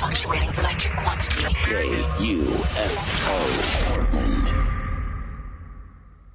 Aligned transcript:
Fluctuating 0.00 0.48
electric 0.56 0.96
quantity. 0.96 1.42
KUFO 1.42 3.36
Portland. 3.86 4.48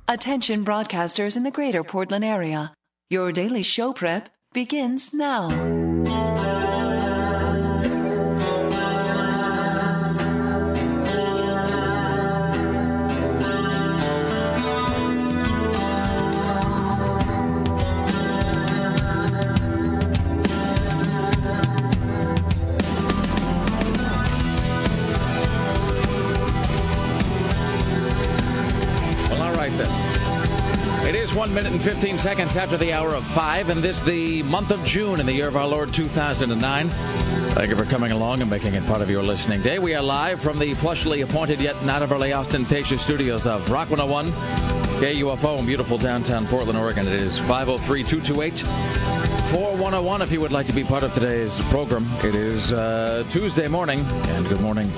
Attention 0.08 0.64
broadcasters 0.64 1.36
in 1.36 1.42
the 1.42 1.50
greater 1.50 1.84
Portland 1.84 2.24
area. 2.24 2.74
Your 3.10 3.32
daily 3.32 3.64
show 3.64 3.92
prep 3.92 4.30
begins 4.54 5.16
now. 5.16 5.50
Seconds 32.26 32.58
after 32.58 32.76
the 32.76 32.92
hour 32.92 33.14
of 33.14 33.24
five, 33.24 33.70
and 33.70 33.84
this 33.84 34.02
the 34.02 34.42
month 34.42 34.72
of 34.72 34.84
June 34.84 35.20
in 35.20 35.28
the 35.28 35.32
year 35.32 35.48
of 35.48 35.56
our 35.56 35.68
Lord 35.68 35.94
2009. 35.94 36.90
Thank 36.90 37.70
you 37.70 37.76
for 37.76 37.86
coming 37.86 38.12
along 38.12 38.42
and 38.42 38.50
making 38.50 38.74
it 38.74 38.84
part 38.88 39.02
of 39.02 39.12
your 39.12 39.22
listening 39.22 39.62
day. 39.62 39.78
We 39.78 39.94
are 39.94 40.02
live 40.02 40.42
from 40.42 40.58
the 40.58 40.74
plushly 40.74 41.24
appointed 41.24 41.62
yet 41.62 41.86
not 41.86 42.02
overly 42.02 42.34
ostentatious 42.34 43.04
studios 43.04 43.46
of 43.46 43.70
Rock 43.70 43.92
101, 43.92 44.32
KUFO 45.02 45.60
in 45.60 45.68
beautiful 45.68 46.00
downtown 46.00 46.48
Portland, 46.48 46.80
Oregon. 46.80 47.08
It 47.08 47.22
is 47.22 47.38
503 47.38 48.04
228 48.04 48.60
4101 49.52 50.24
if 50.24 50.32
you 50.32 50.42
would 50.42 50.52
like 50.52 50.66
to 50.66 50.74
be 50.74 50.84
part 50.84 51.04
of 51.04 51.14
today's 51.14 51.62
program. 51.66 52.08
It 52.24 52.34
is 52.34 52.74
uh, 52.74 53.24
Tuesday 53.30 53.68
morning, 53.68 54.00
and 54.00 54.50
good 54.50 54.62
morning 54.62 54.92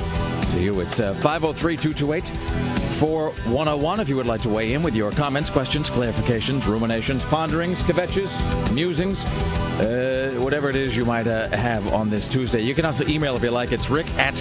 to 0.53 0.61
you. 0.61 0.79
It's 0.79 1.01
uh, 1.01 1.13
503 1.13 1.75
228 1.75 2.76
4101 2.87 3.99
if 3.99 4.09
you 4.09 4.15
would 4.15 4.25
like 4.25 4.41
to 4.41 4.49
weigh 4.49 4.73
in 4.73 4.81
with 4.81 4.95
your 4.95 5.11
comments, 5.11 5.49
questions, 5.49 5.89
clarifications, 5.89 6.65
ruminations, 6.65 7.23
ponderings, 7.25 7.81
kvetches, 7.81 8.73
musings, 8.73 9.23
uh, 9.25 10.33
whatever 10.39 10.69
it 10.69 10.75
is 10.75 10.95
you 10.95 11.05
might 11.05 11.27
uh, 11.27 11.47
have 11.49 11.93
on 11.93 12.09
this 12.09 12.27
Tuesday. 12.27 12.61
You 12.61 12.73
can 12.73 12.85
also 12.85 13.05
email 13.07 13.35
if 13.35 13.43
you 13.43 13.51
like. 13.51 13.71
It's 13.71 13.89
rick 13.89 14.07
at 14.17 14.35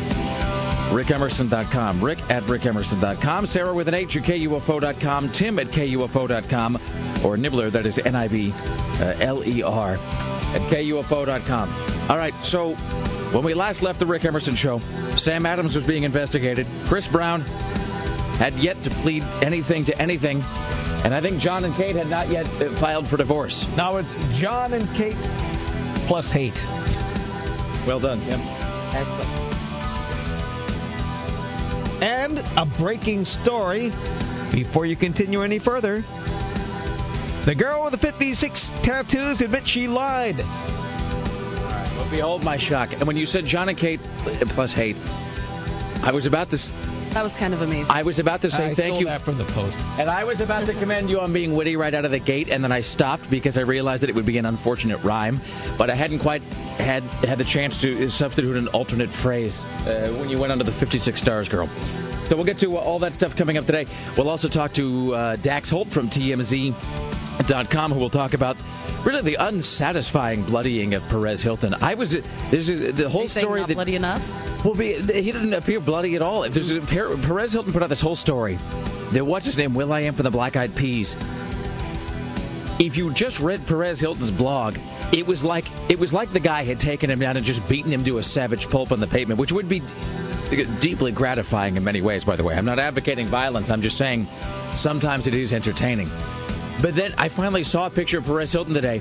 rickemerson.com. 0.90 2.02
Rick 2.02 2.18
at 2.30 2.42
rickemerson.com. 2.44 3.46
Sarah 3.46 3.74
with 3.74 3.88
an 3.88 3.94
H 3.94 4.16
at 4.16 4.22
KUFO.com. 4.22 5.30
Tim 5.32 5.58
at 5.58 5.66
KUFO.com. 5.66 6.80
Or 7.24 7.36
Nibbler, 7.36 7.70
that 7.70 7.86
is 7.86 7.98
N 7.98 8.14
I 8.14 8.28
B 8.28 8.54
L 9.00 9.44
E 9.44 9.62
R, 9.62 9.94
at 9.94 10.62
KUFO.com. 10.70 12.10
All 12.10 12.16
right, 12.16 12.34
so 12.44 12.74
when 13.32 13.42
we 13.42 13.54
last 13.54 13.82
left 13.82 13.98
the 13.98 14.06
Rick 14.06 14.24
Emerson 14.24 14.54
show, 14.54 14.78
Sam 15.16 15.44
Adams 15.44 15.74
was 15.74 15.84
being 15.84 16.04
investigated. 16.04 16.66
Chris 16.86 17.08
Brown 17.08 17.44
had 18.38 18.54
yet 18.54 18.82
to 18.82 18.90
plead 18.90 19.22
anything 19.42 19.84
to 19.84 20.00
anything. 20.00 20.42
And 21.04 21.14
I 21.14 21.20
think 21.20 21.38
John 21.38 21.64
and 21.64 21.74
Kate 21.74 21.96
had 21.96 22.10
not 22.10 22.28
yet 22.28 22.46
uh, 22.60 22.70
filed 22.72 23.06
for 23.06 23.16
divorce. 23.16 23.66
Now 23.76 23.96
it's 23.96 24.12
John 24.38 24.72
and 24.72 24.88
Kate 24.94 25.16
plus 26.06 26.30
hate. 26.30 26.60
Well 27.86 28.00
done, 28.00 28.20
Tim. 28.24 28.40
And 32.02 32.44
a 32.56 32.66
breaking 32.66 33.24
story 33.24 33.92
before 34.52 34.84
you 34.84 34.96
continue 34.96 35.42
any 35.42 35.58
further. 35.58 36.04
The 37.44 37.54
girl 37.54 37.84
with 37.84 37.92
the 37.92 37.98
56 37.98 38.70
tattoos 38.82 39.40
admits 39.40 39.68
she 39.68 39.86
lied. 39.86 40.38
Well, 40.38 42.08
behold 42.10 42.44
my 42.44 42.56
shock. 42.56 42.92
And 42.92 43.04
when 43.04 43.16
you 43.16 43.24
said 43.24 43.46
John 43.46 43.68
and 43.68 43.78
Kate 43.78 44.00
plus 44.48 44.72
hate, 44.72 44.96
I 46.02 46.10
was 46.12 46.26
about 46.26 46.50
to. 46.50 46.72
S- 47.16 47.18
That 47.18 47.22
was 47.22 47.34
kind 47.34 47.54
of 47.54 47.62
amazing. 47.62 47.90
I 47.90 48.02
was 48.02 48.18
about 48.18 48.42
to 48.42 48.50
say 48.50 48.66
I 48.70 48.74
thank 48.74 49.00
you. 49.00 49.06
that 49.06 49.22
from 49.22 49.38
the 49.38 49.44
post. 49.44 49.78
And 49.98 50.08
I 50.10 50.24
was 50.24 50.40
about 50.40 50.66
to 50.66 50.74
commend 50.74 51.08
you 51.10 51.18
on 51.20 51.32
being 51.32 51.54
witty 51.54 51.76
right 51.76 51.94
out 51.94 52.04
of 52.04 52.10
the 52.10 52.18
gate, 52.18 52.48
and 52.50 52.62
then 52.62 52.72
I 52.72 52.80
stopped 52.82 53.28
because 53.30 53.56
I 53.56 53.62
realized 53.62 54.02
that 54.02 54.10
it 54.10 54.16
would 54.16 54.26
be 54.26 54.38
an 54.38 54.46
unfortunate 54.46 55.02
rhyme. 55.02 55.40
But 55.78 55.88
I 55.90 55.94
hadn't 55.94 56.18
quite 56.20 56.42
had 56.78 57.02
had 57.24 57.38
the 57.38 57.44
chance 57.44 57.80
to 57.80 58.10
substitute 58.10 58.56
an 58.56 58.68
alternate 58.68 59.10
phrase 59.10 59.60
uh, 59.86 60.08
when 60.20 60.28
you 60.28 60.38
went 60.38 60.52
under 60.52 60.64
the 60.64 60.72
56 60.72 61.18
stars, 61.20 61.48
girl. 61.48 61.68
So 62.28 62.34
we'll 62.36 62.44
get 62.44 62.58
to 62.58 62.76
uh, 62.76 62.80
all 62.80 62.98
that 62.98 63.14
stuff 63.14 63.36
coming 63.36 63.56
up 63.56 63.66
today. 63.66 63.86
We'll 64.16 64.28
also 64.28 64.48
talk 64.48 64.72
to 64.74 65.14
uh, 65.14 65.36
Dax 65.36 65.70
Holt 65.70 65.88
from 65.88 66.08
TMZ.com, 67.38 67.92
who 67.92 68.00
will 68.00 68.10
talk 68.10 68.34
about 68.34 68.56
really 69.04 69.22
the 69.22 69.36
unsatisfying 69.36 70.42
bloodying 70.42 70.94
of 70.94 71.06
Perez 71.08 71.42
Hilton. 71.42 71.74
I 71.82 71.94
was 71.94 72.18
there's 72.50 72.68
a, 72.68 72.92
the 72.92 73.08
whole 73.08 73.28
story 73.28 73.60
not 73.60 73.68
that 73.68 73.74
bloody 73.74 73.96
enough. 73.96 74.64
well, 74.64 74.74
be, 74.74 74.94
he 74.94 75.32
didn't 75.32 75.52
appear 75.52 75.80
bloody 75.80 76.16
at 76.16 76.22
all. 76.22 76.44
If 76.44 76.54
there's 76.54 76.70
a, 76.70 76.80
Perez 76.80 77.52
Hilton 77.52 77.72
put 77.72 77.82
out 77.82 77.88
this 77.88 78.00
whole 78.00 78.16
story. 78.16 78.58
That 79.12 79.24
what's 79.24 79.46
his 79.46 79.56
name? 79.56 79.74
Will 79.74 79.92
I 79.92 80.00
am 80.00 80.14
from 80.14 80.24
the 80.24 80.30
Black 80.30 80.56
Eyed 80.56 80.74
Peas. 80.74 81.16
If 82.78 82.96
you 82.96 83.10
just 83.12 83.40
read 83.40 83.66
Perez 83.66 84.00
Hilton's 84.00 84.30
blog, 84.30 84.76
it 85.12 85.26
was 85.26 85.44
like 85.44 85.66
it 85.88 85.98
was 85.98 86.12
like 86.12 86.32
the 86.32 86.40
guy 86.40 86.64
had 86.64 86.80
taken 86.80 87.10
him 87.10 87.18
down 87.18 87.36
and 87.36 87.46
just 87.46 87.66
beaten 87.68 87.92
him 87.92 88.04
to 88.04 88.18
a 88.18 88.22
savage 88.22 88.68
pulp 88.68 88.92
on 88.92 89.00
the 89.00 89.06
pavement, 89.06 89.38
which 89.40 89.52
would 89.52 89.68
be 89.68 89.82
deeply 90.80 91.10
gratifying 91.10 91.76
in 91.76 91.84
many 91.84 92.02
ways. 92.02 92.24
By 92.24 92.36
the 92.36 92.44
way, 92.44 92.54
I'm 92.54 92.66
not 92.66 92.78
advocating 92.78 93.26
violence. 93.28 93.70
I'm 93.70 93.82
just 93.82 93.96
saying 93.96 94.26
sometimes 94.74 95.26
it 95.26 95.34
is 95.34 95.52
entertaining. 95.52 96.10
But 96.82 96.94
then 96.94 97.14
I 97.18 97.28
finally 97.28 97.62
saw 97.62 97.86
a 97.86 97.90
picture 97.90 98.18
of 98.18 98.26
Perez 98.26 98.52
Hilton 98.52 98.74
today, 98.74 99.00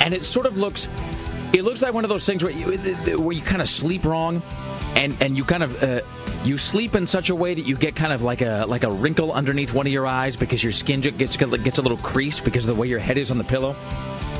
and 0.00 0.12
it 0.12 0.24
sort 0.24 0.46
of 0.46 0.58
looks 0.58 0.88
it 1.54 1.62
looks 1.62 1.82
like 1.82 1.94
one 1.94 2.04
of 2.04 2.10
those 2.10 2.26
things 2.26 2.42
where 2.42 2.50
you, 2.52 2.76
where 3.18 3.32
you 3.32 3.42
kind 3.42 3.62
of 3.62 3.68
sleep 3.68 4.04
wrong, 4.04 4.42
and 4.96 5.14
and 5.20 5.36
you 5.36 5.44
kind 5.44 5.62
of 5.62 5.82
uh, 5.82 6.00
you 6.44 6.58
sleep 6.58 6.94
in 6.94 7.06
such 7.06 7.30
a 7.30 7.34
way 7.34 7.54
that 7.54 7.66
you 7.66 7.76
get 7.76 7.94
kind 7.94 8.12
of 8.12 8.22
like 8.22 8.40
a 8.42 8.64
like 8.66 8.82
a 8.82 8.90
wrinkle 8.90 9.32
underneath 9.32 9.72
one 9.72 9.86
of 9.86 9.92
your 9.92 10.06
eyes 10.06 10.36
because 10.36 10.62
your 10.62 10.72
skin 10.72 11.00
gets 11.00 11.36
gets 11.36 11.78
a 11.78 11.82
little 11.82 11.98
creased 11.98 12.44
because 12.44 12.66
of 12.66 12.74
the 12.74 12.80
way 12.80 12.88
your 12.88 12.98
head 12.98 13.16
is 13.16 13.30
on 13.30 13.38
the 13.38 13.44
pillow. 13.44 13.76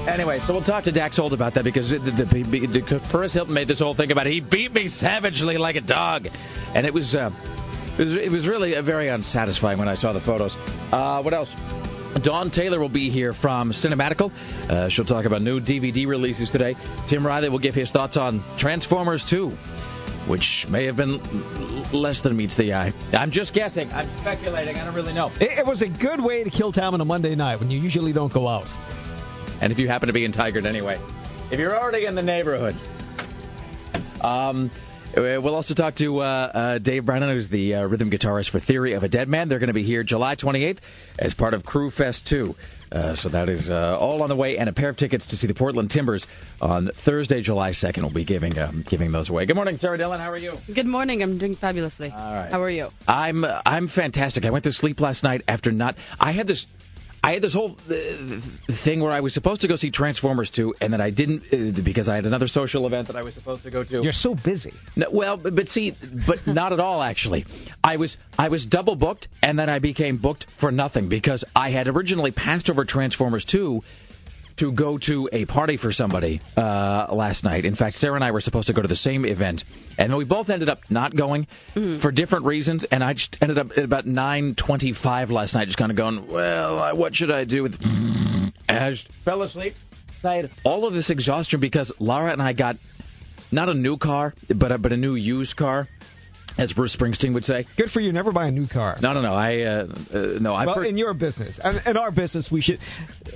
Anyway, 0.08 0.38
so 0.40 0.52
we'll 0.52 0.62
talk 0.62 0.84
to 0.84 0.92
Dax 0.92 1.16
Holt 1.16 1.32
about 1.32 1.54
that 1.54 1.64
because 1.64 1.88
the, 1.88 1.98
the, 1.98 2.24
the, 2.24 2.66
the 2.66 3.00
Perez 3.08 3.32
Hilton 3.32 3.54
made 3.54 3.68
this 3.68 3.80
whole 3.80 3.94
thing 3.94 4.12
about 4.12 4.26
it. 4.26 4.34
he 4.34 4.40
beat 4.40 4.74
me 4.74 4.86
savagely 4.86 5.56
like 5.56 5.76
a 5.76 5.80
dog, 5.80 6.28
and 6.74 6.84
it 6.84 6.92
was 6.92 7.14
uh, 7.14 7.30
it 7.96 8.02
was, 8.02 8.14
it 8.16 8.30
was 8.30 8.46
really 8.46 8.76
uh, 8.76 8.82
very 8.82 9.08
unsatisfying 9.08 9.78
when 9.78 9.88
I 9.88 9.94
saw 9.94 10.12
the 10.12 10.20
photos. 10.20 10.56
Uh, 10.92 11.22
what 11.22 11.32
else? 11.32 11.54
Dawn 12.22 12.50
Taylor 12.50 12.78
will 12.78 12.88
be 12.88 13.10
here 13.10 13.32
from 13.32 13.72
Cinematical. 13.72 14.30
Uh, 14.68 14.88
she'll 14.88 15.04
talk 15.04 15.24
about 15.24 15.42
new 15.42 15.60
DVD 15.60 16.06
releases 16.06 16.50
today. 16.50 16.76
Tim 17.06 17.26
Riley 17.26 17.48
will 17.48 17.58
give 17.58 17.74
his 17.74 17.90
thoughts 17.90 18.16
on 18.16 18.42
Transformers 18.56 19.24
2, 19.24 19.50
which 20.28 20.68
may 20.68 20.84
have 20.86 20.96
been 20.96 21.20
l- 21.20 22.00
less 22.00 22.20
than 22.20 22.36
meets 22.36 22.54
the 22.54 22.72
eye. 22.74 22.92
I'm 23.12 23.30
just 23.30 23.52
guessing. 23.52 23.92
I'm 23.92 24.08
speculating. 24.18 24.78
I 24.78 24.84
don't 24.84 24.94
really 24.94 25.12
know. 25.12 25.30
It, 25.40 25.58
it 25.58 25.66
was 25.66 25.82
a 25.82 25.88
good 25.88 26.20
way 26.20 26.44
to 26.44 26.50
kill 26.50 26.72
time 26.72 26.94
on 26.94 27.00
a 27.00 27.04
Monday 27.04 27.34
night 27.34 27.58
when 27.60 27.70
you 27.70 27.80
usually 27.80 28.12
don't 28.12 28.32
go 28.32 28.48
out. 28.48 28.72
And 29.60 29.72
if 29.72 29.78
you 29.78 29.88
happen 29.88 30.06
to 30.06 30.12
be 30.12 30.24
in 30.24 30.32
Tigard 30.32 30.66
anyway, 30.66 30.98
if 31.50 31.58
you're 31.58 31.78
already 31.78 32.06
in 32.06 32.14
the 32.14 32.22
neighborhood. 32.22 32.76
Um, 34.20 34.70
we'll 35.16 35.54
also 35.54 35.74
talk 35.74 35.94
to 35.96 36.18
uh, 36.20 36.22
uh, 36.24 36.78
Dave 36.78 37.06
Brenner, 37.06 37.32
who's 37.32 37.48
the 37.48 37.74
uh, 37.76 37.82
rhythm 37.84 38.10
guitarist 38.10 38.50
for 38.50 38.58
Theory 38.58 38.92
of 38.92 39.02
a 39.02 39.08
Dead 39.08 39.28
Man. 39.28 39.48
They're 39.48 39.58
going 39.58 39.68
to 39.68 39.72
be 39.74 39.82
here 39.82 40.02
July 40.02 40.36
28th 40.36 40.78
as 41.18 41.34
part 41.34 41.54
of 41.54 41.62
Crüe 41.62 41.92
Fest 41.92 42.26
2. 42.26 42.54
Uh, 42.92 43.14
so 43.14 43.28
that 43.28 43.48
is 43.48 43.68
uh, 43.68 43.98
all 43.98 44.22
on 44.22 44.28
the 44.28 44.36
way, 44.36 44.56
and 44.56 44.68
a 44.68 44.72
pair 44.72 44.88
of 44.88 44.96
tickets 44.96 45.26
to 45.26 45.36
see 45.36 45.48
the 45.48 45.54
Portland 45.54 45.90
Timbers 45.90 46.28
on 46.62 46.90
Thursday, 46.94 47.40
July 47.40 47.70
2nd. 47.70 48.02
We'll 48.02 48.10
be 48.10 48.24
giving 48.24 48.56
um, 48.58 48.84
giving 48.88 49.10
those 49.10 49.30
away. 49.30 49.46
Good 49.46 49.56
morning, 49.56 49.76
Sarah 49.78 49.98
Dillon. 49.98 50.20
How 50.20 50.30
are 50.30 50.36
you? 50.36 50.56
Good 50.72 50.86
morning. 50.86 51.20
I'm 51.20 51.36
doing 51.36 51.56
fabulously. 51.56 52.10
right. 52.10 52.48
How 52.52 52.62
are 52.62 52.70
you? 52.70 52.92
I'm 53.08 53.44
I'm 53.66 53.88
fantastic. 53.88 54.44
I 54.46 54.50
went 54.50 54.62
to 54.64 54.72
sleep 54.72 55.00
last 55.00 55.24
night 55.24 55.42
after 55.48 55.72
not. 55.72 55.96
I 56.20 56.32
had 56.32 56.46
this. 56.46 56.68
I 57.24 57.32
had 57.32 57.42
this 57.42 57.54
whole 57.54 57.70
uh, 57.88 57.94
thing 58.70 59.00
where 59.00 59.10
I 59.10 59.20
was 59.20 59.32
supposed 59.32 59.62
to 59.62 59.68
go 59.68 59.76
see 59.76 59.90
Transformers 59.90 60.50
2, 60.50 60.74
and 60.82 60.92
then 60.92 61.00
I 61.00 61.08
didn't 61.08 61.42
uh, 61.50 61.80
because 61.82 62.06
I 62.06 62.16
had 62.16 62.26
another 62.26 62.46
social 62.46 62.86
event 62.86 63.06
that 63.06 63.16
I 63.16 63.22
was 63.22 63.32
supposed 63.32 63.62
to 63.62 63.70
go 63.70 63.82
to. 63.82 64.02
You're 64.02 64.12
so 64.12 64.34
busy. 64.34 64.74
No, 64.94 65.06
well, 65.10 65.38
but 65.38 65.54
but 65.54 65.66
see, 65.70 65.96
but 66.26 66.46
not 66.46 66.74
at 66.74 66.80
all. 66.80 67.02
Actually, 67.02 67.46
I 67.82 67.96
was 67.96 68.18
I 68.38 68.48
was 68.48 68.66
double 68.66 68.94
booked, 68.94 69.28
and 69.42 69.58
then 69.58 69.70
I 69.70 69.78
became 69.78 70.18
booked 70.18 70.44
for 70.50 70.70
nothing 70.70 71.08
because 71.08 71.44
I 71.56 71.70
had 71.70 71.88
originally 71.88 72.30
passed 72.30 72.68
over 72.68 72.84
Transformers 72.84 73.46
two 73.46 73.82
to 74.56 74.70
go 74.72 74.98
to 74.98 75.28
a 75.32 75.44
party 75.46 75.76
for 75.76 75.90
somebody 75.90 76.40
uh, 76.56 77.06
last 77.12 77.44
night. 77.44 77.64
In 77.64 77.74
fact, 77.74 77.96
Sarah 77.96 78.14
and 78.14 78.24
I 78.24 78.30
were 78.30 78.40
supposed 78.40 78.68
to 78.68 78.72
go 78.72 78.82
to 78.82 78.88
the 78.88 78.96
same 78.96 79.24
event, 79.24 79.64
and 79.98 80.16
we 80.16 80.24
both 80.24 80.50
ended 80.50 80.68
up 80.68 80.90
not 80.90 81.14
going 81.14 81.46
for 81.98 82.12
different 82.12 82.44
reasons. 82.44 82.84
And 82.84 83.02
I 83.02 83.14
just 83.14 83.36
ended 83.40 83.58
up 83.58 83.76
at 83.76 83.84
about 83.84 84.06
nine 84.06 84.54
twenty-five 84.54 85.30
last 85.30 85.54
night, 85.54 85.66
just 85.66 85.78
kind 85.78 85.90
of 85.90 85.96
going, 85.96 86.28
"Well, 86.28 86.96
what 86.96 87.14
should 87.14 87.30
I 87.30 87.44
do 87.44 87.62
with?" 87.62 87.82
And 88.68 88.84
I 88.84 88.90
just 88.90 89.08
fell 89.08 89.42
asleep. 89.42 89.74
I 90.22 90.36
had 90.36 90.50
all 90.64 90.86
of 90.86 90.94
this 90.94 91.10
exhaustion 91.10 91.60
because 91.60 91.92
Lara 91.98 92.32
and 92.32 92.42
I 92.42 92.54
got 92.54 92.78
not 93.52 93.68
a 93.68 93.74
new 93.74 93.96
car, 93.98 94.34
but 94.54 94.72
a, 94.72 94.78
but 94.78 94.92
a 94.92 94.96
new 94.96 95.14
used 95.14 95.56
car 95.56 95.88
as 96.58 96.72
Bruce 96.72 96.94
Springsteen 96.94 97.32
would 97.34 97.44
say. 97.44 97.66
Good 97.76 97.90
for 97.90 98.00
you. 98.00 98.12
Never 98.12 98.32
buy 98.32 98.46
a 98.46 98.50
new 98.50 98.66
car. 98.66 98.96
No, 99.00 99.12
no, 99.12 99.20
no. 99.20 99.34
I 99.34 99.62
uh, 99.62 99.86
uh, 100.12 100.18
no. 100.40 100.54
I 100.54 100.66
Well, 100.66 100.76
per- 100.76 100.84
in 100.84 100.96
your 100.98 101.14
business, 101.14 101.58
and 101.58 101.80
in 101.86 101.96
our 101.96 102.10
business, 102.10 102.50
we 102.50 102.60
should. 102.60 102.78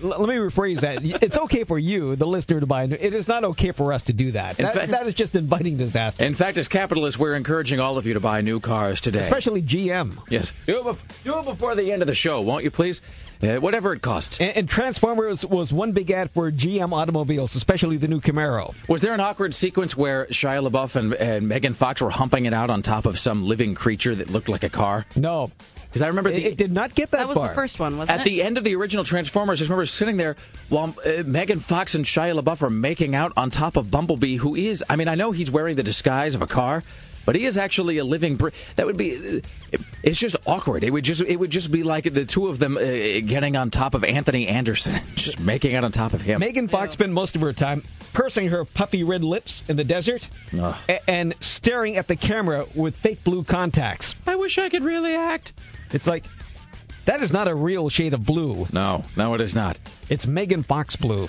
l- 0.02 0.10
Let 0.10 0.28
me 0.28 0.36
rephrase 0.36 0.80
that. 0.80 1.04
It's 1.22 1.38
okay 1.38 1.64
for 1.64 1.78
you, 1.78 2.14
the 2.16 2.26
listener, 2.26 2.60
to 2.60 2.66
buy. 2.66 2.84
a 2.84 2.86
new 2.86 2.96
It 2.98 3.14
is 3.14 3.26
not 3.28 3.44
okay 3.44 3.72
for 3.72 3.92
us 3.92 4.02
to 4.04 4.12
do 4.12 4.32
that. 4.32 4.58
In 4.58 4.64
That, 4.66 4.74
fact- 4.74 4.90
that 4.92 5.06
is 5.06 5.14
just 5.14 5.34
inviting 5.36 5.76
disaster, 5.76 6.24
in 6.24 6.34
fact, 6.34 6.58
as 6.58 6.68
capitalists, 6.68 7.18
we're 7.18 7.34
encouraging 7.34 7.80
all 7.80 7.98
of 7.98 8.06
you 8.06 8.14
to 8.14 8.20
buy 8.20 8.40
new 8.40 8.60
cars 8.60 9.00
today. 9.00 9.18
especially 9.18 9.62
GM. 9.62 10.16
yes, 10.30 10.52
do 10.66 10.78
it, 10.78 10.84
bef- 10.84 11.24
do 11.24 11.38
it 11.38 11.44
before 11.44 11.74
the 11.74 11.90
end 11.92 12.02
of 12.02 12.06
the 12.08 12.14
show, 12.14 12.40
won't 12.40 12.64
you, 12.64 12.70
please? 12.70 13.00
Uh, 13.43 13.56
whatever 13.56 13.93
it 13.93 14.02
costs. 14.02 14.40
And, 14.40 14.50
and 14.56 14.69
Transformers 14.69 15.44
was 15.46 15.73
one 15.73 15.93
big 15.93 16.11
ad 16.11 16.31
for 16.32 16.50
GM 16.50 16.93
automobiles, 16.93 17.55
especially 17.55 17.96
the 17.96 18.08
new 18.08 18.20
Camaro. 18.20 18.75
Was 18.88 19.00
there 19.00 19.14
an 19.14 19.20
awkward 19.20 19.55
sequence 19.55 19.96
where 19.96 20.26
Shia 20.26 20.69
LaBeouf 20.69 20.96
and, 20.96 21.14
and 21.14 21.49
Megan 21.49 21.75
Fox 21.75 22.00
were 22.02 22.11
humping 22.11 22.46
it 22.46 22.55
out 22.55 22.70
on 22.70 22.82
top 22.82 23.06
of 23.06 23.19
some 23.19 23.46
living 23.46 23.75
creature 23.75 24.14
that 24.17 24.31
looked 24.31 24.49
like 24.49 24.64
a 24.64 24.69
car? 24.69 25.06
No, 25.14 25.52
Because 25.88 26.02
I 26.02 26.08
remember 26.08 26.31
it, 26.31 26.35
the, 26.35 26.44
it 26.46 26.56
did 26.56 26.73
not 26.73 26.94
get 26.96 27.12
that, 27.12 27.19
That 27.19 27.29
was 27.29 27.38
far. 27.38 27.49
the 27.49 27.55
first 27.55 27.79
one, 27.79 27.96
wasn't 27.96 28.19
At 28.19 28.20
it? 28.26 28.29
At 28.31 28.32
the 28.32 28.43
end 28.43 28.58
of 28.58 28.64
the 28.64 28.75
original 28.75 29.05
Transformers, 29.05 29.58
I 29.58 29.61
just 29.61 29.70
remember 29.70 29.87
sitting 29.87 30.17
there 30.17 30.35
while 30.69 30.94
uh, 31.06 31.23
Megan 31.25 31.61
Fox 31.61 31.94
and 31.94 32.05
Shia 32.05 32.38
LaBeouf 32.40 32.62
are 32.62 32.70
making 32.70 33.14
out 33.14 33.32
on 33.37 33.50
top 33.50 33.76
of 33.76 33.90
Bumblebee, 33.90 34.37
who 34.37 34.56
is, 34.56 34.82
I 34.90 34.96
mean, 34.96 35.06
I 35.08 35.14
know 35.14 35.31
he's 35.31 35.50
wearing 35.50 35.76
the 35.76 35.82
disguise 35.85 36.35
of 36.35 36.43
a 36.43 36.46
car, 36.49 36.82
but 37.28 37.36
he 37.36 37.44
is 37.44 37.58
actually 37.58 37.98
a 37.98 38.04
living. 38.06 38.36
Br- 38.36 38.48
that 38.76 38.86
would 38.86 38.96
be, 38.96 39.14
uh, 39.14 39.40
it- 39.70 39.82
it's 40.02 40.19
just 40.19 40.34
awkward. 40.46 40.82
It 40.82 40.90
would 40.90 41.04
just, 41.04 41.20
it 41.20 41.36
would 41.36 41.50
just 41.50 41.70
be 41.70 41.82
like 41.82 42.10
the 42.10 42.25
two 42.25 42.46
of 42.46 42.58
them 42.58 42.78
uh, 42.78 42.80
getting 42.80 43.54
on 43.54 43.70
top 43.70 43.92
of 43.94 44.02
Anthony 44.02 44.48
Anderson, 44.48 44.98
just 45.14 45.38
making 45.38 45.75
out 45.75 45.84
on 45.84 45.92
top 45.92 46.14
of 46.14 46.22
him. 46.22 46.40
Megan 46.40 46.69
Fox 46.69 46.94
spent 46.94 47.12
most 47.12 47.36
of 47.36 47.42
her 47.42 47.52
time 47.52 47.82
pursing 48.14 48.48
her 48.48 48.64
puffy 48.64 49.04
red 49.04 49.22
lips 49.22 49.62
in 49.69 49.76
the 49.76 49.84
desert 49.84 50.26
a- 50.88 51.10
and 51.10 51.34
staring 51.40 51.98
at 51.98 52.08
the 52.08 52.16
camera 52.16 52.64
with 52.75 52.96
fake 52.96 53.22
blue 53.25 53.44
contacts. 53.44 54.14
I 54.26 54.36
wish 54.36 54.56
I 54.56 54.70
could 54.70 54.82
really 54.82 55.14
act. 55.14 55.52
It's 55.92 56.06
like 56.06 56.25
that 57.04 57.22
is 57.22 57.30
not 57.30 57.46
a 57.46 57.54
real 57.54 57.90
shade 57.90 58.14
of 58.14 58.25
blue. 58.25 58.66
No, 58.72 59.04
no, 59.16 59.34
it 59.34 59.42
is 59.42 59.54
not. 59.54 59.78
It's 60.08 60.26
Megan 60.26 60.62
Fox 60.62 60.96
blue. 60.96 61.28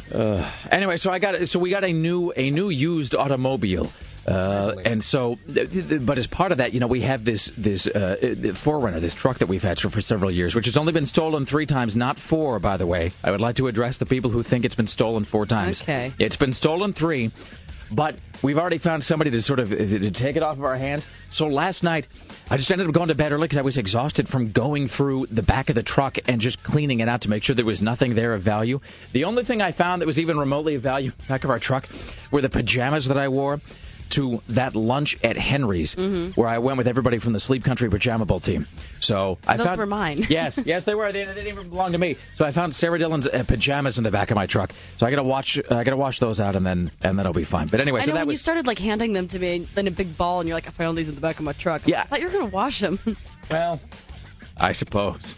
Anyway, 0.72 0.96
so 0.96 1.12
I 1.12 1.20
got 1.20 1.46
so 1.50 1.60
we 1.60 1.70
got 1.70 1.84
a 1.84 1.92
new 1.92 2.32
a 2.38 2.52
new 2.52 2.70
used 2.70 3.16
automobile. 3.16 3.90
Uh, 4.30 4.76
and 4.86 5.04
so, 5.04 5.40
but 6.02 6.18
as 6.18 6.28
part 6.28 6.52
of 6.52 6.60
that, 6.60 6.74
you 6.74 6.80
know, 6.80 6.88
we 6.88 7.02
have 7.02 7.26
this 7.26 7.52
this 7.58 7.88
uh, 7.88 8.52
Forerunner, 8.54 9.00
this 9.00 9.14
truck 9.14 9.40
that 9.40 9.48
we've 9.48 9.64
had 9.64 9.80
for, 9.80 9.90
for 9.90 10.02
several 10.02 10.30
years, 10.30 10.54
which 10.54 10.66
has 10.66 10.78
only 10.78 10.94
been 10.94 11.06
stolen 11.06 11.46
three 11.46 11.66
times, 11.66 11.96
not 11.96 12.20
four, 12.20 12.60
by 12.60 12.78
the 12.78 12.86
way. 12.86 13.12
I 13.24 13.32
would 13.32 13.42
like 13.42 13.56
to 13.56 13.68
address 13.68 13.98
the 13.98 14.06
people 14.06 14.30
who 14.30 14.44
think 14.44 14.66
it's 14.66 14.76
been 14.76 14.88
stolen 14.88 15.24
four 15.24 15.46
times. 15.46 15.82
Okay. 15.82 16.14
it's 16.20 16.36
been 16.36 16.54
stolen 16.54 16.94
three, 16.94 17.32
but 17.92 18.18
we've 18.44 18.60
already 18.60 18.78
found 18.78 19.04
somebody 19.04 19.32
to 19.32 19.42
sort 19.42 19.60
of 19.60 19.70
to 19.70 20.12
take 20.12 20.36
it 20.36 20.44
off 20.44 20.58
of 20.58 20.64
our 20.64 20.78
hands. 20.78 21.08
So 21.32 21.48
last 21.48 21.82
night, 21.82 22.08
I 22.52 22.58
just 22.58 22.72
ended 22.72 22.88
up 22.88 22.94
going 22.94 23.08
to 23.08 23.16
bed 23.16 23.32
early 23.32 23.46
because 23.46 23.58
I 23.58 23.64
was 23.64 23.78
exhausted 23.80 24.30
from 24.30 24.52
going 24.52 24.88
through 24.88 25.28
the 25.28 25.44
back 25.44 25.70
of 25.70 25.76
the 25.76 25.84
truck 25.84 26.18
and 26.28 26.40
just 26.40 26.64
cleaning 26.64 27.00
it 27.00 27.10
out 27.10 27.22
to 27.22 27.30
make 27.30 27.44
sure 27.44 27.56
there 27.56 27.66
was 27.66 27.82
nothing 27.82 28.14
there 28.14 28.34
of 28.34 28.42
value. 28.42 28.80
The 29.12 29.24
only 29.24 29.44
thing 29.44 29.62
I 29.62 29.72
found 29.72 30.02
that 30.02 30.06
was 30.06 30.20
even 30.20 30.38
remotely 30.38 30.76
of 30.76 30.82
value 30.82 31.12
back 31.28 31.44
of 31.44 31.50
our 31.50 31.60
truck 31.60 31.88
were 32.32 32.42
the 32.42 32.50
pajamas 32.50 33.08
that 33.08 33.18
I 33.18 33.28
wore 33.28 33.60
to 34.10 34.42
that 34.50 34.76
lunch 34.76 35.18
at 35.24 35.38
Henry's, 35.38 35.96
where 36.36 36.48
I 36.48 36.58
went 36.58 36.78
with 36.78 36.88
everybody 36.88 37.18
from 37.20 37.34
the 37.34 37.40
Sleep 37.40 37.64
Country 37.64 37.90
Pajama 37.90 38.26
Bowl 38.26 38.40
team. 38.40 38.68
So 39.00 39.38
I 39.48 39.58
Those 39.58 39.66
found 39.68 39.80
were 39.80 39.86
mine. 39.86 40.26
yes, 40.30 40.60
yes, 40.66 40.86
they 40.86 40.96
were. 40.96 41.12
They, 41.12 41.24
they 41.26 41.34
didn't 41.34 41.48
even 41.50 41.70
belong 41.70 41.92
to 41.94 41.98
me. 41.98 42.18
So 42.34 42.46
I 42.46 42.52
found 42.52 42.76
Sarah 42.76 43.00
Dillon's 43.00 43.28
uh, 43.28 43.44
pajamas 43.48 43.98
in 43.98 44.04
the 44.04 44.12
back 44.12 44.32
of 44.32 44.36
my 44.36 44.46
truck. 44.46 44.72
So 44.98 45.06
I 45.06 45.10
gotta 45.10 45.24
watch. 45.24 45.60
I 45.72 45.84
gotta 45.84 45.98
wash 45.98 46.20
those 46.20 46.40
out, 46.40 46.56
and 46.56 46.66
then 46.66 46.92
and 47.02 47.18
then 47.18 47.26
I'll 47.26 47.34
be 47.34 47.44
fine. 47.44 47.68
But 47.68 47.82
anyway, 47.82 48.02
I 48.02 48.06
so 48.06 48.12
know 48.12 48.16
that 48.16 48.28
when 48.28 48.34
you 48.34 48.38
started 48.38 48.68
like 48.68 48.80
handing 48.80 49.14
them 49.14 49.28
to 49.30 49.40
me 49.40 49.68
in 49.78 49.88
a 49.88 49.92
big 49.92 50.18
ball, 50.18 50.40
and 50.40 50.48
you're 50.50 50.56
like, 50.58 50.68
I 50.68 50.72
found 50.72 50.98
these 50.98 51.10
in 51.10 51.16
the 51.16 51.22
back 51.22 51.38
of 51.40 51.46
my 51.46 51.54
truck. 51.54 51.84
I'm 51.86 51.90
Yeah. 51.90 52.00
like, 52.00 52.06
I 52.06 52.10
thought 52.10 52.20
you 52.22 52.28
were 52.28 52.34
gonna 52.34 52.46
wash 52.52 52.80
them. 52.80 53.00
well, 53.52 53.80
I 54.58 54.72
suppose. 54.74 55.36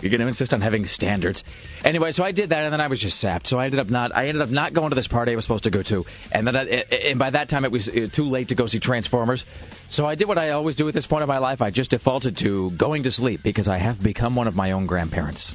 You're 0.00 0.10
going 0.10 0.20
to 0.20 0.26
insist 0.26 0.54
on 0.54 0.60
having 0.60 0.86
standards. 0.86 1.44
Anyway, 1.84 2.12
so 2.12 2.24
I 2.24 2.32
did 2.32 2.50
that, 2.50 2.64
and 2.64 2.72
then 2.72 2.80
I 2.80 2.86
was 2.86 3.00
just 3.00 3.18
sapped. 3.18 3.46
So 3.46 3.58
I 3.58 3.66
ended 3.66 3.80
up 3.80 3.90
not. 3.90 4.14
I 4.14 4.28
ended 4.28 4.42
up 4.42 4.50
not 4.50 4.72
going 4.72 4.90
to 4.90 4.94
this 4.94 5.08
party 5.08 5.32
I 5.32 5.36
was 5.36 5.44
supposed 5.44 5.64
to 5.64 5.70
go 5.70 5.82
to, 5.82 6.06
and 6.30 6.46
then 6.46 6.56
I, 6.56 6.62
and 6.62 7.18
by 7.18 7.30
that 7.30 7.48
time 7.48 7.64
it 7.64 7.72
was 7.72 7.88
uh, 7.88 8.08
too 8.12 8.28
late 8.28 8.48
to 8.48 8.54
go 8.54 8.66
see 8.66 8.80
Transformers. 8.80 9.44
So 9.88 10.06
I 10.06 10.14
did 10.14 10.28
what 10.28 10.38
I 10.38 10.50
always 10.50 10.76
do 10.76 10.88
at 10.88 10.94
this 10.94 11.06
point 11.06 11.22
of 11.22 11.28
my 11.28 11.38
life. 11.38 11.62
I 11.62 11.70
just 11.70 11.90
defaulted 11.90 12.36
to 12.38 12.70
going 12.72 13.02
to 13.04 13.10
sleep 13.10 13.42
because 13.42 13.68
I 13.68 13.76
have 13.76 14.02
become 14.02 14.34
one 14.34 14.46
of 14.46 14.56
my 14.56 14.72
own 14.72 14.86
grandparents. 14.86 15.54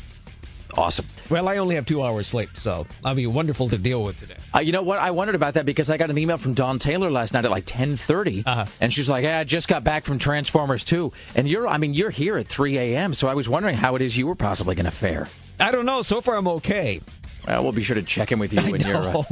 Awesome. 0.77 1.07
Well, 1.31 1.47
I 1.49 1.57
only 1.57 1.73
have 1.75 1.85
two 1.87 2.03
hours 2.03 2.27
sleep, 2.27 2.49
so 2.55 2.85
I'll 3.03 3.15
be 3.15 3.25
wonderful 3.25 3.67
to 3.69 3.77
deal 3.79 4.03
with 4.03 4.19
today. 4.19 4.35
Uh, 4.53 4.59
you 4.59 4.71
know 4.71 4.83
what? 4.83 4.99
I 4.99 5.09
wondered 5.11 5.33
about 5.35 5.55
that 5.55 5.65
because 5.65 5.89
I 5.89 5.97
got 5.97 6.11
an 6.11 6.17
email 6.19 6.37
from 6.37 6.53
Dawn 6.53 6.77
Taylor 6.77 7.09
last 7.09 7.33
night 7.33 7.45
at 7.45 7.51
like 7.51 7.63
1030, 7.65 8.43
Uh-huh. 8.45 8.65
and 8.79 8.93
she's 8.93 9.09
like, 9.09 9.23
"Yeah, 9.23 9.39
I 9.39 9.43
just 9.43 9.67
got 9.67 9.83
back 9.83 10.05
from 10.05 10.19
Transformers 10.19 10.83
2. 10.83 11.11
and 11.35 11.47
you're, 11.49 11.67
I 11.67 11.77
mean, 11.79 11.95
you're 11.95 12.11
here 12.11 12.37
at 12.37 12.47
three 12.47 12.77
a.m. 12.77 13.13
So 13.15 13.27
I 13.27 13.33
was 13.33 13.49
wondering 13.49 13.75
how 13.75 13.95
it 13.95 14.01
is 14.03 14.15
you 14.15 14.27
were 14.27 14.35
possibly 14.35 14.75
going 14.75 14.85
to 14.85 14.91
fare. 14.91 15.27
I 15.59 15.71
don't 15.71 15.85
know. 15.87 16.03
So 16.03 16.21
far, 16.21 16.35
I'm 16.37 16.47
okay. 16.47 17.01
Well, 17.47 17.63
we'll 17.63 17.71
be 17.71 17.81
sure 17.81 17.95
to 17.95 18.03
check 18.03 18.31
in 18.31 18.37
with 18.37 18.53
you 18.53 18.59
I 18.65 18.69
when 18.69 18.81
you're 18.81 18.97
uh, 18.97 19.11
know. 19.13 19.25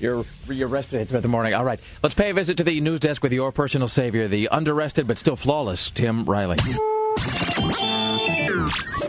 you're 0.00 0.24
you're 0.50 0.68
rested 0.68 1.08
throughout 1.08 1.22
the 1.22 1.28
morning. 1.28 1.54
All 1.54 1.64
right, 1.64 1.80
let's 2.02 2.14
pay 2.14 2.28
a 2.28 2.34
visit 2.34 2.58
to 2.58 2.64
the 2.64 2.78
news 2.80 3.00
desk 3.00 3.22
with 3.22 3.32
your 3.32 3.52
personal 3.52 3.88
savior, 3.88 4.28
the 4.28 4.50
underrested 4.52 5.06
but 5.06 5.16
still 5.16 5.36
flawless 5.36 5.90
Tim 5.90 6.24
Riley. 6.26 6.58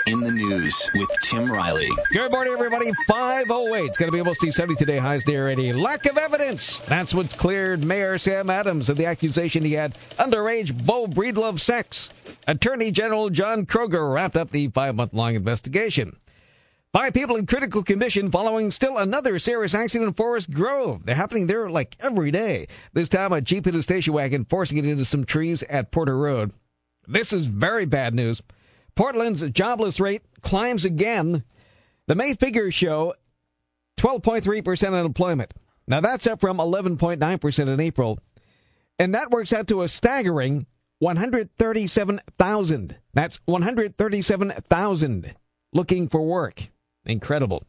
In 0.07 0.19
the 0.19 0.31
news 0.31 0.89
with 0.93 1.09
Tim 1.23 1.51
Riley. 1.51 1.89
Good 2.13 2.31
morning, 2.31 2.53
everybody. 2.53 2.91
508. 3.07 3.85
It's 3.85 3.97
going 3.97 4.11
to 4.11 4.15
be 4.15 4.21
mostly 4.23 4.51
70 4.51 4.75
today. 4.75 4.97
Highs 4.97 5.25
near 5.25 5.49
80. 5.49 5.73
Lack 5.73 6.05
of 6.05 6.17
evidence. 6.17 6.81
That's 6.81 7.13
what's 7.15 7.33
cleared 7.33 7.83
Mayor 7.83 8.17
Sam 8.17 8.49
Adams 8.49 8.89
of 8.89 8.97
the 8.97 9.05
accusation 9.05 9.63
he 9.63 9.73
had 9.73 9.97
underage 10.19 10.85
Beau 10.85 11.07
Breedlove 11.07 11.59
sex. 11.59 12.11
Attorney 12.47 12.91
General 12.91 13.29
John 13.29 13.65
Kroger 13.65 14.13
wrapped 14.13 14.35
up 14.35 14.51
the 14.51 14.67
five 14.67 14.95
month 14.95 15.13
long 15.13 15.33
investigation. 15.33 16.15
Five 16.93 17.13
people 17.13 17.37
in 17.37 17.45
critical 17.45 17.83
condition 17.83 18.29
following 18.29 18.69
still 18.69 18.97
another 18.97 19.39
serious 19.39 19.73
accident 19.73 20.09
in 20.09 20.13
Forest 20.13 20.51
Grove. 20.51 21.05
They're 21.05 21.15
happening 21.15 21.47
there 21.47 21.69
like 21.69 21.95
every 21.99 22.31
day. 22.31 22.67
This 22.93 23.09
time, 23.09 23.31
a 23.31 23.41
Jeep 23.41 23.65
hit 23.65 23.75
a 23.75 23.81
station 23.81 24.13
wagon, 24.13 24.45
forcing 24.45 24.77
it 24.77 24.85
into 24.85 25.05
some 25.05 25.25
trees 25.25 25.63
at 25.63 25.91
Porter 25.91 26.17
Road. 26.17 26.51
This 27.11 27.33
is 27.33 27.47
very 27.47 27.85
bad 27.85 28.15
news. 28.15 28.41
Portland's 28.95 29.43
jobless 29.51 29.99
rate 29.99 30.21
climbs 30.41 30.85
again. 30.85 31.43
The 32.07 32.15
May 32.15 32.33
figures 32.33 32.73
show 32.73 33.15
12.3% 33.97 34.87
unemployment. 34.87 35.53
Now 35.87 35.99
that's 36.01 36.25
up 36.27 36.39
from 36.39 36.57
11.9% 36.57 37.67
in 37.67 37.79
April. 37.79 38.19
And 38.97 39.13
that 39.13 39.31
works 39.31 39.51
out 39.51 39.67
to 39.67 39.81
a 39.81 39.87
staggering 39.87 40.65
137,000. 40.99 42.95
That's 43.13 43.41
137,000 43.45 45.35
looking 45.73 46.07
for 46.07 46.21
work. 46.21 46.69
Incredible. 47.05 47.63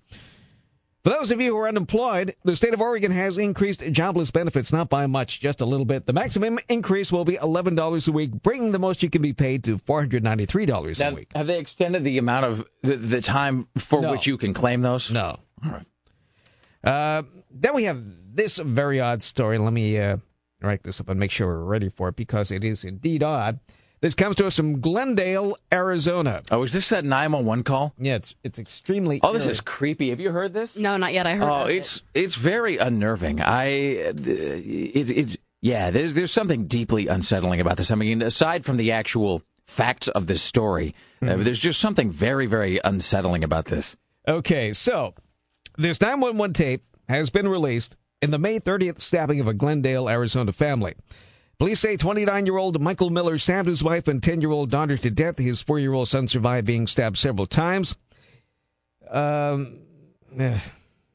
For 1.05 1.11
those 1.11 1.33
of 1.33 1.41
you 1.41 1.51
who 1.53 1.59
are 1.59 1.67
unemployed, 1.67 2.37
the 2.45 2.55
state 2.55 2.75
of 2.75 2.81
Oregon 2.81 3.11
has 3.11 3.37
increased 3.37 3.83
jobless 3.91 4.31
benefits, 4.31 4.73
not 4.73 4.89
by 4.89 5.09
much, 5.09 5.41
just 5.41 5.61
a 5.61 5.65
little 5.65 5.85
bit. 5.85 6.07
The 6.07 6.13
maximum 6.13 6.61
increase 6.69 7.11
will 7.11 7.25
be 7.25 7.37
$11 7.37 8.09
a 8.09 8.13
week, 8.13 8.31
bringing 8.43 8.71
the 8.71 8.79
most 8.79 9.03
you 9.03 9.11
can 9.11 9.21
be 9.21 9.33
paid 9.33 9.65
to 9.65 9.79
$493 9.79 11.11
a 11.11 11.15
week. 11.15 11.29
have 11.35 11.49
they 11.49 11.59
extended 11.59 12.05
the 12.05 12.19
amount 12.19 12.45
of 12.47 12.65
the, 12.83 12.97
the 12.97 13.21
time 13.21 13.67
for 13.77 14.01
No. 14.01 14.13
which 14.13 14.29
you 14.29 14.37
can 14.39 14.55
claim 14.55 14.83
those? 14.83 15.11
No. 15.11 15.41
All 15.65 15.71
right. 15.73 15.87
Uh, 16.85 17.23
then 17.51 17.75
we 17.75 17.85
have 17.85 18.01
this 18.35 18.59
very 18.59 19.01
odd 19.01 19.23
story. 19.23 19.59
Let 19.59 19.73
me 19.73 19.99
uh, 19.99 20.19
write 20.61 20.85
this 20.85 21.01
up 21.01 21.09
and 21.09 21.19
make 21.19 21.33
sure 21.33 21.49
we're 21.49 21.65
ready 21.65 21.89
for 21.89 22.09
it 22.11 22.17
because 22.17 22.53
it 22.53 22.63
is 22.63 22.85
indeed 22.85 23.25
odd. 23.25 23.59
This 24.03 24.17
comes 24.17 24.35
to 24.37 24.47
us 24.49 24.57
from 24.57 24.81
Glendale, 24.81 25.57
Arizona. 25.73 26.43
Oh, 26.51 26.65
is 26.65 26.73
this 26.73 26.89
that 26.89 27.05
911 27.05 27.63
call? 27.63 27.95
Yeah, 27.99 28.17
it's 28.17 28.35
it's 28.43 28.59
extremely. 28.59 29.21
Oh, 29.23 29.33
this 29.33 29.45
eerie. 29.45 29.53
is 29.53 29.61
creepy. 29.61 30.11
Have 30.11 30.19
you 30.19 30.33
heard 30.33 30.53
this? 30.53 30.77
no, 30.77 30.97
not 30.97 31.13
yet. 31.13 31.25
I 31.25 31.37
heard. 31.37 31.49
Oh, 31.49 31.63
of 31.63 31.71
it. 31.71 31.77
it's 31.77 32.03
it's 32.13 32.35
very 32.35 32.79
unnerving. 32.79 33.41
I 33.41 33.67
it's 33.67 35.09
it's 35.09 35.37
yeah. 35.61 35.93
There's 35.93 36.15
there's 36.15 36.33
something 36.33 36.67
deeply 36.67 37.07
unsettling 37.07 37.61
about 37.61 37.77
this. 37.77 37.93
I 37.93 37.95
mean, 37.95 38.23
aside 38.23 38.65
from 38.65 38.77
the 38.77 38.91
actual 38.91 39.41
facts 39.67 40.09
of 40.09 40.27
this 40.27 40.43
story, 40.43 40.97
uh, 41.23 41.37
there's 41.37 41.61
just 41.61 41.81
something 41.81 42.11
very 42.11 42.47
very 42.47 42.81
unsettling 42.83 43.45
about 43.45 43.67
this. 43.67 43.97
Okay, 44.27 44.73
so 44.73 45.15
this 45.79 46.01
911 46.01 46.55
tape 46.55 46.83
has 47.09 47.31
been 47.31 47.49
released 47.49 47.97
in 48.21 48.33
the 48.33 48.39
May 48.39 48.59
30th 48.59 49.01
stabbing 49.01 49.39
of 49.39 49.47
a 49.47 49.55
Glendale, 49.55 50.09
Arizona 50.09 50.51
family. 50.51 50.95
Police 51.59 51.81
say 51.81 51.97
29 51.97 52.47
year 52.47 52.57
old 52.57 52.81
Michael 52.81 53.11
Miller 53.11 53.39
stabbed 53.39 53.69
his 53.69 53.83
wife 53.85 54.09
and 54.09 54.23
10 54.23 54.41
year 54.41 54.51
old 54.51 54.71
daughter 54.71 54.97
to 54.97 55.11
death. 55.11 55.39
His 55.39 55.63
four 55.63 55.79
year 55.79 55.93
old 55.93 56.09
son 56.09 56.27
survived 56.29 56.67
being 56.67 56.87
stabbed 56.87 57.19
several 57.19 57.47
times. 57.47 57.95
Um, 59.09 59.81
eh. 60.39 60.59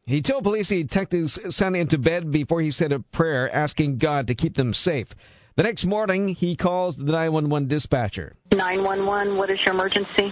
he 0.06 0.22
told 0.22 0.44
police 0.44 0.70
he 0.70 0.84
tucked 0.84 1.12
his 1.12 1.40
son 1.50 1.76
into 1.76 1.98
bed 1.98 2.32
before 2.32 2.62
he 2.62 2.72
said 2.72 2.92
a 2.92 3.00
prayer 3.00 3.54
asking 3.54 3.98
God 3.98 4.28
to 4.28 4.36
keep 4.36 4.56
them 4.56 4.74
safe. 4.74 5.16
The 5.56 5.64
next 5.64 5.86
morning, 5.86 6.28
he 6.30 6.56
calls 6.56 6.98
the 6.98 7.12
911 7.12 7.68
dispatcher. 7.68 8.36
911, 8.52 9.38
what 9.38 9.50
is 9.50 9.58
your 9.66 9.74
emergency? 9.74 10.32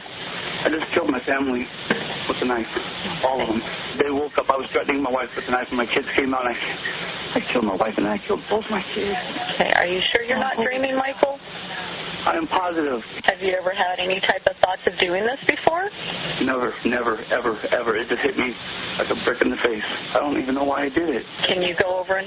I 0.64 0.70
just 0.70 0.86
killed 0.94 1.10
my 1.10 1.20
family 1.26 1.66
with 2.28 2.42
a 2.42 2.48
knife. 2.48 2.70
All 3.26 3.42
of 3.42 3.48
them. 3.48 3.62
They 4.02 4.12
woke 4.12 4.38
up. 4.38 4.50
I 4.50 4.58
was 4.58 4.68
threatening 4.72 5.02
my 5.02 5.12
wife 5.12 5.30
with 5.36 5.46
a 5.48 5.52
knife, 5.52 5.68
and 5.70 5.78
my 5.78 5.88
kids 5.88 6.08
came 6.16 6.34
out. 6.34 6.46
And 6.46 6.54
I, 6.54 7.38
I 7.38 7.40
killed 7.52 7.66
my 7.66 7.76
wife, 7.76 7.96
and 7.98 8.08
I 8.08 8.18
killed 8.28 8.42
both 8.50 8.66
my 8.70 8.84
kids. 8.94 9.18
Okay, 9.56 9.72
are 9.78 9.88
you 9.88 10.02
sure 10.14 10.24
you're 10.24 10.42
not 10.42 10.58
dreaming, 10.58 10.96
Michael? 10.96 11.40
I 12.26 12.34
am 12.34 12.48
positive. 12.48 13.06
Have 13.30 13.38
you 13.38 13.54
ever 13.54 13.70
had 13.70 14.02
any 14.02 14.20
type 14.26 14.42
of 14.50 14.58
thoughts 14.58 14.82
of 14.90 14.98
doing 14.98 15.22
this 15.22 15.38
before? 15.46 15.86
Never, 16.42 16.74
never, 16.86 17.22
ever, 17.30 17.54
ever. 17.70 17.96
It 17.96 18.10
just 18.10 18.22
hit 18.26 18.36
me 18.36 18.50
like 18.98 19.14
a 19.14 19.18
brick 19.24 19.46
in 19.46 19.54
the 19.54 19.62
face. 19.62 19.86
I 20.10 20.20
don't 20.26 20.42
even 20.42 20.56
know 20.56 20.64
why 20.66 20.86
I 20.86 20.90
did 20.90 21.06
it. 21.06 21.24
Can 21.48 21.62
you 21.62 21.76
go 21.78 22.02
over 22.02 22.18
and 22.18 22.26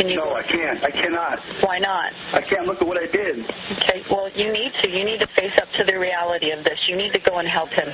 can 0.00 0.08
you? 0.08 0.16
No, 0.16 0.32
I 0.32 0.42
can't. 0.48 0.80
I 0.82 0.90
cannot. 0.90 1.38
Why 1.60 1.78
not? 1.78 2.08
I 2.32 2.40
can't 2.40 2.64
look 2.64 2.80
at 2.80 2.88
what 2.88 2.96
I 2.96 3.04
did. 3.12 3.44
Okay. 3.84 4.00
Well, 4.10 4.30
you 4.34 4.48
need 4.50 4.72
to. 4.80 4.90
You 4.90 5.04
need 5.04 5.20
to 5.20 5.28
face 5.36 5.52
up 5.60 5.68
to 5.76 5.84
the 5.84 5.98
reality 5.98 6.50
of 6.50 6.64
this. 6.64 6.80
You 6.88 6.96
need 6.96 7.12
to 7.12 7.20
go 7.20 7.36
and 7.36 7.46
help 7.46 7.68
him. 7.68 7.92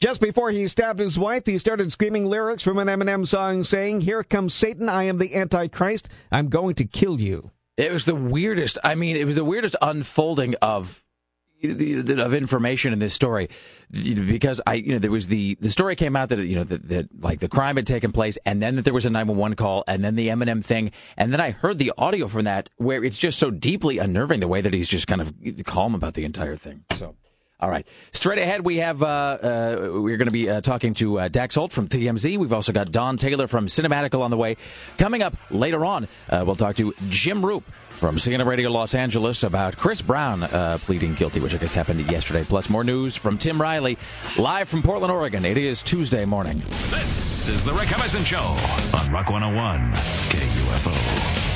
Just 0.00 0.22
before 0.22 0.50
he 0.50 0.66
stabbed 0.66 0.98
his 0.98 1.18
wife, 1.18 1.44
he 1.44 1.58
started 1.58 1.92
screaming 1.92 2.24
lyrics 2.24 2.62
from 2.62 2.78
an 2.78 2.88
Eminem 2.88 3.26
song 3.26 3.64
saying, 3.64 4.00
Here 4.00 4.24
comes 4.24 4.54
Satan, 4.54 4.88
I 4.88 5.02
am 5.04 5.18
the 5.18 5.34
Antichrist, 5.36 6.08
I'm 6.32 6.48
going 6.48 6.74
to 6.76 6.86
kill 6.86 7.20
you. 7.20 7.50
It 7.76 7.92
was 7.92 8.06
the 8.06 8.14
weirdest. 8.14 8.78
I 8.82 8.94
mean, 8.94 9.16
it 9.16 9.26
was 9.26 9.34
the 9.34 9.44
weirdest 9.44 9.76
unfolding 9.82 10.54
of 10.62 11.04
of 11.62 12.32
information 12.32 12.94
in 12.94 12.98
this 13.00 13.12
story 13.12 13.50
because 13.90 14.62
I, 14.66 14.74
you 14.74 14.92
know, 14.92 14.98
there 14.98 15.10
was 15.10 15.26
the 15.26 15.58
the 15.60 15.68
story 15.68 15.94
came 15.94 16.16
out 16.16 16.30
that 16.30 16.38
you 16.38 16.56
know 16.56 16.64
that, 16.64 16.88
that 16.88 17.08
like 17.20 17.40
the 17.40 17.48
crime 17.50 17.76
had 17.76 17.86
taken 17.86 18.12
place, 18.12 18.38
and 18.46 18.62
then 18.62 18.76
that 18.76 18.82
there 18.82 18.94
was 18.94 19.04
a 19.04 19.10
nine 19.10 19.26
one 19.26 19.36
one 19.36 19.54
call, 19.54 19.84
and 19.86 20.02
then 20.02 20.14
the 20.14 20.28
Eminem 20.28 20.64
thing, 20.64 20.92
and 21.18 21.30
then 21.30 21.40
I 21.40 21.50
heard 21.50 21.78
the 21.78 21.92
audio 21.98 22.28
from 22.28 22.44
that 22.44 22.70
where 22.76 23.04
it's 23.04 23.18
just 23.18 23.38
so 23.38 23.50
deeply 23.50 23.98
unnerving 23.98 24.40
the 24.40 24.48
way 24.48 24.62
that 24.62 24.72
he's 24.72 24.88
just 24.88 25.06
kind 25.06 25.20
of 25.20 25.34
calm 25.66 25.94
about 25.94 26.14
the 26.14 26.24
entire 26.24 26.56
thing. 26.56 26.84
So. 26.98 27.16
All 27.60 27.68
right. 27.68 27.86
Straight 28.12 28.38
ahead, 28.38 28.64
we 28.64 28.78
have 28.78 29.02
uh, 29.02 29.06
uh, 29.06 29.76
we're 29.92 30.16
going 30.16 30.26
to 30.26 30.32
be 30.32 30.48
uh, 30.48 30.60
talking 30.62 30.94
to 30.94 31.20
uh, 31.20 31.28
Dax 31.28 31.54
Holt 31.54 31.72
from 31.72 31.88
TMZ. 31.88 32.38
We've 32.38 32.52
also 32.52 32.72
got 32.72 32.90
Dawn 32.90 33.18
Taylor 33.18 33.46
from 33.46 33.66
Cinematical 33.66 34.22
on 34.22 34.30
the 34.30 34.36
way. 34.36 34.56
Coming 34.96 35.22
up 35.22 35.36
later 35.50 35.84
on, 35.84 36.08
uh, 36.30 36.42
we'll 36.46 36.56
talk 36.56 36.76
to 36.76 36.94
Jim 37.10 37.44
Roop 37.44 37.64
from 37.90 38.16
CNN 38.16 38.46
Radio 38.46 38.70
Los 38.70 38.94
Angeles 38.94 39.42
about 39.42 39.76
Chris 39.76 40.00
Brown 40.00 40.42
uh, 40.42 40.78
pleading 40.80 41.14
guilty, 41.14 41.38
which 41.38 41.54
I 41.54 41.58
guess 41.58 41.74
happened 41.74 42.10
yesterday. 42.10 42.44
Plus 42.44 42.70
more 42.70 42.82
news 42.82 43.14
from 43.14 43.36
Tim 43.36 43.60
Riley 43.60 43.98
live 44.38 44.70
from 44.70 44.82
Portland, 44.82 45.12
Oregon. 45.12 45.44
It 45.44 45.58
is 45.58 45.82
Tuesday 45.82 46.24
morning. 46.24 46.62
This 46.88 47.46
is 47.46 47.62
the 47.62 47.74
Rick 47.74 47.92
Emerson 47.92 48.24
Show 48.24 48.56
on 48.96 49.12
Rock 49.12 49.30
101 49.30 49.92
KUFO. 49.92 51.49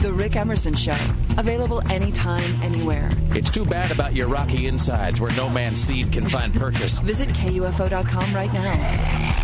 The 0.00 0.12
Rick 0.12 0.36
Emerson 0.36 0.74
Show. 0.74 0.96
Available 1.38 1.80
anytime, 1.90 2.62
anywhere. 2.62 3.08
It's 3.30 3.50
too 3.50 3.64
bad 3.64 3.90
about 3.90 4.14
your 4.14 4.28
rocky 4.28 4.66
insides 4.66 5.20
where 5.20 5.30
no 5.32 5.48
man's 5.48 5.80
seed 5.80 6.12
can 6.12 6.28
find 6.28 6.54
purchase. 6.54 6.98
Visit 7.04 7.28
KUFO.com 7.30 8.34
right 8.34 8.52
now. 8.52 9.36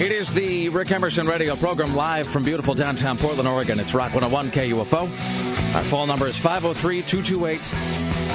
It 0.00 0.12
is 0.12 0.32
the 0.32 0.70
Rick 0.70 0.92
Emerson 0.92 1.26
radio 1.26 1.54
program 1.54 1.94
live 1.94 2.26
from 2.26 2.42
beautiful 2.42 2.72
downtown 2.72 3.18
Portland, 3.18 3.46
Oregon. 3.46 3.78
It's 3.78 3.92
Rock 3.92 4.14
101 4.14 4.50
KUFO. 4.50 5.74
Our 5.74 5.84
phone 5.84 6.08
number 6.08 6.26
is 6.26 6.38
503 6.38 7.02
228 7.02 7.66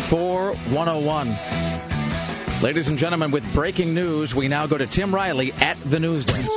4101. 0.05 2.61
Ladies 2.61 2.89
and 2.89 2.99
gentlemen, 2.99 3.31
with 3.31 3.51
breaking 3.51 3.95
news, 3.95 4.35
we 4.35 4.47
now 4.47 4.67
go 4.67 4.77
to 4.77 4.85
Tim 4.85 5.13
Riley 5.13 5.53
at 5.53 5.75
the 5.85 5.99
news 5.99 6.23
desk. 6.23 6.51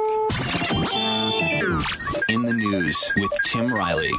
In 2.28 2.42
the 2.42 2.52
news 2.52 3.10
with 3.16 3.30
Tim 3.46 3.72
Riley. 3.72 4.12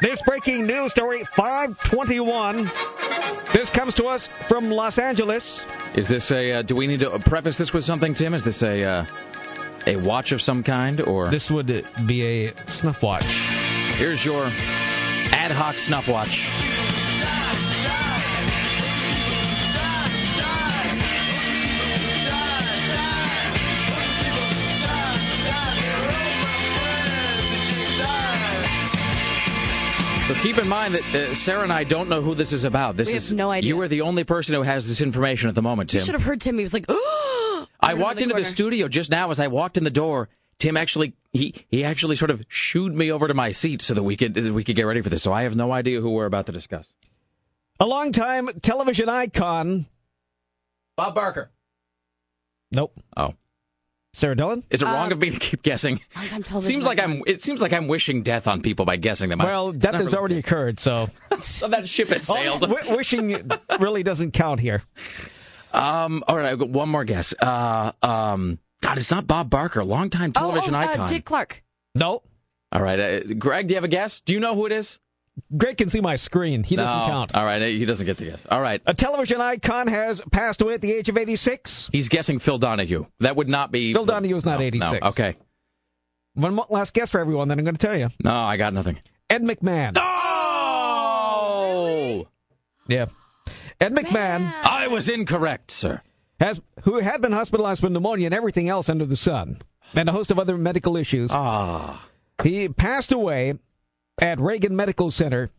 This 0.00 0.22
breaking 0.22 0.64
news 0.64 0.92
story, 0.92 1.24
521. 1.34 2.70
This 3.52 3.72
comes 3.72 3.94
to 3.94 4.06
us 4.06 4.28
from 4.46 4.70
Los 4.70 5.00
Angeles. 5.00 5.64
Is 5.96 6.06
this 6.06 6.30
a? 6.30 6.52
Uh, 6.52 6.62
do 6.62 6.76
we 6.76 6.86
need 6.86 7.00
to 7.00 7.18
preface 7.18 7.58
this 7.58 7.72
with 7.72 7.82
something, 7.82 8.14
Tim? 8.14 8.32
Is 8.32 8.44
this 8.44 8.62
a 8.62 8.84
uh, 8.84 9.04
a 9.86 9.96
watch 9.96 10.32
of 10.32 10.42
some 10.42 10.62
kind, 10.62 11.00
or 11.00 11.28
This 11.28 11.50
would 11.50 11.88
be 12.06 12.46
a 12.46 12.52
snuff 12.66 13.02
watch. 13.02 13.24
here's 13.96 14.24
your 14.24 14.46
ad 15.32 15.50
hoc 15.52 15.78
snuff 15.78 16.08
watch? 16.08 16.48
So 30.26 30.34
keep 30.34 30.58
in 30.58 30.66
mind 30.66 30.94
that 30.94 31.14
uh, 31.14 31.34
Sarah 31.36 31.62
and 31.62 31.72
I 31.72 31.84
don't 31.84 32.08
know 32.08 32.20
who 32.20 32.34
this 32.34 32.52
is 32.52 32.64
about. 32.64 32.96
This 32.96 33.06
We 33.06 33.14
have 33.14 33.22
is 33.22 33.32
no 33.32 33.48
idea. 33.52 33.68
You 33.68 33.80
are 33.82 33.86
the 33.86 34.00
only 34.00 34.24
person 34.24 34.56
who 34.56 34.62
has 34.62 34.88
this 34.88 35.00
information 35.00 35.48
at 35.48 35.54
the 35.54 35.62
moment, 35.62 35.90
Tim. 35.90 36.00
You 36.00 36.04
should 36.04 36.16
have 36.16 36.24
heard 36.24 36.40
Tim. 36.40 36.58
He 36.58 36.64
was 36.64 36.74
like, 36.74 36.84
"Oh!" 36.88 37.32
I 37.80 37.92
Over 37.92 37.96
in 37.96 38.00
walked 38.02 38.20
into 38.20 38.28
the 38.34 38.40
corner. 38.40 38.44
studio 38.44 38.88
just 38.88 39.10
now. 39.10 39.30
As 39.30 39.40
I 39.40 39.46
walked 39.48 39.76
in 39.76 39.84
the 39.84 39.90
door, 39.90 40.28
Tim 40.58 40.76
actually 40.76 41.14
he 41.32 41.54
he 41.68 41.84
actually 41.84 42.16
sort 42.16 42.30
of 42.30 42.42
shooed 42.48 42.94
me 42.94 43.10
over 43.12 43.28
to 43.28 43.34
my 43.34 43.50
seat 43.52 43.82
so 43.82 43.94
that 43.94 44.02
we 44.02 44.16
could 44.16 44.36
we 44.50 44.64
could 44.64 44.76
get 44.76 44.84
ready 44.84 45.00
for 45.02 45.08
this. 45.10 45.22
So 45.22 45.32
I 45.32 45.42
have 45.42 45.56
no 45.56 45.72
idea 45.72 46.00
who 46.00 46.10
we're 46.10 46.26
about 46.26 46.46
to 46.46 46.52
discuss. 46.52 46.92
A 47.78 47.84
longtime 47.86 48.48
television 48.62 49.08
icon. 49.08 49.86
Bob 50.96 51.14
Barker. 51.14 51.50
Nope. 52.72 52.98
Oh, 53.16 53.34
Sarah 54.14 54.34
Dillon? 54.34 54.64
is 54.70 54.80
it 54.80 54.86
wrong 54.86 55.12
uh, 55.12 55.14
of 55.14 55.18
me 55.20 55.28
to 55.30 55.38
keep 55.38 55.62
guessing? 55.62 56.00
Longtime 56.16 56.42
television 56.42 56.72
Seems 56.74 56.84
like 56.86 56.98
I'm. 56.98 57.22
It 57.26 57.42
seems 57.42 57.60
like 57.60 57.74
I'm 57.74 57.86
wishing 57.86 58.22
death 58.22 58.46
on 58.48 58.62
people 58.62 58.86
by 58.86 58.96
guessing 58.96 59.28
them. 59.28 59.38
Well, 59.40 59.68
It's 59.70 59.78
death 59.78 59.94
has 59.94 60.04
really 60.06 60.16
already 60.18 60.34
the 60.36 60.40
occurred, 60.40 60.80
so 60.80 61.10
So 61.42 61.68
that 61.68 61.86
ship 61.88 62.08
has 62.08 62.22
sailed. 62.22 62.62
w- 62.62 62.96
wishing 62.96 63.50
really 63.78 64.02
doesn't 64.02 64.32
count 64.32 64.58
here. 64.60 64.82
Um. 65.76 66.24
All 66.26 66.36
right. 66.36 66.46
I've 66.46 66.58
got 66.58 66.70
one 66.70 66.88
more 66.88 67.04
guess. 67.04 67.34
Uh. 67.38 67.92
Um. 68.02 68.58
God, 68.82 68.98
it's 68.98 69.10
not 69.10 69.26
Bob 69.26 69.48
Barker. 69.50 69.84
Longtime 69.84 70.32
Oh, 70.36 70.40
television 70.40 70.74
oh, 70.74 70.78
icon. 70.78 71.00
uh, 71.00 71.06
Dick 71.06 71.24
Clark. 71.24 71.62
No. 71.94 72.22
All 72.72 72.82
right, 72.82 72.98
uh, 73.00 73.20
Greg. 73.38 73.68
Do 73.68 73.72
you 73.72 73.76
have 73.76 73.84
a 73.84 73.88
guess? 73.88 74.20
Do 74.20 74.32
you 74.34 74.40
know 74.40 74.54
who 74.54 74.66
it 74.66 74.72
is? 74.72 74.98
Greg 75.56 75.76
can 75.78 75.88
see 75.88 76.00
my 76.00 76.14
screen. 76.16 76.62
He 76.62 76.76
doesn't 76.76 76.98
no. 76.98 77.06
count. 77.06 77.34
All 77.34 77.44
right, 77.44 77.60
he 77.62 77.84
doesn't 77.84 78.06
get 78.06 78.16
the 78.16 78.24
guess. 78.26 78.42
All 78.50 78.60
right. 78.60 78.82
A 78.86 78.94
television 78.94 79.40
icon 79.40 79.86
has 79.86 80.20
passed 80.32 80.62
away 80.62 80.74
at 80.74 80.80
the 80.80 80.92
age 80.92 81.08
of 81.10 81.16
86. 81.18 81.90
He's 81.92 82.08
guessing 82.08 82.38
Phil 82.38 82.58
Donahue. 82.58 83.06
That 83.20 83.36
would 83.36 83.48
not 83.48 83.70
be 83.70 83.92
Phil 83.92 84.04
Donahue 84.06 84.34
is 84.36 84.44
not 84.46 84.60
No, 84.60 84.66
86. 84.66 84.92
No. 85.02 85.08
Okay. 85.08 85.36
One 86.34 86.54
mo- 86.54 86.66
last 86.70 86.92
guess 86.94 87.10
for 87.10 87.20
everyone, 87.20 87.48
then 87.48 87.58
I'm 87.58 87.64
going 87.64 87.76
to 87.76 87.86
tell 87.86 87.96
you. 87.98 88.08
No, 88.24 88.34
I 88.34 88.56
got 88.56 88.72
nothing. 88.74 88.98
Ed 89.30 89.42
McMahon. 89.42 89.96
Oh! 90.58 92.26
Yeah. 92.88 93.06
Ed 93.80 93.92
McMahon 93.92 94.52
I 94.64 94.88
was 94.88 95.08
incorrect, 95.08 95.70
sir. 95.70 96.02
has 96.40 96.60
who 96.82 96.98
had 97.00 97.20
been 97.20 97.32
hospitalized 97.32 97.80
for 97.80 97.90
pneumonia 97.90 98.26
and 98.26 98.34
everything 98.34 98.68
else 98.68 98.88
under 98.88 99.04
the 99.04 99.16
sun, 99.16 99.60
and 99.94 100.08
a 100.08 100.12
host 100.12 100.30
of 100.30 100.38
other 100.38 100.56
medical 100.56 100.96
issues. 100.96 101.30
Ah. 101.32 102.06
He 102.42 102.68
passed 102.68 103.12
away 103.12 103.58
at 104.20 104.40
Reagan 104.40 104.76
Medical 104.76 105.10
Center, 105.10 105.50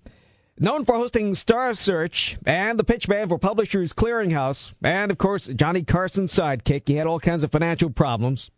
known 0.60 0.86
for 0.86 0.96
hosting 0.96 1.36
Star 1.36 1.74
Search 1.74 2.38
and 2.46 2.80
the 2.80 2.84
pitch 2.84 3.08
man 3.08 3.30
for 3.30 3.38
Publishers 3.38 3.94
Clearinghouse, 3.94 4.74
and 4.84 5.12
of 5.12 5.18
course, 5.18 5.48
Johnny 5.48 5.84
Carson's 5.84 6.34
sidekick. 6.34 6.88
He 6.88 6.96
had 6.96 7.08
all 7.08 7.20
kinds 7.20 7.44
of 7.44 7.52
financial 7.52 7.90
problems. 7.90 8.50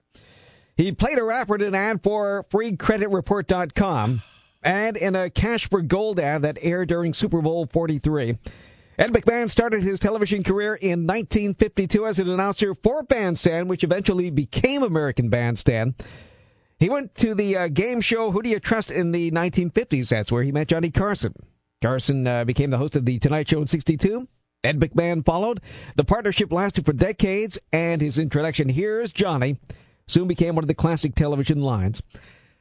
He 0.76 0.94
played 0.94 1.18
a 1.18 1.24
rapper 1.24 1.56
in 1.56 1.62
an 1.62 1.76
ad 1.76 2.02
for 2.02 2.46
FreeCreditReport.com 2.52 4.22
and 4.64 4.98
in 4.98 5.16
a 5.16 5.30
Cash 5.30 5.70
for 5.70 5.82
Gold 5.82 6.20
ad 6.20 6.42
that 6.44 6.58
aired 6.62 6.88
during 6.88 7.14
Super 7.14 7.42
Bowl 7.42 7.66
43. 7.66 8.38
Ed 9.00 9.14
McMahon 9.14 9.50
started 9.50 9.82
his 9.82 9.98
television 9.98 10.44
career 10.44 10.76
in 10.76 11.08
1952 11.08 12.06
as 12.06 12.20
an 12.20 12.30
announcer 12.30 12.76
for 12.76 13.02
Bandstand, 13.02 13.70
which 13.70 13.86
eventually 13.86 14.30
became 14.30 14.84
American 14.84 15.30
Bandstand. 15.30 15.94
He 16.80 16.90
went 16.90 17.16
to 17.16 17.34
the 17.34 17.56
uh, 17.56 17.68
game 17.70 18.02
show 18.02 18.32
Who 18.32 18.42
Do 18.42 18.50
You 18.50 18.60
Trust 18.60 18.92
in 18.92 19.14
the 19.14 19.32
1950s. 19.32 20.10
That's 20.10 20.34
where 20.34 20.44
he 20.44 20.52
met 20.52 20.68
Johnny 20.68 20.92
Carson. 20.92 21.34
Carson 21.82 22.28
uh, 22.28 22.44
became 22.44 22.72
the 22.72 22.78
host 22.78 22.98
of 22.98 23.06
The 23.06 23.20
Tonight 23.20 23.48
Show 23.48 23.62
in 23.62 23.68
62. 23.68 24.28
Ed 24.66 24.82
McMahon 24.82 25.24
followed. 25.24 25.62
The 25.96 26.04
partnership 26.04 26.52
lasted 26.52 26.86
for 26.86 26.92
decades, 26.92 27.58
and 27.72 28.02
his 28.02 28.18
introduction, 28.18 28.68
Here's 28.68 29.14
Johnny, 29.14 29.60
soon 30.10 30.28
became 30.28 30.56
one 30.56 30.66
of 30.66 30.68
the 30.68 30.76
classic 30.76 31.16
television 31.16 31.62
lines. 31.62 32.02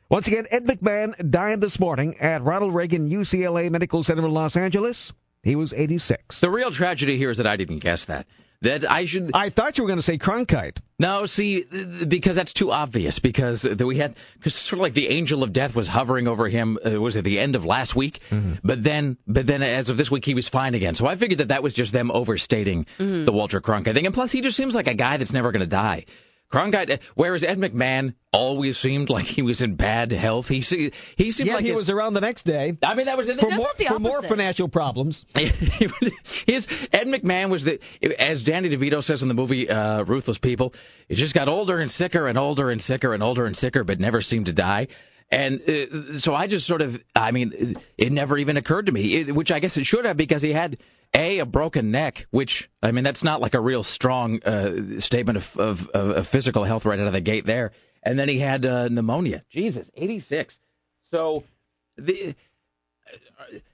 Once 0.09 0.29
again, 0.29 0.47
Ed 0.53 0.67
McMahon 0.67 1.33
died 1.33 1.61
this 1.61 1.81
morning 1.81 2.17
at 2.19 2.45
Ronald 2.45 2.77
Reagan 2.77 3.11
UCLA 3.11 3.73
Medical 3.73 4.05
Center 4.05 4.25
in 4.25 4.31
Los 4.33 4.57
Angeles. 4.57 5.13
He 5.43 5.57
was 5.57 5.73
86. 5.73 6.41
The 6.41 6.51
real 6.51 6.71
tragedy 6.71 7.17
here 7.17 7.31
is 7.31 7.39
that 7.39 7.47
I 7.47 7.57
didn't 7.57 7.79
guess 7.79 8.05
that. 8.07 8.27
That 8.61 8.91
I 8.91 9.05
should. 9.05 9.31
I 9.35 9.51
thought 9.51 9.79
you 9.79 9.85
were 9.85 9.89
going 9.89 10.01
to 10.01 10.03
say 10.03 10.19
Cronkite. 10.19 10.79
No, 10.99 11.27
see, 11.27 11.65
because 12.09 12.35
that's 12.35 12.53
too 12.53 12.73
obvious. 12.73 13.21
Because 13.21 13.63
we 13.63 13.99
had, 13.99 14.17
because 14.35 14.57
sort 14.57 14.79
of 14.79 14.83
like 14.83 14.95
the 14.95 15.07
angel 15.11 15.45
of 15.45 15.53
death 15.53 15.77
was 15.77 15.87
hovering 15.87 16.27
over 16.27 16.49
him. 16.49 16.77
Uh, 16.85 17.01
was 17.01 17.17
at 17.17 17.23
the 17.23 17.39
end 17.39 17.55
of 17.55 17.65
last 17.65 17.95
week, 17.95 18.19
but 18.65 18.83
then, 18.83 19.17
but 19.29 19.47
then 19.47 19.63
as 19.63 19.91
of 19.91 19.97
this 19.97 20.11
week, 20.11 20.25
he 20.25 20.35
was 20.35 20.49
fine 20.49 20.75
again. 20.75 20.97
So 20.97 21.07
I 21.07 21.15
figured 21.15 21.39
that 21.39 21.49
that 21.49 21.63
was 21.63 21.73
just 21.73 21.93
them 21.93 22.11
overstating 22.11 22.85
the 22.99 23.31
Walter 23.33 23.61
Cronkite 23.61 23.95
thing. 23.95 24.07
And 24.07 24.15
plus, 24.15 24.33
he 24.33 24.41
just 24.41 24.57
seems 24.57 24.75
like 24.75 24.89
a 24.89 24.95
guy 24.95 25.19
that's 25.19 25.33
never 25.33 25.53
going 25.53 25.61
to 25.61 25.67
die. 25.67 26.05
Cronkite, 26.51 27.01
whereas 27.15 27.45
Ed 27.45 27.59
McMahon 27.59 28.15
always 28.33 28.79
seemed 28.79 29.11
like 29.11 29.27
he 29.27 29.43
was 29.43 29.61
in 29.61 29.75
bad 29.75 30.13
health. 30.13 30.49
He 30.49 30.61
se- 30.63 30.93
he 31.17 31.31
seemed 31.31 31.49
Yeah, 31.49 31.55
like 31.57 31.63
he 31.65 31.71
his- 31.71 31.77
was 31.79 31.91
around 31.91 32.15
the 32.15 32.21
next 32.23 32.45
day 32.45 32.77
I 32.83 32.95
mean, 32.95 33.07
that 33.07 33.17
was 33.19 33.29
in 33.29 33.37
the 33.37 33.43
for 33.43 33.51
more, 33.51 33.69
the 33.77 33.85
for 33.85 33.99
more 33.99 34.23
financial 34.23 34.69
problems. 34.69 35.27
His 35.37 36.67
Ed 36.93 37.07
McMahon 37.07 37.51
was 37.51 37.65
the, 37.65 37.81
as 38.19 38.43
Danny 38.45 38.69
DeVito 38.71 39.03
says 39.03 39.23
in 39.23 39.29
the 39.29 39.35
movie 39.35 39.69
uh, 39.69 40.05
Ruthless 40.05 40.39
People, 40.39 40.73
he 41.09 41.15
just 41.15 41.35
got 41.35 41.49
older 41.49 41.79
and 41.79 41.91
sicker 41.91 42.27
and 42.27 42.39
older 42.39 42.71
and 42.71 42.81
sicker 42.83 43.13
and 43.15 43.23
older 43.23 43.45
and 43.47 43.57
sicker, 43.57 43.85
but 43.85 44.01
never 44.01 44.21
seemed 44.21 44.47
to 44.47 44.53
die. 44.53 44.89
And 45.31 45.61
uh, 45.69 46.19
so 46.19 46.35
I 46.35 46.47
just 46.47 46.67
sort 46.67 46.81
of, 46.81 47.05
I 47.15 47.31
mean, 47.33 47.77
it 47.99 48.13
never 48.13 48.39
even 48.39 48.57
occurred 48.57 48.87
to 48.87 48.93
me, 48.93 49.17
it, 49.17 49.35
which 49.35 49.53
I 49.53 49.59
guess 49.59 49.77
it 49.77 49.85
should 49.85 50.07
have 50.07 50.17
because 50.17 50.41
he 50.43 50.55
had 50.55 50.79
a 51.15 51.39
a 51.41 51.47
broken 51.47 51.91
neck, 51.91 52.27
which 52.31 52.71
I 52.83 52.93
mean 52.93 53.05
that's 53.05 53.25
not 53.25 53.41
like 53.41 53.55
a 53.55 53.61
real 53.61 53.83
strong 53.83 54.43
uh, 54.45 54.99
statement 55.01 55.37
of, 55.39 55.57
of, 55.57 55.89
of, 55.91 56.11
of 56.17 56.27
physical 56.27 56.65
health 56.65 56.85
right 56.87 56.99
out 57.01 57.07
of 57.07 57.13
the 57.13 57.21
gate 57.21 57.47
there. 57.47 57.73
And 58.03 58.19
then 58.19 58.29
he 58.29 58.39
had 58.39 58.65
uh, 58.65 58.89
pneumonia. 58.89 59.45
Jesus, 59.51 59.91
eighty 59.95 60.19
six. 60.19 60.61
So 61.11 61.45
the 61.97 62.35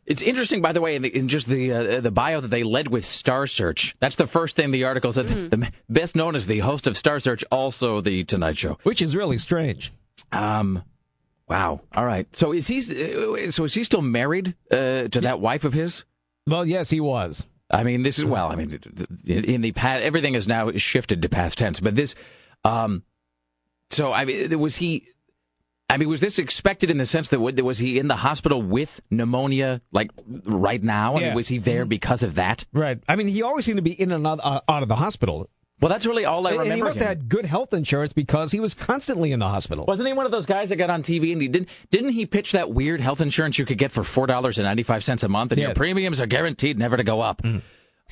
it's 0.06 0.22
interesting, 0.22 0.62
by 0.62 0.72
the 0.72 0.80
way, 0.80 0.94
in, 0.94 1.02
the, 1.02 1.08
in 1.16 1.28
just 1.28 1.46
the 1.46 1.72
uh, 1.72 2.00
the 2.00 2.10
bio 2.10 2.40
that 2.40 2.48
they 2.48 2.62
led 2.62 2.88
with 2.88 3.04
Star 3.04 3.46
Search. 3.46 3.96
That's 4.00 4.16
the 4.16 4.26
first 4.26 4.54
thing 4.56 4.70
the 4.70 4.84
article 4.84 5.12
said. 5.12 5.26
The 5.26 5.70
best 5.88 6.14
known 6.14 6.36
as 6.36 6.46
the 6.46 6.60
host 6.60 6.86
of 6.86 6.96
Star 6.96 7.18
Search, 7.20 7.42
also 7.50 8.00
the 8.00 8.24
Tonight 8.24 8.56
Show. 8.56 8.78
Which 8.82 9.02
is 9.02 9.16
really 9.16 9.38
strange. 9.38 9.92
Um, 10.30 10.82
wow. 11.48 11.80
All 11.94 12.04
right. 12.04 12.26
So 12.36 12.52
is 12.52 12.66
he? 12.66 12.78
uh, 12.78 13.50
So 13.50 13.64
is 13.64 13.74
he 13.74 13.82
still 13.84 14.02
married 14.02 14.54
uh, 14.70 15.08
to 15.08 15.20
that 15.22 15.40
wife 15.40 15.64
of 15.64 15.72
his? 15.72 16.04
Well, 16.46 16.66
yes, 16.66 16.90
he 16.90 17.00
was. 17.00 17.46
I 17.70 17.82
mean, 17.82 18.02
this 18.02 18.18
is 18.18 18.24
well. 18.24 18.50
I 18.50 18.56
mean, 18.56 18.78
in 19.26 19.62
the 19.62 19.72
past, 19.72 20.02
everything 20.02 20.34
is 20.34 20.46
now 20.46 20.70
shifted 20.72 21.22
to 21.22 21.28
past 21.28 21.58
tense. 21.58 21.80
But 21.80 21.94
this, 21.94 22.14
um, 22.64 23.02
so 23.90 24.12
I 24.12 24.24
mean, 24.24 24.58
was 24.58 24.76
he? 24.76 25.04
I 25.88 25.96
mean, 25.96 26.08
was 26.08 26.20
this 26.20 26.38
expected 26.38 26.90
in 26.90 26.98
the 26.98 27.06
sense 27.06 27.28
that 27.28 27.40
was 27.40 27.78
he 27.78 27.98
in 27.98 28.08
the 28.08 28.16
hospital 28.16 28.60
with 28.60 29.00
pneumonia, 29.10 29.80
like 29.92 30.10
right 30.44 30.82
now? 30.82 31.16
I 31.16 31.20
mean, 31.20 31.34
was 31.34 31.48
he 31.48 31.58
there 31.58 31.84
because 31.84 32.22
of 32.22 32.36
that? 32.36 32.64
Right. 32.72 33.02
I 33.08 33.16
mean, 33.16 33.28
he 33.28 33.42
always 33.42 33.64
seemed 33.64 33.76
to 33.76 33.82
be 33.82 33.92
in 33.92 34.10
and 34.12 34.26
out, 34.26 34.40
uh, 34.42 34.60
out 34.68 34.82
of 34.82 34.88
the 34.88 34.96
hospital. 34.96 35.48
Well, 35.80 35.88
that's 35.90 36.06
really 36.06 36.24
all 36.24 36.46
I 36.46 36.50
And 36.50 36.60
remember. 36.60 36.76
he 36.76 36.82
must 36.82 36.96
him. 36.96 37.00
have 37.06 37.08
had 37.18 37.28
good 37.28 37.44
health 37.44 37.74
insurance 37.74 38.12
because 38.12 38.52
he 38.52 38.60
was 38.60 38.74
constantly 38.74 39.32
in 39.32 39.40
the 39.40 39.48
hospital. 39.48 39.84
Wasn't 39.86 40.06
he 40.06 40.12
one 40.14 40.24
of 40.24 40.32
those 40.32 40.46
guys 40.46 40.68
that 40.70 40.76
got 40.76 40.88
on 40.88 41.02
TV 41.02 41.32
and 41.32 41.42
he 41.42 41.48
didn't 41.48 41.68
didn't 41.90 42.10
he 42.10 42.26
pitch 42.26 42.52
that 42.52 42.70
weird 42.70 43.00
health 43.00 43.20
insurance 43.20 43.58
you 43.58 43.66
could 43.66 43.76
get 43.78 43.90
for 43.92 44.04
four 44.04 44.26
dollars 44.26 44.56
and 44.58 44.64
ninety 44.66 44.82
five 44.84 45.02
cents 45.04 45.24
a 45.24 45.28
month 45.28 45.52
and 45.52 45.60
your 45.60 45.74
premiums 45.74 46.20
are 46.20 46.26
guaranteed 46.26 46.78
never 46.78 46.96
to 46.96 47.04
go 47.04 47.20
up. 47.20 47.42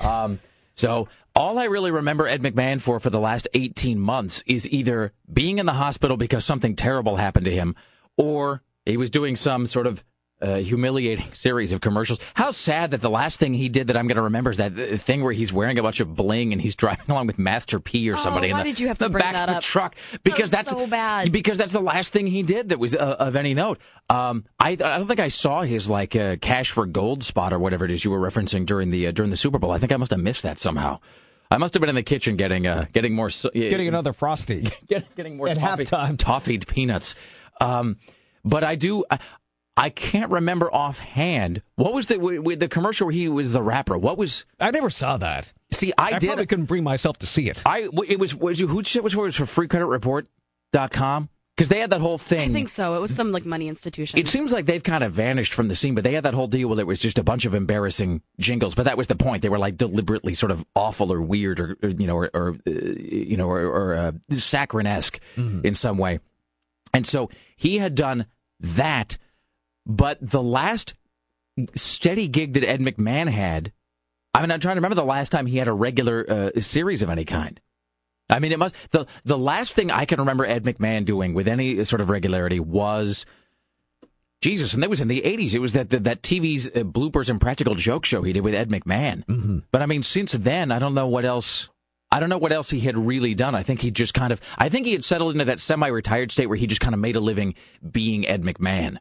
Um, 0.00 0.40
so 0.74 1.08
all 1.36 1.58
I 1.58 1.64
really 1.64 1.90
remember 1.90 2.26
Ed 2.26 2.42
McMahon 2.42 2.80
for 2.80 2.98
for 3.00 3.10
the 3.10 3.20
last 3.20 3.48
eighteen 3.54 3.98
months 4.00 4.42
is 4.46 4.68
either 4.68 5.12
being 5.32 5.58
in 5.58 5.66
the 5.66 5.72
hospital 5.74 6.16
because 6.16 6.44
something 6.44 6.76
terrible 6.76 7.16
happened 7.16 7.44
to 7.46 7.52
him, 7.52 7.74
or 8.16 8.62
he 8.84 8.96
was 8.96 9.08
doing 9.10 9.36
some 9.36 9.66
sort 9.66 9.86
of 9.86 10.02
uh, 10.42 10.56
humiliating 10.56 11.24
series 11.34 11.72
of 11.72 11.80
commercials. 11.80 12.18
How 12.34 12.50
sad 12.50 12.90
that 12.90 13.00
the 13.00 13.08
last 13.10 13.38
thing 13.40 13.54
he 13.54 13.68
did 13.68 13.86
that 13.86 13.96
I'm 13.96 14.06
going 14.08 14.16
to 14.16 14.22
remember 14.22 14.50
is 14.50 14.56
that 14.58 14.72
uh, 14.78 14.96
thing 14.96 15.22
where 15.22 15.32
he's 15.32 15.52
wearing 15.52 15.78
a 15.78 15.82
bunch 15.82 16.00
of 16.00 16.14
bling 16.14 16.52
and 16.52 16.60
he's 16.60 16.74
driving 16.82 17.06
along 17.08 17.28
with 17.28 17.38
Master 17.38 17.78
P 17.80 18.10
or 18.10 18.16
somebody 18.16 18.48
in 18.48 18.54
Oh, 18.54 18.56
why 18.58 18.62
the, 18.64 18.70
did 18.70 18.80
you 18.80 18.88
have 18.88 18.98
to 18.98 19.04
the 19.04 19.10
bring 19.10 19.22
back 19.22 19.32
that 19.34 19.48
of 19.48 19.54
the 19.54 19.58
up? 19.58 19.62
truck 19.62 19.96
That 20.12 20.22
because 20.24 20.42
was 20.42 20.50
that's 20.50 20.68
so 20.70 20.86
bad. 20.86 21.30
because 21.32 21.56
that's 21.58 21.72
the 21.72 21.80
last 21.80 22.12
thing 22.12 22.26
he 22.26 22.42
did 22.42 22.70
that 22.70 22.78
was 22.78 22.94
uh, 22.96 23.16
of 23.18 23.36
any 23.36 23.54
note. 23.54 23.78
Um, 24.10 24.44
I, 24.60 24.70
I 24.70 24.74
don't 24.74 25.06
think 25.06 25.20
I 25.20 25.28
saw 25.28 25.62
his 25.62 25.88
like 25.88 26.14
uh, 26.16 26.36
cash 26.40 26.70
for 26.72 26.84
gold 26.86 27.22
spot 27.24 27.52
or 27.52 27.58
whatever 27.58 27.84
it 27.84 27.90
is 27.90 28.04
you 28.04 28.10
were 28.10 28.20
referencing 28.20 28.66
during 28.66 28.90
the 28.90 29.06
uh, 29.06 29.10
during 29.12 29.30
the 29.30 29.36
Super 29.36 29.58
Bowl. 29.58 29.70
I 29.70 29.78
think 29.78 29.92
I 29.92 29.96
must 29.96 30.10
have 30.10 30.20
missed 30.20 30.42
that 30.42 30.58
somehow. 30.58 30.98
I 31.50 31.58
must 31.58 31.74
have 31.74 31.80
been 31.82 31.90
in 31.90 31.94
the 31.94 32.02
kitchen 32.02 32.36
getting 32.36 32.66
uh, 32.66 32.86
getting 32.92 33.14
more 33.14 33.30
so- 33.30 33.50
Getting 33.54 33.86
another 33.88 34.12
frosty. 34.14 34.68
getting 34.88 35.36
more 35.36 35.48
At 35.48 35.58
toffee, 35.58 35.84
halftime. 35.84 36.16
toffied 36.18 36.66
peanuts. 36.66 37.14
Um, 37.60 37.96
but 38.44 38.64
I 38.64 38.74
do. 38.74 39.04
I, 39.10 39.18
I 39.76 39.88
can't 39.90 40.30
remember 40.30 40.72
offhand 40.72 41.62
what 41.76 41.94
was 41.94 42.06
the 42.06 42.18
with 42.18 42.40
with 42.40 42.60
the 42.60 42.68
commercial 42.68 43.06
where 43.06 43.12
he 43.12 43.28
was 43.28 43.52
the 43.52 43.62
rapper. 43.62 43.96
What 43.96 44.18
was? 44.18 44.44
I 44.60 44.70
never 44.70 44.90
saw 44.90 45.16
that. 45.16 45.52
See, 45.70 45.92
I, 45.96 46.14
I, 46.14 46.18
did. 46.18 46.26
probably 46.26 46.46
couldn't 46.46 46.66
bring 46.66 46.84
myself 46.84 47.18
to 47.18 47.26
see 47.26 47.48
it. 47.48 47.62
I 47.64 47.88
it 48.06 48.18
was 48.18 48.34
was 48.34 48.60
you 48.60 48.68
who 48.68 48.84
said 48.84 49.00
it 49.00 49.04
was 49.04 49.14
for, 49.14 49.22
it 49.22 49.36
was 49.36 49.36
for 49.36 49.66
freecreditreport.com 49.66 51.28
because 51.56 51.68
they 51.68 51.80
had 51.80 51.90
that 51.90 52.00
whole 52.00 52.18
thing. 52.18 52.50
I 52.50 52.52
think 52.52 52.68
so. 52.68 52.94
It 52.94 53.00
was 53.00 53.14
some 53.14 53.32
like 53.32 53.44
money 53.44 53.68
institution. 53.68 54.18
It 54.18 54.28
seems 54.28 54.52
like 54.52 54.66
they've 54.66 54.82
kind 54.82 55.04
of 55.04 55.12
vanished 55.12 55.54
from 55.54 55.68
the 55.68 55.74
scene, 55.74 55.94
but 55.94 56.04
they 56.04 56.14
had 56.14 56.24
that 56.24 56.34
whole 56.34 56.46
deal 56.46 56.68
where 56.68 56.80
it 56.80 56.86
was 56.86 57.00
just 57.00 57.18
a 57.18 57.24
bunch 57.24 57.44
of 57.44 57.54
embarrassing 57.54 58.22
jingles. 58.38 58.74
But 58.74 58.84
that 58.84 58.98
was 58.98 59.06
the 59.06 59.16
point; 59.16 59.42
they 59.42 59.48
were 59.48 59.58
like 59.58 59.76
deliberately 59.76 60.34
sort 60.34 60.50
of 60.50 60.64
awful 60.74 61.12
or 61.12 61.20
weird, 61.22 61.60
or, 61.60 61.76
or 61.82 61.88
you 61.88 62.06
know, 62.06 62.16
or, 62.16 62.30
or 62.34 62.56
uh, 62.66 62.70
you 62.70 63.36
know, 63.36 63.48
or, 63.48 63.66
or 63.66 63.94
uh, 63.94 64.12
saccharine 64.30 64.86
esque 64.86 65.18
in 65.64 65.74
some 65.74 65.98
way. 65.98 66.20
And 66.94 67.06
so 67.06 67.30
he 67.56 67.78
had 67.78 67.94
done 67.94 68.26
that, 68.60 69.16
but 69.86 70.18
the 70.20 70.42
last 70.42 70.94
steady 71.74 72.28
gig 72.28 72.54
that 72.54 72.64
Ed 72.64 72.80
McMahon 72.80 73.28
had, 73.28 73.72
I 74.34 74.40
mean, 74.40 74.50
I'm 74.50 74.60
trying 74.60 74.76
to 74.76 74.78
remember 74.78 74.94
the 74.94 75.04
last 75.04 75.30
time 75.30 75.46
he 75.46 75.58
had 75.58 75.68
a 75.68 75.72
regular 75.72 76.24
uh, 76.28 76.60
series 76.60 77.02
of 77.02 77.10
any 77.10 77.24
kind. 77.24 77.60
I 78.30 78.38
mean, 78.38 78.52
it 78.52 78.58
must 78.58 78.74
the 78.90 79.06
the 79.24 79.38
last 79.38 79.74
thing 79.74 79.90
I 79.90 80.04
can 80.04 80.18
remember 80.18 80.46
Ed 80.46 80.64
McMahon 80.64 81.04
doing 81.04 81.34
with 81.34 81.46
any 81.46 81.84
sort 81.84 82.00
of 82.00 82.08
regularity 82.08 82.60
was 82.60 83.26
Jesus, 84.40 84.72
and 84.72 84.82
that 84.82 84.88
was 84.88 85.00
in 85.00 85.08
the 85.08 85.20
'80s. 85.20 85.54
It 85.54 85.58
was 85.58 85.74
that 85.74 85.90
that, 85.90 86.04
that 86.04 86.22
TV's 86.22 86.68
uh, 86.68 86.80
bloopers 86.80 87.28
and 87.28 87.40
practical 87.40 87.74
joke 87.74 88.04
show 88.06 88.22
he 88.22 88.32
did 88.32 88.40
with 88.40 88.54
Ed 88.54 88.70
McMahon. 88.70 89.24
Mm-hmm. 89.26 89.58
But 89.70 89.82
I 89.82 89.86
mean, 89.86 90.02
since 90.02 90.32
then, 90.32 90.72
I 90.72 90.78
don't 90.78 90.94
know 90.94 91.08
what 91.08 91.24
else. 91.24 91.68
I 92.10 92.20
don't 92.20 92.28
know 92.28 92.38
what 92.38 92.52
else 92.52 92.70
he 92.70 92.80
had 92.80 92.96
really 92.96 93.34
done. 93.34 93.54
I 93.54 93.62
think 93.62 93.80
he 93.80 93.90
just 93.90 94.14
kind 94.14 94.32
of. 94.32 94.40
I 94.56 94.68
think 94.68 94.86
he 94.86 94.92
had 94.92 95.04
settled 95.04 95.32
into 95.32 95.44
that 95.46 95.60
semi-retired 95.60 96.32
state 96.32 96.46
where 96.46 96.58
he 96.58 96.66
just 96.66 96.80
kind 96.80 96.94
of 96.94 97.00
made 97.00 97.16
a 97.16 97.20
living 97.20 97.54
being 97.90 98.26
Ed 98.26 98.42
McMahon. 98.42 98.96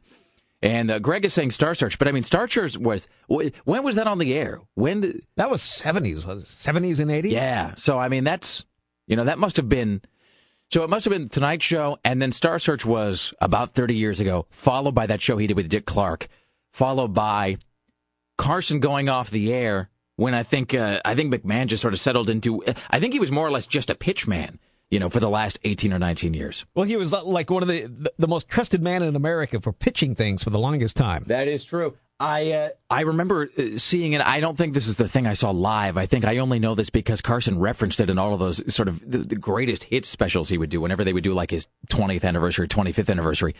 And 0.62 0.90
uh, 0.92 0.98
Greg 1.00 1.24
is 1.24 1.34
saying 1.34 1.50
Star 1.50 1.74
Search, 1.74 1.98
but 1.98 2.06
I 2.06 2.12
mean, 2.12 2.22
Star 2.22 2.46
Search 2.48 2.78
was 2.78 3.08
when 3.28 3.82
was 3.82 3.96
that 3.96 4.06
on 4.06 4.18
the 4.18 4.32
air? 4.32 4.60
When? 4.74 5.00
Did, 5.00 5.26
That 5.36 5.50
was 5.50 5.60
70s, 5.60 6.24
was 6.24 6.42
it? 6.42 6.46
70s 6.46 7.00
and 7.00 7.10
80s? 7.10 7.30
yeah. 7.32 7.74
So 7.74 7.98
I 7.98 8.08
mean, 8.08 8.22
that's 8.24 8.64
you 9.08 9.16
know 9.16 9.24
that 9.24 9.38
must 9.38 9.56
have 9.56 9.68
been. 9.68 10.02
So 10.70 10.84
it 10.84 10.88
must 10.90 11.04
have 11.04 11.12
been 11.12 11.28
Tonight 11.28 11.62
Show, 11.62 11.98
and 12.04 12.22
then 12.22 12.32
Star 12.32 12.58
Search 12.58 12.86
was 12.86 13.34
about 13.40 13.72
thirty 13.72 13.94
years 13.96 14.20
ago, 14.20 14.46
followed 14.50 14.94
by 14.94 15.06
that 15.06 15.20
show 15.20 15.36
he 15.36 15.46
did 15.48 15.56
with 15.56 15.68
Dick 15.68 15.84
Clark, 15.84 16.28
followed 16.72 17.12
by 17.12 17.58
Carson 18.38 18.80
going 18.80 19.08
off 19.08 19.30
the 19.30 19.52
air 19.52 19.90
when 20.16 20.32
I 20.34 20.42
think 20.44 20.72
uh, 20.74 21.00
I 21.04 21.14
think 21.14 21.34
McMahon 21.34 21.66
just 21.66 21.82
sort 21.82 21.92
of 21.92 22.00
settled 22.00 22.30
into. 22.30 22.62
I 22.88 23.00
think 23.00 23.12
he 23.12 23.20
was 23.20 23.30
more 23.32 23.46
or 23.46 23.50
less 23.50 23.66
just 23.66 23.90
a 23.90 23.94
pitch 23.94 24.26
man, 24.26 24.58
you 24.92 24.98
know, 24.98 25.08
for 25.08 25.20
the 25.20 25.30
last 25.30 25.58
eighteen 25.64 25.90
or 25.92 25.98
nineteen 25.98 26.34
years. 26.34 26.66
Well, 26.74 26.84
he 26.84 26.96
was 26.96 27.12
like 27.12 27.48
one 27.48 27.62
of 27.62 27.68
the, 27.68 28.12
the 28.18 28.28
most 28.28 28.48
trusted 28.48 28.82
man 28.82 29.02
in 29.02 29.16
America 29.16 29.58
for 29.58 29.72
pitching 29.72 30.14
things 30.14 30.44
for 30.44 30.50
the 30.50 30.58
longest 30.58 30.98
time. 30.98 31.24
That 31.28 31.48
is 31.48 31.64
true. 31.64 31.96
I 32.20 32.52
uh, 32.52 32.68
I 32.90 33.00
remember 33.00 33.48
uh, 33.58 33.78
seeing 33.78 34.12
it. 34.12 34.20
I 34.20 34.40
don't 34.40 34.56
think 34.56 34.74
this 34.74 34.86
is 34.86 34.96
the 34.96 35.08
thing 35.08 35.26
I 35.26 35.32
saw 35.32 35.50
live. 35.50 35.96
I 35.96 36.04
think 36.04 36.26
I 36.26 36.36
only 36.38 36.58
know 36.58 36.74
this 36.74 36.90
because 36.90 37.22
Carson 37.22 37.58
referenced 37.58 38.00
it 38.00 38.10
in 38.10 38.18
all 38.18 38.34
of 38.34 38.40
those 38.40 38.72
sort 38.72 38.88
of 38.88 39.00
the, 39.10 39.18
the 39.18 39.34
greatest 39.34 39.84
hits 39.84 40.10
specials 40.10 40.50
he 40.50 40.58
would 40.58 40.68
do 40.68 40.82
whenever 40.82 41.04
they 41.04 41.14
would 41.14 41.24
do 41.24 41.32
like 41.32 41.50
his 41.50 41.66
20th 41.88 42.22
anniversary, 42.22 42.68
25th 42.68 43.10
anniversary. 43.10 43.54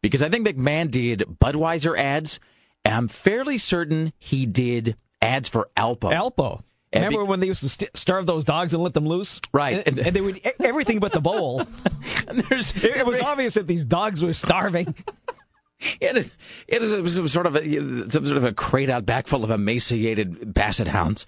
Because 0.00 0.20
I 0.20 0.28
think 0.30 0.48
McMahon 0.48 0.90
did 0.90 1.20
Budweiser 1.20 1.96
ads. 1.96 2.40
And 2.84 2.92
I'm 2.92 3.06
fairly 3.08 3.58
certain 3.58 4.12
he 4.18 4.46
did 4.46 4.96
ads 5.20 5.48
for 5.48 5.70
Alpo. 5.76 6.12
Alpo. 6.12 6.62
And 6.92 7.04
Remember 7.04 7.24
be- 7.24 7.28
when 7.30 7.40
they 7.40 7.46
used 7.46 7.60
to 7.62 7.68
st- 7.68 7.96
starve 7.96 8.26
those 8.26 8.44
dogs 8.44 8.74
and 8.74 8.82
let 8.82 8.92
them 8.94 9.06
loose? 9.06 9.40
Right. 9.52 9.82
And, 9.86 9.98
and 9.98 10.14
they 10.14 10.20
would 10.20 10.40
everything 10.60 11.00
but 11.00 11.12
the 11.12 11.20
bowl. 11.20 11.62
And 12.28 12.40
there's 12.40 12.74
It, 12.76 12.84
it 12.96 13.06
was 13.06 13.20
obvious 13.20 13.54
that 13.54 13.66
these 13.66 13.84
dogs 13.84 14.22
were 14.22 14.34
starving. 14.34 14.94
It 16.00 16.16
is, 16.16 16.38
it 16.68 16.80
is 16.80 17.14
some 17.16 17.26
sort 17.26 17.44
of 17.44 17.56
a, 17.56 18.08
some 18.08 18.24
sort 18.24 18.36
of 18.36 18.44
a 18.44 18.52
crate 18.52 18.88
out 18.88 19.04
back 19.04 19.26
full 19.26 19.42
of 19.42 19.50
emaciated 19.50 20.54
basset 20.54 20.86
hounds. 20.86 21.26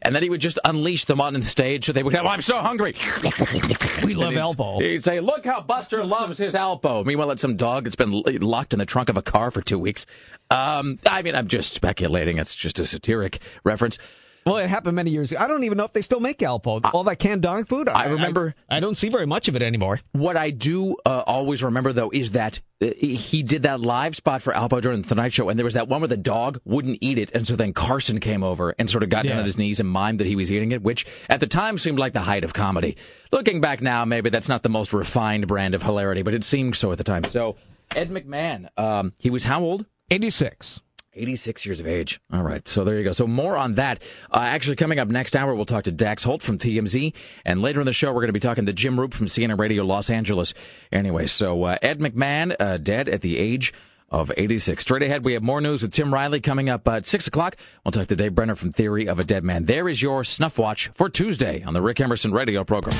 And 0.00 0.14
then 0.14 0.22
he 0.22 0.30
would 0.30 0.40
just 0.40 0.60
unleash 0.64 1.06
them 1.06 1.20
on 1.20 1.34
the 1.34 1.42
stage 1.42 1.86
so 1.86 1.92
they 1.92 2.04
would 2.04 2.14
go, 2.14 2.20
I'm 2.22 2.40
so 2.40 2.58
hungry. 2.58 2.94
We 4.04 4.14
love 4.14 4.60
And 4.60 4.82
he'd- 4.82 5.02
say, 5.02 5.18
Look 5.18 5.44
how 5.44 5.60
Buster 5.60 6.04
loves 6.04 6.38
his 6.38 6.54
Alpo. 6.54 7.04
Meanwhile, 7.04 7.32
it's 7.32 7.42
some 7.42 7.56
dog 7.56 7.82
that's 7.84 7.96
been 7.96 8.12
locked 8.12 8.72
in 8.72 8.78
the 8.78 8.86
trunk 8.86 9.08
of 9.08 9.16
a 9.16 9.22
car 9.22 9.50
for 9.50 9.60
two 9.62 9.78
weeks. 9.78 10.06
Um, 10.50 11.00
I 11.04 11.22
mean, 11.22 11.34
I'm 11.34 11.48
just 11.48 11.72
speculating. 11.74 12.38
It's 12.38 12.54
just 12.54 12.78
a 12.78 12.84
satiric 12.84 13.40
reference. 13.64 13.98
Well, 14.46 14.58
it 14.58 14.68
happened 14.68 14.94
many 14.94 15.10
years 15.10 15.32
ago. 15.32 15.40
I 15.42 15.48
don't 15.48 15.64
even 15.64 15.76
know 15.76 15.84
if 15.84 15.92
they 15.92 16.02
still 16.02 16.20
make 16.20 16.38
Alpo. 16.38 16.80
All 16.94 17.02
that 17.04 17.18
canned 17.18 17.42
dog 17.42 17.66
food. 17.66 17.88
I 17.88 18.04
remember- 18.06 18.54
I, 18.70 18.78
don't 18.78 18.94
see 18.96 19.08
very 19.08 19.26
much 19.26 19.48
of 19.48 19.56
it 19.56 19.62
anymore. 19.62 20.00
What 20.12 20.36
I 20.36 20.50
do 20.50 20.96
uh, 21.04 21.24
always 21.26 21.64
remember, 21.64 21.92
though, 21.92 22.10
is 22.10 22.30
that 22.30 22.60
uh, 22.80 22.90
he 22.96 23.42
did 23.42 23.64
that 23.64 23.80
live 23.80 24.14
spot 24.14 24.42
for 24.42 24.52
Alpo 24.52 24.80
during 24.80 25.02
the 25.02 25.08
Tonight 25.08 25.32
Show, 25.32 25.48
and 25.48 25.58
there 25.58 25.64
was 25.64 25.74
that 25.74 25.88
one 25.88 26.00
where 26.00 26.06
the 26.06 26.16
dog 26.16 26.60
wouldn't 26.64 26.98
eat 27.00 27.18
it, 27.18 27.32
and 27.32 27.44
so 27.44 27.56
then 27.56 27.72
Carson 27.72 28.20
came 28.20 28.44
over 28.44 28.72
and 28.78 28.88
sort 28.88 29.02
of 29.02 29.08
got 29.08 29.24
down 29.24 29.38
on 29.40 29.44
his 29.46 29.58
knees 29.58 29.80
and 29.80 29.92
mimed 29.92 30.18
that 30.18 30.28
he 30.28 30.36
was 30.36 30.52
eating 30.52 30.70
it, 30.70 30.80
which 30.80 31.06
at 31.28 31.40
the 31.40 31.48
time 31.48 31.76
seemed 31.76 31.98
like 31.98 32.12
the 32.12 32.20
height 32.20 32.44
of 32.44 32.54
comedy. 32.54 32.96
Looking 33.32 33.60
back 33.60 33.80
now, 33.80 34.04
maybe 34.04 34.30
that's 34.30 34.48
not 34.48 34.62
the 34.62 34.68
most 34.68 34.92
refined 34.92 35.48
brand 35.48 35.74
of 35.74 35.82
hilarity, 35.82 36.22
but 36.22 36.34
it 36.34 36.44
seemed 36.44 36.76
so 36.76 36.92
at 36.92 36.98
the 36.98 37.04
time. 37.04 37.24
So 37.24 37.56
Ed 37.96 38.10
McMahon, 38.10 38.68
um, 38.78 39.12
he 39.18 39.28
was 39.30 39.42
how 39.44 39.62
old? 39.64 39.86
86. 40.10 40.80
86 41.16 41.66
years 41.66 41.80
of 41.80 41.86
age. 41.86 42.20
All 42.32 42.42
right, 42.42 42.66
so 42.68 42.84
there 42.84 42.98
you 42.98 43.04
go. 43.04 43.12
So 43.12 43.26
more 43.26 43.56
on 43.56 43.74
that. 43.74 44.02
Uh, 44.30 44.40
actually, 44.40 44.76
coming 44.76 44.98
up 44.98 45.08
next 45.08 45.34
hour, 45.34 45.54
we'll 45.54 45.64
talk 45.64 45.84
to 45.84 45.92
Dax 45.92 46.22
Holt 46.22 46.42
from 46.42 46.58
TMZ, 46.58 47.12
and 47.44 47.62
later 47.62 47.80
in 47.80 47.86
the 47.86 47.92
show, 47.92 48.08
we're 48.08 48.20
going 48.20 48.28
to 48.28 48.32
be 48.32 48.40
talking 48.40 48.66
to 48.66 48.72
Jim 48.72 48.98
Roop 48.98 49.14
from 49.14 49.26
CNN 49.26 49.58
Radio 49.58 49.84
Los 49.84 50.10
Angeles. 50.10 50.54
Anyway, 50.92 51.26
so 51.26 51.64
uh, 51.64 51.78
Ed 51.82 51.98
McMahon 51.98 52.54
uh, 52.60 52.76
dead 52.76 53.08
at 53.08 53.22
the 53.22 53.38
age 53.38 53.72
of 54.10 54.30
86. 54.36 54.82
Straight 54.82 55.02
ahead, 55.02 55.24
we 55.24 55.32
have 55.32 55.42
more 55.42 55.60
news 55.60 55.82
with 55.82 55.92
Tim 55.92 56.12
Riley 56.12 56.40
coming 56.40 56.68
up 56.68 56.86
at 56.86 57.06
6 57.06 57.26
o'clock. 57.26 57.56
We'll 57.84 57.92
talk 57.92 58.06
to 58.08 58.16
Dave 58.16 58.34
Brenner 58.34 58.54
from 58.54 58.72
Theory 58.72 59.08
of 59.08 59.18
a 59.18 59.24
Dead 59.24 59.42
Man. 59.42 59.64
There 59.64 59.88
is 59.88 60.00
your 60.00 60.24
Snuff 60.24 60.58
Watch 60.58 60.88
for 60.88 61.08
Tuesday 61.08 61.62
on 61.62 61.74
the 61.74 61.82
Rick 61.82 62.00
Emerson 62.00 62.32
Radio 62.32 62.62
program. 62.64 62.96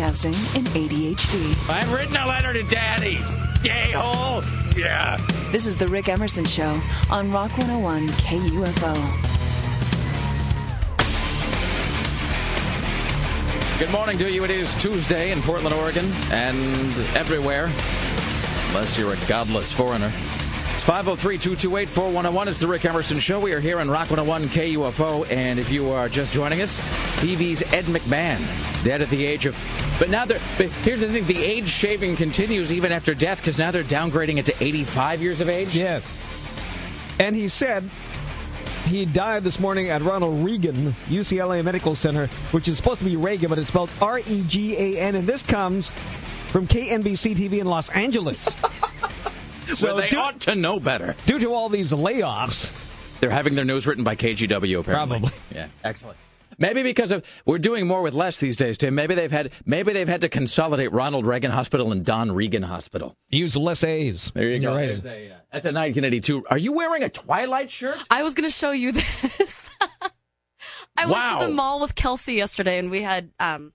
Broadcasting 0.00 0.32
in 0.58 0.64
ADHD. 0.68 1.68
I've 1.68 1.92
written 1.92 2.16
a 2.16 2.26
letter 2.26 2.54
to 2.54 2.62
Daddy. 2.62 3.18
Gay 3.62 3.92
hole. 3.92 4.42
Yeah. 4.74 5.18
This 5.52 5.66
is 5.66 5.76
The 5.76 5.86
Rick 5.86 6.08
Emerson 6.08 6.46
Show 6.46 6.80
on 7.10 7.30
Rock 7.30 7.50
101 7.58 8.08
KUFO. 8.08 8.94
Good 13.78 13.90
morning 13.90 14.16
to 14.16 14.32
you. 14.32 14.42
It 14.44 14.50
is 14.50 14.74
Tuesday 14.76 15.32
in 15.32 15.42
Portland, 15.42 15.74
Oregon, 15.74 16.10
and 16.32 16.96
everywhere, 17.14 17.70
unless 18.68 18.96
you're 18.96 19.12
a 19.12 19.18
godless 19.28 19.70
foreigner. 19.70 20.10
It's 20.80 20.86
503 20.86 21.36
228 21.36 21.90
4101. 21.90 22.48
It's 22.48 22.58
the 22.58 22.66
Rick 22.66 22.86
Emerson 22.86 23.18
Show. 23.18 23.38
We 23.38 23.52
are 23.52 23.60
here 23.60 23.80
on 23.80 23.90
Rock 23.90 24.08
101 24.08 24.48
KUFO, 24.48 25.30
and 25.30 25.60
if 25.60 25.70
you 25.70 25.90
are 25.90 26.08
just 26.08 26.32
joining 26.32 26.62
us, 26.62 26.80
TV's 27.20 27.60
Ed 27.74 27.84
McMahon, 27.84 28.40
dead 28.82 29.02
at 29.02 29.10
the 29.10 29.26
age 29.26 29.44
of. 29.44 29.60
But 29.98 30.08
now 30.08 30.24
they're. 30.24 30.40
But 30.56 30.68
here's 30.70 31.00
the 31.00 31.08
thing 31.08 31.26
the 31.26 31.44
age 31.44 31.68
shaving 31.68 32.16
continues 32.16 32.72
even 32.72 32.92
after 32.92 33.12
death 33.12 33.40
because 33.40 33.58
now 33.58 33.70
they're 33.70 33.84
downgrading 33.84 34.38
it 34.38 34.46
to 34.46 34.54
85 34.58 35.20
years 35.20 35.42
of 35.42 35.50
age. 35.50 35.76
Yes. 35.76 36.10
And 37.18 37.36
he 37.36 37.48
said 37.48 37.84
he 38.86 39.04
died 39.04 39.44
this 39.44 39.60
morning 39.60 39.90
at 39.90 40.00
Ronald 40.00 40.42
Reagan 40.42 40.94
UCLA 41.08 41.62
Medical 41.62 41.94
Center, 41.94 42.28
which 42.52 42.68
is 42.68 42.78
supposed 42.78 43.00
to 43.00 43.04
be 43.04 43.16
Reagan, 43.16 43.50
but 43.50 43.58
it's 43.58 43.68
spelled 43.68 43.90
R 44.00 44.20
E 44.20 44.44
G 44.48 44.78
A 44.78 44.98
N. 44.98 45.14
And 45.14 45.28
this 45.28 45.42
comes 45.42 45.90
from 46.48 46.66
KNBC 46.66 47.36
TV 47.36 47.58
in 47.58 47.66
Los 47.66 47.90
Angeles. 47.90 48.48
So 49.74 49.96
they 49.96 50.08
due, 50.08 50.18
ought 50.18 50.40
to 50.40 50.54
know 50.54 50.80
better. 50.80 51.14
due 51.26 51.38
to 51.38 51.52
all 51.52 51.68
these 51.68 51.92
layoffs, 51.92 52.72
They're 53.20 53.30
having 53.30 53.54
their 53.54 53.64
news 53.64 53.86
written 53.86 54.04
by 54.04 54.16
KGW, 54.16 54.80
apparently. 54.80 55.18
Probably. 55.20 55.32
Yeah, 55.54 55.68
excellent. 55.84 56.16
Maybe 56.58 56.82
because 56.82 57.10
of 57.10 57.24
we're 57.46 57.58
doing 57.58 57.86
more 57.86 58.02
with 58.02 58.12
less 58.12 58.38
these 58.38 58.56
days, 58.56 58.76
Tim. 58.76 58.94
Maybe 58.94 59.14
they've 59.14 59.30
had 59.32 59.50
maybe 59.64 59.94
they've 59.94 60.06
had 60.08 60.20
to 60.20 60.28
consolidate 60.28 60.92
Ronald 60.92 61.24
Reagan 61.24 61.50
Hospital 61.50 61.90
and 61.90 62.04
Don 62.04 62.32
Regan 62.32 62.62
Hospital. 62.62 63.16
use 63.30 63.56
less 63.56 63.82
A's. 63.82 64.30
There 64.34 64.44
you 64.50 64.58
go. 64.58 64.62
your 64.64 64.74
writing. 64.74 65.00
There's 65.00 65.06
a, 65.06 65.30
uh, 65.32 65.38
that's 65.52 65.64
a 65.64 65.72
1982. 65.72 66.44
Are 66.50 66.58
you 66.58 66.72
wearing 66.74 67.02
a 67.02 67.08
Twilight 67.08 67.70
shirt? 67.70 67.96
I 68.10 68.22
was 68.22 68.34
going 68.34 68.48
to 68.48 68.54
show 68.54 68.72
you 68.72 68.92
this. 69.38 69.70
I 70.98 71.06
went 71.06 71.40
to 71.40 71.46
the 71.46 71.52
mall 71.54 71.80
with 71.80 71.94
Kelsey 71.94 72.34
yesterday, 72.34 72.78
and 72.78 72.90
we 72.90 73.00
had, 73.00 73.30
um, 73.40 73.72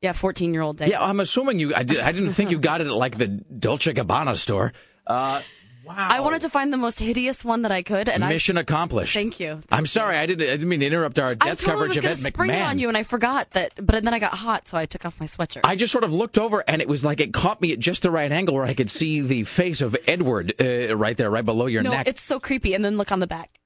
yeah, 0.00 0.12
fourteen 0.12 0.52
year 0.54 0.62
old 0.62 0.78
day. 0.78 0.88
Yeah, 0.88 1.02
I'm 1.02 1.20
assuming 1.20 1.58
you. 1.58 1.74
I, 1.74 1.82
did, 1.82 2.00
I 2.00 2.12
didn't 2.12 2.30
think 2.30 2.50
you 2.50 2.58
got 2.58 2.80
it 2.80 2.86
at 2.86 2.92
like 2.92 3.18
the 3.18 3.26
Dolce 3.26 3.92
Gabbana 3.92 4.36
store. 4.36 4.72
Uh, 5.06 5.42
wow. 5.84 6.06
I 6.08 6.20
wanted 6.20 6.42
to 6.42 6.48
find 6.48 6.72
the 6.72 6.76
most 6.76 7.00
hideous 7.00 7.44
one 7.44 7.62
that 7.62 7.72
I 7.72 7.82
could, 7.82 8.08
and 8.08 8.22
Mission 8.28 8.58
accomplished. 8.58 9.14
Thank 9.14 9.40
you. 9.40 9.60
I'm 9.72 9.86
sorry, 9.86 10.16
I 10.16 10.26
didn't. 10.26 10.48
I 10.48 10.52
didn't 10.52 10.68
mean 10.68 10.80
to 10.80 10.86
interrupt 10.86 11.18
our 11.18 11.30
I 11.30 11.34
death 11.34 11.60
totally 11.60 11.64
coverage 11.64 11.88
was 11.88 11.96
of 11.96 12.02
going 12.02 12.12
Ed 12.12 12.16
to 12.16 12.22
spring 12.22 12.50
it 12.50 12.62
on 12.62 12.78
you, 12.78 12.88
and 12.88 12.96
I 12.96 13.02
forgot 13.02 13.50
that. 13.52 13.72
But 13.74 14.04
then 14.04 14.14
I 14.14 14.20
got 14.20 14.34
hot, 14.34 14.68
so 14.68 14.78
I 14.78 14.86
took 14.86 15.04
off 15.04 15.18
my 15.18 15.26
sweatshirt. 15.26 15.62
I 15.64 15.74
just 15.74 15.90
sort 15.90 16.04
of 16.04 16.12
looked 16.12 16.38
over, 16.38 16.62
and 16.68 16.80
it 16.80 16.88
was 16.88 17.04
like 17.04 17.18
it 17.18 17.32
caught 17.32 17.60
me 17.60 17.72
at 17.72 17.80
just 17.80 18.02
the 18.02 18.10
right 18.10 18.30
angle 18.30 18.54
where 18.54 18.64
I 18.64 18.74
could 18.74 18.90
see 18.90 19.20
the 19.20 19.42
face 19.44 19.80
of 19.80 19.96
Edward 20.06 20.54
uh, 20.60 20.96
right 20.96 21.16
there, 21.16 21.30
right 21.30 21.44
below 21.44 21.66
your 21.66 21.82
neck. 21.82 21.90
no, 21.90 21.96
neck. 21.98 22.06
it's 22.08 22.22
so 22.22 22.38
creepy. 22.38 22.74
And 22.74 22.84
then 22.84 22.96
look 22.96 23.10
on 23.10 23.18
the 23.18 23.26
back. 23.26 23.58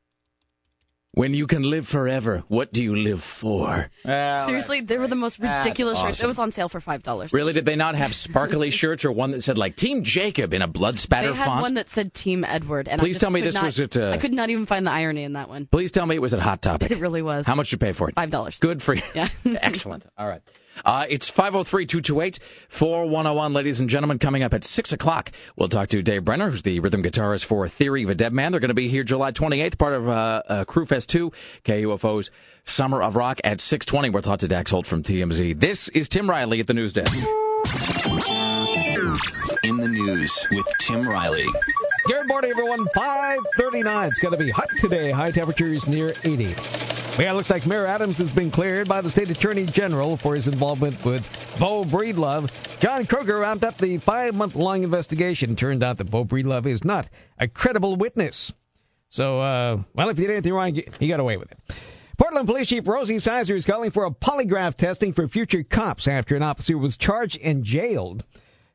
When 1.15 1.35
you 1.35 1.47
can 1.47 1.63
live 1.63 1.87
forever, 1.87 2.43
what 2.49 2.73
do 2.73 2.83
you 2.83 2.97
live 2.97 3.23
for? 3.23 3.91
Seriously, 4.03 4.81
they 4.81 4.97
were 4.97 5.07
the 5.07 5.15
most 5.15 5.39
that's 5.39 5.67
ridiculous 5.67 5.99
shirts. 5.99 6.21
awesome. 6.21 6.25
It 6.25 6.27
was 6.29 6.39
on 6.39 6.53
sale 6.53 6.71
for 6.71 6.81
five 6.81 7.03
dollars. 7.03 7.35
Really, 7.35 7.53
did 7.53 7.67
they 7.67 7.77
not 7.77 7.95
have 7.97 8.15
sparkly 8.15 8.71
shirts 8.81 9.05
or 9.05 9.13
one 9.13 9.33
that 9.33 9.43
said 9.43 9.59
like 9.59 9.77
Team 9.77 10.05
Jacob 10.05 10.55
in 10.55 10.63
a 10.63 10.67
blood 10.67 10.99
spatter 10.99 11.27
font? 11.29 11.35
They 11.37 11.39
had 11.41 11.47
font? 11.47 11.61
one 11.63 11.75
that 11.75 11.91
said 11.91 12.15
Team 12.15 12.45
Edward, 12.45 12.89
and 12.89 12.99
I 12.99 13.05
Please 13.05 13.17
just 13.17 13.21
tell 13.21 13.29
me 13.31 13.41
could 13.41 13.49
this 13.49 13.55
not- 13.57 13.65
was 13.65 13.81
at, 13.81 13.95
uh, 13.99 14.09
I 14.09 14.17
could 14.17 14.33
not 14.33 14.49
even 14.49 14.65
find 14.65 14.87
the 14.87 14.91
irony 14.91 15.25
in 15.25 15.35
that 15.35 15.51
one. 15.51 15.67
Please 15.67 15.93
tell 15.93 16.07
me 16.07 16.17
it 16.17 16.23
was 16.23 16.33
at 16.33 16.41
Hot 16.41 16.63
Topic. 16.63 16.91
It 16.91 16.97
really 16.99 17.21
was. 17.21 17.47
How 17.47 17.57
much 17.57 17.69
did 17.69 17.73
you 17.83 17.87
pay 17.87 17.93
for 17.93 18.09
it? 18.09 18.15
Five 18.15 18.31
dollars. 18.31 18.59
Good 18.59 18.83
for 18.83 18.95
you. 18.95 19.03
Yeah. 19.15 19.29
Excellent. 19.61 20.07
All 20.17 20.27
right. 20.27 20.41
Uh, 20.85 21.07
it's 21.09 21.29
503 21.29 21.87
228 21.87 22.39
4101, 22.69 23.53
ladies 23.53 23.81
and 23.81 23.89
gentlemen. 23.89 24.19
Coming 24.19 24.43
up 24.43 24.55
at 24.55 24.65
6 24.65 24.93
o'clock, 24.93 25.31
we'll 25.57 25.69
talk 25.69 25.89
to 25.89 26.03
Dave 26.03 26.25
Brenner, 26.25 26.51
who's 26.51 26.63
the 26.63 26.81
rhythm 26.81 27.03
guitarist 27.03 27.45
for 27.45 27.67
Theory 27.69 28.03
of 28.03 28.11
a 28.11 28.15
Dead 28.15 28.33
Man. 28.33 28.53
They're 28.53 28.61
going 28.61 28.69
to 28.69 28.75
be 28.75 28.89
here 28.89 29.05
July 29.05 29.33
28th, 29.33 29.79
part 29.79 29.95
of 29.95 30.09
uh, 30.09 30.43
uh, 30.49 30.65
Crüe 30.65 30.87
Fest 30.87 31.09
2, 31.11 31.31
KUFO's 31.65 32.31
Summer 32.65 33.03
of 33.03 33.17
Rock 33.17 33.41
at 33.45 33.61
620. 33.61 34.11
We'll 34.11 34.23
talk 34.23 34.41
to 34.41 34.49
Dax 34.49 34.71
Holt 34.71 34.87
from 34.87 35.03
TMZ. 35.03 35.59
This 35.59 35.89
is 35.91 36.09
Tim 36.09 36.29
Riley 36.29 36.61
at 36.61 36.67
the 36.67 36.75
news 36.75 36.93
desk. 36.93 37.13
In 39.65 39.77
the 39.77 39.89
news 39.89 40.47
with 40.51 40.67
Tim 40.81 41.09
Riley. 41.09 41.47
Good 42.05 42.27
morning, 42.27 42.51
everyone. 42.51 42.87
539. 42.95 44.09
It's 44.09 44.19
going 44.19 44.33
to 44.33 44.45
be 44.45 44.51
hot 44.51 44.69
today. 44.81 45.13
High 45.13 45.31
temperatures 45.31 45.87
near 45.87 46.15
80. 46.25 46.57
Yeah, 47.19 47.33
looks 47.33 47.49
like 47.49 47.65
Mayor 47.65 47.87
Adams 47.87 48.19
has 48.19 48.31
been 48.31 48.51
cleared 48.51 48.89
by 48.89 49.01
the 49.01 49.11
state 49.11 49.31
attorney 49.31 49.67
general 49.67 50.17
for 50.17 50.35
his 50.35 50.49
involvement 50.49 51.05
with 51.05 51.25
Beau 51.61 51.85
Breedlove. 51.85 52.51
John 52.81 53.07
Kroger 53.07 53.41
wrapped 53.41 53.63
up 53.63 53.79
the 53.79 53.99
five 53.99 54.35
month 54.35 54.57
long 54.57 54.83
investigation. 54.83 55.55
Turned 55.55 55.85
out 55.85 55.99
that 55.99 56.11
Beau 56.11 56.25
Breedlove 56.25 56.67
is 56.67 56.85
not 56.85 57.09
a 57.39 57.47
credible 57.47 57.95
witness. 57.95 58.53
So, 59.09 59.41
uh, 59.41 59.83
well, 59.95 60.09
if 60.09 60.19
you 60.19 60.27
did 60.27 60.33
anything 60.33 60.55
wrong, 60.55 60.75
you 60.75 61.09
got 61.09 61.21
away 61.21 61.37
with 61.37 61.53
it. 61.53 61.59
Portland 62.19 62.49
Police 62.49 62.69
Chief 62.69 62.87
Rosie 62.87 63.19
Sizer 63.21 63.55
is 63.55 63.67
calling 63.67 63.91
for 63.91 64.05
a 64.05 64.11
polygraph 64.11 64.75
testing 64.75 65.13
for 65.13 65.29
future 65.29 65.63
cops 65.63 66.09
after 66.09 66.35
an 66.35 66.43
officer 66.43 66.77
was 66.77 66.97
charged 66.97 67.39
and 67.43 67.63
jailed. 67.63 68.25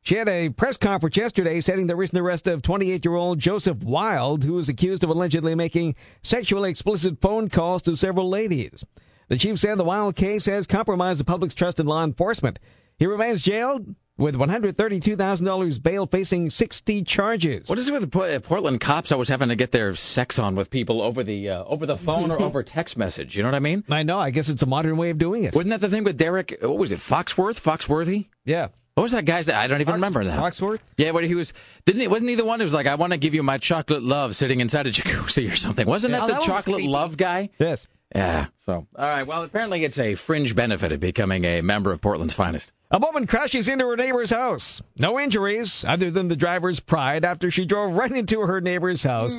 She 0.08 0.16
had 0.16 0.26
a 0.26 0.48
press 0.48 0.78
conference 0.78 1.18
yesterday 1.18 1.60
citing 1.60 1.86
the 1.86 1.94
recent 1.94 2.18
arrest 2.18 2.46
of 2.46 2.62
28 2.62 3.04
year 3.04 3.14
old 3.14 3.38
Joseph 3.38 3.84
Wild, 3.84 4.42
who 4.42 4.54
was 4.54 4.70
accused 4.70 5.04
of 5.04 5.10
allegedly 5.10 5.54
making 5.54 5.96
sexually 6.22 6.70
explicit 6.70 7.20
phone 7.20 7.50
calls 7.50 7.82
to 7.82 7.94
several 7.94 8.26
ladies. 8.26 8.86
The 9.28 9.36
chief 9.36 9.58
said 9.58 9.76
the 9.76 9.84
Wild 9.84 10.16
case 10.16 10.46
has 10.46 10.66
compromised 10.66 11.20
the 11.20 11.24
public's 11.24 11.54
trust 11.54 11.78
in 11.78 11.84
law 11.84 12.02
enforcement. 12.04 12.58
He 12.98 13.04
remains 13.04 13.42
jailed 13.42 13.94
with 14.16 14.34
$132,000 14.34 15.82
bail 15.82 16.06
facing 16.06 16.48
60 16.48 17.02
charges. 17.02 17.68
What 17.68 17.78
is 17.78 17.88
it 17.88 17.92
with 17.92 18.10
the 18.10 18.36
uh, 18.36 18.40
Portland 18.40 18.80
cops 18.80 19.12
always 19.12 19.28
having 19.28 19.50
to 19.50 19.56
get 19.56 19.72
their 19.72 19.94
sex 19.94 20.38
on 20.38 20.54
with 20.54 20.70
people 20.70 21.02
over 21.02 21.22
the 21.22 21.50
uh, 21.50 21.64
over 21.64 21.84
the 21.84 21.98
phone 21.98 22.30
or 22.30 22.40
over 22.42 22.62
text 22.62 22.96
message? 22.96 23.36
You 23.36 23.42
know 23.42 23.48
what 23.50 23.56
I 23.56 23.60
mean? 23.60 23.84
I 23.90 24.04
know, 24.04 24.18
I 24.18 24.30
guess 24.30 24.48
it's 24.48 24.62
a 24.62 24.66
modern 24.66 24.96
way 24.96 25.10
of 25.10 25.18
doing 25.18 25.44
it. 25.44 25.54
Wasn't 25.54 25.68
that 25.68 25.82
the 25.82 25.90
thing 25.90 26.04
with 26.04 26.16
Derek? 26.16 26.56
What 26.62 26.78
was 26.78 26.92
it? 26.92 26.98
Foxworth? 26.98 27.60
Foxworthy? 27.60 28.28
Yeah. 28.46 28.68
What 28.98 29.04
was 29.04 29.12
that 29.12 29.24
guy's? 29.26 29.46
name? 29.46 29.56
I 29.56 29.68
don't 29.68 29.80
even 29.80 29.94
remember 29.94 30.24
that. 30.24 30.36
Foxworth? 30.40 30.80
Yeah, 30.96 31.12
but 31.12 31.22
he 31.22 31.36
was. 31.36 31.52
Didn't 31.86 32.00
he? 32.00 32.08
Wasn't 32.08 32.28
he 32.28 32.34
the 32.34 32.44
one 32.44 32.58
who 32.58 32.64
was 32.64 32.72
like, 32.72 32.88
"I 32.88 32.96
want 32.96 33.12
to 33.12 33.16
give 33.16 33.32
you 33.32 33.44
my 33.44 33.56
chocolate 33.56 34.02
love," 34.02 34.34
sitting 34.34 34.58
inside 34.58 34.88
a 34.88 34.90
jacuzzi 34.90 35.48
or 35.52 35.54
something? 35.54 35.86
Wasn't 35.86 36.12
Yeah. 36.12 36.18
that 36.18 36.24
Oh, 36.24 36.26
the 36.26 36.32
that 36.32 36.42
chocolate 36.42 36.82
love 36.82 37.16
guy? 37.16 37.50
Yes. 37.60 37.86
Yeah. 38.12 38.46
So, 38.66 38.88
all 38.96 39.06
right. 39.06 39.24
Well, 39.24 39.44
apparently 39.44 39.84
it's 39.84 40.00
a 40.00 40.16
fringe 40.16 40.56
benefit 40.56 40.90
of 40.90 40.98
becoming 40.98 41.44
a 41.44 41.60
member 41.60 41.92
of 41.92 42.00
Portland's 42.00 42.34
finest. 42.34 42.72
A 42.90 42.98
woman 42.98 43.28
crashes 43.28 43.68
into 43.68 43.86
her 43.86 43.96
neighbor's 43.96 44.30
house. 44.30 44.82
No 44.98 45.20
injuries 45.20 45.84
other 45.86 46.10
than 46.10 46.26
the 46.26 46.34
driver's 46.34 46.80
pride 46.80 47.24
after 47.24 47.52
she 47.52 47.64
drove 47.66 47.94
right 47.94 48.10
into 48.10 48.40
her 48.40 48.60
neighbor's 48.60 49.04
house. 49.04 49.36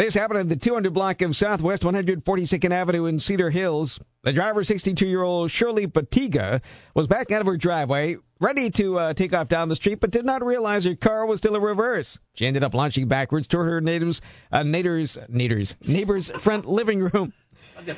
This 0.00 0.14
happened 0.14 0.40
in 0.40 0.48
the 0.48 0.56
200 0.56 0.94
block 0.94 1.20
of 1.20 1.36
Southwest 1.36 1.82
142nd 1.82 2.70
Avenue 2.70 3.04
in 3.04 3.18
Cedar 3.18 3.50
Hills. 3.50 4.00
The 4.22 4.32
driver, 4.32 4.64
62 4.64 5.06
year 5.06 5.22
old 5.22 5.50
Shirley 5.50 5.86
Batiga, 5.86 6.62
was 6.94 7.06
back 7.06 7.30
out 7.30 7.42
of 7.42 7.46
her 7.46 7.58
driveway, 7.58 8.16
ready 8.40 8.70
to 8.70 8.98
uh, 8.98 9.12
take 9.12 9.34
off 9.34 9.48
down 9.48 9.68
the 9.68 9.76
street, 9.76 10.00
but 10.00 10.10
did 10.10 10.24
not 10.24 10.42
realize 10.42 10.86
her 10.86 10.94
car 10.94 11.26
was 11.26 11.36
still 11.40 11.54
in 11.54 11.60
reverse. 11.60 12.18
She 12.32 12.46
ended 12.46 12.64
up 12.64 12.72
launching 12.72 13.08
backwards 13.08 13.46
toward 13.46 13.68
her 13.68 13.82
neighbor's, 13.82 14.22
uh, 14.50 14.62
neighbor's, 14.62 15.18
neighbor's, 15.28 15.76
neighbor's 15.86 16.30
front 16.38 16.64
living 16.64 17.00
room. 17.00 17.34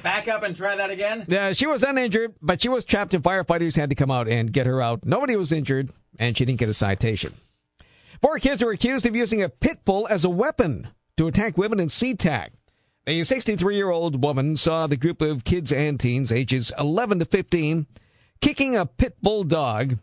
Back 0.03 0.27
up 0.27 0.43
and 0.43 0.57
try 0.57 0.75
that 0.75 0.91
again. 0.91 1.25
Yeah, 1.29 1.53
she 1.53 1.69
was 1.69 1.85
uninjured, 1.85 2.35
but 2.43 2.61
she 2.61 2.69
was 2.69 2.85
trapped, 2.85 3.15
and 3.15 3.23
firefighters 3.23 3.77
had 3.77 3.91
to 3.91 3.95
come 3.95 4.11
out 4.11 4.27
and 4.27 4.53
get 4.53 4.67
her 4.67 4.83
out. 4.83 5.07
Nobody 5.07 5.37
was 5.37 5.53
injured, 5.53 5.91
and 6.19 6.37
she 6.37 6.45
didn't 6.45 6.59
get 6.59 6.69
a 6.69 6.75
citation. 6.75 7.33
Four 8.21 8.41
kids 8.41 8.61
are 8.61 8.73
accused 8.73 9.07
of 9.07 9.15
using 9.15 9.41
a 9.41 9.49
pit 9.49 9.85
bull 9.85 10.09
as 10.11 10.25
a 10.25 10.31
weapon 10.31 10.89
to 11.23 11.29
attack 11.29 11.57
women 11.57 11.79
in 11.79 11.87
SeaTac. 11.87 12.49
A 13.07 13.23
63 13.23 13.77
year 13.77 13.91
old 13.91 14.25
woman 14.25 14.57
saw 14.57 14.89
the 14.89 14.97
group 14.97 15.23
of 15.23 15.45
kids 15.45 15.73
and 15.73 15.99
teens, 15.99 16.33
ages 16.33 16.73
11 16.77 17.21
to 17.21 17.25
15, 17.25 17.87
kicking 18.41 18.77
a 18.77 18.87
pit 18.87 19.17
bull 19.23 19.45
dog. 19.45 19.99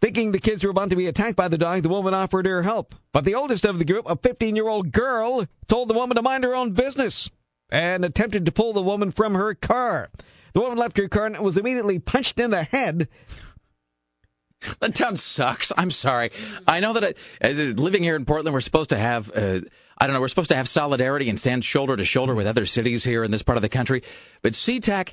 Thinking 0.00 0.30
the 0.30 0.38
kids 0.38 0.62
were 0.62 0.70
about 0.70 0.90
to 0.90 0.96
be 0.96 1.08
attacked 1.08 1.34
by 1.34 1.48
the 1.48 1.58
dog, 1.58 1.82
the 1.82 1.88
woman 1.88 2.14
offered 2.14 2.46
her 2.46 2.62
help. 2.62 2.94
But 3.12 3.24
the 3.24 3.34
oldest 3.34 3.64
of 3.64 3.78
the 3.78 3.84
group, 3.84 4.04
a 4.08 4.16
15 4.16 4.54
year 4.54 4.68
old 4.68 4.92
girl, 4.92 5.46
told 5.66 5.88
the 5.88 5.94
woman 5.94 6.14
to 6.14 6.22
mind 6.22 6.44
her 6.44 6.54
own 6.54 6.70
business 6.70 7.28
and 7.70 8.04
attempted 8.04 8.46
to 8.46 8.52
pull 8.52 8.72
the 8.72 8.82
woman 8.82 9.10
from 9.10 9.34
her 9.34 9.54
car. 9.54 10.08
The 10.52 10.60
woman 10.60 10.78
left 10.78 10.98
her 10.98 11.08
car 11.08 11.26
and 11.26 11.38
was 11.40 11.58
immediately 11.58 11.98
punched 11.98 12.38
in 12.38 12.50
the 12.50 12.62
head. 12.62 13.08
That 14.80 14.94
town 14.94 15.16
sucks. 15.16 15.72
I'm 15.76 15.90
sorry. 15.90 16.30
I 16.68 16.80
know 16.80 16.92
that 16.92 17.16
I, 17.42 17.48
uh, 17.48 17.52
living 17.52 18.02
here 18.02 18.14
in 18.14 18.24
Portland, 18.24 18.54
we're 18.54 18.60
supposed 18.60 18.90
to 18.90 18.98
have, 18.98 19.30
uh, 19.34 19.60
I 19.98 20.06
don't 20.06 20.14
know, 20.14 20.20
we're 20.20 20.28
supposed 20.28 20.50
to 20.50 20.56
have 20.56 20.68
solidarity 20.68 21.28
and 21.28 21.38
stand 21.38 21.64
shoulder 21.64 21.96
to 21.96 22.04
shoulder 22.04 22.34
with 22.34 22.46
other 22.46 22.66
cities 22.66 23.04
here 23.04 23.24
in 23.24 23.30
this 23.30 23.42
part 23.42 23.56
of 23.56 23.62
the 23.62 23.68
country. 23.68 24.02
But 24.42 24.52
SeaTac, 24.52 25.12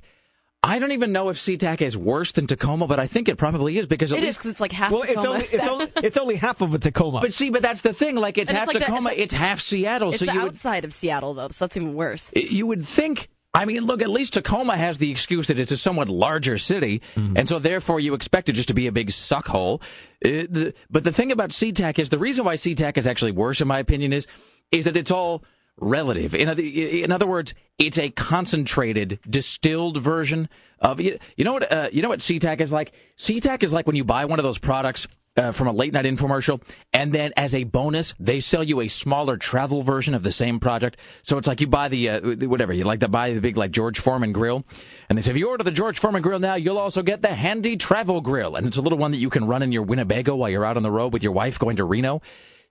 I 0.61 0.77
don't 0.79 0.91
even 0.91 1.11
know 1.11 1.29
if 1.29 1.37
SeaTac 1.37 1.81
is 1.81 1.95
worse 1.95 2.31
than 2.33 2.45
Tacoma, 2.47 2.85
but 2.87 2.99
I 2.99 3.07
think 3.07 3.29
it 3.29 3.37
probably 3.37 3.77
is 3.77 3.87
because 3.87 4.11
at 4.11 4.17
It 4.17 4.21
is 4.23 4.25
least. 4.27 4.39
because 4.39 4.51
it's 4.51 4.59
like 4.61 4.71
half 4.73 4.91
Well, 4.91 5.03
it's 5.03 5.23
only, 5.25 5.45
it's, 5.51 5.67
only, 5.67 5.87
it's 5.97 6.17
only 6.17 6.35
half 6.35 6.61
of 6.61 6.73
a 6.73 6.79
Tacoma. 6.79 7.21
But 7.21 7.33
see, 7.33 7.49
but 7.49 7.61
that's 7.61 7.81
the 7.81 7.93
thing. 7.93 8.15
Like 8.15 8.37
it's 8.37 8.49
And 8.49 8.57
half 8.57 8.67
it's 8.67 8.73
like 8.75 8.83
the- 8.85 8.91
Tacoma, 8.91 9.09
it's 9.11 9.19
it's, 9.21 9.33
like- 9.33 9.41
half 9.41 9.61
Seattle. 9.61 10.09
it's 10.09 10.19
so 10.19 10.25
the 10.25 10.33
you 10.33 10.39
would 10.41 10.49
outside 10.49 10.83
of 10.85 10.91
Seattle, 10.91 11.33
though, 11.33 11.47
so 11.49 11.65
that's 11.65 11.77
even 11.77 11.93
worse. 11.93 12.31
you 12.35 12.67
would 12.67 12.85
think. 12.85 13.29
I 13.51 13.65
mean, 13.65 13.85
look, 13.85 14.03
at 14.03 14.11
least 14.11 14.33
Tacoma 14.33 14.77
has 14.77 14.99
the 14.99 15.09
excuse 15.09 15.47
that 15.47 15.57
it's 15.57 15.71
a 15.71 15.77
somewhat 15.77 16.07
larger 16.07 16.57
city, 16.59 17.01
Mm-hmm. 17.15 17.35
and 17.37 17.49
so 17.49 17.57
therefore 17.57 17.99
you 17.99 18.13
expect 18.13 18.47
it 18.47 18.53
just 18.53 18.67
to 18.67 18.75
be 18.75 18.85
a 18.85 18.91
big 18.91 19.07
suckhole. 19.07 19.81
Uh, 20.23 20.45
the, 20.47 20.73
but 20.91 21.03
the 21.03 21.11
thing 21.11 21.31
about 21.31 21.49
SeaTac 21.49 21.97
is 21.97 22.09
the 22.09 22.19
reason 22.19 22.45
why 22.45 22.55
SeaTac 22.57 22.97
is 22.97 23.07
actually 23.07 23.31
worse, 23.31 23.59
in 23.59 23.67
my 23.67 23.79
opinion, 23.79 24.13
is 24.13 24.27
is 24.71 24.85
that 24.85 24.97
it's 24.97 25.11
all 25.11 25.43
relative. 25.77 26.33
In 26.33 26.49
other, 26.49 26.63
in 26.63 27.11
other 27.11 27.27
words, 27.27 27.53
it's 27.77 27.97
a 27.97 28.09
concentrated, 28.09 29.19
distilled 29.29 29.97
version 29.97 30.49
of 30.79 30.99
you, 30.99 31.19
you 31.35 31.45
know 31.45 31.53
what 31.53 31.71
uh, 31.71 31.89
you 31.91 32.01
know 32.01 32.09
what 32.09 32.19
SeaTac 32.19 32.61
is 32.61 32.71
like. 32.71 32.93
SeaTac 33.17 33.63
is 33.63 33.73
like 33.73 33.87
when 33.87 33.95
you 33.95 34.03
buy 34.03 34.25
one 34.25 34.39
of 34.39 34.43
those 34.43 34.57
products 34.57 35.07
uh, 35.37 35.51
from 35.51 35.67
a 35.67 35.71
late 35.71 35.93
night 35.93 36.05
infomercial, 36.05 36.61
and 36.93 37.13
then 37.13 37.31
as 37.37 37.53
a 37.53 37.63
bonus, 37.63 38.13
they 38.19 38.39
sell 38.39 38.63
you 38.63 38.81
a 38.81 38.87
smaller 38.87 39.37
travel 39.37 39.81
version 39.81 40.13
of 40.13 40.23
the 40.23 40.31
same 40.31 40.59
product. 40.59 40.97
So 41.23 41.37
it's 41.37 41.47
like 41.47 41.61
you 41.61 41.67
buy 41.67 41.87
the 41.89 42.09
uh, 42.09 42.21
whatever 42.47 42.73
you 42.73 42.83
like 42.83 43.01
to 43.01 43.07
buy 43.07 43.33
the 43.33 43.41
big 43.41 43.57
like 43.57 43.71
George 43.71 43.99
Foreman 43.99 44.31
grill, 44.31 44.65
and 45.09 45.17
they 45.17 45.21
say 45.21 45.31
if 45.31 45.37
you 45.37 45.49
order 45.49 45.63
the 45.63 45.71
George 45.71 45.99
Foreman 45.99 46.21
grill 46.21 46.39
now, 46.39 46.55
you'll 46.55 46.77
also 46.77 47.03
get 47.03 47.21
the 47.21 47.33
handy 47.33 47.77
travel 47.77 48.21
grill, 48.21 48.55
and 48.55 48.67
it's 48.67 48.77
a 48.77 48.81
little 48.81 48.97
one 48.97 49.11
that 49.11 49.17
you 49.17 49.29
can 49.29 49.45
run 49.45 49.63
in 49.63 49.71
your 49.71 49.83
Winnebago 49.83 50.35
while 50.35 50.49
you're 50.49 50.65
out 50.65 50.77
on 50.77 50.83
the 50.83 50.91
road 50.91 51.13
with 51.13 51.23
your 51.23 51.33
wife 51.33 51.59
going 51.59 51.77
to 51.77 51.83
Reno. 51.83 52.21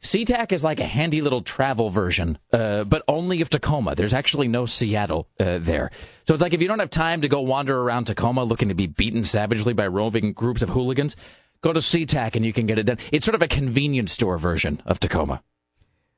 SeaTac 0.02 0.52
is 0.52 0.62
like 0.62 0.78
a 0.78 0.86
handy 0.86 1.20
little 1.20 1.42
travel 1.42 1.90
version, 1.90 2.38
uh, 2.52 2.84
but 2.84 3.02
only 3.08 3.40
of 3.40 3.50
Tacoma. 3.50 3.94
There's 3.94 4.14
actually 4.14 4.46
no 4.46 4.64
Seattle 4.64 5.28
uh, 5.40 5.58
there. 5.58 5.90
So 6.24 6.34
it's 6.34 6.42
like 6.42 6.54
if 6.54 6.62
you 6.62 6.68
don't 6.68 6.78
have 6.78 6.90
time 6.90 7.22
to 7.22 7.28
go 7.28 7.40
wander 7.40 7.80
around 7.80 8.04
Tacoma 8.04 8.44
looking 8.44 8.68
to 8.68 8.74
be 8.74 8.86
beaten 8.86 9.24
savagely 9.24 9.72
by 9.72 9.88
roving 9.88 10.32
groups 10.32 10.62
of 10.62 10.68
hooligans, 10.68 11.16
go 11.62 11.72
to 11.72 11.80
SeaTac 11.80 12.36
and 12.36 12.44
you 12.44 12.52
can 12.52 12.66
get 12.66 12.78
it 12.78 12.84
done. 12.84 12.98
It's 13.10 13.24
sort 13.24 13.34
of 13.34 13.42
a 13.42 13.48
convenience 13.48 14.12
store 14.12 14.38
version 14.38 14.80
of 14.86 15.00
Tacoma. 15.00 15.42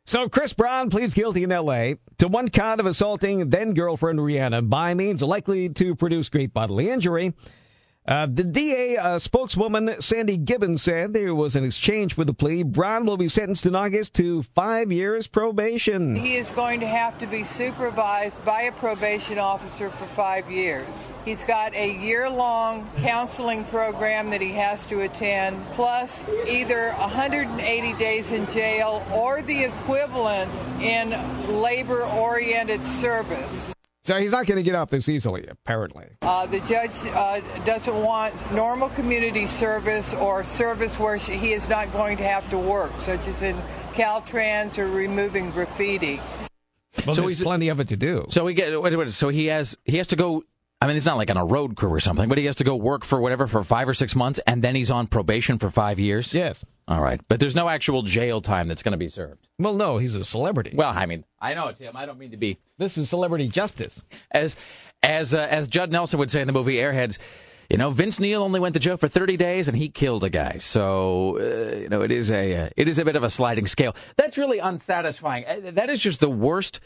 So 0.05 0.29
Chris 0.29 0.53
Brown 0.53 0.91
pleads 0.91 1.15
guilty 1.15 1.43
in 1.43 1.53
L.A. 1.53 1.97
to 2.19 2.29
one 2.29 2.49
count 2.51 2.81
of 2.81 2.87
assaulting 2.87 3.51
then 3.51 3.75
girlfriend 3.75 4.19
Rihanna 4.19 4.69
by 4.69 4.93
means 4.93 5.23
likely 5.23 5.69
to 5.71 5.95
produce 5.95 6.29
great 6.29 6.53
bodily 6.53 6.91
injury. 6.91 7.35
Uh, 8.11 8.27
the 8.27 8.43
DA 8.43 8.97
uh, 8.97 9.21
spokeswoman 9.21 9.95
Sandi 10.01 10.37
Gibbons 10.37 10.83
said 10.83 11.13
there 11.13 11.33
was 11.33 11.55
an 11.55 11.65
exchange 11.65 12.15
for 12.15 12.25
the 12.25 12.35
plea. 12.35 12.65
Brown 12.65 13.07
will 13.07 13.17
be 13.17 13.29
sentenced 13.29 13.67
in 13.67 13.77
August 13.77 14.15
to 14.15 14.43
five 14.43 14.91
years 14.91 15.29
probation. 15.29 16.17
He 16.17 16.35
is 16.35 16.51
going 16.51 16.81
to 16.81 16.89
have 16.89 17.17
to 17.21 17.29
be 17.29 17.45
supervised 17.45 18.45
by 18.45 18.63
a 18.63 18.73
probation 18.73 19.39
officer 19.39 19.91
for 19.91 20.07
five 20.07 20.51
years. 20.51 20.89
He's 21.25 21.45
got 21.45 21.73
a 21.75 22.01
year 22.01 22.29
long 22.29 22.91
counseling 22.99 23.65
program 23.67 24.31
that 24.31 24.41
he 24.41 24.51
has 24.55 24.85
to 24.87 25.03
attend, 25.03 25.65
plus 25.77 26.27
either 26.49 26.91
180 26.95 27.93
days 27.93 28.33
in 28.33 28.45
jail 28.47 29.07
or 29.13 29.41
the 29.41 29.67
equivalent 29.67 30.51
in 30.83 31.11
labor 31.47 32.03
oriented 32.03 32.85
service. 32.85 33.73
So 34.03 34.17
he's 34.17 34.33
not 34.33 34.47
going 34.47 34.57
to 34.57 34.63
get 34.63 34.75
off 34.75 34.89
this 34.91 35.09
easily, 35.11 35.47
apparently. 35.47 36.07
Uh, 36.23 36.47
the 36.47 36.61
judge 36.61 36.93
uh, 37.09 37.41
doesn't 37.67 37.95
want 38.03 38.51
normal 38.53 38.89
community 38.91 39.47
service 39.47 40.15
or 40.15 40.43
service 40.43 40.99
where 40.99 41.19
she, 41.19 41.37
he 41.37 41.53
is 41.53 41.69
not 41.69 41.93
going 41.93 42.17
to 42.17 42.25
have 42.25 42.49
to 42.51 42.59
work, 42.59 42.93
such 42.99 43.29
as 43.29 43.43
in 43.43 43.57
Caltrans 43.93 44.79
or 44.79 44.87
removing 44.89 45.51
graffiti. 45.51 46.17
Well, 47.07 47.15
So 47.15 47.23
there's 47.23 47.39
he's- 47.39 47.43
plenty 47.43 47.69
of 47.69 47.79
it 47.79 47.89
to 47.89 47.97
do. 47.97 48.25
So 48.31 48.47
he 48.47 48.55
get 48.55 48.81
what- 48.81 48.97
what- 48.97 49.11
so 49.11 49.29
he 49.29 49.47
has 49.47 49.77
he 49.85 49.99
has 49.99 50.07
to 50.09 50.17
go. 50.17 50.45
I 50.83 50.87
mean, 50.87 50.97
it's 50.97 51.05
not 51.07 51.19
like 51.19 51.31
on 51.31 51.37
a 51.37 51.45
road 51.45 51.77
crew 51.77 51.93
or 51.93 52.01
something, 52.01 52.29
but 52.29 52.39
he 52.39 52.47
has 52.47 52.57
to 52.57 52.65
go 52.65 52.75
work 52.75 53.05
for 53.05 53.21
whatever 53.21 53.47
for 53.47 53.63
five 53.63 53.87
or 53.89 53.93
six 53.95 54.17
months, 54.17 54.41
and 54.47 54.63
then 54.65 54.75
he's 54.75 54.91
on 54.91 55.07
probation 55.07 55.59
for 55.59 55.69
five 55.71 55.99
years. 55.99 56.33
Yes. 56.33 56.65
All 56.89 57.03
right, 57.03 57.21
but 57.29 57.39
there's 57.39 57.55
no 57.55 57.69
actual 57.69 58.03
jail 58.03 58.41
time 58.41 58.67
that's 58.67 58.83
going 58.83 58.93
to 58.93 58.99
be 58.99 59.09
served. 59.09 59.47
Well, 59.59 59.75
no, 59.75 59.99
he's 59.99 60.15
a 60.17 60.25
celebrity. 60.25 60.73
Well, 60.75 60.91
I 60.93 61.07
mean, 61.07 61.25
I 61.39 61.55
know, 61.55 61.71
Tim. 61.73 61.97
I 61.97 62.07
don't 62.07 62.19
mean 62.19 62.31
to 62.33 62.37
be 62.37 62.59
this 62.79 62.97
is 62.99 63.09
celebrity 63.11 63.47
justice. 63.49 64.03
as 64.31 64.57
as 65.03 65.35
uh, 65.35 65.47
as 65.51 65.69
Judd 65.69 65.93
Nelson 65.93 66.19
would 66.19 66.31
say 66.31 66.41
in 66.41 66.47
the 66.47 66.53
movie 66.53 66.77
Airheads. 66.77 67.19
You 67.69 67.77
know, 67.79 67.91
Vince 67.91 68.19
Neil 68.19 68.43
only 68.43 68.59
went 68.59 68.75
to 68.75 68.81
jail 68.81 68.97
for 68.97 69.07
30 69.07 69.37
days, 69.37 69.69
and 69.69 69.77
he 69.77 69.89
killed 69.89 70.25
a 70.25 70.29
guy. 70.31 70.59
So, 70.59 71.39
uh, 71.39 71.77
you 71.77 71.89
know, 71.89 72.01
it 72.03 72.11
is 72.11 72.33
a 72.33 72.57
uh, 72.57 72.69
it 72.77 72.89
is 72.89 72.99
a 72.99 73.05
bit 73.05 73.15
of 73.15 73.23
a 73.23 73.31
sliding 73.31 73.69
scale. 73.69 73.95
That's 74.17 74.37
really 74.37 74.59
unsatisfying. 74.59 75.45
Uh, 75.47 75.71
That 75.73 75.89
is 75.91 76.01
just 76.01 76.19
the 76.19 76.31
worst. 76.31 76.81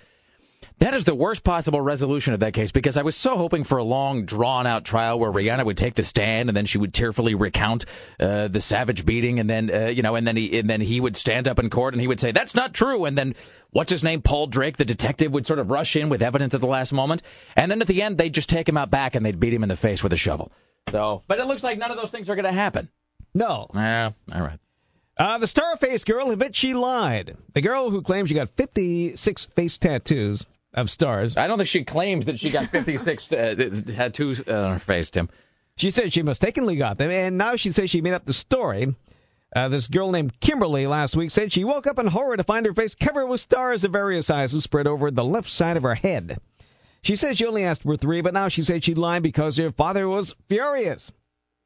That 0.79 0.93
is 0.93 1.05
the 1.05 1.15
worst 1.15 1.45
possible 1.45 1.81
resolution 1.81 2.35
of 2.35 2.41
that 2.41 2.53
case 2.53 2.73
because 2.73 2.97
I 2.97 3.03
was 3.03 3.17
so 3.17 3.37
hoping 3.37 3.63
for 3.65 3.79
a 3.79 3.85
long, 3.85 4.25
drawn 4.25 4.67
out 4.67 4.85
trial 4.85 5.19
where 5.19 5.31
Rihanna 5.31 5.65
would 5.65 5.77
take 5.77 5.95
the 5.95 6.03
stand 6.03 6.51
and 6.51 6.57
then 6.57 6.67
she 6.67 6.79
would 6.79 6.93
tearfully 6.93 7.35
recount 7.35 7.85
uh, 8.19 8.49
the 8.49 8.61
savage 8.61 9.07
beating, 9.07 9.39
and 9.39 9.49
then 9.49 9.71
uh, 9.73 9.87
you 9.87 10.03
know, 10.03 10.15
and 10.17 10.27
then 10.27 10.37
he 10.37 10.59
and 10.59 10.69
then 10.69 10.81
he 10.81 11.01
would 11.01 11.17
stand 11.17 11.47
up 11.47 11.59
in 11.59 11.71
court 11.71 11.95
and 11.95 12.01
he 12.01 12.09
would 12.09 12.21
say 12.21 12.33
that's 12.33 12.55
not 12.55 12.75
true, 12.75 13.05
and 13.05 13.17
then 13.17 13.35
what's 13.71 13.91
his 13.91 14.03
name, 14.03 14.21
Paul 14.21 14.49
Drake, 14.49 14.77
the 14.77 14.85
detective, 14.85 15.33
would 15.33 15.47
sort 15.47 15.61
of 15.61 15.71
rush 15.71 15.95
in 15.97 16.09
with 16.09 16.23
evidence 16.23 16.55
at 16.55 16.61
the 16.61 16.67
last 16.67 16.93
moment, 16.93 17.23
and 17.57 17.71
then 17.71 17.81
at 17.81 17.87
the 17.87 18.03
end 18.03 18.19
they'd 18.19 18.35
just 18.35 18.49
take 18.49 18.69
him 18.69 18.77
out 18.77 18.91
back 18.91 19.15
and 19.15 19.25
they'd 19.25 19.41
beat 19.41 19.55
him 19.55 19.63
in 19.63 19.69
the 19.69 19.77
face 19.77 20.03
with 20.03 20.13
a 20.13 20.19
shovel. 20.19 20.51
So, 20.91 21.23
but 21.29 21.39
it 21.39 21.47
looks 21.47 21.63
like 21.63 21.79
none 21.79 21.93
of 21.93 21.97
those 21.97 22.11
things 22.11 22.29
are 22.29 22.35
going 22.35 22.45
to 22.45 22.53
happen. 22.53 22.91
No. 23.33 23.69
Yeah, 23.75 24.11
all 24.33 24.43
right. 24.43 24.59
Uh, 25.17 25.39
the 25.39 25.47
Starface 25.47 26.05
girl 26.05 26.31
admits 26.33 26.59
she 26.59 26.75
lied. 26.75 27.37
The 27.55 27.61
girl 27.61 27.91
who 27.91 28.03
claims 28.03 28.29
she 28.29 28.35
got 28.35 28.51
56 28.57 29.45
face 29.47 29.79
tattoos 29.79 30.47
of 30.75 30.91
stars. 30.91 31.37
I 31.37 31.47
don't 31.47 31.59
think 31.59 31.69
she 31.69 31.85
claims 31.85 32.27
that 32.27 32.39
she 32.39 32.51
got 32.51 32.67
56 32.67 33.33
uh, 33.33 33.83
tattoos 33.87 34.41
on 34.41 34.73
her 34.73 34.79
face, 34.79 35.11
Tim. 35.11 35.29
She 35.77 35.91
said 35.91 36.13
she 36.13 36.23
mistakenly 36.23 36.77
got 36.77 36.99
them, 36.99 37.11
and 37.11 37.37
now 37.39 37.57
she 37.57 37.71
says 37.71 37.91
she 37.91 38.01
made 38.01 38.15
up 38.15 38.27
the 38.27 38.33
story. 38.33 38.95
Uh, 39.55 39.69
this 39.69 39.87
girl 39.87 40.11
named 40.11 40.41
Kimberly 40.41 40.87
last 40.87 41.17
week 41.17 41.31
said 41.31 41.53
she 41.53 41.65
woke 41.65 41.87
up 41.87 41.99
in 41.99 42.09
horror 42.09 42.37
to 42.37 42.43
find 42.43 42.67
her 42.67 42.75
face 42.75 42.95
covered 42.95 43.27
with 43.27 43.41
stars 43.41 43.85
of 43.85 43.93
various 43.93 44.27
sizes 44.27 44.65
spread 44.65 44.87
over 44.87 45.11
the 45.11 45.25
left 45.25 45.49
side 45.49 45.77
of 45.77 45.85
her 45.85 45.95
head. 45.95 46.39
She 47.03 47.15
says 47.17 47.37
she 47.37 47.47
only 47.47 47.65
asked 47.65 47.83
for 47.83 47.97
three, 47.97 48.21
but 48.21 48.35
now 48.35 48.49
she 48.49 48.63
said 48.63 48.83
she 48.83 48.95
lied 48.95 49.23
because 49.23 49.57
her 49.57 49.71
father 49.71 50.09
was 50.09 50.35
furious. 50.49 51.13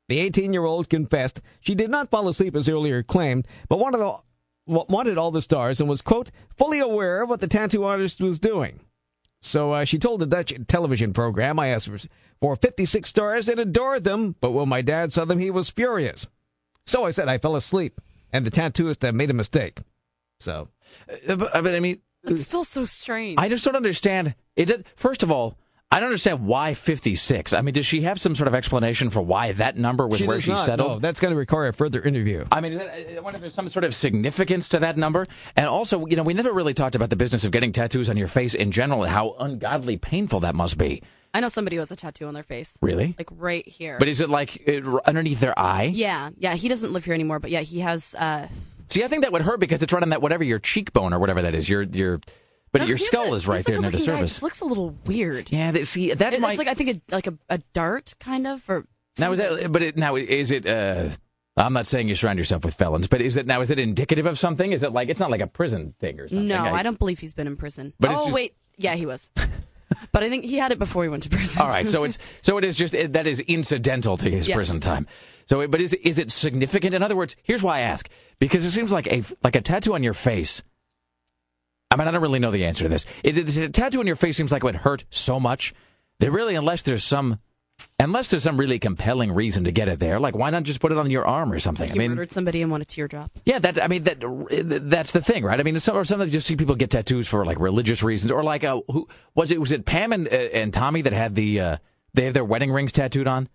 The 0.09 0.21
18 0.21 0.53
year 0.53 0.65
old 0.65 0.89
confessed 0.89 1.41
she 1.61 1.75
did 1.75 1.91
not 1.91 2.11
fall 2.11 2.29
asleep 2.29 2.57
as 2.57 2.69
earlier 2.69 3.03
claimed, 3.03 3.47
but 3.69 3.79
wanted 3.79 4.01
all, 4.01 4.25
wanted 4.67 5.17
all 5.17 5.31
the 5.31 5.43
stars 5.43 5.81
and 5.81 5.89
was, 5.89 6.03
quote, 6.03 6.31
fully 6.57 6.81
aware 6.81 7.23
of 7.23 7.29
what 7.29 7.41
the 7.41 7.47
tattoo 7.47 7.85
artist 7.85 8.21
was 8.21 8.39
doing. 8.39 8.81
So 9.41 9.73
uh, 9.73 9.85
she 9.85 9.99
told 9.99 10.21
the 10.21 10.27
Dutch 10.27 10.53
television 10.67 11.13
program, 11.13 11.59
I 11.59 11.69
asked 11.69 11.89
for, 11.89 11.99
for 12.41 12.57
56 12.57 13.09
stars 13.09 13.49
and 13.49 13.61
adored 13.61 14.05
them, 14.05 14.35
but 14.41 14.51
when 14.51 14.69
my 14.69 14.83
dad 14.83 15.13
saw 15.13 15.25
them, 15.25 15.39
he 15.39 15.51
was 15.51 15.69
furious. 15.71 16.27
So 16.87 17.05
I 17.05 17.11
said 17.11 17.29
I 17.29 17.39
fell 17.39 17.55
asleep, 17.57 18.01
and 18.33 18.45
the 18.45 18.51
tattooist 18.51 19.13
made 19.15 19.31
a 19.31 19.35
mistake. 19.35 19.81
So, 20.41 20.69
Uh, 21.29 21.37
But, 21.37 21.53
but 21.53 21.75
I 21.75 21.81
mean, 21.81 22.01
It's 22.25 22.47
still 22.47 22.65
so 22.65 22.85
strange. 22.85 23.39
I 23.39 23.49
just 23.49 23.65
don't 23.65 23.77
understand. 23.77 24.35
It 24.57 24.67
did, 24.67 24.85
first 24.97 25.23
of 25.23 25.31
all, 25.31 25.57
I 25.91 26.01
don't 26.01 26.09
understand 26.09 26.45
why 26.45 26.75
56. 26.75 27.55
I 27.55 27.63
mean, 27.63 27.73
does 27.73 27.87
she 27.87 28.03
have 28.03 28.21
some 28.21 28.37
sort 28.37 28.47
of 28.47 28.55
explanation 28.55 29.09
for 29.09 29.23
why 29.23 29.53
that 29.53 29.79
number 29.79 30.07
was 30.07 30.19
she 30.19 30.27
where 30.27 30.39
she 30.39 30.51
not. 30.51 30.67
settled? 30.67 30.93
No, 30.93 30.99
that's 30.99 31.19
going 31.19 31.33
to 31.33 31.37
require 31.37 31.69
a 31.69 31.73
further 31.73 32.03
interview. 32.03 32.45
I 32.53 32.61
mean, 32.61 32.73
is 32.75 32.79
that, 32.79 33.17
I 33.17 33.21
wonder 33.21 33.39
if 33.39 33.41
there's 33.41 33.55
some 33.55 33.71
sort 33.71 33.85
of 33.85 33.95
significance 33.95 34.69
to 34.71 34.81
that 34.81 34.99
number. 34.99 35.25
And 35.57 35.67
also, 35.67 36.05
you 36.07 36.17
know, 36.17 36.23
we 36.25 36.35
never 36.35 36.53
really 36.53 36.75
talked 36.75 36.95
about 36.95 37.09
the 37.09 37.17
business 37.17 37.45
of 37.45 37.53
getting 37.53 37.73
tattoos 37.73 38.11
on 38.11 38.19
your 38.19 38.29
face 38.29 38.55
in 38.55 38.71
general 38.71 39.03
and 39.03 39.11
how 39.11 39.35
ungodly 39.39 39.97
painful 39.97 40.41
that 40.41 40.55
must 40.55 40.77
be. 40.77 41.03
I 41.33 41.41
know 41.41 41.49
somebody 41.49 41.77
who 41.77 41.81
has 41.81 41.91
a 41.91 41.97
tattoo 41.97 42.27
on 42.27 42.35
their 42.35 42.43
face. 42.43 42.79
Really? 42.83 43.15
Like 43.19 43.29
right 43.33 43.67
here. 43.67 43.97
But 43.99 44.09
is 44.09 44.21
it 44.21 44.29
like 44.29 44.57
it, 44.69 44.85
underneath 45.07 45.41
their 45.41 45.59
eye? 45.59 45.85
yeah, 45.85 46.31
yeah. 46.37 46.55
He 46.55 46.69
doesn't 46.69 46.93
live 46.93 47.07
here 47.07 47.15
anymore, 47.15 47.39
but 47.39 47.51
yeah, 47.51 47.61
he 47.61 47.81
has. 47.81 48.15
Uh, 48.15 48.47
See, 48.89 49.05
I 49.05 49.09
think 49.09 49.23
that 49.23 49.33
would 49.33 49.43
hurt 49.43 49.61
because 49.61 49.83
it's 49.83 49.93
right 49.93 50.03
on 50.03 50.11
that 50.11 50.23
whatever 50.23 50.45
your 50.45 50.59
cheekbone 50.59 51.13
or 51.13 51.19
whatever 51.19 51.43
that 51.43 51.55
is. 51.55 51.69
Your 51.69 51.83
your, 51.83 52.21
but 52.73 52.83
no, 52.83 52.87
your 52.89 52.99
skull 52.99 53.33
a- 53.33 53.35
is 53.35 53.47
right 53.47 53.65
there 53.65 53.77
like 53.77 53.83
near 53.83 53.91
the 53.91 53.99
guy. 53.99 54.05
Surface. 54.05 54.31
just 54.31 54.43
looks 54.43 54.61
a 54.61 54.65
little 54.65 54.91
weird. 55.07 55.51
Yeah, 55.51 55.71
that, 55.73 55.87
see, 55.87 56.13
that's 56.15 56.37
It- 56.37 56.41
my. 56.41 56.51
it's 56.51 56.59
like 56.59 56.69
I 56.69 56.75
think 56.75 56.97
a, 56.97 57.15
like 57.15 57.27
a, 57.27 57.35
a 57.49 57.59
dart 57.73 58.15
kind 58.21 58.47
of 58.47 58.69
or. 58.69 58.87
now 59.19 59.33
is 59.33 59.39
that? 59.39 59.71
But 59.73 59.83
it, 59.83 59.97
now 59.97 60.17
is 60.17 60.51
it? 60.51 60.67
Uh, 60.67 61.11
I'm 61.57 61.73
not 61.73 61.87
saying 61.89 62.09
you 62.09 62.15
surround 62.15 62.39
yourself 62.39 62.65
with 62.65 62.75
felons, 62.75 63.09
but 63.09 63.21
is 63.21 63.37
it 63.37 63.47
now? 63.47 63.61
Is 63.61 63.71
it 63.71 63.79
indicative 63.79 64.27
of 64.27 64.39
something? 64.39 64.73
Is 64.73 64.83
it 64.83 64.93
like 64.93 65.09
it's 65.09 65.19
not 65.21 65.31
like 65.31 65.41
a 65.41 65.47
prison 65.47 65.95
thing 65.99 66.21
or 66.21 66.29
something? 66.29 66.47
No, 66.47 66.59
I 66.63 66.83
don't 66.83 66.99
believe 66.99 67.19
he's 67.19 67.35
been 67.35 67.47
in 67.49 67.57
prison. 67.57 67.93
But 67.99 68.11
oh 68.11 68.15
just- 68.25 68.33
wait, 68.33 68.55
yeah, 68.77 68.95
he 68.95 69.07
was. 69.07 69.31
but 70.13 70.23
I 70.23 70.29
think 70.29 70.45
he 70.45 70.57
had 70.57 70.71
it 70.71 70.79
before 70.79 71.03
he 71.03 71.09
went 71.09 71.23
to 71.25 71.31
prison. 71.31 71.63
All 71.63 71.69
right, 71.69 71.89
so 71.89 72.05
it's 72.05 72.19
so 72.43 72.59
it 72.59 72.65
is 72.65 72.77
just 72.77 72.95
it, 72.95 73.15
that 73.15 73.27
is 73.27 73.41
incidental 73.41 74.17
to 74.19 74.31
his 74.31 74.47
Yes. 74.47 74.55
prison 74.55 74.79
time. 74.81 75.07
So, 75.47 75.67
but 75.67 75.81
is 75.81 75.95
is 75.95 76.19
it 76.19 76.31
significant? 76.31 76.95
In 76.95 77.03
other 77.03 77.17
words, 77.17 77.35
here's 77.43 77.63
why 77.63 77.79
I 77.79 77.81
ask: 77.81 78.09
because 78.39 78.65
it 78.65 78.71
seems 78.71 78.93
like 78.93 79.07
a 79.11 79.23
like 79.43 79.57
a 79.57 79.61
tattoo 79.63 79.95
on 79.95 80.03
your 80.03 80.15
face. 80.15 80.63
I 81.91 81.97
mean, 81.97 82.07
I 82.07 82.11
don't 82.11 82.23
really 82.23 82.39
know 82.39 82.51
the 82.51 82.65
answer 82.67 82.85
to 82.85 82.89
this. 82.89 83.07
It, 83.25 83.57
a 83.57 83.69
tattoo 83.71 84.01
on 84.01 84.07
your 84.07 84.17
face 84.17 84.37
seems 84.37 84.53
like 84.53 84.63
it 84.63 84.67
would 84.67 84.77
hurt 84.77 85.05
so 85.11 85.41
much 85.41 85.75
that 86.21 86.31
really, 86.31 86.55
unless 86.55 86.83
there's 86.83 87.03
some, 87.03 87.39
unless 87.99 88.29
there's 88.29 88.43
some 88.43 88.59
really 88.59 88.79
compelling 88.79 89.33
reason 89.33 89.65
to 89.65 89.73
get 89.73 89.89
it 89.89 89.99
there, 89.99 90.21
like 90.21 90.37
why 90.37 90.51
not 90.51 90.65
just 90.65 90.81
put 90.81 90.93
it 90.93 90.99
on 90.99 91.09
your 91.11 91.27
arm 91.27 91.51
or 91.51 91.59
something? 91.59 91.89
You 91.89 91.95
I 91.95 91.99
mean, 91.99 92.11
murdered 92.11 92.33
somebody 92.33 92.61
and 92.61 92.71
want 92.71 92.83
a 92.83 92.87
teardrop. 92.87 93.31
yeah, 93.47 93.59
that's. 93.59 93.79
I 93.79 93.87
mean, 93.87 94.03
that 94.05 94.19
that's 94.85 95.13
the 95.13 95.23
thing, 95.23 95.45
right? 95.45 95.59
I 95.59 95.63
mean, 95.63 95.81
some, 95.81 95.97
or 95.97 96.05
sometimes 96.05 96.35
you 96.35 96.41
see 96.41 96.57
people 96.57 96.75
get 96.75 96.91
tattoos 96.91 97.27
for 97.27 97.47
like 97.47 97.59
religious 97.59 98.03
reasons, 98.03 98.33
or 98.33 98.45
like, 98.45 98.65
uh, 98.65 98.81
who 98.91 99.09
was 99.35 99.51
it? 99.51 99.61
Was 99.61 99.73
it 99.73 99.87
Pam 99.87 100.13
and 100.13 100.27
uh, 100.29 100.31
and 100.31 100.75
Tommy 100.75 101.03
that 101.03 101.15
had 101.15 101.35
the 101.35 101.61
uh, 101.61 101.77
they 102.13 102.25
have 102.25 102.35
their 102.35 102.45
wedding 102.45 102.71
rings 102.71 102.93
tattooed 102.93 103.27
on? 103.27 103.49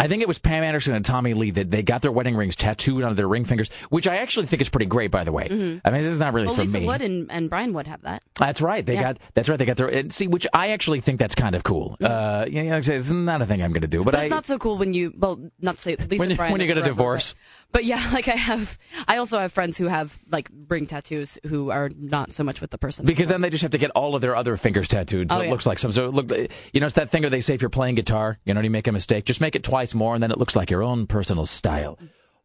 I 0.00 0.08
think 0.08 0.22
it 0.22 0.28
was 0.28 0.38
Pam 0.38 0.64
Anderson 0.64 0.94
and 0.94 1.04
Tommy 1.04 1.34
Lee 1.34 1.50
that 1.50 1.70
they 1.70 1.82
got 1.82 2.00
their 2.00 2.10
wedding 2.10 2.34
rings 2.34 2.56
tattooed 2.56 3.04
onto 3.04 3.14
their 3.16 3.28
ring 3.28 3.44
fingers, 3.44 3.68
which 3.90 4.08
I 4.08 4.16
actually 4.16 4.46
think 4.46 4.62
is 4.62 4.70
pretty 4.70 4.86
great, 4.86 5.10
by 5.10 5.24
the 5.24 5.30
way. 5.30 5.46
Mhm. 5.46 5.82
I 5.84 5.90
mean, 5.90 6.02
this 6.02 6.14
is 6.14 6.20
not 6.20 6.32
really 6.32 6.46
well, 6.46 6.54
for 6.56 6.62
Lisa 6.62 6.80
me. 6.80 6.86
Wood 6.86 7.02
and, 7.02 7.30
and 7.30 7.50
Brian 7.50 7.74
Wood 7.74 7.86
have 7.86 8.00
that. 8.02 8.22
That's 8.40 8.60
right. 8.60 8.84
They 8.84 8.94
Yeah. 8.94 9.02
got. 9.12 9.18
That's 9.34 9.48
right. 9.48 9.58
They 9.58 9.64
got 9.66 9.76
their. 9.76 9.86
And 9.88 10.12
see, 10.12 10.26
which 10.26 10.46
I 10.52 10.70
actually 10.70 11.00
think 11.00 11.18
that's 11.20 11.34
kind 11.34 11.54
of 11.54 11.62
cool. 11.62 11.96
Uh, 12.02 12.46
yeah, 12.50 12.62
like 12.62 12.72
I 12.72 12.80
say, 12.80 12.96
it's 12.96 13.10
not 13.10 13.42
a 13.42 13.46
thing 13.46 13.62
I'm 13.62 13.70
going 13.72 13.82
to 13.82 13.88
do, 13.88 14.02
but, 14.02 14.12
But, 14.12 14.20
I. 14.20 14.24
it's 14.24 14.30
not 14.30 14.46
so 14.46 14.58
cool 14.58 14.78
when 14.78 14.92
you, 14.94 15.12
well, 15.16 15.38
not 15.60 15.78
say 15.78 15.94
Lisa 15.96 16.16
When 16.18 16.30
you- 16.30 16.36
when 16.36 16.60
you 16.60 16.66
get 16.66 16.78
a 16.78 16.82
divorce. 16.82 17.34
But, 17.70 17.80
but 17.80 17.84
yeah, 17.84 18.02
like 18.12 18.26
I 18.26 18.32
have, 18.36 18.76
I 19.06 19.18
also 19.18 19.38
have 19.38 19.52
friends 19.52 19.78
who 19.78 19.86
have 19.86 20.18
like 20.30 20.50
ring 20.68 20.86
tattoos 20.86 21.38
who 21.46 21.70
are 21.70 21.90
not 21.96 22.32
so 22.32 22.42
much 22.42 22.60
with 22.60 22.70
the 22.70 22.78
person. 22.78 23.06
because 23.06 23.28
then 23.28 23.42
they 23.42 23.50
just 23.50 23.62
have 23.62 23.70
to 23.72 23.78
get 23.78 23.90
all 23.92 24.14
of 24.14 24.20
their 24.22 24.34
other 24.34 24.56
fingers 24.56 24.88
tattooed, 24.88 25.30
so 25.30 25.36
Oh, 25.36 25.40
it 25.40 25.44
yeah. 25.44 25.50
looks 25.52 25.66
like 25.66 25.78
some. 25.78 25.92
So 25.92 26.06
it 26.08 26.14
look, 26.14 26.30
you 26.72 26.80
know, 26.80 26.86
it's 26.86 26.96
that 26.96 27.10
thing 27.10 27.22
where 27.22 27.30
they 27.30 27.40
say 27.40 27.54
if 27.54 27.60
you're 27.62 27.68
playing 27.70 27.94
guitar, 27.94 28.38
you 28.44 28.54
know, 28.54 28.58
and 28.60 28.64
you 28.64 28.70
make 28.70 28.88
a 28.88 28.92
mistake, 28.92 29.24
just 29.24 29.40
make 29.40 29.54
it 29.54 29.62
twice 29.62 29.94
more, 29.94 30.14
and 30.14 30.22
then 30.22 30.30
it 30.30 30.38
looks 30.38 30.56
like 30.56 30.70
your 30.70 30.82
own 30.82 31.06
personal 31.06 31.46
style. 31.46 31.98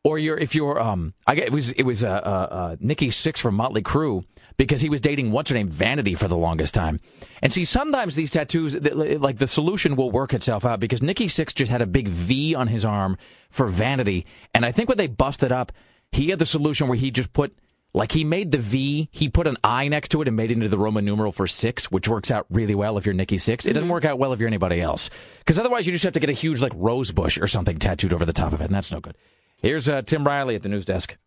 Or 0.04 0.20
you're 0.20 0.38
if 0.38 0.54
you're 0.54 0.80
um, 0.80 1.16
I 1.26 1.34
get 1.34 1.46
it 1.48 1.52
was 1.52 1.72
it 1.72 1.82
was 1.82 2.04
uh, 2.04 2.10
uh, 2.10 2.48
uh 2.56 2.76
Nikki 2.80 3.08
Sixx 3.10 3.40
from 3.40 3.56
Motley 3.56 3.82
Crue 3.82 4.24
because 4.58 4.82
he 4.82 4.90
was 4.90 5.02
dating 5.02 5.32
what's 5.32 5.50
her 5.50 5.56
name 5.56 5.70
Vanity 5.70 6.16
for 6.16 6.28
the 6.28 6.38
longest 6.38 6.74
time, 6.74 7.00
and 7.42 7.52
see 7.52 7.66
sometimes 7.66 8.16
these 8.16 8.32
tattoos 8.32 8.76
like 8.76 9.38
the 9.38 9.48
solution 9.48 9.96
will 9.96 10.12
work 10.12 10.34
itself 10.34 10.66
out 10.66 10.80
because 10.80 11.02
Nikki 11.02 11.28
Sixx 11.28 11.54
just 11.54 11.72
had 11.72 11.82
a 11.82 11.88
big 11.88 12.08
V 12.08 12.56
on 12.56 12.68
his 12.68 12.86
arm 12.86 13.18
for 13.50 13.68
Vanity, 13.68 14.26
and 14.54 14.66
I 14.66 14.72
think 14.72 14.90
when 14.90 14.98
they 14.98 15.08
busted 15.08 15.52
up, 15.52 15.72
he 16.12 16.30
had 16.30 16.40
the 16.40 16.46
solution 16.46 16.88
where 16.88 16.98
he 16.98 17.12
just 17.12 17.34
put 17.34 17.56
like 17.96 18.12
he 18.12 18.26
made 18.26 18.52
the 18.52 18.58
V, 18.58 19.08
he 19.12 19.30
put 19.30 19.48
an 19.48 19.56
I 19.64 19.88
next 19.88 20.10
to 20.10 20.22
it 20.22 20.28
and 20.28 20.36
made 20.36 20.52
it 20.52 20.56
into 20.56 20.68
the 20.68 20.78
Roman 20.78 21.06
numeral 21.06 21.32
for 21.32 21.48
six, 21.48 21.90
which 21.90 22.10
works 22.10 22.30
out 22.30 22.46
really 22.50 22.76
well 22.76 22.98
if 22.98 23.06
you're 23.06 23.16
Nikki 23.16 23.38
Sixx 23.38 23.66
It 23.66 23.72
doesn't 23.72 23.88
work 23.88 24.04
out 24.04 24.20
well 24.20 24.34
if 24.34 24.40
you're 24.42 24.48
anybody 24.48 24.82
else, 24.82 25.10
because 25.40 25.58
otherwise 25.58 25.86
you 25.86 25.94
just 25.94 26.04
have 26.04 26.14
to 26.14 26.20
get 26.20 26.30
a 26.30 26.34
huge 26.34 26.62
like 26.62 26.74
rose 26.76 27.12
bush 27.12 27.38
or 27.38 27.48
something 27.48 27.80
tattooed 27.80 28.14
over 28.14 28.26
the 28.26 28.34
top 28.34 28.52
of 28.52 28.60
it, 28.60 28.66
and 28.66 28.76
that's 28.76 28.92
no 28.92 29.00
good. 29.00 29.16
Here's 29.62 29.88
uh, 29.88 30.02
Tim 30.02 30.26
Riley 30.26 30.56
at 30.56 30.64
the 30.64 30.70
news 30.70 30.86
desk. 30.86 31.18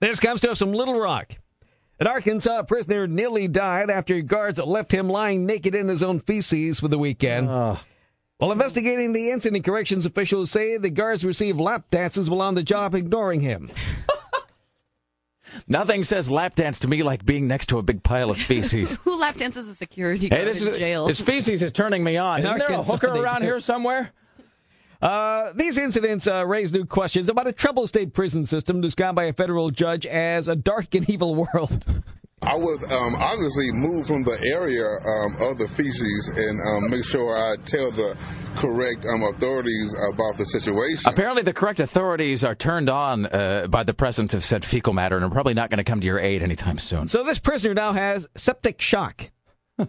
This 0.00 0.18
comes 0.18 0.40
to 0.40 0.50
us 0.50 0.58
from 0.58 0.72
Little 0.72 0.98
Rock. 0.98 1.36
An 1.98 2.06
Arkansas 2.06 2.62
prisoner 2.64 3.06
nearly 3.06 3.48
died 3.48 3.88
after 3.88 4.20
guards 4.20 4.58
left 4.58 4.92
him 4.92 5.08
lying 5.08 5.46
naked 5.46 5.74
in 5.74 5.88
his 5.88 6.02
own 6.02 6.20
feces 6.20 6.80
for 6.80 6.88
the 6.88 6.98
weekend. 6.98 7.48
While 7.48 8.52
investigating 8.52 9.14
the 9.14 9.30
incident, 9.30 9.64
corrections 9.64 10.04
officials 10.04 10.50
say 10.50 10.76
the 10.76 10.90
guards 10.90 11.24
received 11.24 11.58
lap 11.58 11.86
dances 11.90 12.28
while 12.28 12.42
on 12.42 12.54
the 12.54 12.62
job, 12.62 12.94
ignoring 12.94 13.40
him. 13.40 13.70
Nothing 15.66 16.04
says 16.04 16.28
lap 16.28 16.54
dance 16.54 16.80
to 16.80 16.88
me 16.88 17.02
like 17.02 17.24
being 17.24 17.48
next 17.48 17.68
to 17.68 17.78
a 17.78 17.82
big 17.82 18.02
pile 18.02 18.30
of 18.30 18.36
feces. 18.36 18.94
who 19.04 19.18
lap 19.18 19.36
dances 19.36 19.66
a 19.68 19.74
security 19.74 20.28
hey, 20.28 20.36
guard 20.36 20.48
this 20.48 20.62
in 20.62 20.68
is 20.68 20.78
jail? 20.78 21.06
this 21.06 21.20
feces 21.22 21.62
is 21.62 21.72
turning 21.72 22.04
me 22.04 22.18
on. 22.18 22.40
In 22.40 22.46
Isn't 22.46 22.58
there 22.58 22.78
a 22.78 22.82
hooker 22.82 23.06
around 23.06 23.40
do. 23.40 23.46
here 23.46 23.60
somewhere? 23.60 24.12
Uh, 25.02 25.52
these 25.54 25.78
incidents 25.78 26.26
uh, 26.26 26.46
raise 26.46 26.72
new 26.72 26.84
questions 26.84 27.28
about 27.28 27.46
a 27.46 27.52
troubled 27.52 27.88
state 27.88 28.12
prison 28.12 28.44
system 28.44 28.80
described 28.80 29.16
by 29.16 29.24
a 29.24 29.32
federal 29.32 29.70
judge 29.70 30.06
as 30.06 30.48
a 30.48 30.56
dark 30.56 30.94
and 30.94 31.08
evil 31.10 31.34
world. 31.34 31.86
I 32.42 32.54
would 32.54 32.84
um, 32.92 33.16
obviously 33.16 33.72
move 33.72 34.06
from 34.06 34.22
the 34.22 34.38
area 34.42 34.84
um, 34.84 35.50
of 35.50 35.58
the 35.58 35.66
feces 35.66 36.28
and 36.28 36.60
um, 36.60 36.90
make 36.90 37.04
sure 37.04 37.36
I 37.36 37.56
tell 37.56 37.90
the 37.90 38.16
correct 38.56 39.06
um, 39.06 39.22
authorities 39.34 39.96
about 40.12 40.36
the 40.36 40.44
situation. 40.44 41.10
Apparently, 41.10 41.42
the 41.42 41.54
correct 41.54 41.80
authorities 41.80 42.44
are 42.44 42.54
turned 42.54 42.90
on 42.90 43.26
uh, 43.26 43.66
by 43.68 43.82
the 43.84 43.94
presence 43.94 44.34
of 44.34 44.44
said 44.44 44.64
fecal 44.64 44.92
matter 44.92 45.16
and 45.16 45.24
are 45.24 45.30
probably 45.30 45.54
not 45.54 45.70
going 45.70 45.78
to 45.78 45.84
come 45.84 46.00
to 46.00 46.06
your 46.06 46.20
aid 46.20 46.42
anytime 46.42 46.78
soon. 46.78 47.08
So 47.08 47.24
this 47.24 47.38
prisoner 47.38 47.74
now 47.74 47.92
has 47.92 48.28
septic 48.36 48.80
shock. 48.80 49.30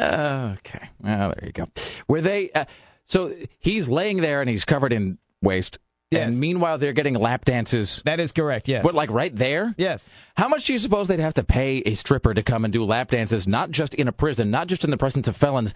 Okay. 0.00 0.90
Well, 1.00 1.34
there 1.36 1.46
you 1.46 1.52
go. 1.52 1.66
Were 2.06 2.20
they? 2.20 2.52
Uh, 2.52 2.66
so 3.08 3.34
he's 3.58 3.88
laying 3.88 4.20
there 4.20 4.40
and 4.40 4.48
he's 4.48 4.64
covered 4.64 4.92
in 4.92 5.18
waste. 5.42 5.78
Yes. 6.10 6.28
And 6.28 6.40
meanwhile, 6.40 6.78
they're 6.78 6.94
getting 6.94 7.14
lap 7.14 7.44
dances. 7.44 8.00
That 8.06 8.18
is 8.18 8.32
correct, 8.32 8.66
yes. 8.66 8.82
What, 8.82 8.94
like 8.94 9.10
right 9.10 9.34
there? 9.34 9.74
Yes. 9.76 10.08
How 10.36 10.48
much 10.48 10.64
do 10.64 10.72
you 10.72 10.78
suppose 10.78 11.08
they'd 11.08 11.20
have 11.20 11.34
to 11.34 11.44
pay 11.44 11.78
a 11.78 11.94
stripper 11.94 12.32
to 12.32 12.42
come 12.42 12.64
and 12.64 12.72
do 12.72 12.84
lap 12.84 13.10
dances, 13.10 13.46
not 13.46 13.70
just 13.70 13.94
in 13.94 14.08
a 14.08 14.12
prison, 14.12 14.50
not 14.50 14.68
just 14.68 14.84
in 14.84 14.90
the 14.90 14.96
presence 14.96 15.28
of 15.28 15.36
felons, 15.36 15.74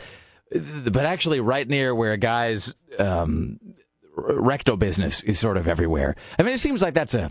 but 0.50 1.04
actually 1.04 1.40
right 1.40 1.68
near 1.68 1.94
where 1.94 2.12
a 2.12 2.16
guy's 2.18 2.72
um, 2.98 3.60
recto 4.16 4.76
business 4.76 5.22
is 5.22 5.38
sort 5.38 5.58
of 5.58 5.68
everywhere? 5.68 6.16
I 6.38 6.44
mean, 6.44 6.54
it 6.54 6.60
seems 6.60 6.80
like 6.80 6.94
that's 6.94 7.14
a 7.14 7.30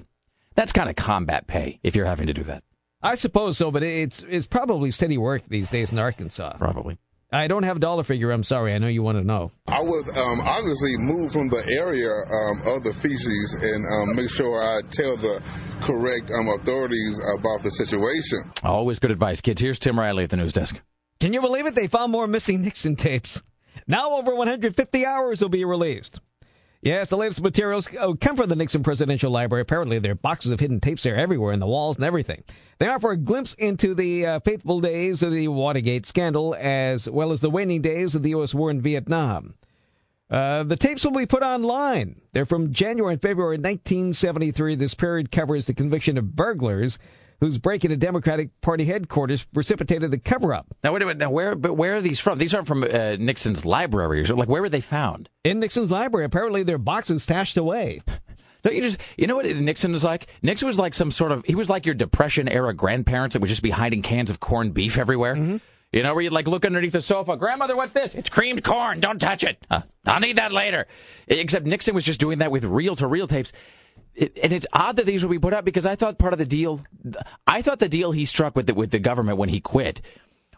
that's 0.54 0.72
kind 0.72 0.90
of 0.90 0.96
combat 0.96 1.48
pay 1.48 1.80
if 1.82 1.96
you're 1.96 2.06
having 2.06 2.28
to 2.28 2.34
do 2.34 2.44
that. 2.44 2.64
I 3.02 3.16
suppose 3.16 3.58
so, 3.58 3.72
but 3.72 3.82
it's 3.82 4.24
it's 4.30 4.46
probably 4.46 4.92
steady 4.92 5.18
work 5.18 5.42
these 5.48 5.70
days 5.70 5.92
in 5.92 5.98
Arkansas. 5.98 6.58
Probably. 6.58 7.00
I 7.34 7.48
don't 7.48 7.64
have 7.64 7.78
a 7.78 7.80
dollar 7.80 8.04
figure. 8.04 8.32
I'm 8.32 8.44
sorry. 8.44 8.74
I 8.74 8.78
know 8.78 8.88
you 8.88 9.04
want 9.04 9.18
to 9.18 9.24
know. 9.24 9.52
I 9.68 9.82
would 9.82 10.10
um, 10.18 10.42
obviously 10.42 10.98
move 10.98 11.32
from 11.32 11.48
the 11.48 11.66
area 11.66 12.12
um, 12.12 12.76
of 12.76 12.84
the 12.84 12.94
feces 12.94 13.54
and 13.54 13.86
um, 13.86 14.16
make 14.16 14.30
sure 14.30 14.62
I 14.62 14.82
tell 14.90 15.16
the 15.16 15.42
correct 15.82 16.30
um, 16.30 16.50
authorities 16.60 17.22
about 17.40 17.64
the 17.64 17.72
situation. 17.72 18.52
Always 18.64 19.00
good 19.00 19.12
advice, 19.12 19.40
kids. 19.40 19.62
Here's 19.62 19.80
Tim 19.80 19.98
Riley 19.98 20.26
at 20.26 20.30
the 20.30 20.38
news 20.38 20.52
desk. 20.52 20.82
Can 21.22 21.32
you 21.32 21.40
believe 21.40 21.68
it? 21.68 21.76
They 21.76 21.88
found 21.88 22.12
more 22.12 22.28
missing 22.28 22.62
Nixon 22.64 22.98
tapes. 22.98 23.42
Now 23.88 24.18
over 24.18 24.36
150 24.36 25.06
hours 25.06 25.42
will 25.42 25.50
be 25.50 25.64
released. 25.64 26.20
Yes, 26.82 27.10
the 27.10 27.18
latest 27.18 27.42
materials 27.44 27.88
oh, 28.00 28.16
come 28.16 28.36
from 28.36 28.50
the 28.50 28.56
Nixon 28.56 28.82
Presidential 28.82 29.32
Library. 29.32 29.62
Apparently, 29.62 30.00
there 30.00 30.14
are 30.14 30.16
boxes 30.16 30.52
of 30.52 30.60
hidden 30.60 30.80
tapes 30.80 31.04
there 31.04 31.16
everywhere 31.16 31.54
in 31.54 31.60
the 31.60 31.68
walls 31.68 31.98
and 31.98 32.06
everything. 32.06 32.44
They 32.82 32.88
offer 32.88 33.12
a 33.12 33.18
glimpse 33.18 33.54
into 33.54 33.94
the 33.94 34.26
uh, 34.26 34.40
faithful 34.40 34.82
days 34.82 35.22
of 35.22 35.32
the 35.32 35.50
Watergate 35.50 36.08
scandal, 36.08 36.56
as 36.58 37.08
well 37.08 37.32
as 37.32 37.40
the 37.40 37.52
waning 37.52 37.84
days 37.84 38.16
of 38.16 38.24
the 38.24 38.32
U.S. 38.32 38.56
war 38.56 38.72
in 38.72 38.82
Vietnam. 38.82 39.54
Uh, 40.32 40.64
the 40.64 40.76
tapes 40.76 41.06
will 41.06 41.12
be 41.12 41.28
put 41.28 41.44
online. 41.44 42.20
They're 42.32 42.48
from 42.48 42.74
January 42.74 43.14
and 43.14 43.22
February 43.22 43.58
1973. 43.58 44.74
This 44.74 44.96
period 44.96 45.32
covers 45.32 45.68
the 45.68 45.76
conviction 45.76 46.18
of 46.18 46.36
burglars 46.36 46.98
whose 47.40 47.60
break 47.60 47.86
into 47.86 47.98
Democratic 47.98 48.50
Party 48.62 48.86
headquarters 48.86 49.44
precipitated 49.44 50.10
the 50.10 50.18
cover 50.18 50.52
up. 50.52 50.66
Now 50.84 50.94
wait 50.94 51.04
a 51.04 51.06
minute. 51.06 51.20
Now 51.20 51.30
where? 51.30 51.54
But 51.54 51.76
where 51.76 51.98
are 51.98 52.02
these 52.02 52.20
from? 52.20 52.40
These 52.40 52.56
aren't 52.56 52.68
from 52.68 52.82
uh, 52.82 53.16
Nixon's 53.20 53.64
library. 53.64 54.24
Or 54.24 54.34
like 54.34 54.50
where 54.50 54.64
were 54.64 54.70
they 54.70 54.82
found? 54.82 55.30
In 55.44 55.60
Nixon's 55.60 55.92
library, 55.92 56.26
apparently 56.26 56.64
there 56.64 56.78
are 56.78 56.80
boxes 56.80 57.22
stashed 57.22 57.58
away. 57.58 58.02
Don't 58.64 58.76
you 58.76 58.82
just? 58.82 59.00
You 59.18 59.28
know 59.28 59.36
what 59.36 59.46
Nixon 59.46 59.92
was 59.92 60.04
like? 60.04 60.28
Nixon 60.42 60.68
was 60.68 60.78
like 60.78 60.94
some 60.94 61.12
sort 61.12 61.32
of. 61.32 61.44
He 61.46 61.56
was 61.56 61.70
like 61.70 61.86
your 61.86 61.96
Depression 61.96 62.48
era 62.48 62.74
grandparents 62.74 63.34
that 63.34 63.40
would 63.40 63.50
just 63.50 63.64
be 63.64 63.72
hiding 63.72 64.02
cans 64.02 64.30
of 64.30 64.40
corned 64.40 64.74
beef 64.74 64.98
everywhere. 64.98 65.36
You 65.92 66.04
know, 66.04 66.14
where 66.14 66.24
you'd 66.24 66.32
like 66.32 66.48
look 66.48 66.66
underneath 66.66 66.94
the 66.94 67.02
sofa. 67.02 67.36
Grandmother, 67.36 67.76
what's 67.76 67.92
this? 67.92 68.16
It's 68.16 68.30
creamed 68.30 68.64
corn. 68.64 69.02
Don't 69.02 69.20
touch 69.20 69.44
it. 69.44 69.58
Uh, 69.70 69.82
I'll 70.06 70.22
need 70.22 70.38
that 70.38 70.54
later. 70.54 70.88
Except 71.28 71.66
Nixon 71.66 71.94
was 71.94 72.06
just 72.06 72.20
doing 72.20 72.40
that 72.40 72.50
with 72.50 72.64
reel 72.64 72.96
to 72.96 73.08
reel 73.08 73.28
tapes. 73.28 73.52
It, 74.16 74.40
and 74.42 74.54
it's 74.54 74.66
odd 74.72 74.98
that 74.98 75.06
these 75.06 75.24
would 75.26 75.32
be 75.32 75.40
put 75.40 75.54
up 75.54 75.66
because 75.66 75.86
I 75.86 75.96
thought 75.96 76.18
part 76.18 76.34
of 76.34 76.40
the 76.40 76.46
deal, 76.46 76.82
I 77.46 77.62
thought 77.62 77.80
the 77.80 77.90
deal 77.90 78.12
he 78.12 78.26
struck 78.26 78.56
with 78.56 78.68
the, 78.68 78.74
with 78.74 78.92
the 78.92 79.00
government 79.00 79.38
when 79.38 79.50
he 79.50 79.60
quit 79.60 80.02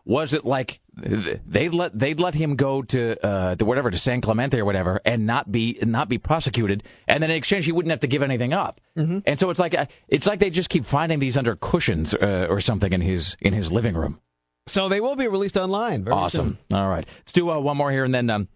was 0.05 0.33
it 0.33 0.45
like 0.45 0.79
they'd 0.95 1.73
let 1.73 1.97
they'd 1.97 2.19
let 2.19 2.35
him 2.35 2.55
go 2.55 2.81
to 2.81 3.25
uh, 3.25 3.55
to 3.55 3.65
whatever 3.65 3.89
to 3.89 3.97
San 3.97 4.21
Clemente 4.21 4.59
or 4.59 4.65
whatever 4.65 4.99
and 5.05 5.25
not 5.25 5.51
be 5.51 5.77
not 5.81 6.09
be 6.09 6.17
prosecuted, 6.17 6.83
and 7.07 7.23
then 7.23 7.31
in 7.31 7.37
exchange 7.37 7.65
he 7.65 7.71
wouldn't 7.71 7.91
have 7.91 8.01
to 8.01 8.07
give 8.07 8.21
anything 8.21 8.53
up. 8.53 8.81
Mm-hmm. 8.97 9.19
And 9.25 9.39
so 9.39 9.49
it's 9.49 9.59
like 9.59 9.75
uh, 9.75 9.85
it's 10.07 10.27
like 10.27 10.39
they 10.39 10.49
just 10.49 10.69
keep 10.69 10.85
finding 10.85 11.19
these 11.19 11.37
under 11.37 11.55
cushions 11.55 12.13
uh, 12.13 12.47
or 12.49 12.59
something 12.59 12.91
in 12.91 13.01
his 13.01 13.37
in 13.39 13.53
his 13.53 13.71
living 13.71 13.95
room. 13.95 14.19
So 14.67 14.87
they 14.87 15.01
will 15.01 15.15
be 15.15 15.27
released 15.27 15.57
online. 15.57 16.03
Very 16.03 16.15
awesome. 16.15 16.57
soon. 16.69 16.79
All 16.79 16.89
right, 16.89 17.07
let's 17.19 17.33
do 17.33 17.49
uh, 17.49 17.59
one 17.59 17.77
more 17.77 17.91
here, 17.91 18.03
and 18.03 18.13
then. 18.13 18.29
Um, 18.29 18.47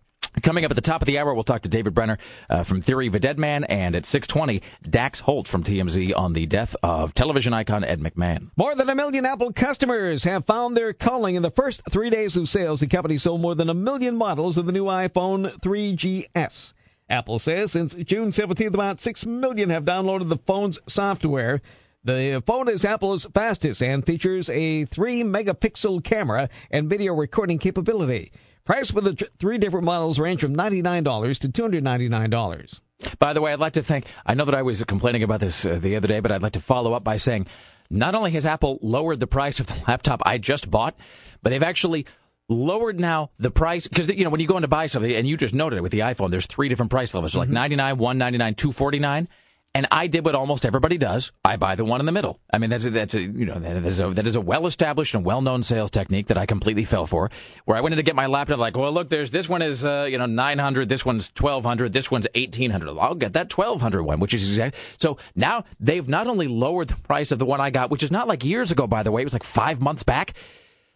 Coming 0.44 0.66
up 0.66 0.72
at 0.72 0.76
the 0.76 0.82
top 0.82 1.02
of 1.02 1.08
the 1.08 1.18
hour, 1.18 1.34
we'll 1.34 1.44
talk 1.44 1.64
to 1.64 1.70
David 1.70 1.96
Brenner 1.96 2.18
uh, 2.50 2.62
from 2.62 2.82
Theory 2.82 3.08
of 3.08 3.16
a 3.16 3.20
Dead 3.20 3.40
Man, 3.40 3.64
and 3.64 3.96
at 3.96 4.04
6:20, 4.04 4.62
Dax 4.88 5.22
Holt 5.22 5.48
from 5.48 5.64
TMZ 5.64 6.16
on 6.16 6.34
the 6.34 6.46
death 6.46 6.76
of 6.84 7.16
television 7.16 7.54
icon 7.54 7.84
Ed 7.84 8.02
McMahon. 8.02 8.52
More 8.56 8.76
than 8.76 8.88
a 8.90 8.96
million 8.96 9.26
Apple 9.26 9.52
customers 9.52 10.26
have 10.26 10.46
found 10.46 10.78
their 10.78 10.94
calling 10.94 11.36
in 11.36 11.42
the 11.42 11.50
first 11.50 11.82
three 11.90 12.12
days 12.12 12.38
of 12.38 12.48
sales. 12.48 12.82
The 12.82 12.88
company 12.88 13.18
sold 13.18 13.42
more 13.42 13.56
than 13.56 13.70
a 13.70 13.74
million 13.74 14.16
models 14.16 14.58
of 14.58 14.68
the 14.68 14.72
new 14.72 14.86
iPhone 14.86 15.60
3GS. 15.62 16.74
Apple 17.10 17.40
says 17.40 17.72
since 17.72 17.96
June 17.96 18.30
17th, 18.30 18.74
about 18.74 19.00
6 19.00 19.26
million 19.26 19.70
have 19.72 19.86
downloaded 19.86 20.30
the 20.30 20.38
phone's 20.38 20.78
software. 20.88 21.62
The 22.04 22.44
phone 22.46 22.70
is 22.70 22.86
Apple's 22.86 23.26
fastest 23.34 23.82
and 23.82 24.06
features 24.06 24.50
a 24.50 24.86
3 24.86 25.24
megapixel 25.24 26.04
camera 26.04 26.50
and 26.70 26.90
video 26.90 27.14
recording 27.16 27.58
capability. 27.58 28.32
Price 28.68 28.92
for 28.92 29.00
the 29.00 29.16
tr- 29.16 29.26
three 29.40 29.58
different 29.58 29.86
models 29.86 30.20
range 30.20 30.42
from 30.42 30.54
$99 30.54 31.40
to 31.40 31.50
$299. 31.70 32.82
By 33.18 33.32
the 33.32 33.40
way, 33.40 33.54
I'd 33.54 33.60
like 33.60 33.74
to 33.74 33.82
thank. 33.82 34.08
I 34.26 34.34
know 34.34 34.44
that 34.44 34.54
I 34.54 34.62
was 34.62 34.84
complaining 34.84 35.24
about 35.24 35.40
this 35.40 35.66
uh, 35.66 35.80
the 35.82 35.96
other 35.96 36.10
day, 36.10 36.20
but 36.20 36.34
I'd 36.34 36.42
like 36.42 36.52
to 36.52 36.60
follow 36.60 36.92
up 36.92 37.02
by 37.02 37.16
saying 37.16 37.48
not 37.90 38.14
only 38.14 38.32
has 38.32 38.46
Apple 38.46 38.78
lowered 38.82 39.22
the 39.22 39.28
price 39.28 39.62
of 39.62 39.68
the 39.68 39.82
laptop 39.88 40.22
I 40.26 40.38
just 40.38 40.70
bought, 40.70 40.98
but 41.42 41.52
they've 41.52 41.64
actually 41.64 42.08
lowered 42.50 43.00
now 43.00 43.32
the 43.40 43.52
price 43.52 43.88
because 43.88 44.10
you 44.10 44.26
know 44.26 44.30
when 44.30 44.42
you 44.42 44.48
go 44.48 44.58
in 44.58 44.64
to 44.64 44.68
buy 44.68 44.88
something 44.88 45.14
and 45.14 45.26
you 45.26 45.38
just 45.38 45.54
noted 45.54 45.78
it 45.78 45.82
with 45.82 45.94
the 45.94 46.00
iPhone, 46.00 46.30
there's 46.30 46.46
three 46.46 46.68
different 46.68 46.92
price 46.92 47.14
levels, 47.14 47.38
like 47.38 47.48
99, 47.48 47.98
199, 47.98 48.56
249. 48.56 49.30
And 49.78 49.86
I 49.92 50.08
did 50.08 50.26
what 50.26 50.34
almost 50.34 50.66
everybody 50.66 50.98
does. 50.98 51.32
I 51.46 51.56
buy 51.56 51.76
the 51.76 51.86
one 51.86 52.00
in 52.00 52.08
the 52.08 52.12
middle. 52.12 52.40
I 52.52 52.58
mean, 52.58 52.72
that's 52.72 52.86
a, 52.86 52.90
that's 52.90 53.14
a, 53.14 53.22
you 53.22 53.46
know 53.46 53.60
that 53.60 53.86
is 53.86 54.00
a 54.00 54.10
that 54.10 54.26
is 54.26 54.36
a 54.36 54.42
well 54.42 54.66
established 54.66 55.14
and 55.14 55.24
well 55.24 55.40
known 55.40 55.62
sales 55.62 55.92
technique 55.92 56.26
that 56.28 56.38
I 56.38 56.48
completely 56.48 56.84
fell 56.84 57.06
for. 57.06 57.30
Where 57.66 57.78
I 57.78 57.82
went 57.82 57.94
in 57.94 57.98
to 57.98 58.04
get 58.04 58.16
my 58.16 58.26
laptop, 58.26 58.58
like, 58.58 58.76
well, 58.76 58.92
look, 58.92 59.08
there's 59.10 59.30
this 59.30 59.48
one 59.48 59.62
is 59.62 59.86
uh, 59.86 60.08
you 60.10 60.18
know 60.18 60.26
nine 60.26 60.58
hundred, 60.58 60.90
this 60.90 61.06
one's 61.06 61.30
twelve 61.30 61.64
hundred, 61.64 61.94
this 61.94 62.10
one's 62.10 62.26
eighteen 62.34 62.72
hundred. 62.72 62.98
I'll 62.98 63.14
get 63.14 63.34
that 63.34 63.52
twelve 63.52 63.80
hundred 63.80 64.02
one, 64.02 64.20
which 64.20 64.34
is 64.34 64.50
exactly. 64.50 64.82
So 64.98 65.20
now 65.36 65.64
they've 65.80 66.10
not 66.10 66.26
only 66.26 66.48
lowered 66.48 66.88
the 66.88 66.96
price 66.96 67.32
of 67.32 67.38
the 67.38 67.46
one 67.46 67.62
I 67.62 67.70
got, 67.70 67.92
which 67.92 68.02
is 68.02 68.10
not 68.10 68.28
like 68.28 68.44
years 68.44 68.72
ago, 68.72 68.88
by 68.88 69.04
the 69.04 69.12
way, 69.12 69.22
it 69.22 69.26
was 69.26 69.34
like 69.34 69.44
five 69.44 69.80
months 69.80 70.02
back. 70.02 70.34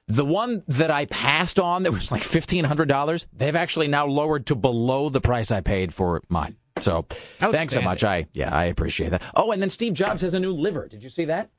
The 0.07 0.25
one 0.25 0.63
that 0.69 0.89
I 0.89 1.05
passed 1.05 1.59
on 1.59 1.83
that 1.83 1.91
was 1.91 2.11
like 2.11 2.23
fifteen 2.23 2.65
hundred 2.65 2.87
dollars, 2.87 3.27
they've 3.31 3.55
actually 3.55 3.89
now 3.89 4.07
lowered 4.07 4.47
to 4.47 4.55
below 4.55 5.09
the 5.09 5.21
price 5.21 5.51
I 5.51 5.61
paid 5.61 5.93
for 5.93 6.23
mine. 6.29 6.57
So 6.79 7.05
thanks 7.39 7.73
so 7.73 7.81
much. 7.81 8.03
I 8.03 8.27
yeah, 8.33 8.53
I 8.53 8.65
appreciate 8.65 9.09
that. 9.09 9.21
Oh, 9.35 9.51
and 9.51 9.61
then 9.61 9.69
Steve 9.69 9.93
Jobs 9.93 10.21
has 10.21 10.33
a 10.33 10.39
new 10.39 10.53
liver. 10.53 10.87
Did 10.87 11.03
you 11.03 11.09
see 11.09 11.25
that? 11.25 11.49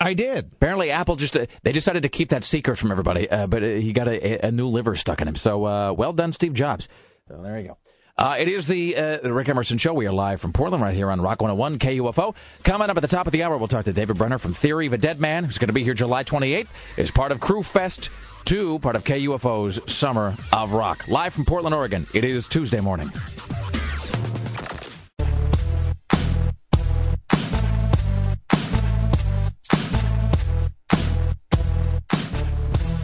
I 0.00 0.14
did. 0.14 0.50
Apparently, 0.54 0.90
Apple 0.90 1.16
just 1.16 1.36
uh, 1.36 1.46
they 1.62 1.72
decided 1.72 2.02
to 2.04 2.08
keep 2.08 2.30
that 2.30 2.44
secret 2.44 2.76
from 2.76 2.90
everybody, 2.90 3.28
uh, 3.30 3.46
but 3.46 3.62
uh, 3.62 3.66
he 3.66 3.92
got 3.92 4.08
a, 4.08 4.46
a 4.46 4.50
new 4.50 4.68
liver 4.68 4.96
stuck 4.96 5.20
in 5.20 5.28
him. 5.28 5.36
So 5.36 5.64
uh, 5.66 5.92
well 5.92 6.12
done, 6.12 6.32
Steve 6.32 6.54
Jobs. 6.54 6.88
So 7.28 7.40
there 7.42 7.58
you 7.60 7.68
go. 7.68 7.78
Uh, 8.20 8.36
it 8.38 8.48
is 8.48 8.66
the, 8.66 8.94
uh, 8.96 9.16
the 9.22 9.32
Rick 9.32 9.48
Emerson 9.48 9.78
Show. 9.78 9.94
We 9.94 10.06
are 10.06 10.12
live 10.12 10.42
from 10.42 10.52
Portland 10.52 10.82
right 10.82 10.94
here 10.94 11.10
on 11.10 11.22
Rock 11.22 11.40
101 11.40 11.78
KUFO. 11.78 12.34
Coming 12.64 12.90
up 12.90 12.96
at 12.98 13.00
the 13.00 13.08
top 13.08 13.26
of 13.26 13.32
the 13.32 13.42
hour, 13.42 13.56
we'll 13.56 13.66
talk 13.66 13.86
to 13.86 13.94
David 13.94 14.18
Brenner 14.18 14.36
from 14.36 14.52
Theory 14.52 14.86
of 14.86 14.92
a 14.92 14.98
Dead 14.98 15.18
Man, 15.20 15.44
who's 15.44 15.56
going 15.56 15.68
to 15.68 15.72
be 15.72 15.84
here 15.84 15.94
July 15.94 16.22
28th 16.22 16.68
as 16.98 17.10
part 17.10 17.32
of 17.32 17.40
Crüe 17.40 17.64
Fest 17.64 18.10
2, 18.44 18.80
part 18.80 18.94
of 18.94 19.04
KUFO's 19.04 19.90
Summer 19.90 20.36
of 20.52 20.72
Rock. 20.74 21.08
Live 21.08 21.32
from 21.32 21.46
Portland, 21.46 21.74
Oregon. 21.74 22.06
It 22.12 22.24
is 22.24 22.46
Tuesday 22.46 22.80
morning. 22.80 23.10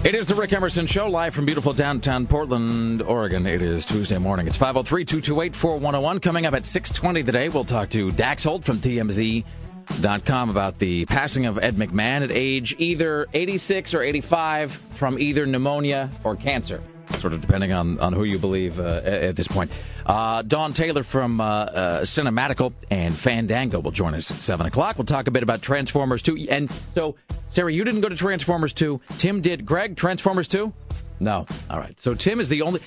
It 0.07 0.15
is 0.15 0.29
the 0.29 0.37
Rick 0.37 0.53
Emerson 0.53 0.87
Show, 0.87 1.09
live 1.09 1.35
from 1.35 1.47
beautiful 1.47 1.73
downtown 1.73 2.29
Portland, 2.29 3.03
Oregon. 3.03 3.45
It 3.45 3.61
is 3.61 3.85
Tuesday 3.85 4.19
morning. 4.19 4.47
It's 4.47 4.57
503-228-4101. 4.57 6.23
Coming 6.23 6.47
up 6.47 6.55
at 6.55 6.65
620 6.65 7.25
today, 7.25 7.49
we'll 7.49 7.65
talk 7.65 7.91
to 7.91 8.13
Dax 8.13 8.45
Holt 8.45 8.63
from 8.63 8.79
TMZ.com 8.79 10.49
about 10.49 10.79
the 10.79 11.07
passing 11.07 11.47
of 11.47 11.59
Ed 11.59 11.75
McMahon 11.75 12.23
at 12.23 12.31
age 12.31 12.77
either 12.79 13.27
86 13.35 13.95
or 13.95 14.03
85 14.03 14.71
from 14.71 15.19
either 15.19 15.45
pneumonia 15.45 16.09
or 16.23 16.37
cancer, 16.37 16.81
sort 17.19 17.33
of 17.33 17.41
depending 17.41 17.73
on, 17.73 17.99
on 18.01 18.13
who 18.13 18.25
you 18.25 18.39
believe 18.39 18.79
uh, 18.79 19.01
at, 19.05 19.37
this 19.37 19.49
point. 19.49 19.71
Uh, 20.05 20.43
Dawn 20.43 20.73
Taylor 20.73 21.03
from 21.03 21.41
uh, 21.41 21.45
uh, 21.45 22.01
Cinematical 22.03 22.73
and 22.91 23.17
Fandango 23.17 23.81
will 23.81 23.91
join 23.91 24.15
us 24.15 24.31
at 24.31 24.39
7 24.39 24.67
o'clock. 24.67 24.99
We'll 24.99 25.05
talk 25.05 25.27
a 25.27 25.31
bit 25.31 25.43
about 25.43 25.63
Transformers 25.63 26.23
2. 26.23 26.47
And 26.51 26.71
so, 26.95 27.17
Sarah, 27.51 27.73
you 27.73 27.85
didn't 27.85 28.01
go 28.01 28.09
to 28.09 28.17
Transformers 28.17 28.73
2. 28.73 29.01
Tim 29.19 29.41
did. 29.41 29.65
Greg, 29.67 29.97
Transformers 29.97 30.49
2? 30.49 30.73
No. 31.21 31.47
All 31.71 31.79
right. 31.79 31.99
So 32.01 32.15
Tim 32.15 32.41
is 32.41 32.49
the 32.49 32.63
only. 32.63 32.81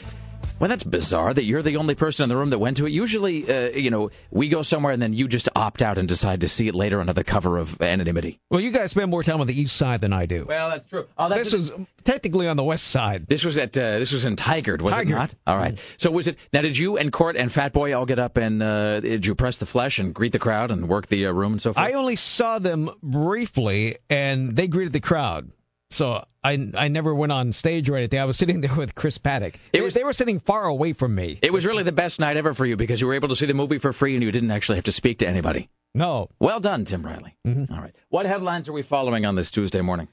Well, 0.60 0.68
that's 0.68 0.84
bizarre 0.84 1.34
that 1.34 1.46
you're 1.46 1.62
the 1.62 1.78
only 1.78 1.96
person 1.96 2.24
in 2.24 2.30
the 2.30 2.36
room 2.36 2.50
that 2.50 2.60
went 2.60 2.78
to 2.78 2.86
it. 2.86 2.92
Usually, 2.92 3.50
uh, 3.50 3.70
you 3.70 3.90
know, 3.90 4.12
we 4.30 4.50
go 4.50 4.62
somewhere 4.62 4.92
and 4.92 5.02
then 5.02 5.14
you 5.14 5.28
just 5.28 5.48
opt 5.56 5.82
out 5.82 5.98
and 5.98 6.08
decide 6.08 6.42
to 6.42 6.48
see 6.48 6.68
it 6.68 6.76
later 6.76 7.00
under 7.00 7.14
the 7.14 7.24
cover 7.24 7.58
of 7.58 7.82
anonymity. 7.82 8.40
Well, 8.50 8.60
you 8.60 8.72
guys 8.72 8.92
spend 8.92 9.10
more 9.10 9.24
time 9.24 9.40
on 9.40 9.48
the 9.48 9.60
east 9.60 9.76
side 9.76 10.02
than 10.02 10.12
I 10.12 10.26
do. 10.26 10.46
Well, 10.48 10.70
that's 10.70 10.88
true. 10.88 11.08
Oh, 11.18 11.30
that's 11.30 11.52
this 11.52 11.54
is 11.54 11.72
technically 12.04 12.48
on 12.48 12.58
the 12.58 12.64
west 12.64 12.88
side. 12.88 13.26
This 13.28 13.46
was 13.46 13.58
at 13.58 13.78
uh, 13.78 14.00
this 14.00 14.12
was 14.12 14.26
in 14.26 14.36
Tigard, 14.36 14.82
was 14.82 14.94
Tigard. 14.94 15.02
it 15.02 15.10
not? 15.10 15.36
All 15.48 15.58
right. 15.58 15.80
So 15.98 16.12
was 16.12 16.28
it 16.28 16.38
now? 16.52 16.62
Did 16.62 16.78
you 16.78 16.98
and 16.98 17.12
Court 17.12 17.38
and 17.38 17.52
Fat 17.52 17.72
Boy 17.72 17.96
all 17.98 18.06
get 18.06 18.20
up 18.20 18.38
and 18.38 18.62
uh, 18.62 19.00
did 19.00 19.26
you 19.26 19.36
press 19.36 19.58
the 19.58 19.66
flesh 19.66 19.98
and 20.00 20.14
greet 20.14 20.34
the 20.34 20.40
crowd 20.40 20.72
and 20.72 20.90
work 20.90 21.08
the 21.08 21.26
uh, 21.26 21.32
room 21.32 21.54
and 21.54 21.62
so 21.62 21.72
forth? 21.74 21.86
I 21.86 21.94
only 21.94 22.16
saw 22.16 22.60
them 22.60 22.90
briefly, 23.02 23.98
and 24.10 24.56
they 24.56 24.68
greeted 24.68 24.94
the 24.94 25.00
crowd. 25.00 25.52
So 25.90 26.24
I 26.44 26.70
I 26.76 26.88
never 26.88 27.14
went 27.16 27.32
on 27.32 27.52
stage 27.52 27.90
or 27.90 27.96
anything. 27.96 28.20
I 28.20 28.26
was 28.26 28.38
sitting 28.38 28.62
there 28.62 28.76
with 28.76 28.96
Chris 28.96 29.18
Paddock. 29.18 29.60
They, 29.72 29.88
they 29.90 30.04
were 30.04 30.14
sitting 30.14 30.40
far 30.40 30.66
away 30.66 30.94
from 30.94 31.16
me. 31.16 31.40
It 31.42 31.54
was 31.54 31.66
really 31.66 31.84
the 31.84 31.92
best 31.92 32.20
night 32.20 32.38
ever 32.38 32.54
for 32.54 32.66
you 32.66 32.76
because 32.76 33.02
you 33.02 33.08
were 33.08 33.14
able 33.14 33.30
to 33.30 33.36
see 33.36 33.46
the 33.46 33.54
movie 33.54 33.78
for 33.78 33.94
free 33.94 34.14
and 34.14 34.24
you 34.24 34.32
didn't 34.32 34.52
actually 34.52 34.76
have 34.76 34.86
to 34.86 34.92
speak 34.92 35.20
to 35.20 35.28
anybody. 35.28 35.70
No. 35.96 36.30
Well 36.40 36.60
done, 36.60 36.86
Tim 36.86 37.04
Riley. 37.04 37.36
Mm-hmm. 37.48 37.74
All 37.74 37.82
right. 37.82 37.96
What 38.10 38.26
headlines 38.26 38.70
are 38.70 38.74
we 38.74 38.84
following 38.84 39.26
on 39.26 39.36
this 39.36 39.50
Tuesday 39.50 39.82
morning? 39.82 40.08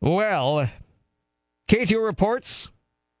Well, 0.00 0.68
K2 1.68 2.04
reports 2.04 2.70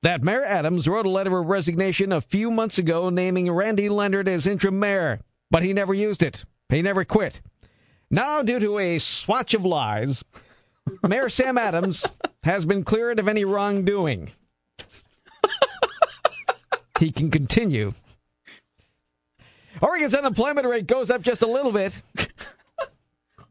that 0.02 0.22
Mayor 0.22 0.44
Adams 0.44 0.88
wrote 0.88 1.06
a 1.06 1.10
letter 1.10 1.38
of 1.38 1.46
resignation 1.46 2.12
a 2.12 2.20
few 2.20 2.50
months 2.50 2.78
ago 2.78 3.10
naming 3.10 3.50
Randy 3.50 3.88
Leonard 3.88 4.28
as 4.28 4.46
interim 4.46 4.78
mayor, 4.78 5.20
but 5.50 5.62
he 5.62 5.72
never 5.72 5.94
used 5.94 6.22
it. 6.22 6.44
He 6.68 6.82
never 6.82 7.04
quit. 7.04 7.40
Now, 8.10 8.42
due 8.42 8.58
to 8.58 8.78
a 8.78 8.98
swatch 8.98 9.54
of 9.54 9.64
lies, 9.64 10.24
Mayor 11.06 11.28
Sam 11.28 11.58
Adams 11.58 12.06
has 12.42 12.64
been 12.64 12.84
cleared 12.84 13.18
of 13.18 13.28
any 13.28 13.44
wrongdoing. 13.44 14.30
he 16.98 17.10
can 17.10 17.30
continue. 17.30 17.94
Oregon's 19.80 20.14
unemployment 20.14 20.66
rate 20.66 20.86
goes 20.86 21.10
up 21.10 21.22
just 21.22 21.42
a 21.42 21.46
little 21.46 21.72
bit. 21.72 22.02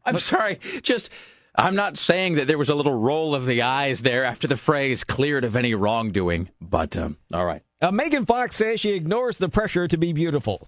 I'm 0.04 0.18
sorry. 0.18 0.58
Just, 0.82 1.10
I'm 1.54 1.74
not 1.74 1.96
saying 1.96 2.34
that 2.34 2.46
there 2.46 2.58
was 2.58 2.68
a 2.68 2.74
little 2.74 2.98
roll 2.98 3.34
of 3.34 3.46
the 3.46 3.62
eyes 3.62 4.02
there 4.02 4.24
after 4.24 4.46
the 4.46 4.56
phrase 4.56 5.04
cleared 5.04 5.44
of 5.44 5.56
any 5.56 5.74
wrongdoing, 5.74 6.50
but 6.60 6.96
um, 6.96 7.16
all 7.32 7.44
right. 7.44 7.62
Uh, 7.80 7.90
Megan 7.90 8.26
Fox 8.26 8.56
says 8.56 8.80
she 8.80 8.90
ignores 8.90 9.38
the 9.38 9.48
pressure 9.48 9.86
to 9.88 9.96
be 9.96 10.12
beautiful. 10.12 10.66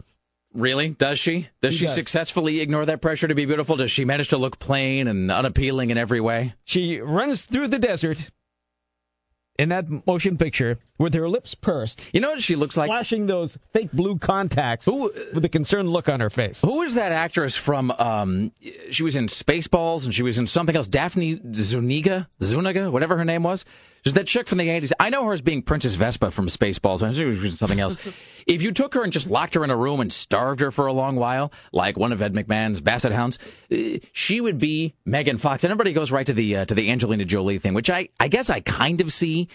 Really? 0.53 0.89
Does 0.91 1.19
she? 1.19 1.49
Does 1.63 1.75
She 1.75 1.81
she 1.81 1.85
does. 1.87 1.95
successfully 1.95 2.61
ignore 2.61 2.85
that 2.87 3.01
pressure 3.01 3.29
to 3.29 3.35
be 3.35 3.45
beautiful? 3.45 3.77
Does 3.77 3.91
she 3.91 4.05
manage 4.05 4.29
to 4.31 4.37
look 4.37 4.59
plain 4.59 5.07
and 5.07 5.31
unappealing 5.31 5.91
in 5.91 5.99
every 5.99 6.21
way? 6.21 6.55
She 6.65 7.01
runs 7.01 7.43
through 7.43 7.69
the 7.69 7.79
desert 7.79 8.31
in 9.59 9.69
that 9.69 9.87
motion 10.07 10.39
picture 10.39 10.79
with 10.99 11.13
her 11.15 11.29
lips 11.29 11.55
pursed, 11.55 12.03
You 12.15 12.21
know 12.21 12.31
what 12.31 12.43
she 12.43 12.57
looks 12.57 12.77
like? 12.77 12.89
flashing 12.89 13.27
those 13.27 13.59
fake 13.73 13.93
blue 13.93 14.19
contacts 14.19 14.87
with 14.87 15.45
a 15.45 15.49
concerned 15.51 15.91
look 15.91 16.09
on 16.09 16.19
her 16.21 16.31
face. 16.31 16.63
Who 16.63 16.83
is 16.83 16.95
that 16.95 17.13
actress 17.13 17.57
from? 17.57 17.91
Um, 17.93 18.53
she 18.91 19.03
was 19.03 19.17
in 19.17 19.27
Spaceballs 19.27 20.05
and 20.05 20.15
she 20.15 20.23
was 20.23 20.39
in 20.39 20.47
something 20.47 20.75
else. 20.75 20.87
Daphne 20.87 21.41
Zuniga, 21.55 22.29
Zuniga, 22.43 22.91
whatever 22.91 23.17
her 23.19 23.25
name 23.25 23.43
was. 23.43 23.65
There's 24.05 24.15
that 24.15 24.27
chick 24.27 24.49
from 24.49 24.59
the 24.59 24.69
80s. 24.69 24.93
I 24.99 25.11
know 25.11 25.25
her 25.27 25.33
as 25.33 25.43
being 25.43 25.63
Princess 25.63 25.95
Vespa 25.95 26.31
from 26.31 26.47
Spaceballs. 26.47 27.03
I 27.03 27.13
think 27.15 27.57
something 27.57 27.81
else. 27.81 27.97
if 28.47 28.63
you 28.63 28.73
took 28.73 28.95
her 28.95 29.03
and 29.03 29.13
just 29.13 29.29
locked 29.29 29.55
her 29.55 29.65
in 29.65 29.71
a 29.71 29.77
room 29.77 30.01
and 30.01 30.13
starved 30.13 30.61
her 30.61 30.71
for 30.71 30.87
a 30.87 30.93
long 30.93 31.17
while, 31.17 31.53
like 31.73 31.97
one 31.97 32.13
of 32.13 32.23
Ed 32.23 32.33
McMahon's 32.33 32.81
Basset 32.81 33.13
Hounds, 33.13 33.39
uh, 33.71 33.99
she 34.13 34.41
would 34.41 34.59
be 34.59 34.95
Megan 35.05 35.39
Fox. 35.39 35.65
And 35.65 35.71
everybody 35.71 35.93
goes 35.93 36.11
right 36.11 36.27
to 36.27 36.33
the 36.33 36.57
uh, 36.57 36.65
to 36.65 36.75
the 36.75 36.91
Angelina 36.91 37.25
Jolie 37.25 37.59
thing, 37.59 37.75
which 37.75 37.91
I 37.91 38.09
I 38.19 38.29
guess 38.29 38.51
I 38.51 38.61
kind 38.61 39.01
of 39.01 39.13
see. 39.13 39.49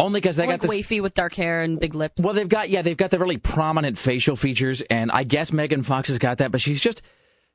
Only 0.00 0.20
because 0.20 0.36
they 0.36 0.46
like 0.46 0.60
got 0.60 0.68
this. 0.68 0.86
wafy 0.86 1.02
with 1.02 1.14
dark 1.14 1.34
hair 1.34 1.60
and 1.60 1.80
big 1.80 1.92
lips. 1.92 2.22
Well, 2.22 2.32
they've 2.32 2.48
got 2.48 2.70
yeah, 2.70 2.82
they've 2.82 2.96
got 2.96 3.10
the 3.10 3.18
really 3.18 3.36
prominent 3.36 3.98
facial 3.98 4.36
features, 4.36 4.80
and 4.82 5.10
I 5.10 5.24
guess 5.24 5.52
Megan 5.52 5.82
Fox 5.82 6.08
has 6.08 6.20
got 6.20 6.38
that, 6.38 6.52
but 6.52 6.60
she's 6.60 6.80
just 6.80 7.02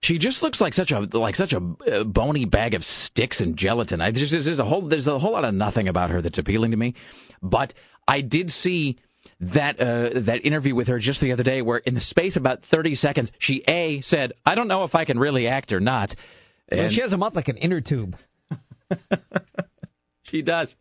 she 0.03 0.17
just 0.17 0.43
looks 0.43 0.59
like 0.59 0.73
such 0.73 0.91
a 0.91 0.99
like 1.17 1.35
such 1.35 1.53
a 1.53 1.63
uh, 1.91 2.03
bony 2.03 2.45
bag 2.45 2.73
of 2.73 2.83
sticks 2.83 3.39
and 3.39 3.55
gelatin. 3.55 4.01
I 4.01 4.11
just 4.11 4.31
there's 4.31 4.59
a 4.59 4.65
whole 4.65 4.81
there's 4.81 5.07
a 5.07 5.17
whole 5.17 5.31
lot 5.31 5.45
of 5.45 5.53
nothing 5.55 5.87
about 5.87 6.09
her 6.09 6.21
that's 6.21 6.37
appealing 6.37 6.71
to 6.71 6.77
me, 6.77 6.93
but 7.41 7.73
I 8.07 8.19
did 8.21 8.51
see 8.51 8.97
that 9.39 9.79
uh, 9.79 10.09
that 10.13 10.45
interview 10.45 10.75
with 10.75 10.89
her 10.89 10.99
just 10.99 11.21
the 11.21 11.31
other 11.31 11.43
day, 11.43 11.61
where 11.61 11.77
in 11.77 11.93
the 11.93 12.01
space 12.01 12.35
of 12.35 12.43
about 12.43 12.63
thirty 12.63 12.95
seconds, 12.95 13.31
she 13.39 13.63
a 13.67 14.01
said, 14.01 14.33
"I 14.45 14.55
don't 14.55 14.67
know 14.67 14.83
if 14.83 14.93
I 14.93 15.05
can 15.05 15.17
really 15.17 15.47
act 15.47 15.71
or 15.71 15.79
not." 15.79 16.15
Well, 16.69 16.89
she 16.89 17.01
has 17.01 17.13
a 17.13 17.17
mouth 17.17 17.35
like 17.35 17.47
an 17.47 17.57
inner 17.57 17.81
tube. 17.81 18.17
she 20.23 20.41
does. 20.41 20.75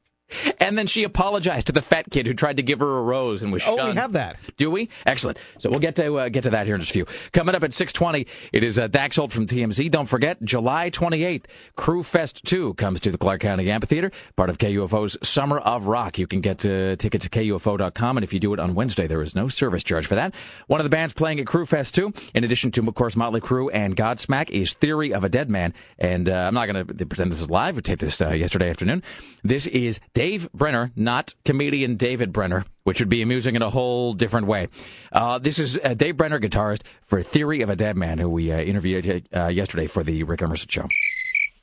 And 0.61 0.77
then 0.79 0.87
she 0.87 1.05
apologized 1.05 1.67
to 1.69 1.73
the 1.73 1.83
fat 1.83 2.07
kid 2.11 2.27
who 2.27 2.35
tried 2.35 2.57
to 2.59 2.63
give 2.63 2.81
her 2.81 2.99
a 2.99 3.03
rose 3.03 3.43
and 3.43 3.53
was 3.53 3.63
Oh, 3.67 3.77
shunned. 3.77 3.91
we 3.91 3.97
have 3.97 4.13
that. 4.13 4.39
Do 4.57 4.71
we? 4.71 4.89
Excellent. 5.07 5.39
So 5.59 5.71
we'll 5.71 5.81
get 5.81 5.97
to 5.97 6.19
uh, 6.19 6.29
get 6.29 6.43
to 6.45 6.51
that 6.51 6.67
here 6.67 6.75
in 6.75 6.81
just 6.81 6.91
a 6.91 6.95
few. 6.95 7.07
Coming 7.33 7.55
up 7.55 7.63
at 7.63 7.71
6:20, 7.71 8.27
it 8.53 8.63
is 8.65 8.79
uh, 8.79 8.87
Dax 8.89 9.17
Holt 9.17 9.33
from 9.33 9.47
TMZ. 9.47 9.91
Don't 9.91 10.07
forget, 10.09 10.43
July 10.43 10.91
28th, 10.91 11.45
Crüe 11.77 12.05
Fest 12.05 12.45
2 12.45 12.75
comes 12.75 13.01
to 13.03 13.11
the 13.11 13.19
Clark 13.19 13.41
County 13.41 13.71
Amphitheater, 13.71 14.11
part 14.37 14.51
of 14.51 14.59
KUFO's 14.59 15.17
Summer 15.27 15.59
of 15.59 15.87
Rock. 15.89 16.19
You 16.19 16.27
can 16.27 16.41
get 16.41 16.65
uh, 16.65 16.97
tickets 16.97 17.27
at 17.27 17.33
KUFO.com, 17.33 18.17
and 18.17 18.25
if 18.25 18.33
you 18.33 18.41
do 18.41 18.53
it 18.55 18.61
on 18.61 18.75
Wednesday, 18.75 19.07
there 19.07 19.23
is 19.23 19.35
no 19.35 19.49
service 19.49 19.83
charge 19.83 20.07
for 20.07 20.15
that. 20.15 20.35
One 20.67 20.81
of 20.81 20.85
the 20.85 20.91
bands 20.91 21.15
playing 21.15 21.41
at 21.41 21.47
Crüe 21.47 21.67
Fest 21.69 21.95
2, 21.95 22.13
in 22.35 22.45
addition 22.45 22.71
to, 22.73 22.87
of 22.89 22.95
course, 22.95 23.17
Motley 23.17 23.41
Crue 23.41 23.69
and 23.73 23.97
Godsmack, 23.97 24.51
is 24.51 24.75
Theory 24.75 25.13
of 25.15 25.25
a 25.25 25.29
Dead 25.29 25.49
Man. 25.51 25.75
And 25.99 26.29
uh, 26.29 26.33
I'm 26.35 26.55
not 26.55 26.67
going 26.67 26.87
to 26.87 27.07
pretend 27.07 27.31
this 27.33 27.41
is 27.41 27.51
live. 27.51 27.77
We 27.77 27.83
taped 27.83 28.01
this 28.01 28.21
uh, 28.21 28.31
yesterday 28.31 28.71
afternoon. 28.71 29.03
This 29.45 29.67
is 29.67 30.01
Dave 30.23 30.49
Brenner, 30.53 30.93
not 30.95 31.35
comedian 31.45 31.97
David 31.97 32.33
Brenner, 32.33 32.65
which 32.85 33.01
would 33.01 33.09
be 33.09 33.23
amusing 33.23 33.57
in 33.57 33.63
a 33.63 33.71
whole 33.71 34.15
different 34.15 34.47
way. 34.47 34.69
Uh, 35.11 35.41
this 35.41 35.59
is 35.59 35.81
uh, 35.83 35.95
Dave 35.95 36.17
Brenner, 36.17 36.39
guitarist 36.39 36.83
for 37.01 37.21
Theory 37.23 37.61
of 37.61 37.69
a 37.69 37.75
Dead 37.75 37.97
Man, 37.97 38.19
who 38.19 38.29
we 38.29 38.53
uh, 38.53 38.61
interviewed 38.61 39.27
uh, 39.35 39.49
yesterday 39.49 39.89
for 39.89 40.05
the 40.05 40.23
Rick 40.23 40.43
Emerson 40.43 40.69
Show. 40.69 40.87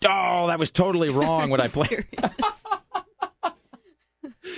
Oh, 0.06 0.48
that 0.48 0.60
was 0.60 0.72
totally 0.72 1.10
wrong 1.10 1.50
when 1.50 1.62
I 1.62 1.68
played. 1.70 2.06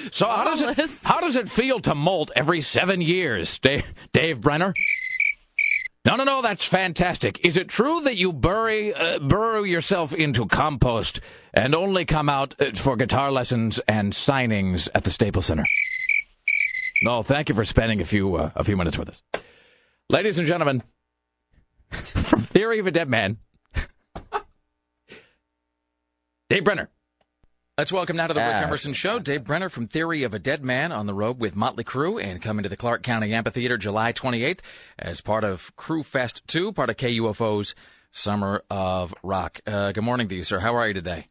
so 0.09 0.25
how 0.25 0.45
does 0.45 0.63
it 0.63 1.05
how 1.05 1.21
does 1.21 1.35
it 1.35 1.47
feel 1.47 1.79
to 1.81 1.93
molt 1.93 2.31
every 2.35 2.61
seven 2.61 3.01
years, 3.01 3.59
Dave, 3.59 3.85
Dave 4.13 4.41
Brenner? 4.41 4.73
No, 6.03 6.15
no, 6.15 6.23
no, 6.23 6.41
that's 6.41 6.65
fantastic. 6.65 7.45
Is 7.45 7.57
it 7.57 7.67
true 7.67 8.01
that 8.01 8.17
you 8.17 8.33
bury 8.33 8.93
uh, 8.93 9.19
burrow 9.19 9.61
yourself 9.63 10.13
into 10.15 10.47
compost 10.47 11.19
and 11.53 11.75
only 11.75 12.05
come 12.05 12.27
out 12.27 12.55
uh, 12.59 12.71
for 12.71 12.95
guitar 12.95 13.31
lessons 13.31 13.79
and 13.87 14.11
signings 14.11 14.89
at 14.95 15.03
the 15.03 15.11
Staples 15.11 15.45
Center? 15.45 15.63
No, 17.03 17.21
thank 17.21 17.49
you 17.49 17.55
for 17.55 17.65
spending 17.65 18.01
a 18.01 18.05
few 18.05 18.35
uh, 18.35 18.49
a 18.55 18.63
few 18.63 18.75
minutes 18.77 18.97
with 18.97 19.09
us, 19.09 19.21
ladies 20.09 20.39
and 20.39 20.47
gentlemen. 20.47 20.81
From 21.91 22.41
Theory 22.41 22.79
of 22.79 22.87
a 22.87 22.91
Dead 22.91 23.09
Man, 23.09 23.37
Dave 26.49 26.63
Brenner. 26.63 26.89
Let's 27.77 27.91
welcome 27.91 28.17
now 28.17 28.27
to 28.27 28.33
the 28.33 28.41
Rick. 28.41 28.53
Emerson 28.55 28.91
Show, 28.93 29.17
Dave 29.17 29.45
Brenner 29.45 29.69
from 29.69 29.87
Theory 29.87 30.23
of 30.23 30.33
a 30.33 30.39
Dead 30.39 30.63
Man 30.63 30.91
on 30.91 31.07
the 31.07 31.13
road 31.13 31.39
with 31.39 31.55
Motley 31.55 31.85
Crue 31.85 32.21
and 32.21 32.41
coming 32.41 32.63
to 32.63 32.69
the 32.69 32.75
Clark 32.75 33.01
County 33.01 33.33
Amphitheater 33.33 33.77
July 33.77 34.11
28th 34.11 34.59
as 34.99 35.21
part 35.21 35.45
of 35.45 35.73
Crüe 35.77 36.05
Fest 36.05 36.43
2, 36.47 36.73
part 36.73 36.89
of 36.89 36.97
KUFO's 36.97 37.73
Summer 38.11 38.61
of 38.69 39.13
Rock. 39.23 39.61
Uh, 39.65 39.93
good 39.93 40.03
morning 40.03 40.27
to 40.27 40.35
you, 40.35 40.43
sir. 40.43 40.59
How 40.59 40.75
are 40.75 40.89
you 40.89 40.93
today? 40.93 41.27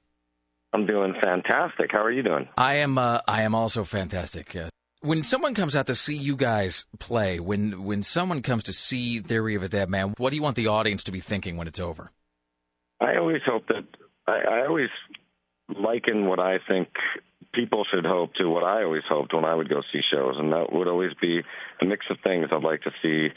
I'm 0.72 0.86
doing 0.86 1.14
fantastic. 1.22 1.90
How 1.92 2.02
are 2.02 2.10
you 2.10 2.22
doing? 2.22 2.48
I 2.56 2.76
am. 2.76 2.96
Uh, 2.96 3.20
I 3.28 3.42
am 3.42 3.54
also 3.54 3.84
fantastic. 3.84 4.56
Uh, 4.56 4.70
when 5.02 5.22
someone 5.22 5.54
comes 5.54 5.76
out 5.76 5.88
to 5.88 5.94
see 5.94 6.16
you 6.16 6.36
guys 6.36 6.86
play, 6.98 7.38
when 7.38 7.84
when 7.84 8.02
someone 8.02 8.40
comes 8.40 8.62
to 8.64 8.72
see 8.72 9.20
Theory 9.20 9.56
of 9.56 9.62
a 9.62 9.68
Dead 9.68 9.90
Man, 9.90 10.14
what 10.16 10.30
do 10.30 10.36
you 10.36 10.42
want 10.42 10.56
the 10.56 10.68
audience 10.68 11.04
to 11.04 11.12
be 11.12 11.20
thinking 11.20 11.58
when 11.58 11.68
it's 11.68 11.80
over? 11.80 12.12
I 12.98 13.16
always 13.16 13.42
hope 13.44 13.66
that 13.68 13.84
I, 14.26 14.62
I 14.62 14.66
always 14.66 14.88
liken 15.76 16.26
what 16.26 16.40
I 16.40 16.58
think 16.66 16.88
people 17.52 17.84
should 17.90 18.06
hope 18.06 18.34
to 18.34 18.48
what 18.48 18.64
I 18.64 18.84
always 18.84 19.02
hoped 19.08 19.34
when 19.34 19.44
I 19.44 19.54
would 19.54 19.68
go 19.68 19.82
see 19.92 20.00
shows, 20.12 20.36
and 20.38 20.52
that 20.52 20.72
would 20.72 20.88
always 20.88 21.12
be 21.20 21.40
a 21.80 21.84
mix 21.84 22.06
of 22.10 22.18
things. 22.22 22.48
I'd 22.52 22.62
like 22.62 22.82
to 22.82 22.92
see, 23.02 23.28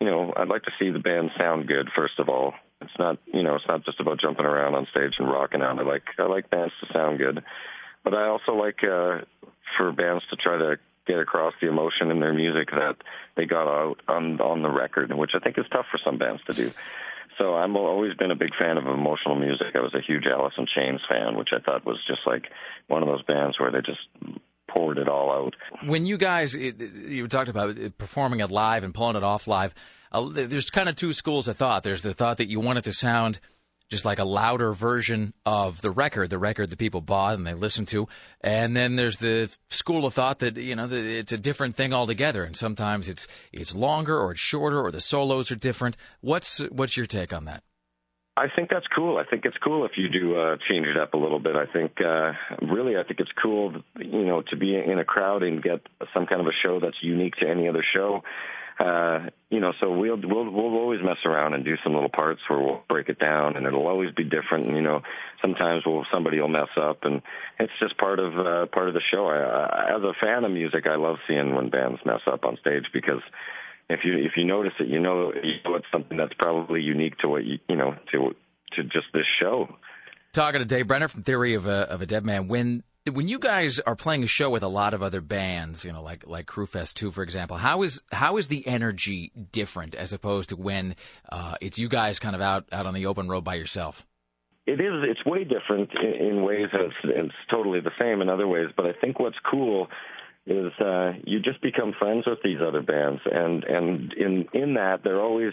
you 0.00 0.06
know, 0.06 0.32
I'd 0.36 0.48
like 0.48 0.62
to 0.64 0.72
see 0.78 0.90
the 0.90 0.98
band 0.98 1.30
sound 1.36 1.66
good. 1.66 1.88
First 1.94 2.18
of 2.18 2.28
all, 2.28 2.54
it's 2.80 2.98
not, 2.98 3.18
you 3.26 3.42
know, 3.42 3.56
it's 3.56 3.66
not 3.66 3.84
just 3.84 4.00
about 4.00 4.20
jumping 4.20 4.46
around 4.46 4.74
on 4.74 4.86
stage 4.90 5.14
and 5.18 5.28
rocking 5.28 5.62
out. 5.62 5.78
I 5.78 5.82
like, 5.82 6.04
I 6.18 6.24
like 6.24 6.50
bands 6.50 6.72
to 6.80 6.92
sound 6.92 7.18
good, 7.18 7.42
but 8.04 8.14
I 8.14 8.28
also 8.28 8.52
like 8.52 8.84
uh, 8.84 9.24
for 9.76 9.92
bands 9.92 10.24
to 10.30 10.36
try 10.36 10.58
to 10.58 10.76
get 11.06 11.18
across 11.18 11.54
the 11.60 11.68
emotion 11.68 12.10
in 12.10 12.20
their 12.20 12.34
music 12.34 12.70
that 12.70 12.96
they 13.36 13.46
got 13.46 13.66
out 13.66 13.96
on 14.06 14.40
on 14.40 14.62
the 14.62 14.70
record, 14.70 15.12
which 15.12 15.32
I 15.34 15.38
think 15.38 15.58
is 15.58 15.64
tough 15.72 15.86
for 15.90 15.98
some 16.04 16.18
bands 16.18 16.42
to 16.48 16.52
do. 16.52 16.70
So 17.38 17.54
I'm 17.54 17.76
always 17.76 18.14
been 18.14 18.30
a 18.30 18.36
big 18.36 18.50
fan 18.58 18.76
of 18.76 18.86
emotional 18.86 19.36
music. 19.36 19.68
I 19.74 19.80
was 19.80 19.94
a 19.94 20.00
huge 20.00 20.26
Alice 20.26 20.54
in 20.58 20.66
Chains 20.66 21.00
fan, 21.08 21.36
which 21.36 21.50
I 21.52 21.60
thought 21.60 21.86
was 21.86 21.98
just 22.06 22.20
like 22.26 22.46
one 22.88 23.02
of 23.02 23.08
those 23.08 23.22
bands 23.22 23.58
where 23.58 23.70
they 23.70 23.80
just 23.80 24.00
poured 24.68 24.98
it 24.98 25.08
all 25.08 25.30
out. 25.30 25.54
When 25.86 26.04
you 26.04 26.18
guys, 26.18 26.54
you 26.54 27.26
talked 27.28 27.48
about 27.48 27.76
performing 27.96 28.40
it 28.40 28.50
live 28.50 28.84
and 28.84 28.92
pulling 28.92 29.16
it 29.16 29.22
off 29.22 29.46
live. 29.46 29.74
Uh, 30.10 30.28
there's 30.30 30.70
kind 30.70 30.88
of 30.88 30.96
two 30.96 31.12
schools 31.12 31.48
of 31.48 31.56
thought. 31.56 31.82
There's 31.82 32.02
the 32.02 32.12
thought 32.12 32.38
that 32.38 32.48
you 32.48 32.60
want 32.60 32.78
it 32.78 32.84
to 32.84 32.92
sound 32.92 33.40
just 33.88 34.04
like 34.04 34.18
a 34.18 34.24
louder 34.24 34.72
version 34.72 35.32
of 35.46 35.80
the 35.80 35.90
record, 35.90 36.30
the 36.30 36.38
record 36.38 36.70
that 36.70 36.78
people 36.78 37.00
bought 37.00 37.34
and 37.34 37.46
they 37.46 37.54
listened 37.54 37.88
to. 37.88 38.06
And 38.40 38.76
then 38.76 38.96
there's 38.96 39.18
the 39.18 39.54
school 39.70 40.04
of 40.04 40.14
thought 40.14 40.40
that 40.40 40.56
you 40.56 40.76
know 40.76 40.88
it's 40.90 41.32
a 41.32 41.38
different 41.38 41.76
thing 41.76 41.92
altogether. 41.92 42.44
And 42.44 42.56
sometimes 42.56 43.08
it's 43.08 43.26
it's 43.52 43.74
longer 43.74 44.18
or 44.18 44.32
it's 44.32 44.40
shorter 44.40 44.80
or 44.80 44.90
the 44.90 45.00
solos 45.00 45.50
are 45.50 45.56
different. 45.56 45.96
What's 46.20 46.58
what's 46.70 46.96
your 46.96 47.06
take 47.06 47.32
on 47.32 47.46
that? 47.46 47.62
I 48.38 48.46
think 48.54 48.70
that's 48.70 48.86
cool. 48.94 49.18
I 49.18 49.24
think 49.28 49.44
it's 49.44 49.56
cool 49.64 49.84
if 49.84 49.92
you 49.96 50.08
do 50.08 50.38
uh, 50.38 50.56
change 50.70 50.86
it 50.86 50.96
up 50.96 51.12
a 51.14 51.16
little 51.16 51.40
bit. 51.40 51.56
I 51.56 51.66
think 51.66 52.00
uh, 52.00 52.32
really, 52.62 52.96
I 52.96 53.02
think 53.02 53.18
it's 53.18 53.32
cool, 53.42 53.82
you 53.96 54.24
know, 54.24 54.42
to 54.50 54.56
be 54.56 54.76
in 54.76 55.00
a 55.00 55.04
crowd 55.04 55.42
and 55.42 55.60
get 55.60 55.80
some 56.14 56.24
kind 56.26 56.40
of 56.40 56.46
a 56.46 56.52
show 56.62 56.78
that's 56.78 56.98
unique 57.02 57.34
to 57.40 57.48
any 57.48 57.68
other 57.68 57.84
show. 57.94 58.22
Uh, 58.78 59.30
you 59.50 59.58
know, 59.58 59.72
so 59.80 59.90
we'll 59.90 60.20
we'll 60.22 60.50
we'll 60.50 60.76
always 60.76 61.00
mess 61.02 61.16
around 61.24 61.54
and 61.54 61.64
do 61.64 61.74
some 61.82 61.94
little 61.94 62.10
parts 62.10 62.40
where 62.48 62.60
we'll 62.60 62.82
break 62.88 63.08
it 63.08 63.18
down, 63.18 63.56
and 63.56 63.66
it'll 63.66 63.88
always 63.88 64.12
be 64.14 64.22
different. 64.22 64.66
And 64.66 64.76
you 64.76 64.82
know, 64.82 65.00
sometimes 65.42 65.82
we'll 65.84 66.06
somebody 66.12 66.40
will 66.40 66.48
mess 66.48 66.68
up, 66.80 66.98
and 67.02 67.20
it's 67.58 67.72
just 67.80 67.98
part 67.98 68.20
of 68.20 68.38
uh, 68.38 68.66
part 68.66 68.88
of 68.88 68.94
the 68.94 69.02
show. 69.10 69.26
I, 69.26 69.38
I, 69.38 69.96
as 69.96 70.02
a 70.02 70.12
fan 70.20 70.44
of 70.44 70.52
music, 70.52 70.86
I 70.86 70.94
love 70.94 71.16
seeing 71.26 71.56
when 71.56 71.70
bands 71.70 72.00
mess 72.06 72.20
up 72.30 72.44
on 72.44 72.56
stage 72.60 72.84
because 72.92 73.22
if 73.90 74.00
you 74.04 74.16
if 74.18 74.32
you 74.36 74.44
notice 74.44 74.74
it, 74.78 74.86
you 74.86 75.00
know 75.00 75.32
you 75.34 75.54
it's 75.74 75.86
something 75.90 76.16
that's 76.16 76.34
probably 76.38 76.80
unique 76.80 77.18
to 77.18 77.28
what 77.28 77.44
you 77.44 77.58
you 77.68 77.76
know 77.76 77.96
to 78.12 78.34
to 78.76 78.82
just 78.84 79.06
this 79.12 79.26
show. 79.40 79.68
Talking 80.32 80.60
to 80.60 80.66
Dave 80.66 80.86
Brenner 80.86 81.08
from 81.08 81.24
Theory 81.24 81.54
of 81.54 81.66
a 81.66 81.90
of 81.90 82.00
a 82.00 82.06
Dead 82.06 82.24
Man. 82.24 82.46
When 82.46 82.84
when 83.10 83.28
you 83.28 83.38
guys 83.38 83.80
are 83.80 83.96
playing 83.96 84.22
a 84.22 84.26
show 84.26 84.50
with 84.50 84.62
a 84.62 84.68
lot 84.68 84.94
of 84.94 85.02
other 85.02 85.20
bands, 85.20 85.84
you 85.84 85.92
know, 85.92 86.02
like 86.02 86.26
like 86.26 86.46
Crüe 86.46 86.68
Fest 86.68 86.96
Two, 86.96 87.10
for 87.10 87.22
example, 87.22 87.56
how 87.56 87.82
is 87.82 88.02
how 88.12 88.36
is 88.36 88.48
the 88.48 88.66
energy 88.66 89.32
different 89.52 89.94
as 89.94 90.12
opposed 90.12 90.50
to 90.50 90.56
when 90.56 90.96
uh, 91.30 91.56
it's 91.60 91.78
you 91.78 91.88
guys 91.88 92.18
kind 92.18 92.34
of 92.34 92.42
out 92.42 92.66
out 92.72 92.86
on 92.86 92.94
the 92.94 93.06
open 93.06 93.28
road 93.28 93.44
by 93.44 93.54
yourself? 93.54 94.06
It 94.66 94.80
is. 94.80 95.02
It's 95.02 95.24
way 95.24 95.44
different 95.44 95.90
in, 96.02 96.26
in 96.26 96.42
ways 96.42 96.66
it's, 96.72 96.94
it's 97.04 97.34
totally 97.50 97.80
the 97.80 97.92
same 97.98 98.20
in 98.20 98.28
other 98.28 98.46
ways. 98.46 98.68
But 98.76 98.86
I 98.86 98.92
think 98.92 99.18
what's 99.18 99.38
cool 99.50 99.88
is 100.48 100.72
uh, 100.80 101.12
you 101.24 101.40
just 101.40 101.60
become 101.60 101.92
friends 101.98 102.26
with 102.26 102.38
these 102.42 102.58
other 102.66 102.80
bands, 102.80 103.20
and 103.30 103.64
and 103.64 104.12
in 104.14 104.46
in 104.54 104.74
that 104.74 105.00
they're 105.04 105.20
always 105.20 105.52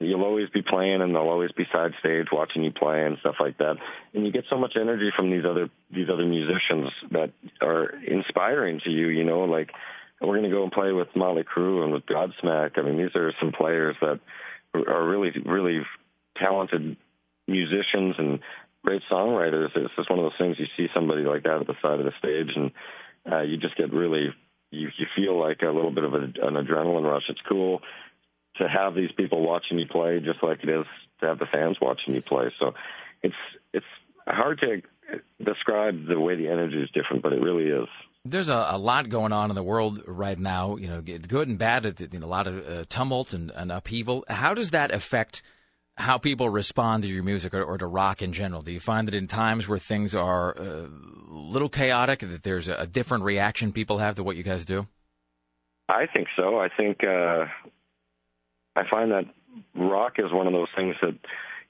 you'll 0.00 0.24
always 0.24 0.48
be 0.50 0.62
playing, 0.62 1.00
and 1.00 1.14
they'll 1.14 1.22
always 1.22 1.52
be 1.52 1.64
side 1.72 1.92
stage 2.00 2.26
watching 2.32 2.64
you 2.64 2.72
play 2.72 3.04
and 3.04 3.18
stuff 3.20 3.36
like 3.38 3.58
that. 3.58 3.76
And 4.12 4.26
you 4.26 4.32
get 4.32 4.44
so 4.50 4.58
much 4.58 4.72
energy 4.74 5.10
from 5.14 5.30
these 5.30 5.44
other 5.48 5.70
these 5.94 6.08
other 6.12 6.26
musicians 6.26 6.90
that 7.12 7.32
are 7.60 7.90
inspiring 8.04 8.80
to 8.84 8.90
you. 8.90 9.08
You 9.08 9.24
know, 9.24 9.42
like 9.44 9.70
we're 10.20 10.38
going 10.38 10.50
to 10.50 10.56
go 10.56 10.64
and 10.64 10.72
play 10.72 10.92
with 10.92 11.08
Motley 11.14 11.44
Crue 11.44 11.84
and 11.84 11.92
with 11.92 12.06
Godsmack. 12.06 12.78
I 12.78 12.82
mean, 12.82 12.98
these 12.98 13.14
are 13.14 13.32
some 13.40 13.52
players 13.52 13.96
that 14.00 14.18
are 14.74 15.06
really 15.06 15.30
really 15.46 15.82
talented 16.36 16.96
musicians 17.46 18.16
and 18.18 18.40
great 18.84 19.02
songwriters. 19.10 19.68
It's 19.76 19.94
just 19.96 20.10
one 20.10 20.18
of 20.18 20.24
those 20.24 20.38
things 20.38 20.56
you 20.58 20.66
see 20.76 20.90
somebody 20.92 21.22
like 21.22 21.44
that 21.44 21.60
at 21.60 21.66
the 21.68 21.74
side 21.80 22.00
of 22.00 22.06
the 22.06 22.12
stage, 22.18 22.56
and 22.56 22.72
uh, 23.30 23.42
you 23.42 23.56
just 23.56 23.76
get 23.76 23.92
really 23.92 24.28
you 24.70 24.88
you 24.98 25.06
feel 25.14 25.38
like 25.38 25.62
a 25.62 25.70
little 25.70 25.92
bit 25.92 26.04
of 26.04 26.14
a, 26.14 26.18
an 26.18 26.54
adrenaline 26.54 27.04
rush. 27.04 27.24
It's 27.28 27.40
cool 27.48 27.80
to 28.56 28.68
have 28.68 28.94
these 28.94 29.10
people 29.16 29.46
watching 29.46 29.78
you 29.78 29.86
play, 29.86 30.20
just 30.20 30.42
like 30.42 30.58
it 30.62 30.68
is 30.68 30.86
to 31.20 31.26
have 31.26 31.38
the 31.38 31.46
fans 31.52 31.78
watching 31.80 32.14
you 32.14 32.22
play. 32.22 32.52
So 32.58 32.72
it's 33.22 33.34
it's 33.72 33.86
hard 34.26 34.60
to 34.60 34.82
describe 35.44 36.06
the 36.06 36.18
way 36.18 36.36
the 36.36 36.48
energy 36.48 36.80
is 36.80 36.90
different, 36.90 37.22
but 37.22 37.32
it 37.32 37.40
really 37.40 37.68
is. 37.68 37.88
There's 38.24 38.48
a, 38.48 38.66
a 38.70 38.78
lot 38.78 39.08
going 39.08 39.32
on 39.32 39.50
in 39.50 39.56
the 39.56 39.64
world 39.64 40.02
right 40.06 40.38
now, 40.38 40.76
you 40.76 40.88
know, 40.88 41.00
good 41.00 41.48
and 41.48 41.58
bad, 41.58 41.84
a 41.84 42.26
lot 42.26 42.46
of 42.46 42.66
uh, 42.66 42.84
tumult 42.88 43.32
and, 43.32 43.50
and 43.50 43.72
upheaval. 43.72 44.24
How 44.28 44.54
does 44.54 44.70
that 44.70 44.92
affect 44.92 45.42
how 45.96 46.18
people 46.18 46.48
respond 46.48 47.02
to 47.02 47.08
your 47.08 47.22
music 47.22 47.54
or, 47.54 47.62
or 47.62 47.78
to 47.78 47.86
rock 47.86 48.22
in 48.22 48.32
general? 48.32 48.62
Do 48.62 48.72
you 48.72 48.80
find 48.80 49.06
that 49.08 49.14
in 49.14 49.26
times 49.26 49.68
where 49.68 49.78
things 49.78 50.14
are 50.14 50.56
uh, 50.58 50.62
a 50.62 50.88
little 51.30 51.68
chaotic, 51.68 52.20
that 52.20 52.42
there's 52.42 52.68
a, 52.68 52.86
different 52.86 53.24
reaction 53.24 53.72
people 53.72 53.98
have 53.98 54.14
to 54.16 54.24
what 54.24 54.36
you 54.36 54.42
guys 54.42 54.64
do? 54.64 54.86
I 55.88 56.06
think 56.14 56.28
so. 56.36 56.58
I 56.58 56.68
think 56.74 57.04
uh, 57.04 57.44
I 58.76 58.82
find 58.90 59.10
that 59.10 59.24
rock 59.74 60.14
is 60.18 60.32
one 60.32 60.46
of 60.46 60.52
those 60.52 60.68
things 60.76 60.94
that 61.02 61.18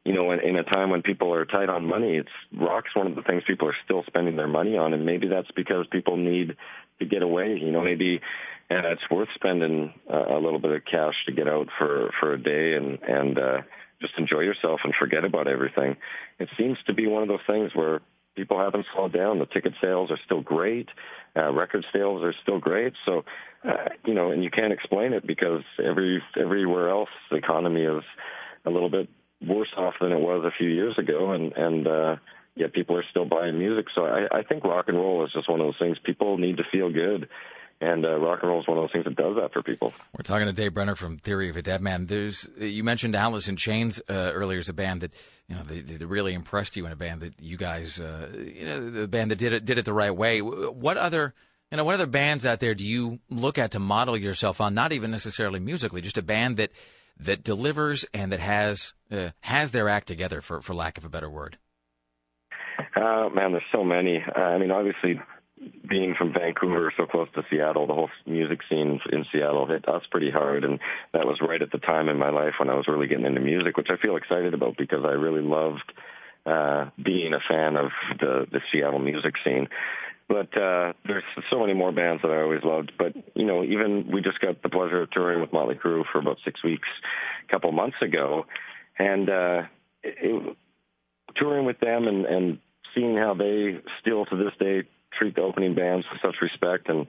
you 0.04 0.12
know, 0.12 0.32
in, 0.32 0.40
in 0.40 0.56
a 0.56 0.64
time 0.64 0.90
when 0.90 1.02
people 1.02 1.32
are 1.32 1.44
tight 1.44 1.68
on 1.68 1.86
money, 1.86 2.16
it's 2.16 2.28
rock's 2.60 2.94
one 2.96 3.06
of 3.06 3.14
the 3.14 3.22
things 3.22 3.44
people 3.46 3.68
are 3.68 3.76
still 3.84 4.02
spending 4.08 4.34
their 4.34 4.48
money 4.48 4.76
on, 4.76 4.92
and 4.92 5.06
maybe 5.06 5.28
that's 5.28 5.50
because 5.54 5.86
people 5.92 6.16
need 6.16 6.56
to 6.98 7.06
get 7.06 7.22
away. 7.22 7.56
You 7.60 7.70
know, 7.70 7.82
maybe 7.82 8.20
and 8.68 8.86
it's 8.86 9.08
worth 9.10 9.28
spending 9.34 9.92
uh, 10.12 10.34
a 10.34 10.40
little 10.40 10.58
bit 10.58 10.72
of 10.72 10.84
cash 10.84 11.14
to 11.26 11.32
get 11.32 11.46
out 11.46 11.68
for 11.78 12.10
for 12.18 12.32
a 12.32 12.42
day 12.42 12.74
and 12.74 12.98
and 13.02 13.38
uh, 13.38 13.58
just 14.02 14.18
enjoy 14.18 14.40
yourself 14.40 14.80
and 14.84 14.92
forget 14.98 15.24
about 15.24 15.48
everything. 15.48 15.96
It 16.38 16.48
seems 16.58 16.76
to 16.86 16.92
be 16.92 17.06
one 17.06 17.22
of 17.22 17.28
those 17.28 17.46
things 17.46 17.70
where 17.74 18.00
people 18.36 18.58
haven't 18.58 18.86
slowed 18.94 19.12
down. 19.12 19.38
The 19.38 19.46
ticket 19.46 19.72
sales 19.80 20.10
are 20.10 20.18
still 20.24 20.42
great. 20.42 20.88
Uh, 21.40 21.52
record 21.52 21.84
sales 21.92 22.22
are 22.22 22.34
still 22.42 22.58
great. 22.58 22.92
So, 23.06 23.24
uh, 23.66 23.88
you 24.04 24.14
know, 24.14 24.30
and 24.30 24.44
you 24.44 24.50
can't 24.50 24.72
explain 24.72 25.12
it 25.12 25.26
because 25.26 25.62
every 25.82 26.22
everywhere 26.38 26.90
else 26.90 27.08
the 27.30 27.36
economy 27.36 27.82
is 27.82 28.02
a 28.66 28.70
little 28.70 28.90
bit 28.90 29.08
worse 29.46 29.72
off 29.76 29.94
than 30.00 30.12
it 30.12 30.20
was 30.20 30.44
a 30.44 30.56
few 30.56 30.68
years 30.68 30.98
ago, 30.98 31.32
and 31.32 31.52
and 31.52 31.86
uh, 31.86 32.16
yet 32.54 32.72
people 32.72 32.96
are 32.96 33.04
still 33.10 33.24
buying 33.24 33.58
music. 33.58 33.86
So 33.94 34.04
I, 34.04 34.38
I 34.38 34.42
think 34.42 34.64
rock 34.64 34.86
and 34.88 34.96
roll 34.96 35.24
is 35.24 35.32
just 35.32 35.48
one 35.48 35.60
of 35.60 35.66
those 35.66 35.78
things. 35.78 35.96
People 36.04 36.38
need 36.38 36.58
to 36.58 36.64
feel 36.70 36.92
good, 36.92 37.28
and 37.80 38.04
uh, 38.04 38.18
rock 38.18 38.40
and 38.42 38.50
roll 38.50 38.60
is 38.60 38.68
one 38.68 38.78
of 38.78 38.82
those 38.82 38.92
things 38.92 39.04
that 39.04 39.16
does 39.16 39.36
that 39.36 39.52
for 39.52 39.62
people. 39.62 39.92
We're 40.16 40.22
talking 40.22 40.46
to 40.46 40.52
Dave 40.52 40.74
Brenner 40.74 40.94
from 40.94 41.18
Theory 41.18 41.48
of 41.48 41.56
a 41.56 41.62
Dead 41.62 41.80
Man. 41.80 42.06
There's 42.06 42.48
you 42.58 42.84
mentioned 42.84 43.16
Alice 43.16 43.48
in 43.48 43.56
Chains 43.56 44.00
uh, 44.08 44.12
earlier 44.12 44.58
as 44.58 44.68
a 44.68 44.72
band 44.72 45.00
that 45.00 45.14
you 45.48 45.56
know 45.56 45.62
they, 45.62 45.80
they 45.80 46.04
really 46.04 46.34
impressed 46.34 46.76
you 46.76 46.86
in 46.86 46.92
a 46.92 46.96
band 46.96 47.20
that 47.20 47.40
you 47.40 47.56
guys 47.56 47.98
uh, 48.00 48.30
you 48.34 48.64
know 48.64 48.90
the 48.90 49.08
band 49.08 49.30
that 49.30 49.36
did 49.36 49.52
it 49.52 49.64
did 49.64 49.78
it 49.78 49.84
the 49.84 49.92
right 49.92 50.14
way. 50.14 50.40
What 50.40 50.96
other 50.96 51.34
you 51.70 51.76
know 51.76 51.84
what 51.84 51.94
other 51.94 52.06
bands 52.06 52.46
out 52.46 52.60
there 52.60 52.74
do 52.74 52.86
you 52.86 53.18
look 53.30 53.58
at 53.58 53.72
to 53.72 53.78
model 53.78 54.16
yourself 54.16 54.60
on? 54.60 54.74
Not 54.74 54.92
even 54.92 55.10
necessarily 55.10 55.60
musically, 55.60 56.00
just 56.00 56.18
a 56.18 56.22
band 56.22 56.58
that 56.58 56.70
that 57.18 57.44
delivers 57.44 58.06
and 58.14 58.32
that 58.32 58.40
has 58.40 58.94
uh, 59.10 59.30
has 59.40 59.72
their 59.72 59.88
act 59.88 60.08
together, 60.08 60.40
for 60.40 60.60
for 60.60 60.74
lack 60.74 60.98
of 60.98 61.04
a 61.04 61.08
better 61.08 61.30
word. 61.30 61.58
Uh, 62.96 63.28
man, 63.34 63.52
there's 63.52 63.62
so 63.72 63.84
many. 63.84 64.22
Uh, 64.34 64.38
I 64.38 64.58
mean, 64.58 64.70
obviously, 64.70 65.20
being 65.88 66.14
from 66.16 66.32
Vancouver, 66.32 66.92
so 66.96 67.06
close 67.06 67.28
to 67.34 67.42
Seattle, 67.50 67.86
the 67.86 67.94
whole 67.94 68.10
music 68.26 68.60
scene 68.68 69.00
in 69.12 69.24
Seattle 69.32 69.66
hit 69.66 69.88
us 69.88 70.02
pretty 70.10 70.30
hard, 70.30 70.64
and 70.64 70.80
that 71.12 71.26
was 71.26 71.40
right 71.40 71.62
at 71.62 71.70
the 71.70 71.78
time 71.78 72.08
in 72.08 72.18
my 72.18 72.30
life 72.30 72.54
when 72.58 72.70
I 72.70 72.74
was 72.74 72.88
really 72.88 73.06
getting 73.06 73.26
into 73.26 73.40
music, 73.40 73.76
which 73.76 73.88
I 73.90 73.96
feel 73.96 74.16
excited 74.16 74.54
about 74.54 74.76
because 74.76 75.04
I 75.04 75.12
really 75.12 75.42
loved 75.42 75.92
uh, 76.46 76.90
being 77.02 77.34
a 77.34 77.40
fan 77.48 77.76
of 77.76 77.90
the 78.18 78.46
the 78.50 78.60
Seattle 78.72 78.98
music 78.98 79.34
scene. 79.44 79.68
But 80.28 80.56
uh, 80.56 80.94
there's 81.04 81.24
so 81.50 81.60
many 81.60 81.74
more 81.74 81.92
bands 81.92 82.22
that 82.22 82.30
I 82.30 82.40
always 82.40 82.64
loved. 82.64 82.92
But 82.96 83.14
you 83.34 83.44
know, 83.44 83.62
even 83.62 84.10
we 84.10 84.22
just 84.22 84.40
got 84.40 84.62
the 84.62 84.68
pleasure 84.68 85.02
of 85.02 85.10
touring 85.10 85.40
with 85.40 85.52
Motley 85.52 85.74
Crue 85.74 86.04
for 86.10 86.18
about 86.18 86.38
six 86.44 86.62
weeks, 86.64 86.88
a 87.46 87.52
couple 87.52 87.70
months 87.72 87.98
ago, 88.00 88.46
and 88.98 89.28
uh, 89.28 89.62
it, 90.02 90.56
touring 91.36 91.66
with 91.66 91.80
them 91.80 92.08
and 92.08 92.24
and 92.26 92.58
seeing 92.94 93.16
how 93.16 93.34
they 93.34 93.80
still 94.00 94.24
to 94.26 94.36
this 94.36 94.52
day 94.58 94.82
treat 95.18 95.34
the 95.34 95.42
opening 95.42 95.74
bands 95.74 96.06
with 96.10 96.20
such 96.22 96.40
respect 96.42 96.88
and 96.88 97.06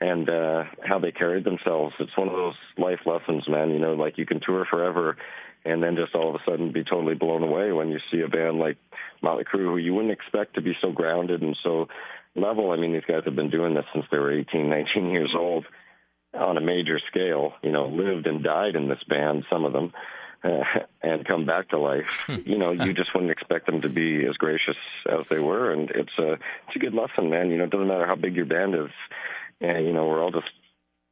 and 0.00 0.28
uh 0.28 0.64
how 0.84 0.98
they 0.98 1.12
carried 1.12 1.44
themselves. 1.44 1.94
It's 2.00 2.16
one 2.16 2.28
of 2.28 2.34
those 2.34 2.54
life 2.78 3.00
lessons, 3.06 3.44
man. 3.48 3.70
You 3.70 3.78
know, 3.78 3.94
like 3.94 4.18
you 4.18 4.26
can 4.26 4.40
tour 4.44 4.66
forever 4.68 5.16
and 5.64 5.82
then 5.82 5.96
just 5.96 6.14
all 6.14 6.28
of 6.28 6.34
a 6.34 6.50
sudden 6.50 6.72
be 6.72 6.84
totally 6.84 7.14
blown 7.14 7.42
away 7.42 7.72
when 7.72 7.88
you 7.88 7.98
see 8.10 8.20
a 8.20 8.28
band 8.28 8.58
like 8.58 8.76
Motley 9.22 9.44
Crue 9.44 9.66
who 9.66 9.76
you 9.76 9.94
wouldn't 9.94 10.12
expect 10.12 10.54
to 10.54 10.62
be 10.62 10.72
so 10.80 10.90
grounded 10.90 11.42
and 11.42 11.56
so 11.62 11.86
level. 12.34 12.72
I 12.72 12.76
mean, 12.76 12.92
these 12.92 13.02
guys 13.06 13.22
have 13.24 13.36
been 13.36 13.50
doing 13.50 13.74
this 13.74 13.84
since 13.92 14.06
they 14.10 14.18
were 14.18 14.36
18, 14.36 14.68
19 14.68 15.10
years 15.10 15.32
old 15.38 15.66
on 16.34 16.56
a 16.56 16.60
major 16.60 16.98
scale, 17.10 17.52
you 17.62 17.70
know, 17.70 17.86
lived 17.86 18.26
and 18.26 18.42
died 18.42 18.74
in 18.74 18.88
this 18.88 19.02
band, 19.08 19.44
some 19.50 19.64
of 19.64 19.72
them 19.72 19.92
uh, 20.44 20.62
and 21.02 21.26
come 21.26 21.46
back 21.46 21.68
to 21.70 21.78
life. 21.78 22.24
you 22.44 22.58
know, 22.58 22.72
you 22.72 22.92
just 22.92 23.14
wouldn't 23.14 23.32
expect 23.32 23.66
them 23.66 23.80
to 23.82 23.88
be 23.88 24.24
as 24.26 24.36
gracious 24.36 24.76
as 25.08 25.26
they 25.28 25.38
were, 25.38 25.72
and 25.72 25.90
it's 25.90 26.18
a 26.18 26.32
it's 26.32 26.76
a 26.76 26.78
good 26.78 26.94
lesson, 26.94 27.30
man. 27.30 27.50
You 27.50 27.58
know, 27.58 27.64
it 27.64 27.70
doesn't 27.70 27.88
matter 27.88 28.06
how 28.06 28.16
big 28.16 28.34
your 28.34 28.46
band 28.46 28.74
is. 28.74 28.90
And 29.60 29.86
you 29.86 29.92
know, 29.92 30.06
we're 30.06 30.22
all 30.22 30.30
just 30.30 30.50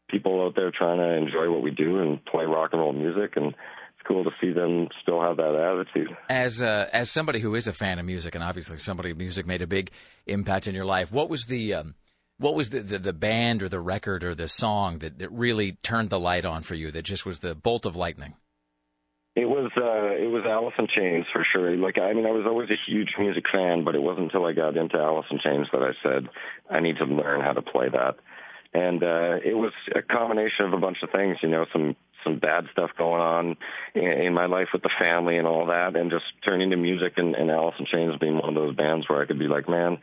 people 0.08 0.44
out 0.44 0.56
there 0.56 0.70
trying 0.70 0.98
to 0.98 1.14
enjoy 1.14 1.50
what 1.50 1.62
we 1.62 1.70
do 1.70 2.00
and 2.00 2.24
play 2.24 2.44
rock 2.44 2.70
and 2.72 2.80
roll 2.80 2.92
music, 2.92 3.36
and 3.36 3.46
it's 3.46 4.06
cool 4.06 4.24
to 4.24 4.30
see 4.40 4.52
them 4.52 4.88
still 5.02 5.20
have 5.20 5.36
that 5.36 5.54
attitude. 5.54 6.16
As 6.28 6.62
uh, 6.62 6.88
as 6.92 7.10
somebody 7.10 7.40
who 7.40 7.54
is 7.54 7.66
a 7.66 7.72
fan 7.72 7.98
of 7.98 8.06
music, 8.06 8.34
and 8.34 8.42
obviously 8.42 8.78
somebody 8.78 9.12
music 9.14 9.46
made 9.46 9.62
a 9.62 9.66
big 9.66 9.90
impact 10.26 10.66
in 10.66 10.74
your 10.74 10.84
life, 10.84 11.12
what 11.12 11.28
was 11.28 11.46
the 11.46 11.74
um, 11.74 11.94
what 12.38 12.54
was 12.54 12.70
the, 12.70 12.80
the, 12.80 12.98
the 12.98 13.12
band 13.12 13.62
or 13.62 13.68
the 13.68 13.80
record 13.80 14.24
or 14.24 14.34
the 14.34 14.48
song 14.48 14.98
that, 15.00 15.18
that 15.18 15.30
really 15.30 15.72
turned 15.82 16.08
the 16.08 16.18
light 16.18 16.46
on 16.46 16.62
for 16.62 16.74
you? 16.74 16.90
That 16.90 17.02
just 17.02 17.26
was 17.26 17.40
the 17.40 17.54
bolt 17.54 17.84
of 17.84 17.96
lightning. 17.96 18.34
It 19.40 19.48
was 19.48 19.70
uh 19.76 20.12
it 20.22 20.30
was 20.30 20.44
Alice 20.46 20.74
in 20.78 20.86
Chains 20.94 21.24
for 21.32 21.46
sure. 21.50 21.74
Like 21.76 21.98
I 21.98 22.12
mean 22.12 22.26
I 22.26 22.30
was 22.30 22.44
always 22.46 22.68
a 22.68 22.76
huge 22.86 23.14
music 23.18 23.44
fan, 23.50 23.84
but 23.84 23.94
it 23.94 24.02
wasn't 24.02 24.26
until 24.26 24.44
I 24.44 24.52
got 24.52 24.76
into 24.76 24.98
Alice 24.98 25.26
in 25.30 25.38
Chains 25.42 25.66
that 25.72 25.82
I 25.82 25.92
said 26.02 26.28
I 26.70 26.80
need 26.80 26.98
to 26.98 27.04
learn 27.04 27.40
how 27.40 27.52
to 27.52 27.62
play 27.62 27.88
that. 27.88 28.16
And 28.74 29.02
uh 29.02 29.40
it 29.42 29.56
was 29.56 29.72
a 29.94 30.02
combination 30.02 30.66
of 30.66 30.74
a 30.74 30.78
bunch 30.78 30.98
of 31.02 31.10
things, 31.10 31.38
you 31.42 31.48
know, 31.48 31.64
some 31.72 31.96
some 32.22 32.38
bad 32.38 32.66
stuff 32.72 32.90
going 32.98 33.22
on 33.22 33.56
in, 33.94 34.04
in 34.04 34.34
my 34.34 34.44
life 34.44 34.68
with 34.74 34.82
the 34.82 34.90
family 35.00 35.38
and 35.38 35.46
all 35.46 35.64
that 35.66 35.96
and 35.96 36.10
just 36.10 36.24
turning 36.44 36.68
to 36.68 36.76
music 36.76 37.14
and, 37.16 37.34
and 37.34 37.50
Alice 37.50 37.76
in 37.78 37.86
Chains 37.86 38.18
being 38.20 38.34
one 38.34 38.50
of 38.50 38.54
those 38.54 38.76
bands 38.76 39.08
where 39.08 39.22
I 39.22 39.26
could 39.26 39.38
be 39.38 39.48
like, 39.48 39.70
Man, 39.70 39.98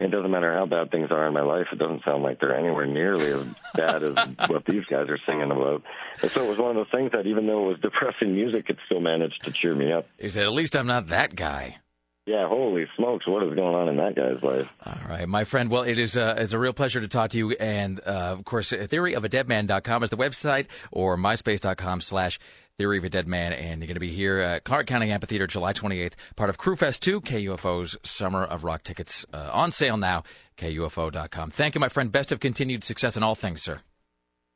it 0.00 0.10
doesn't 0.10 0.30
matter 0.30 0.52
how 0.54 0.66
bad 0.66 0.90
things 0.90 1.10
are 1.10 1.26
in 1.26 1.34
my 1.34 1.42
life. 1.42 1.66
It 1.72 1.78
doesn't 1.78 2.04
sound 2.04 2.22
like 2.22 2.40
they're 2.40 2.56
anywhere 2.56 2.86
nearly 2.86 3.32
as 3.32 3.46
bad 3.74 4.02
as 4.02 4.48
what 4.48 4.64
these 4.66 4.84
guys 4.86 5.08
are 5.08 5.18
singing 5.26 5.50
about. 5.50 5.82
And 6.22 6.30
so 6.30 6.44
it 6.44 6.48
was 6.48 6.58
one 6.58 6.70
of 6.70 6.76
those 6.76 6.90
things 6.90 7.12
that 7.12 7.26
even 7.26 7.46
though 7.46 7.64
it 7.64 7.68
was 7.68 7.80
depressing 7.80 8.34
music, 8.34 8.70
it 8.70 8.78
still 8.86 9.00
managed 9.00 9.44
to 9.44 9.52
cheer 9.52 9.74
me 9.74 9.92
up. 9.92 10.06
He 10.18 10.28
said, 10.28 10.44
"At 10.44 10.52
least 10.52 10.74
I'm 10.74 10.86
not 10.86 11.08
that 11.08 11.34
guy." 11.34 11.78
Yeah, 12.26 12.46
holy 12.46 12.84
smokes, 12.96 13.26
what 13.26 13.42
is 13.42 13.54
going 13.54 13.74
on 13.74 13.88
in 13.88 13.96
that 13.96 14.14
guy's 14.14 14.42
life? 14.42 14.66
All 14.86 15.08
right, 15.08 15.28
my 15.28 15.44
friend. 15.44 15.70
Well, 15.70 15.82
it 15.82 15.98
is 15.98 16.16
uh, 16.16 16.36
it's 16.38 16.52
a 16.52 16.58
real 16.58 16.72
pleasure 16.72 17.00
to 17.00 17.08
talk 17.08 17.30
to 17.30 17.38
you. 17.38 17.50
And 17.52 17.98
uh, 18.06 18.36
of 18.38 18.44
course, 18.44 18.70
theoryofadeadman.com 18.70 20.02
is 20.04 20.10
the 20.10 20.16
website, 20.16 20.66
or 20.92 21.16
myspace.com 21.16 22.02
slash 22.02 22.38
Theory 22.80 22.96
of 22.96 23.04
a 23.04 23.10
Dead 23.10 23.28
Man, 23.28 23.52
and 23.52 23.82
you're 23.82 23.86
going 23.88 23.92
to 23.92 24.00
be 24.00 24.08
here 24.08 24.38
at 24.38 24.64
Clark 24.64 24.86
County 24.86 25.10
Amphitheater 25.10 25.46
July 25.46 25.74
28th, 25.74 26.14
part 26.34 26.48
of 26.48 26.56
Crüe 26.56 26.78
Fest 26.78 27.02
2, 27.02 27.20
KUFO's 27.20 27.98
Summer 28.02 28.42
of 28.42 28.64
Rock 28.64 28.84
tickets 28.84 29.26
uh, 29.34 29.50
on 29.52 29.70
sale 29.70 29.98
now, 29.98 30.22
KUFO.com. 30.56 31.50
Thank 31.50 31.74
you, 31.74 31.80
my 31.82 31.90
friend. 31.90 32.10
Best 32.10 32.32
of 32.32 32.40
continued 32.40 32.82
success 32.82 33.18
in 33.18 33.22
all 33.22 33.34
things, 33.34 33.60
sir. 33.60 33.82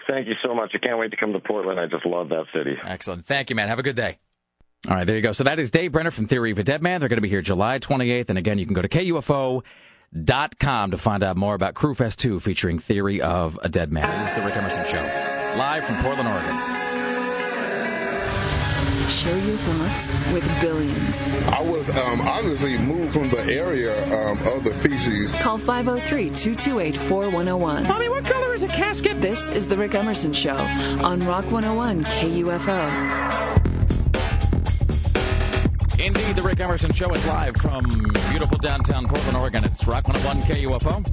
Thank 0.08 0.26
you 0.26 0.32
so 0.42 0.54
much. 0.54 0.70
I 0.72 0.78
can't 0.78 0.98
wait 0.98 1.10
to 1.10 1.18
come 1.18 1.34
to 1.34 1.38
Portland. 1.38 1.78
I 1.78 1.84
just 1.84 2.06
love 2.06 2.30
that 2.30 2.46
city. 2.54 2.78
Excellent. 2.82 3.26
Thank 3.26 3.50
you, 3.50 3.56
man. 3.56 3.68
Have 3.68 3.78
a 3.78 3.82
good 3.82 3.94
day. 3.94 4.16
All 4.88 4.94
right, 4.94 5.06
there 5.06 5.16
you 5.16 5.22
go. 5.22 5.32
So 5.32 5.44
that 5.44 5.58
is 5.58 5.70
Dave 5.70 5.92
Brenner 5.92 6.10
from 6.10 6.24
Theory 6.24 6.50
of 6.50 6.58
a 6.58 6.64
Dead 6.64 6.82
Man. 6.82 7.00
They're 7.00 7.10
going 7.10 7.18
to 7.18 7.22
be 7.22 7.28
here 7.28 7.42
July 7.42 7.78
28th. 7.78 8.30
And 8.30 8.38
again, 8.38 8.58
you 8.58 8.64
can 8.64 8.72
go 8.72 8.80
to 8.80 8.88
KUFO.com 8.88 9.62
to 10.92 10.96
find 10.96 11.22
out 11.22 11.36
more 11.36 11.54
about 11.54 11.74
Crüe 11.74 11.94
Fest 11.94 12.20
2 12.20 12.40
featuring 12.40 12.78
Theory 12.78 13.20
of 13.20 13.58
a 13.62 13.68
Dead 13.68 13.92
Man. 13.92 14.22
It 14.22 14.28
is 14.28 14.34
the 14.34 14.40
Rick 14.40 14.56
Emerson 14.56 14.86
Show, 14.86 15.02
live 15.58 15.84
from 15.84 16.02
Portland, 16.02 16.26
Oregon. 16.26 16.73
Share 19.08 19.38
your 19.38 19.56
thoughts 19.58 20.14
with 20.32 20.44
billions. 20.60 21.26
I 21.26 21.60
would 21.60 21.90
um, 21.90 22.22
obviously 22.22 22.78
move 22.78 23.12
from 23.12 23.28
the 23.28 23.44
area 23.44 24.04
um, 24.06 24.38
of 24.46 24.64
the 24.64 24.72
feces. 24.72 25.34
Call 25.34 25.58
503 25.58 26.30
228 26.30 26.96
4101. 26.96 27.86
Mommy, 27.86 28.08
what 28.08 28.24
color 28.24 28.54
is 28.54 28.62
a 28.62 28.68
casket? 28.68 29.20
This 29.20 29.50
is 29.50 29.68
The 29.68 29.76
Rick 29.76 29.94
Emerson 29.94 30.32
Show 30.32 30.56
on 30.56 31.24
Rock 31.26 31.44
101 31.50 32.04
KUFO. 32.04 33.54
Indeed, 36.00 36.36
the 36.36 36.42
Rick 36.42 36.60
Emerson 36.60 36.92
Show 36.92 37.10
is 37.12 37.26
live 37.26 37.56
from 37.56 37.86
beautiful 38.30 38.56
downtown 38.58 39.06
Portland, 39.06 39.36
Oregon. 39.36 39.64
It's 39.64 39.86
Rock 39.86 40.08
101 40.08 40.42
KUFO. 40.48 41.06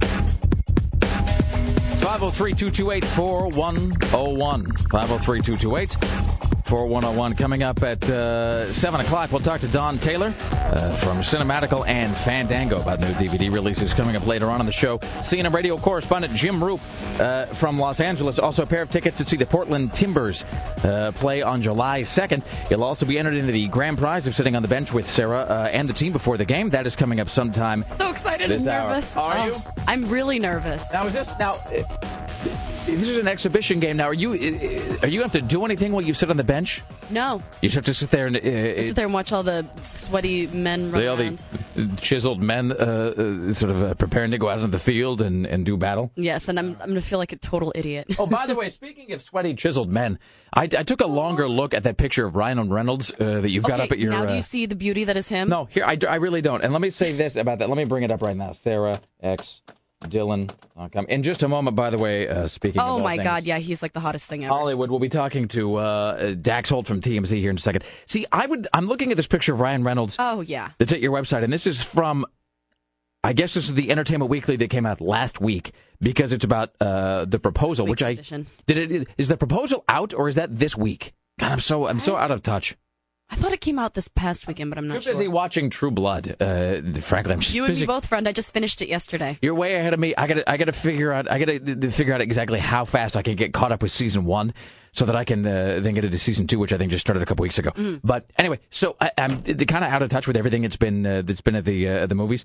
It's 1.92 2.02
503 2.02 2.54
228 2.54 3.06
4101. 3.06 4.76
503 4.90 5.42
228 5.42 6.61
4101. 6.66 7.36
Coming 7.36 7.64
up 7.64 7.82
at 7.84 8.10
uh, 8.10 8.72
7 8.74 9.00
o'clock, 9.02 9.32
we'll 9.32 9.42
talk 9.42 9.62
to 9.62 9.68
Dawn 9.68 9.98
Taylor 10.00 10.28
uh, 10.28 10.96
from 10.96 11.18
Cinematical 11.20 11.88
and 11.88 12.16
Fandango 12.16 12.82
about 12.82 13.00
new 13.00 13.08
DVD 13.14 13.54
releases 13.54 13.94
coming 13.94 14.16
up 14.16 14.26
later 14.26 14.50
on 14.50 14.60
in 14.60 14.66
the 14.66 14.72
show. 14.72 14.98
CNN 15.00 15.54
radio 15.54 15.78
correspondent 15.78 16.34
Jim 16.34 16.60
Roope 16.60 16.80
uh, 17.20 17.46
from 17.54 17.78
Los 17.80 18.00
Angeles. 18.00 18.40
Also, 18.40 18.64
a 18.64 18.66
pair 18.66 18.82
of 18.82 18.90
tickets 18.90 19.18
to 19.18 19.26
see 19.26 19.38
the 19.38 19.46
Portland 19.46 19.94
Timbers 19.94 20.46
uh, 20.84 21.12
play 21.16 21.42
on 21.42 21.62
July 21.62 22.02
2nd. 22.02 22.44
You'll 22.70 22.84
also 22.84 23.06
be 23.06 23.18
entered 23.20 23.36
into 23.36 23.52
the 23.52 23.68
grand 23.68 23.98
prize 23.98 24.28
of 24.28 24.36
sitting 24.36 24.56
on 24.56 24.62
the 24.62 24.68
bench 24.68 24.94
with 24.94 25.10
Sarah 25.10 25.42
uh, 25.42 25.70
and 25.72 25.88
the 25.90 25.94
team 25.94 26.12
before 26.14 26.38
the 26.38 26.46
game. 26.46 26.70
That 26.70 26.88
is 26.88 26.96
coming 26.96 27.20
up 27.20 27.30
sometime. 27.30 27.86
So 27.98 28.10
excited 28.10 28.50
this 28.50 28.62
and 28.62 28.70
hour. 28.70 28.90
nervous. 28.90 29.18
Are 29.18 29.38
Oh, 29.38 29.46
you? 29.48 29.62
I'm 29.88 30.10
really 30.10 30.40
nervous. 30.40 30.92
Now, 30.94 31.06
is 31.08 31.14
this 31.14 31.32
now? 31.40 31.54
This 32.86 33.08
is 33.08 33.20
an 33.20 33.28
exhibition 33.28 33.80
game. 33.80 33.98
Now, 33.98 34.06
are 34.06 34.14
you 34.14 34.32
are 34.34 34.36
you 34.36 34.50
going 34.50 35.00
to 35.00 35.22
have 35.22 35.32
to 35.34 35.42
do 35.42 35.66
anything 35.66 35.92
while 35.92 36.02
you 36.02 36.16
sit 36.16 36.32
on 36.32 36.38
the 36.38 36.44
bench? 36.44 36.82
No, 37.12 37.44
You 37.62 37.70
just 37.70 37.76
have 37.76 37.86
to 37.86 37.94
sit 37.94 38.10
there 38.10 38.26
and 38.26 38.36
uh, 38.38 38.40
just 38.40 38.88
sit 38.88 38.96
there 38.96 39.06
and 39.06 39.14
watch 39.14 39.32
all 39.32 39.44
the 39.44 39.68
sweaty 39.82 40.48
men 40.48 40.92
run 40.92 41.08
all 41.08 41.20
around. 41.22 41.44
the 41.76 41.88
chiseled 42.02 42.42
men 42.42 42.72
uh, 42.72 42.76
uh, 42.76 43.54
sort 43.54 43.72
of 43.72 43.84
uh, 43.84 43.94
preparing 43.96 44.32
to 44.32 44.38
go 44.38 44.50
out 44.50 44.58
into 44.60 44.70
the 44.70 44.80
field 44.80 45.22
and, 45.22 45.46
and 45.46 45.66
do 45.66 45.78
battle. 45.78 46.12
Yes, 46.16 46.50
and 46.50 46.58
I'm 46.58 46.78
I'm 46.82 46.88
gonna 46.90 47.02
feel 47.02 47.20
like 47.20 47.34
a 47.34 47.38
total 47.38 47.72
idiot. 47.76 48.16
Oh, 48.18 48.26
by 48.26 48.48
the 48.48 48.56
way, 48.56 48.70
speaking 48.82 49.12
of 49.12 49.22
sweaty, 49.22 49.54
chiseled 49.54 49.92
men, 49.92 50.18
I, 50.54 50.64
I 50.64 50.84
took 50.84 51.02
a 51.02 51.08
longer 51.08 51.48
look 51.48 51.74
at 51.76 51.84
that 51.84 51.98
picture 51.98 52.26
of 52.26 52.36
Ryan 52.36 52.72
Reynolds 52.72 53.14
uh, 53.20 53.42
that 53.42 53.50
you've 53.52 53.66
got 53.66 53.80
up 53.80 53.92
at 53.92 54.00
your. 54.00 54.12
now 54.12 54.26
do 54.26 54.34
you 54.34 54.42
see 54.42 54.66
the 54.66 54.76
beauty 54.76 55.04
that 55.04 55.18
is 55.18 55.30
him? 55.30 55.50
no, 55.50 55.66
here 55.66 55.86
I, 55.86 55.98
I 56.10 56.16
really 56.16 56.42
don't. 56.42 56.64
And 56.64 56.74
let 56.74 56.82
me 56.82 56.90
say 56.90 57.12
this 57.12 57.36
about 57.36 57.60
that. 57.60 57.70
Let 57.70 57.78
me 57.78 57.86
bring 57.86 58.04
it 58.04 58.12
up 58.12 58.22
right 58.24 58.36
now. 58.36 58.54
Sarah 58.54 59.00
X 59.22 59.62
Dylan. 60.02 60.52
In 61.10 61.24
just 61.24 61.44
a 61.44 61.48
moment, 61.48 61.76
by 61.76 61.90
the 61.90 61.98
way, 61.98 62.28
uh, 62.28 62.48
speaking. 62.48 62.82
Oh 62.82 63.00
my 63.00 63.16
things, 63.16 63.24
God, 63.24 63.44
yeah, 63.44 63.60
he's 63.60 63.82
like 63.82 63.94
the 63.94 64.00
hottest 64.00 64.28
thing 64.30 64.44
ever. 64.44 64.54
Hollywood. 64.54 64.90
We'll 64.90 65.00
be 65.00 65.10
talking 65.10 65.48
to 65.50 65.76
uh, 65.76 66.34
Dax 66.34 66.70
Holt 66.70 66.88
from 66.88 67.02
TMZ 67.02 67.38
here 67.38 67.50
in 67.52 67.58
a 67.58 67.60
second. 67.60 67.84
See, 68.08 68.26
I 68.32 68.46
would. 68.46 68.68
I'm 68.74 68.88
looking 68.88 69.12
at 69.12 69.18
this 69.18 69.28
picture 69.28 69.54
of 69.54 69.60
Ryan 69.60 69.84
Reynolds. 69.84 70.16
Oh 70.18 70.42
yeah. 70.42 70.72
That's 70.80 70.92
at 70.92 71.02
your 71.02 71.12
website, 71.12 71.44
and 71.44 71.54
this 71.54 71.68
is 71.68 71.84
from. 71.84 72.26
I 73.24 73.34
guess 73.34 73.54
this 73.54 73.68
is 73.70 73.76
the 73.76 73.92
Entertainment 73.92 74.32
Weekly 74.32 74.56
that 74.56 74.70
came 74.72 74.88
out 74.88 75.00
last 75.00 75.40
week 75.40 75.74
because 76.02 76.34
it's 76.34 76.44
about 76.44 76.72
uh, 76.82 77.26
the 77.26 77.38
proposal, 77.38 77.86
Week's 77.86 78.02
which 78.02 78.04
I 78.08 78.10
edition. 78.12 78.48
did. 78.66 78.92
It 78.92 79.08
is 79.20 79.28
the 79.28 79.38
proposal 79.38 79.84
out 79.88 80.16
or 80.16 80.28
is 80.28 80.36
that 80.36 80.58
this 80.58 80.76
week? 80.76 81.14
God, 81.40 81.52
I'm 81.52 81.60
so 81.60 81.86
I'm 81.86 82.00
so 82.00 82.16
out 82.16 82.32
of 82.32 82.42
touch. 82.42 82.76
I 83.32 83.36
thought 83.36 83.54
it 83.54 83.62
came 83.62 83.80
out 83.80 83.94
this 83.94 84.10
past 84.10 84.46
weekend, 84.46 84.70
but 84.70 84.78
I'm 84.78 84.88
not 84.88 84.96
Too 84.96 85.02
sure. 85.04 85.14
busy 85.14 85.28
watching 85.30 85.70
True 85.70 85.90
Blood. 85.90 86.36
Uh, 86.40 86.82
frankly, 87.00 87.32
I'm 87.34 87.40
just 87.40 87.56
You 87.56 87.64
and 87.64 87.72
busy. 87.72 87.84
me 87.84 87.88
both, 87.88 88.06
friend. 88.06 88.28
I 88.28 88.34
just 88.34 88.54
finished 88.54 88.82
it 88.82 88.90
yesterday. 88.90 89.40
You're 89.42 89.56
way 89.56 89.76
ahead 89.76 89.94
of 89.94 90.00
me. 90.02 90.14
I 90.18 90.28
gotta, 90.28 90.50
I 90.52 90.58
gotta 90.58 90.74
figure 90.74 91.14
out, 91.14 91.32
I 91.32 91.40
gotta 91.40 91.58
th- 91.60 91.94
figure 91.94 92.14
out 92.14 92.20
exactly 92.20 92.60
how 92.60 92.84
fast 92.84 93.16
I 93.16 93.22
can 93.22 93.36
get 93.38 93.54
caught 93.54 93.72
up 93.72 93.82
with 93.82 93.92
season 93.94 94.26
one, 94.26 94.54
so 94.92 95.06
that 95.06 95.16
I 95.16 95.24
can 95.24 95.46
uh, 95.48 95.80
then 95.82 95.94
get 95.94 96.04
into 96.04 96.18
season 96.18 96.46
two, 96.46 96.60
which 96.60 96.74
I 96.74 96.78
think 96.78 96.92
just 96.92 97.00
started 97.06 97.24
a 97.24 97.26
couple 97.26 97.44
weeks 97.44 97.58
ago. 97.58 97.72
But 98.04 98.26
anyway, 98.38 98.60
so 98.70 98.98
I, 99.00 99.12
I'm 99.18 99.42
kind 99.42 99.86
of 99.86 99.92
out 99.92 100.04
of 100.04 100.10
touch 100.10 100.28
with 100.28 100.36
everything 100.36 100.64
that's 100.64 100.76
been 100.76 101.06
uh, 101.06 101.22
that's 101.22 101.40
been 101.42 101.56
at 101.56 101.64
the 101.64 101.88
uh, 101.88 102.06
the 102.08 102.16
movies. 102.16 102.44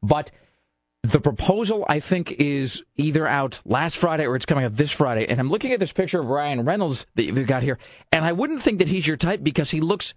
But 0.00 0.30
the 1.02 1.20
proposal, 1.20 1.84
I 1.88 1.98
think, 1.98 2.30
is 2.32 2.84
either 2.96 3.26
out 3.26 3.60
last 3.64 3.96
Friday 3.96 4.26
or 4.26 4.36
it's 4.36 4.46
coming 4.46 4.64
out 4.64 4.76
this 4.76 4.92
Friday. 4.92 5.26
And 5.28 5.40
I'm 5.40 5.50
looking 5.50 5.72
at 5.72 5.80
this 5.80 5.92
picture 5.92 6.20
of 6.20 6.26
Ryan 6.26 6.64
Reynolds 6.64 7.06
that 7.16 7.24
you've 7.24 7.44
got 7.48 7.64
here, 7.64 7.78
and 8.12 8.24
I 8.24 8.30
wouldn't 8.30 8.62
think 8.62 8.78
that 8.78 8.88
he's 8.88 9.04
your 9.04 9.16
type 9.16 9.42
because 9.42 9.72
he 9.72 9.80
looks. 9.80 10.14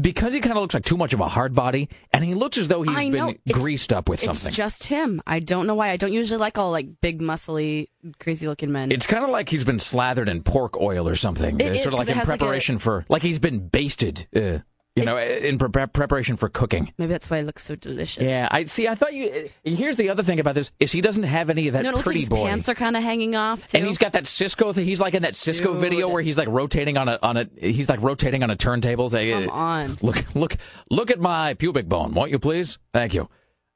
Because 0.00 0.34
he 0.34 0.40
kind 0.40 0.56
of 0.56 0.60
looks 0.60 0.74
like 0.74 0.84
too 0.84 0.96
much 0.96 1.12
of 1.12 1.20
a 1.20 1.28
hard 1.28 1.54
body, 1.54 1.88
and 2.12 2.24
he 2.24 2.34
looks 2.34 2.58
as 2.58 2.66
though 2.66 2.82
he's 2.82 2.96
I 2.96 3.08
know. 3.08 3.26
been 3.28 3.38
It's- 3.46 3.62
greased 3.62 3.92
up 3.92 4.08
with 4.08 4.18
something. 4.18 4.48
It's 4.48 4.56
just 4.56 4.84
him. 4.84 5.22
I 5.24 5.38
don't 5.38 5.68
know 5.68 5.76
why. 5.76 5.90
I 5.90 5.96
don't 5.96 6.12
usually 6.12 6.38
like 6.38 6.58
all 6.58 6.72
like 6.72 7.00
big, 7.00 7.20
muscly, 7.22 7.86
crazy 8.18 8.48
looking 8.48 8.72
men. 8.72 8.90
It's 8.90 9.06
kind 9.06 9.22
of 9.22 9.30
like 9.30 9.48
he's 9.48 9.62
been 9.62 9.78
slathered 9.78 10.28
in 10.28 10.42
pork 10.42 10.80
oil 10.80 11.06
or 11.08 11.14
something. 11.14 11.60
It 11.60 11.64
Uh, 11.64 11.70
is, 11.70 11.76
sort 11.82 11.86
of 11.86 11.92
'cause 11.92 11.98
like 12.00 12.08
it 12.08 12.10
in 12.12 12.18
has 12.18 12.28
like 12.28 12.36
a- 12.36 12.38
preparation 12.40 12.78
for, 12.78 13.04
like 13.08 13.22
he's 13.22 13.38
been 13.38 13.68
basted, 13.68 14.26
uh, 14.34 14.58
you 14.96 15.04
know, 15.04 15.18
in 15.18 15.58
pre- 15.58 15.86
preparation 15.86 16.36
for 16.36 16.48
cooking. 16.48 16.92
Maybe 16.98 17.10
that's 17.10 17.28
why 17.28 17.38
it 17.38 17.42
looks 17.46 17.62
so 17.64 17.74
delicious. 17.74 18.22
Yeah, 18.22 18.48
I 18.50 18.64
see. 18.64 18.86
I 18.86 18.94
thought 18.94 19.12
you. 19.12 19.48
uh, 19.64 19.68
Here's 19.68 19.96
the 19.96 20.08
other 20.10 20.22
thing 20.22 20.38
about 20.38 20.54
this 20.54 20.70
is 20.78 20.92
he 20.92 21.00
doesn't 21.00 21.24
have 21.24 21.50
any 21.50 21.66
of 21.66 21.72
that 21.72 21.82
no, 21.82 21.90
it 21.90 21.94
looks 21.96 22.06
like 22.06 22.16
his 22.16 22.28
boy. 22.28 22.46
pants 22.46 22.68
are 22.68 22.74
kind 22.74 22.96
of 22.96 23.02
hanging 23.02 23.34
off 23.34 23.66
too. 23.66 23.78
and 23.78 23.86
he's 23.86 23.98
got 23.98 24.12
that 24.12 24.24
Sisqó 24.24 24.72
thing. 24.74 24.84
He's 24.84 25.00
like 25.00 25.14
in 25.14 25.22
that 25.22 25.32
Sisqó 25.32 25.72
Dude. 25.72 25.80
video 25.80 26.08
where 26.08 26.22
he's 26.22 26.38
like 26.38 26.48
rotating 26.48 26.96
on 26.96 27.08
a 27.08 27.18
on 27.22 27.36
a. 27.36 27.48
He's 27.60 27.88
like 27.88 28.00
rotating 28.02 28.42
on 28.44 28.50
a 28.50 28.56
turntable. 28.56 29.10
Say, 29.10 29.32
Come 29.32 29.50
on. 29.50 29.96
Look, 30.02 30.24
look, 30.34 30.56
look 30.90 31.10
at 31.10 31.18
my 31.18 31.54
pubic 31.54 31.88
bone, 31.88 32.12
won't 32.14 32.30
you, 32.30 32.38
please? 32.38 32.78
Thank 32.92 33.14
you. 33.14 33.22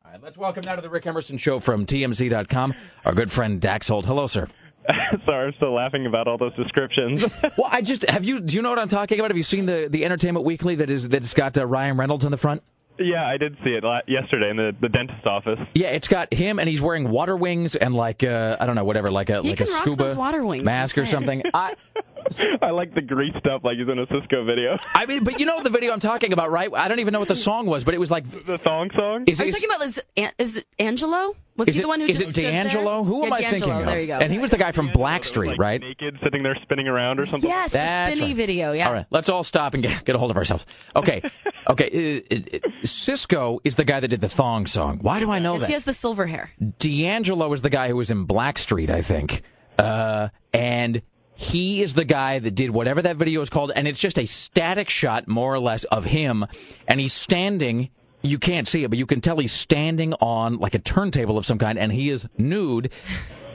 All 0.04 0.12
right, 0.12 0.22
let's 0.22 0.38
welcome 0.38 0.64
now 0.64 0.76
to 0.76 0.82
the 0.82 0.88
Rick 0.88 1.06
Emerson 1.06 1.36
Show 1.36 1.58
from 1.58 1.84
TMZ.com, 1.84 2.74
our 3.04 3.12
good 3.12 3.30
friend 3.30 3.60
Dax 3.60 3.88
Holt. 3.88 4.06
Hello, 4.06 4.26
sir. 4.26 4.48
Sorry, 5.24 5.48
I'm 5.48 5.54
still 5.54 5.72
laughing 5.74 6.06
about 6.06 6.28
all 6.28 6.38
those 6.38 6.54
descriptions. 6.54 7.24
Well, 7.56 7.68
I 7.70 7.82
just 7.82 8.08
have 8.08 8.24
you. 8.24 8.40
Do 8.40 8.54
you 8.54 8.62
know 8.62 8.70
what 8.70 8.78
I'm 8.78 8.88
talking 8.88 9.18
about? 9.18 9.30
Have 9.30 9.36
you 9.36 9.42
seen 9.42 9.66
the 9.66 9.88
the 9.90 10.04
Entertainment 10.04 10.44
Weekly 10.44 10.76
that 10.76 10.90
is 10.90 11.08
that's 11.08 11.34
got 11.34 11.56
uh, 11.58 11.66
Ryan 11.66 11.96
Reynolds 11.96 12.24
in 12.24 12.30
the 12.30 12.36
front? 12.36 12.62
yeah, 12.98 13.26
I 13.26 13.36
did 13.36 13.56
see 13.64 13.70
it 13.70 13.84
yesterday 14.06 14.50
in 14.50 14.56
the, 14.56 14.74
the 14.80 14.88
dentist 14.88 15.24
office. 15.26 15.58
Yeah, 15.74 15.88
it's 15.88 16.08
got 16.08 16.32
him, 16.32 16.58
and 16.58 16.68
he's 16.68 16.80
wearing 16.80 17.10
water 17.10 17.36
wings 17.36 17.76
and 17.76 17.94
like 17.94 18.24
uh, 18.24 18.56
I 18.58 18.66
don't 18.66 18.74
know, 18.74 18.84
whatever, 18.84 19.10
like 19.10 19.30
a 19.30 19.42
He 19.42 19.50
like 19.50 19.60
a 19.60 19.64
can 19.64 19.72
rock 19.72 19.82
scuba 19.82 20.04
those 20.04 20.16
water 20.16 20.44
wings, 20.44 20.64
mask 20.64 20.98
or 20.98 21.06
something. 21.06 21.42
I 21.54 21.74
I 22.62 22.70
like 22.70 22.94
the 22.94 23.02
greased 23.02 23.46
up 23.46 23.64
like 23.64 23.78
he's 23.78 23.88
in 23.88 23.98
a 23.98 24.06
Sisqó 24.06 24.44
video. 24.46 24.76
I 24.94 25.06
mean, 25.06 25.24
but 25.24 25.40
you 25.40 25.46
know 25.46 25.62
the 25.62 25.70
video 25.70 25.92
I'm 25.92 26.00
talking 26.00 26.32
about, 26.32 26.50
right? 26.50 26.70
I 26.74 26.88
don't 26.88 26.98
even 27.00 27.12
know 27.12 27.18
what 27.20 27.28
the 27.28 27.36
song 27.36 27.66
was, 27.66 27.84
but 27.84 27.94
it 27.94 27.98
was 27.98 28.10
like 28.10 28.24
The 28.24 28.58
thong 28.58 28.90
song? 28.96 29.24
is, 29.26 29.40
Are 29.40 29.44
you 29.44 29.48
is, 29.50 29.54
talking 29.56 29.68
about 29.70 29.80
this? 29.80 30.00
An- 30.16 30.32
Is 30.38 30.56
it 30.58 30.66
Angelo? 30.78 31.34
Was 31.56 31.66
is 31.68 31.74
he 31.74 31.80
it, 31.80 31.82
the 31.82 31.88
one 31.88 31.98
who 32.00 32.06
is 32.06 32.18
just 32.18 32.30
it 32.30 32.32
stood? 32.34 32.42
D'Angelo? 32.42 33.02
Who 33.02 33.24
am 33.24 33.30
Yeah, 33.30 33.34
I 33.34 33.50
thinking 33.50 33.72
of? 33.72 33.84
There 33.86 34.00
you 34.00 34.06
go. 34.06 34.18
And 34.18 34.32
he 34.32 34.38
was 34.38 34.50
the 34.52 34.58
guy 34.58 34.70
from 34.70 34.90
Blackstreet, 34.90 35.48
like, 35.48 35.58
right? 35.58 35.80
Naked, 35.80 36.16
sitting 36.22 36.44
there 36.44 36.56
spinning 36.62 36.86
around 36.86 37.18
or 37.18 37.26
something. 37.26 37.50
yes, 37.50 37.72
That's 37.72 38.10
the 38.10 38.16
spinny 38.16 38.30
right. 38.30 38.36
video. 38.36 38.72
Yeah. 38.72 38.86
All 38.86 38.92
right, 38.92 39.06
let's 39.10 39.28
all 39.28 39.42
stop 39.42 39.74
and 39.74 39.82
get, 39.82 40.04
get 40.04 40.14
a 40.14 40.18
hold 40.18 40.30
of 40.30 40.36
ourselves. 40.36 40.66
Okay, 40.94 41.20
okay. 41.68 42.22
Uh, 42.30 42.34
uh, 42.34 42.58
Sisqó 42.84 43.58
is 43.64 43.74
the 43.74 43.84
guy 43.84 43.98
that 43.98 44.06
did 44.08 44.20
the 44.20 44.28
thong 44.28 44.66
song. 44.66 44.98
Why 45.02 45.18
do 45.18 45.30
I 45.32 45.40
know 45.40 45.54
Yes, 45.54 45.62
that? 45.62 45.66
he 45.66 45.72
has 45.72 45.84
the 45.84 45.92
silver 45.94 46.26
hair. 46.26 46.50
D'Angelo 46.78 47.52
is 47.52 47.62
the 47.62 47.70
guy 47.70 47.88
who 47.88 47.96
was 47.96 48.12
in 48.12 48.24
Blackstreet, 48.26 48.90
I 48.90 49.02
think. 49.02 49.42
Uh, 49.78 50.28
and 50.52 51.02
he 51.40 51.82
is 51.82 51.94
the 51.94 52.04
guy 52.04 52.40
that 52.40 52.50
did 52.56 52.70
whatever 52.70 53.00
that 53.00 53.14
video 53.14 53.40
is 53.40 53.48
called, 53.48 53.70
and 53.76 53.86
it's 53.86 54.00
just 54.00 54.18
a 54.18 54.26
static 54.26 54.90
shot, 54.90 55.28
more 55.28 55.54
or 55.54 55.60
less, 55.60 55.84
of 55.84 56.04
him, 56.04 56.44
and 56.88 56.98
he's 56.98 57.12
standing. 57.12 57.90
You 58.22 58.40
can't 58.40 58.66
see 58.66 58.82
it, 58.82 58.90
but 58.90 58.98
you 58.98 59.06
can 59.06 59.20
tell 59.20 59.38
he's 59.38 59.52
standing 59.52 60.14
on 60.14 60.58
like 60.58 60.74
a 60.74 60.80
turntable 60.80 61.38
of 61.38 61.46
some 61.46 61.56
kind, 61.56 61.78
and 61.78 61.92
he 61.92 62.10
is 62.10 62.26
nude, 62.36 62.90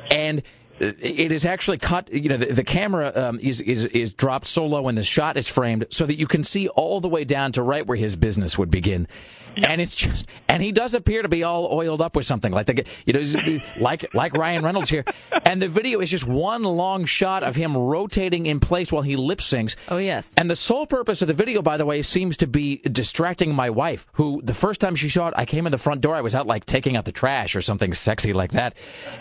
and 0.09 0.41
it 0.83 1.31
is 1.31 1.45
actually 1.45 1.77
cut. 1.77 2.11
You 2.11 2.29
know, 2.29 2.37
the, 2.37 2.47
the 2.47 2.63
camera 2.63 3.11
um, 3.15 3.39
is 3.39 3.61
is 3.61 3.85
is 3.87 4.13
dropped 4.13 4.47
so 4.47 4.65
low, 4.65 4.87
and 4.87 4.97
the 4.97 5.03
shot 5.03 5.37
is 5.37 5.47
framed 5.47 5.87
so 5.89 6.05
that 6.05 6.15
you 6.15 6.27
can 6.27 6.43
see 6.43 6.67
all 6.69 6.99
the 7.01 7.09
way 7.09 7.23
down 7.23 7.51
to 7.53 7.63
right 7.63 7.85
where 7.85 7.97
his 7.97 8.15
business 8.15 8.57
would 8.57 8.71
begin. 8.71 9.07
And 9.55 9.79
it's 9.79 9.95
just, 9.95 10.27
and 10.47 10.63
he 10.63 10.71
does 10.71 10.93
appear 10.93 11.21
to 11.21 11.29
be 11.29 11.43
all 11.43 11.69
oiled 11.71 12.01
up 12.01 12.15
with 12.15 12.25
something 12.25 12.51
like 12.51 12.65
the, 12.65 12.85
you 13.05 13.13
know, 13.13 13.59
like 13.79 14.13
like 14.13 14.33
Ryan 14.33 14.63
Reynolds 14.63 14.89
here. 14.89 15.05
And 15.45 15.61
the 15.61 15.67
video 15.67 15.99
is 15.99 16.09
just 16.09 16.25
one 16.25 16.63
long 16.63 17.03
shot 17.03 17.43
of 17.43 17.55
him 17.55 17.75
rotating 17.75 18.45
in 18.45 18.61
place 18.61 18.91
while 18.93 19.03
he 19.03 19.17
lip 19.17 19.39
syncs. 19.39 19.75
Oh 19.89 19.97
yes. 19.97 20.33
And 20.37 20.49
the 20.49 20.55
sole 20.55 20.87
purpose 20.87 21.21
of 21.21 21.27
the 21.27 21.33
video, 21.33 21.61
by 21.61 21.75
the 21.75 21.85
way, 21.85 22.01
seems 22.01 22.37
to 22.37 22.47
be 22.47 22.77
distracting 22.77 23.53
my 23.53 23.69
wife, 23.69 24.07
who 24.13 24.41
the 24.41 24.53
first 24.53 24.79
time 24.79 24.95
she 24.95 25.09
saw 25.09 25.27
it, 25.27 25.33
I 25.37 25.45
came 25.45 25.67
in 25.67 25.71
the 25.71 25.77
front 25.77 25.99
door. 26.01 26.15
I 26.15 26.21
was 26.21 26.33
out 26.33 26.47
like 26.47 26.65
taking 26.65 26.95
out 26.95 27.03
the 27.03 27.11
trash 27.11 27.55
or 27.57 27.61
something 27.61 27.93
sexy 27.93 28.31
like 28.31 28.53
that. 28.53 28.75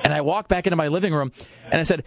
And 0.04 0.14
I 0.14 0.20
walked 0.20 0.48
back 0.48 0.66
into 0.66 0.76
my 0.76 0.88
living 0.88 1.12
room 1.12 1.32
and 1.70 1.80
I 1.80 1.84
said, 1.84 2.04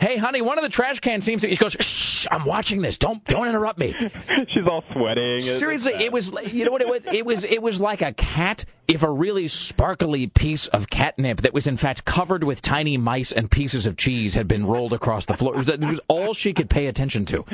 Hey, 0.00 0.16
honey, 0.16 0.42
one 0.42 0.58
of 0.58 0.62
the 0.64 0.70
trash 0.70 1.00
cans 1.00 1.24
seems 1.24 1.42
to. 1.42 1.48
She 1.48 1.56
goes, 1.56 1.76
Shh, 1.80 2.26
I'm 2.30 2.44
watching 2.44 2.82
this. 2.82 2.98
Don't 2.98 3.24
don't 3.24 3.48
interrupt 3.48 3.78
me. 3.78 3.94
She's 4.48 4.66
all 4.66 4.84
sweating. 4.92 5.40
Seriously, 5.40 5.92
it 5.94 6.12
was. 6.12 6.30
You 6.52 6.64
know 6.64 6.70
what 6.70 6.82
it 6.82 6.88
was? 6.88 7.06
It 7.06 7.24
was. 7.26 7.44
It 7.44 7.62
was 7.62 7.80
like 7.80 8.02
a 8.02 8.12
cat. 8.12 8.64
If 8.86 9.02
a 9.02 9.10
really 9.10 9.48
sparkly 9.48 10.28
piece 10.28 10.66
of 10.68 10.88
catnip 10.88 11.42
that 11.42 11.52
was 11.52 11.66
in 11.66 11.76
fact 11.76 12.04
covered 12.04 12.42
with 12.44 12.62
tiny 12.62 12.96
mice 12.96 13.32
and 13.32 13.50
pieces 13.50 13.84
of 13.86 13.96
cheese 13.96 14.34
had 14.34 14.48
been 14.48 14.64
rolled 14.64 14.94
across 14.94 15.26
the 15.26 15.34
floor, 15.34 15.54
it 15.54 15.58
was, 15.58 15.68
it 15.68 15.84
was 15.84 16.00
all 16.08 16.32
she 16.32 16.54
could 16.54 16.70
pay 16.70 16.86
attention 16.86 17.26
to. 17.26 17.44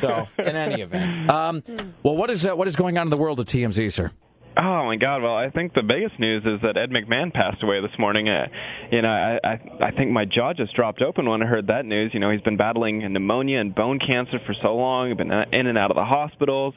So, 0.00 0.26
in 0.38 0.54
any 0.54 0.82
event, 0.82 1.28
um, 1.30 1.62
well, 2.04 2.16
what 2.16 2.30
is 2.30 2.46
uh, 2.46 2.54
what 2.54 2.68
is 2.68 2.76
going 2.76 2.98
on 2.98 3.06
in 3.06 3.10
the 3.10 3.16
world 3.16 3.40
of 3.40 3.46
TMZ, 3.46 3.92
sir? 3.92 4.12
Oh 4.56 4.86
my 4.86 4.94
God! 4.94 5.20
Well, 5.20 5.34
I 5.34 5.50
think 5.50 5.74
the 5.74 5.82
biggest 5.82 6.20
news 6.20 6.44
is 6.46 6.60
that 6.62 6.76
Ed 6.76 6.90
McMahon 6.90 7.32
passed 7.32 7.60
away 7.64 7.80
this 7.80 7.90
morning. 7.98 8.28
Uh, 8.28 8.46
you 8.92 9.02
know, 9.02 9.08
I, 9.08 9.38
I 9.42 9.88
I 9.88 9.90
think 9.90 10.12
my 10.12 10.24
jaw 10.26 10.52
just 10.52 10.76
dropped 10.76 11.02
open 11.02 11.28
when 11.28 11.42
I 11.42 11.46
heard 11.46 11.66
that 11.66 11.84
news. 11.84 12.12
You 12.14 12.20
know, 12.20 12.30
he's 12.30 12.40
been 12.42 12.56
battling 12.56 13.00
pneumonia 13.12 13.58
and 13.58 13.74
bone 13.74 13.98
cancer 13.98 14.38
for 14.46 14.54
so 14.62 14.76
long. 14.76 15.08
He's 15.08 15.16
been 15.16 15.32
in 15.32 15.66
and 15.66 15.76
out 15.76 15.90
of 15.90 15.96
the 15.96 16.04
hospitals, 16.04 16.74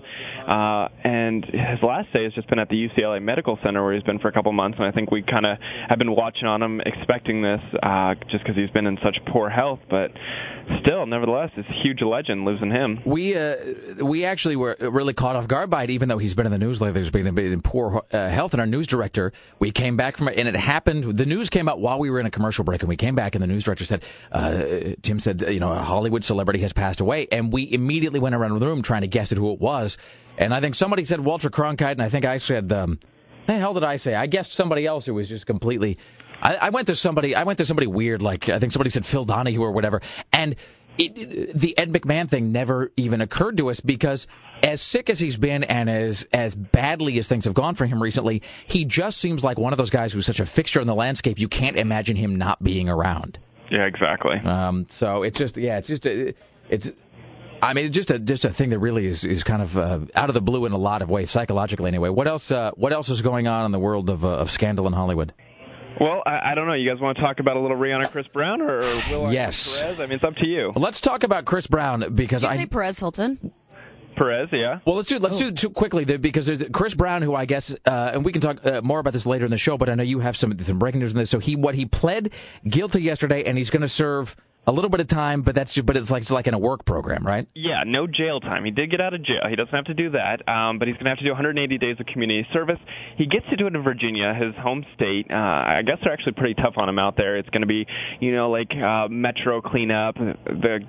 uh, 0.47 0.87
and 1.03 1.45
his 1.45 1.77
last 1.83 2.11
day 2.13 2.23
has 2.23 2.33
just 2.33 2.49
been 2.49 2.57
at 2.57 2.69
the 2.69 2.89
UCLA 2.89 3.21
Medical 3.21 3.59
Center 3.63 3.83
where 3.83 3.93
he's 3.93 4.03
been 4.03 4.17
for 4.17 4.29
a 4.29 4.33
couple 4.33 4.51
months. 4.53 4.79
And 4.79 4.87
I 4.87 4.91
think 4.91 5.11
we 5.11 5.21
kind 5.21 5.45
of 5.45 5.59
have 5.87 5.99
been 5.99 6.15
watching 6.15 6.47
on 6.47 6.63
him, 6.63 6.81
expecting 6.81 7.43
this, 7.43 7.61
uh, 7.83 8.15
just 8.31 8.43
because 8.43 8.55
he's 8.55 8.71
been 8.71 8.87
in 8.87 8.97
such 9.03 9.17
poor 9.31 9.51
health. 9.51 9.81
But 9.87 10.09
still, 10.81 11.05
nevertheless, 11.05 11.51
it's 11.55 11.67
a 11.69 11.83
huge 11.83 12.01
legend 12.01 12.45
losing 12.45 12.71
him. 12.71 13.01
We 13.05 13.35
uh, 13.35 13.55
we 14.03 14.25
actually 14.25 14.55
were 14.55 14.75
really 14.79 15.13
caught 15.13 15.35
off 15.35 15.47
guard 15.47 15.69
by 15.69 15.83
it, 15.83 15.89
even 15.89 16.09
though 16.09 16.17
he's 16.17 16.35
been 16.35 16.45
in 16.45 16.51
the 16.51 16.57
news 16.57 16.81
lately. 16.81 16.93
There's 16.93 17.11
been 17.11 17.37
in 17.37 17.61
poor 17.61 18.05
uh, 18.11 18.29
health, 18.29 18.53
and 18.53 18.61
our 18.61 18.67
news 18.67 18.87
director. 18.87 19.31
We 19.59 19.71
came 19.71 19.97
back 19.97 20.17
from 20.17 20.27
it, 20.27 20.37
and 20.37 20.47
it 20.47 20.55
happened. 20.55 21.17
The 21.17 21.25
news 21.25 21.49
came 21.49 21.67
out 21.69 21.79
while 21.79 21.99
we 21.99 22.09
were 22.09 22.19
in 22.19 22.25
a 22.25 22.31
commercial 22.31 22.63
break, 22.63 22.81
and 22.81 22.89
we 22.89 22.97
came 22.97 23.15
back, 23.15 23.35
and 23.35 23.43
the 23.43 23.47
news 23.47 23.63
director 23.63 23.85
said, 23.85 24.03
uh, 24.31 24.63
"Jim 25.01 25.19
said, 25.19 25.41
you 25.41 25.59
know, 25.59 25.71
a 25.71 25.79
Hollywood 25.79 26.23
celebrity 26.23 26.59
has 26.59 26.73
passed 26.73 26.99
away," 26.99 27.27
and 27.31 27.51
we 27.51 27.71
immediately 27.71 28.19
went 28.19 28.35
around 28.35 28.59
the 28.59 28.65
room 28.65 28.81
trying 28.81 29.01
to 29.01 29.07
guess 29.07 29.31
at 29.31 29.37
who 29.37 29.51
it 29.53 29.59
was. 29.59 29.97
And 30.37 30.53
I 30.53 30.61
think 30.61 30.75
somebody 30.75 31.03
said 31.05 31.21
Walter 31.21 31.49
Cronkite, 31.49 31.93
and 31.93 32.01
I 32.01 32.09
think 32.09 32.25
I 32.25 32.37
said, 32.37 32.71
um, 32.71 32.99
"The 33.47 33.57
hell 33.57 33.73
did 33.73 33.83
I 33.83 33.97
say?" 33.97 34.15
I 34.15 34.27
guessed 34.27 34.53
somebody 34.53 34.85
else 34.85 35.05
who 35.05 35.13
was 35.13 35.29
just 35.29 35.45
completely. 35.45 35.97
I, 36.41 36.55
I 36.55 36.69
went 36.69 36.87
to 36.87 36.95
somebody. 36.95 37.35
I 37.35 37.43
went 37.43 37.57
to 37.59 37.65
somebody 37.65 37.87
weird, 37.87 38.21
like 38.21 38.49
I 38.49 38.59
think 38.59 38.71
somebody 38.71 38.89
said 38.89 39.05
Phil 39.05 39.25
Donahue 39.25 39.61
or 39.61 39.71
whatever, 39.71 40.01
and. 40.31 40.55
It, 40.99 41.55
the 41.55 41.77
Ed 41.77 41.93
McMahon 41.93 42.27
thing 42.27 42.51
never 42.51 42.91
even 42.97 43.21
occurred 43.21 43.57
to 43.57 43.69
us 43.69 43.81
because 43.81 44.25
as 44.63 44.81
sick 44.81 45.11
as 45.11 45.19
he's 45.19 45.37
been 45.37 45.63
and 45.63 45.91
as 45.91 46.27
as 46.33 46.55
badly 46.55 47.19
as 47.19 47.27
things 47.27 47.45
have 47.45 47.53
gone 47.53 47.75
for 47.75 47.85
him 47.85 48.01
recently, 48.01 48.41
he 48.65 48.83
just 48.83 49.19
seems 49.19 49.43
like 49.43 49.59
one 49.59 49.73
of 49.73 49.77
those 49.77 49.91
guys 49.91 50.11
who's 50.11 50.25
such 50.25 50.39
a 50.39 50.45
fixture 50.45 50.81
in 50.81 50.87
the 50.87 50.95
landscape. 50.95 51.37
You 51.37 51.47
can't 51.47 51.77
imagine 51.77 52.15
him 52.15 52.35
not 52.35 52.63
being 52.63 52.89
around. 52.89 53.37
Yeah, 53.69 53.85
exactly. 53.85 54.37
Um, 54.39 54.87
so 54.89 55.23
it's 55.23 55.37
just 55.37 55.57
yeah, 55.57 55.77
it's 55.77 55.87
just 55.87 56.07
a, 56.07 56.33
it's. 56.69 56.91
I 57.61 57.73
mean, 57.73 57.85
it's 57.85 57.95
just 57.95 58.11
a 58.11 58.19
just 58.19 58.45
a 58.45 58.49
thing 58.49 58.69
that 58.69 58.79
really 58.79 59.07
is 59.07 59.23
is 59.23 59.43
kind 59.43 59.61
of 59.61 59.77
uh, 59.77 59.99
out 60.15 60.29
of 60.29 60.33
the 60.33 60.41
blue 60.41 60.65
in 60.65 60.71
a 60.71 60.77
lot 60.77 61.01
of 61.01 61.09
ways, 61.09 61.29
psychologically 61.29 61.87
anyway. 61.87 62.09
What 62.09 62.27
else? 62.27 62.51
Uh, 62.51 62.71
what 62.75 62.93
else 62.93 63.09
is 63.09 63.21
going 63.21 63.47
on 63.47 63.65
in 63.65 63.71
the 63.71 63.79
world 63.79 64.09
of 64.09 64.25
uh, 64.25 64.29
of 64.29 64.49
scandal 64.51 64.87
in 64.87 64.93
Hollywood? 64.93 65.33
Well, 65.99 66.21
I, 66.25 66.51
I 66.51 66.55
don't 66.55 66.67
know. 66.67 66.73
You 66.73 66.89
guys 66.89 67.01
want 67.01 67.17
to 67.17 67.23
talk 67.23 67.39
about 67.39 67.57
a 67.57 67.59
little 67.59 67.77
Rihanna, 67.77 68.11
Chris 68.11 68.27
Brown, 68.33 68.61
or 68.61 68.79
Will 69.09 69.25
I 69.27 69.31
Yes. 69.33 69.81
Perez? 69.81 69.99
I 69.99 70.03
mean, 70.03 70.11
it's 70.13 70.23
up 70.23 70.35
to 70.35 70.45
you. 70.45 70.71
Let's 70.75 71.01
talk 71.01 71.23
about 71.23 71.45
Chris 71.45 71.67
Brown 71.67 72.13
because 72.13 72.41
Did 72.41 72.47
you 72.49 72.53
I 72.53 72.57
say 72.57 72.65
Perez 72.67 72.99
Hilton? 72.99 73.51
Perez, 74.15 74.49
yeah. 74.51 74.79
Well, 74.83 74.95
let's 74.95 75.07
do 75.07 75.19
let's 75.19 75.37
do 75.37 75.51
too 75.51 75.69
quickly 75.69 76.03
because 76.03 76.47
there's 76.47 76.63
Chris 76.73 76.95
Brown, 76.95 77.21
who 77.21 77.35
I 77.35 77.45
guess, 77.45 77.75
uh, 77.85 78.11
and 78.13 78.25
we 78.25 78.31
can 78.31 78.41
talk 78.41 78.65
uh, 78.65 78.81
more 78.81 78.99
about 78.99 79.13
this 79.13 79.27
later 79.27 79.45
in 79.45 79.51
the 79.51 79.59
show. 79.59 79.77
But 79.77 79.89
I 79.89 79.95
know 79.95 80.01
you 80.01 80.19
have 80.19 80.35
some 80.35 80.57
some 80.59 80.79
breaking 80.79 81.01
news 81.01 81.13
on 81.13 81.19
this. 81.19 81.29
So 81.29 81.37
he 81.37 81.55
what 81.55 81.75
he 81.75 81.85
pled 81.85 82.31
guilty 82.67 83.03
yesterday, 83.03 83.43
and 83.43 83.57
he's 83.59 83.69
going 83.69 83.83
to 83.83 83.87
serve 83.87 84.35
a 84.67 84.71
little 84.71 84.89
bit 84.89 84.99
of 84.99 85.07
time, 85.07 85.41
but 85.43 85.55
that's 85.55 85.73
just, 85.73 85.85
but 85.85 85.95
it's 85.95 86.11
like 86.11 86.21
it's 86.21 86.31
like 86.31 86.45
in 86.45 86.53
a 86.53 86.59
work 86.59 86.83
program, 86.83 87.25
right? 87.25 87.47
Yeah, 87.55 87.83
no 87.85 88.05
jail 88.05 88.41
time. 88.41 88.65
He 88.65 88.71
did 88.71 88.91
get 88.91 88.99
out 88.99 89.13
of 89.13 89.23
jail. 89.23 89.47
He 89.49 89.55
doesn't 89.55 89.73
have 89.73 89.85
to 89.85 89.93
do 89.93 90.11
that, 90.11 90.47
um, 90.47 90.77
but 90.77 90.89
he's 90.89 90.95
going 90.95 91.05
to 91.05 91.11
have 91.11 91.19
to 91.19 91.23
do 91.23 91.31
180 91.31 91.77
days 91.77 91.95
of 91.99 92.05
community 92.05 92.45
service. 92.51 92.79
He 93.17 93.25
gets 93.27 93.45
to 93.49 93.55
do 93.55 93.67
it 93.67 93.75
in 93.75 93.81
Virginia, 93.81 94.33
his 94.33 94.53
home 94.61 94.85
state. 94.93 95.27
Uh, 95.31 95.35
I 95.35 95.81
guess 95.85 95.97
they're 96.03 96.11
actually 96.11 96.33
pretty 96.33 96.55
tough 96.55 96.73
on 96.75 96.89
him 96.89 96.99
out 96.99 97.15
there. 97.15 97.37
It's 97.37 97.49
going 97.49 97.61
to 97.61 97.67
be, 97.67 97.87
you 98.19 98.35
know, 98.35 98.51
like 98.51 98.71
uh, 98.75 99.07
metro 99.09 99.61
cleanup. 99.61 100.15
The 100.15 100.79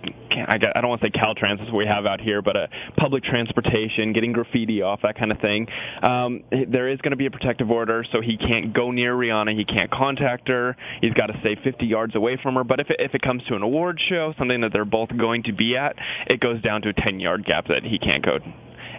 I, 0.47 0.55
I 0.55 0.81
don't 0.81 0.91
want 0.91 1.01
to 1.01 1.09
say 1.09 1.11
Caltrans 1.11 1.63
is 1.63 1.73
what 1.73 1.79
we 1.79 1.87
have 1.87 2.07
out 2.07 2.21
here, 2.21 2.43
but 2.43 2.57
uh, 2.57 2.67
public 2.97 3.23
transportation, 3.25 4.13
getting 4.13 4.33
graffiti 4.33 4.83
off, 4.83 5.01
that 5.03 5.19
kind 5.19 5.33
of 5.33 5.39
thing. 5.41 5.67
Um, 6.03 6.45
there 6.51 6.89
is 6.89 6.99
going 7.01 7.13
to 7.13 7.17
be 7.17 7.27
a 7.27 7.31
protective 7.31 7.71
order, 7.71 8.05
so 8.13 8.21
he 8.21 8.37
can't 8.37 8.75
go 8.75 8.91
near 8.91 9.15
Rihanna. 9.15 9.57
He 9.57 9.65
can't 9.65 9.91
contact 9.91 10.49
her. 10.49 10.77
He's 11.01 11.15
got 11.15 11.27
to 11.27 11.35
stay 11.41 11.57
50 11.63 11.87
yards 11.87 12.15
away 12.15 12.39
from 12.43 12.55
her. 12.55 12.65
But 12.65 12.81
if 12.81 12.91
it, 12.91 12.97
if 12.99 13.15
it 13.15 13.23
comes 13.23 13.43
to 13.49 13.55
an 13.55 13.63
award 13.69 14.01
show, 14.09 14.33
something 14.39 14.61
that 14.63 14.73
they're 14.73 14.85
both 14.85 15.11
going 15.17 15.43
to 15.45 15.53
be 15.53 15.77
at, 15.77 15.97
it 16.27 16.41
goes 16.41 16.61
down 16.63 16.83
to 16.83 16.89
a 16.89 16.93
10 16.93 17.21
yard 17.21 17.45
gap 17.45 17.67
that 17.69 17.85
he 17.85 17.99
can't 17.99 18.25
go. 18.25 18.39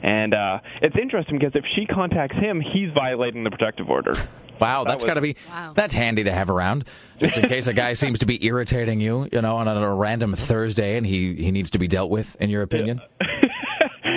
And 0.02 0.34
uh, 0.34 0.60
it's 0.82 0.96
interesting 0.96 1.40
because 1.40 1.56
if 1.56 1.66
she 1.76 1.86
contacts 1.86 2.38
him, 2.38 2.62
he's 2.62 2.90
violating 2.94 3.44
the 3.44 3.50
protective 3.50 3.90
order. 3.90 4.14
Wow, 4.60 4.84
that's 4.84 5.06
got 5.06 5.14
to 5.14 5.22
be 5.22 5.38
that's 5.74 5.94
handy 5.94 6.26
to 6.26 6.34
have 6.34 6.50
around, 6.50 6.86
just 7.18 7.38
in 7.38 7.48
case 7.48 7.68
a 7.68 7.74
guy 7.74 7.94
seems 7.94 8.20
to 8.20 8.26
be 8.26 8.46
irritating 8.46 9.00
you, 9.00 9.28
you 9.32 9.42
know, 9.42 9.56
on 9.56 9.70
a, 9.70 9.76
a 9.76 9.94
random 9.94 10.36
Thursday, 10.36 10.98
and 10.98 11.06
he 11.06 11.34
he 11.36 11.52
needs 11.52 11.70
to 11.72 11.80
be 11.80 11.88
dealt 11.88 12.12
with. 12.12 12.36
In 12.42 12.50
your 12.50 12.62
opinion? 12.62 13.00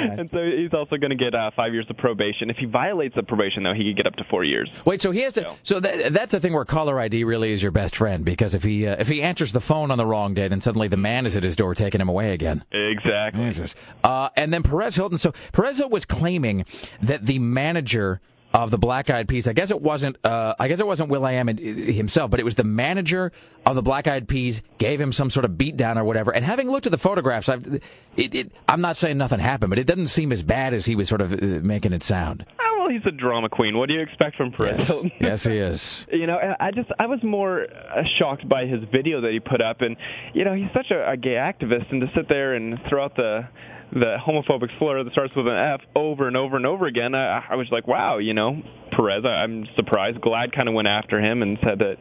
and 0.18 0.30
so 0.32 0.38
he's 0.44 0.72
also 0.72 0.96
going 0.96 1.11
to 1.11 1.16
get 1.16 1.34
uh, 1.34 1.50
five 1.55 1.72
years 1.72 1.86
of 1.88 1.96
probation. 1.96 2.50
If 2.50 2.57
he 2.57 2.66
violates 2.66 3.14
the 3.14 3.22
probation, 3.22 3.62
though, 3.62 3.74
he 3.74 3.84
could 3.84 3.96
get 3.96 4.07
up 4.07 4.16
to 4.16 4.24
four 4.24 4.44
years. 4.44 4.70
Wait, 4.84 5.00
so 5.00 5.11
he 5.11 5.20
has 5.22 5.34
to. 5.34 5.55
So 5.62 5.80
that, 5.80 6.12
that's 6.12 6.32
the 6.32 6.40
thing 6.40 6.53
where 6.53 6.64
caller 6.64 6.98
ID 7.00 7.24
really 7.24 7.53
is 7.53 7.62
your 7.62 7.72
best 7.72 7.96
friend 7.96 8.24
because 8.24 8.55
if 8.55 8.62
he 8.62 8.86
uh, 8.86 8.96
if 8.98 9.09
he 9.09 9.22
answers 9.22 9.53
the 9.53 9.61
phone 9.61 9.90
on 9.90 9.98
the 9.98 10.07
wrong 10.07 10.34
day, 10.34 10.48
then 10.48 10.61
suddenly 10.61 10.88
the 10.88 10.96
man 10.96 11.26
is 11.26 11.36
at 11.36 11.42
his 11.42 11.57
door 11.57 11.74
taking 11.74 12.00
him 12.00 12.09
away 12.09 12.32
again. 12.32 12.64
Exactly. 12.72 13.44
Jesus. 13.44 13.74
Uh, 14.05 14.28
and 14.36 14.53
then 14.53 14.62
Perez 14.62 14.96
Hilton. 14.96 15.18
So 15.18 15.32
Perez 15.53 15.78
Hilton 15.78 15.92
was 15.92 16.05
claiming 16.05 16.64
that 17.00 17.26
the 17.26 17.38
manager 17.38 18.20
of 18.53 18.70
the 18.70 18.78
Black 18.78 19.11
Eyed 19.11 19.28
Peas. 19.28 19.48
I 19.48 19.53
guess 19.53 19.70
it 19.70 19.80
wasn't. 19.80 20.16
Uh, 20.24 20.55
I 20.59 20.68
guess 20.68 20.80
it 20.80 20.86
wasn't 20.86 21.09
will.i.am 21.09 21.48
himself, 21.48 22.30
but 22.30 22.40
it 22.40 22.44
was 22.44 22.55
the 22.55 22.64
manager 22.64 23.32
of 23.66 23.74
the 23.74 23.82
Black 23.82 24.07
Eyed 24.07 24.28
Peas 24.28 24.62
gave 24.78 25.00
him 25.00 25.12
some 25.12 25.30
sort 25.30 25.44
of 25.44 25.53
beatdown 25.53 25.96
or 25.96 26.05
whatever. 26.05 26.32
And 26.34 26.44
having 26.44 26.70
looked 26.70 26.86
at 26.86 26.92
the 26.92 26.98
photographs, 26.98 27.48
I've, 27.48 27.80
it, 28.16 28.34
it, 28.34 28.53
I'm 28.68 28.80
not 28.80 28.96
saying 28.96 29.16
nothing 29.18 29.40
happened, 29.40 29.70
but 29.70 29.78
it 29.78 29.86
doesn't 29.86 30.09
seem 30.09 30.32
as 30.32 30.42
bad 30.42 30.74
as 30.74 30.84
he 30.84 30.96
was 30.96 31.09
sort 31.09 31.20
of 31.20 31.32
uh, 31.32 31.36
making 31.62 31.92
it 31.92 32.03
sound. 32.03 32.44
Oh, 32.61 32.76
well, 32.80 32.90
he's 32.90 33.07
a 33.07 33.12
drama 33.12 33.48
queen. 33.48 33.78
What 33.78 33.88
do 33.88 33.94
you 33.94 34.00
expect 34.00 34.36
from 34.36 34.53
Perez 34.53 34.86
Hilton? 34.86 35.12
yes, 35.20 35.44
he 35.44 35.57
is. 35.57 36.07
You 36.22 36.26
know, 36.26 36.38
I 36.61 36.70
just 36.70 36.88
I 37.00 37.07
was 37.07 37.18
more 37.22 37.62
uh, 37.64 38.03
shocked 38.18 38.48
by 38.48 38.66
his 38.66 38.80
video 38.92 39.20
that 39.22 39.32
he 39.32 39.40
put 39.40 39.61
up, 39.61 39.80
and 39.80 39.96
you 40.34 40.44
know, 40.44 40.55
he's 40.55 40.68
such 40.74 40.90
a, 40.90 41.11
a 41.11 41.16
gay 41.16 41.34
activist, 41.34 41.90
and 41.90 42.00
to 42.00 42.07
sit 42.14 42.28
there 42.28 42.55
and 42.55 42.78
throw 42.88 43.05
out 43.05 43.16
the 43.16 43.48
the 43.93 44.16
homophobic 44.26 44.70
slur 44.78 45.05
that 45.05 45.12
starts 45.12 45.34
with 45.36 45.47
an 45.47 45.57
F 45.74 45.80
over 45.95 46.26
and 46.26 46.36
over 46.36 46.57
and 46.57 46.64
over 46.64 46.86
again, 46.86 47.14
I, 47.14 47.45
I 47.51 47.57
was 47.57 47.66
like, 47.70 47.86
wow, 47.86 48.18
you 48.18 48.32
know, 48.32 48.62
Perez. 48.90 49.24
I'm 49.24 49.66
surprised. 49.76 50.18
GLAAD 50.20 50.55
kind 50.55 50.68
of 50.68 50.74
went 50.74 50.88
after 50.88 51.20
him 51.20 51.43
and 51.43 51.59
said 51.62 51.78
that, 51.80 51.97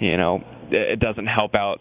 you 0.00 0.16
know, 0.16 0.44
it, 0.70 0.92
it 0.92 1.00
doesn't 1.00 1.26
help 1.26 1.54
out 1.54 1.80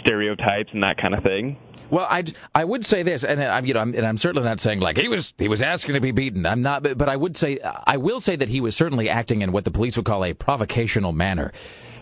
stereotypes 0.00 0.70
and 0.72 0.82
that 0.82 0.96
kind 0.96 1.14
of 1.14 1.22
thing. 1.22 1.58
Well, 1.90 2.06
I, 2.08 2.24
I 2.54 2.64
would 2.64 2.84
say 2.84 3.02
this, 3.02 3.24
and 3.24 3.42
I'm 3.42 3.64
you 3.64 3.74
know, 3.74 3.80
I'm, 3.80 3.94
and 3.94 4.06
I'm 4.06 4.18
certainly 4.18 4.46
not 4.46 4.60
saying 4.60 4.80
like 4.80 4.98
he 4.98 5.08
was 5.08 5.32
he 5.38 5.48
was 5.48 5.62
asking 5.62 5.94
to 5.94 6.00
be 6.00 6.10
beaten. 6.10 6.44
I'm 6.44 6.60
not, 6.60 6.82
but, 6.82 6.98
but 6.98 7.08
I 7.08 7.16
would 7.16 7.36
say 7.36 7.58
I 7.62 7.96
will 7.96 8.20
say 8.20 8.36
that 8.36 8.50
he 8.50 8.60
was 8.60 8.76
certainly 8.76 9.08
acting 9.08 9.40
in 9.40 9.52
what 9.52 9.64
the 9.64 9.70
police 9.70 9.96
would 9.96 10.04
call 10.04 10.22
a 10.24 10.34
provocational 10.34 11.12
manner. 11.12 11.50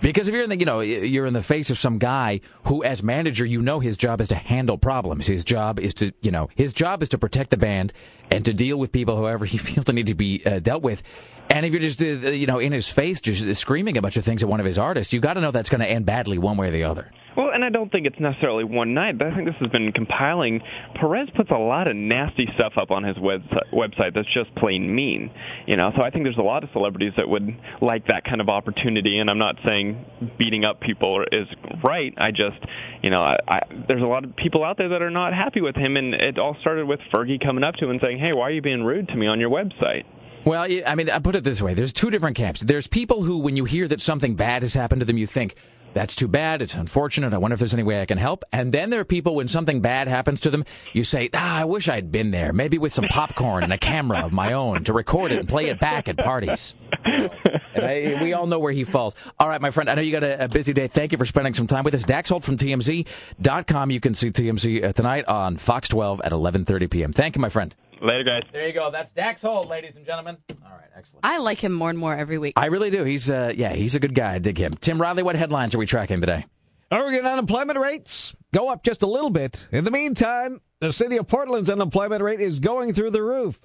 Because 0.00 0.28
if 0.28 0.34
you're 0.34 0.44
in 0.44 0.50
the, 0.50 0.58
you 0.58 0.66
know, 0.66 0.80
you're 0.80 1.26
in 1.26 1.34
the 1.34 1.42
face 1.42 1.70
of 1.70 1.78
some 1.78 1.98
guy 1.98 2.40
who, 2.64 2.84
as 2.84 3.02
manager, 3.02 3.44
you 3.44 3.62
know 3.62 3.80
his 3.80 3.96
job 3.96 4.20
is 4.20 4.28
to 4.28 4.34
handle 4.34 4.78
problems. 4.78 5.26
His 5.26 5.44
job 5.44 5.80
is 5.80 5.94
to, 5.94 6.12
you 6.22 6.30
know, 6.30 6.48
his 6.54 6.72
job 6.72 7.02
is 7.02 7.08
to 7.10 7.18
protect 7.18 7.50
the 7.50 7.56
band 7.56 7.92
and 8.30 8.44
to 8.44 8.52
deal 8.52 8.78
with 8.78 8.92
people 8.92 9.16
whoever 9.16 9.44
he 9.44 9.58
feels 9.58 9.84
they 9.86 9.92
need 9.92 10.06
to 10.06 10.14
be 10.14 10.42
uh, 10.44 10.58
dealt 10.58 10.82
with. 10.82 11.02
And 11.48 11.64
if 11.64 11.72
you're 11.72 11.80
just, 11.80 12.02
uh, 12.02 12.06
you 12.06 12.46
know, 12.46 12.58
in 12.58 12.72
his 12.72 12.88
face, 12.88 13.20
just 13.20 13.60
screaming 13.60 13.96
a 13.96 14.02
bunch 14.02 14.16
of 14.16 14.24
things 14.24 14.42
at 14.42 14.48
one 14.48 14.60
of 14.60 14.66
his 14.66 14.78
artists, 14.78 15.12
you 15.12 15.20
got 15.20 15.34
to 15.34 15.40
know 15.40 15.50
that's 15.50 15.68
going 15.68 15.80
to 15.80 15.86
end 15.86 16.06
badly 16.06 16.38
one 16.38 16.56
way 16.56 16.68
or 16.68 16.72
the 16.72 16.84
other. 16.84 17.12
Well, 17.36 17.50
and 17.52 17.62
I 17.62 17.68
don't 17.68 17.92
think 17.92 18.06
it's 18.06 18.18
necessarily 18.18 18.64
one 18.64 18.94
night, 18.94 19.18
but 19.18 19.26
I 19.26 19.34
think 19.34 19.46
this 19.46 19.56
has 19.60 19.70
been 19.70 19.92
compiling. 19.92 20.62
Perez 20.98 21.28
puts 21.36 21.50
a 21.50 21.58
lot 21.58 21.86
of 21.86 21.94
nasty 21.94 22.48
stuff 22.54 22.72
up 22.80 22.90
on 22.90 23.04
his 23.04 23.16
web- 23.18 23.42
website 23.74 24.14
that's 24.14 24.32
just 24.32 24.54
plain 24.56 24.94
mean. 24.94 25.30
You 25.66 25.76
know, 25.76 25.92
so 25.94 26.02
I 26.02 26.08
think 26.08 26.24
there's 26.24 26.38
a 26.38 26.42
lot 26.42 26.64
of 26.64 26.70
celebrities 26.72 27.12
that 27.18 27.28
would 27.28 27.46
like 27.82 28.06
that 28.06 28.24
kind 28.24 28.40
of 28.40 28.48
opportunity. 28.48 29.18
And 29.18 29.28
I'm 29.28 29.38
not 29.38 29.56
saying 29.66 30.02
beating 30.38 30.64
up 30.64 30.80
people 30.80 31.24
is 31.30 31.46
right. 31.84 32.14
I 32.16 32.30
just, 32.30 32.56
you 33.02 33.10
know, 33.10 33.20
I, 33.22 33.36
I, 33.46 33.60
there's 33.86 34.02
a 34.02 34.06
lot 34.06 34.24
of 34.24 34.34
people 34.36 34.64
out 34.64 34.78
there 34.78 34.88
that 34.88 35.02
are 35.02 35.10
not 35.10 35.34
happy 35.34 35.60
with 35.60 35.76
him, 35.76 35.98
and 35.98 36.14
it 36.14 36.38
all 36.38 36.56
started 36.62 36.86
with 36.88 37.00
Fergie 37.12 37.42
coming 37.44 37.64
up 37.64 37.74
to 37.76 37.84
him 37.84 37.90
and 37.90 38.00
saying, 38.00 38.18
"Hey, 38.18 38.32
why 38.32 38.44
are 38.44 38.50
you 38.50 38.62
being 38.62 38.82
rude 38.82 39.08
to 39.08 39.16
me 39.16 39.26
on 39.26 39.40
your 39.40 39.50
website?" 39.50 40.04
Well, 40.46 40.62
I 40.62 40.94
mean, 40.94 41.10
I 41.10 41.18
put 41.18 41.36
it 41.36 41.44
this 41.44 41.60
way: 41.60 41.74
there's 41.74 41.92
two 41.92 42.10
different 42.10 42.36
camps. 42.36 42.62
There's 42.62 42.86
people 42.86 43.22
who, 43.24 43.38
when 43.38 43.56
you 43.56 43.64
hear 43.64 43.86
that 43.88 44.00
something 44.00 44.36
bad 44.36 44.62
has 44.62 44.72
happened 44.72 45.00
to 45.00 45.04
them, 45.04 45.18
you 45.18 45.26
think 45.26 45.56
that's 45.96 46.14
too 46.14 46.28
bad. 46.28 46.60
It's 46.60 46.74
unfortunate. 46.74 47.32
I 47.32 47.38
wonder 47.38 47.54
if 47.54 47.58
there's 47.58 47.72
any 47.72 47.82
way 47.82 48.02
I 48.02 48.04
can 48.04 48.18
help. 48.18 48.44
And 48.52 48.70
then 48.70 48.90
there 48.90 49.00
are 49.00 49.04
people 49.04 49.34
when 49.34 49.48
something 49.48 49.80
bad 49.80 50.08
happens 50.08 50.40
to 50.40 50.50
them, 50.50 50.66
you 50.92 51.04
say, 51.04 51.30
ah, 51.32 51.60
I 51.60 51.64
wish 51.64 51.88
I'd 51.88 52.12
been 52.12 52.32
there, 52.32 52.52
maybe 52.52 52.76
with 52.76 52.92
some 52.92 53.06
popcorn 53.08 53.64
and 53.64 53.72
a 53.72 53.78
camera 53.78 54.18
of 54.18 54.30
my 54.30 54.52
own 54.52 54.84
to 54.84 54.92
record 54.92 55.32
it 55.32 55.38
and 55.38 55.48
play 55.48 55.68
it 55.68 55.80
back 55.80 56.06
at 56.06 56.18
parties. 56.18 56.74
I, 57.06 58.18
we 58.20 58.34
all 58.34 58.46
know 58.46 58.58
where 58.58 58.72
he 58.72 58.84
falls. 58.84 59.14
All 59.40 59.48
right, 59.48 59.60
my 59.60 59.70
friend, 59.70 59.88
I 59.88 59.94
know 59.94 60.02
you 60.02 60.12
got 60.12 60.22
a, 60.22 60.44
a, 60.44 60.48
busy 60.48 60.74
day. 60.74 60.86
Thank 60.86 61.12
you 61.12 61.18
for 61.18 61.24
spending 61.24 61.54
some 61.54 61.66
time 61.66 61.82
with 61.82 61.94
us. 61.94 62.04
Dax 62.04 62.28
Holt 62.28 62.44
from 62.44 62.58
TMZ.com. 62.58 63.90
You 63.90 64.00
can 64.00 64.14
see 64.14 64.30
TMZ 64.30 64.84
uh, 64.84 64.92
tonight 64.92 65.24
on 65.26 65.56
Fox 65.56 65.88
12 65.88 66.20
at 66.22 66.32
11.30 66.32 66.90
p.m. 66.90 67.12
Thank 67.14 67.36
you, 67.36 67.40
my 67.40 67.48
friend. 67.48 67.74
Later, 68.00 68.24
guys. 68.24 68.42
There 68.52 68.66
you 68.66 68.74
go. 68.74 68.90
That's 68.90 69.10
Dax 69.10 69.42
Holt, 69.42 69.68
ladies 69.68 69.96
and 69.96 70.04
gentlemen. 70.04 70.36
All 70.64 70.72
right, 70.72 70.88
excellent. 70.96 71.24
I 71.24 71.38
like 71.38 71.62
him 71.62 71.72
more 71.72 71.90
and 71.90 71.98
more 71.98 72.14
every 72.14 72.38
week. 72.38 72.54
I 72.56 72.66
really 72.66 72.90
do. 72.90 73.04
He's 73.04 73.30
uh, 73.30 73.52
yeah, 73.56 73.72
he's 73.72 73.94
a 73.94 74.00
good 74.00 74.14
guy. 74.14 74.34
I 74.34 74.38
dig 74.38 74.58
him. 74.58 74.72
Tim 74.74 75.00
Riley, 75.00 75.22
what 75.22 75.36
headlines 75.36 75.74
are 75.74 75.78
we 75.78 75.86
tracking 75.86 76.20
today? 76.20 76.44
Oregon 76.90 77.26
unemployment 77.26 77.78
rates 77.78 78.34
go 78.54 78.68
up 78.68 78.84
just 78.84 79.02
a 79.02 79.06
little 79.06 79.30
bit. 79.30 79.66
In 79.72 79.84
the 79.84 79.90
meantime, 79.90 80.60
the 80.80 80.92
city 80.92 81.16
of 81.16 81.26
Portland's 81.26 81.70
unemployment 81.70 82.22
rate 82.22 82.40
is 82.40 82.60
going 82.60 82.92
through 82.92 83.10
the 83.10 83.22
roof. 83.22 83.58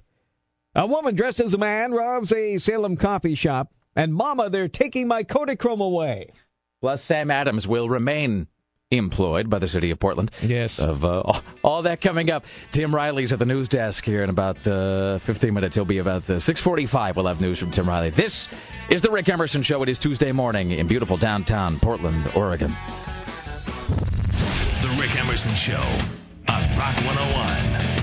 A 0.74 0.86
woman 0.86 1.14
dressed 1.14 1.40
as 1.40 1.52
a 1.54 1.58
man 1.58 1.92
robs 1.92 2.32
a 2.32 2.56
Salem 2.58 2.96
coffee 2.96 3.34
shop, 3.34 3.72
and 3.94 4.14
Mama, 4.14 4.48
they're 4.48 4.68
taking 4.68 5.06
my 5.06 5.22
Kodachrome 5.22 5.84
away. 5.84 6.32
Plus, 6.80 7.02
Sam 7.02 7.30
Adams 7.30 7.68
will 7.68 7.88
remain 7.88 8.48
employed 8.92 9.48
by 9.50 9.58
the 9.58 9.68
city 9.68 9.90
of 9.90 9.98
Portland. 9.98 10.30
Yes. 10.42 10.78
Of 10.78 11.04
uh, 11.04 11.40
all 11.62 11.82
that 11.82 12.00
coming 12.00 12.30
up. 12.30 12.44
Tim 12.70 12.94
Riley's 12.94 13.32
at 13.32 13.38
the 13.38 13.46
news 13.46 13.68
desk 13.68 14.04
here 14.04 14.22
in 14.22 14.30
about 14.30 14.64
uh, 14.66 15.18
15 15.18 15.52
minutes. 15.52 15.74
He'll 15.74 15.84
be 15.84 15.98
about 15.98 16.28
uh, 16.28 16.34
6:45. 16.34 17.16
We'll 17.16 17.26
have 17.26 17.40
news 17.40 17.58
from 17.58 17.70
Tim 17.70 17.88
Riley. 17.88 18.10
This 18.10 18.48
is 18.90 19.02
the 19.02 19.10
Rick 19.10 19.28
Emerson 19.28 19.62
Show. 19.62 19.82
It 19.82 19.88
is 19.88 19.98
Tuesday 19.98 20.32
morning 20.32 20.72
in 20.72 20.86
beautiful 20.86 21.16
downtown 21.16 21.78
Portland, 21.78 22.30
Oregon. 22.36 22.74
The 24.80 24.96
Rick 25.00 25.16
Emerson 25.16 25.54
Show 25.54 25.82
on 26.48 26.62
Rock 26.76 26.96
101. 27.04 28.01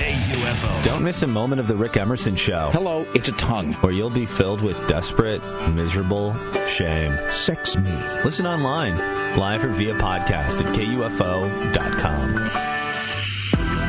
KUFO. 0.00 0.82
Don't 0.82 1.02
miss 1.02 1.22
a 1.22 1.26
moment 1.26 1.60
of 1.60 1.68
the 1.68 1.76
Rick 1.76 1.98
Emerson 1.98 2.34
Show. 2.34 2.70
Hello, 2.72 3.06
it's 3.14 3.28
a 3.28 3.32
tongue. 3.32 3.76
Or 3.82 3.92
you'll 3.92 4.08
be 4.08 4.24
filled 4.24 4.62
with 4.62 4.76
desperate, 4.88 5.42
miserable 5.70 6.34
shame. 6.66 7.16
Sex 7.30 7.76
me. 7.76 7.92
Listen 8.24 8.46
online, 8.46 8.96
live 9.36 9.62
or 9.62 9.68
via 9.68 9.94
podcast 9.94 10.64
at 10.64 10.74
KUFO.com. 10.74 12.34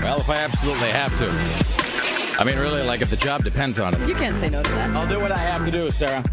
Well, 0.04 0.20
if 0.20 0.30
I 0.30 0.38
absolutely 0.38 0.90
have 0.90 1.16
to. 1.18 1.30
I 2.40 2.44
mean, 2.44 2.58
really, 2.58 2.82
like 2.84 3.02
if 3.02 3.10
the 3.10 3.16
job 3.16 3.44
depends 3.44 3.80
on 3.80 3.94
it. 3.94 4.08
You 4.08 4.16
can't 4.16 4.36
say 4.38 4.50
no 4.50 4.62
to 4.62 4.72
that. 4.72 4.90
I'll 4.90 5.08
do 5.08 5.22
what 5.22 5.32
I 5.32 5.38
have 5.38 5.64
to 5.64 5.72
do, 5.72 5.90
Sarah. 5.90 6.24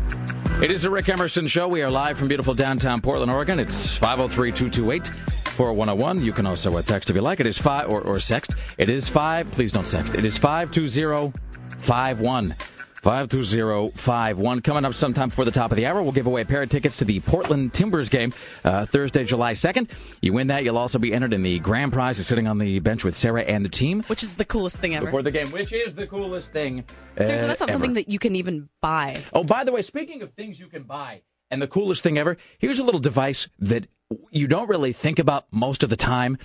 It 0.60 0.72
is 0.72 0.82
the 0.82 0.90
Rick 0.90 1.08
Emerson 1.08 1.46
Show. 1.46 1.68
We 1.68 1.82
are 1.82 1.90
live 1.90 2.18
from 2.18 2.26
beautiful 2.26 2.52
downtown 2.52 3.00
Portland, 3.00 3.30
Oregon. 3.30 3.60
It's 3.60 3.96
503 3.96 4.50
228 4.50 5.06
4101. 5.50 6.20
You 6.20 6.32
can 6.32 6.46
also 6.46 6.76
uh, 6.76 6.82
text 6.82 7.10
if 7.10 7.14
you 7.14 7.22
like. 7.22 7.38
It 7.38 7.46
is 7.46 7.56
five 7.56 7.88
or, 7.88 8.00
or 8.00 8.16
sext. 8.16 8.56
It 8.76 8.88
is 8.88 9.08
five. 9.08 9.48
Please 9.52 9.70
don't 9.70 9.84
sext. 9.84 10.18
It 10.18 10.24
is 10.24 10.36
52051. 10.36 12.56
52051. 13.02 14.60
Coming 14.60 14.84
up 14.84 14.94
sometime 14.94 15.28
before 15.28 15.44
the 15.44 15.50
top 15.50 15.70
of 15.70 15.76
the 15.76 15.86
hour, 15.86 16.02
we'll 16.02 16.12
give 16.12 16.26
away 16.26 16.42
a 16.42 16.44
pair 16.44 16.62
of 16.62 16.68
tickets 16.68 16.96
to 16.96 17.04
the 17.04 17.20
Portland 17.20 17.72
Timbers 17.72 18.08
game 18.08 18.32
uh, 18.64 18.86
Thursday, 18.86 19.24
July 19.24 19.52
2nd. 19.52 19.88
You 20.20 20.32
win 20.32 20.48
that, 20.48 20.64
you'll 20.64 20.78
also 20.78 20.98
be 20.98 21.12
entered 21.12 21.32
in 21.32 21.42
the 21.42 21.60
grand 21.60 21.92
prize 21.92 22.18
of 22.18 22.26
sitting 22.26 22.48
on 22.48 22.58
the 22.58 22.80
bench 22.80 23.04
with 23.04 23.16
Sarah 23.16 23.42
and 23.42 23.64
the 23.64 23.68
team. 23.68 24.02
Which 24.08 24.22
is 24.22 24.34
the 24.34 24.44
coolest 24.44 24.78
thing 24.78 24.94
ever. 24.96 25.06
Before 25.06 25.22
the 25.22 25.30
game, 25.30 25.50
which 25.52 25.72
is 25.72 25.94
the 25.94 26.06
coolest 26.06 26.52
thing. 26.52 26.84
Seriously, 27.16 27.46
that's 27.46 27.60
not 27.60 27.68
uh, 27.68 27.72
ever. 27.72 27.78
something 27.78 27.94
that 27.94 28.08
you 28.08 28.18
can 28.18 28.34
even 28.34 28.68
buy. 28.80 29.22
Oh, 29.32 29.44
by 29.44 29.64
the 29.64 29.72
way, 29.72 29.82
speaking 29.82 30.22
of 30.22 30.32
things 30.32 30.58
you 30.58 30.66
can 30.66 30.82
buy, 30.82 31.22
and 31.50 31.62
the 31.62 31.68
coolest 31.68 32.02
thing 32.02 32.18
ever, 32.18 32.36
here's 32.58 32.78
a 32.78 32.84
little 32.84 33.00
device 33.00 33.48
that 33.58 33.86
you 34.30 34.48
don't 34.48 34.68
really 34.68 34.92
think 34.92 35.18
about 35.18 35.46
most 35.52 35.82
of 35.82 35.90
the 35.90 35.96
time. 35.96 36.38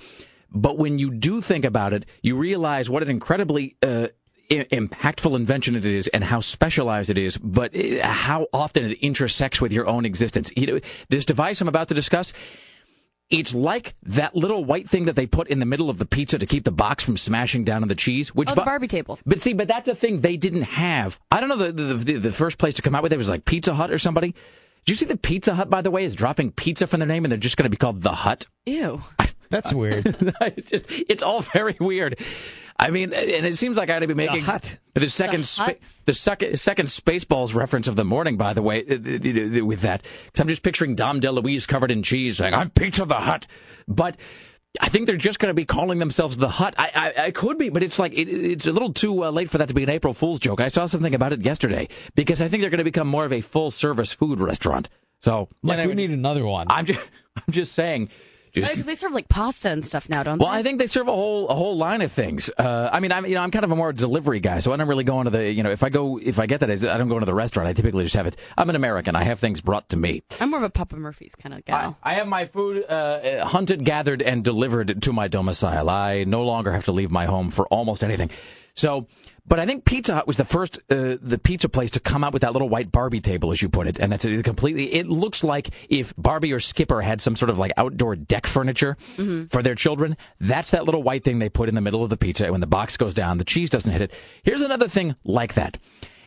But 0.56 0.78
when 0.78 1.00
you 1.00 1.10
do 1.10 1.42
think 1.42 1.64
about 1.64 1.92
it, 1.92 2.06
you 2.22 2.36
realize 2.36 2.88
what 2.88 3.02
an 3.02 3.10
incredibly 3.10 3.76
uh, 3.82 4.08
impactful 4.62 5.34
invention 5.34 5.74
it 5.74 5.84
is 5.84 6.06
and 6.08 6.22
how 6.22 6.40
specialized 6.40 7.10
it 7.10 7.18
is, 7.18 7.36
but 7.38 7.74
uh, 7.76 8.06
how 8.06 8.46
often 8.52 8.84
it 8.84 8.98
intersects 9.00 9.60
with 9.60 9.72
your 9.72 9.86
own 9.88 10.04
existence. 10.04 10.52
You 10.56 10.66
know, 10.66 10.80
this 11.08 11.24
device 11.24 11.60
I'm 11.60 11.68
about 11.68 11.88
to 11.88 11.94
discuss, 11.94 12.32
It's 13.30 13.54
like 13.54 13.94
that 14.02 14.36
little 14.36 14.64
white 14.64 14.88
thing 14.88 15.06
that 15.06 15.16
they 15.16 15.26
put 15.26 15.48
in 15.48 15.58
the 15.58 15.66
middle 15.66 15.88
of 15.88 15.98
the 15.98 16.04
pizza 16.06 16.38
to 16.38 16.46
keep 16.46 16.64
the 16.64 16.70
box 16.70 17.02
from 17.02 17.16
smashing 17.16 17.64
down 17.64 17.82
on 17.82 17.88
the 17.88 17.94
cheese. 17.94 18.34
Which 18.34 18.50
Oh, 18.50 18.54
the 18.54 18.60
bu- 18.60 18.66
Barbie 18.66 18.86
table. 18.86 19.18
But 19.26 19.40
see, 19.40 19.54
but 19.54 19.66
that's 19.66 19.88
a 19.88 19.94
thing 19.94 20.20
they 20.20 20.36
didn't 20.36 20.62
have. 20.62 21.18
I 21.32 21.40
don't 21.40 21.48
know 21.48 21.56
the 21.56 21.72
the, 21.72 21.94
the, 21.94 22.12
the 22.18 22.32
first 22.32 22.58
place 22.58 22.74
to 22.74 22.82
come 22.82 22.94
out 22.94 23.02
with 23.02 23.12
it 23.12 23.16
was 23.16 23.28
like 23.28 23.44
Pizza 23.46 23.74
Hut 23.74 23.90
or 23.90 23.98
somebody. 23.98 24.34
Did 24.84 24.90
you 24.92 24.94
see 24.96 25.06
that 25.06 25.22
Pizza 25.22 25.54
Hut, 25.54 25.70
by 25.70 25.80
the 25.80 25.90
way, 25.90 26.04
is 26.04 26.14
dropping 26.14 26.52
pizza 26.52 26.86
from 26.86 27.00
their 27.00 27.06
name 27.08 27.24
and 27.24 27.32
they're 27.32 27.38
just 27.38 27.56
going 27.56 27.64
to 27.64 27.70
be 27.70 27.78
called 27.78 28.02
the 28.02 28.12
Hut? 28.12 28.44
Ew. 28.66 29.00
That's 29.50 29.72
weird. 29.74 30.16
it's 30.42 30.68
just 30.68 30.86
it's 30.90 31.22
all 31.22 31.42
very 31.42 31.76
weird. 31.80 32.18
I 32.76 32.90
mean, 32.90 33.12
and 33.12 33.46
it 33.46 33.56
seems 33.56 33.76
like 33.76 33.88
I 33.88 33.96
ought 33.96 34.00
to 34.00 34.08
be 34.08 34.14
making 34.14 34.42
Hut. 34.42 34.78
the 34.94 35.08
second 35.08 35.40
The 35.42 35.46
spa- 35.46 35.72
the 36.06 36.14
second 36.14 36.58
second 36.58 36.86
Spaceballs 36.86 37.54
reference 37.54 37.86
of 37.86 37.94
the 37.96 38.04
morning. 38.04 38.36
By 38.36 38.52
the 38.52 38.62
way, 38.62 38.82
with 38.82 39.80
that, 39.82 40.02
because 40.02 40.40
I'm 40.40 40.48
just 40.48 40.62
picturing 40.62 40.96
Dom 40.96 41.20
DeLuise 41.20 41.68
covered 41.68 41.90
in 41.92 42.02
cheese 42.02 42.38
saying, 42.38 42.52
"I'm 42.54 42.70
Pizza 42.70 43.04
the 43.04 43.14
Hut," 43.14 43.46
but. 43.86 44.16
I 44.80 44.88
think 44.88 45.06
they're 45.06 45.16
just 45.16 45.38
going 45.38 45.50
to 45.50 45.54
be 45.54 45.64
calling 45.64 46.00
themselves 46.00 46.36
the 46.36 46.48
Hut. 46.48 46.74
I, 46.76 46.90
I, 47.16 47.24
I 47.26 47.30
could 47.30 47.58
be, 47.58 47.68
but 47.68 47.84
it's 47.84 48.00
like 48.00 48.12
it, 48.12 48.28
it's 48.28 48.66
a 48.66 48.72
little 48.72 48.92
too 48.92 49.22
uh, 49.22 49.30
late 49.30 49.48
for 49.48 49.58
that 49.58 49.68
to 49.68 49.74
be 49.74 49.84
an 49.84 49.88
April 49.88 50.12
Fool's 50.12 50.40
joke. 50.40 50.60
I 50.60 50.66
saw 50.66 50.86
something 50.86 51.14
about 51.14 51.32
it 51.32 51.42
yesterday 51.44 51.86
because 52.16 52.42
I 52.42 52.48
think 52.48 52.60
they're 52.60 52.70
going 52.70 52.78
to 52.78 52.84
become 52.84 53.06
more 53.06 53.24
of 53.24 53.32
a 53.32 53.40
full 53.40 53.70
service 53.70 54.12
food 54.12 54.40
restaurant. 54.40 54.88
So, 55.20 55.48
Like, 55.62 55.78
anyway, 55.78 55.94
we 55.94 55.94
need 55.94 56.10
another 56.10 56.44
one. 56.44 56.66
I'm 56.70 56.86
just, 56.86 57.08
I'm 57.36 57.52
just 57.52 57.72
saying. 57.74 58.08
Just 58.54 58.70
Because 58.70 58.86
they 58.86 58.94
serve 58.94 59.12
like 59.12 59.28
pasta 59.28 59.68
and 59.70 59.84
stuff 59.84 60.08
now, 60.08 60.22
don't 60.22 60.38
well, 60.38 60.48
they? 60.48 60.52
Well, 60.52 60.60
I 60.60 60.62
think 60.62 60.78
they 60.78 60.86
serve 60.86 61.08
a 61.08 61.12
whole 61.12 61.48
a 61.48 61.54
whole 61.54 61.76
line 61.76 62.02
of 62.02 62.12
things. 62.12 62.50
Uh, 62.56 62.88
I 62.92 63.00
mean, 63.00 63.10
I'm 63.10 63.26
you 63.26 63.34
know 63.34 63.40
I'm 63.40 63.50
kind 63.50 63.64
of 63.64 63.72
a 63.72 63.76
more 63.76 63.92
delivery 63.92 64.38
guy, 64.38 64.60
so 64.60 64.72
I 64.72 64.76
don't 64.76 64.86
really 64.86 65.02
go 65.02 65.20
into 65.20 65.30
the 65.30 65.52
you 65.52 65.64
know 65.64 65.70
if 65.70 65.82
I 65.82 65.88
go 65.88 66.18
if 66.18 66.38
I 66.38 66.46
get 66.46 66.60
that 66.60 66.70
I 66.70 66.96
don't 66.96 67.08
go 67.08 67.16
into 67.16 67.26
the 67.26 67.34
restaurant. 67.34 67.68
I 67.68 67.72
typically 67.72 68.04
just 68.04 68.14
have 68.14 68.26
it. 68.26 68.36
I'm 68.56 68.70
an 68.70 68.76
American. 68.76 69.16
I 69.16 69.24
have 69.24 69.40
things 69.40 69.60
brought 69.60 69.88
to 69.88 69.96
me. 69.96 70.22
I'm 70.40 70.50
more 70.50 70.58
of 70.58 70.64
a 70.64 70.70
Papa 70.70 70.96
Murphy's 70.96 71.34
kind 71.34 71.54
of 71.54 71.64
gal. 71.64 71.98
I 72.02 72.14
have 72.14 72.28
my 72.28 72.46
food 72.46 72.84
uh, 72.88 73.44
hunted, 73.44 73.84
gathered, 73.84 74.22
and 74.22 74.44
delivered 74.44 75.02
to 75.02 75.12
my 75.12 75.26
domicile. 75.26 75.90
I 75.90 76.22
no 76.24 76.44
longer 76.44 76.72
have 76.72 76.84
to 76.84 76.92
leave 76.92 77.10
my 77.10 77.26
home 77.26 77.50
for 77.50 77.66
almost 77.66 78.04
anything. 78.04 78.30
So, 78.76 79.06
but 79.46 79.60
I 79.60 79.66
think 79.66 79.84
Pizza 79.84 80.14
Hut 80.14 80.26
was 80.26 80.36
the 80.36 80.44
first 80.44 80.78
uh, 80.90 81.16
the 81.20 81.38
pizza 81.42 81.68
place 81.68 81.90
to 81.92 82.00
come 82.00 82.24
out 82.24 82.32
with 82.32 82.42
that 82.42 82.52
little 82.52 82.68
white 82.68 82.90
Barbie 82.90 83.20
table, 83.20 83.52
as 83.52 83.60
you 83.60 83.68
put 83.68 83.86
it, 83.86 83.98
and 84.00 84.10
that's 84.10 84.24
completely. 84.42 84.94
It 84.94 85.06
looks 85.06 85.44
like 85.44 85.68
if 85.88 86.14
Barbie 86.16 86.52
or 86.52 86.60
Skipper 86.60 87.02
had 87.02 87.20
some 87.20 87.36
sort 87.36 87.50
of 87.50 87.58
like 87.58 87.72
outdoor 87.76 88.16
deck 88.16 88.46
furniture 88.46 88.96
for 89.48 89.62
their 89.62 89.74
children. 89.74 90.16
That's 90.40 90.70
that 90.70 90.84
little 90.84 91.02
white 91.02 91.24
thing 91.24 91.38
they 91.38 91.48
put 91.50 91.68
in 91.68 91.74
the 91.74 91.80
middle 91.80 92.02
of 92.02 92.10
the 92.10 92.16
pizza. 92.16 92.44
And 92.44 92.52
when 92.52 92.60
the 92.60 92.66
box 92.66 92.96
goes 92.96 93.14
down, 93.14 93.38
the 93.38 93.44
cheese 93.44 93.70
doesn't 93.70 93.90
hit 93.90 94.00
it. 94.02 94.12
Here's 94.42 94.62
another 94.62 94.88
thing 94.88 95.14
like 95.24 95.54
that. 95.54 95.78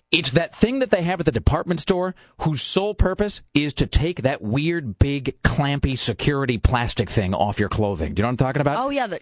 It's 0.09 0.31
that 0.31 0.55
thing 0.55 0.79
that 0.79 0.89
they 0.89 1.01
have 1.01 1.19
at 1.19 1.25
the 1.25 1.33
department 1.33 1.81
store 1.81 2.15
whose 2.41 2.61
sole 2.61 2.93
purpose 2.93 3.41
is 3.53 3.73
to 3.73 3.85
take 3.87 4.21
that 4.21 4.41
weird, 4.41 4.99
big, 4.99 5.41
clampy 5.43 5.97
security 5.97 6.57
plastic 6.57 7.09
thing 7.09 7.33
off 7.33 7.59
your 7.59 7.67
clothing. 7.67 8.13
Do 8.13 8.21
you 8.21 8.23
know 8.23 8.27
what 8.27 8.31
I'm 8.33 8.37
talking 8.37 8.61
about? 8.61 8.77
oh 8.85 8.89
yeah, 8.89 9.07
the, 9.07 9.19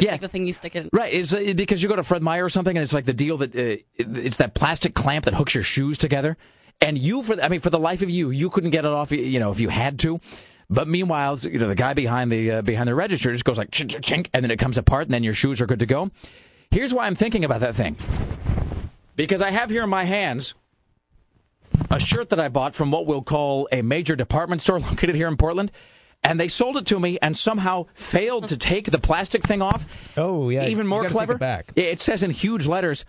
Yeah. 0.00 0.12
like 0.12 0.22
the 0.22 0.28
thing 0.28 0.46
you 0.46 0.54
stick 0.54 0.74
in. 0.74 0.88
Right, 0.92 1.12
it's 1.12 1.34
uh, 1.34 1.52
because 1.54 1.82
you 1.82 1.88
go 1.88 1.96
to 1.96 2.02
Fred 2.02 2.22
Meyer 2.22 2.44
or 2.44 2.48
something, 2.48 2.74
and 2.74 2.82
it's 2.82 2.94
like 2.94 3.04
the 3.04 3.12
deal 3.12 3.36
that 3.38 3.54
uh, 3.54 3.76
it's 3.96 4.38
that 4.38 4.54
plastic 4.54 4.94
clamp 4.94 5.26
that 5.26 5.34
hooks 5.34 5.54
your 5.54 5.64
shoes 5.64 5.98
together, 5.98 6.38
and 6.80 6.96
you, 6.96 7.22
for 7.22 7.38
I 7.42 7.48
mean, 7.48 7.60
for 7.60 7.68
the 7.68 7.78
life 7.78 8.00
of 8.00 8.08
you, 8.08 8.30
you 8.30 8.48
couldn't 8.48 8.70
get 8.70 8.86
it 8.86 8.90
off, 8.90 9.12
you 9.12 9.38
know, 9.38 9.50
if 9.50 9.60
you 9.60 9.68
had 9.68 9.98
to. 10.00 10.18
But 10.70 10.88
meanwhile, 10.88 11.38
you 11.40 11.58
know, 11.58 11.68
the 11.68 11.74
guy 11.74 11.92
behind 11.92 12.32
the 12.32 12.50
uh, 12.52 12.62
behind 12.62 12.88
the 12.88 12.94
register 12.94 13.32
just 13.32 13.44
goes 13.44 13.58
like 13.58 13.70
chink, 13.70 13.90
chink, 14.00 14.28
and 14.32 14.42
then 14.42 14.50
it 14.50 14.58
comes 14.58 14.78
apart, 14.78 15.08
and 15.08 15.12
then 15.12 15.22
your 15.22 15.34
shoes 15.34 15.60
are 15.60 15.66
good 15.66 15.80
to 15.80 15.86
go. 15.86 16.10
Here's 16.70 16.94
why 16.94 17.06
I'm 17.06 17.14
thinking 17.14 17.44
about 17.44 17.60
that 17.60 17.74
thing, 17.74 17.96
because 19.14 19.42
I 19.42 19.50
have 19.50 19.68
here 19.68 19.84
in 19.84 19.90
my 19.90 20.04
hands 20.04 20.54
a 21.90 22.00
shirt 22.00 22.30
that 22.30 22.40
I 22.40 22.48
bought 22.48 22.74
from 22.74 22.90
what 22.90 23.06
we'll 23.06 23.22
call 23.22 23.68
a 23.70 23.82
major 23.82 24.16
department 24.16 24.62
store 24.62 24.80
located 24.90 25.16
here 25.16 25.28
in 25.28 25.36
Portland. 25.36 25.70
And 26.24 26.38
they 26.38 26.48
sold 26.48 26.76
it 26.76 26.86
to 26.86 27.00
me 27.00 27.18
and 27.20 27.36
somehow 27.36 27.86
failed 27.94 28.48
to 28.48 28.56
take 28.56 28.90
the 28.90 28.98
plastic 28.98 29.42
thing 29.42 29.60
off. 29.60 29.84
Oh, 30.16 30.50
yeah. 30.50 30.66
Even 30.66 30.86
more 30.86 31.04
clever. 31.06 31.32
it 31.34 31.38
back. 31.38 31.72
It 31.74 32.00
says 32.00 32.22
in 32.22 32.30
huge 32.30 32.66
letters 32.66 33.04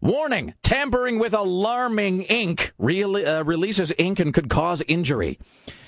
Warning 0.00 0.54
tampering 0.62 1.18
with 1.18 1.34
alarming 1.34 2.22
ink 2.22 2.72
real, 2.78 3.16
uh, 3.16 3.42
releases 3.42 3.92
ink 3.98 4.20
and 4.20 4.32
could 4.32 4.48
cause 4.48 4.80
injury. 4.86 5.40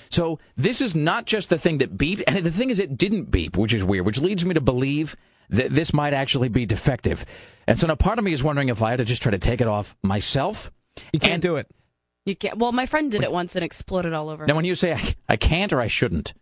So 0.09 0.39
this 0.55 0.81
is 0.81 0.93
not 0.93 1.25
just 1.25 1.47
the 1.47 1.57
thing 1.57 1.77
that 1.77 1.97
beeped, 1.97 2.23
and 2.27 2.37
the 2.45 2.51
thing 2.51 2.69
is, 2.69 2.79
it 2.81 2.97
didn't 2.97 3.31
beep, 3.31 3.55
which 3.55 3.73
is 3.73 3.85
weird, 3.85 4.05
which 4.05 4.19
leads 4.19 4.45
me 4.45 4.53
to 4.53 4.59
believe 4.59 5.15
that 5.49 5.69
this 5.69 5.93
might 5.93 6.13
actually 6.13 6.49
be 6.49 6.65
defective. 6.65 7.23
And 7.67 7.79
so 7.79 7.87
now 7.87 7.95
part 7.95 8.19
of 8.19 8.25
me 8.25 8.33
is 8.33 8.43
wondering 8.43 8.67
if 8.67 8.81
I 8.81 8.89
had 8.89 8.97
to 8.97 9.05
just 9.05 9.21
try 9.21 9.31
to 9.31 9.39
take 9.39 9.61
it 9.61 9.67
off 9.67 9.95
myself. 10.03 10.69
You 11.13 11.19
can't 11.21 11.35
And- 11.35 11.41
do 11.41 11.55
it. 11.55 11.67
You 12.25 12.35
can't. 12.35 12.57
Well, 12.57 12.71
my 12.71 12.85
friend 12.85 13.11
did 13.11 13.23
it 13.23 13.31
once 13.31 13.55
and 13.55 13.63
exploded 13.65 14.13
all 14.13 14.29
over. 14.29 14.45
Now, 14.45 14.55
when 14.55 14.65
you 14.65 14.75
say 14.75 14.93
I, 14.93 15.15
I 15.29 15.35
can't 15.37 15.73
or 15.73 15.81
I 15.81 15.87
shouldn't, 15.87 16.33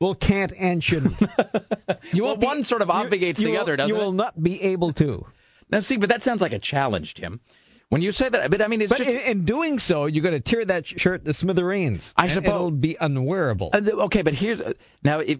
Well, 0.00 0.14
can't 0.14 0.52
and 0.56 0.82
shouldn't. 0.82 1.16
You 2.12 2.22
well, 2.22 2.32
won't 2.32 2.40
be- 2.40 2.46
one 2.46 2.62
sort 2.62 2.82
of 2.82 2.88
you- 2.88 2.94
obviates 2.94 3.40
you 3.40 3.46
the 3.46 3.52
will- 3.54 3.60
other, 3.60 3.76
doesn't 3.76 3.88
You 3.88 3.96
it? 4.00 4.04
will 4.04 4.12
not 4.12 4.40
be 4.42 4.60
able 4.62 4.92
to. 4.94 5.26
Now, 5.70 5.80
see, 5.80 5.96
but 5.96 6.08
that 6.10 6.22
sounds 6.22 6.40
like 6.40 6.52
a 6.52 6.58
challenge, 6.58 7.14
Tim. 7.14 7.40
When 7.88 8.02
you 8.02 8.12
say 8.12 8.28
that, 8.28 8.50
but 8.50 8.60
I 8.62 8.66
mean, 8.68 8.80
it's 8.82 8.90
But 8.92 8.98
just. 8.98 9.10
in, 9.10 9.18
in 9.18 9.44
doing 9.44 9.78
so, 9.78 10.06
you're 10.06 10.22
going 10.22 10.34
to 10.34 10.40
tear 10.40 10.64
that 10.64 10.86
shirt 10.86 11.24
to 11.24 11.32
smithereens. 11.32 12.12
I 12.16 12.24
and 12.24 12.32
suppose- 12.32 12.48
it'll 12.54 12.70
be 12.70 12.96
unwearable. 13.00 13.70
Uh, 13.72 13.80
th- 13.80 13.94
okay, 13.94 14.22
but 14.22 14.34
here's 14.34 14.60
uh, 14.60 14.72
now. 15.02 15.18
If, 15.20 15.38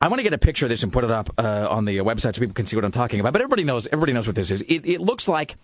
I 0.00 0.08
want 0.08 0.18
to 0.18 0.24
get 0.24 0.32
a 0.32 0.38
picture 0.38 0.66
of 0.66 0.70
this 0.70 0.82
and 0.82 0.92
put 0.92 1.04
it 1.04 1.10
up 1.12 1.32
uh, 1.38 1.68
on 1.70 1.84
the 1.84 2.00
uh, 2.00 2.04
website 2.04 2.34
so 2.34 2.40
people 2.40 2.54
can 2.54 2.66
see 2.66 2.74
what 2.76 2.84
I'm 2.84 2.90
talking 2.90 3.20
about. 3.20 3.32
But 3.32 3.42
everybody 3.42 3.62
knows. 3.64 3.86
Everybody 3.86 4.12
knows 4.12 4.26
what 4.26 4.34
this 4.36 4.50
is. 4.50 4.62
It, 4.62 4.84
it 4.86 5.00
looks 5.00 5.28
like 5.28 5.54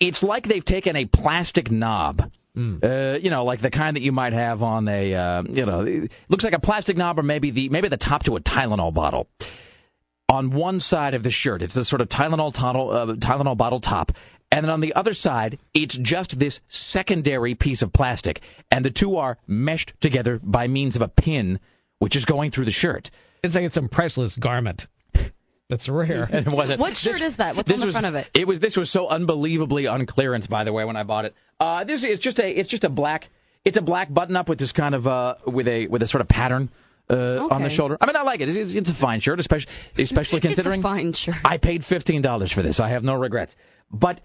it's 0.00 0.22
like 0.22 0.46
they've 0.48 0.64
taken 0.64 0.96
a 0.96 1.04
plastic 1.06 1.70
knob. 1.70 2.30
Uh, 2.58 3.18
you 3.22 3.30
know, 3.30 3.44
like 3.44 3.60
the 3.60 3.70
kind 3.70 3.96
that 3.96 4.02
you 4.02 4.12
might 4.12 4.32
have 4.32 4.62
on 4.62 4.88
a, 4.88 5.14
uh, 5.14 5.42
you 5.48 5.64
know, 5.64 6.08
looks 6.28 6.44
like 6.44 6.52
a 6.52 6.58
plastic 6.58 6.96
knob 6.96 7.18
or 7.18 7.22
maybe 7.22 7.50
the 7.50 7.68
maybe 7.68 7.88
the 7.88 7.96
top 7.96 8.24
to 8.24 8.36
a 8.36 8.40
Tylenol 8.40 8.92
bottle. 8.92 9.28
On 10.28 10.50
one 10.50 10.80
side 10.80 11.14
of 11.14 11.22
the 11.22 11.30
shirt, 11.30 11.62
it's 11.62 11.74
the 11.74 11.84
sort 11.84 12.02
of 12.02 12.08
Tylenol, 12.08 12.52
tottle, 12.52 12.90
uh, 12.90 13.06
Tylenol 13.14 13.56
bottle 13.56 13.80
top. 13.80 14.12
And 14.50 14.64
then 14.64 14.70
on 14.70 14.80
the 14.80 14.94
other 14.94 15.14
side, 15.14 15.58
it's 15.74 15.96
just 15.96 16.38
this 16.38 16.60
secondary 16.68 17.54
piece 17.54 17.82
of 17.82 17.92
plastic. 17.92 18.40
And 18.70 18.84
the 18.84 18.90
two 18.90 19.16
are 19.16 19.38
meshed 19.46 19.92
together 20.00 20.40
by 20.42 20.66
means 20.66 20.96
of 20.96 21.02
a 21.02 21.08
pin, 21.08 21.60
which 21.98 22.16
is 22.16 22.24
going 22.24 22.50
through 22.50 22.64
the 22.64 22.70
shirt. 22.70 23.10
It's 23.42 23.54
like 23.54 23.64
it's 23.64 23.74
some 23.74 23.88
priceless 23.88 24.36
garment. 24.36 24.86
That's 25.68 25.88
rare. 25.88 26.28
And 26.32 26.46
it 26.46 26.52
wasn't. 26.52 26.80
What 26.80 26.96
shirt 26.96 27.20
is 27.20 27.36
that? 27.36 27.54
What's 27.56 27.70
on 27.70 27.74
this 27.74 27.80
the 27.80 27.86
was- 27.86 27.94
front 27.94 28.06
of 28.06 28.14
it? 28.14 28.28
It 28.34 28.46
was. 28.46 28.60
This 28.60 28.76
was 28.76 28.90
so 28.90 29.08
unbelievably 29.08 29.86
on 29.86 30.06
clearance, 30.06 30.46
by 30.46 30.64
the 30.64 30.72
way, 30.72 30.84
when 30.84 30.96
I 30.96 31.02
bought 31.02 31.24
it. 31.26 31.34
Uh, 31.60 31.84
this 31.84 32.04
is 32.04 32.18
just 32.20 32.38
a. 32.40 32.50
It's 32.50 32.68
just 32.68 32.84
a 32.84 32.88
black. 32.88 33.28
It's 33.64 33.76
a 33.76 33.82
black 33.82 34.12
button 34.12 34.36
up 34.36 34.48
with 34.48 34.58
this 34.58 34.72
kind 34.72 34.94
of 34.94 35.06
uh, 35.06 35.34
with 35.46 35.68
a 35.68 35.86
with 35.88 36.02
a 36.02 36.06
sort 36.06 36.22
of 36.22 36.28
pattern. 36.28 36.70
Uh, 37.10 37.48
on 37.50 37.62
the 37.62 37.70
shoulder. 37.70 37.96
I 38.02 38.06
mean, 38.06 38.16
I 38.16 38.20
like 38.22 38.40
it. 38.42 38.54
It's, 38.54 38.74
it's 38.74 38.90
a 38.90 38.94
fine 38.94 39.20
shirt, 39.20 39.40
especially 39.40 39.72
especially 39.96 40.40
considering 40.42 40.80
it's 40.80 40.84
a 40.84 40.88
fine 40.88 41.12
shirt. 41.14 41.36
I 41.42 41.56
paid 41.56 41.82
fifteen 41.82 42.20
dollars 42.20 42.52
for 42.52 42.60
this. 42.60 42.80
I 42.80 42.88
have 42.88 43.02
no 43.02 43.14
regrets. 43.14 43.56
But 43.90 44.20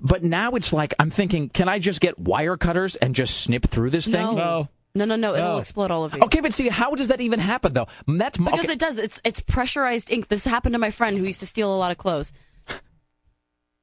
but 0.00 0.24
now 0.24 0.50
it's 0.52 0.72
like 0.72 0.94
I'm 0.98 1.10
thinking, 1.10 1.48
can 1.48 1.68
I 1.68 1.78
just 1.78 2.00
get 2.00 2.18
wire 2.18 2.56
cutters 2.56 2.96
and 2.96 3.14
just 3.14 3.40
snip 3.42 3.66
through 3.66 3.90
this 3.90 4.06
thing? 4.06 4.14
No. 4.14 4.32
No. 4.34 4.68
No, 4.94 5.04
no, 5.06 5.16
no. 5.16 5.34
It'll 5.34 5.52
No. 5.52 5.58
explode 5.58 5.90
all 5.90 6.04
of 6.04 6.12
you. 6.14 6.20
Okay, 6.24 6.40
but 6.40 6.52
see, 6.52 6.68
how 6.68 6.94
does 6.94 7.08
that 7.08 7.20
even 7.20 7.38
happen 7.40 7.72
though? 7.72 7.86
That's 8.06 8.38
my- 8.38 8.50
Because 8.50 8.66
okay. 8.66 8.72
it 8.74 8.78
does. 8.78 8.98
It's 8.98 9.20
it's 9.24 9.40
pressurized 9.40 10.10
ink. 10.10 10.28
This 10.28 10.44
happened 10.44 10.74
to 10.74 10.78
my 10.78 10.90
friend 10.90 11.16
who 11.16 11.24
used 11.24 11.40
to 11.40 11.46
steal 11.46 11.74
a 11.74 11.78
lot 11.78 11.90
of 11.90 11.98
clothes. 11.98 12.32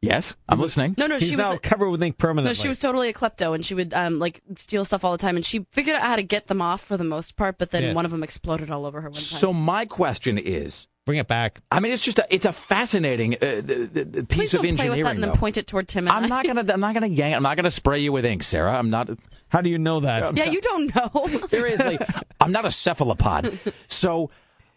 Yes, 0.02 0.34
I'm 0.48 0.60
listening. 0.62 0.96
No, 0.98 1.08
no, 1.08 1.18
He's 1.18 1.30
she 1.32 1.36
now 1.36 1.52
was 1.52 1.60
covered 1.60 1.90
with 1.90 2.02
ink 2.02 2.18
permanently. 2.18 2.50
no, 2.52 2.54
she 2.54 2.70
was 2.70 2.80
totally 2.80 3.10
a 3.10 3.14
klepto, 3.14 3.54
and 3.54 3.66
she 3.66 3.74
would 3.74 3.94
um 3.94 4.18
like 4.18 4.40
steal 4.56 4.86
stuff 4.86 5.04
all 5.04 5.12
the 5.12 5.18
time. 5.18 5.36
And 5.36 5.46
she 5.46 5.66
figured 5.72 5.98
out 5.98 6.04
how 6.04 6.16
to 6.16 6.24
get 6.24 6.48
them 6.48 6.62
off 6.62 6.82
for 6.82 6.96
the 6.96 7.04
most 7.04 7.36
part, 7.36 7.58
but 7.58 7.72
then 7.72 7.84
Yeah. 7.84 7.94
one 7.94 8.06
of 8.06 8.12
them 8.12 8.24
exploded 8.24 8.70
all 8.72 8.86
over 8.86 9.02
her 9.02 9.10
one 9.10 9.14
time. 9.16 9.22
So 9.22 9.52
my 9.52 9.86
question 9.86 10.38
is, 10.38 10.88
Bring 11.10 11.18
it 11.18 11.28
back. 11.28 11.60
I 11.72 11.80
mean, 11.80 11.92
it's 11.92 12.04
just 12.04 12.20
a, 12.20 12.28
it's 12.30 12.46
a 12.46 12.52
fascinating 12.52 13.34
uh, 13.34 13.38
the, 13.40 13.90
the, 13.92 14.04
the 14.06 14.24
Please 14.26 14.38
piece 14.42 14.54
of 14.54 14.62
don't 14.62 14.62
play 14.62 14.70
engineering. 14.70 14.92
with 14.92 15.06
that 15.06 15.16
and 15.16 15.24
then 15.24 15.32
point 15.32 15.58
it 15.58 15.66
toward 15.66 15.88
Tim 15.88 16.08
and 16.08 16.16
I'm 16.16 16.26
I. 16.26 16.28
not 16.28 16.46
gonna 16.46 16.72
I'm 16.72 16.80
not 16.80 16.94
gonna 16.94 17.08
yank. 17.08 17.36
I'm 17.36 17.42
not 17.42 17.56
gonna 17.56 17.72
spray 17.72 17.98
you 17.98 18.12
with 18.12 18.26
ink, 18.26 18.44
Sarah. 18.44 18.78
I'm 18.78 18.92
not. 18.92 19.10
How 19.48 19.62
do 19.62 19.72
you 19.72 19.80
know 19.80 20.02
that? 20.02 20.38
Yeah, 20.38 20.44
you 20.44 20.62
don't 20.62 20.94
know. 20.94 21.42
Seriously, 21.48 21.98
I'm 22.40 22.52
not 22.52 22.66
a 22.66 22.70
cephalopod. 22.70 23.58
So 23.88 24.30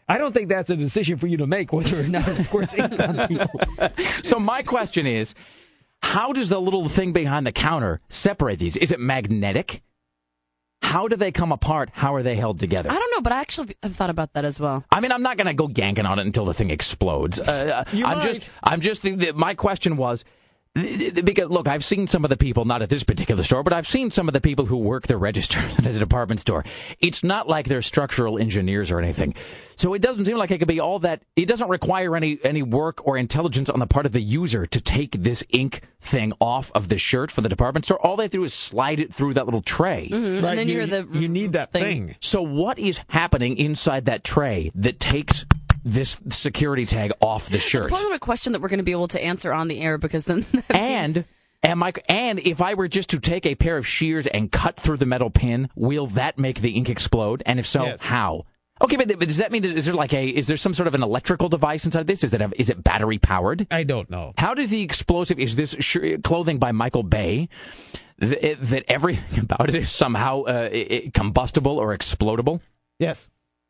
I 0.08 0.16
don't 0.16 0.32
think 0.32 0.48
that's 0.48 0.70
a 0.70 0.76
decision 0.76 1.18
for 1.18 1.26
you 1.26 1.36
to 1.36 1.46
make 1.46 1.70
whether 1.70 2.00
or 2.00 2.04
not 2.04 2.26
it 2.26 2.44
squirts 2.44 2.72
ink 2.72 2.98
on 2.98 3.28
people. 3.28 3.60
so 4.24 4.40
my 4.40 4.62
question 4.62 5.06
is, 5.06 5.34
how 6.02 6.32
does 6.32 6.48
the 6.48 6.62
little 6.62 6.88
thing 6.88 7.12
behind 7.12 7.46
the 7.46 7.52
counter 7.52 8.00
separate 8.08 8.58
these? 8.58 8.78
Is 8.78 8.90
it 8.90 9.00
magnetic? 9.00 9.82
How 10.82 11.08
do 11.08 11.16
they 11.16 11.32
come 11.32 11.52
apart? 11.52 11.90
How 11.92 12.14
are 12.14 12.22
they 12.22 12.36
held 12.36 12.58
together? 12.58 12.90
I 12.90 12.94
don't 12.94 13.10
know, 13.12 13.20
but 13.20 13.32
I 13.32 13.40
actually 13.40 13.76
have 13.82 13.94
thought 13.94 14.10
about 14.10 14.34
that 14.34 14.44
as 14.44 14.60
well. 14.60 14.84
I 14.90 15.00
mean, 15.00 15.12
I'm 15.12 15.22
not 15.22 15.36
going 15.36 15.46
to 15.46 15.54
go 15.54 15.68
ganking 15.68 16.08
on 16.08 16.18
it 16.18 16.26
until 16.26 16.44
the 16.44 16.54
thing 16.54 16.70
explodes. 16.70 17.40
Uh, 17.40 17.84
I'm 17.92 18.00
might. 18.00 18.22
just, 18.22 18.50
I'm 18.62 18.80
just. 18.80 19.02
The, 19.02 19.14
the, 19.14 19.32
my 19.32 19.54
question 19.54 19.96
was, 19.96 20.24
Because 20.74 21.50
look, 21.50 21.68
I've 21.68 21.84
seen 21.84 22.06
some 22.06 22.24
of 22.24 22.30
the 22.30 22.36
people, 22.36 22.64
not 22.64 22.80
at 22.80 22.88
this 22.88 23.04
particular 23.04 23.42
store, 23.42 23.62
but 23.62 23.74
I've 23.74 23.86
seen 23.86 24.10
some 24.10 24.26
of 24.26 24.32
the 24.32 24.40
people 24.40 24.64
who 24.64 24.78
work 24.78 25.06
the 25.06 25.18
register 25.18 25.58
at 25.78 25.86
a 25.86 25.98
department 25.98 26.40
store. 26.40 26.64
It's 26.98 27.22
not 27.22 27.46
like 27.46 27.66
they're 27.68 27.82
structural 27.82 28.38
engineers 28.38 28.90
or 28.90 28.98
anything, 28.98 29.34
so 29.76 29.92
it 29.92 30.00
doesn't 30.00 30.24
seem 30.24 30.38
like 30.38 30.50
it 30.50 30.58
could 30.58 30.68
be 30.68 30.80
all 30.80 30.98
that. 31.00 31.22
It 31.36 31.46
doesn't 31.46 31.68
require 31.68 32.16
any 32.16 32.38
any 32.42 32.62
work 32.62 33.06
or 33.06 33.18
intelligence 33.18 33.68
on 33.68 33.80
the 33.80 33.86
part 33.86 34.06
of 34.06 34.12
the 34.12 34.22
user 34.22 34.64
to 34.64 34.80
take 34.80 35.12
this 35.12 35.44
ink 35.50 35.82
thing 36.00 36.32
off 36.40 36.72
of 36.74 36.88
the 36.88 36.96
shirt 36.96 37.30
for 37.30 37.42
the 37.42 37.50
department 37.50 37.84
store. 37.84 37.98
All 38.04 38.16
they 38.16 38.24
have 38.24 38.30
to 38.30 38.38
do 38.38 38.44
is 38.44 38.54
slide 38.54 38.98
it 38.98 39.12
through 39.12 39.34
that 39.34 39.44
little 39.44 39.62
tray. 39.62 40.08
Mhm, 40.10 40.42
and 40.42 40.58
then 40.58 40.68
you, 40.68 40.80
hear 40.80 40.86
the 40.86 41.06
you 41.18 41.28
need 41.28 41.52
that 41.52 41.70
thing. 41.70 42.16
So 42.20 42.40
what 42.40 42.78
is 42.78 42.98
happening 43.08 43.58
inside 43.58 44.06
that 44.06 44.24
tray 44.24 44.70
that 44.76 44.98
takes 44.98 45.44
this 45.84 46.18
security 46.30 46.86
tag 46.86 47.12
off 47.20 47.48
the 47.48 47.58
shirt? 47.58 47.82
It's 47.84 47.90
probably 47.90 48.10
not 48.10 48.16
a 48.16 48.20
question 48.20 48.52
that 48.52 48.62
we're 48.62 48.68
going 48.68 48.78
to 48.78 48.84
be 48.84 48.92
able 48.92 49.08
to 49.08 49.22
answer 49.22 49.52
on 49.52 49.68
the 49.68 49.80
air 49.80 49.98
because 49.98 50.24
then 50.24 50.40
that 50.52 50.70
means- 50.70 51.16
And 51.16 51.24
am 51.62 51.82
I? 51.82 51.92
And 52.08 52.38
if 52.40 52.60
I 52.60 52.74
were 52.74 52.88
just 52.88 53.10
to 53.10 53.20
take 53.20 53.46
a 53.46 53.54
pair 53.54 53.76
of 53.76 53.86
shears 53.86 54.26
and 54.26 54.50
cut 54.50 54.78
through 54.78 54.98
the 54.98 55.06
metal 55.06 55.30
pin, 55.30 55.68
will 55.74 56.06
that 56.08 56.38
make 56.38 56.60
the 56.60 56.70
ink 56.72 56.88
explode? 56.88 57.42
And 57.46 57.58
if 57.58 57.66
so, 57.66 57.84
Yes. 57.84 58.00
how? 58.00 58.46
Okay, 58.80 58.96
but 58.96 59.06
but 59.16 59.28
does 59.28 59.36
that 59.36 59.52
mean 59.52 59.64
is 59.64 59.84
there 59.86 59.94
like 59.94 60.12
a 60.12 60.26
is 60.26 60.48
there 60.48 60.56
some 60.56 60.74
sort 60.74 60.88
of 60.88 60.94
an 60.96 61.04
electrical 61.04 61.48
device 61.48 61.84
inside 61.84 62.08
this? 62.08 62.24
Is 62.24 62.34
it 62.34 62.40
a, 62.40 62.50
is 62.56 62.68
it 62.68 62.82
battery 62.82 63.18
powered? 63.18 63.64
I 63.70 63.84
don't 63.84 64.10
know. 64.10 64.32
How 64.38 64.54
does 64.54 64.70
the 64.70 64.82
explosive 64.82 65.38
is 65.38 65.54
this 65.54 65.76
sh- 65.78 66.16
clothing 66.24 66.58
by 66.58 66.72
Michael 66.72 67.04
Bay? 67.04 67.48
That, 68.18 68.60
that 68.60 68.84
everything 68.88 69.40
about 69.44 69.68
it 69.68 69.76
is 69.76 69.90
somehow 69.90 70.42
uh, 70.42 70.68
i- 70.72 70.86
i- 71.06 71.10
combustible 71.14 71.78
or 71.78 71.96
explodable? 71.96 72.60
Yes. 72.98 73.28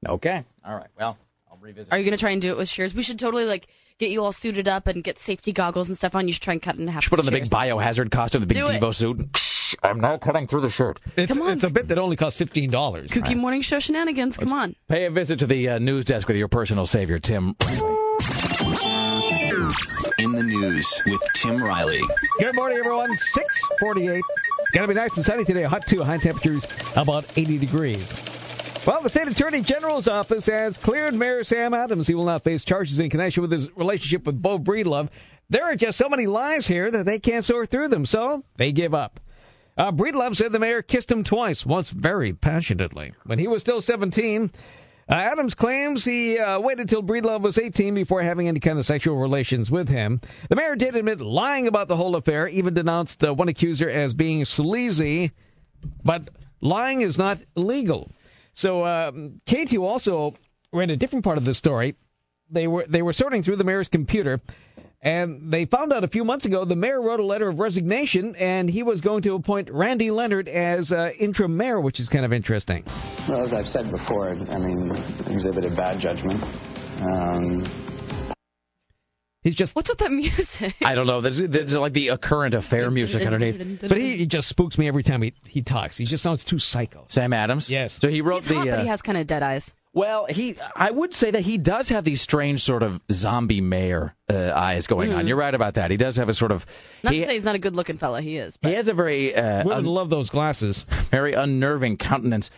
Okay. 0.09 0.45
All 0.65 0.75
right. 0.77 0.89
Well, 0.99 1.09
I'll 1.09 1.19
revisit. 1.63 1.93
Are 1.93 1.99
you 1.99 2.05
going 2.05 2.17
to 2.17 2.21
try 2.21 2.31
and 2.31 2.43
do 2.43 2.51
it 2.51 2.57
with 2.57 2.69
shears? 2.69 2.95
We 2.95 3.03
should 3.03 3.19
totally 3.19 3.45
like 3.45 3.69
get 3.99 4.11
you 4.11 4.23
all 4.23 4.33
suited 4.33 4.69
up 4.69 4.87
and 4.87 5.03
get 5.03 5.19
safety 5.19 5.53
goggles 5.53 5.89
and 5.89 5.97
stuff 5.97 6.15
on. 6.15 6.27
You 6.27 6.33
should 6.33 6.43
try 6.43 6.53
and 6.53 6.63
cut 6.63 6.75
it 6.75 6.81
in 6.81 6.89
half. 6.89 7.05
Should 7.05 7.11
put 7.11 7.21
on 7.21 7.27
with 7.27 7.33
the 7.33 7.41
big 7.41 7.49
shears. 7.49 7.51
biohazard 7.51 8.11
costume, 8.11 8.41
the 8.41 8.47
big 8.47 8.57
Do 8.59 8.73
it. 8.73 8.81
Devo 8.81 8.95
suit. 8.95 9.39
I'm 9.83 10.01
not 10.01 10.21
cutting 10.21 10.47
through 10.47 10.61
the 10.61 10.69
shirt. 10.69 11.01
It's, 11.17 11.35
it's 11.35 11.65
a 11.65 11.71
bit 11.71 11.89
that 11.89 11.99
only 11.99 12.17
costs 12.17 12.39
fifteen 12.39 12.71
dollars. 12.71 13.11
Kooky 13.11 13.37
morning 13.37 13.63
show 13.63 13.79
shenanigans. 13.79 14.37
Come 14.37 14.53
on. 14.53 14.77
Pay 14.89 15.07
a 15.07 15.11
visit 15.11 15.39
to 15.39 15.47
the 15.47 15.71
uh, 15.71 15.79
news 15.79 16.05
desk 16.05 16.29
with 16.29 16.37
your 16.37 16.49
personal 16.49 16.85
savior, 16.85 17.19
Tim. 17.19 17.57
In 20.19 20.33
the 20.33 20.43
news 20.43 21.03
with 21.07 21.23
Tim 21.35 21.63
Riley. 21.63 22.03
Good 22.39 22.55
morning, 22.55 22.79
everyone. 22.79 23.17
Six 23.17 23.61
forty-eight. 23.81 24.25
Gonna 24.75 24.89
be 24.89 24.95
nice 24.95 25.17
and 25.17 25.25
sunny 25.25 25.45
today. 25.45 25.63
Hot 25.63 25.87
too. 25.87 26.03
High 26.03 26.19
temperatures 26.19 26.67
about 26.95 27.25
eighty 27.37 27.57
degrees. 27.57 28.13
Well, 28.85 29.01
the 29.01 29.09
state 29.09 29.29
attorney 29.29 29.61
general's 29.61 30.09
office 30.09 30.47
has 30.47 30.77
cleared 30.77 31.15
Mayor 31.15 31.45
Sam 31.45 31.73
Adams. 31.73 32.09
He 32.09 32.17
will 32.17 32.25
not 32.25 32.43
face 32.43 32.65
charges 32.65 32.99
in 32.99 33.11
connection 33.11 33.41
with 33.41 33.53
his 33.53 33.71
relationship 33.77 34.27
with 34.27 34.43
Beau 34.43 34.59
Breedlove. 34.59 35.09
There 35.49 35.63
are 35.63 35.77
just 35.77 35.97
so 35.97 36.09
many 36.09 36.27
lies 36.27 36.67
here 36.67 36.91
that 36.91 37.07
they 37.07 37.21
can't 37.21 37.45
sort 37.45 37.71
through 37.71 37.89
them, 37.89 38.05
so 38.05 38.43
they 38.57 38.73
give 38.73 38.93
up. 38.93 39.21
Uh, 39.79 39.93
Breedlove 39.93 40.35
said 40.35 40.51
the 40.51 40.59
mayor 40.59 40.83
kissed 40.83 41.13
him 41.13 41.23
twice, 41.23 41.65
once 41.65 41.91
very 41.91 42.33
passionately. 42.33 43.13
When 43.25 43.39
he 43.39 43.47
was 43.47 43.63
still 43.63 43.81
17, 43.81 44.51
uh, 45.09 45.13
Adams 45.13 45.55
claims 45.55 46.05
he 46.05 46.41
uh, 46.41 46.59
waited 46.59 46.89
till 46.89 47.05
Breedlove 47.05 47.43
was 47.43 47.59
18 47.59 47.95
before 47.95 48.23
having 48.23 48.49
any 48.49 48.59
kind 48.59 48.81
of 48.81 48.85
sexual 48.85 49.17
relations 49.17 49.71
with 49.71 49.89
him. 49.89 50.21
The 50.49 50.57
mayor 50.57 50.75
did 50.75 50.97
admit 50.97 51.21
lying 51.21 51.69
about 51.69 51.87
the 51.87 51.97
whole 51.97 52.17
affair, 52.17 52.49
even 52.49 52.75
denounced 52.75 53.23
uh, 53.23 53.33
one 53.33 53.49
accuser 53.49 53.89
as 53.89 54.13
being 54.13 54.45
sleazy, 54.45 55.31
but 56.03 56.31
lying 56.61 57.03
is 57.03 57.17
not 57.17 57.39
illegal. 57.57 58.11
So 58.53 58.85
um, 58.87 59.41
Katie 59.47 59.79
also 59.79 60.35
read 60.73 60.91
a 60.91 60.97
different 60.97 61.25
part 61.25 61.39
of 61.39 61.45
the 61.45 61.55
story. 61.55 61.95
They 62.51 62.67
were 62.67 62.85
they 62.87 63.03
were 63.03 63.13
sorting 63.13 63.43
through 63.43 63.57
the 63.57 63.65
mayor's 63.65 63.89
computer, 63.89 64.41
and 65.01 65.51
they 65.51 65.65
found 65.65 65.93
out 65.93 66.05
a 66.05 66.09
few 66.09 66.23
months 66.23 66.45
ago 66.45 66.65
the 66.67 66.77
mayor 66.77 67.01
wrote 67.01 67.19
a 67.19 67.25
letter 67.25 67.49
of 67.49 67.59
resignation, 67.59 68.37
and 68.37 68.69
he 68.69 68.83
was 68.83 69.01
going 69.01 69.23
to 69.23 69.35
appoint 69.35 69.71
Randy 69.71 70.11
Leonard 70.11 70.49
as 70.49 70.93
uh, 70.93 71.13
interim 71.19 71.57
mayor, 71.57 71.81
which 71.81 71.99
is 71.99 72.11
kind 72.11 72.27
of 72.27 72.33
interesting. 72.33 72.85
Well, 73.27 73.43
as 73.43 73.55
I've 73.55 73.69
said 73.69 73.91
before, 73.91 74.31
I 74.31 74.59
mean, 74.59 74.91
exhibited 75.27 75.75
bad 75.75 75.99
judgment. 75.99 76.43
Um, 77.01 77.63
He's 79.43 79.55
just 79.57 79.75
What's 79.75 79.91
with 79.91 79.99
that 79.99 80.13
music? 80.13 80.75
I 80.85 80.95
don't 80.95 81.07
know. 81.07 81.21
There's, 81.21 81.39
there's 81.39 81.75
like 81.75 81.93
the 81.93 82.11
uh, 82.11 82.17
current 82.17 82.55
affair 82.55 82.91
music 82.91 83.27
underneath. 83.27 83.81
But 83.81 83.99
he, 83.99 84.19
he 84.19 84.27
just 84.27 84.49
spooks 84.49 84.79
me 84.79 84.87
every 84.89 85.03
time 85.03 85.21
he, 85.23 85.35
he 85.45 85.63
talks. 85.63 85.97
He 85.97 86.05
just 86.05 86.23
sounds 86.23 86.45
too 86.45 86.59
psycho. 86.61 87.05
Sam 87.09 87.33
Adams. 87.33 87.69
Yes. 87.69 87.95
So 87.95 88.09
he 88.09 88.21
wrote 88.21 88.37
He's 88.37 88.49
the. 88.49 88.55
hot, 88.55 88.67
but 88.67 88.79
uh, 88.79 88.83
he 88.83 88.89
has 88.89 89.03
kind 89.03 89.19
of 89.19 89.27
dead 89.27 89.43
eyes. 89.43 89.75
Well, 89.95 90.25
he. 90.27 90.57
I 90.75 90.91
would 90.91 91.13
say 91.13 91.33
that 91.33 91.43
he 91.43 91.59
does 91.59 91.91
have 91.91 92.05
these 92.05 92.23
strange 92.23 92.63
sort 92.63 92.83
of 92.83 93.03
zombie 93.11 93.61
mayor 93.61 94.15
uh, 94.31 94.53
eyes 94.55 94.87
going 94.87 95.13
on. 95.13 95.25
Mhm. 95.25 95.29
You're 95.29 95.37
right 95.37 95.55
about 95.55 95.75
that. 95.75 95.91
He 95.91 95.97
does 95.99 96.17
have 96.17 96.31
a 96.31 96.35
sort 96.35 96.51
of. 96.53 96.65
Not 97.03 97.13
he, 97.13 97.21
to 97.21 97.27
say 97.27 97.33
he's 97.35 97.45
not 97.45 97.57
a 97.57 97.59
good 97.59 97.77
looking 97.77 97.99
fella. 97.99 98.23
He 98.23 98.39
is. 98.39 98.57
he 98.63 98.73
has 98.73 98.89
a 98.89 98.95
very 98.95 99.35
uh, 99.35 99.65
Women 99.65 99.79
un- 99.79 99.85
love 99.85 100.09
those 100.09 100.31
glasses. 100.31 100.83
very 101.11 101.35
unnerving 101.35 101.99
countenance. 101.99 102.49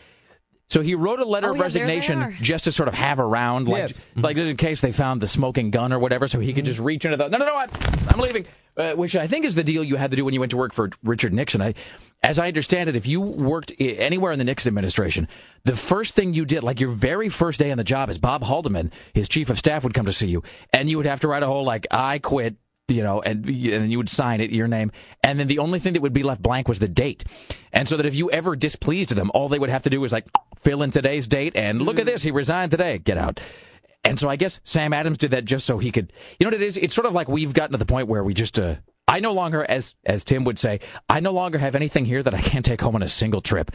So 0.70 0.80
he 0.80 0.94
wrote 0.94 1.20
a 1.20 1.24
letter 1.24 1.48
Oh, 1.48 1.50
of 1.52 1.56
yeah, 1.58 1.62
resignation 1.62 2.36
just 2.40 2.64
to 2.64 2.72
sort 2.72 2.88
of 2.88 2.94
have 2.94 3.20
around, 3.20 3.68
like, 3.68 3.90
Yes. 3.90 3.98
like 4.16 4.36
in 4.38 4.56
case 4.56 4.80
they 4.80 4.92
found 4.92 5.20
the 5.20 5.28
smoking 5.28 5.70
gun 5.70 5.92
or 5.92 5.98
whatever, 5.98 6.26
so 6.26 6.40
he 6.40 6.52
could 6.52 6.64
just 6.64 6.80
reach 6.80 7.04
into 7.04 7.16
the. 7.18 7.28
No, 7.28 7.38
no, 7.38 7.44
no, 7.44 7.54
I, 7.54 7.66
I'm 8.08 8.18
leaving. 8.18 8.46
Uh, 8.76 8.92
which 8.94 9.14
I 9.14 9.28
think 9.28 9.44
is 9.44 9.54
the 9.54 9.62
deal 9.62 9.84
you 9.84 9.94
had 9.94 10.10
to 10.10 10.16
do 10.16 10.24
when 10.24 10.34
you 10.34 10.40
went 10.40 10.50
to 10.50 10.56
work 10.56 10.72
for 10.72 10.90
Richard 11.04 11.32
Nixon. 11.32 11.62
I, 11.62 11.74
as 12.24 12.40
I 12.40 12.48
understand 12.48 12.88
it, 12.88 12.96
if 12.96 13.06
you 13.06 13.20
worked 13.20 13.70
i- 13.78 13.84
anywhere 13.84 14.32
in 14.32 14.38
the 14.40 14.44
Nixon 14.44 14.68
administration, 14.70 15.28
the 15.62 15.76
first 15.76 16.16
thing 16.16 16.32
you 16.34 16.44
did, 16.44 16.64
like 16.64 16.80
your 16.80 16.90
very 16.90 17.28
first 17.28 17.60
day 17.60 17.70
on 17.70 17.78
the 17.78 17.84
job, 17.84 18.10
is 18.10 18.18
Bob 18.18 18.42
Haldeman, 18.42 18.90
his 19.12 19.28
chief 19.28 19.48
of 19.48 19.58
staff, 19.58 19.84
would 19.84 19.94
come 19.94 20.06
to 20.06 20.12
see 20.12 20.26
you, 20.26 20.42
and 20.72 20.90
you 20.90 20.96
would 20.96 21.06
have 21.06 21.20
to 21.20 21.28
write 21.28 21.44
a 21.44 21.46
whole 21.46 21.62
like 21.64 21.86
"I 21.92 22.18
quit." 22.18 22.56
You 22.88 23.02
know, 23.02 23.22
and 23.22 23.46
and 23.48 23.72
then 23.72 23.90
you 23.90 23.96
would 23.96 24.10
sign 24.10 24.42
it, 24.42 24.50
your 24.50 24.68
name, 24.68 24.92
and 25.22 25.40
then 25.40 25.46
the 25.46 25.58
only 25.58 25.78
thing 25.78 25.94
that 25.94 26.02
would 26.02 26.12
be 26.12 26.22
left 26.22 26.42
blank 26.42 26.68
was 26.68 26.78
the 26.78 26.88
date, 26.88 27.24
and 27.72 27.88
so 27.88 27.96
that 27.96 28.04
if 28.04 28.14
you 28.14 28.30
ever 28.30 28.56
displeased 28.56 29.10
them, 29.10 29.30
all 29.32 29.48
they 29.48 29.58
would 29.58 29.70
have 29.70 29.84
to 29.84 29.90
do 29.90 30.02
was 30.02 30.12
like 30.12 30.26
fill 30.58 30.82
in 30.82 30.90
today's 30.90 31.26
date 31.26 31.54
and 31.56 31.80
look 31.80 31.98
at 31.98 32.04
this, 32.04 32.22
he 32.22 32.30
resigned 32.30 32.70
today, 32.70 32.98
get 32.98 33.16
out. 33.16 33.40
And 34.04 34.18
so 34.18 34.28
I 34.28 34.36
guess 34.36 34.60
Sam 34.64 34.92
Adams 34.92 35.16
did 35.16 35.30
that 35.30 35.46
just 35.46 35.64
so 35.64 35.78
he 35.78 35.90
could. 35.90 36.12
You 36.38 36.44
know 36.44 36.48
what 36.48 36.60
it 36.60 36.62
is? 36.62 36.76
It's 36.76 36.94
sort 36.94 37.06
of 37.06 37.14
like 37.14 37.26
we've 37.26 37.54
gotten 37.54 37.72
to 37.72 37.78
the 37.78 37.86
point 37.86 38.06
where 38.06 38.22
we 38.22 38.34
just. 38.34 38.58
Uh, 38.58 38.76
I 39.08 39.20
no 39.20 39.32
longer, 39.32 39.64
as 39.66 39.94
as 40.04 40.24
Tim 40.24 40.44
would 40.44 40.58
say, 40.58 40.80
I 41.08 41.20
no 41.20 41.32
longer 41.32 41.58
have 41.58 41.74
anything 41.74 42.04
here 42.04 42.22
that 42.22 42.34
I 42.34 42.40
can't 42.42 42.64
take 42.64 42.82
home 42.82 42.94
on 42.96 43.02
a 43.02 43.08
single 43.08 43.40
trip. 43.40 43.70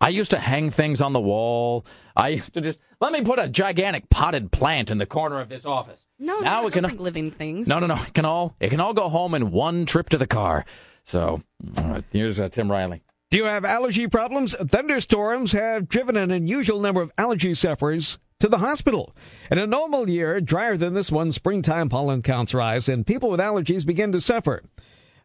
I 0.00 0.08
used 0.08 0.30
to 0.30 0.38
hang 0.38 0.70
things 0.70 1.02
on 1.02 1.12
the 1.12 1.20
wall. 1.20 1.84
I 2.16 2.28
used 2.28 2.54
to 2.54 2.60
just 2.60 2.78
let 3.00 3.12
me 3.12 3.22
put 3.22 3.38
a 3.38 3.48
gigantic 3.48 4.08
potted 4.08 4.50
plant 4.50 4.90
in 4.90 4.98
the 4.98 5.06
corner 5.06 5.40
of 5.40 5.48
this 5.48 5.66
office. 5.66 6.00
No, 6.18 6.40
now 6.40 6.60
no, 6.62 6.66
it 6.66 6.72
don't 6.72 6.82
can. 6.84 6.96
bring 6.96 7.04
living 7.04 7.30
things. 7.30 7.68
No, 7.68 7.78
no, 7.78 7.86
no. 7.86 7.96
It 7.96 8.14
can 8.14 8.24
all 8.24 8.54
it 8.60 8.70
can 8.70 8.80
all 8.80 8.94
go 8.94 9.08
home 9.08 9.34
in 9.34 9.50
one 9.50 9.86
trip 9.86 10.08
to 10.10 10.18
the 10.18 10.26
car. 10.26 10.64
So, 11.04 11.42
all 11.76 11.84
right, 11.84 12.04
here's 12.12 12.38
uh, 12.40 12.48
Tim 12.48 12.70
Riley. 12.70 13.02
Do 13.30 13.36
you 13.36 13.44
have 13.44 13.64
allergy 13.64 14.06
problems? 14.08 14.54
Thunderstorms 14.54 15.52
have 15.52 15.88
driven 15.88 16.16
an 16.16 16.30
unusual 16.30 16.80
number 16.80 17.00
of 17.00 17.12
allergy 17.16 17.54
sufferers 17.54 18.18
to 18.40 18.48
the 18.48 18.58
hospital. 18.58 19.14
In 19.50 19.58
a 19.58 19.66
normal 19.66 20.08
year, 20.08 20.40
drier 20.40 20.76
than 20.76 20.94
this 20.94 21.12
one, 21.12 21.30
springtime 21.30 21.88
pollen 21.88 22.22
counts 22.22 22.54
rise 22.54 22.88
and 22.88 23.06
people 23.06 23.30
with 23.30 23.38
allergies 23.38 23.86
begin 23.86 24.12
to 24.12 24.20
suffer. 24.20 24.62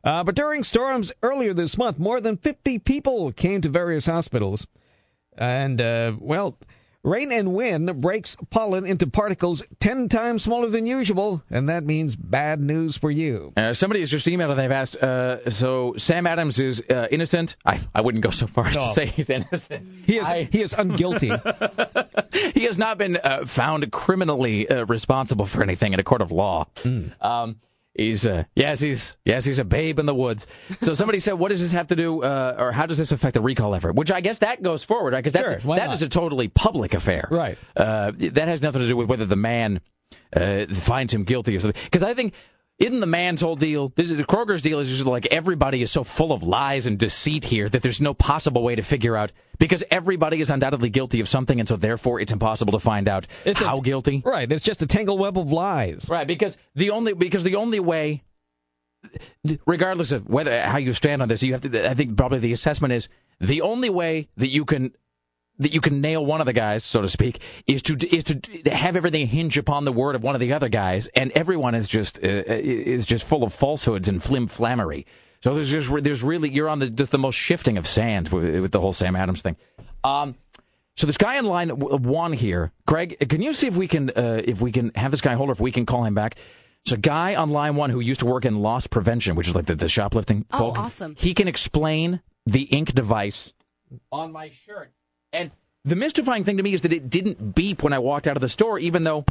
Uh, 0.05 0.23
but 0.23 0.35
during 0.35 0.63
storms 0.63 1.11
earlier 1.23 1.53
this 1.53 1.77
month, 1.77 1.97
more 1.99 2.21
than 2.21 2.37
50 2.37 2.79
people 2.79 3.31
came 3.31 3.59
to 3.61 3.69
various 3.69 4.05
hospitals. 4.05 4.67
And, 5.37 5.81
uh, 5.81 6.13
well, 6.19 6.57
rain 7.03 7.31
and 7.31 7.53
wind 7.53 8.01
breaks 8.01 8.37
pollen 8.51 8.85
into 8.85 9.05
particles 9.07 9.63
10 9.79 10.07
times 10.09 10.43
smaller 10.43 10.69
than 10.69 10.85
usual, 10.85 11.43
and 11.49 11.67
that 11.69 11.83
means 11.83 12.15
bad 12.15 12.61
news 12.61 12.95
for 12.97 13.11
you. 13.11 13.51
Uh, 13.57 13.73
somebody 13.73 13.99
has 13.99 14.09
just 14.11 14.27
emailed 14.27 14.51
and 14.51 14.59
they've 14.59 14.71
asked. 14.71 14.95
Uh, 14.95 15.49
so 15.49 15.93
Sam 15.97 16.25
Adams 16.27 16.57
is 16.59 16.81
uh, 16.89 17.07
innocent. 17.11 17.55
I 17.65 17.79
I 17.93 18.01
wouldn't 18.01 18.23
go 18.23 18.29
so 18.29 18.47
far 18.47 18.67
as 18.67 18.75
No. 18.75 18.83
to 18.87 18.93
say 18.93 19.07
he's 19.07 19.29
innocent. 19.29 19.87
He 20.05 20.17
is, 20.19 20.27
I- 20.27 20.43
he 20.51 20.61
is 20.61 20.73
unguilty. 20.73 21.31
he 22.53 22.63
has 22.65 22.77
not 22.77 22.97
been 22.97 23.17
uh, 23.17 23.45
found 23.45 23.91
criminally 23.91 24.69
uh, 24.69 24.85
responsible 24.85 25.45
for 25.45 25.63
anything 25.63 25.93
in 25.93 25.99
a 25.99 26.03
court 26.03 26.21
of 26.21 26.31
law. 26.31 26.67
Um, 27.21 27.57
he's 27.95 28.25
uh, 28.25 28.43
yes, 28.55 28.79
he's 28.79 29.17
yes, 29.25 29.45
he's 29.45 29.59
a 29.59 29.63
babe 29.65 29.99
in 29.99 30.05
the 30.05 30.15
woods. 30.15 30.47
So 30.81 30.93
somebody 31.01 31.19
said, 31.19 31.33
"What 31.33 31.49
does 31.49 31.61
this 31.61 31.71
have 31.71 31.87
to 31.87 31.95
do, 31.95 32.23
uh, 32.23 32.55
or 32.57 32.71
how 32.71 32.85
does 32.85 32.97
this 32.97 33.11
affect 33.11 33.33
the 33.33 33.41
recall 33.41 33.73
effort?" 33.75 33.95
Which 33.95 34.11
I 34.11 34.21
guess 34.21 34.39
that 34.39 34.61
goes 34.61 34.83
forward, 34.83 35.13
right? 35.13 35.23
Because 35.23 35.39
Sure, 35.39 35.55
that's 35.55 35.65
that 35.65 35.85
not? 35.87 35.93
is 35.95 36.01
a 36.03 36.09
totally 36.09 36.47
public 36.47 36.93
affair, 36.93 37.27
Right. 37.31 37.57
Uh, 37.75 38.11
that 38.17 38.47
has 38.47 38.61
nothing 38.61 38.81
to 38.81 38.87
do 38.87 38.97
with 38.97 39.07
whether 39.09 39.25
the 39.25 39.35
man 39.35 39.81
uh, 40.35 40.65
finds 40.67 41.13
him 41.13 41.23
guilty 41.23 41.55
or 41.55 41.59
something. 41.59 41.81
Because 41.85 42.03
I 42.03 42.13
think. 42.13 42.33
Isn't 42.77 42.99
the 42.99 43.07
man's 43.07 43.39
whole 43.39 43.55
deal? 43.55 43.93
This 43.95 44.11
is, 44.11 44.17
the 44.17 44.25
Kroger's 44.25 44.61
deal 44.61 44.79
is 44.79 44.89
just 44.89 45.05
like 45.05 45.27
everybody 45.27 45.81
is 45.81 45.91
so 45.91 46.03
full 46.03 46.33
of 46.33 46.43
lies 46.43 46.85
and 46.85 46.97
deceit 46.99 47.45
here 47.45 47.69
that 47.69 47.81
there's 47.81 48.01
no 48.01 48.13
possible 48.13 48.63
way 48.63 48.75
to 48.75 48.81
figure 48.81 49.15
out 49.15 49.31
because 49.59 49.81
everybody 49.89 50.41
is 50.41 50.49
undoubtedly 50.49 50.89
guilty 50.89 51.21
of 51.21 51.29
something, 51.29 51.59
and 51.61 51.69
so 51.69 51.77
therefore 51.77 52.19
it's 52.19 52.33
impossible 52.33 52.73
to 52.73 52.79
find 52.79 53.07
out 53.07 53.27
It's 53.45 53.61
a- 53.61 53.65
how 53.67 53.79
guilty. 53.79 54.21
right, 54.25 54.51
it's 54.51 54.61
just 54.63 54.81
a 54.81 54.87
tangled 54.87 55.21
web 55.21 55.37
of 55.37 55.53
lies. 55.53 56.07
Right, 56.09 56.27
because 56.27 56.57
the 56.75 56.89
only 56.89 57.13
because 57.13 57.43
the 57.43 57.55
only 57.55 57.79
way, 57.79 58.23
regardless 59.65 60.11
of 60.11 60.27
whether 60.27 60.61
how 60.61 60.77
you 60.77 60.91
stand 60.91 61.21
on 61.21 61.29
this, 61.29 61.41
you 61.43 61.53
have 61.53 61.61
to. 61.61 61.89
I 61.89 61.93
think 61.93 62.17
probably 62.17 62.39
the 62.39 62.51
assessment 62.53 62.91
is 62.93 63.07
the 63.39 63.61
only 63.61 63.89
way 63.89 64.27
that 64.35 64.47
you 64.49 64.65
can 64.65 64.91
that 65.59 65.73
you 65.73 65.81
can 65.81 66.01
nail 66.01 66.25
one 66.25 66.41
of 66.41 66.45
the 66.45 66.53
guys, 66.53 66.83
so 66.83 67.01
to 67.01 67.09
speak, 67.09 67.39
is 67.67 67.81
to 67.83 68.15
is 68.15 68.23
to 68.25 68.39
have 68.71 68.95
everything 68.95 69.27
hinge 69.27 69.57
upon 69.57 69.85
the 69.85 69.91
word 69.91 70.15
of 70.15 70.23
one 70.23 70.35
of 70.35 70.41
the 70.41 70.53
other 70.53 70.69
guys, 70.69 71.07
and 71.15 71.31
everyone 71.31 71.75
is 71.75 71.87
just 71.87 72.17
uh, 72.23 72.43
is 72.47 73.05
just 73.05 73.25
full 73.25 73.43
of 73.43 73.53
falsehoods 73.53 74.07
and 74.07 74.21
flim 74.21 74.47
flammery. 74.47 75.05
So 75.43 75.53
there's 75.53 75.69
just 75.69 75.91
there's 76.03 76.23
really 76.23 76.49
you're 76.49 76.69
on 76.69 76.79
the 76.79 76.89
just 76.89 77.11
the 77.11 77.19
most 77.19 77.35
shifting 77.35 77.77
of 77.77 77.87
sand 77.87 78.29
with, 78.29 78.59
with 78.59 78.71
the 78.71 78.79
whole 78.79 78.93
Sam 78.93 79.15
Adams 79.15 79.41
thing. 79.41 79.55
Um, 80.03 80.35
so 80.97 81.07
this 81.07 81.17
guy 81.17 81.37
in 81.37 81.45
line 81.45 81.69
one 81.69 82.33
here, 82.33 82.71
Greg, 82.85 83.17
can 83.29 83.41
you 83.41 83.53
see 83.53 83.67
if 83.67 83.75
we 83.75 83.87
can 83.87 84.09
uh, 84.11 84.41
if 84.43 84.61
we 84.61 84.71
can 84.71 84.91
have 84.95 85.11
this 85.11 85.21
guy 85.21 85.35
hold 85.35 85.49
or 85.49 85.51
if 85.51 85.59
we 85.59 85.71
can 85.71 85.85
call 85.85 86.03
him 86.03 86.15
back? 86.15 86.37
It's 86.83 86.91
a 86.91 86.97
guy 86.97 87.33
on 87.33 87.49
line 87.49 87.75
one 87.75 87.89
who 87.89 87.99
used 87.99 88.19
to 88.19 88.27
work 88.27 88.45
in 88.45 88.59
loss 88.59 88.85
prevention, 88.85 89.35
which 89.35 89.47
is 89.47 89.55
like 89.55 89.65
the, 89.65 89.73
the 89.73 89.89
shoplifting. 89.89 90.45
Oh, 90.51 90.57
folk. 90.57 90.79
awesome. 90.79 91.15
He 91.17 91.33
can 91.33 91.47
explain 91.47 92.21
the 92.45 92.63
ink 92.63 92.93
device 92.93 93.53
on 94.11 94.31
my 94.31 94.51
shirt. 94.65 94.91
And 95.35 95.51
the 95.83 95.95
mystifying 95.95 96.43
thing 96.43 96.57
to 96.57 96.63
me 96.63 96.73
is 96.73 96.81
that 96.81 96.93
it 96.93 97.09
didn't 97.09 97.55
beep 97.55 97.83
when 97.83 97.93
I 97.93 97.99
walked 97.99 98.27
out 98.27 98.37
of 98.37 98.41
the 98.41 98.49
store, 98.49 98.79
even 98.79 99.03
though 99.03 99.25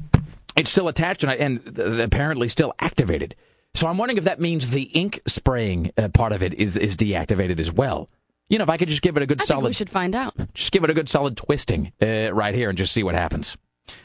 it's 0.56 0.70
still 0.70 0.88
attached 0.88 1.24
and, 1.24 1.32
I, 1.32 1.34
and 1.34 1.78
apparently 2.00 2.48
still 2.48 2.74
activated. 2.78 3.34
So 3.74 3.88
I'm 3.88 3.98
wondering 3.98 4.18
if 4.18 4.24
that 4.24 4.40
means 4.40 4.70
the 4.70 4.82
ink 4.82 5.20
spraying 5.26 5.92
uh, 5.98 6.08
part 6.08 6.32
of 6.32 6.42
it 6.42 6.54
is 6.54 6.76
is 6.76 6.96
deactivated 6.96 7.58
as 7.58 7.72
well. 7.72 8.08
You 8.48 8.58
know, 8.58 8.64
if 8.64 8.70
I 8.70 8.76
could 8.76 8.88
just 8.88 9.02
give 9.02 9.16
it 9.16 9.22
a 9.22 9.26
good 9.26 9.40
I 9.40 9.44
solid, 9.44 9.64
we 9.64 9.72
should 9.72 9.90
find 9.90 10.14
out. 10.14 10.34
just 10.54 10.70
give 10.70 10.84
it 10.84 10.90
a 10.90 10.94
good 10.94 11.08
solid 11.08 11.36
twisting 11.36 11.92
uh, 12.00 12.32
right 12.32 12.54
here 12.54 12.68
and 12.68 12.78
just 12.78 12.92
see 12.92 13.02
what 13.02 13.14
happens. 13.16 13.56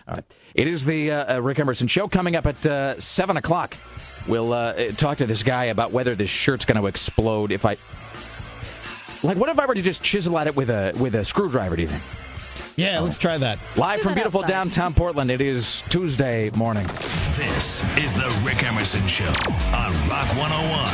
All 0.08 0.16
right. 0.16 0.24
It 0.56 0.68
is 0.68 0.86
the 0.86 1.12
uh, 1.12 1.36
uh, 1.36 1.42
Rick 1.42 1.60
Emerson 1.60 1.88
show 1.88 2.08
coming 2.08 2.36
up 2.36 2.48
at 2.48 2.66
uh, 2.66 3.00
7 3.00 3.38
o'clock. 3.38 3.78
We'll 4.28 4.54
uh, 4.54 4.92
talk 4.94 5.20
to 5.20 5.26
this 5.26 5.44
guy 5.44 5.66
about 5.66 5.92
whether 5.92 6.16
this 6.16 6.30
shirt's 6.30 6.66
going 6.66 6.80
to 6.82 6.88
explode 6.88 7.52
if 7.52 7.66
I. 7.66 7.78
Like, 9.22 9.38
what 9.38 9.50
if 9.50 9.60
I 9.60 9.66
were 9.66 9.76
to 9.76 9.82
just 9.82 10.02
chisel 10.02 10.38
at 10.38 10.48
it 10.48 10.56
with 10.56 10.70
a 10.70 10.94
with 10.98 11.14
a 11.16 11.26
screwdriver, 11.26 11.76
do 11.76 11.82
you 11.82 11.88
think? 11.88 12.02
Yeah, 12.78 13.00
let's 13.00 13.18
try 13.18 13.38
that. 13.38 13.60
Live 13.76 13.98
Do 13.98 14.04
from 14.04 14.12
that 14.12 14.16
beautiful 14.16 14.42
outside. 14.42 14.54
downtown 14.54 14.94
Portland, 14.94 15.30
it 15.30 15.42
is 15.42 15.84
Tuesday 15.90 16.50
morning. 16.52 16.88
This 17.36 17.84
is 18.00 18.14
the 18.14 18.34
Rick 18.46 18.64
Emerson 18.64 19.06
Show 19.06 19.26
on 19.26 19.92
Rock 20.08 20.30
101 20.38 20.88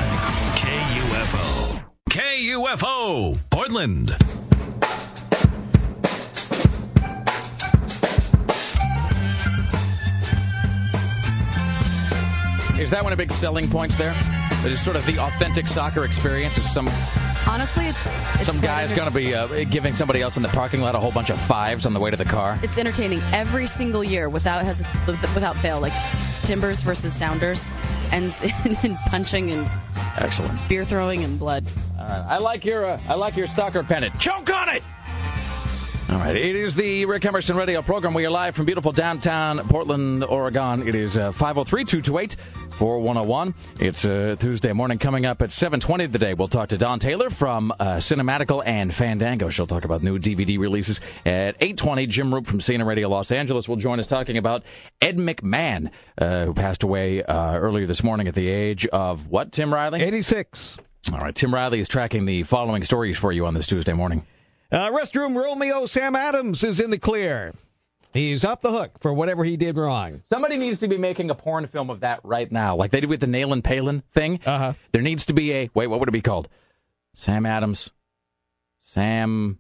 KUFO. 0.58 1.86
KUFO, 2.10 3.50
Portland. 3.52 4.16
Is 12.80 12.92
that 12.92 13.04
one 13.04 13.14
of 13.14 13.18
the 13.18 13.24
big 13.24 13.32
selling 13.32 13.70
points 13.70 13.96
there? 13.96 14.14
That 14.66 14.72
is 14.72 14.82
sort 14.82 14.96
of 14.98 15.06
the 15.06 15.20
authentic 15.20 15.68
soccer 15.68 16.06
experience. 16.06 16.58
Is 16.58 16.68
some 16.68 16.88
Honestly, 17.48 17.86
it's, 17.86 18.18
it's 18.38 18.48
some 18.48 18.60
guy's 18.60 18.92
enter- 18.92 18.96
going 18.96 19.12
to 19.12 19.16
be 19.16 19.36
uh, 19.36 19.64
giving 19.70 19.94
somebody 19.94 20.24
else 20.24 20.38
in 20.38 20.42
the 20.42 20.50
parking 20.50 20.82
lot 20.82 20.96
a 20.96 21.00
whole 21.00 21.12
bunch 21.12 21.30
of 21.30 21.40
fives 21.40 21.86
on 21.86 21.94
the 21.94 22.00
way 22.00 22.10
to 22.10 22.18
the 22.18 22.26
car. 22.26 22.58
It's 22.64 22.80
entertaining 22.80 23.22
every 23.32 23.68
single 23.68 24.04
year 24.04 24.28
without 24.28 24.66
has 24.66 24.84
without 25.06 25.56
fail. 25.56 25.80
Like 25.80 25.94
Timbers 26.46 26.82
versus 26.82 27.14
Sounders, 27.14 27.70
ends 28.10 28.42
in 28.84 28.96
punching 29.06 29.52
and 29.52 29.70
Excellent. 30.18 30.58
beer 30.68 30.84
throwing 30.84 31.24
and 31.24 31.38
blood. 31.38 31.64
Uh, 32.00 32.26
I 32.28 32.40
like 32.40 32.66
your 32.66 32.88
uh, 32.88 33.00
I 33.08 33.14
like 33.14 33.36
your 33.36 33.46
soccer 33.46 33.84
pennant. 33.84 34.20
Choke 34.20 34.52
on 34.52 34.70
it. 34.70 34.82
All 36.08 36.18
right, 36.18 36.36
it 36.36 36.56
is 36.56 36.76
the 36.76 37.06
Rick 37.06 37.26
Emerson 37.26 37.58
Radio 37.58 37.82
program. 37.82 38.14
We 38.14 38.28
are 38.28 38.30
live 38.30 38.56
from 38.56 38.68
beautiful 38.68 38.92
downtown 38.92 39.58
Portland, 39.68 40.24
Oregon. 40.24 40.88
It 40.88 40.94
is 40.94 41.18
uh, 41.18 41.32
503-228-4101. 41.32 43.56
It's 43.80 44.06
uh, 44.06 44.36
Tuesday 44.38 44.72
morning. 44.72 45.00
Coming 45.00 45.26
up 45.26 45.42
at 45.42 45.50
7:20 45.50 46.12
today, 46.12 46.36
we'll 46.36 46.48
talk 46.48 46.70
to 46.70 46.78
Dawn 46.78 47.00
Taylor 47.00 47.32
from 47.32 47.72
uh, 47.72 47.96
Cinematical 47.96 48.62
and 48.64 48.94
Fandango. 48.94 49.50
She'll 49.50 49.66
talk 49.66 49.84
about 49.84 50.04
new 50.04 50.20
DVD 50.20 50.60
releases 50.60 51.02
at 51.26 51.60
8:20. 51.60 52.08
Jim 52.08 52.30
Roope 52.30 52.46
from 52.46 52.60
CNN 52.60 52.86
Radio 52.86 53.10
Los 53.10 53.32
Angeles 53.32 53.68
will 53.68 53.78
join 53.78 54.00
us 54.00 54.06
talking 54.06 54.38
about 54.38 54.62
Ed 55.02 55.18
McMahon, 55.18 55.90
uh, 56.20 56.46
who 56.46 56.54
passed 56.54 56.84
away 56.84 57.24
uh, 57.24 57.58
earlier 57.58 57.88
this 57.88 58.04
morning 58.04 58.28
at 58.28 58.36
the 58.36 58.48
age 58.48 58.86
of 58.88 59.28
what? 59.30 59.52
Tim 59.52 59.74
Riley, 59.74 60.04
86. 60.04 60.78
All 61.14 61.20
right, 61.20 61.34
Tim 61.34 61.52
Riley 61.52 61.80
is 61.80 61.88
tracking 61.88 62.26
the 62.26 62.44
following 62.44 62.84
stories 62.84 63.18
for 63.18 63.32
you 63.32 63.48
on 63.48 63.56
this 63.56 63.66
Tuesday 63.66 63.94
morning. 63.94 64.24
Uh, 64.76 64.92
restroom 64.92 65.42
Romeo 65.42 65.86
Sam 65.86 66.18
Adams 66.18 66.62
is 66.62 66.82
in 66.82 66.90
the 66.90 66.98
clear. 66.98 67.54
He's 68.14 68.44
off 68.44 68.60
the 68.60 68.72
hook 68.72 69.00
for 69.00 69.14
whatever 69.14 69.46
he 69.46 69.56
did 69.56 69.78
wrong. 69.78 70.22
Somebody 70.28 70.58
needs 70.58 70.82
to 70.82 70.90
be 70.90 70.98
making 70.98 71.30
a 71.30 71.34
porn 71.34 71.66
film 71.68 71.90
of 71.90 72.02
that 72.02 72.20
right 72.26 72.52
now, 72.52 72.76
like 72.76 72.92
they 72.92 73.00
did 73.00 73.10
with 73.10 73.22
the 73.22 73.26
Nailin' 73.26 73.62
Paylin 73.62 74.04
thing. 74.14 74.42
Uh-huh. 74.46 74.74
There 74.92 75.02
needs 75.02 75.28
to 75.28 75.34
be 75.34 75.54
a 75.54 75.70
wait. 75.74 75.88
What 75.88 76.02
would 76.02 76.10
it 76.10 76.12
be 76.12 76.20
called? 76.20 76.50
Sam 77.16 77.46
Adams. 77.46 77.90
Sam. 78.82 79.60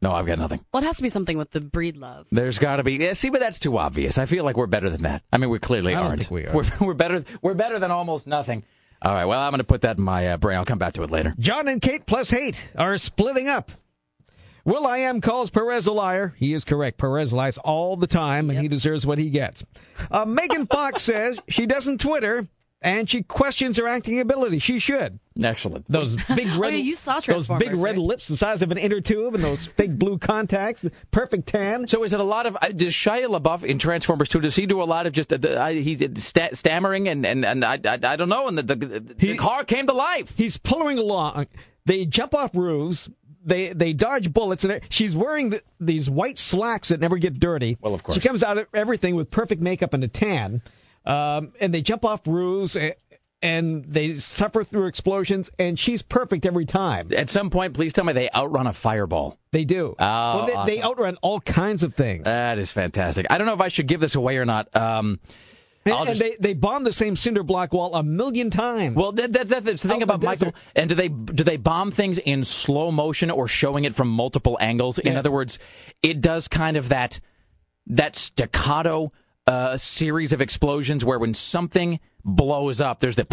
No, 0.00 0.12
I've 0.12 0.24
got 0.24 0.38
nothing. 0.38 0.64
Well, 0.72 0.82
it 0.82 0.86
has 0.86 0.96
to 0.96 1.02
be 1.02 1.10
something 1.10 1.36
with 1.36 1.50
the 1.50 1.60
breed 1.60 1.98
love. 1.98 2.26
There's 2.32 2.58
got 2.58 2.76
to 2.76 2.82
be. 2.82 2.94
Yeah, 2.94 3.12
see, 3.12 3.28
but 3.28 3.40
that's 3.40 3.58
too 3.58 3.76
obvious. 3.76 4.16
I 4.16 4.24
feel 4.24 4.44
like 4.44 4.56
we're 4.56 4.66
better 4.66 4.88
than 4.88 5.02
that. 5.02 5.22
I 5.30 5.36
mean, 5.36 5.50
we 5.50 5.58
clearly 5.58 5.94
I 5.94 5.98
don't 5.98 6.06
aren't. 6.06 6.20
think 6.20 6.30
we 6.30 6.46
are. 6.46 6.54
We're, 6.54 6.64
we're 6.80 6.94
better. 6.94 7.26
We're 7.42 7.52
better 7.52 7.78
than 7.78 7.90
almost 7.90 8.26
nothing. 8.26 8.64
All 9.02 9.12
right. 9.12 9.26
Well, 9.26 9.38
I'm 9.38 9.50
going 9.50 9.58
to 9.58 9.64
put 9.64 9.82
that 9.82 9.98
in 9.98 10.02
my 10.02 10.28
uh, 10.28 10.36
brain. 10.38 10.56
I'll 10.56 10.64
come 10.64 10.78
back 10.78 10.94
to 10.94 11.02
it 11.02 11.10
later. 11.10 11.34
John 11.38 11.68
and 11.68 11.82
Kate 11.82 12.06
plus 12.06 12.30
hate 12.30 12.72
are 12.74 12.96
splitting 12.96 13.48
up. 13.48 13.70
will.i.am 14.66 15.22
calls 15.22 15.48
Perez 15.48 15.86
a 15.86 15.92
liar. 15.92 16.34
He 16.36 16.52
is 16.52 16.64
correct. 16.64 16.98
Perez 16.98 17.32
lies 17.32 17.56
all 17.58 17.96
the 17.96 18.06
time, 18.06 18.50
and 18.50 18.58
he 18.58 18.68
deserves 18.68 19.06
what 19.06 19.16
he 19.18 19.30
gets. 19.30 19.64
Uh, 20.10 20.26
Megan 20.26 20.66
Fox 20.70 21.02
says 21.02 21.38
she 21.48 21.64
doesn't 21.64 22.00
Twitter, 22.02 22.46
and 22.82 23.08
she 23.08 23.22
questions 23.22 23.78
her 23.78 23.88
acting 23.88 24.20
ability. 24.20 24.58
She 24.58 24.78
should. 24.78 25.18
Excellent. 25.42 25.90
Those 25.90 26.16
big 26.34 26.46
red, 26.56 26.68
Oh, 26.68 26.68
yeah, 26.68 26.76
you 26.76 26.94
saw 26.94 27.20
those 27.20 27.46
big 27.48 27.72
red 27.72 27.80
right? 27.80 27.96
lips 27.98 28.28
the 28.28 28.36
size 28.36 28.62
of 28.62 28.70
an 28.70 28.78
inner 28.78 29.00
tube, 29.00 29.34
and 29.34 29.42
those 29.44 29.66
big 29.68 29.98
blue 29.98 30.18
contacts, 30.18 30.84
perfect 31.10 31.46
tan. 31.48 31.88
So 31.88 32.04
is 32.04 32.12
it 32.12 32.20
a 32.20 32.24
lot 32.24 32.46
of 32.46 32.56
uh, 32.60 32.68
does 32.68 32.92
Shia 32.92 33.26
LaBeouf 33.28 33.64
in 33.64 33.78
Transformers 33.78 34.28
2? 34.28 34.40
Does 34.40 34.56
he 34.56 34.66
do 34.66 34.82
a 34.82 34.84
lot 34.84 35.06
of 35.06 35.12
just 35.12 35.32
uh, 35.32 35.36
the, 35.38 35.60
uh, 35.60 35.68
he's 35.70 36.02
sta- 36.22 36.54
stammering 36.54 37.08
and 37.08 37.24
and 37.26 37.44
and 37.44 37.64
I, 37.64 37.78
I, 37.84 37.98
I 38.02 38.16
don't 38.16 38.28
know 38.28 38.48
and 38.48 38.58
the, 38.58 38.62
the, 38.62 38.74
the 39.00 39.14
He- 39.18 39.36
car 39.36 39.64
came 39.64 39.86
to 39.86 39.92
life. 39.92 40.32
He's 40.36 40.56
pulling 40.56 40.98
along. 40.98 41.46
They 41.86 42.04
jump 42.06 42.34
off 42.34 42.54
roofs. 42.54 43.08
They 43.46 43.72
they 43.72 43.92
dodge 43.92 44.32
bullets, 44.32 44.64
and 44.64 44.80
she's 44.90 45.16
wearing 45.16 45.50
the, 45.50 45.62
these 45.80 46.10
white 46.10 46.36
slacks 46.36 46.88
that 46.88 47.00
never 47.00 47.16
get 47.16 47.38
dirty. 47.38 47.78
Well, 47.80 47.94
of 47.94 48.02
course. 48.02 48.16
she 48.16 48.20
comes 48.20 48.42
out 48.42 48.58
of 48.58 48.66
everything 48.74 49.14
with 49.14 49.30
perfect 49.30 49.62
makeup 49.62 49.94
and 49.94 50.02
a 50.04 50.08
tan. 50.08 50.62
Um, 51.06 51.52
and 51.60 51.72
they 51.72 51.80
jump 51.80 52.04
off 52.04 52.26
roofs, 52.26 52.74
and, 52.74 52.96
and 53.40 53.84
they 53.84 54.18
suffer 54.18 54.64
through 54.64 54.86
explosions. 54.86 55.48
And 55.60 55.78
she's 55.78 56.02
perfect 56.02 56.44
every 56.44 56.66
time. 56.66 57.12
At 57.14 57.30
some 57.30 57.48
point, 57.48 57.74
please 57.74 57.92
tell 57.92 58.04
me 58.04 58.12
they 58.12 58.28
outrun 58.34 58.66
a 58.66 58.72
fireball. 58.72 59.38
They 59.52 59.64
do. 59.64 59.94
Oh, 59.96 60.46
well, 60.46 60.66
they, 60.66 60.74
they 60.74 60.82
outrun 60.82 61.16
all 61.22 61.40
kinds 61.40 61.84
of 61.84 61.94
things. 61.94 62.24
That 62.24 62.58
is 62.58 62.72
fantastic. 62.72 63.26
I 63.30 63.38
don't 63.38 63.46
know 63.46 63.54
if 63.54 63.60
I 63.60 63.68
should 63.68 63.86
give 63.86 64.00
this 64.00 64.16
away 64.16 64.38
or 64.38 64.44
not. 64.44 64.74
Um, 64.74 65.20
and 65.92 66.08
and 66.08 66.18
just- 66.18 66.20
they 66.20 66.36
they 66.40 66.54
bomb 66.54 66.84
the 66.84 66.92
same 66.92 67.16
cinder 67.16 67.42
block 67.42 67.72
wall 67.72 67.94
a 67.94 68.02
million 68.02 68.50
times. 68.50 68.96
well, 68.96 69.12
that, 69.12 69.32
that, 69.32 69.48
that's 69.48 69.82
the 69.82 69.88
thing 69.88 69.98
Out 69.98 70.02
about 70.04 70.20
the 70.20 70.26
Michael. 70.26 70.54
And 70.74 70.88
do 70.88 70.94
they 70.94 71.08
do 71.08 71.44
they 71.44 71.56
bomb 71.56 71.90
things 71.90 72.18
in 72.18 72.44
slow 72.44 72.90
motion 72.90 73.30
or 73.30 73.46
showing 73.48 73.84
it 73.84 73.94
from 73.94 74.08
multiple 74.08 74.56
angles? 74.60 74.98
In 74.98 75.12
Yeah. 75.12 75.18
other 75.18 75.30
words, 75.30 75.58
it 76.02 76.20
does 76.20 76.48
kind 76.48 76.76
of 76.76 76.88
that 76.90 77.20
that 77.88 78.16
staccato 78.16 79.12
uh, 79.46 79.76
series 79.76 80.32
of 80.32 80.40
explosions 80.40 81.04
where 81.04 81.18
when 81.20 81.32
something 81.34 82.00
blows 82.24 82.80
up, 82.80 82.98
there's 82.98 83.14
the 83.16 83.26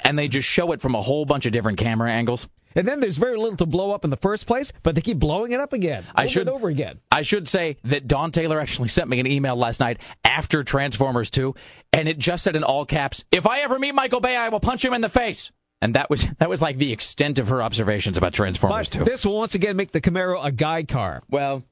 and 0.04 0.18
they 0.18 0.28
just 0.28 0.48
show 0.48 0.72
it 0.72 0.80
from 0.80 0.94
a 0.94 1.02
whole 1.02 1.24
bunch 1.24 1.46
of 1.46 1.52
different 1.52 1.78
camera 1.78 2.10
angles. 2.10 2.48
And 2.74 2.86
then 2.86 3.00
there's 3.00 3.16
very 3.16 3.36
little 3.36 3.56
to 3.56 3.66
blow 3.66 3.90
up 3.92 4.04
in 4.04 4.10
the 4.10 4.16
first 4.16 4.46
place, 4.46 4.72
but 4.82 4.94
they 4.94 5.00
keep 5.00 5.18
blowing 5.18 5.52
it 5.52 5.60
up 5.60 5.72
again, 5.72 6.04
I 6.14 6.26
should 6.26 6.48
and 6.48 6.50
over 6.50 6.68
again. 6.68 7.00
I 7.10 7.22
should 7.22 7.48
say 7.48 7.76
that 7.84 8.06
Dawn 8.08 8.32
Taylor 8.32 8.58
actually 8.60 8.88
sent 8.88 9.08
me 9.08 9.20
an 9.20 9.26
email 9.26 9.56
last 9.56 9.80
night 9.80 10.00
after 10.24 10.64
Transformers 10.64 11.30
2, 11.30 11.54
and 11.92 12.08
it 12.08 12.18
just 12.18 12.44
said 12.44 12.56
in 12.56 12.64
all 12.64 12.84
caps, 12.86 13.24
"If 13.30 13.46
I 13.46 13.60
ever 13.60 13.78
meet 13.78 13.94
Michael 13.94 14.20
Bay, 14.20 14.36
I 14.36 14.48
will 14.48 14.60
punch 14.60 14.84
him 14.84 14.94
in 14.94 15.00
the 15.00 15.08
face." 15.08 15.52
And 15.80 15.94
that 15.96 16.08
was 16.08 16.24
that 16.38 16.48
was 16.48 16.62
like 16.62 16.76
the 16.78 16.92
extent 16.92 17.38
of 17.38 17.48
her 17.48 17.62
observations 17.62 18.16
about 18.16 18.32
Transformers 18.32 18.88
But 18.88 18.98
2. 19.00 19.04
this 19.04 19.26
will 19.26 19.36
once 19.36 19.54
again 19.54 19.76
make 19.76 19.92
the 19.92 20.00
Camaro 20.00 20.42
a 20.44 20.52
guy 20.52 20.84
car. 20.84 21.22
well, 21.28 21.62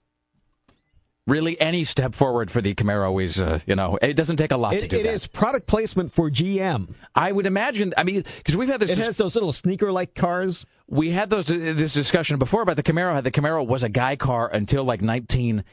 really, 1.30 1.58
any 1.60 1.84
step 1.84 2.14
forward 2.14 2.50
for 2.50 2.60
the 2.60 2.74
Camaro 2.74 3.22
is, 3.22 3.40
uh, 3.40 3.60
you 3.66 3.74
know, 3.74 3.98
it 4.02 4.14
doesn't 4.14 4.36
take 4.36 4.50
a 4.50 4.56
lot 4.56 4.72
to 4.72 4.86
do 4.86 4.98
it 4.98 5.04
that. 5.04 5.14
is 5.14 5.26
product 5.26 5.66
placement 5.66 6.12
for 6.12 6.30
GM. 6.30 6.94
I 7.14 7.32
would 7.32 7.46
imagine. 7.46 7.94
I 7.96 8.04
mean, 8.04 8.24
because 8.38 8.56
we've 8.56 8.68
had 8.68 8.80
this. 8.80 8.90
It 8.90 8.96
dis- 8.96 9.06
has 9.06 9.16
those 9.16 9.34
little 9.34 9.52
sneaker-like 9.52 10.14
cars. 10.14 10.66
we 10.88 11.10
had 11.10 11.30
those 11.30 11.46
this 11.46 11.94
discussion 11.94 12.38
before 12.38 12.62
about 12.62 12.76
the 12.76 12.82
Camaro. 12.82 13.14
Had 13.14 13.24
the 13.24 13.30
Camaro 13.30 13.66
was 13.66 13.82
a 13.82 13.88
guy 13.88 14.16
car 14.16 14.50
until 14.52 14.84
like 14.84 15.00
19. 15.00 15.64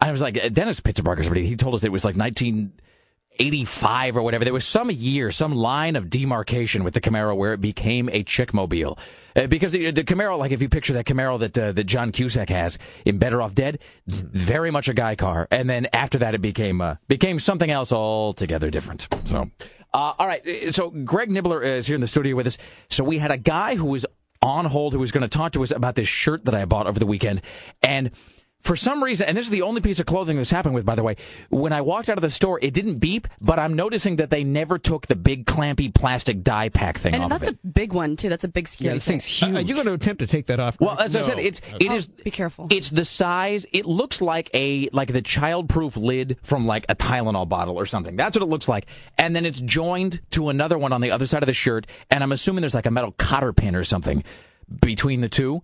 I 0.00 0.12
was 0.12 0.20
like 0.20 0.52
Dennis 0.52 0.80
Pittsburgh 0.80 1.18
or 1.18 1.22
somebody. 1.22 1.46
He 1.46 1.56
told 1.56 1.74
us 1.74 1.84
it 1.84 1.92
was 1.92 2.04
like 2.04 2.16
1985 3.38 4.16
or 4.16 4.22
whatever. 4.22 4.44
There 4.44 4.54
was 4.54 4.66
some 4.66 4.90
year, 4.90 5.30
some 5.30 5.54
line 5.54 5.96
of 5.96 6.08
demarcation 6.08 6.84
with 6.84 6.94
the 6.94 7.00
Camaro 7.00 7.36
where 7.36 7.52
it 7.52 7.60
became 7.60 8.08
a 8.10 8.22
chick 8.22 8.54
mobile. 8.54 8.98
Uh, 9.34 9.48
because 9.48 9.72
the, 9.72 9.90
the 9.90 10.04
Camaro, 10.04 10.38
like 10.38 10.52
if 10.52 10.62
you 10.62 10.68
picture 10.68 10.92
that 10.92 11.04
Camaro 11.04 11.38
that 11.40 11.58
uh, 11.58 11.72
that 11.72 11.84
John 11.84 12.12
Cusack 12.12 12.48
has 12.48 12.78
in 13.04 13.18
Better 13.18 13.42
Off 13.42 13.54
Dead, 13.54 13.80
very 14.06 14.70
much 14.70 14.88
a 14.88 14.94
guy 14.94 15.16
car. 15.16 15.48
And 15.50 15.68
then 15.68 15.88
after 15.92 16.18
that, 16.18 16.36
it 16.36 16.42
became 16.42 16.80
uh, 16.80 16.96
became 17.08 17.40
something 17.40 17.70
else 17.70 17.92
altogether 17.92 18.70
different. 18.70 19.08
So, 19.24 19.50
uh, 19.92 20.12
all 20.18 20.26
right. 20.28 20.72
So 20.72 20.90
Greg 20.90 21.30
Nibler 21.30 21.64
is 21.64 21.88
here 21.88 21.96
in 21.96 22.00
the 22.00 22.06
studio 22.06 22.36
with 22.36 22.46
us. 22.46 22.58
So 22.88 23.02
we 23.02 23.18
had 23.18 23.32
a 23.32 23.38
guy 23.38 23.74
who 23.74 23.86
was 23.86 24.06
on 24.42 24.66
hold 24.66 24.92
who 24.92 25.00
was 25.00 25.10
going 25.10 25.22
to 25.22 25.28
talk 25.28 25.52
to 25.52 25.62
us 25.62 25.72
about 25.72 25.96
this 25.96 26.08
shirt 26.08 26.44
that 26.44 26.54
I 26.54 26.64
bought 26.66 26.86
over 26.86 26.98
the 27.00 27.06
weekend. 27.06 27.40
And 27.82 28.12
for 28.64 28.74
some 28.76 29.04
reason, 29.04 29.28
and 29.28 29.36
this 29.36 29.44
is 29.44 29.50
the 29.50 29.62
only 29.62 29.80
piece 29.82 30.00
of 30.00 30.06
clothing 30.06 30.36
this 30.38 30.50
happened 30.50 30.74
with, 30.74 30.84
by 30.86 30.94
the 30.94 31.02
way, 31.02 31.16
when 31.50 31.72
I 31.72 31.82
walked 31.82 32.08
out 32.08 32.16
of 32.18 32.22
the 32.22 32.30
store, 32.30 32.58
it 32.62 32.72
didn't 32.74 32.98
beep, 32.98 33.28
but 33.40 33.58
I'm 33.58 33.74
noticing 33.74 34.16
that 34.16 34.30
they 34.30 34.42
never 34.42 34.78
took 34.78 35.06
the 35.06 35.14
big 35.16 35.44
clampy 35.44 35.94
plastic 35.94 36.42
dye 36.42 36.70
pack 36.70 36.96
thing 36.98 37.14
And 37.14 37.24
off 37.24 37.30
that's 37.30 37.48
of 37.48 37.54
it. 37.54 37.58
a 37.62 37.66
big 37.68 37.92
one 37.92 38.16
too. 38.16 38.28
That's 38.30 38.44
a 38.44 38.48
big 38.48 38.66
security. 38.66 38.98
thing. 39.00 39.20
Uh, 39.54 39.58
Are 39.58 39.60
you 39.60 39.74
going 39.74 39.86
to 39.86 39.92
attempt 39.92 40.20
to 40.20 40.26
take 40.26 40.46
that 40.46 40.58
off? 40.60 40.80
Well, 40.80 40.98
as 40.98 41.14
I 41.14 41.22
said, 41.22 41.36
No. 41.36 41.42
it's 41.42 41.60
it 41.78 41.92
is. 41.92 42.06
Be 42.06 42.30
careful. 42.30 42.66
It's 42.70 42.88
the 42.90 43.04
size. 43.04 43.66
It 43.72 43.84
looks 43.86 44.22
like 44.22 44.48
a 44.54 44.88
like 44.92 45.12
the 45.12 45.22
childproof 45.22 45.96
lid 46.02 46.38
from 46.42 46.66
like 46.66 46.86
a 46.88 46.94
Tylenol 46.94 47.48
bottle 47.48 47.76
or 47.76 47.84
something. 47.86 48.16
That's 48.16 48.34
what 48.34 48.42
it 48.42 48.48
looks 48.48 48.66
like. 48.68 48.86
And 49.18 49.36
then 49.36 49.44
it's 49.44 49.60
joined 49.60 50.20
to 50.30 50.48
another 50.48 50.78
one 50.78 50.92
on 50.92 51.02
the 51.02 51.10
other 51.10 51.26
side 51.26 51.42
of 51.42 51.46
the 51.48 51.52
shirt. 51.52 51.86
And 52.10 52.22
I'm 52.24 52.32
assuming 52.32 52.62
there's 52.62 52.74
like 52.74 52.86
a 52.86 52.90
metal 52.90 53.12
cotter 53.18 53.52
pin 53.52 53.76
or 53.76 53.84
something 53.84 54.24
between 54.80 55.20
the 55.20 55.28
two. 55.28 55.62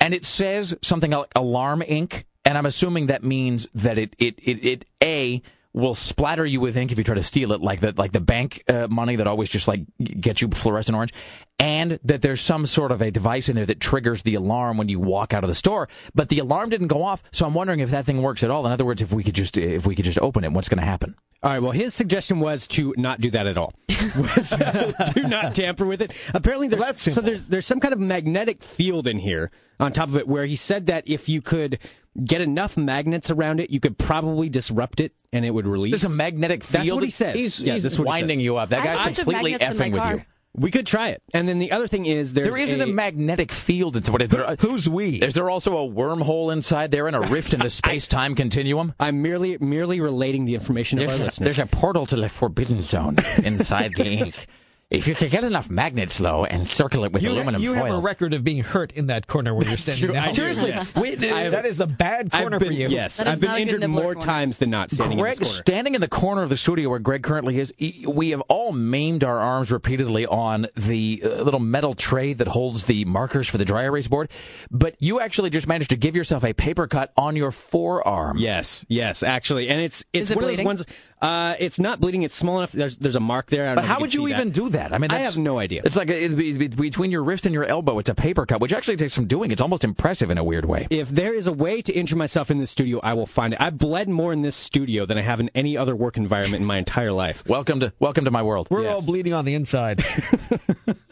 And 0.00 0.14
it 0.14 0.24
says 0.24 0.74
something 0.80 1.10
like 1.10 1.26
alarm 1.36 1.82
ink. 1.86 2.24
And 2.48 2.56
I'm 2.56 2.64
assuming 2.64 3.08
that 3.08 3.22
means 3.22 3.68
that 3.74 3.98
it 3.98 4.16
it 4.18 4.38
it, 4.38 4.64
it 4.64 4.84
a 5.04 5.42
will 5.74 5.94
splatter 5.94 6.46
you 6.46 6.62
with 6.62 6.78
ink 6.78 6.90
if 6.90 6.96
you 6.96 7.04
try 7.04 7.14
to 7.14 7.22
steal 7.22 7.52
it, 7.52 7.60
like 7.60 7.80
the 7.80 7.92
like 7.98 8.12
the 8.12 8.20
bank 8.20 8.64
uh, 8.70 8.86
money 8.88 9.16
that 9.16 9.26
always 9.26 9.50
just 9.50 9.68
like 9.68 9.82
gets 9.98 10.40
you 10.40 10.48
fluorescent 10.48 10.96
orange, 10.96 11.12
and 11.58 11.98
that 12.04 12.22
there's 12.22 12.40
some 12.40 12.64
sort 12.64 12.90
of 12.90 13.02
a 13.02 13.10
device 13.10 13.50
in 13.50 13.56
there 13.56 13.66
that 13.66 13.80
triggers 13.80 14.22
the 14.22 14.34
alarm 14.34 14.78
when 14.78 14.88
you 14.88 14.98
walk 14.98 15.34
out 15.34 15.44
of 15.44 15.48
the 15.48 15.54
store. 15.54 15.90
But 16.14 16.30
the 16.30 16.38
alarm 16.38 16.70
didn't 16.70 16.86
go 16.86 17.02
off, 17.02 17.22
so 17.32 17.44
I'm 17.44 17.52
wondering 17.52 17.80
if 17.80 17.90
that 17.90 18.06
thing 18.06 18.22
works 18.22 18.42
at 18.42 18.50
all. 18.50 18.64
In 18.64 18.72
other 18.72 18.86
words, 18.86 19.02
if 19.02 19.12
we 19.12 19.22
could 19.22 19.34
just 19.34 19.58
if 19.58 19.84
we 19.84 19.94
could 19.94 20.06
just 20.06 20.18
open 20.20 20.42
it, 20.42 20.50
what's 20.50 20.70
going 20.70 20.80
to 20.80 20.86
happen? 20.86 21.16
All 21.42 21.50
right. 21.50 21.62
Well, 21.62 21.72
his 21.72 21.94
suggestion 21.94 22.40
was 22.40 22.66
to 22.68 22.94
not 22.96 23.20
do 23.20 23.30
that 23.30 23.46
at 23.46 23.58
all. 23.58 23.74
Was, 24.16 24.52
uh, 24.52 24.92
do 25.12 25.24
not 25.24 25.56
tamper 25.56 25.84
with 25.84 26.00
it. 26.00 26.12
Apparently, 26.32 26.68
there's 26.68 27.00
so 27.00 27.20
there's 27.20 27.44
there's 27.46 27.66
some 27.66 27.80
kind 27.80 27.92
of 27.92 27.98
magnetic 27.98 28.62
field 28.62 29.08
in 29.08 29.18
here 29.18 29.50
on 29.80 29.92
top 29.92 30.08
of 30.08 30.16
it 30.16 30.28
where 30.28 30.46
he 30.46 30.54
said 30.54 30.86
that 30.86 31.02
if 31.06 31.28
you 31.28 31.42
could 31.42 31.80
get 32.24 32.40
enough 32.40 32.76
magnets 32.76 33.30
around 33.30 33.60
it, 33.60 33.70
you 33.70 33.80
could 33.80 33.98
probably 33.98 34.48
disrupt 34.48 35.00
it 35.00 35.12
and 35.32 35.44
it 35.44 35.50
would 35.50 35.66
release. 35.66 35.92
There's 35.92 36.04
a 36.04 36.08
magnetic 36.16 36.64
field. 36.64 36.84
That's 36.84 36.92
what 36.94 37.04
he 37.04 37.10
says. 37.10 37.34
He's- 37.34 37.60
yeah, 37.60 37.74
he's 37.74 37.82
that's 37.84 37.98
what 37.98 38.04
he 38.04 38.08
winding 38.08 38.38
says. 38.38 38.44
you 38.44 38.56
up. 38.56 38.68
That 38.70 38.84
guy's 38.84 39.00
a 39.00 39.04
bunch 39.04 39.18
of 39.18 39.24
completely 39.24 39.50
magnets 39.52 39.72
in 39.72 39.78
my 39.78 39.84
effing 39.88 39.92
with 39.92 40.00
car. 40.02 40.14
you. 40.14 40.22
We 40.54 40.70
could 40.72 40.86
try 40.88 41.10
it. 41.10 41.22
And 41.34 41.46
then 41.46 41.58
the 41.58 41.70
other 41.70 41.86
thing 41.86 42.06
is 42.06 42.34
there's 42.34 42.48
there 42.52 42.58
isn't 42.60 42.80
a, 42.80 42.84
a 42.84 42.86
magnetic 42.88 43.52
field. 43.52 43.96
It's 43.96 44.10
what 44.10 44.22
it, 44.22 44.30
there, 44.30 44.56
who's 44.58 44.88
we? 44.88 45.16
Is 45.16 45.34
there 45.34 45.48
also 45.48 45.76
a 45.78 45.88
wormhole 45.88 46.52
inside 46.52 46.90
there 46.90 47.06
and 47.06 47.14
a 47.14 47.20
rift 47.20 47.54
in 47.54 47.60
the 47.60 47.70
space 47.70 48.08
time 48.08 48.34
continuum? 48.34 48.94
I'm 48.98 49.22
merely 49.22 49.56
merely 49.58 50.00
relating 50.00 50.46
the 50.46 50.54
information 50.54 50.98
of 50.98 51.06
There's 51.06 51.18
our 51.20 51.22
a, 51.22 51.26
listeners. 51.26 51.44
there's 51.56 51.58
a 51.60 51.66
portal 51.70 52.06
to 52.06 52.16
the 52.16 52.28
forbidden 52.28 52.82
zone 52.82 53.16
inside 53.44 53.92
the 53.94 54.06
ink. 54.06 54.46
If 54.90 55.06
you 55.06 55.14
could 55.14 55.30
get 55.30 55.44
enough 55.44 55.68
magnets, 55.68 56.16
though, 56.16 56.46
and 56.46 56.66
circle 56.66 57.04
it 57.04 57.12
with 57.12 57.22
you, 57.22 57.28
aluminum 57.32 57.60
you 57.60 57.74
foil. 57.74 57.84
have 57.84 57.94
a 57.96 57.98
record 57.98 58.32
of 58.32 58.42
being 58.42 58.62
hurt 58.62 58.90
in 58.92 59.08
that 59.08 59.26
corner 59.26 59.54
where 59.54 59.66
you're 59.68 59.76
standing. 59.76 60.14
now. 60.14 60.32
Seriously, 60.32 60.70
Yes. 60.70 60.94
wait, 60.94 61.22
I- 61.22 61.50
that 61.50 61.66
is 61.66 61.78
a 61.80 61.86
bad 61.86 62.32
corner 62.32 62.58
been- 62.58 62.68
for 62.68 62.72
you. 62.72 62.88
Yes, 62.88 63.20
I've 63.20 63.38
been 63.38 63.58
injured 63.58 63.86
more 63.86 64.14
times 64.14 64.56
than 64.56 64.70
not 64.70 64.90
standing 64.90 65.18
Greg, 65.18 65.34
in 65.36 65.40
this 65.40 65.48
corner. 65.50 65.62
standing 65.62 65.94
in 65.94 66.00
the 66.00 66.08
corner 66.08 66.42
of 66.42 66.48
the 66.48 66.56
studio 66.56 66.88
where 66.88 67.00
Greg 67.00 67.22
currently 67.22 67.58
is, 67.58 67.70
e- 67.76 68.06
we 68.08 68.30
have 68.30 68.40
all 68.48 68.72
maimed 68.72 69.24
our 69.24 69.38
arms 69.38 69.70
repeatedly 69.70 70.24
on 70.24 70.68
the 70.74 71.20
uh, 71.22 71.42
little 71.42 71.60
metal 71.60 71.92
tray 71.92 72.32
that 72.32 72.48
holds 72.48 72.84
the 72.84 73.04
markers 73.04 73.46
for 73.46 73.58
the 73.58 73.66
dry 73.66 73.82
erase 73.82 74.08
board. 74.08 74.30
But 74.70 74.96
you 75.00 75.20
actually 75.20 75.50
just 75.50 75.68
managed 75.68 75.90
to 75.90 75.96
give 75.96 76.16
yourself 76.16 76.44
a 76.46 76.54
paper 76.54 76.86
cut 76.86 77.12
on 77.14 77.36
your 77.36 77.50
forearm. 77.52 78.38
Yes, 78.38 78.86
yes, 78.88 79.22
actually, 79.22 79.68
and 79.68 79.82
it's 79.82 80.02
it's 80.14 80.22
Is 80.24 80.30
it 80.30 80.36
one 80.36 80.46
bleeding? 80.46 80.66
of 80.66 80.78
those 80.78 80.86
ones. 80.86 80.98
Uh, 81.20 81.56
it's 81.58 81.80
not 81.80 82.00
bleeding. 82.00 82.22
It's 82.22 82.34
small 82.34 82.58
enough. 82.58 82.72
There's 82.72 82.96
there's 82.96 83.16
a 83.16 83.20
mark 83.20 83.46
there. 83.50 83.64
I 83.64 83.74
don't 83.74 83.76
But 83.76 83.80
know 83.82 83.86
how 83.88 83.94
you 83.96 84.00
would 84.02 84.10
can 84.12 84.20
you 84.20 84.28
even 84.28 84.48
that. 84.48 84.54
do 84.54 84.68
that? 84.70 84.92
I 84.92 84.98
mean, 84.98 85.10
I 85.10 85.18
have 85.18 85.36
no 85.36 85.58
idea. 85.58 85.82
It's 85.84 85.96
like 85.96 86.08
uh, 86.10 86.14
be- 86.28 86.52
be- 86.52 86.68
between 86.68 87.10
your 87.10 87.24
wrist 87.24 87.44
and 87.44 87.52
your 87.52 87.64
elbow, 87.64 87.98
it's 87.98 88.08
a 88.08 88.14
paper 88.14 88.46
cut, 88.46 88.60
which 88.60 88.72
actually 88.72 88.96
takes 88.96 89.14
some 89.14 89.26
doing. 89.26 89.50
It's 89.50 89.60
almost 89.60 89.82
impressive 89.82 90.30
in 90.30 90.38
a 90.38 90.44
weird 90.44 90.64
way. 90.64 90.86
If 90.90 91.08
there 91.08 91.34
is 91.34 91.46
a 91.48 91.52
way 91.52 91.82
to 91.82 91.92
injure 91.92 92.16
myself 92.16 92.50
in 92.52 92.58
this 92.58 92.70
studio, 92.70 93.00
I 93.02 93.14
will 93.14 93.26
find 93.26 93.52
it. 93.52 93.60
I've 93.60 93.78
bled 93.78 94.08
more 94.08 94.32
in 94.32 94.42
this 94.42 94.54
studio 94.54 95.06
than 95.06 95.18
I 95.18 95.22
have 95.22 95.40
in 95.40 95.50
any 95.56 95.76
other 95.76 95.96
work 95.96 96.16
environment 96.16 96.60
in 96.60 96.66
my 96.66 96.78
entire 96.78 97.12
life. 97.12 97.44
Welcome 97.48 97.80
to 97.80 97.92
welcome 97.98 98.24
to 98.24 98.30
my 98.30 98.42
world. 98.42 98.68
We're 98.70 98.88
all 98.88 99.02
bleeding 99.02 99.32
on 99.32 99.44
the 99.44 99.54
inside. 99.54 100.04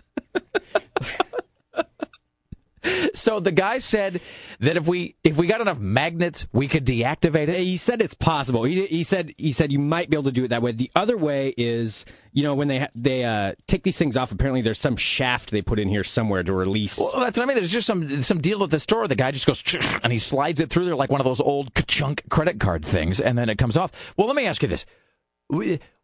So 3.27 3.41
the 3.41 3.51
guy 3.51 3.79
said 3.79 4.21
that 4.61 4.77
if 4.77 4.87
we 4.87 5.17
if 5.25 5.37
we 5.37 5.49
got 5.49 5.61
enough 5.61 5.81
magnets, 5.81 6.47
we 6.53 6.69
could 6.69 6.87
deactivate 6.87 7.49
it. 7.49 7.59
He 7.59 7.77
said 7.77 8.01
it's 8.01 8.15
possible. 8.15 8.63
He, 8.63 8.87
he 8.87 9.03
said 9.03 9.35
he 9.37 9.51
said 9.51 9.73
you 9.73 9.81
might 9.81 10.09
be 10.09 10.15
able 10.17 10.31
to 10.31 10.31
do 10.31 10.45
it 10.45 10.49
that 10.51 10.63
way. 10.63 10.71
The 10.71 10.93
other 10.95 11.17
way 11.17 11.53
is 11.57 12.05
you 12.31 12.45
know 12.45 12.55
when 12.55 12.69
they 12.69 12.87
they 12.95 13.25
uh, 13.25 13.55
take 13.67 13.83
these 13.83 13.99
things 13.99 14.17
off. 14.17 14.31
Apparently, 14.31 14.63
there's 14.63 14.79
some 14.79 14.95
shaft 14.95 15.51
they 15.51 15.61
put 15.61 15.81
in 15.81 15.89
here 15.89 16.05
somewhere 16.05 16.45
to 16.45 16.53
release. 16.53 17.01
Well, 17.01 17.19
that's 17.19 17.37
what 17.37 17.43
I 17.43 17.47
mean. 17.47 17.57
There's 17.57 17.73
just 17.73 17.89
some 17.89 18.23
some 18.23 18.41
deal 18.41 18.63
at 18.63 18.71
the 18.71 18.79
store. 18.79 19.09
The 19.09 19.17
guy 19.17 19.33
just 19.33 19.49
goes 19.49 19.61
and 20.05 20.13
he 20.13 20.21
slides 20.21 20.61
it 20.61 20.71
through 20.71 20.85
there 20.85 20.95
like 20.95 21.11
one 21.11 21.21
of 21.21 21.25
those 21.25 21.41
old 21.41 21.73
chunk 21.89 22.23
credit 22.29 22.61
card 22.61 22.85
things, 22.85 23.21
and 23.21 23.37
then 23.37 23.49
it 23.49 23.59
comes 23.59 23.77
off. 23.77 23.91
Well, 24.17 24.29
let 24.29 24.37
me 24.37 24.47
ask 24.47 24.63
you 24.63 24.69
this: 24.69 24.87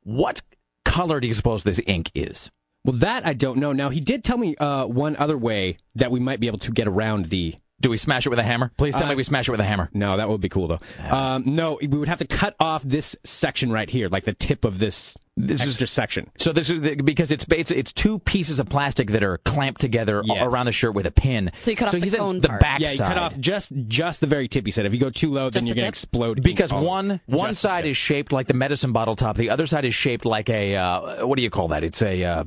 What 0.03 0.43
color 0.85 1.20
do 1.20 1.28
you 1.28 1.35
suppose 1.35 1.62
this 1.62 1.81
ink 1.86 2.11
is? 2.16 2.51
Well, 2.84 2.96
that 2.96 3.24
I 3.26 3.32
don't 3.32 3.59
know. 3.59 3.72
Now 3.72 3.90
he 3.90 4.00
did 4.00 4.24
tell 4.24 4.38
me 4.38 4.56
uh, 4.56 4.86
one 4.86 5.14
other 5.16 5.38
way 5.38 5.76
that 5.94 6.10
we 6.10 6.18
might 6.20 6.40
be 6.40 6.46
able 6.48 6.59
to 6.59 6.72
get 6.72 6.88
around 6.88 7.26
the. 7.30 7.54
Do 7.80 7.90
we 7.90 7.96
smash 7.96 8.26
it 8.26 8.28
with 8.28 8.38
a 8.38 8.44
hammer? 8.44 8.70
Please 8.76 8.94
tell 8.94 9.06
Uh, 9.06 9.10
me 9.10 9.14
we 9.16 9.24
smash 9.24 9.48
it 9.48 9.50
with 9.50 9.59
a 9.60 9.64
hammer. 9.64 9.90
No, 9.92 10.16
that 10.16 10.28
would 10.28 10.40
be 10.40 10.48
cool 10.48 10.68
though. 10.68 10.78
Um, 11.10 11.42
no, 11.46 11.78
we 11.80 11.88
would 11.88 12.06
have 12.09 12.20
to 12.20 12.26
cut 12.26 12.54
off 12.60 12.82
this 12.84 13.16
section 13.24 13.72
right 13.72 13.90
here, 13.90 14.09
like 14.09 14.22
the 14.24 14.34
tip 14.34 14.64
of 14.64 14.78
this, 14.78 15.16
This 15.36 15.60
is- 15.62 15.68
extra 15.70 15.88
section. 15.88 16.30
So 16.38 16.52
this 16.52 16.70
is 16.70 16.80
the, 16.80 16.94
because 16.96 17.32
it's, 17.32 17.44
it's 17.50 17.72
it's 17.72 17.92
two 17.92 18.20
pieces 18.20 18.60
of 18.60 18.68
plastic 18.68 19.10
that 19.10 19.24
are 19.24 19.38
clamped 19.38 19.80
together 19.80 20.22
Yes. 20.24 20.38
around 20.42 20.66
the 20.66 20.72
shirt 20.72 20.94
with 20.94 21.06
a 21.06 21.10
pin. 21.10 21.50
So 21.60 21.72
you 21.72 21.76
cut 21.76 21.86
off 21.86 21.90
so 21.92 21.98
the 21.98 22.06
he 22.06 22.16
cone 22.16 22.38
the 22.40 22.48
part. 22.50 22.60
back 22.60 22.80
Yeah, 22.80 22.90
you 22.90 22.96
side. 22.98 23.09
cut 23.14 23.18
off 23.18 23.36
just 23.38 23.72
just 23.88 24.20
the 24.20 24.28
very 24.28 24.46
tip. 24.46 24.64
He 24.64 24.70
said 24.70 24.86
if 24.86 24.94
you 24.94 25.00
go 25.00 25.10
too 25.10 25.32
low, 25.32 25.50
then 25.50 25.62
Just 25.62 25.66
you're 25.66 25.74
the 25.74 25.80
going 25.80 25.92
to 25.92 25.98
tip? 25.98 26.04
explode. 26.04 26.38
ink 26.38 26.44
because 26.44 26.70
all 26.70 26.84
one 26.84 27.20
one 27.26 27.54
side 27.54 27.84
is 27.86 27.96
shaped 27.96 28.30
like 28.32 28.46
the 28.46 28.54
medicine 28.54 28.92
bottle 28.92 29.16
top, 29.16 29.36
the 29.36 29.50
other 29.50 29.66
side 29.66 29.84
is 29.84 29.94
shaped 29.94 30.24
like 30.24 30.48
a 30.50 30.76
uh, 30.76 31.26
what 31.26 31.36
do 31.36 31.42
you 31.42 31.50
call 31.50 31.66
that? 31.68 31.82
It's 31.82 32.00
a 32.02 32.22
uh, 32.22 32.44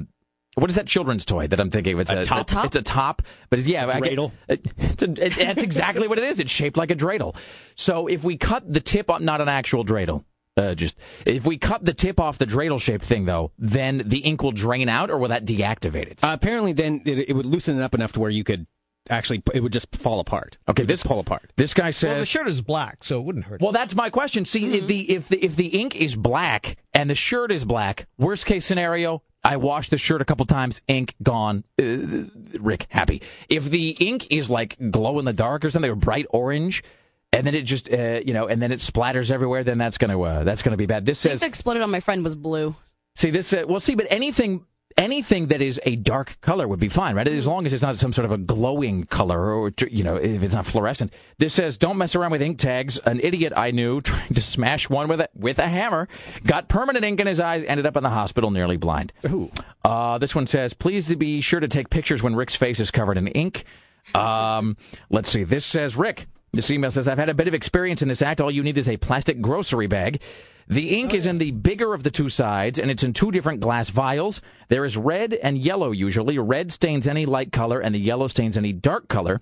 what 0.56 0.69
is 0.69 0.76
that 0.76 0.88
children's 0.88 1.26
toy 1.26 1.48
that 1.48 1.60
I'm 1.60 1.69
thinking 1.69 1.94
of? 1.94 1.99
It's 2.02 2.11
A 2.11 2.23
top? 2.23 2.41
A 2.41 2.44
top? 2.45 2.65
It's 2.65 2.76
a 2.76 2.82
top, 2.82 3.22
but 3.49 3.60
it's, 3.60 3.68
yeah, 3.68 3.86
I 3.88 3.99
get- 3.99 4.14
dreidel? 4.14 4.32
it- 4.48 5.02
a- 5.02 5.26
it- 5.26 5.36
that's 5.36 5.64
exactly 5.64 6.07
what 6.07 6.18
it 6.18 6.23
is. 6.23 6.40
It's 6.40 6.52
shaped 6.52 6.77
like 6.77 6.91
a 6.91 6.95
dreidel. 6.95 7.36
So 7.76 8.07
if 8.07 8.23
we 8.23 8.38
cut 8.38 8.72
the 8.72 8.80
tip, 8.80 9.10
off, 9.10 9.22
not 9.22 9.41
an 9.41 9.49
actual 9.49 9.86
dreidel. 9.86 10.23
Uh, 10.57 10.73
just 10.73 10.98
if 11.26 11.45
we 11.45 11.57
cut 11.57 11.84
the 11.84 11.94
tip 11.94 12.18
off 12.18 12.38
the 12.38 12.45
dreidel 12.45 12.80
shaped 12.80 13.03
thing, 13.03 13.26
though, 13.26 13.52
then 13.60 14.02
the 14.06 14.19
ink 14.19 14.41
will 14.41 14.53
drain 14.53 14.88
out, 14.88 15.11
or 15.11 15.18
will 15.18 15.27
that 15.27 15.44
deactivate 15.45 16.07
it? 16.07 16.23
Uh, 16.23 16.30
apparently, 16.32 16.72
then 16.72 17.02
it, 17.06 17.30
it 17.30 17.34
would 17.34 17.45
loosen 17.45 17.77
it 17.77 17.84
up 17.84 17.94
enough 17.94 18.14
to 18.14 18.22
where 18.22 18.30
you 18.30 18.45
could 18.45 18.65
actually 19.10 19.44
it 19.53 19.61
would 19.61 19.73
just 19.73 19.94
fall 19.94 20.22
apart. 20.22 20.57
Okay, 20.69 20.84
It 20.84 20.88
this 20.88 21.02
just 21.02 21.10
fall 21.10 21.19
apart. 21.19 21.52
This 21.57 21.73
guy 21.73 21.90
said 21.90 22.11
well, 22.11 22.19
the 22.19 22.26
shirt 22.26 22.48
is 22.48 22.61
black, 22.61 23.03
so 23.03 23.19
it 23.19 23.23
wouldn't 23.26 23.44
hurt. 23.44 23.60
Well, 23.61 23.73
that's 23.73 23.94
my 23.95 24.10
question. 24.10 24.45
See, 24.45 24.77
if 24.77 24.88
the 24.88 25.11
if 25.11 25.27
the 25.27 25.44
if 25.44 25.57
the 25.57 25.68
ink 25.68 25.94
is 25.98 26.15
black 26.15 26.77
and 26.94 27.10
the 27.10 27.15
shirt 27.15 27.52
is 27.52 27.65
black, 27.65 28.07
worst 28.18 28.45
case 28.45 28.64
scenario, 28.64 29.23
I 29.45 29.57
washed 29.57 29.91
the 29.91 29.97
shirt 29.97 30.22
a 30.22 30.26
couple 30.26 30.45
times, 30.47 30.81
ink 30.88 31.13
gone. 31.22 31.63
Uh, 31.80 32.26
Rick 32.59 32.88
happy. 32.89 33.22
If 33.47 33.69
the 33.69 33.91
ink 33.91 34.27
is 34.31 34.49
like 34.49 34.76
glow 34.91 35.19
in 35.19 35.26
the 35.26 35.34
dark 35.34 35.63
or 35.63 35.69
something, 35.69 35.91
or 35.91 35.95
bright 35.95 36.26
orange, 36.31 36.84
and 37.31 37.45
then 37.45 37.53
it 37.53 37.61
just 37.61 37.91
uh, 37.91 38.22
you 38.26 38.34
know, 38.34 38.47
and 38.47 38.59
then 38.61 38.72
it 38.72 38.80
splatters 38.80 39.31
everywhere, 39.31 39.63
then 39.63 39.77
that's 39.77 39.99
gonna 39.99 40.19
uh, 40.19 40.43
that's 40.43 40.63
gonna 40.63 40.77
be 40.77 40.88
bad. 40.88 41.05
This 41.05 41.19
says, 41.19 41.41
that 41.41 41.45
exploded 41.47 41.84
on 41.84 41.91
my 41.91 41.99
friend 41.99 42.23
was 42.23 42.35
blue. 42.35 42.76
see 43.15 43.30
this. 43.30 43.53
Uh, 43.53 43.63
well, 43.67 43.80
see, 43.80 43.95
but 43.95 44.07
anything. 44.09 44.65
Anything 44.97 45.47
that 45.47 45.61
is 45.61 45.80
a 45.85 45.97
dark 45.97 46.39
color 46.39 46.69
would 46.69 46.80
be 46.80 46.88
fine, 46.88 47.15
right? 47.15 47.27
As 47.27 47.45
long 47.45 47.65
as 47.65 47.73
it's 47.73 47.84
not 47.84 47.97
some 47.97 48.13
sort 48.13 48.23
of 48.23 48.31
a 48.31 48.38
glowing 48.38 49.03
color, 49.03 49.53
or 49.53 49.73
you 49.89 50.05
know, 50.05 50.15
if 50.15 50.41
it's 50.41 50.53
not 50.53 50.65
fluorescent. 50.65 51.11
This 51.38 51.53
says, 51.53 51.77
"Don't 51.77 51.97
mess 51.97 52.15
around 52.15 52.31
with 52.31 52.41
ink 52.41 52.59
tags." 52.59 52.97
An 52.99 53.19
idiot 53.22 53.51
I 53.57 53.72
knew 53.72 53.99
trying 54.01 54.34
to 54.34 54.41
smash 54.41 54.89
one 54.89 55.09
with 55.09 55.19
a 55.19 55.30
with 55.35 55.59
a 55.59 55.67
hammer 55.67 56.07
got 56.45 56.69
permanent 56.69 57.03
ink 57.03 57.19
in 57.19 57.27
his 57.27 57.41
eyes, 57.41 57.65
ended 57.67 57.85
up 57.85 57.97
in 57.97 58.03
the 58.03 58.09
hospital, 58.09 58.51
nearly 58.51 58.77
blind. 58.77 59.11
Ooh. 59.26 59.51
Uh, 59.84 60.17
this 60.17 60.34
one 60.34 60.47
says, 60.47 60.73
"Please 60.73 61.13
be 61.15 61.41
sure 61.41 61.59
to 61.59 61.67
take 61.67 61.89
pictures 61.89 62.23
when 62.23 62.34
Rick's 62.34 62.55
face 62.55 62.80
is 62.80 62.89
covered 62.89 63.17
in 63.17 63.27
ink." 63.27 63.65
Um, 64.13 64.77
let's 65.09 65.30
see. 65.30 65.43
This 65.43 65.65
says, 65.65 65.97
"Rick." 65.97 66.27
This 66.53 66.72
email 66.72 66.89
says, 66.89 67.09
"I've 67.09 67.17
had 67.17 67.27
a 67.27 67.34
bit 67.34 67.49
of 67.49 67.53
experience 67.53 68.01
in 68.01 68.07
this 68.07 68.22
act. 68.22 68.39
All 68.39 68.49
you 68.49 68.63
need 68.63 68.77
is 68.77 68.88
a 68.88 68.95
plastic 68.95 69.41
grocery 69.41 69.88
bag." 69.88 70.22
The 70.67 70.97
ink 70.97 71.11
oh, 71.13 71.15
is 71.15 71.27
in 71.27 71.37
the 71.37 71.51
bigger 71.51 71.93
of 71.93 72.03
the 72.03 72.11
two 72.11 72.29
sides, 72.29 72.79
and 72.79 72.89
it's 72.89 73.03
in 73.03 73.13
two 73.13 73.31
different 73.31 73.59
glass 73.59 73.89
vials. 73.89 74.41
There 74.69 74.85
is 74.85 74.97
red 74.97 75.33
and 75.33 75.57
yellow 75.57 75.91
usually. 75.91 76.39
Red 76.39 76.71
stains 76.71 77.07
any 77.07 77.25
light 77.25 77.51
color, 77.51 77.79
and 77.79 77.93
the 77.93 77.99
yellow 77.99 78.27
stains 78.27 78.57
any 78.57 78.73
dark 78.73 79.07
color. 79.07 79.39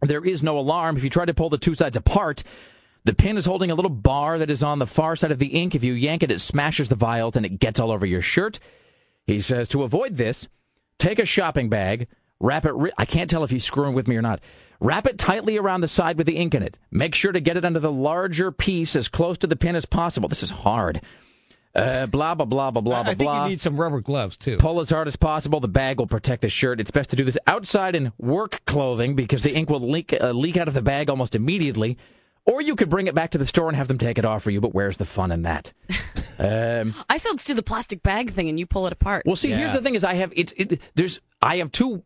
There 0.00 0.24
is 0.24 0.42
no 0.42 0.58
alarm. 0.58 0.96
If 0.96 1.02
you 1.02 1.10
try 1.10 1.24
to 1.24 1.34
pull 1.34 1.50
the 1.50 1.58
two 1.58 1.74
sides 1.74 1.96
apart, 1.96 2.44
the 3.04 3.14
pin 3.14 3.36
is 3.36 3.46
holding 3.46 3.70
a 3.70 3.74
little 3.74 3.90
bar 3.90 4.38
that 4.38 4.50
is 4.50 4.62
on 4.62 4.78
the 4.78 4.86
far 4.86 5.16
side 5.16 5.32
of 5.32 5.38
the 5.38 5.48
ink. 5.48 5.74
If 5.74 5.82
you 5.82 5.92
yank 5.94 6.22
it, 6.22 6.30
it 6.30 6.40
smashes 6.40 6.88
the 6.88 6.94
vials 6.94 7.34
and 7.34 7.44
it 7.44 7.58
gets 7.58 7.80
all 7.80 7.90
over 7.90 8.06
your 8.06 8.22
shirt. 8.22 8.60
He 9.26 9.40
says 9.40 9.68
to 9.68 9.82
avoid 9.82 10.16
this, 10.16 10.48
take 10.98 11.18
a 11.18 11.24
shopping 11.24 11.68
bag, 11.68 12.08
wrap 12.38 12.64
it. 12.64 12.74
Ri- 12.74 12.92
I 12.96 13.04
can't 13.06 13.30
tell 13.30 13.42
if 13.42 13.50
he's 13.50 13.64
screwing 13.64 13.94
with 13.94 14.06
me 14.06 14.16
or 14.16 14.22
not. 14.22 14.40
Wrap 14.80 15.06
it 15.06 15.18
tightly 15.18 15.58
around 15.58 15.82
the 15.82 15.88
side 15.88 16.16
with 16.16 16.26
the 16.26 16.36
ink 16.36 16.54
in 16.54 16.62
it. 16.62 16.78
Make 16.90 17.14
sure 17.14 17.32
to 17.32 17.40
get 17.40 17.58
it 17.58 17.64
under 17.66 17.80
the 17.80 17.92
larger 17.92 18.50
piece 18.50 18.96
as 18.96 19.08
close 19.08 19.36
to 19.38 19.46
the 19.46 19.56
pin 19.56 19.76
as 19.76 19.84
possible. 19.84 20.28
This 20.28 20.42
is 20.42 20.50
hard. 20.50 21.02
Uh, 21.72 22.06
blah 22.06 22.34
blah 22.34 22.46
blah 22.46 22.70
blah 22.72 22.80
blah 22.80 22.96
I, 22.96 23.10
I 23.10 23.14
blah 23.14 23.32
think 23.34 23.44
you 23.44 23.50
need 23.50 23.60
some 23.60 23.76
rubber 23.76 24.00
gloves 24.00 24.36
too. 24.36 24.56
Pull 24.56 24.80
as 24.80 24.90
hard 24.90 25.06
as 25.06 25.14
possible. 25.14 25.60
The 25.60 25.68
bag 25.68 25.98
will 25.98 26.06
protect 26.06 26.42
the 26.42 26.48
shirt. 26.48 26.80
It's 26.80 26.90
best 26.90 27.10
to 27.10 27.16
do 27.16 27.24
this 27.24 27.38
outside 27.46 27.94
in 27.94 28.12
work 28.18 28.62
clothing 28.64 29.14
because 29.14 29.42
the 29.44 29.54
ink 29.54 29.70
will 29.70 29.88
leak 29.88 30.12
uh, 30.18 30.32
leak 30.32 30.56
out 30.56 30.66
of 30.66 30.74
the 30.74 30.82
bag 30.82 31.08
almost 31.08 31.34
immediately. 31.34 31.96
Or 32.46 32.60
you 32.60 32.74
could 32.74 32.88
bring 32.88 33.06
it 33.06 33.14
back 33.14 33.32
to 33.32 33.38
the 33.38 33.46
store 33.46 33.68
and 33.68 33.76
have 33.76 33.86
them 33.86 33.98
take 33.98 34.18
it 34.18 34.24
off 34.24 34.42
for 34.42 34.50
you. 34.50 34.60
But 34.60 34.74
where's 34.74 34.96
the 34.96 35.04
fun 35.04 35.30
in 35.30 35.42
that? 35.42 35.72
um, 36.38 36.94
I 37.08 37.18
said 37.18 37.30
let's 37.30 37.44
do 37.44 37.54
the 37.54 37.62
plastic 37.62 38.02
bag 38.02 38.30
thing 38.30 38.48
and 38.48 38.58
you 38.58 38.66
pull 38.66 38.86
it 38.88 38.92
apart. 38.92 39.24
well, 39.26 39.36
see, 39.36 39.50
here's 39.50 39.74
the 39.74 39.82
thing: 39.82 39.94
is 39.94 40.02
I 40.02 40.14
have 40.14 40.32
it, 40.34 40.52
it. 40.56 40.80
There's 40.96 41.20
I 41.40 41.58
have 41.58 41.70
two 41.70 42.02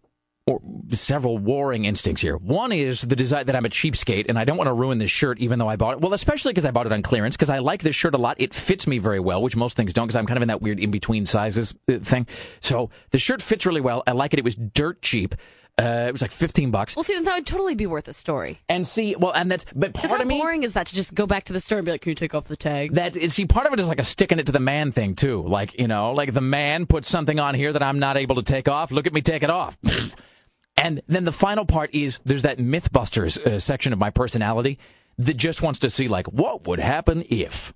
or 0.46 0.60
several 0.90 1.38
warring 1.38 1.86
instincts 1.86 2.20
here. 2.20 2.36
One 2.36 2.70
is 2.70 3.00
the 3.00 3.16
desire 3.16 3.44
that 3.44 3.56
I'm 3.56 3.64
a 3.64 3.70
cheapskate 3.70 4.26
and 4.28 4.38
I 4.38 4.44
don't 4.44 4.58
want 4.58 4.68
to 4.68 4.74
ruin 4.74 4.98
this 4.98 5.10
shirt, 5.10 5.38
even 5.38 5.58
though 5.58 5.68
I 5.68 5.76
bought 5.76 5.94
it. 5.94 6.00
Well, 6.00 6.12
especially 6.12 6.52
because 6.52 6.66
I 6.66 6.70
bought 6.70 6.86
it 6.86 6.92
on 6.92 7.02
clearance 7.02 7.34
because 7.34 7.48
I 7.48 7.60
like 7.60 7.82
this 7.82 7.96
shirt 7.96 8.14
a 8.14 8.18
lot. 8.18 8.36
It 8.38 8.52
fits 8.52 8.86
me 8.86 8.98
very 8.98 9.20
well, 9.20 9.40
which 9.40 9.56
most 9.56 9.76
things 9.76 9.94
don't 9.94 10.06
because 10.06 10.16
I'm 10.16 10.26
kind 10.26 10.36
of 10.36 10.42
in 10.42 10.48
that 10.48 10.60
weird 10.60 10.78
in 10.78 10.90
between 10.90 11.24
sizes 11.24 11.74
uh, 11.88 11.98
thing. 11.98 12.26
So 12.60 12.90
the 13.10 13.18
shirt 13.18 13.40
fits 13.40 13.64
really 13.64 13.80
well. 13.80 14.02
I 14.06 14.12
like 14.12 14.34
it. 14.34 14.38
It 14.38 14.44
was 14.44 14.54
dirt 14.54 15.00
cheap. 15.00 15.34
Uh, 15.76 16.04
it 16.08 16.12
was 16.12 16.22
like 16.22 16.30
15 16.30 16.70
bucks. 16.70 16.94
Well, 16.94 17.02
see, 17.02 17.14
then 17.14 17.24
that 17.24 17.34
would 17.34 17.46
totally 17.46 17.74
be 17.74 17.86
worth 17.86 18.06
a 18.06 18.12
story. 18.12 18.60
And 18.68 18.86
see, 18.86 19.16
well, 19.16 19.32
and 19.32 19.50
that's 19.50 19.64
but 19.74 19.92
part 19.92 20.08
how 20.08 20.20
of 20.20 20.26
me 20.28 20.38
boring 20.38 20.62
is 20.62 20.74
that 20.74 20.86
to 20.88 20.94
just 20.94 21.14
go 21.16 21.26
back 21.26 21.44
to 21.44 21.52
the 21.52 21.58
store 21.58 21.78
and 21.78 21.84
be 21.84 21.90
like, 21.90 22.02
"Can 22.02 22.10
you 22.10 22.14
take 22.14 22.32
off 22.32 22.46
the 22.46 22.56
tag?" 22.56 22.94
that 22.94 23.32
see 23.32 23.46
part 23.46 23.66
of 23.66 23.72
it 23.72 23.80
is 23.80 23.88
like 23.88 23.98
a 23.98 24.04
sticking 24.04 24.38
it 24.38 24.46
to 24.46 24.52
the 24.52 24.60
man 24.60 24.92
thing 24.92 25.16
too. 25.16 25.42
Like 25.42 25.76
you 25.80 25.88
know, 25.88 26.12
like 26.12 26.32
the 26.32 26.40
man 26.40 26.86
puts 26.86 27.08
something 27.08 27.40
on 27.40 27.56
here 27.56 27.72
that 27.72 27.82
I'm 27.82 27.98
not 27.98 28.16
able 28.16 28.36
to 28.36 28.44
take 28.44 28.68
off. 28.68 28.92
Look 28.92 29.08
at 29.08 29.12
me 29.12 29.20
take 29.20 29.42
it 29.42 29.50
off. 29.50 29.76
And 30.84 31.00
then 31.08 31.24
the 31.24 31.32
final 31.32 31.64
part 31.64 31.94
is 31.94 32.20
there's 32.26 32.42
that 32.42 32.58
MythBusters 32.58 33.38
uh, 33.44 33.58
section 33.58 33.94
of 33.94 33.98
my 33.98 34.10
personality 34.10 34.78
that 35.18 35.34
just 35.34 35.62
wants 35.62 35.78
to 35.80 35.88
see 35.90 36.08
like 36.08 36.26
what 36.26 36.66
would 36.66 36.78
happen 36.78 37.24
if. 37.30 37.72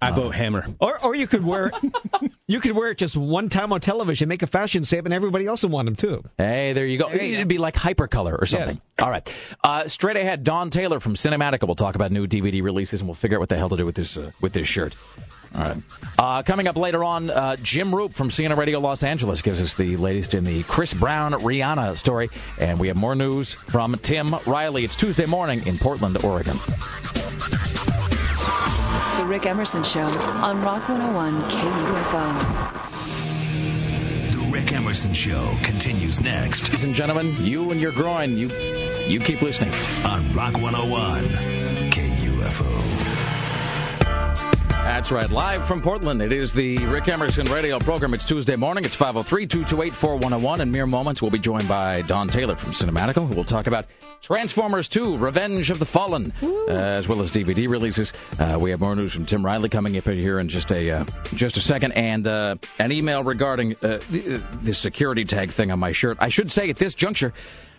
I 0.00 0.10
vote 0.12 0.34
hammer. 0.34 0.66
Or, 0.78 1.02
or 1.02 1.14
you 1.16 1.26
could 1.26 1.44
wear 1.44 1.72
you 2.46 2.60
could 2.60 2.76
wear 2.76 2.90
it 2.90 2.98
just 2.98 3.16
one 3.16 3.48
time 3.48 3.72
on 3.72 3.80
television, 3.80 4.28
make 4.28 4.42
a 4.42 4.46
fashion 4.46 4.84
statement. 4.84 5.12
Everybody 5.12 5.46
else 5.46 5.64
would 5.64 5.72
want 5.72 5.86
them 5.86 5.96
too. 5.96 6.22
Hey, 6.38 6.72
there 6.74 6.86
you 6.86 6.98
go. 6.98 7.10
It'd 7.10 7.48
be 7.48 7.58
like 7.58 7.74
hypercolor 7.74 8.40
or 8.40 8.46
something. 8.46 8.80
All 9.02 9.10
right. 9.10 9.28
Uh, 9.64 9.88
straight 9.88 10.16
ahead, 10.16 10.44
Dawn 10.44 10.70
Taylor 10.70 11.00
from 11.00 11.14
Cinematical 11.14 11.66
will 11.66 11.74
talk 11.74 11.94
about 11.96 12.12
new 12.12 12.26
DVD 12.26 12.62
releases, 12.62 13.00
and 13.00 13.08
we'll 13.08 13.14
figure 13.14 13.38
out 13.38 13.40
what 13.40 13.48
the 13.48 13.56
hell 13.56 13.70
to 13.70 13.76
do 13.76 13.86
with 13.86 13.96
this 13.96 14.16
uh, 14.16 14.30
with 14.40 14.52
this 14.52 14.68
shirt. 14.68 14.94
All 15.56 15.62
right. 15.62 15.76
Uh, 16.18 16.42
coming 16.42 16.68
up 16.68 16.76
later 16.76 17.02
on, 17.02 17.30
uh, 17.30 17.56
Jim 17.56 17.90
Roope 17.90 18.12
from 18.12 18.28
CNN 18.28 18.56
Radio 18.56 18.78
Los 18.78 19.02
Angeles 19.02 19.40
gives 19.40 19.62
us 19.62 19.74
the 19.74 19.96
latest 19.96 20.34
in 20.34 20.44
the 20.44 20.62
Chris 20.64 20.92
Brown 20.92 21.32
Rihanna 21.32 21.96
story, 21.96 22.28
and 22.60 22.78
we 22.78 22.88
have 22.88 22.96
more 22.96 23.14
news 23.14 23.54
from 23.54 23.94
Tim 23.94 24.34
Riley. 24.46 24.84
It's 24.84 24.96
Tuesday 24.96 25.24
morning 25.26 25.66
in 25.66 25.78
Portland, 25.78 26.22
Oregon. 26.22 26.56
The 29.16 29.24
Rick 29.24 29.46
Emerson 29.46 29.82
Show 29.82 30.06
on 30.06 30.62
Rock 30.62 30.86
101 30.90 31.42
KUFO. 31.44 32.72
The 34.32 34.50
Rick 34.52 34.72
Emerson 34.72 35.14
Show 35.14 35.56
continues 35.62 36.20
next. 36.20 36.64
Ladies 36.64 36.84
and 36.84 36.94
gentlemen, 36.94 37.34
you 37.40 37.70
and 37.70 37.80
your 37.80 37.92
groin, 37.92 38.36
you 38.36 38.48
you 39.06 39.20
keep 39.20 39.40
listening. 39.40 39.72
On 40.04 40.30
Rock 40.34 40.54
101 40.60 41.24
KUFO. 41.92 43.25
That's 44.96 45.12
right. 45.12 45.30
Live 45.30 45.66
from 45.66 45.82
Portland, 45.82 46.22
it 46.22 46.32
is 46.32 46.54
the 46.54 46.78
Rick 46.86 47.08
Emerson 47.08 47.44
radio 47.52 47.78
program. 47.78 48.14
It's 48.14 48.24
Tuesday 48.24 48.56
morning. 48.56 48.82
It's 48.82 48.96
503 48.96 49.46
228 49.46 49.92
4101. 49.92 50.62
In 50.62 50.72
mere 50.72 50.86
moments, 50.86 51.20
we'll 51.20 51.30
be 51.30 51.38
joined 51.38 51.68
by 51.68 52.00
Dawn 52.00 52.28
Taylor 52.28 52.56
from 52.56 52.72
Cinematical, 52.72 53.28
who 53.28 53.34
will 53.34 53.44
talk 53.44 53.66
about 53.66 53.84
Transformers 54.22 54.88
2 54.88 55.18
Revenge 55.18 55.70
of 55.70 55.80
the 55.80 55.84
Fallen, 55.84 56.32
uh, 56.42 56.70
as 56.70 57.08
well 57.08 57.20
as 57.20 57.30
DVD 57.30 57.68
releases. 57.68 58.14
Uh, 58.38 58.56
we 58.58 58.70
have 58.70 58.80
more 58.80 58.96
news 58.96 59.12
from 59.12 59.26
Tim 59.26 59.44
Riley 59.44 59.68
coming 59.68 59.98
up 59.98 60.04
here 60.04 60.40
in 60.40 60.48
just 60.48 60.72
a 60.72 60.90
uh, 60.90 61.04
just 61.34 61.58
a 61.58 61.60
second, 61.60 61.92
and 61.92 62.26
uh, 62.26 62.54
an 62.78 62.90
email 62.90 63.22
regarding 63.22 63.72
uh, 63.82 64.00
the, 64.10 64.42
the 64.62 64.72
security 64.72 65.26
tag 65.26 65.50
thing 65.50 65.70
on 65.70 65.78
my 65.78 65.92
shirt. 65.92 66.16
I 66.22 66.30
should 66.30 66.50
say 66.50 66.70
at 66.70 66.76
this 66.78 66.94
juncture, 66.94 67.34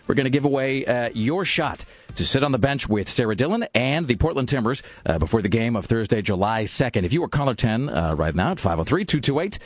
we're 0.08 0.14
going 0.16 0.24
to 0.24 0.30
give 0.30 0.44
away 0.44 0.84
uh, 0.84 1.10
your 1.14 1.44
shot 1.44 1.84
to 2.16 2.24
sit 2.24 2.42
on 2.42 2.50
the 2.50 2.58
bench 2.58 2.88
with 2.88 3.08
Sarah 3.08 3.36
Dillon 3.36 3.66
and 3.74 4.06
the 4.08 4.16
Portland 4.16 4.48
Timbers 4.48 4.82
uh, 5.06 5.18
before 5.18 5.42
the 5.42 5.48
game 5.48 5.76
of 5.76 5.84
Thursday, 5.86 6.22
July 6.22 6.64
2nd. 6.64 7.04
If 7.04 7.12
you 7.12 7.22
are 7.22 7.28
caller 7.28 7.54
10 7.54 7.88
uh, 7.88 8.14
right 8.16 8.34
now 8.34 8.50
at 8.52 8.58
503 8.58 9.04
228 9.04 9.58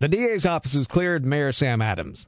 the 0.00 0.08
DA's 0.08 0.46
office 0.46 0.72
has 0.72 0.88
cleared 0.88 1.26
Mayor 1.26 1.52
Sam 1.52 1.82
Adams. 1.82 2.24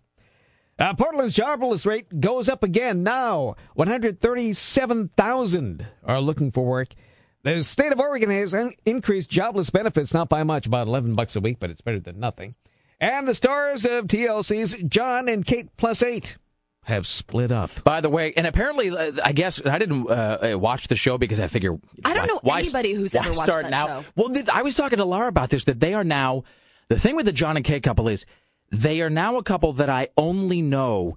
Uh, 0.78 0.93
Portland's 0.93 1.33
jobless 1.33 1.87
rate 1.87 2.20
goes 2.20 2.51
up 2.51 2.62
again 2.62 3.03
now. 3.03 3.57
137,000 3.74 5.87
are 6.05 6.20
looking 6.20 6.53
for 6.53 6.66
work. 6.66 6.89
The 7.55 7.62
state 7.62 7.93
of 7.93 8.01
Oregon 8.01 8.28
has 8.31 8.55
increased 8.85 9.31
jobless 9.31 9.70
benefits, 9.70 10.12
not 10.12 10.28
by 10.28 10.43
much, 10.43 10.66
about 10.66 10.89
11 10.89 11.14
bucks 11.14 11.36
a 11.36 11.40
week, 11.40 11.59
but 11.60 11.70
it's 11.70 11.81
better 11.81 12.01
than 12.01 12.18
nothing. 12.18 12.56
And 13.01 13.28
the 13.28 13.35
stars 13.36 13.86
of 13.86 14.06
TLC's 14.06 14.74
John 14.89 15.28
and 15.28 15.47
Kate 15.47 15.68
Plus 15.77 16.02
Eight 16.02 16.39
have 16.86 17.06
split 17.06 17.52
up. 17.52 17.85
By 17.85 18.01
the 18.01 18.09
way, 18.10 18.32
and 18.36 18.48
apparently, 18.48 18.90
uh, 18.90 19.12
I 19.24 19.31
guess 19.32 19.64
I 19.64 19.78
didn't 19.78 20.10
uh, 20.10 20.39
uh, 20.55 20.59
watch 20.59 20.89
the 20.89 20.97
show 20.97 21.18
because 21.18 21.39
I 21.40 21.47
figure 21.47 21.78
I 22.05 22.14
don't 22.14 22.23
why- 22.23 22.27
know 22.27 22.40
why- 22.43 22.59
anybody 22.60 22.94
who's 22.94 23.14
why 23.14 23.20
ever 23.20 23.31
watched 23.31 23.43
start 23.43 23.62
that 23.64 23.70
now? 23.70 23.86
show. 23.86 24.05
Well, 24.16 24.28
th- 24.31 24.48
I 24.48 24.62
was 24.62 24.74
talking 24.74 24.98
to 24.98 25.05
Laura 25.05 25.28
about 25.28 25.51
this 25.51 25.64
that 25.66 25.78
they 25.78 25.94
are 25.94 26.05
now. 26.05 26.43
The 26.89 26.98
thing 26.98 27.14
with 27.14 27.27
the 27.27 27.32
John 27.32 27.56
and 27.56 27.64
Kay 27.64 27.78
couple 27.81 28.09
is 28.09 28.27
they 28.73 29.01
are 29.02 29.10
now 29.10 29.36
a 29.36 29.43
couple 29.44 29.73
that 29.74 29.89
I 29.90 30.09
only 30.16 30.62
know. 30.62 31.16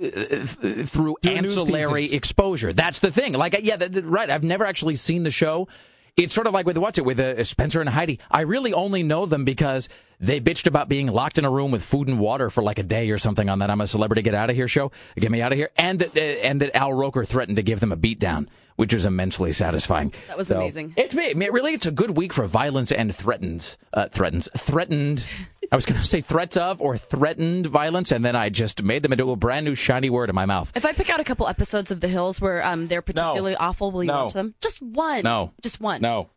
Th- 0.00 0.48
through 0.48 0.84
Through 0.86 1.16
news 1.22 1.56
ancillary 1.58 2.12
exposure. 2.12 2.72
That's 2.72 3.00
the 3.00 3.10
thing. 3.10 3.34
Like, 3.34 3.58
yeah, 3.62 3.76
th- 3.76 3.92
th- 3.92 4.04
right. 4.04 4.30
I've 4.30 4.44
never 4.44 4.64
actually 4.64 4.96
seen 4.96 5.22
the 5.24 5.30
show. 5.30 5.68
It's 6.16 6.34
sort 6.34 6.46
of 6.46 6.52
like 6.52 6.66
with 6.66 6.76
what's 6.78 6.98
it 6.98 7.04
with 7.04 7.20
uh, 7.20 7.44
Spencer 7.44 7.80
and 7.80 7.88
Heidi. 7.88 8.18
I 8.30 8.40
really 8.42 8.72
only 8.72 9.02
know 9.02 9.26
them 9.26 9.44
because 9.44 9.88
they 10.18 10.40
bitched 10.40 10.66
about 10.66 10.88
being 10.88 11.06
locked 11.06 11.38
in 11.38 11.44
a 11.44 11.50
room 11.50 11.70
with 11.70 11.82
food 11.82 12.08
and 12.08 12.18
water 12.18 12.50
for 12.50 12.62
like 12.62 12.78
a 12.78 12.82
day 12.82 13.10
or 13.10 13.18
something 13.18 13.48
on 13.48 13.60
that 13.60 13.70
"I'm 13.70 13.80
a 13.80 13.86
Celebrity, 13.86 14.22
Get 14.22 14.34
Out 14.34 14.50
of 14.50 14.56
Here" 14.56 14.68
show. 14.68 14.90
Get 15.16 15.30
me 15.30 15.40
out 15.40 15.52
of 15.52 15.58
here, 15.58 15.70
and 15.76 15.98
that 16.00 16.16
uh, 16.16 16.20
and 16.20 16.60
that 16.62 16.74
Al 16.76 16.92
Roker 16.92 17.24
threatened 17.24 17.56
to 17.56 17.62
give 17.62 17.80
them 17.80 17.92
a 17.92 17.96
beatdown, 17.96 18.48
which 18.76 18.92
was 18.92 19.06
immensely 19.06 19.52
satisfying. 19.52 20.12
That 20.28 20.36
was 20.36 20.48
So, 20.48 20.56
amazing. 20.56 20.94
It's 20.96 21.14
me. 21.14 21.30
I 21.30 21.34
mean, 21.34 21.52
really, 21.52 21.72
it's 21.72 21.86
a 21.86 21.92
good 21.92 22.16
week 22.16 22.32
for 22.32 22.44
violence 22.46 22.90
and 22.92 23.14
threatens, 23.14 23.78
uh, 23.94 24.08
threatens, 24.08 24.48
threatened. 24.56 25.30
I 25.72 25.76
was 25.76 25.86
going 25.86 26.00
to 26.00 26.06
say 26.06 26.20
threats 26.20 26.56
of 26.56 26.80
or 26.80 26.96
threatened 26.98 27.66
violence, 27.66 28.10
and 28.12 28.24
then 28.24 28.34
I 28.36 28.48
just 28.48 28.82
made 28.82 29.02
them 29.02 29.12
into 29.12 29.30
a 29.30 29.36
brand 29.36 29.64
new 29.64 29.74
shiny 29.74 30.10
word 30.10 30.28
in 30.28 30.34
my 30.34 30.46
mouth. 30.46 30.72
If 30.74 30.84
I 30.84 30.92
pick 30.92 31.10
out 31.10 31.20
a 31.20 31.24
couple 31.24 31.46
episodes 31.48 31.90
of 31.90 32.00
The 32.00 32.08
Hills 32.08 32.40
where 32.40 32.64
um 32.64 32.86
they're 32.86 33.02
particularly 33.02 33.56
awful, 33.56 33.90
will 33.92 34.04
you 34.04 34.08
No. 34.08 34.24
watch 34.24 34.32
them? 34.34 34.54
Just 34.60 34.82
one. 34.82 35.22
No. 35.22 35.52
Just 35.62 35.80
one. 35.80 36.00
No, 36.00 36.30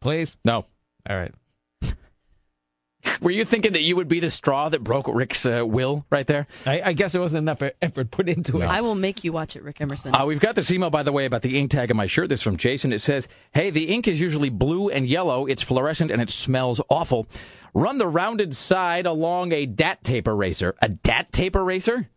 Please? 0.00 0.36
no. 0.44 0.66
All 1.08 1.16
right. 1.16 1.32
Were 3.20 3.30
you 3.30 3.44
thinking 3.44 3.72
that 3.72 3.82
you 3.82 3.96
would 3.96 4.08
be 4.08 4.20
the 4.20 4.30
straw 4.30 4.68
that 4.68 4.82
broke 4.82 5.06
Rick's 5.08 5.46
uh, 5.46 5.62
will 5.66 6.04
right 6.10 6.26
there? 6.26 6.46
I, 6.66 6.82
I 6.86 6.92
guess 6.92 7.12
there 7.12 7.20
wasn't 7.20 7.42
enough 7.42 7.62
effort 7.80 8.10
put 8.10 8.28
into 8.28 8.60
it. 8.60 8.66
I 8.66 8.80
will 8.80 8.94
make 8.94 9.24
you 9.24 9.32
watch 9.32 9.56
it, 9.56 9.62
Rick 9.62 9.80
Emerson. 9.80 10.14
Uh, 10.14 10.24
we've 10.26 10.40
got 10.40 10.54
this 10.54 10.70
email, 10.70 10.90
by 10.90 11.02
the 11.02 11.12
way, 11.12 11.24
about 11.24 11.42
the 11.42 11.58
ink 11.58 11.70
tag 11.70 11.90
on 11.90 11.96
my 11.96 12.06
shirt. 12.06 12.28
This 12.28 12.40
is 12.40 12.44
from 12.44 12.56
Jason. 12.56 12.92
It 12.92 13.00
says, 13.00 13.28
Hey, 13.52 13.70
the 13.70 13.88
ink 13.88 14.08
is 14.08 14.20
usually 14.20 14.50
blue 14.50 14.88
and 14.88 15.06
yellow. 15.06 15.46
It's 15.46 15.62
fluorescent 15.62 16.10
and 16.10 16.22
it 16.22 16.30
smells 16.30 16.80
awful. 16.88 17.26
Run 17.74 17.98
the 17.98 18.08
rounded 18.08 18.54
side 18.54 19.06
along 19.06 19.52
a 19.52 19.66
DAT 19.66 20.04
tape 20.04 20.28
eraser. 20.28 20.74
A 20.82 20.88
DAT 20.88 21.32
tape 21.32 21.56
eraser? 21.56 22.08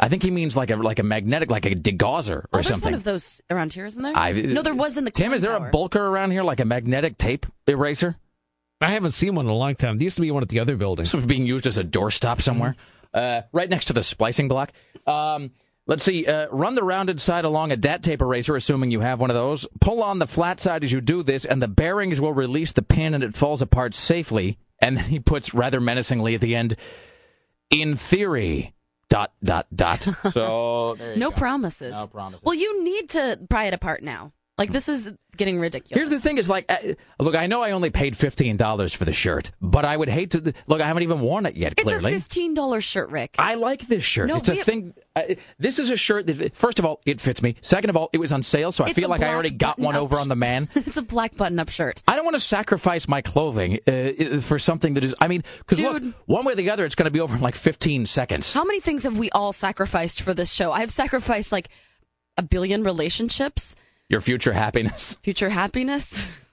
I 0.00 0.08
think 0.08 0.22
he 0.24 0.30
means 0.30 0.56
like 0.56 0.70
a 0.70 0.76
like 0.76 0.98
a 0.98 1.04
magnetic, 1.04 1.50
like 1.50 1.66
a 1.66 1.70
degausser 1.70 2.32
or 2.32 2.44
oh, 2.44 2.48
there's 2.54 2.66
something. 2.66 2.86
one 2.86 2.94
of 2.94 3.04
those 3.04 3.40
around 3.48 3.72
here, 3.72 3.86
isn't 3.86 4.02
there? 4.02 4.12
I- 4.14 4.32
no, 4.32 4.60
there 4.60 4.74
was 4.74 4.98
in 4.98 5.04
the 5.04 5.10
Tim, 5.12 5.32
is 5.32 5.42
there 5.42 5.56
Tower. 5.56 5.68
a 5.68 5.70
bulker 5.70 6.00
around 6.00 6.32
here, 6.32 6.42
like 6.42 6.58
a 6.58 6.64
magnetic 6.64 7.16
tape 7.16 7.46
eraser? 7.68 8.16
I 8.80 8.90
haven't 8.90 9.12
seen 9.12 9.34
one 9.34 9.46
in 9.46 9.50
a 9.50 9.54
long 9.56 9.74
time. 9.76 9.98
There 9.98 10.04
used 10.04 10.16
to 10.16 10.22
be 10.22 10.30
one 10.30 10.42
at 10.42 10.48
the 10.48 10.60
other 10.60 10.76
building. 10.76 11.04
This 11.04 11.14
was 11.14 11.26
being 11.26 11.46
used 11.46 11.66
as 11.66 11.78
a 11.78 11.84
doorstop 11.84 12.42
somewhere, 12.42 12.76
uh, 13.14 13.42
right 13.52 13.68
next 13.70 13.86
to 13.86 13.92
the 13.92 14.02
splicing 14.02 14.48
block. 14.48 14.72
Um, 15.06 15.52
Let's 15.86 16.02
see. 16.02 16.24
Uh, 16.26 16.46
run 16.50 16.76
the 16.76 16.82
rounded 16.82 17.20
side 17.20 17.44
along 17.44 17.70
a 17.70 17.76
DAT 17.76 18.02
tape 18.02 18.22
eraser, 18.22 18.56
assuming 18.56 18.90
you 18.90 19.00
have 19.00 19.20
one 19.20 19.28
of 19.28 19.34
those. 19.34 19.66
Pull 19.82 20.02
on 20.02 20.18
the 20.18 20.26
flat 20.26 20.58
side 20.58 20.82
as 20.82 20.90
you 20.90 21.02
do 21.02 21.22
this, 21.22 21.44
and 21.44 21.60
the 21.60 21.68
bearings 21.68 22.22
will 22.22 22.32
release 22.32 22.72
the 22.72 22.80
pin, 22.80 23.12
and 23.12 23.22
it 23.22 23.36
falls 23.36 23.60
apart 23.60 23.92
safely. 23.92 24.56
And 24.78 24.96
then 24.96 25.04
he 25.04 25.20
puts 25.20 25.52
rather 25.52 25.82
menacingly 25.82 26.34
at 26.34 26.40
the 26.40 26.56
end, 26.56 26.76
"In 27.70 27.96
theory." 27.96 28.72
Dot 29.10 29.34
dot 29.44 29.66
dot. 29.76 30.00
So 30.32 30.94
there 30.98 31.12
you 31.12 31.20
no 31.20 31.30
go. 31.30 31.36
promises. 31.36 31.92
No 31.92 32.06
promises. 32.06 32.40
Well, 32.42 32.54
you 32.54 32.82
need 32.82 33.10
to 33.10 33.38
pry 33.50 33.66
it 33.66 33.74
apart 33.74 34.02
now. 34.02 34.32
Like 34.56 34.70
this 34.70 34.88
is 34.88 35.12
getting 35.36 35.58
ridiculous. 35.58 35.98
Here's 35.98 36.10
the 36.10 36.20
thing: 36.20 36.38
is 36.38 36.48
like, 36.48 36.66
uh, 36.68 36.94
look, 37.18 37.34
I 37.34 37.48
know 37.48 37.64
I 37.64 37.72
only 37.72 37.90
paid 37.90 38.16
fifteen 38.16 38.56
dollars 38.56 38.94
for 38.94 39.04
the 39.04 39.12
shirt, 39.12 39.50
but 39.60 39.84
I 39.84 39.96
would 39.96 40.08
hate 40.08 40.30
to. 40.30 40.54
Look, 40.68 40.80
I 40.80 40.86
haven't 40.86 41.02
even 41.02 41.18
worn 41.20 41.46
it 41.46 41.56
yet. 41.56 41.72
It's 41.76 41.82
Clearly, 41.82 42.12
a 42.12 42.20
fifteen 42.20 42.54
dollar 42.54 42.80
shirt, 42.80 43.10
Rick. 43.10 43.34
I 43.36 43.54
like 43.54 43.88
this 43.88 44.04
shirt. 44.04 44.28
No, 44.28 44.36
it's 44.36 44.48
a 44.48 44.54
have- 44.54 44.64
thing. 44.64 44.94
Uh, 45.16 45.34
this 45.58 45.80
is 45.80 45.90
a 45.90 45.96
shirt 45.96 46.28
that, 46.28 46.56
first 46.56 46.78
of 46.78 46.84
all, 46.84 47.00
it 47.04 47.20
fits 47.20 47.42
me. 47.42 47.56
Second 47.62 47.90
of 47.90 47.96
all, 47.96 48.10
it 48.12 48.18
was 48.18 48.32
on 48.32 48.42
sale, 48.42 48.70
so 48.70 48.84
I 48.84 48.92
feel 48.92 49.08
like 49.08 49.22
I 49.22 49.32
already 49.32 49.50
got 49.50 49.78
one 49.78 49.96
over 49.96 50.16
on 50.18 50.28
the 50.28 50.36
man. 50.36 50.68
it's 50.74 50.96
a 50.96 51.02
black 51.02 51.36
button-up 51.36 51.68
shirt. 51.68 52.02
I 52.08 52.16
don't 52.16 52.24
want 52.24 52.34
to 52.34 52.40
sacrifice 52.40 53.06
my 53.06 53.22
clothing 53.22 53.78
uh, 53.86 54.40
for 54.40 54.58
something 54.58 54.94
that 54.94 55.04
is. 55.04 55.14
I 55.20 55.28
mean, 55.28 55.44
because 55.58 55.80
look, 55.80 56.02
one 56.26 56.44
way 56.44 56.52
or 56.52 56.56
the 56.56 56.70
other, 56.70 56.84
it's 56.84 56.96
going 56.96 57.04
to 57.04 57.12
be 57.12 57.20
over 57.20 57.36
in 57.36 57.42
like 57.42 57.54
15 57.54 58.06
seconds. 58.06 58.52
How 58.52 58.64
many 58.64 58.80
things 58.80 59.04
have 59.04 59.18
we 59.18 59.30
all 59.30 59.52
sacrificed 59.52 60.22
for 60.22 60.34
this 60.34 60.52
show? 60.52 60.72
I've 60.72 60.90
sacrificed 60.90 61.52
like 61.52 61.68
a 62.36 62.42
billion 62.42 62.82
relationships, 62.82 63.76
Your 64.08 64.20
future 64.20 64.52
happiness, 64.52 65.14
future 65.22 65.48
happiness, 65.48 66.46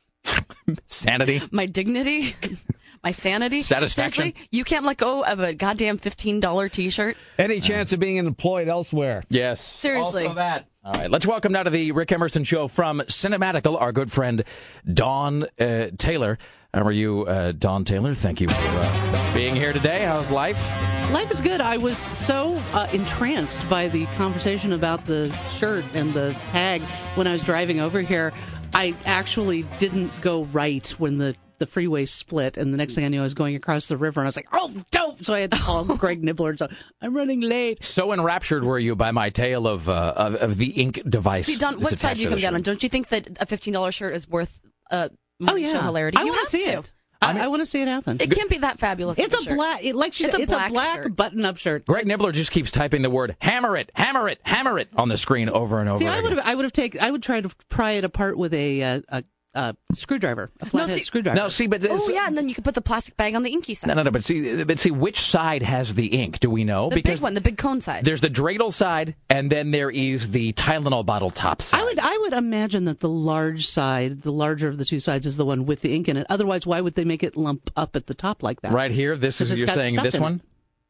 sanity. 0.87 1.41
my 1.51 1.65
dignity, 1.65 2.33
my 3.03 3.11
sanity. 3.11 3.61
Satisfaction. 3.61 4.23
Seriously, 4.23 4.47
you 4.51 4.63
can't 4.63 4.85
let 4.85 4.97
go 4.97 5.23
of 5.23 5.39
a 5.39 5.53
goddamn 5.53 5.97
fifteen 5.97 6.39
dollar 6.39 6.69
T-shirt. 6.69 7.17
Any 7.37 7.59
chance 7.59 7.91
of 7.93 7.99
being 7.99 8.17
employed 8.17 8.67
elsewhere? 8.67 9.23
Yes. 9.29 9.61
Seriously. 9.61 10.23
Also 10.23 10.35
that. 10.35 10.67
All 10.83 10.93
right, 10.93 11.11
let's 11.11 11.27
welcome 11.27 11.51
now 11.51 11.61
to 11.63 11.69
the 11.69 11.91
Rick 11.91 12.11
Emerson 12.11 12.43
Show 12.43 12.67
from 12.67 13.01
Cinematical, 13.01 13.79
our 13.79 13.91
good 13.91 14.11
friend 14.11 14.43
Dawn 14.91 15.45
uh, 15.59 15.89
Taylor. 15.97 16.39
How 16.73 16.83
are 16.83 16.91
you, 16.91 17.25
uh, 17.25 17.51
Dawn 17.51 17.83
Taylor? 17.83 18.15
Thank 18.15 18.39
you 18.39 18.47
for 18.47 18.55
uh, 18.55 19.33
being 19.33 19.55
here 19.55 19.73
today. 19.73 20.05
How's 20.05 20.31
life? 20.31 20.71
Life 21.11 21.29
is 21.29 21.41
good. 21.41 21.59
I 21.59 21.75
was 21.75 21.97
so 21.97 22.60
uh, 22.73 22.87
entranced 22.93 23.67
by 23.69 23.87
the 23.87 24.05
conversation 24.17 24.73
about 24.73 25.05
the 25.05 25.31
shirt 25.49 25.85
and 25.93 26.13
the 26.13 26.33
tag 26.49 26.81
when 27.15 27.27
I 27.27 27.31
was 27.33 27.43
driving 27.43 27.79
over 27.79 28.01
here. 28.01 28.33
I 28.73 28.95
actually 29.05 29.63
didn't 29.79 30.11
go 30.21 30.43
right 30.45 30.87
when 30.91 31.17
the 31.17 31.35
the 31.59 31.67
freeway 31.67 32.05
split, 32.05 32.57
and 32.57 32.73
the 32.73 32.77
next 32.77 32.95
thing 32.95 33.05
I 33.05 33.07
knew, 33.09 33.19
I 33.19 33.23
was 33.23 33.35
going 33.35 33.55
across 33.55 33.87
the 33.87 33.95
river, 33.95 34.19
and 34.19 34.25
I 34.25 34.29
was 34.29 34.35
like, 34.35 34.47
"Oh, 34.51 34.73
dope!" 34.91 35.23
So 35.23 35.35
I 35.35 35.41
had 35.41 35.51
to 35.51 35.57
call 35.59 35.83
Greg 35.97 36.23
Nibler. 36.23 36.49
And 36.49 36.57
so 36.59 36.67
I'm 37.01 37.15
running 37.15 37.41
late. 37.41 37.83
So 37.83 38.11
enraptured 38.13 38.63
were 38.63 38.79
you 38.79 38.95
by 38.95 39.11
my 39.11 39.29
tale 39.29 39.67
of 39.67 39.87
uh, 39.87 40.13
of, 40.15 40.35
of 40.35 40.57
the 40.57 40.69
ink 40.71 41.01
device? 41.07 41.45
See, 41.45 41.57
Dawn, 41.57 41.79
what 41.79 41.99
side 41.99 42.17
do 42.17 42.23
you 42.23 42.29
come 42.29 42.39
down 42.39 42.55
on? 42.55 42.61
Don't 42.63 42.81
you 42.81 42.89
think 42.89 43.09
that 43.09 43.27
a 43.39 43.45
fifteen 43.45 43.73
dollar 43.75 43.91
shirt 43.91 44.15
is 44.15 44.27
worth 44.27 44.59
uh, 44.89 45.09
Oh 45.41 45.47
show 45.49 45.55
yeah, 45.57 45.83
hilarity? 45.83 46.17
I 46.17 46.21
You 46.21 46.27
want 46.29 46.39
have 46.39 46.49
to 46.49 46.57
see 46.57 46.63
to. 46.65 46.79
it. 46.79 46.91
I, 47.21 47.45
I 47.45 47.47
want 47.47 47.61
to 47.61 47.65
see 47.65 47.81
it 47.81 47.87
happen. 47.87 48.17
It 48.19 48.31
can't 48.31 48.49
be 48.49 48.57
that 48.59 48.79
fabulous. 48.79 49.19
It's 49.19 49.35
of 49.35 49.41
a 49.41 49.43
shirt. 49.43 49.55
black, 49.55 49.83
it, 49.83 49.95
like 49.95 50.13
she 50.13 50.23
It's 50.25 50.33
said, 50.33 50.39
a 50.39 50.43
it's 50.43 50.53
a 50.53 50.55
black 50.55 50.71
black 50.71 51.03
shirt. 51.03 51.15
button-up 51.15 51.57
shirt. 51.57 51.85
Greg 51.85 52.05
Nibler 52.05 52.33
just 52.33 52.51
keeps 52.51 52.71
typing 52.71 53.03
the 53.03 53.09
word 53.11 53.35
"hammer 53.41 53.77
it, 53.77 53.91
hammer 53.93 54.27
it, 54.27 54.39
hammer 54.43 54.79
it" 54.79 54.89
on 54.95 55.07
the 55.09 55.17
screen 55.17 55.47
over 55.47 55.79
and 55.79 55.87
over. 55.87 55.99
See, 55.99 56.07
I 56.07 56.19
would 56.19 56.31
have, 56.33 56.45
I 56.45 56.55
would 56.55 56.65
have 56.65 56.73
taken, 56.73 56.99
I 57.01 57.11
would 57.11 57.21
try 57.21 57.39
to 57.41 57.49
pry 57.69 57.91
it 57.91 58.03
apart 58.03 58.37
with 58.37 58.53
a, 58.55 58.81
uh, 58.83 59.01
a, 59.09 59.23
a 59.53 59.75
screwdriver, 59.93 60.49
a 60.61 60.65
No, 60.65 60.69
flathead 60.69 60.95
see- 60.97 61.03
screwdriver. 61.03 61.35
No, 61.39 61.47
see, 61.47 61.67
but 61.67 61.85
Oh 61.89 62.09
yeah, 62.09 62.27
and 62.27 62.37
then 62.37 62.47
you 62.47 62.55
could 62.55 62.63
put 62.63 62.73
the 62.75 62.81
plastic 62.81 63.17
bag 63.17 63.35
on 63.35 63.43
the 63.43 63.51
inky 63.51 63.73
side. 63.73 63.87
no, 63.89 63.93
no, 63.95 64.03
no. 64.03 64.11
But 64.11 64.23
see, 64.23 64.63
but 64.63 64.79
see, 64.79 64.91
which 64.91 65.19
side 65.21 65.61
has 65.63 65.93
the 65.95 66.07
ink? 66.07 66.39
Do 66.39 66.49
we 66.49 66.63
know? 66.63 66.89
the 66.89 66.95
because 66.95 67.19
big 67.19 67.23
one, 67.23 67.33
the 67.33 67.41
big 67.41 67.57
cone 67.57 67.81
side. 67.81 68.05
there's 68.05 68.21
the 68.21 68.29
dreidel 68.29 68.71
side, 68.71 69.15
and 69.29 69.51
then 69.51 69.71
there 69.71 69.89
is 69.91 70.31
the 70.31 70.53
Tylenol 70.53 71.05
bottle 71.05 71.29
top 71.31 71.61
side. 71.61 71.81
I 71.81 71.83
would 71.83 71.99
I 71.99 72.17
would 72.21 72.33
imagine 72.33 72.85
that 72.85 72.99
the 73.01 73.09
large 73.09 73.67
side, 73.67 74.21
the 74.21 74.31
larger 74.31 74.67
of 74.69 74.77
the 74.77 74.85
two 74.85 74.99
sides, 74.99 75.25
is 75.25 75.35
the 75.37 75.45
one 75.45 75.65
with 75.65 75.81
the 75.81 75.93
ink 75.93 76.07
in 76.07 76.15
it. 76.17 76.25
Otherwise, 76.29 76.65
why 76.65 76.79
would 76.81 76.93
they 76.93 77.05
make 77.05 77.23
it 77.23 77.35
lump 77.35 77.69
up 77.75 77.95
at 77.95 78.07
the 78.07 78.13
top 78.13 78.43
like 78.43 78.61
that? 78.61 78.71
Right 78.71 78.91
here, 78.91 79.17
this 79.17 79.41
is 79.41 79.51
it's 79.51 79.59
you're 79.61 79.67
got 79.67 79.75
saying 79.81 79.93
stuff 79.93 80.03
this 80.03 80.15
in 80.15 80.21
it. 80.21 80.23
one. 80.23 80.41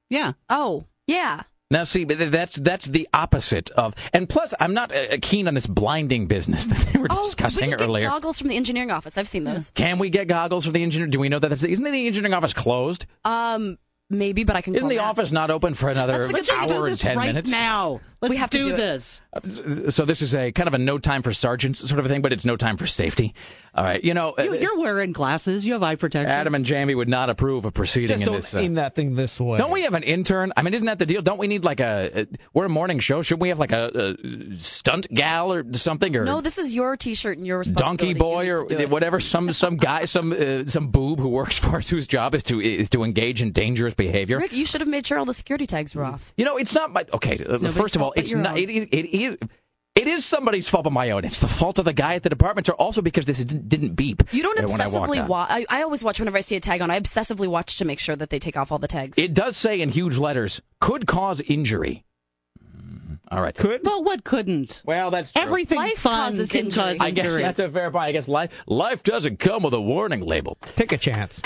Yeah. 0.10 0.34
Oh 0.50 0.86
yeah. 1.08 1.42
Now, 1.72 1.84
see, 1.86 2.04
that's 2.04 2.58
that's 2.58 2.86
the 2.86 3.08
opposite 3.14 3.72
of, 3.72 3.96
and 4.14 4.28
plus, 4.30 4.54
I'm 4.60 4.74
not 4.74 4.94
uh, 4.96 5.18
keen 5.22 5.48
on 5.48 5.54
this 5.56 5.66
blinding 5.66 6.28
business 6.28 6.66
that 6.68 6.78
they 6.94 7.00
were 7.00 7.08
Oh, 7.10 7.24
discussing 7.24 7.72
we 7.72 7.78
can 7.78 7.88
earlier. 7.88 8.04
get 8.04 8.10
goggles 8.12 8.38
from 8.40 8.50
the 8.50 8.58
engineering 8.58 8.92
office. 8.92 9.18
I've 9.18 9.28
seen 9.28 9.46
those. 9.46 9.72
Can 9.72 9.98
we 9.98 10.10
get 10.10 10.28
goggles 10.28 10.66
for 10.66 10.72
the 10.72 10.84
engineer? 10.84 11.08
Do 11.08 11.20
we 11.20 11.30
know 11.30 11.40
that? 11.40 11.48
That's, 11.48 11.64
isn't 11.64 11.84
the 11.84 12.08
engineering 12.08 12.34
office 12.34 12.54
closed? 12.54 13.06
Um, 13.26 13.78
maybe, 14.12 14.44
but 14.44 14.56
I 14.56 14.62
can. 14.62 14.76
Isn't 14.76 14.82
call 14.84 14.90
the 14.90 14.98
Matt. 14.98 15.06
office 15.06 15.32
not 15.32 15.50
open 15.52 15.74
for 15.74 15.90
another 15.90 16.14
hour 16.24 16.88
and 16.88 17.00
ten 17.00 17.18
right 17.18 17.28
minutes? 17.28 17.50
now. 17.50 18.02
Let's 18.22 18.30
We 18.34 18.38
have 18.38 18.52
to 18.52 18.58
do, 18.60 18.64
do 18.66 18.74
it. 18.76 18.78
this. 18.78 19.20
So 19.90 20.06
this 20.06 20.22
is 20.22 20.36
a 20.36 20.52
kind 20.52 20.68
of 20.68 20.76
a 20.76 20.78
no 20.78 21.00
time 21.00 21.24
for 21.24 21.34
sergeants 21.34 21.80
sort 21.80 22.00
of 22.00 22.06
a 22.06 22.10
thing, 22.10 22.22
but 22.22 22.32
it's 22.32 22.46
no 22.46 22.56
time 22.56 22.78
for 22.78 22.86
safety. 22.86 23.34
All 23.74 23.84
right, 23.84 24.04
you 24.04 24.14
know, 24.14 24.36
You, 24.38 24.52
uh, 24.52 24.56
you're 24.58 24.78
wearing 24.78 25.12
glasses. 25.12 25.66
You 25.66 25.74
have 25.74 25.82
eye 25.82 25.96
protection. 25.96 26.30
Adam 26.30 26.54
and 26.54 26.64
Jamie 26.64 26.94
would 26.94 27.10
not 27.10 27.32
approve 27.32 27.66
of 27.66 27.74
proceeding 27.74 28.10
Just 28.10 28.22
in 28.22 28.26
don't 28.28 28.36
this. 28.36 28.54
uh, 28.54 28.60
aim 28.60 28.76
that 28.76 28.94
thing 28.94 29.16
this 29.16 29.40
way. 29.40 29.58
Don't 29.58 29.72
we 29.72 29.84
have 29.84 29.96
an 29.96 30.04
intern? 30.04 30.54
I 30.56 30.62
mean, 30.62 30.76
isn't 30.76 30.86
that 30.86 31.00
the 31.00 31.06
deal? 31.08 31.24
Don't 31.24 31.40
we 31.40 31.48
need 31.48 31.64
like 31.64 31.80
a? 31.80 32.12
a 32.22 32.28
we're 32.54 32.66
a 32.66 32.70
morning 32.70 33.00
show. 33.00 33.24
Should 33.24 33.42
we 33.42 33.50
have 33.50 33.58
like 33.58 33.72
a, 33.72 34.16
a 34.20 34.56
stunt 34.60 35.08
gal 35.12 35.52
or 35.52 35.66
something 35.74 36.16
or 36.16 36.24
No, 36.26 36.42
this 36.42 36.60
is 36.60 36.76
your 36.76 36.96
T-shirt 36.98 37.38
and 37.40 37.48
your 37.48 37.60
responsibility. 37.60 38.14
donkey 38.14 38.20
boy 38.20 38.46
You 38.46 38.54
or 38.54 38.62
need 38.64 38.70
to 38.70 38.76
do 38.76 38.82
it. 38.84 38.90
whatever? 38.92 39.20
Some 39.20 39.52
some 39.52 39.78
guy, 39.78 40.06
some 40.06 40.32
uh, 40.32 40.66
some 40.68 40.90
boob 40.90 41.18
who 41.20 41.30
works 41.30 41.58
for 41.64 41.78
us 41.78 41.90
whose 41.90 42.06
job 42.06 42.36
is 42.36 42.44
to 42.44 42.60
is 42.62 42.90
to 42.90 43.04
engage 43.04 43.42
in 43.42 43.52
dangerous 43.52 43.96
behavior. 44.06 44.40
Rick, 44.40 44.54
you 44.54 44.66
should 44.66 44.82
have 44.82 44.88
made 44.88 45.06
sure 45.06 45.18
all 45.18 45.26
the 45.26 45.34
security 45.34 45.66
tags 45.66 45.94
were 45.96 46.04
off. 46.04 46.34
You 46.38 46.46
know, 46.46 46.58
it's 46.58 46.74
not 46.74 46.92
my 46.92 47.06
okay. 47.14 47.36
uh, 47.36 47.44
nobody's 47.44 47.78
first 47.78 47.96
of 47.96 48.02
all, 48.02 48.14
it's 48.16 48.34
not. 48.34 48.58
It, 48.58 48.70
it, 48.70 48.90
it 48.94 49.16
is. 49.16 49.38
It 49.94 50.08
is 50.08 50.24
somebody's 50.24 50.70
fault 50.70 50.86
but 50.86 50.94
my 50.94 51.12
own. 51.12 51.26
It's 51.26 51.40
the 51.40 51.50
fault 51.50 51.78
of 51.78 51.86
the 51.86 51.94
guy 51.94 52.16
at 52.16 52.24
the 52.24 52.30
department 52.30 52.66
store. 52.66 52.76
Also 52.78 53.02
because 53.02 53.26
this 53.26 53.40
didn't, 53.44 53.68
didn't 53.68 53.94
beep. 53.96 54.24
You 54.32 54.42
don't 54.42 54.58
uh, 54.58 54.68
when 54.68 54.80
I 54.82 54.88
walked 54.88 55.12
obsessively 55.12 55.28
watch. 55.28 55.50
I, 55.52 55.66
I 55.70 55.84
always 55.84 56.02
watch 56.04 56.20
whenever 56.20 56.38
I 56.38 56.42
see 56.42 56.56
a 56.56 56.62
tag 56.62 56.82
on. 56.82 56.90
I 56.90 56.98
obsessively 57.00 57.48
watch 57.48 57.78
to 57.78 57.86
make 57.86 58.00
sure 58.00 58.16
that 58.16 58.30
they 58.30 58.40
take 58.40 58.56
off 58.56 58.72
all 58.72 58.80
the 58.80 58.88
tags. 58.88 59.18
It 59.18 59.34
does 59.34 59.58
say 59.58 59.82
in 59.82 59.90
huge 59.90 60.18
letters, 60.18 60.62
could 60.80 61.08
cause 61.08 61.42
injury. 61.42 62.06
Mm, 62.66 63.20
All 63.30 63.42
right. 63.42 63.54
Could? 63.54 63.82
Well, 63.84 64.02
what 64.02 64.24
couldn't? 64.24 64.82
Well, 64.86 65.12
that's 65.12 65.34
true. 65.34 65.42
Everything 65.42 65.78
Life 65.78 65.98
fun 65.98 66.32
causes 66.32 66.50
can 66.50 66.66
injury. 66.68 66.84
cause 66.84 67.02
I 67.02 67.12
guess 67.12 67.26
that's 67.42 67.60
a 67.60 67.70
fair 67.70 67.92
point. 67.92 68.06
I 68.06 68.12
guess 68.14 68.28
life 68.30 68.64
life 68.68 69.04
doesn't 69.04 69.40
come 69.40 69.62
with 69.62 69.74
a 69.74 69.82
warning 69.82 70.22
label. 70.22 70.58
Take 70.78 70.94
a 70.94 70.98
chance. 70.98 71.42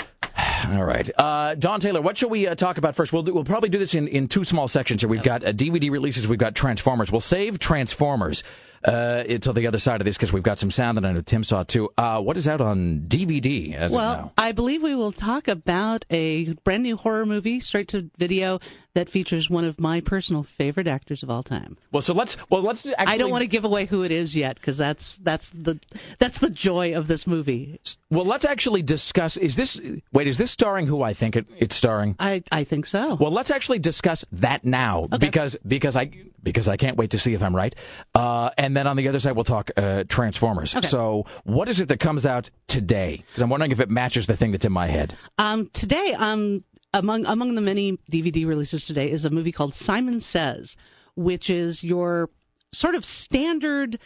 All 0.64 0.84
right, 0.84 1.08
uh, 1.18 1.54
Dawn 1.54 1.80
Taylor, 1.80 2.00
what 2.00 2.18
shall 2.18 2.28
we 2.30 2.46
uh, 2.46 2.54
talk 2.54 2.78
about 2.78 2.94
first? 2.94 3.12
We'll 3.12 3.22
do, 3.22 3.34
we'll 3.34 3.44
probably 3.44 3.68
do 3.68 3.78
this 3.78 3.94
in, 3.94 4.08
in 4.08 4.26
two 4.26 4.42
small 4.44 4.68
sections 4.68 5.02
here. 5.02 5.08
We've 5.08 5.22
got 5.22 5.44
uh, 5.44 5.52
DVD 5.52 5.90
releases, 5.90 6.26
we've 6.26 6.38
got 6.38 6.54
Transformers. 6.54 7.12
We'll 7.12 7.20
save 7.20 7.58
Transformers 7.58 8.42
uh, 8.86 9.24
until 9.28 9.52
the 9.52 9.66
other 9.66 9.78
side 9.78 10.00
of 10.00 10.04
this 10.04 10.16
because 10.16 10.32
we've 10.32 10.42
got 10.42 10.58
some 10.58 10.70
sound 10.70 10.96
that 10.96 11.04
I 11.04 11.12
know 11.12 11.20
Tim 11.20 11.44
saw 11.44 11.64
too. 11.64 11.90
Uh, 11.98 12.20
what 12.20 12.36
is 12.36 12.48
out 12.48 12.60
on 12.60 13.04
DVD 13.08 13.74
as 13.74 13.90
of 13.90 13.96
Well, 13.96 14.16
now? 14.16 14.32
I 14.38 14.52
believe 14.52 14.82
we 14.82 14.94
will 14.94 15.12
talk 15.12 15.48
about 15.48 16.04
a 16.10 16.52
brand 16.64 16.82
new 16.82 16.96
horror 16.96 17.26
movie, 17.26 17.60
straight 17.60 17.88
to 17.88 18.10
video, 18.16 18.60
that 18.94 19.08
features 19.08 19.50
one 19.50 19.64
of 19.64 19.78
my 19.78 20.00
personal 20.00 20.42
favorite 20.42 20.86
actors 20.86 21.22
of 21.22 21.30
all 21.30 21.42
time. 21.42 21.76
Well, 21.92 22.00
so 22.00 22.14
let's 22.14 22.36
well 22.48 22.62
let's 22.62 22.86
actually, 22.86 23.06
I 23.06 23.18
don't 23.18 23.30
want 23.30 23.42
to 23.42 23.46
give 23.46 23.64
away 23.64 23.86
who 23.86 24.02
it 24.02 24.10
is 24.10 24.34
yet 24.34 24.56
because 24.56 24.78
that's 24.78 25.18
that's 25.18 25.50
the 25.50 25.78
that's 26.18 26.38
the 26.38 26.50
joy 26.50 26.94
of 26.94 27.06
this 27.06 27.26
movie. 27.26 27.78
Well, 28.08 28.24
let's 28.24 28.44
actually 28.44 28.82
discuss. 28.82 29.36
Is 29.36 29.56
this 29.56 29.80
wait? 30.12 30.28
Is 30.28 30.38
this 30.38 30.50
starring 30.50 30.86
who 30.86 31.02
I 31.02 31.12
think 31.12 31.36
it, 31.36 31.46
it's 31.58 31.76
starring? 31.76 32.16
I 32.18 32.42
I 32.50 32.64
think 32.64 32.86
so. 32.86 33.16
Well, 33.16 33.32
let's 33.32 33.50
actually 33.50 33.80
discuss 33.80 34.24
that 34.32 34.64
now 34.64 35.08
because 35.18 35.56
because 35.66 35.96
I 35.96 36.10
because 36.42 36.68
I 36.68 36.76
can't 36.76 36.96
wait 36.96 37.10
to 37.10 37.18
see 37.18 37.34
if 37.34 37.42
I'm 37.42 37.54
right. 37.54 37.74
Uh, 38.14 38.50
and 38.56 38.76
then 38.76 38.86
on 38.86 38.96
the 38.96 39.08
other 39.08 39.20
side, 39.20 39.32
we'll 39.32 39.44
talk 39.44 39.70
uh, 39.76 40.04
Transformers. 40.08 40.74
So, 40.86 41.26
what 41.44 41.68
is 41.68 41.80
it 41.80 41.88
that 41.88 42.00
comes 42.00 42.26
out 42.26 42.50
today? 42.66 43.22
Because 43.26 43.42
I'm 43.42 43.50
wondering 43.50 43.72
if 43.72 43.80
it 43.80 43.90
matches 43.90 44.26
the 44.26 44.36
thing 44.36 44.52
that's 44.52 44.64
in 44.64 44.72
my 44.72 44.86
head. 44.86 45.14
Um, 45.38 45.68
today, 45.72 46.14
um, 46.16 46.64
among 46.94 47.26
among 47.26 47.54
the 47.54 47.60
many 47.60 47.98
DVD 48.10 48.46
releases 48.46 48.86
today 48.86 49.10
is 49.10 49.24
a 49.24 49.30
movie 49.30 49.52
called 49.52 49.74
Simon 49.74 50.20
Says, 50.20 50.76
which 51.14 51.50
is 51.50 51.84
your 51.84 52.30
sort 52.72 52.94
of 52.94 53.04
standard. 53.04 53.98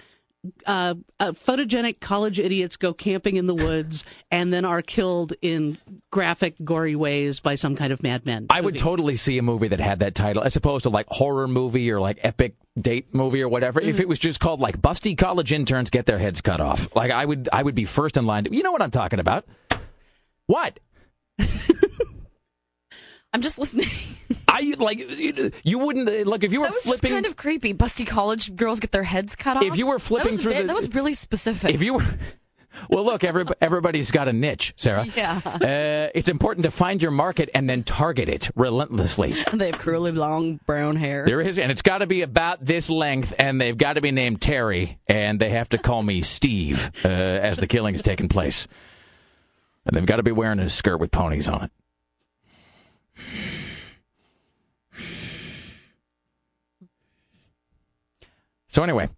Uh, 0.64 0.94
uh, 1.18 1.32
photogenic 1.32 2.00
college 2.00 2.40
idiots 2.40 2.78
go 2.78 2.94
camping 2.94 3.36
in 3.36 3.46
the 3.46 3.54
woods 3.54 4.04
and 4.30 4.52
then 4.52 4.64
are 4.64 4.80
killed 4.80 5.34
in 5.42 5.76
graphic, 6.10 6.54
gory 6.64 6.96
ways 6.96 7.40
by 7.40 7.54
some 7.54 7.76
kind 7.76 7.92
of 7.92 8.02
madman. 8.02 8.46
I 8.48 8.62
would 8.62 8.78
totally 8.78 9.16
see 9.16 9.36
a 9.36 9.42
movie 9.42 9.68
that 9.68 9.80
had 9.80 9.98
that 9.98 10.14
title, 10.14 10.42
as 10.42 10.56
opposed 10.56 10.84
to 10.84 10.90
like 10.90 11.06
horror 11.08 11.46
movie 11.46 11.90
or 11.90 12.00
like 12.00 12.18
epic 12.22 12.54
date 12.80 13.14
movie 13.14 13.42
or 13.42 13.48
whatever. 13.48 13.82
If 13.82 14.00
it 14.00 14.08
was 14.08 14.18
just 14.18 14.40
called 14.40 14.60
like 14.60 14.80
"Busty 14.80 15.16
College 15.16 15.52
Interns 15.52 15.90
Get 15.90 16.06
Their 16.06 16.18
Heads 16.18 16.40
Cut 16.40 16.60
Off," 16.60 16.88
like 16.96 17.10
I 17.10 17.24
would, 17.24 17.48
I 17.52 17.62
would 17.62 17.74
be 17.74 17.84
first 17.84 18.16
in 18.16 18.24
line. 18.24 18.44
To, 18.44 18.54
you 18.54 18.62
know 18.62 18.72
what 18.72 18.82
I'm 18.82 18.90
talking 18.90 19.20
about? 19.20 19.44
What? 20.46 20.80
I'm 23.32 23.42
just 23.42 23.58
listening. 23.58 23.86
I 24.48 24.74
like 24.78 24.98
you 25.64 25.78
wouldn't 25.78 26.26
like 26.26 26.42
if 26.44 26.52
you 26.52 26.60
were 26.60 26.66
that 26.66 26.74
was 26.74 26.82
flipping. 26.84 27.10
just 27.10 27.14
kind 27.14 27.26
of 27.26 27.36
creepy. 27.36 27.72
Busty 27.74 28.06
college 28.06 28.54
girls 28.56 28.80
get 28.80 28.90
their 28.92 29.04
heads 29.04 29.36
cut 29.36 29.56
off. 29.56 29.62
If 29.62 29.76
you 29.78 29.86
were 29.86 29.98
flipping 29.98 30.36
through 30.36 30.52
ve- 30.54 30.60
the- 30.62 30.66
that 30.66 30.74
was 30.76 30.92
really 30.94 31.14
specific. 31.14 31.72
if 31.72 31.82
you 31.82 31.94
were 31.94 32.04
Well, 32.88 33.04
look, 33.04 33.24
everybody, 33.24 33.56
everybody's 33.60 34.10
got 34.10 34.26
a 34.28 34.32
niche, 34.32 34.74
Sarah. 34.76 35.04
Yeah. 35.16 35.40
Uh, 35.44 36.10
it's 36.14 36.28
important 36.28 36.64
to 36.64 36.70
find 36.70 37.00
your 37.02 37.10
market 37.10 37.50
and 37.54 37.68
then 37.70 37.82
target 37.84 38.28
it 38.28 38.50
relentlessly. 38.56 39.34
They 39.52 39.66
have 39.66 39.78
curly, 39.78 40.12
long, 40.12 40.60
brown 40.66 40.96
hair. 40.96 41.24
There 41.24 41.40
is, 41.40 41.58
and 41.58 41.70
it's 41.72 41.82
got 41.82 41.98
to 41.98 42.06
be 42.06 42.22
about 42.22 42.64
this 42.64 42.88
length, 42.90 43.34
and 43.38 43.60
they've 43.60 43.76
got 43.76 43.94
to 43.94 44.00
be 44.00 44.10
named 44.12 44.40
Terry, 44.40 44.98
and 45.08 45.40
they 45.40 45.50
have 45.50 45.68
to 45.70 45.78
call 45.78 46.02
me 46.02 46.22
Steve 46.22 46.90
uh, 47.04 47.08
as 47.08 47.58
the 47.58 47.66
killing 47.66 47.94
is 47.94 48.02
taking 48.02 48.28
place. 48.28 48.66
And 49.86 49.96
they've 49.96 50.06
got 50.06 50.16
to 50.16 50.22
be 50.22 50.32
wearing 50.32 50.58
a 50.60 50.68
skirt 50.70 50.98
with 50.98 51.10
ponies 51.10 51.48
on 51.48 51.64
it. 51.64 51.70
So 58.70 58.82
anyway, 58.82 59.08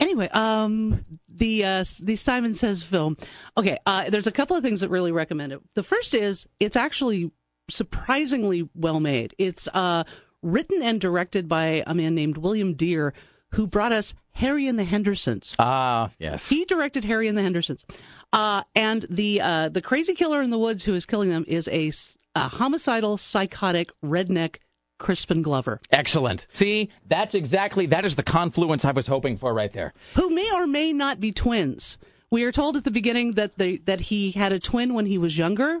Anyway, 0.00 0.28
um, 0.28 1.04
the 1.28 1.64
uh, 1.64 1.84
the 2.02 2.16
Simon 2.16 2.54
Says 2.54 2.82
film. 2.82 3.18
Okay, 3.56 3.76
uh, 3.84 4.08
there's 4.08 4.26
a 4.26 4.32
couple 4.32 4.56
of 4.56 4.62
things 4.62 4.80
that 4.80 4.88
really 4.88 5.12
recommend 5.12 5.52
it. 5.52 5.60
The 5.74 5.82
first 5.82 6.14
is 6.14 6.48
it's 6.58 6.74
actually 6.74 7.30
surprisingly 7.68 8.68
well 8.74 8.98
made. 8.98 9.34
It's 9.36 9.68
uh, 9.74 10.04
written 10.42 10.82
and 10.82 11.00
directed 11.00 11.48
by 11.48 11.84
a 11.86 11.94
man 11.94 12.14
named 12.14 12.38
William 12.38 12.72
Dear, 12.72 13.12
who 13.50 13.66
brought 13.66 13.92
us 13.92 14.14
Harry 14.32 14.66
and 14.66 14.78
the 14.78 14.84
Hendersons. 14.84 15.54
Ah, 15.58 16.10
yes. 16.18 16.48
He 16.48 16.64
directed 16.64 17.04
Harry 17.04 17.28
and 17.28 17.36
the 17.36 17.42
Hendersons, 17.42 17.84
uh, 18.32 18.62
and 18.74 19.04
the 19.10 19.42
uh, 19.42 19.68
the 19.68 19.82
crazy 19.82 20.14
killer 20.14 20.40
in 20.40 20.48
the 20.48 20.58
woods 20.58 20.82
who 20.84 20.94
is 20.94 21.04
killing 21.04 21.28
them 21.28 21.44
is 21.46 21.68
a 21.68 21.92
homicidal, 22.36 23.18
psychotic 23.18 23.90
redneck 24.02 24.56
Crispin 25.00 25.42
Glover. 25.42 25.80
excellent. 25.90 26.46
See, 26.50 26.90
that's 27.08 27.34
exactly 27.34 27.86
that 27.86 28.04
is 28.04 28.14
the 28.14 28.22
confluence 28.22 28.84
I 28.84 28.92
was 28.92 29.08
hoping 29.08 29.36
for 29.36 29.52
right 29.52 29.72
there. 29.72 29.92
who 30.14 30.30
may 30.30 30.48
or 30.52 30.66
may 30.68 30.92
not 30.92 31.18
be 31.18 31.32
twins. 31.32 31.98
We 32.30 32.44
are 32.44 32.52
told 32.52 32.76
at 32.76 32.84
the 32.84 32.92
beginning 32.92 33.32
that 33.32 33.58
they, 33.58 33.78
that 33.78 34.00
he 34.02 34.30
had 34.30 34.52
a 34.52 34.60
twin 34.60 34.94
when 34.94 35.04
he 35.06 35.18
was 35.18 35.36
younger, 35.36 35.80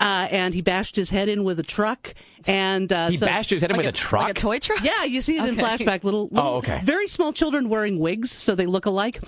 uh, 0.00 0.28
and 0.30 0.54
he 0.54 0.62
bashed 0.62 0.96
his 0.96 1.10
head 1.10 1.28
in 1.28 1.44
with 1.44 1.60
a 1.60 1.62
truck. 1.62 2.14
And 2.46 2.90
uh, 2.90 3.10
He 3.10 3.18
bashed 3.18 3.50
his 3.50 3.60
head 3.60 3.70
in 3.70 3.76
with 3.76 3.84
a 3.84 3.92
truck? 3.92 4.22
Like 4.22 4.30
a 4.38 4.40
toy 4.40 4.58
truck? 4.60 4.82
Yeah, 4.82 5.04
you 5.04 5.20
see 5.20 5.36
it 5.36 5.44
in 5.46 5.56
flashback. 5.56 6.02
Little, 6.02 6.28
little 6.30 6.52
Oh, 6.52 6.56
okay. 6.56 6.80
very 6.82 7.06
small 7.06 7.34
children 7.34 7.68
wearing 7.68 7.98
wigs, 7.98 8.30
so 8.30 8.54
they 8.54 8.64
look 8.64 8.86
alike. 8.86 9.20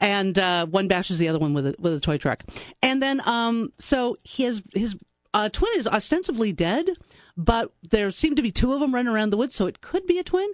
And 0.00 0.36
uh, 0.36 0.66
one 0.66 0.88
bashes 0.88 1.18
the 1.18 1.28
other 1.28 1.38
one 1.38 1.54
with 1.54 1.68
a 1.68 1.74
with 1.78 1.94
a 1.94 2.00
toy 2.00 2.18
truck. 2.18 2.42
And 2.82 3.00
then, 3.00 3.20
um, 3.28 3.72
so 3.78 4.16
his 4.24 4.64
his 4.74 4.98
uh, 5.32 5.48
twin 5.50 5.70
is 5.76 5.86
ostensibly 5.86 6.52
dead, 6.52 6.88
but 7.36 7.72
there 7.82 8.10
seem 8.10 8.34
to 8.36 8.42
be 8.42 8.50
two 8.50 8.72
of 8.72 8.80
them 8.80 8.94
running 8.94 9.12
around 9.12 9.30
the 9.30 9.36
woods, 9.36 9.54
so 9.54 9.66
it 9.66 9.80
could 9.80 10.06
be 10.06 10.18
a 10.18 10.24
twin. 10.24 10.48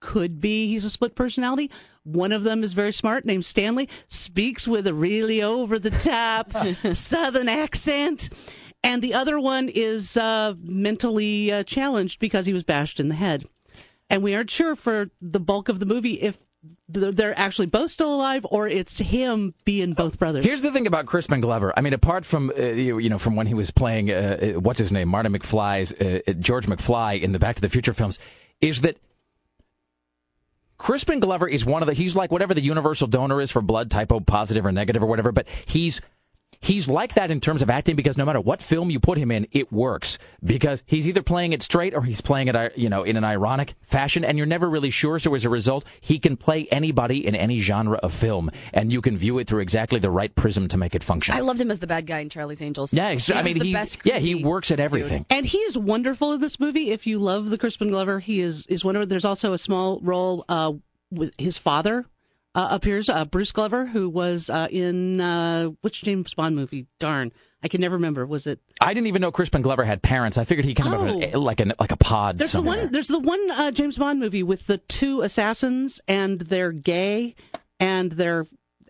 Could 0.00 0.40
be 0.40 0.68
he's 0.68 0.84
a 0.84 0.90
split 0.90 1.14
personality. 1.14 1.70
One 2.02 2.30
of 2.30 2.44
them 2.44 2.62
is 2.62 2.74
very 2.74 2.92
smart, 2.92 3.24
named 3.24 3.44
Stanley, 3.44 3.88
speaks 4.08 4.68
with 4.68 4.86
a 4.86 4.94
really 4.94 5.42
over 5.42 5.78
the 5.78 5.90
top 5.90 6.52
southern 6.94 7.48
accent. 7.48 8.28
And 8.84 9.02
the 9.02 9.14
other 9.14 9.40
one 9.40 9.68
is 9.68 10.16
uh, 10.16 10.54
mentally 10.62 11.50
uh, 11.50 11.62
challenged 11.64 12.20
because 12.20 12.46
he 12.46 12.52
was 12.52 12.62
bashed 12.62 13.00
in 13.00 13.08
the 13.08 13.14
head. 13.14 13.46
And 14.08 14.22
we 14.22 14.34
aren't 14.34 14.50
sure 14.50 14.76
for 14.76 15.10
the 15.20 15.40
bulk 15.40 15.68
of 15.68 15.80
the 15.80 15.86
movie 15.86 16.20
if 16.20 16.38
they're 16.88 17.38
actually 17.38 17.66
both 17.66 17.90
still 17.90 18.14
alive 18.14 18.46
or 18.50 18.68
it's 18.68 18.98
him 18.98 19.54
being 19.64 19.92
both 19.92 20.18
brothers. 20.18 20.44
Here's 20.44 20.62
the 20.62 20.72
thing 20.72 20.86
about 20.86 21.06
Crispin 21.06 21.40
Glover. 21.40 21.72
I 21.76 21.80
mean, 21.80 21.92
apart 21.92 22.24
from 22.24 22.52
uh, 22.56 22.62
you, 22.62 23.08
know 23.08 23.18
from 23.18 23.36
when 23.36 23.46
he 23.46 23.54
was 23.54 23.70
playing 23.70 24.10
uh, 24.10 24.54
uh, 24.56 24.60
what's 24.60 24.78
his 24.78 24.92
name, 24.92 25.08
Marty 25.08 25.28
McFly's 25.28 25.92
uh, 25.92 26.20
uh, 26.26 26.32
George 26.34 26.66
McFly 26.66 27.20
in 27.20 27.32
the 27.32 27.38
Back 27.38 27.56
to 27.56 27.62
the 27.62 27.68
Future 27.68 27.92
films, 27.92 28.18
is 28.60 28.82
that 28.82 28.98
Crispin 30.78 31.20
Glover 31.20 31.48
is 31.48 31.64
one 31.64 31.82
of 31.82 31.86
the 31.86 31.94
he's 31.94 32.14
like 32.14 32.30
whatever 32.30 32.54
the 32.54 32.60
universal 32.60 33.06
donor 33.06 33.40
is 33.40 33.50
for 33.50 33.62
blood, 33.62 33.90
type 33.90 34.12
O 34.12 34.20
positive 34.20 34.64
or 34.64 34.72
negative 34.72 35.02
or 35.02 35.06
whatever, 35.06 35.32
but 35.32 35.48
he's 35.66 36.00
he's 36.60 36.88
like 36.88 37.14
that 37.14 37.30
in 37.30 37.40
terms 37.40 37.62
of 37.62 37.70
acting 37.70 37.96
because 37.96 38.16
no 38.16 38.24
matter 38.24 38.40
what 38.40 38.62
film 38.62 38.90
you 38.90 39.00
put 39.00 39.18
him 39.18 39.30
in, 39.30 39.46
it 39.52 39.72
works 39.72 40.18
because 40.44 40.82
he's 40.86 41.06
either 41.06 41.22
playing 41.22 41.52
it 41.52 41.62
straight 41.62 41.94
or 41.94 42.02
he's 42.02 42.20
playing 42.20 42.48
it 42.48 42.76
you 42.76 42.88
know 42.88 43.02
in 43.02 43.16
an 43.16 43.24
ironic 43.24 43.74
fashion, 43.82 44.24
and 44.24 44.38
you're 44.38 44.46
never 44.46 44.68
really 44.68 44.90
sure. 44.90 45.18
So 45.18 45.34
as 45.34 45.44
a 45.44 45.50
result, 45.50 45.84
he 46.00 46.18
can 46.18 46.36
play 46.36 46.66
anybody 46.70 47.26
in 47.26 47.34
any 47.34 47.60
genre 47.60 47.98
of 47.98 48.12
film, 48.12 48.50
and 48.72 48.92
you 48.92 49.00
can 49.00 49.16
view 49.16 49.38
it 49.38 49.46
through 49.46 49.60
exactly 49.60 49.98
the 49.98 50.10
right 50.10 50.34
prism 50.34 50.68
to 50.68 50.76
make 50.76 50.94
it 50.94 51.02
function. 51.02 51.34
I 51.34 51.40
loved 51.40 51.60
him 51.60 51.70
as 51.70 51.78
the 51.78 51.86
bad 51.86 52.06
guy 52.06 52.20
in 52.20 52.28
Charlie's 52.28 52.62
Angels. 52.62 52.92
yeah, 52.92 53.08
ex- 53.08 53.26
He 53.26 53.34
I 53.34 53.42
mean, 53.42 53.58
the 53.58 53.66
he, 53.66 53.72
best 53.72 53.98
yeah, 54.04 54.18
he 54.18 54.34
works 54.34 54.70
at 54.70 54.80
everything. 54.80 55.26
And 55.30 55.46
he 55.46 55.58
is 55.58 55.76
wonderful 55.76 56.32
in 56.32 56.40
this 56.40 56.58
movie. 56.60 56.90
If 56.90 57.06
you 57.06 57.18
love 57.18 57.50
the 57.50 57.58
Crispin 57.58 57.90
Glover, 57.90 58.20
he 58.20 58.40
is 58.40 58.66
is 58.66 58.84
wonderful. 58.84 59.06
There's 59.06 59.24
also 59.24 59.52
a 59.52 59.58
small 59.58 60.00
role 60.00 60.44
uh, 60.48 60.72
with 61.10 61.32
his 61.38 61.58
father 61.58 62.06
uh, 62.56 62.68
appears, 62.70 63.08
uh, 63.10 63.26
Bruce 63.26 63.52
Glover, 63.52 63.84
who 63.84 64.08
was 64.08 64.48
uh, 64.48 64.66
in 64.70 65.20
uh, 65.20 65.66
which 65.82 66.02
James 66.02 66.32
Bond 66.32 66.56
movie? 66.56 66.86
Darn, 66.98 67.30
I 67.62 67.68
can 67.68 67.82
never 67.82 67.96
remember. 67.96 68.24
Was 68.24 68.46
it? 68.46 68.60
I 68.80 68.94
didn't 68.94 69.08
even 69.08 69.20
know 69.20 69.30
Crispin 69.30 69.60
Glover 69.60 69.84
had 69.84 70.02
parents. 70.02 70.38
I 70.38 70.44
figured 70.44 70.64
he 70.64 70.74
kind 70.74 70.94
of 70.94 71.00
have 71.22 71.34
a, 71.34 71.38
like 71.38 71.60
a 71.60 71.74
like 71.78 71.92
a 71.92 71.96
pod. 71.96 72.38
There's 72.38 72.52
the 72.52 72.62
one. 72.62 72.90
There's 72.90 73.08
the 73.08 73.18
one 73.18 73.50
uh, 73.50 73.70
James 73.72 73.98
Bond 73.98 74.18
movie 74.18 74.42
with 74.42 74.66
the 74.66 74.78
two 74.78 75.20
assassins, 75.20 76.00
and 76.08 76.40
they're 76.40 76.72
gay, 76.72 77.34
and 77.78 78.12
they're 78.12 78.46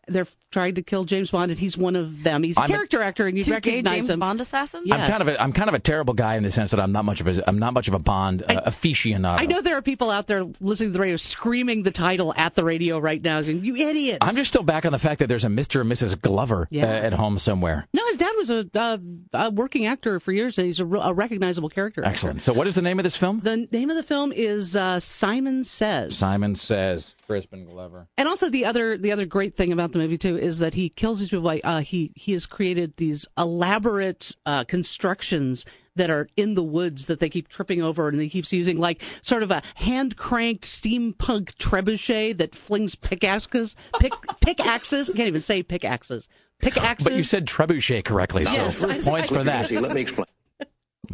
they're 0.08 0.26
trying 0.52 0.74
to 0.76 0.82
kill 0.82 1.04
James 1.04 1.30
Bond, 1.30 1.50
and 1.50 1.58
he's 1.58 1.76
one 1.76 1.96
of 1.96 2.22
them. 2.22 2.42
He's 2.42 2.56
a 2.56 2.62
I'm 2.62 2.70
a- 2.70 2.74
character 2.74 3.02
actor, 3.02 3.26
and 3.26 3.36
you 3.36 3.42
Two 3.44 3.50
gay 3.60 3.76
recognize 3.76 3.92
James 3.94 4.10
him. 4.10 4.20
Bond 4.20 4.40
assassins? 4.40 4.90
I'm 4.90 5.10
kind 5.10 5.20
of 5.20 5.28
a 5.28 5.42
I'm 5.42 5.52
kind 5.52 5.68
of 5.68 5.74
a 5.74 5.78
terrible 5.78 6.14
guy 6.14 6.36
in 6.36 6.42
the 6.42 6.50
sense 6.50 6.70
that 6.70 6.80
I'm 6.80 6.92
not 6.92 7.04
much 7.04 7.20
of 7.20 7.26
a 7.28 7.48
I'm 7.48 7.58
not 7.58 7.74
much 7.74 7.88
of 7.88 7.94
a 7.94 7.98
Bond 7.98 8.42
uh, 8.42 8.62
aficionado. 8.66 9.40
I 9.40 9.46
know 9.46 9.60
there 9.60 9.76
are 9.76 9.82
people 9.82 10.10
out 10.10 10.26
there 10.26 10.44
listening 10.60 10.90
to 10.90 10.92
the 10.94 11.00
radio 11.00 11.16
screaming 11.16 11.82
the 11.82 11.90
title 11.90 12.32
at 12.36 12.54
the 12.54 12.64
radio 12.64 12.98
right 12.98 13.22
now. 13.22 13.40
going, 13.42 13.64
You 13.64 13.76
idiots! 13.76 14.18
I'm 14.22 14.34
just 14.36 14.48
still 14.48 14.62
back 14.62 14.86
on 14.86 14.92
the 14.92 14.98
fact 14.98 15.18
that 15.18 15.26
there's 15.26 15.44
a 15.44 15.48
Mr. 15.48 15.80
and 15.80 15.90
Mrs. 15.90 16.20
Glover 16.20 16.68
Yeah. 16.70 16.84
uh, 16.84 16.88
at 16.88 17.12
home 17.12 17.38
somewhere. 17.38 17.86
No, 17.92 18.06
his 18.08 18.18
dad 18.18 18.32
was 18.36 18.50
a, 18.50 18.66
uh, 18.74 18.98
a 19.34 19.50
working 19.50 19.86
actor 19.86 20.20
for 20.20 20.32
years, 20.32 20.56
and 20.58 20.66
he's 20.66 20.80
a, 20.80 20.86
a 20.86 21.12
recognizable 21.12 21.68
character. 21.68 22.02
actor. 22.02 22.12
Excellent. 22.14 22.42
So, 22.42 22.52
what 22.52 22.66
is 22.66 22.74
the 22.76 22.82
name 22.82 22.98
of 22.98 23.02
this 23.02 23.16
film? 23.16 23.40
The 23.40 23.68
name 23.72 23.90
of 23.90 23.96
the 23.96 24.02
film 24.02 24.32
is 24.32 24.76
uh, 24.76 25.00
Simon 25.00 25.64
Says. 25.64 26.16
Simon 26.16 26.54
says 26.54 27.14
Crispin 27.26 27.66
Glover. 27.66 28.06
And 28.16 28.28
also 28.28 28.48
the 28.48 28.64
other 28.64 28.96
the 28.96 29.12
other 29.12 29.26
great 29.26 29.54
thing 29.54 29.72
about 29.72 29.92
the 29.98 30.04
movie 30.04 30.18
too 30.18 30.36
is 30.38 30.58
that 30.58 30.74
he 30.74 30.88
kills 30.90 31.18
these 31.20 31.30
people 31.30 31.44
by 31.44 31.60
uh, 31.64 31.80
he 31.80 32.12
he 32.14 32.32
has 32.32 32.46
created 32.46 32.96
these 32.96 33.26
elaborate 33.38 34.34
uh, 34.46 34.64
constructions 34.64 35.64
that 35.96 36.10
are 36.10 36.28
in 36.36 36.54
the 36.54 36.62
woods 36.62 37.06
that 37.06 37.20
they 37.20 37.28
keep 37.30 37.48
tripping 37.48 37.80
over 37.82 38.08
and 38.08 38.20
he 38.20 38.28
keeps 38.28 38.52
using 38.52 38.78
like 38.78 39.02
sort 39.22 39.42
of 39.42 39.50
a 39.50 39.62
hand 39.76 40.16
cranked 40.16 40.64
steampunk 40.64 41.54
trebuchet 41.56 42.36
that 42.36 42.54
flings 42.54 42.94
pickaxes 42.94 43.74
pick 43.98 44.12
pickaxes 44.40 45.08
I 45.08 45.14
can't 45.14 45.28
even 45.28 45.40
say 45.40 45.62
pickaxes 45.62 46.28
pickaxes 46.60 47.04
But 47.08 47.14
you 47.16 47.24
said 47.24 47.46
trebuchet 47.46 48.04
correctly, 48.04 48.44
so 48.44 48.52
Yes, 48.52 48.84
I- 48.84 49.00
points 49.00 49.30
for 49.30 49.44
that. 49.44 49.70
Let 49.70 49.92
me 49.92 50.02
explain. 50.02 50.26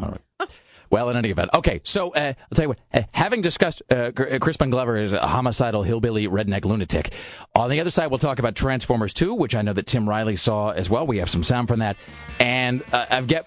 All 0.01 0.17
right. 0.41 0.51
Well, 0.93 1.09
in 1.09 1.16
any 1.16 1.31
event, 1.31 1.51
okay. 1.55 1.81
So 1.85 2.10
uh, 2.10 2.35
I'll 2.39 2.55
tell 2.55 2.64
you 2.64 2.69
what. 2.69 2.78
Uh, 2.93 3.02
having 3.14 3.40
discussed 3.40 3.82
uh, 3.90 4.12
uh, 4.14 4.39
Crispin 4.39 4.69
Glover 4.69 4.98
is 4.98 5.14
a 5.14 5.27
homicidal 5.27 5.82
hillbilly 5.82 6.28
redneck 6.28 6.66
lunatic. 6.66 7.14
On 7.55 7.70
the 7.70 7.81
other 7.81 7.89
side, 7.89 8.09
we'll 8.09 8.19
talk 8.19 8.39
about 8.39 8.55
Transformers 8.55 9.14
2, 9.14 9.32
which 9.32 9.55
I 9.55 9.62
know 9.62 9.73
that 9.73 9.86
Tim 9.86 10.06
Riley 10.06 10.36
saw 10.36 10.69
as 10.69 10.90
well. 10.90 11.06
We 11.06 11.16
have 11.16 11.31
some 11.31 11.43
sound 11.43 11.69
from 11.69 11.78
that, 11.78 11.97
and 12.39 12.85
uh, 12.93 13.06
I've 13.09 13.27
get 13.27 13.47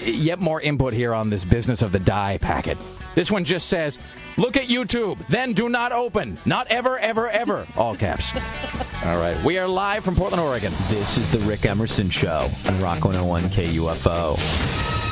yet 0.00 0.38
more 0.38 0.60
input 0.60 0.94
here 0.94 1.12
on 1.12 1.28
this 1.28 1.44
business 1.44 1.82
of 1.82 1.90
the 1.90 1.98
die 1.98 2.38
packet. 2.38 2.78
This 3.16 3.32
one 3.32 3.42
just 3.42 3.66
says, 3.66 3.98
"Look 4.36 4.56
at 4.56 4.66
YouTube, 4.68 5.18
then 5.26 5.54
do 5.54 5.68
not 5.68 5.90
open, 5.90 6.38
not 6.44 6.68
ever, 6.68 7.00
ever, 7.00 7.28
ever." 7.28 7.66
All 7.76 7.96
caps. 7.96 8.32
All 9.04 9.16
right, 9.16 9.36
we 9.44 9.58
are 9.58 9.66
live 9.66 10.04
from 10.04 10.14
Portland, 10.14 10.40
Oregon. 10.40 10.72
This 10.88 11.18
is 11.18 11.28
the 11.30 11.40
Rick 11.40 11.66
Emerson 11.66 12.10
Show 12.10 12.48
on 12.68 12.80
Rock 12.80 13.04
101 13.04 13.42
KUFO. 13.42 15.05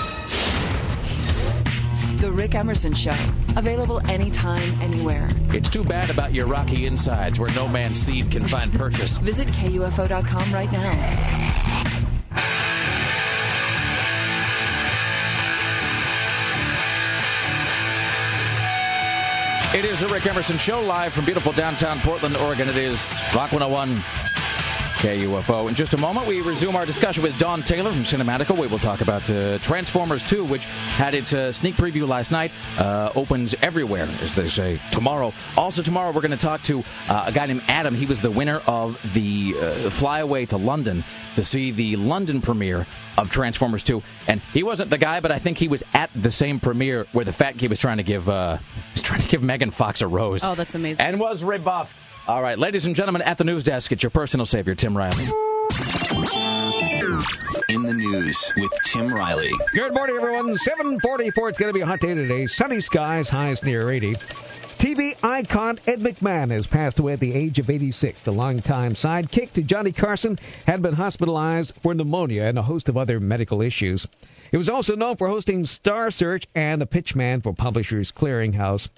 The 2.25 2.33
Rick 2.33 2.55
Emerson 2.55 2.95
Show. 2.95 3.15
Available 3.55 4.01
anytime, 4.09 4.81
anywhere. 4.81 5.29
It's 5.51 5.69
too 5.69 5.85
bad 5.85 6.09
about 6.09 6.33
your 6.33 6.47
rocky 6.47 6.87
insides 6.87 7.39
where 7.39 7.51
no 7.51 7.69
man's 7.69 7.99
seed 7.99 8.31
can 8.31 8.43
find 8.43 8.73
purchase. 8.73 9.19
Visit 9.19 9.47
KUFO.com 9.49 10.55
right 10.55 10.73
now. 10.73 10.91
It 19.75 19.85
is 19.85 20.01
the 20.01 20.09
Rick 20.09 20.25
Emerson 20.25 20.57
Show 20.57 20.81
live 20.81 21.13
from 21.13 21.27
beautiful 21.27 21.53
downtown 21.53 22.01
Portland, 22.01 22.39
Oregon. 22.39 22.71
It 22.71 22.77
is 22.79 23.21
Rock 23.35 23.53
101 23.53 24.03
KUFO. 25.05 25.69
In 25.69 25.75
just 25.75 25.93
a 25.93 25.99
moment, 25.99 26.27
we 26.27 26.41
resume 26.41 26.77
our 26.77 26.87
discussion 26.87 27.23
with 27.23 27.37
Dawn 27.37 27.63
Taylor 27.63 27.93
from 27.93 28.05
Cinematical. 28.05 28.59
We 28.59 28.69
will 28.69 28.79
talk 28.79 29.03
about 29.03 29.29
uh, 29.29 29.59
Transformers 29.59 30.25
2, 30.25 30.47
which 30.47 30.65
had 30.65 31.13
its 31.13 31.35
uh, 31.35 31.53
sneak 31.53 31.75
preview 31.75 32.09
last 32.09 32.31
night. 32.31 32.51
Uh, 32.79 33.13
opens 33.15 33.55
everywhere, 33.61 34.09
as 34.23 34.35
they 34.35 34.49
say, 34.49 34.81
tomorrow. 34.93 35.35
Also, 35.59 35.83
tomorrow, 35.83 36.11
we're 36.11 36.23
going 36.23 36.31
to 36.31 36.39
talk 36.39 36.63
to 36.63 36.83
uh, 37.11 37.25
a 37.27 37.33
guy 37.33 37.45
named 37.45 37.63
Adam. 37.69 37.95
He 37.95 38.07
was 38.07 38.23
the 38.23 38.31
winner 38.31 38.63
of 38.67 38.99
the 39.13 39.55
uh, 39.61 39.91
flyaway 39.91 40.47
to 40.47 40.57
London 40.57 41.05
to 41.37 41.45
see 41.45 41.71
the 41.71 41.97
London 41.97 42.41
premiere 42.41 42.87
of 43.19 43.31
Transformers 43.31 43.85
2. 43.85 44.03
And 44.27 44.41
he 44.55 44.63
wasn't 44.63 44.89
the 44.89 44.97
guy, 44.97 45.21
but 45.21 45.31
I 45.31 45.39
think 45.39 45.59
he 45.59 45.69
was 45.69 45.83
at 45.93 46.09
the 46.15 46.31
same 46.31 46.61
premiere 46.61 47.07
where 47.13 47.27
the 47.27 47.33
fat 47.33 47.59
kid 47.59 47.69
was 47.69 47.79
trying 47.79 47.99
to 47.99 48.03
give 48.03 48.31
uh, 48.31 48.57
was 48.93 49.03
trying 49.03 49.21
to 49.21 49.29
give 49.29 49.43
Megan 49.43 49.71
Fox 49.71 50.01
a 50.01 50.09
rose. 50.09 50.43
Oh, 50.45 50.55
that's 50.55 50.75
amazing. 50.75 51.05
And 51.05 51.21
was 51.21 51.43
rebuffed. 51.43 51.95
All 52.27 52.41
right, 52.41 52.59
ladies 52.59 52.87
and 52.87 52.97
gentlemen, 52.97 53.21
at 53.21 53.37
the 53.37 53.45
news 53.45 53.65
desk, 53.65 53.93
it's 53.93 54.03
your 54.03 54.09
personal 54.09 54.47
savior, 54.47 54.75
Tim 54.75 54.97
Riley. 54.97 55.25
In 57.69 57.83
the 57.83 57.93
news 57.95 58.51
with 58.57 58.73
Tim 58.87 59.13
Riley. 59.13 59.53
Good 59.75 59.93
morning, 59.93 60.17
everyone. 60.17 60.57
744. 60.57 61.49
It's 61.51 61.59
going 61.59 61.69
to 61.69 61.75
be 61.75 61.83
a 61.83 61.87
hot 61.87 62.01
day 62.01 62.15
today. 62.15 62.47
Sunny 62.47 62.81
skies, 62.81 63.29
highs 63.29 63.63
near 63.63 63.91
80. 63.91 64.17
TV 64.79 65.15
icon 65.23 65.79
Ed 65.87 66.01
McMahon 66.01 66.51
has 66.51 66.67
passed 66.67 66.99
away 66.99 67.13
at 67.13 67.21
the 67.21 67.35
age 67.35 67.59
of 67.59 67.69
86. 67.69 68.23
The 68.23 68.33
longtime 68.33 68.95
sidekick 68.95 69.53
to 69.53 69.63
Johnny 69.63 69.93
Carson 69.93 70.39
had 70.67 70.81
been 70.81 70.95
hospitalized 70.95 71.75
for 71.83 71.93
pneumonia 71.93 72.45
and 72.45 72.59
a 72.59 72.63
host 72.63 72.89
of 72.89 72.97
other 72.97 73.21
medical 73.21 73.61
issues. 73.61 74.07
He 74.51 74.57
was 74.57 74.71
also 74.71 74.97
known 74.97 75.17
for 75.17 75.29
hosting 75.29 75.67
Star 75.67 76.11
Search 76.11 76.47
and 76.55 76.81
the 76.81 76.87
pitchman 76.87 77.43
for 77.43 77.53
Publishers 77.53 78.13
Clearinghouse. 78.13 78.89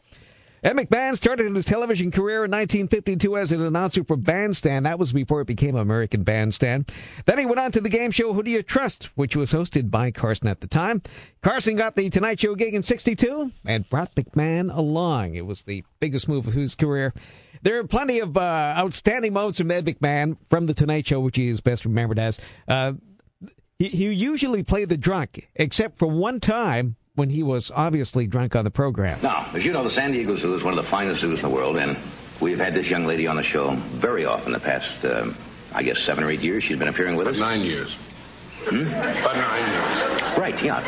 Ed 0.66 0.74
McMahon 0.74 1.14
started 1.14 1.54
his 1.54 1.64
television 1.64 2.10
career 2.10 2.44
in 2.44 2.50
1952 2.50 3.36
as 3.36 3.52
an 3.52 3.62
announcer 3.62 4.02
for 4.02 4.16
Bandstand. 4.16 4.84
That 4.84 4.98
was 4.98 5.12
before 5.12 5.40
it 5.40 5.46
became 5.46 5.76
American 5.76 6.24
Bandstand. 6.24 6.90
Then 7.24 7.38
he 7.38 7.46
went 7.46 7.60
on 7.60 7.70
to 7.70 7.80
the 7.80 7.88
game 7.88 8.10
show 8.10 8.32
Who 8.32 8.42
Do 8.42 8.50
You 8.50 8.64
Trust, 8.64 9.04
which 9.16 9.36
was 9.36 9.52
hosted 9.52 9.92
by 9.92 10.10
Carson 10.10 10.48
at 10.48 10.62
the 10.62 10.66
time. 10.66 11.02
Carson 11.40 11.76
got 11.76 11.94
the 11.94 12.10
Tonight 12.10 12.40
Show 12.40 12.56
gig 12.56 12.74
in 12.74 12.82
62 12.82 13.52
and 13.64 13.88
brought 13.88 14.16
McMahon 14.16 14.76
along. 14.76 15.36
It 15.36 15.46
was 15.46 15.62
the 15.62 15.84
biggest 16.00 16.26
move 16.26 16.48
of 16.48 16.54
his 16.54 16.74
career. 16.74 17.14
There 17.62 17.78
are 17.78 17.84
plenty 17.84 18.18
of 18.18 18.36
uh, 18.36 18.74
outstanding 18.76 19.34
moments 19.34 19.58
from 19.58 19.70
Ed 19.70 19.86
McMahon 19.86 20.36
from 20.50 20.66
the 20.66 20.74
Tonight 20.74 21.06
Show, 21.06 21.20
which 21.20 21.36
he 21.36 21.46
is 21.46 21.60
best 21.60 21.84
remembered 21.84 22.18
as. 22.18 22.40
Uh, 22.66 22.94
he, 23.78 23.90
he 23.90 24.12
usually 24.12 24.64
played 24.64 24.88
the 24.88 24.96
drunk, 24.96 25.46
except 25.54 25.96
for 25.96 26.08
one 26.08 26.40
time 26.40 26.96
when 27.16 27.30
he 27.30 27.42
was 27.42 27.70
obviously 27.74 28.26
drunk 28.26 28.54
on 28.54 28.64
the 28.64 28.70
program. 28.70 29.18
Now, 29.22 29.46
as 29.54 29.64
you 29.64 29.72
know, 29.72 29.82
the 29.82 29.90
San 29.90 30.12
Diego 30.12 30.36
Zoo 30.36 30.54
is 30.54 30.62
one 30.62 30.76
of 30.78 30.84
the 30.84 30.88
finest 30.88 31.20
zoos 31.22 31.38
in 31.38 31.42
the 31.42 31.48
world, 31.54 31.76
and 31.76 31.96
we've 32.40 32.58
had 32.58 32.74
this 32.74 32.88
young 32.88 33.06
lady 33.06 33.26
on 33.26 33.36
the 33.36 33.42
show 33.42 33.70
very 33.74 34.24
often 34.26 34.52
the 34.52 34.60
past, 34.60 35.04
uh, 35.04 35.30
I 35.74 35.82
guess, 35.82 35.98
seven 36.00 36.22
or 36.24 36.30
eight 36.30 36.42
years. 36.42 36.62
She's 36.62 36.78
been 36.78 36.88
appearing 36.88 37.16
with 37.16 37.26
us. 37.26 37.38
Nine 37.38 37.62
years. 37.62 37.96
Hmm? 38.68 38.86
About 38.86 39.36
nine 39.36 39.72
years. 39.72 40.38
Right, 40.38 40.62
yeah. 40.62 40.80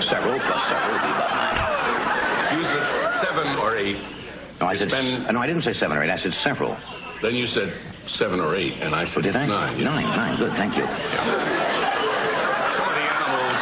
Several 0.00 0.38
plus 0.40 0.68
several 0.68 0.92
would 0.92 1.02
be 1.02 1.08
about 1.08 1.30
nine. 1.30 2.58
You 2.58 2.64
said 2.64 2.86
seven 3.20 3.56
or 3.58 3.76
eight. 3.76 3.96
No, 4.60 4.66
I 4.66 4.76
said, 4.76 4.90
been- 4.90 5.24
uh, 5.26 5.32
no, 5.32 5.40
I 5.40 5.46
didn't 5.46 5.62
say 5.62 5.72
seven 5.72 5.96
or 5.96 6.02
eight. 6.02 6.10
I 6.10 6.16
said 6.16 6.34
several. 6.34 6.76
Then 7.22 7.34
you 7.34 7.46
said 7.46 7.72
seven 8.06 8.40
or 8.40 8.54
eight, 8.54 8.74
and 8.82 8.94
I 8.94 9.06
said 9.06 9.22
Did 9.22 9.36
I? 9.36 9.42
it's 9.44 9.48
nine. 9.50 9.76
yes. 9.78 9.84
Nine, 9.86 10.04
nine. 10.04 10.36
Good, 10.38 10.52
thank 10.52 10.76
you. 10.76 10.84
Some 10.86 10.98
of 12.88 12.94
the 12.94 13.08
animals, 13.08 13.58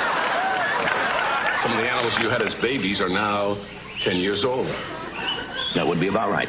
of 1.73 1.79
the 1.79 1.91
animals 1.91 2.19
you 2.19 2.29
had 2.29 2.43
as 2.43 2.55
babies 2.55 3.01
are 3.01 3.09
now 3.09 3.57
ten 4.01 4.17
years 4.17 4.45
old. 4.45 4.67
That 5.75 5.87
would 5.87 6.01
be 6.01 6.09
about 6.09 6.31
right. 6.31 6.49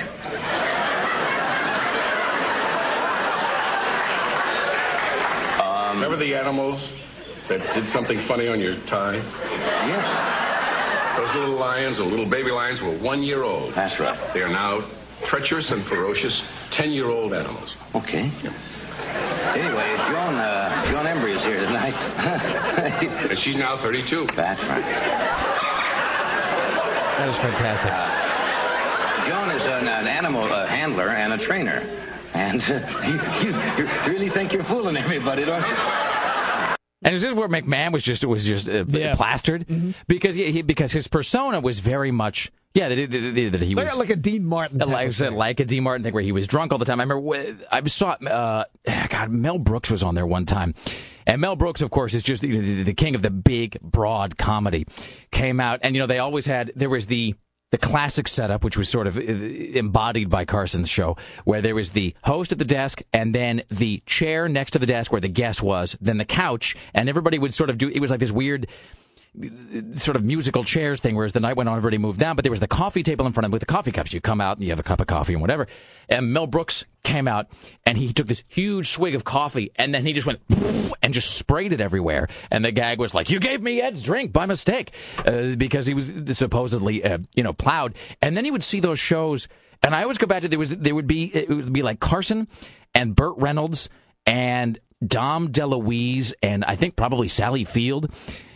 Um, 5.59 5.95
Remember 5.95 6.17
the 6.17 6.35
animals 6.35 6.91
that 7.47 7.73
did 7.73 7.87
something 7.87 8.19
funny 8.19 8.47
on 8.47 8.59
your 8.59 8.75
tie? 8.81 9.15
Yes. 9.15 11.17
Those 11.17 11.35
little 11.35 11.55
lions, 11.55 11.97
the 11.97 12.03
little 12.05 12.25
baby 12.25 12.51
lions, 12.51 12.81
were 12.81 12.95
one 12.97 13.23
year 13.23 13.43
old. 13.43 13.73
That's 13.73 13.99
right. 13.99 14.17
They 14.33 14.41
are 14.41 14.49
now 14.49 14.83
treacherous 15.23 15.71
and 15.71 15.83
ferocious 15.83 16.43
ten-year-old 16.71 17.33
animals. 17.33 17.75
Okay. 17.95 18.31
Anyway, 19.55 19.95
Joan, 20.07 20.35
uh, 20.35 20.85
Joan 20.91 21.05
Embery 21.05 21.35
is 21.35 21.43
here 21.43 21.59
tonight. 21.59 21.93
and 23.29 23.37
she's 23.37 23.57
now 23.57 23.75
32. 23.77 24.27
That's 24.35 24.61
right. 24.67 24.83
That 27.17 27.27
was 27.27 27.37
fantastic. 27.37 27.91
Joan 29.27 29.51
is 29.51 29.65
an, 29.65 29.87
an 29.87 30.07
animal 30.07 30.43
uh, 30.43 30.67
handler 30.67 31.09
and 31.09 31.33
a 31.33 31.37
trainer. 31.37 31.83
And 32.33 32.61
uh, 32.63 32.79
you, 33.05 33.49
you, 33.51 33.57
you 33.77 33.89
really 34.07 34.29
think 34.29 34.53
you're 34.53 34.63
fooling 34.63 34.97
everybody, 34.97 35.45
don't 35.45 35.67
you? 35.67 35.75
And 37.01 37.15
this 37.15 37.23
is 37.23 37.29
this 37.29 37.35
where 37.35 37.47
McMahon 37.47 37.91
was 37.93 38.03
just 38.03 38.25
was 38.25 38.45
just 38.45 38.67
uh, 38.67 38.83
plastered 39.15 39.65
because 40.07 40.35
he, 40.35 40.51
he- 40.51 40.61
because 40.61 40.91
his 40.91 41.07
persona 41.07 41.59
was 41.61 41.79
very 41.79 42.11
much 42.11 42.51
yeah 42.73 42.89
that, 42.89 43.09
that, 43.09 43.49
that 43.53 43.61
he 43.61 43.73
was 43.73 43.97
Like, 43.97 44.09
a 44.09 44.15
Dean 44.15 44.45
Martin. 44.45 44.79
type 44.79 44.87
like, 44.89 45.31
like 45.31 45.59
a 45.59 45.65
D 45.65 45.79
Martin 45.79 46.03
thing 46.03 46.13
where 46.13 46.21
he 46.23 46.31
was 46.33 46.45
drunk 46.45 46.71
all 46.71 46.77
the 46.77 46.85
time. 46.85 46.99
I 46.99 47.03
remember 47.03 47.55
I 47.71 47.81
saw 47.85 48.11
uh, 48.11 48.65
God 49.09 49.29
Mel 49.31 49.57
Brooks 49.57 49.89
was 49.89 50.03
on 50.03 50.13
there 50.15 50.27
one 50.27 50.45
time, 50.45 50.73
and 51.25 51.39
Mel 51.41 51.55
Brooks 51.55 51.81
of 51.81 51.89
course 51.89 52.13
is 52.13 52.21
just 52.21 52.41
the, 52.41 52.57
the, 52.59 52.83
the 52.83 52.93
king 52.93 53.15
of 53.15 53.21
the 53.21 53.31
big 53.31 53.79
broad 53.81 54.37
comedy. 54.37 54.85
Came 55.31 55.59
out 55.59 55.79
and 55.83 55.95
you 55.95 56.01
know 56.01 56.07
they 56.07 56.19
always 56.19 56.45
had 56.47 56.71
there 56.75 56.89
was 56.89 57.07
the 57.07 57.33
the 57.71 57.77
classic 57.77 58.27
setup, 58.27 58.63
which 58.63 58.77
was 58.77 58.89
sort 58.89 59.07
of 59.07 59.17
uh, 59.17 59.21
embodied 59.21 60.29
by 60.29 60.45
Carson's 60.45 60.89
show, 60.89 61.17
where 61.45 61.61
there 61.61 61.75
was 61.75 61.91
the 61.91 62.15
host 62.23 62.51
at 62.51 62.57
the 62.57 62.65
desk 62.65 63.01
and 63.13 63.33
then 63.33 63.61
the 63.69 64.01
chair 64.05 64.49
next 64.49 64.71
to 64.71 64.79
the 64.79 64.85
desk 64.85 65.11
where 65.11 65.21
the 65.21 65.27
guest 65.27 65.61
was, 65.61 65.97
then 66.01 66.17
the 66.17 66.25
couch, 66.25 66.75
and 66.93 67.09
everybody 67.09 67.37
would 67.37 67.53
sort 67.53 67.69
of 67.69 67.77
do. 67.77 67.89
It 67.89 67.99
was 67.99 68.11
like 68.11 68.19
this 68.19 68.31
weird 68.31 68.67
sort 69.93 70.15
of 70.17 70.25
musical 70.25 70.63
chairs 70.63 70.99
thing, 70.99 71.15
whereas 71.15 71.33
the 71.33 71.39
night 71.39 71.55
went 71.55 71.69
on, 71.69 71.77
everybody 71.77 71.97
moved 71.97 72.19
down, 72.19 72.35
but 72.35 72.43
there 72.43 72.51
was 72.51 72.59
the 72.59 72.67
coffee 72.67 73.03
table 73.03 73.25
in 73.25 73.33
front 73.33 73.45
of 73.45 73.49
him 73.49 73.51
with 73.51 73.61
the 73.61 73.65
coffee 73.65 73.91
cups. 73.91 74.13
You 74.13 74.21
come 74.21 74.41
out 74.41 74.57
and 74.57 74.63
you 74.63 74.71
have 74.71 74.79
a 74.79 74.83
cup 74.83 75.01
of 75.01 75.07
coffee 75.07 75.33
and 75.33 75.41
whatever. 75.41 75.67
And 76.09 76.33
Mel 76.33 76.47
Brooks 76.47 76.85
came 77.03 77.27
out 77.27 77.47
and 77.85 77.97
he 77.97 78.11
took 78.11 78.27
this 78.27 78.43
huge 78.47 78.89
swig 78.89 79.15
of 79.15 79.23
coffee 79.23 79.71
and 79.75 79.93
then 79.93 80.05
he 80.05 80.13
just 80.13 80.25
went 80.25 80.39
and 81.03 81.13
just 81.13 81.35
sprayed 81.35 81.73
it 81.73 81.81
everywhere. 81.81 82.27
And 82.49 82.65
the 82.65 82.71
gag 82.71 82.99
was 82.99 83.13
like, 83.13 83.29
"You 83.29 83.39
gave 83.39 83.61
me 83.61 83.81
Ed's 83.81 84.03
drink 84.03 84.33
by 84.33 84.45
mistake," 84.45 84.91
uh, 85.25 85.55
because 85.55 85.85
he 85.85 85.93
was 85.93 86.11
supposedly, 86.33 87.03
uh, 87.03 87.19
you 87.35 87.43
know, 87.43 87.53
plowed. 87.53 87.95
And 88.21 88.35
then 88.35 88.45
he 88.45 88.51
would 88.51 88.63
see 88.63 88.79
those 88.79 88.99
shows, 88.99 89.47
and 89.83 89.95
I 89.95 90.03
always 90.03 90.17
go 90.17 90.27
back 90.27 90.41
to 90.41 90.47
there 90.47 90.59
was 90.59 90.75
there 90.75 90.95
would 90.95 91.07
be 91.07 91.25
it 91.33 91.49
would 91.49 91.71
be 91.71 91.83
like 91.83 91.99
Carson 91.99 92.47
and 92.95 93.15
Burt 93.15 93.35
Reynolds 93.37 93.89
and 94.25 94.79
Dom 95.05 95.49
DeLuise 95.49 96.33
and 96.43 96.65
I 96.65 96.75
think 96.75 96.95
probably 96.95 97.27
Sally 97.27 97.63
Field. 97.63 98.11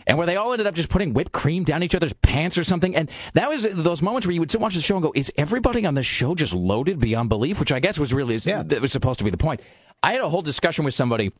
And 0.06 0.18
where 0.18 0.26
they 0.26 0.36
all 0.36 0.52
ended 0.52 0.66
up 0.66 0.74
just 0.74 0.88
putting 0.88 1.14
whipped 1.14 1.32
cream 1.32 1.64
down 1.64 1.82
each 1.82 1.94
other's 1.94 2.12
pants 2.14 2.58
or 2.58 2.64
something. 2.64 2.94
And 2.94 3.10
that 3.32 3.48
was 3.48 3.62
those 3.62 4.02
moments 4.02 4.26
where 4.26 4.34
you 4.34 4.40
would 4.40 4.50
sit 4.50 4.60
watch 4.60 4.74
the 4.74 4.82
show 4.82 4.96
and 4.96 5.02
go, 5.02 5.12
is 5.14 5.32
everybody 5.36 5.86
on 5.86 5.94
this 5.94 6.06
show 6.06 6.34
just 6.34 6.52
loaded 6.52 7.00
beyond 7.00 7.28
belief? 7.28 7.58
Which 7.60 7.72
I 7.72 7.80
guess 7.80 7.98
was 7.98 8.12
really, 8.12 8.36
that 8.38 8.80
was 8.80 8.92
supposed 8.92 9.18
to 9.18 9.24
be 9.24 9.30
the 9.30 9.38
point. 9.38 9.60
I 10.02 10.12
had 10.12 10.20
a 10.20 10.28
whole 10.28 10.42
discussion 10.42 10.84
with 10.84 10.94
somebody 10.94 11.32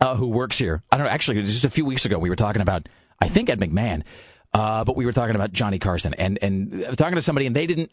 uh, 0.00 0.14
who 0.14 0.28
works 0.28 0.56
here. 0.56 0.82
I 0.90 0.96
don't 0.96 1.06
know, 1.06 1.12
actually, 1.12 1.42
just 1.42 1.64
a 1.64 1.70
few 1.70 1.84
weeks 1.84 2.04
ago, 2.04 2.18
we 2.18 2.30
were 2.30 2.36
talking 2.36 2.62
about, 2.62 2.88
I 3.20 3.28
think, 3.28 3.50
Ed 3.50 3.60
McMahon, 3.60 4.04
uh, 4.54 4.84
but 4.84 4.96
we 4.96 5.04
were 5.04 5.12
talking 5.12 5.34
about 5.34 5.52
Johnny 5.52 5.78
Carson. 5.78 6.14
And, 6.14 6.38
and 6.40 6.84
I 6.84 6.88
was 6.88 6.96
talking 6.96 7.16
to 7.16 7.22
somebody, 7.22 7.46
and 7.46 7.54
they 7.54 7.66
didn't, 7.66 7.90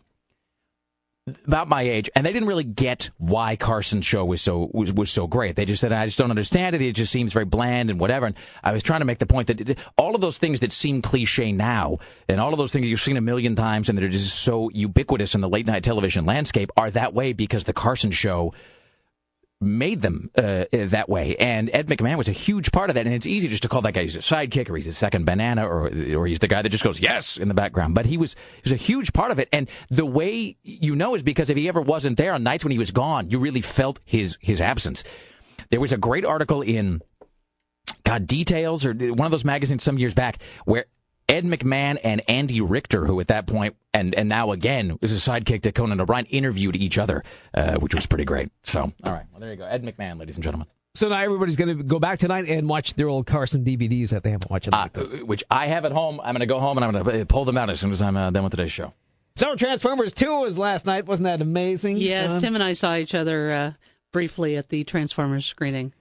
about 1.48 1.68
my 1.68 1.82
age, 1.82 2.08
and 2.16 2.24
they 2.24 2.32
didn't 2.32 2.48
really 2.48 2.64
get 2.64 3.10
why 3.18 3.56
Carson's 3.56 4.06
show 4.06 4.24
was 4.24 4.44
so 4.44 4.70
was, 4.74 4.94
was 4.94 5.12
so 5.12 5.26
great. 5.26 5.56
They 5.56 5.66
just 5.66 5.82
said, 5.82 5.92
"I 5.92 6.06
just 6.06 6.20
don't 6.20 6.30
understand 6.30 6.76
it. 6.76 6.84
It 6.84 6.94
just 6.94 7.12
seems 7.12 7.34
very 7.34 7.46
bland 7.46 7.90
and 7.90 8.00
whatever." 8.00 8.28
And 8.28 8.36
I 8.64 8.72
was 8.72 8.84
trying 8.84 9.00
to 9.00 9.06
make 9.06 9.18
the 9.18 9.26
point 9.26 9.48
that 9.48 9.80
all 9.98 10.14
of 10.14 10.22
those 10.22 10.38
things 10.38 10.60
that 10.60 10.72
seem 10.72 11.02
cliche 11.02 11.52
now, 11.52 11.98
and 12.30 12.40
all 12.40 12.54
of 12.54 12.60
those 12.60 12.72
things 12.72 12.88
you've 12.88 13.02
seen 13.02 13.18
a 13.18 13.22
million 13.22 13.56
times, 13.56 13.90
and 13.90 13.98
that 13.98 14.06
are 14.06 14.10
just 14.10 14.40
so 14.40 14.70
ubiquitous 14.70 15.34
in 15.34 15.42
the 15.42 15.50
late 15.50 15.66
night 15.66 15.84
television 15.84 16.26
landscape, 16.26 16.72
are 16.78 16.92
that 16.92 17.16
way 17.16 17.34
because 17.34 17.64
the 17.64 17.74
Carson 17.74 18.12
show 18.12 18.54
made 19.62 20.02
them 20.02 20.30
uh, 20.38 20.66
that 20.72 21.08
way. 21.08 21.36
And 21.38 21.70
Ed 21.74 21.88
McMahon 21.88 22.18
was 22.18 22.28
a 22.28 22.34
huge 22.34 22.72
part 22.72 22.90
of 22.90 22.96
that. 22.96 23.06
And 23.06 23.16
it's 23.16 23.26
easy 23.26 23.48
just 23.48 23.64
to 23.64 23.70
call 23.70 23.82
that 23.82 23.94
guy 23.94 24.04
he's 24.04 24.16
a 24.16 24.20
sidekick 24.20 24.70
or 24.70 24.76
he's 24.76 24.88
a 24.88 24.94
second 24.94 25.26
banana 25.26 25.68
or 25.68 25.90
or 26.16 26.28
he's 26.28 26.40
the 26.40 26.48
guy 26.48 26.62
that 26.62 26.70
just 26.70 26.84
goes 26.84 27.00
yes 27.00 27.38
in 27.38 27.48
the 27.48 27.54
background. 27.54 27.96
But 27.96 28.06
he 28.06 28.18
was 28.18 28.34
he 28.34 28.62
was 28.64 28.74
a 28.74 28.78
huge 28.78 29.14
part 29.14 29.32
of 29.32 29.40
it. 29.40 29.50
And 29.52 29.70
the 29.90 30.06
way 30.06 30.58
you 30.64 30.96
know 30.96 31.16
is 31.16 31.24
because 31.24 31.50
if 31.50 31.58
he 31.58 31.68
ever 31.68 31.82
wasn't 31.82 32.18
there 32.18 32.34
on 32.34 32.44
nights 32.44 32.64
when 32.64 32.72
he 32.72 32.80
was 32.80 32.92
gone, 32.92 33.30
you 33.30 33.40
really 33.40 33.62
felt 33.62 34.00
his 34.06 34.38
his 34.42 34.62
absence. 34.62 35.04
There 35.72 35.80
was 35.80 35.94
a 35.94 35.98
great 35.98 36.26
article 36.26 36.62
in 36.62 37.02
God 38.04 38.28
Details 38.28 38.86
or 38.86 38.94
one 38.94 39.26
of 39.26 39.32
those 39.32 39.46
magazines 39.46 39.84
some 39.84 39.98
years 39.98 40.14
back 40.14 40.40
where 40.66 40.86
Ed 41.28 41.44
McMahon 41.46 41.98
and 42.04 42.22
Andy 42.30 42.62
Richter, 42.62 43.06
who 43.06 43.20
at 43.20 43.28
that 43.28 43.48
point 43.48 43.76
and 43.94 44.14
and 44.16 44.30
now 44.30 44.52
again 44.52 44.98
is 45.02 45.12
a 45.12 45.16
sidekick 45.32 45.62
to 45.64 45.72
Conan 45.72 46.00
O'Brien, 46.00 46.26
interviewed 46.28 46.76
each 46.76 46.98
other, 46.98 47.24
uh, 47.54 47.76
which 47.78 47.96
was 47.96 48.06
pretty 48.06 48.26
great. 48.26 48.50
So, 48.64 48.94
all 49.04 49.12
right, 49.14 49.26
well 49.32 49.40
there 49.40 49.50
you 49.52 49.56
go, 49.58 49.66
Ed 49.66 49.84
McMahon, 49.84 50.20
ladies 50.20 50.36
and 50.36 50.44
gentlemen. 50.44 50.68
So 50.94 51.10
now 51.10 51.18
everybody's 51.20 51.58
going 51.58 51.78
to 51.78 51.84
go 51.84 52.00
back 52.00 52.20
tonight 52.20 52.48
and 52.48 52.70
watch 52.70 52.94
their 52.94 53.10
old 53.10 53.26
Carson 53.26 53.66
DVDs 53.66 54.12
that 54.12 54.24
they 54.24 54.30
haven't 54.32 54.50
watched. 54.50 54.70
Uh, 54.72 54.88
which 55.26 55.44
I 55.52 55.68
have 55.68 55.84
at 55.84 55.92
home. 55.92 56.22
I'm 56.22 56.34
going 56.34 56.40
to 56.40 56.46
go 56.46 56.60
home 56.62 56.78
and 56.78 56.86
I'm 56.86 56.92
going 57.04 57.18
to 57.20 57.26
pull 57.26 57.44
them 57.44 57.58
out 57.58 57.70
as 57.70 57.82
soon 57.82 57.92
as 57.92 58.02
I'm 58.02 58.16
uh, 58.16 58.30
done 58.32 58.44
with 58.46 58.52
today's 58.52 58.72
show. 58.72 58.94
So 59.36 59.56
Transformers 59.56 60.14
2 60.14 60.40
was 60.40 60.58
last 60.58 60.86
night. 60.86 61.06
Wasn't 61.06 61.26
that 61.26 61.42
amazing? 61.42 61.98
Yes, 61.98 62.32
John? 62.34 62.42
Tim 62.42 62.56
and 62.56 62.64
I 62.64 62.72
saw 62.72 62.96
each 62.96 63.14
other 63.14 63.54
uh, 63.54 63.72
briefly 64.14 64.56
at 64.56 64.70
the 64.70 64.86
Transformers 64.86 65.46
screening. 65.46 65.92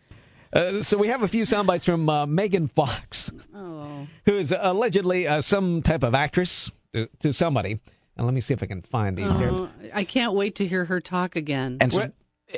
Uh, 0.53 0.81
so 0.83 0.97
we 0.97 1.09
have 1.09 1.25
a 1.25 1.29
few 1.29 1.45
sound 1.45 1.67
bites 1.67 1.85
from 1.85 2.09
uh, 2.09 2.25
Megan 2.27 2.69
Fox, 2.69 3.33
Oh. 3.53 3.84
Who 4.27 4.39
is 4.39 4.55
allegedly 4.57 5.27
uh, 5.27 5.41
some 5.41 5.83
type 5.83 6.03
of 6.03 6.15
actress 6.15 6.71
to, 6.95 7.09
to 7.21 7.33
somebody. 7.33 7.81
And 8.17 8.27
let 8.27 8.33
me 8.33 8.41
see 8.41 8.55
if 8.55 8.63
I 8.63 8.67
can 8.67 8.83
find 8.83 9.17
these 9.17 9.37
here. 9.37 9.51
Oh, 9.51 9.69
I 9.93 10.05
can't 10.05 10.35
wait 10.35 10.57
to 10.57 10.67
hear 10.67 10.85
her 10.85 11.01
talk 11.01 11.35
again. 11.35 11.79
And 11.81 11.93
so, 11.93 12.13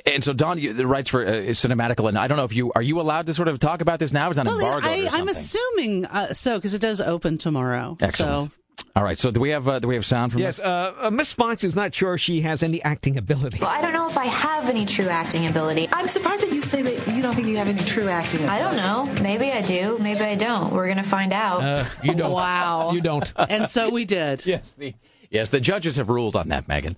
and 0.04 0.22
so 0.22 0.34
Dawn 0.34 0.58
you, 0.58 0.74
the 0.74 0.86
rights 0.86 1.08
for 1.08 1.26
uh, 1.26 1.30
Cinematical, 1.30 2.08
and 2.08 2.18
I 2.18 2.28
don't 2.28 2.36
know 2.36 2.44
if 2.44 2.52
you 2.54 2.72
are 2.74 2.82
you 2.82 3.00
allowed 3.00 3.26
to 3.26 3.34
sort 3.34 3.48
of 3.48 3.58
talk 3.58 3.80
about 3.80 3.98
this 3.98 4.12
now? 4.12 4.28
Is 4.28 4.36
that 4.36 4.44
Well, 4.44 4.58
embargo? 4.58 4.86
I, 4.86 5.06
or 5.06 5.08
I'm 5.12 5.28
assuming 5.28 6.04
uh, 6.04 6.34
so 6.34 6.58
because 6.58 6.74
it 6.74 6.82
does 6.82 7.00
open 7.00 7.38
tomorrow. 7.38 7.96
Excellent. 8.00 8.50
So 8.50 8.56
All 8.96 9.02
right. 9.04 9.18
So 9.18 9.30
do 9.30 9.40
we 9.40 9.50
have 9.50 9.68
uh, 9.68 9.78
do 9.78 9.88
we 9.88 9.94
have 9.94 10.06
sound 10.06 10.32
from? 10.32 10.40
Yes, 10.40 10.58
uh, 10.58 10.94
uh, 10.98 11.10
Miss 11.10 11.34
Fox 11.34 11.62
is 11.64 11.76
not 11.76 11.94
sure 11.94 12.16
she 12.16 12.40
has 12.40 12.62
any 12.62 12.82
acting 12.82 13.18
ability. 13.18 13.58
Well, 13.60 13.68
I 13.68 13.82
don't 13.82 13.92
know 13.92 14.08
if 14.08 14.16
I 14.16 14.24
have 14.24 14.70
any 14.70 14.86
true 14.86 15.08
acting 15.08 15.46
ability. 15.46 15.86
I'm 15.92 16.08
surprised 16.08 16.42
that 16.42 16.50
you 16.50 16.62
say 16.62 16.80
that 16.80 17.14
you 17.14 17.20
don't 17.20 17.34
think 17.34 17.46
you 17.46 17.58
have 17.58 17.68
any 17.68 17.82
true 17.82 18.08
acting 18.08 18.40
ability. 18.40 18.58
I 18.58 18.62
don't 18.62 18.76
know. 18.76 19.22
Maybe 19.22 19.52
I 19.52 19.60
do. 19.60 19.98
Maybe 20.00 20.20
I 20.20 20.34
don't. 20.34 20.72
We're 20.72 20.88
gonna 20.88 21.02
find 21.02 21.34
out. 21.34 21.62
Uh, 21.62 21.84
you 22.02 22.14
don't. 22.14 22.32
Wow. 22.32 22.92
You 22.92 23.02
don't. 23.02 23.30
and 23.36 23.68
so 23.68 23.90
we 23.90 24.06
did. 24.06 24.46
yes. 24.46 24.72
The, 24.78 24.94
Yes, 25.28 25.50
the 25.50 25.60
judges 25.60 25.96
have 25.96 26.08
ruled 26.08 26.36
on 26.36 26.48
that, 26.48 26.68
Megan. 26.68 26.96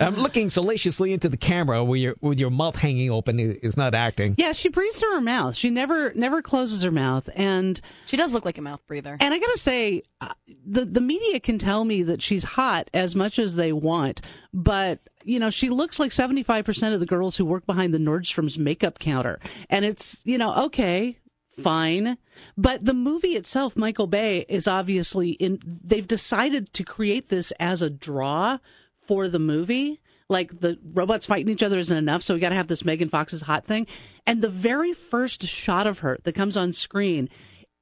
I'm 0.00 0.14
looking 0.14 0.48
salaciously 0.48 1.12
into 1.12 1.28
the 1.28 1.36
camera 1.36 1.82
with 1.84 2.00
your 2.00 2.14
with 2.20 2.38
your 2.38 2.50
mouth 2.50 2.76
hanging 2.76 3.10
open 3.10 3.40
is 3.40 3.76
not 3.76 3.94
acting. 3.94 4.36
Yeah, 4.38 4.52
she 4.52 4.68
breathes 4.68 5.00
through 5.00 5.14
her 5.14 5.20
mouth. 5.20 5.56
She 5.56 5.70
never 5.70 6.12
never 6.14 6.40
closes 6.40 6.82
her 6.82 6.90
mouth, 6.92 7.28
and 7.34 7.80
She 8.06 8.16
does 8.16 8.32
look 8.32 8.44
like 8.44 8.58
a 8.58 8.62
mouth 8.62 8.80
breather. 8.86 9.16
and 9.18 9.34
I 9.34 9.38
gotta 9.38 9.58
say, 9.58 10.02
uh, 10.20 10.32
the 10.64 10.84
the 10.84 11.00
media 11.00 11.40
can 11.40 11.58
tell 11.58 11.84
me 11.84 12.04
that 12.04 12.22
she's 12.22 12.44
hot 12.44 12.88
as 12.94 13.16
much 13.16 13.38
as 13.40 13.56
they 13.56 13.72
want, 13.72 14.20
but 14.54 15.00
you 15.24 15.40
know 15.40 15.50
she 15.50 15.68
looks 15.68 15.98
like 15.98 16.12
seventy 16.12 16.44
five 16.44 16.64
percent 16.64 16.94
of 16.94 17.00
the 17.00 17.06
girls 17.06 17.36
who 17.36 17.44
work 17.44 17.66
behind 17.66 17.92
the 17.92 17.98
Nordstrom's 17.98 18.56
makeup 18.58 19.00
counter, 19.00 19.40
and 19.68 19.84
it's 19.84 20.20
you 20.24 20.38
know 20.38 20.54
okay. 20.66 21.18
Fine, 21.60 22.18
but 22.56 22.84
the 22.84 22.94
movie 22.94 23.30
itself, 23.34 23.76
Michael 23.76 24.06
Bay 24.06 24.46
is 24.48 24.68
obviously 24.68 25.30
in. 25.30 25.58
They've 25.64 26.06
decided 26.06 26.72
to 26.74 26.84
create 26.84 27.30
this 27.30 27.50
as 27.58 27.82
a 27.82 27.90
draw 27.90 28.58
for 29.08 29.26
the 29.26 29.40
movie. 29.40 30.00
Like 30.30 30.60
the 30.60 30.78
robots 30.92 31.24
fighting 31.24 31.48
each 31.48 31.62
other 31.62 31.78
isn't 31.78 31.96
enough, 31.96 32.22
so 32.22 32.34
we 32.34 32.40
got 32.40 32.50
to 32.50 32.54
have 32.54 32.68
this 32.68 32.84
Megan 32.84 33.08
Fox's 33.08 33.42
hot 33.42 33.64
thing. 33.64 33.86
And 34.26 34.42
the 34.42 34.50
very 34.50 34.92
first 34.92 35.42
shot 35.42 35.86
of 35.86 36.00
her 36.00 36.18
that 36.24 36.34
comes 36.34 36.56
on 36.56 36.72
screen 36.72 37.30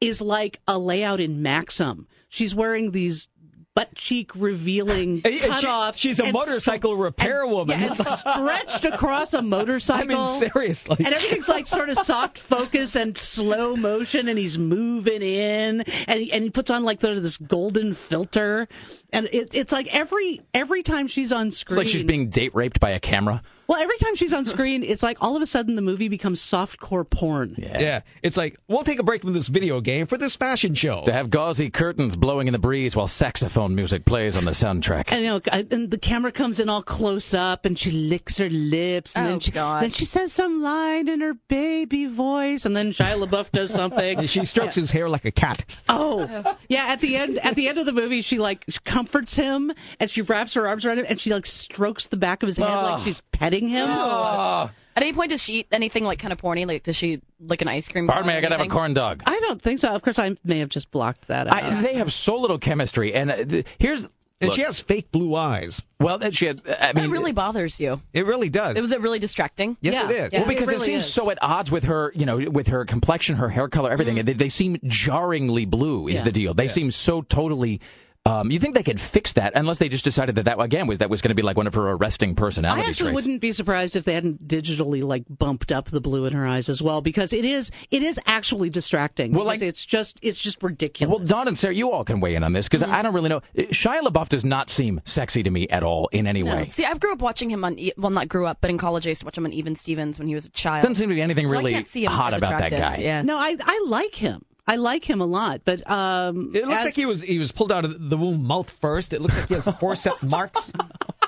is 0.01 0.23
like 0.23 0.61
a 0.69 0.79
layout 0.79 1.21
in 1.21 1.43
Maxim. 1.43 2.07
She's 2.29 2.55
wearing 2.55 2.93
these 2.93 3.29
butt 3.77 3.95
cheek 3.95 4.33
revealing 4.35 5.21
and 5.25 5.35
she- 5.61 6.09
she's 6.09 6.19
a 6.19 6.33
motorcycle 6.33 6.93
st- 6.93 7.01
repair 7.01 7.43
and- 7.43 7.53
woman. 7.53 7.79
yeah, 7.79 7.87
and 7.89 7.97
stretched 7.97 8.85
across 8.87 9.35
a 9.35 9.43
motorcycle. 9.43 10.17
I 10.19 10.41
mean, 10.41 10.51
seriously. 10.51 10.97
And 10.99 11.09
everything's 11.15 11.49
like 11.49 11.67
sort 11.67 11.91
of 11.91 11.99
soft 11.99 12.39
focus 12.39 12.97
and 12.97 13.17
slow 13.19 13.77
motion, 13.77 14.29
and 14.29 14.39
he's 14.39 14.57
moving 14.59 15.21
in, 15.21 15.83
and 16.09 16.21
he, 16.21 16.33
and 16.33 16.43
he 16.45 16.51
puts 16.51 16.71
on 16.71 16.85
like 16.85 17.01
this 17.01 17.37
golden 17.37 17.93
filter, 17.93 18.67
and 19.13 19.29
it, 19.31 19.51
it's 19.53 19.73
like 19.73 19.87
every 19.93 20.41
every 20.55 20.83
time 20.83 21.07
she's 21.07 21.31
on 21.31 21.51
screen, 21.51 21.75
It's 21.79 21.87
like 21.87 21.89
she's 21.93 22.03
being 22.05 22.31
date 22.31 22.55
raped 22.55 22.81
by 22.81 22.91
a 22.91 22.99
camera. 23.01 23.43
Well, 23.69 23.81
every 23.81 23.97
time 23.99 24.15
she's 24.15 24.33
on 24.33 24.45
screen, 24.45 24.83
it's 24.83 25.03
like 25.03 25.19
all 25.21 25.37
of 25.37 25.43
a 25.43 25.47
sudden 25.47 25.75
the 25.77 25.83
movie 25.83 26.09
becomes 26.09 26.41
softcore 26.41 27.09
porn. 27.09 27.55
Yeah. 27.59 27.79
yeah. 27.81 28.01
It's 28.23 28.37
like, 28.37 28.57
we'll 28.69 28.85
take 28.85 28.99
a 28.99 29.03
break 29.03 29.23
from 29.23 29.33
this 29.33 29.49
video 29.49 29.81
game 29.81 30.07
for 30.07 30.17
this 30.19 30.35
fashion 30.37 30.75
show. 30.75 31.03
To 31.05 31.13
have 31.13 31.31
gauzy 31.31 31.71
curtains 31.71 32.17
blowing 32.17 32.47
in 32.47 32.53
the 32.53 32.59
breeze 32.59 32.95
while 32.97 33.07
saxophone 33.07 33.75
music 33.75 34.05
plays 34.05 34.37
on 34.37 34.45
the 34.45 34.51
soundtrack. 34.53 35.05
And 35.09 35.23
you 35.23 35.29
know, 35.31 35.41
uh, 35.51 35.63
and 35.71 35.91
the 35.91 35.99
camera 35.99 36.33
comes 36.33 36.61
in 36.61 36.69
all 36.69 36.83
close 36.83 37.35
up, 37.35 37.65
and 37.65 37.79
she 37.79 37.91
licks 37.91 38.39
her 38.39 38.49
lips, 38.49 39.17
and 39.17 39.27
Oh, 39.27 39.31
then 39.31 39.41
she 39.41 39.51
God. 39.51 39.83
then 39.83 39.91
she 39.91 40.05
says 40.05 40.33
some 40.33 40.63
line 40.63 41.09
in 41.09 41.21
her 41.21 41.35
baby 41.49 42.07
voice, 42.07 42.65
and 42.67 42.77
then 42.77 42.91
Shia 42.93 43.23
LaBeouf 43.25 43.51
does 43.53 43.73
something. 43.73 44.19
And 44.19 44.31
she 44.37 44.45
strokes 44.45 44.75
his 44.77 44.91
hair 44.91 45.09
like 45.09 45.25
a 45.25 45.31
cat. 45.33 45.65
Oh, 45.89 46.55
yeah. 46.69 46.87
At 46.89 47.01
the 47.01 47.17
end, 47.17 47.39
at 47.39 47.57
the 47.57 47.69
end 47.69 47.79
of 47.79 47.87
the 47.87 47.93
movie, 47.93 48.23
she 48.23 48.39
like 48.39 48.65
comforts 48.85 49.35
him, 49.35 49.73
and 50.01 50.09
she 50.11 50.23
wraps 50.23 50.55
her 50.55 50.67
arms 50.69 50.85
around 50.85 50.99
him, 51.01 51.07
and 51.09 51.19
she 51.21 51.33
like 51.33 51.47
strokes 51.47 52.07
the 52.07 52.17
back 52.17 52.43
of 52.43 52.47
his 52.47 52.57
head 52.59 52.67
Oh. 52.69 52.83
like 52.93 53.01
she's 53.03 53.21
petting 53.33 53.56
him. 53.65 53.89
At 53.89 55.03
any 55.03 55.13
point, 55.13 55.31
does 55.31 55.43
she 55.43 55.55
eat 55.61 55.67
anything 55.73 56.05
like 56.05 56.19
kind 56.19 56.33
of 56.33 56.41
porny? 56.41 56.67
Like, 56.67 56.83
does 56.83 56.97
she 56.97 57.21
lick 57.39 57.61
an 57.61 57.69
ice 57.69 57.87
cream? 57.89 58.07
Pardon 58.07 58.27
me, 58.29 58.35
I 58.35 58.41
gotta 58.41 58.57
have 58.57 58.67
a 58.67 58.71
corn 58.71 58.95
dog. 58.95 59.23
I 59.27 59.39
don't 59.41 59.61
think 59.61 59.79
so. 59.79 59.95
Of 59.95 60.03
course, 60.03 60.19
I 60.19 60.37
may 60.43 60.61
have 60.61 60.71
just 60.71 60.91
blocked 60.91 61.29
that 61.29 61.47
out. 61.49 61.53
I, 61.63 61.83
they 61.83 61.95
have 61.97 62.13
so 62.13 62.39
little 62.39 62.59
chemistry, 62.59 63.13
and 63.13 63.31
uh, 63.31 63.45
th- 63.45 63.67
here's 63.79 64.05
And 64.41 64.49
look, 64.49 64.55
she 64.57 64.63
has 64.63 64.81
fake 64.81 65.13
blue 65.13 65.35
eyes. 65.35 65.83
well, 66.01 66.17
that 66.19 66.35
she 66.35 66.47
had. 66.47 66.63
I 66.67 66.95
mean, 66.95 67.05
That 67.05 67.11
really 67.11 67.33
bothers 67.33 67.79
you. 67.79 68.01
It 68.15 68.25
really 68.25 68.49
does. 68.49 68.75
It 68.79 68.81
Was 68.81 68.91
it 68.93 69.03
really 69.03 69.19
distracting? 69.19 69.77
Yes, 69.83 69.95
Yeah. 69.95 70.09
it 70.09 70.17
is. 70.27 70.33
Yeah. 70.33 70.39
well, 70.41 70.49
because 70.49 70.71
it 70.71 70.77
it, 70.77 70.81
seems 70.83 71.05
is. 71.05 71.13
so 71.13 71.29
at 71.31 71.39
odds 71.43 71.71
with 71.71 71.85
her, 71.85 72.11
you 72.15 72.25
know, 72.25 72.39
with 72.39 72.69
her 72.69 72.87
complexion, 72.87 73.37
her 73.37 73.51
hair 73.51 73.69
color, 73.69 73.91
everything. 73.91 74.15
They, 74.25 74.33
they 74.33 74.49
seem 74.49 74.79
jarringly 74.85 75.67
blue. 75.67 76.09
Is 76.09 76.17
Yeah. 76.17 76.23
the 76.23 76.33
deal? 76.33 76.55
They 76.55 76.69
seem 76.69 76.91
so 76.91 77.21
totally. 77.21 77.83
Um, 78.27 78.51
you 78.51 78.59
think 78.59 78.75
they 78.75 78.83
could 78.83 79.01
fix 79.01 79.35
that 79.35 79.53
unless 79.55 79.79
they 79.79 79.89
just 79.89 80.05
decided 80.05 80.35
that 80.35 80.45
that 80.47 80.61
again 80.61 80.87
was 80.89 80.99
that 80.99 81.09
was 81.09 81.23
going 81.23 81.29
to 81.31 81.35
be 81.37 81.43
like 81.43 81.57
one 81.57 81.67
of 81.67 81.75
her 81.75 81.91
arresting 81.93 82.35
personality 82.35 82.83
I 82.83 82.89
actually 82.89 83.13
traits. 83.13 83.15
wouldn't 83.15 83.41
be 83.41 83.53
surprised 83.53 83.95
if 83.95 84.05
they 84.05 84.15
hadn't 84.15 84.49
digitally 84.49 85.03
like 85.05 85.23
bumped 85.29 85.71
up 85.71 85.87
the 85.91 86.01
blue 86.01 86.25
in 86.27 86.33
her 86.33 86.45
eyes 86.47 86.69
as 86.69 86.83
well, 86.83 87.01
because 87.01 87.33
it 87.33 87.45
is 87.45 87.71
it 87.91 88.03
is 88.03 88.19
actually 88.27 88.69
distracting. 88.69 89.33
Well, 89.33 89.45
because 89.45 89.61
like- 89.63 89.69
it's 89.69 89.87
just 89.87 90.19
it's 90.23 90.41
just 90.41 90.63
ridiculous. 90.63 91.17
Well, 91.17 91.25
Dawn 91.25 91.47
and 91.49 91.59
Sarah, 91.59 91.75
you 91.75 91.93
all 91.93 92.05
can 92.05 92.21
weigh 92.21 92.35
in 92.35 92.43
on 92.43 92.53
this 92.53 92.69
because 92.69 92.83
I 92.83 93.03
don't 93.03 93.15
really 93.15 93.29
know. 93.29 93.43
Shia 93.57 94.03
LaBeouf 94.03 94.29
does 94.29 94.45
not 94.45 94.71
seem 94.71 95.01
sexy 95.05 95.43
to 95.45 95.51
me 95.51 95.69
at 95.69 95.83
all 95.85 96.09
in 96.13 96.27
any 96.27 96.43
way. 96.43 96.67
See, 96.69 96.85
I 96.85 96.95
grew 96.95 97.13
up 97.13 97.21
watching 97.23 97.51
him 97.51 97.65
on, 97.65 97.79
E- 97.79 97.93
well, 97.97 98.11
not 98.11 98.29
grew 98.29 98.47
up, 98.47 98.59
but 98.61 98.71
in 98.71 98.79
college 98.79 99.07
I 99.07 99.11
used 99.11 99.21
to 99.21 99.27
watch 99.27 99.39
him 99.39 99.45
on 99.45 99.53
Even 99.53 99.77
Stevens 99.77 100.19
when 100.19 100.27
he 100.27 100.35
was 100.35 100.47
a 100.47 100.51
child. 100.51 100.83
Doesn't 100.83 100.97
seem 100.97 101.11
to 101.11 101.15
be 101.15 101.23
anything 101.23 101.49
So 101.49 101.55
I 101.55 101.59
really 101.59 101.73
can't 101.73 101.87
see 101.87 102.05
him 102.05 102.11
hot 102.13 102.33
as 102.33 102.39
about 102.39 102.59
that 102.59 102.73
attractive. 102.73 102.81
guy. 102.81 103.05
Yeah. 103.05 103.23
no, 103.23 103.37
I 103.37 103.57
I 103.63 103.85
like 103.87 104.15
him. 104.17 104.43
I 104.69 104.77
like 104.77 105.09
him 105.09 105.21
a 105.21 105.27
lot, 105.27 105.61
but 105.65 105.89
um, 105.91 106.51
It 106.55 106.65
looks 106.67 106.79
as- 106.79 106.85
like 106.87 106.95
he 106.95 107.07
was 107.07 107.23
he 107.23 107.39
was 107.39 107.53
pulled 107.53 107.71
out 107.71 107.85
of 107.85 108.11
the 108.11 108.17
womb 108.17 108.45
mouth 108.47 108.69
first. 108.69 109.13
It 109.13 109.21
looks 109.23 109.37
like 109.39 109.49
he 109.49 109.55
has 109.55 109.69
forceps 109.79 110.23
marks 110.23 110.73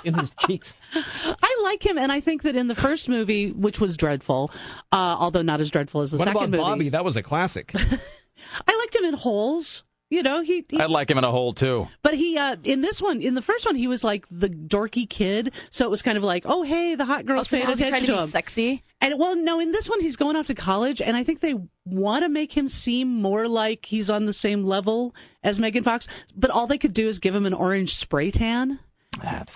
in 0.05 0.15
his 0.15 0.31
cheeks. 0.47 0.74
I 0.94 1.60
like 1.65 1.85
him, 1.86 1.98
and 1.98 2.10
I 2.10 2.20
think 2.20 2.43
that 2.43 2.56
in 2.56 2.66
the 2.69 2.74
first 2.74 3.09
movie, 3.09 3.51
which 3.52 3.81
was 3.81 3.97
dreadful, 3.97 4.51
uh, 4.93 5.16
although 5.19 5.43
not 5.43 5.60
as 5.60 5.70
dreadful 5.70 6.01
as 6.01 6.10
the 6.10 6.19
What 6.19 6.24
second 6.27 6.36
about 6.36 6.51
movie, 6.51 6.62
Bobby? 6.62 6.89
That 6.90 7.05
was 7.05 7.16
a 7.16 7.23
classic. 7.23 7.73
I 8.69 8.78
liked 8.78 8.97
him 8.97 9.05
in 9.05 9.15
Holes. 9.15 9.82
You 10.10 10.22
know, 10.22 10.40
he, 10.43 10.64
he 10.70 10.80
I 10.80 10.86
like 10.86 11.10
him 11.10 11.18
in 11.18 11.24
a 11.24 11.30
hole 11.30 11.52
too. 11.52 11.86
But 12.02 12.14
he, 12.14 12.39
uh, 12.39 12.56
in 12.64 12.80
this 12.80 13.02
one, 13.02 13.20
in 13.20 13.35
the 13.35 13.43
first 13.43 13.66
one, 13.66 13.74
he 13.76 13.86
was 13.89 14.02
like 14.02 14.24
the 14.30 14.48
dorky 14.48 15.06
kid. 15.09 15.52
So 15.68 15.85
it 15.85 15.90
was 15.90 16.01
kind 16.01 16.16
of 16.16 16.24
like, 16.24 16.44
oh, 16.47 16.62
hey, 16.62 16.94
the 16.94 17.05
hot 17.05 17.26
girl's 17.26 17.40
Oh, 17.40 17.43
so 17.43 17.56
paying 17.59 17.66
now 17.66 17.72
is 17.72 17.78
he 17.78 17.85
attention 17.89 18.06
trying 18.06 18.06
to 18.06 18.12
to 18.12 18.16
be 18.18 18.22
him. 18.24 18.28
sexy? 18.30 18.85
And 19.02 19.18
well, 19.18 19.36
no, 19.36 19.60
in 19.60 19.70
this 19.72 19.89
one, 19.90 20.01
he's 20.01 20.16
going 20.16 20.35
off 20.36 20.47
to 20.47 20.55
college, 20.55 21.02
and 21.02 21.14
I 21.14 21.24
think 21.24 21.40
they 21.40 21.56
want 21.85 22.24
to 22.24 22.30
make 22.30 22.56
him 22.56 22.68
seem 22.68 23.20
more 23.20 23.47
like 23.48 23.85
he's 23.85 24.09
on 24.09 24.24
the 24.24 24.32
same 24.32 24.64
level 24.64 25.14
as 25.43 25.60
Megan 25.60 25.85
Fox. 25.85 26.09
But 26.35 26.51
all 26.51 26.66
they 26.66 26.78
could 26.78 26.94
do 26.94 27.06
is 27.06 27.18
give 27.18 27.35
him 27.35 27.44
an 27.44 27.52
orange 27.55 27.94
spray 27.94 28.30
tan, 28.30 28.78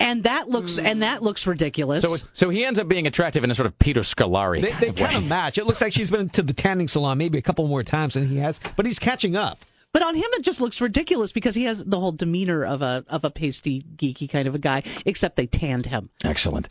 and 0.00 0.24
that 0.24 0.48
looks 0.50 0.76
and 0.78 1.02
that 1.02 1.22
looks 1.22 1.46
ridiculous. 1.46 2.02
So, 2.04 2.16
so 2.34 2.50
he 2.50 2.64
ends 2.64 2.78
up 2.78 2.88
being 2.88 3.06
attractive 3.06 3.42
in 3.42 3.50
a 3.50 3.54
sort 3.54 3.66
of 3.66 3.78
Peter 3.78 4.02
Scolari. 4.02 4.60
They, 4.60 4.70
kind 4.70 4.82
they 4.82 4.88
of 4.88 4.96
kind 4.96 5.12
way. 5.12 5.16
of 5.16 5.26
match. 5.26 5.56
It 5.58 5.66
looks 5.66 5.80
like 5.80 5.92
she's 5.94 6.10
been 6.10 6.28
to 6.30 6.42
the 6.42 6.52
tanning 6.52 6.88
salon 6.88 7.16
maybe 7.18 7.38
a 7.38 7.42
couple 7.42 7.66
more 7.68 7.82
times 7.82 8.14
than 8.14 8.26
he 8.28 8.36
has, 8.36 8.60
but 8.76 8.84
he's 8.86 8.98
catching 8.98 9.34
up. 9.34 9.58
But 9.92 10.02
on 10.02 10.14
him, 10.14 10.24
it 10.32 10.42
just 10.42 10.60
looks 10.60 10.80
ridiculous 10.80 11.32
because 11.32 11.54
he 11.54 11.64
has 11.64 11.84
the 11.84 12.00
whole 12.00 12.12
demeanor 12.12 12.64
of 12.64 12.82
a 12.82 13.04
of 13.08 13.24
a 13.24 13.30
pasty, 13.30 13.82
geeky 13.96 14.28
kind 14.28 14.48
of 14.48 14.54
a 14.54 14.58
guy. 14.58 14.82
Except 15.04 15.36
they 15.36 15.46
tanned 15.46 15.86
him. 15.86 16.10
Excellent. 16.24 16.68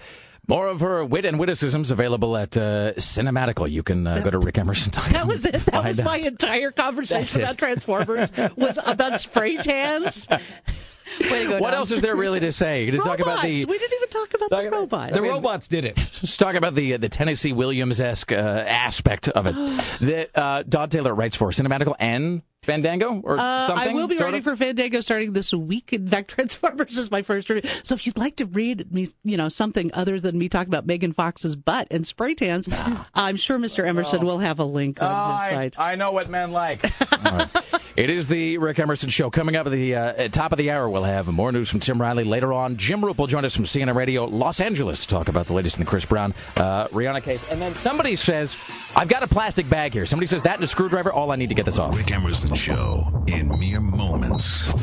More 0.48 0.68
of 0.68 0.80
her 0.80 1.06
wit 1.06 1.24
and 1.24 1.38
witticisms 1.38 1.92
available 1.92 2.36
at 2.36 2.58
uh, 2.58 2.94
Cinematical. 2.94 3.70
You 3.70 3.84
can 3.84 4.08
uh, 4.08 4.22
go 4.22 4.32
to 4.32 4.40
Rick 4.40 4.58
Emerson. 4.58 4.92
That 5.12 5.28
was 5.28 5.46
it. 5.46 5.54
That 5.54 5.86
was 5.86 6.02
my 6.02 6.18
entire 6.18 6.72
conversation 6.72 7.22
That's 7.22 7.36
it. 7.36 7.42
about 7.44 7.58
Transformers 7.60 8.32
was 8.58 8.80
about 8.84 9.22
spray 9.22 9.58
tans. 9.58 10.28
Way 11.20 11.44
to 11.44 11.50
go, 11.50 11.60
What 11.60 11.72
Dawn. 11.72 11.74
else 11.80 11.92
is 11.92 12.02
there 12.02 12.16
really 12.16 12.40
to 12.40 12.52
say? 12.52 12.90
To 12.90 12.98
talk 12.98 13.20
about 13.20 13.42
the 13.42 13.66
we 13.66 13.78
didn't 13.78 13.96
even 13.98 14.10
talk 14.10 14.34
about 14.34 14.50
the 14.50 14.70
robot. 14.72 15.14
The 15.14 15.22
robots 15.22 15.68
did 15.68 15.86
it. 15.86 15.96
Just 15.96 16.40
talk 16.40 16.56
about 16.56 16.76
the 16.76 16.98
the 16.98 17.10
Tennessee 17.10 17.54
Williams 17.54 18.00
esque 18.02 18.32
uh, 18.32 18.36
aspect 18.36 19.28
of 19.30 19.48
it. 19.48 19.56
that 20.02 20.30
uh, 20.38 20.64
Dawn 20.64 20.90
Taylor 20.90 21.14
writes 21.14 21.36
for 21.36 21.50
Cinematical 21.50 21.96
and 22.00 22.42
Fandango 22.64 23.20
or 23.24 23.40
Uh, 23.40 23.68
something. 23.68 23.90
I 23.90 23.94
will 23.94 24.08
be 24.08 24.16
sort 24.16 24.26
writing 24.26 24.38
of? 24.40 24.44
for 24.44 24.56
Fandango 24.56 25.02
starting 25.02 25.34
this 25.34 25.52
week. 25.54 25.94
In 25.94 26.08
fact, 26.08 26.30
Transformers 26.36 26.98
is 26.98 27.10
my 27.10 27.24
first 27.24 27.50
review. 27.50 27.68
So 27.84 27.96
if 27.96 28.06
you'd 28.06 28.18
like 28.20 28.36
to 28.36 28.46
read 28.46 28.92
me, 28.94 29.08
you 29.24 29.36
know, 29.36 29.50
something 29.50 29.90
other 29.96 30.20
than 30.20 30.38
me 30.38 30.48
talking 30.48 30.70
about 30.70 30.86
Megan 30.86 31.12
Fox's 31.12 31.56
butt 31.56 31.88
and 31.90 32.06
spray 32.06 32.36
tans, 32.36 32.70
I'm 33.16 33.36
sure 33.36 33.58
Mr. 33.58 33.86
Emerson 33.86 34.24
will 34.26 34.40
have 34.40 34.60
a 34.60 34.64
link 34.66 35.02
on 35.02 35.32
his 35.34 35.42
I, 35.42 35.50
site. 35.50 35.80
I 35.80 35.96
know 35.96 36.12
what 36.12 36.30
men 36.30 36.52
like. 36.52 36.86
It 38.02 38.10
is 38.10 38.26
the 38.28 38.58
Rick 38.58 38.80
Emerson 38.80 39.12
Show. 39.12 39.30
Coming 39.30 39.56
up 39.56 39.68
at 39.68 39.72
the 39.72 39.94
uh, 39.94 40.28
top 40.30 40.52
of 40.52 40.58
the 40.58 40.72
hour, 40.72 40.90
we'll 40.90 41.04
have 41.04 41.28
more 41.28 41.52
news 41.52 41.70
from 41.70 41.82
Tim 41.82 42.02
Riley. 42.02 42.24
Later 42.24 42.52
on, 42.52 42.78
Jim 42.78 43.02
Roope 43.02 43.20
will 43.20 43.28
join 43.28 43.46
us 43.46 43.56
from 43.56 43.66
CNN 43.66 43.94
Radio 43.94 44.26
Los 44.26 44.60
Angeles 44.60 45.02
to 45.02 45.08
talk 45.08 45.28
about 45.28 45.46
the 45.46 45.54
latest 45.54 45.76
in 45.76 45.86
the 45.86 45.88
Chris 45.88 46.04
Brown, 46.04 46.34
uh, 46.58 46.88
Rihanna 46.88 47.22
case. 47.22 47.48
And 47.52 47.62
then 47.62 47.76
somebody 47.76 48.16
says, 48.16 48.58
I've 48.96 49.08
got 49.08 49.22
a 49.22 49.28
plastic 49.28 49.70
bag 49.70 49.94
here. 49.94 50.08
Somebody 50.08 50.26
says 50.26 50.42
that 50.42 50.56
and 50.56 50.64
a 50.64 50.68
screwdriver. 50.68 51.12
All 51.12 51.30
I 51.30 51.36
need 51.36 51.50
to 51.50 51.56
get 51.56 51.66
this 51.66 51.78
off. 51.78 51.96
Rick 51.96 52.10
Emerson 52.10 52.56
Show 52.56 53.24
in 53.28 53.50
mere 53.60 53.82
moments. 53.82 54.74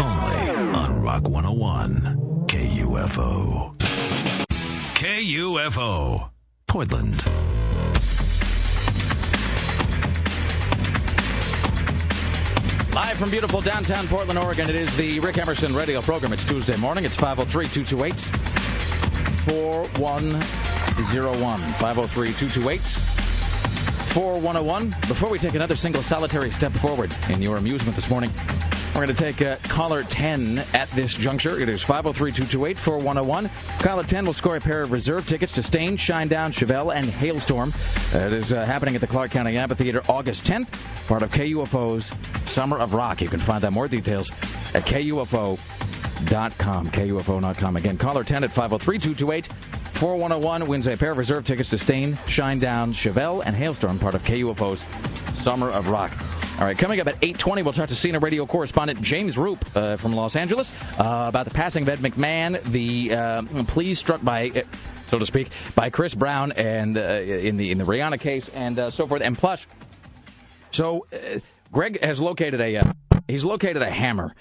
Only 0.00 0.50
on 0.50 1.00
Rock 1.00 1.28
101 1.28 2.46
KUFO. 2.48 3.76
KUFO. 4.96 6.30
Portland. 6.66 7.24
Live 12.94 13.18
from 13.18 13.28
beautiful 13.28 13.60
downtown 13.60 14.06
Portland, 14.06 14.38
Oregon, 14.38 14.70
it 14.70 14.76
is 14.76 14.96
the 14.96 15.18
Rick 15.18 15.36
Emerson 15.36 15.74
radio 15.74 16.00
program. 16.00 16.32
It's 16.32 16.44
Tuesday 16.44 16.76
morning. 16.76 17.04
It's 17.04 17.16
503 17.16 17.66
228 17.66 18.14
4101. 19.44 21.58
503 21.58 22.34
228 22.34 22.80
4101. 24.14 24.94
Before 25.08 25.28
we 25.28 25.40
take 25.40 25.54
another 25.56 25.74
single 25.74 26.00
solitary 26.00 26.52
step 26.52 26.70
forward 26.70 27.12
in 27.30 27.42
your 27.42 27.56
amusement 27.56 27.96
this 27.96 28.08
morning, 28.08 28.30
We're 28.94 29.04
going 29.06 29.16
to 29.16 29.22
take 29.24 29.42
uh, 29.42 29.56
caller 29.64 30.04
10 30.04 30.58
at 30.72 30.88
this 30.92 31.16
juncture. 31.16 31.58
It 31.58 31.68
is 31.68 31.82
503 31.82 32.30
228 32.30 32.78
4101. 32.78 33.50
Caller 33.80 34.04
10 34.04 34.24
will 34.24 34.32
score 34.32 34.54
a 34.54 34.60
pair 34.60 34.82
of 34.82 34.92
reserve 34.92 35.26
tickets 35.26 35.52
to 35.54 35.64
Staind, 35.64 35.98
Shinedown, 35.98 36.52
Chevelle, 36.52 36.94
and 36.94 37.08
Halestorm. 37.10 37.74
Uh, 38.14 38.26
it 38.28 38.32
is 38.32 38.52
uh, 38.52 38.64
happening 38.64 38.94
at 38.94 39.00
the 39.00 39.08
Clark 39.08 39.32
County 39.32 39.58
Amphitheater 39.58 40.00
August 40.08 40.44
10th, 40.44 40.68
part 41.08 41.22
of 41.22 41.32
KUFO's 41.32 42.12
Summer 42.48 42.78
of 42.78 42.94
Rock. 42.94 43.20
You 43.20 43.26
can 43.28 43.40
find 43.40 43.64
out 43.64 43.72
more 43.72 43.88
details 43.88 44.30
at 44.74 44.84
KUFO.com. 44.86 45.58
KUFO.com. 46.90 47.76
Again, 47.76 47.98
caller 47.98 48.22
10 48.22 48.44
at 48.44 48.50
503 48.52 48.98
228 49.00 49.48
4101 49.94 50.66
wins 50.66 50.88
a 50.88 50.96
pair 50.96 51.12
of 51.12 51.18
reserve 51.18 51.44
tickets 51.44 51.70
to 51.70 51.78
Staind, 51.78 52.16
Shinedown, 52.26 52.92
Chevelle, 52.92 53.42
and 53.46 53.54
Halestorm, 53.54 54.00
part 54.00 54.16
of 54.16 54.24
KUFO's 54.24 54.84
Summer 55.42 55.70
of 55.70 55.88
Rock. 55.88 56.12
All 56.58 56.64
right, 56.64 56.76
coming 56.76 57.00
up 57.00 57.06
at 57.06 57.20
8.20, 57.20 57.62
we'll 57.62 57.72
talk 57.72 57.88
to 57.88 57.94
CNN 57.94 58.20
radio 58.20 58.44
correspondent 58.44 59.00
James 59.00 59.36
Roope 59.36 59.64
uh, 59.76 59.96
from 59.96 60.12
Los 60.12 60.34
Angeles 60.34 60.72
uh, 60.98 61.26
about 61.28 61.46
the 61.46 61.52
passing 61.52 61.82
of 61.82 61.88
Ed 61.88 62.00
McMahon, 62.00 62.60
the 62.64 63.14
uh, 63.14 63.42
plea 63.64 63.94
struck 63.94 64.22
by, 64.22 64.50
uh, 64.50 64.62
so 65.06 65.18
to 65.18 65.26
speak, 65.26 65.50
by 65.76 65.90
Chris 65.90 66.14
Brown 66.14 66.52
and 66.52 66.96
uh, 66.96 67.00
in 67.00 67.56
the 67.56 67.70
in 67.70 67.78
the 67.78 67.84
Rihanna 67.84 68.18
case 68.18 68.48
and 68.48 68.78
uh, 68.78 68.90
so 68.90 69.06
forth. 69.06 69.22
And 69.22 69.38
plus, 69.38 69.64
so 70.72 71.06
Greg 71.70 72.02
has 72.02 72.20
located 72.20 72.60
a 72.60 72.94
he's 73.28 73.44
located 73.44 73.82
a 73.82 73.90
hammer. 73.90 74.34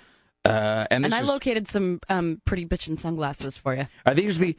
Uh, 0.45 0.84
and, 0.91 1.06
and 1.06 1.14
I 1.14 1.22
is, 1.22 1.28
located 1.28 1.68
some 1.68 2.02
um, 2.10 2.41
pretty 2.44 2.65
bitchin' 2.65 2.99
sunglasses 2.99 3.57
for 3.57 3.76
you. 3.76 3.88
Are 4.06 4.14
these 4.14 4.40
the 4.40 4.57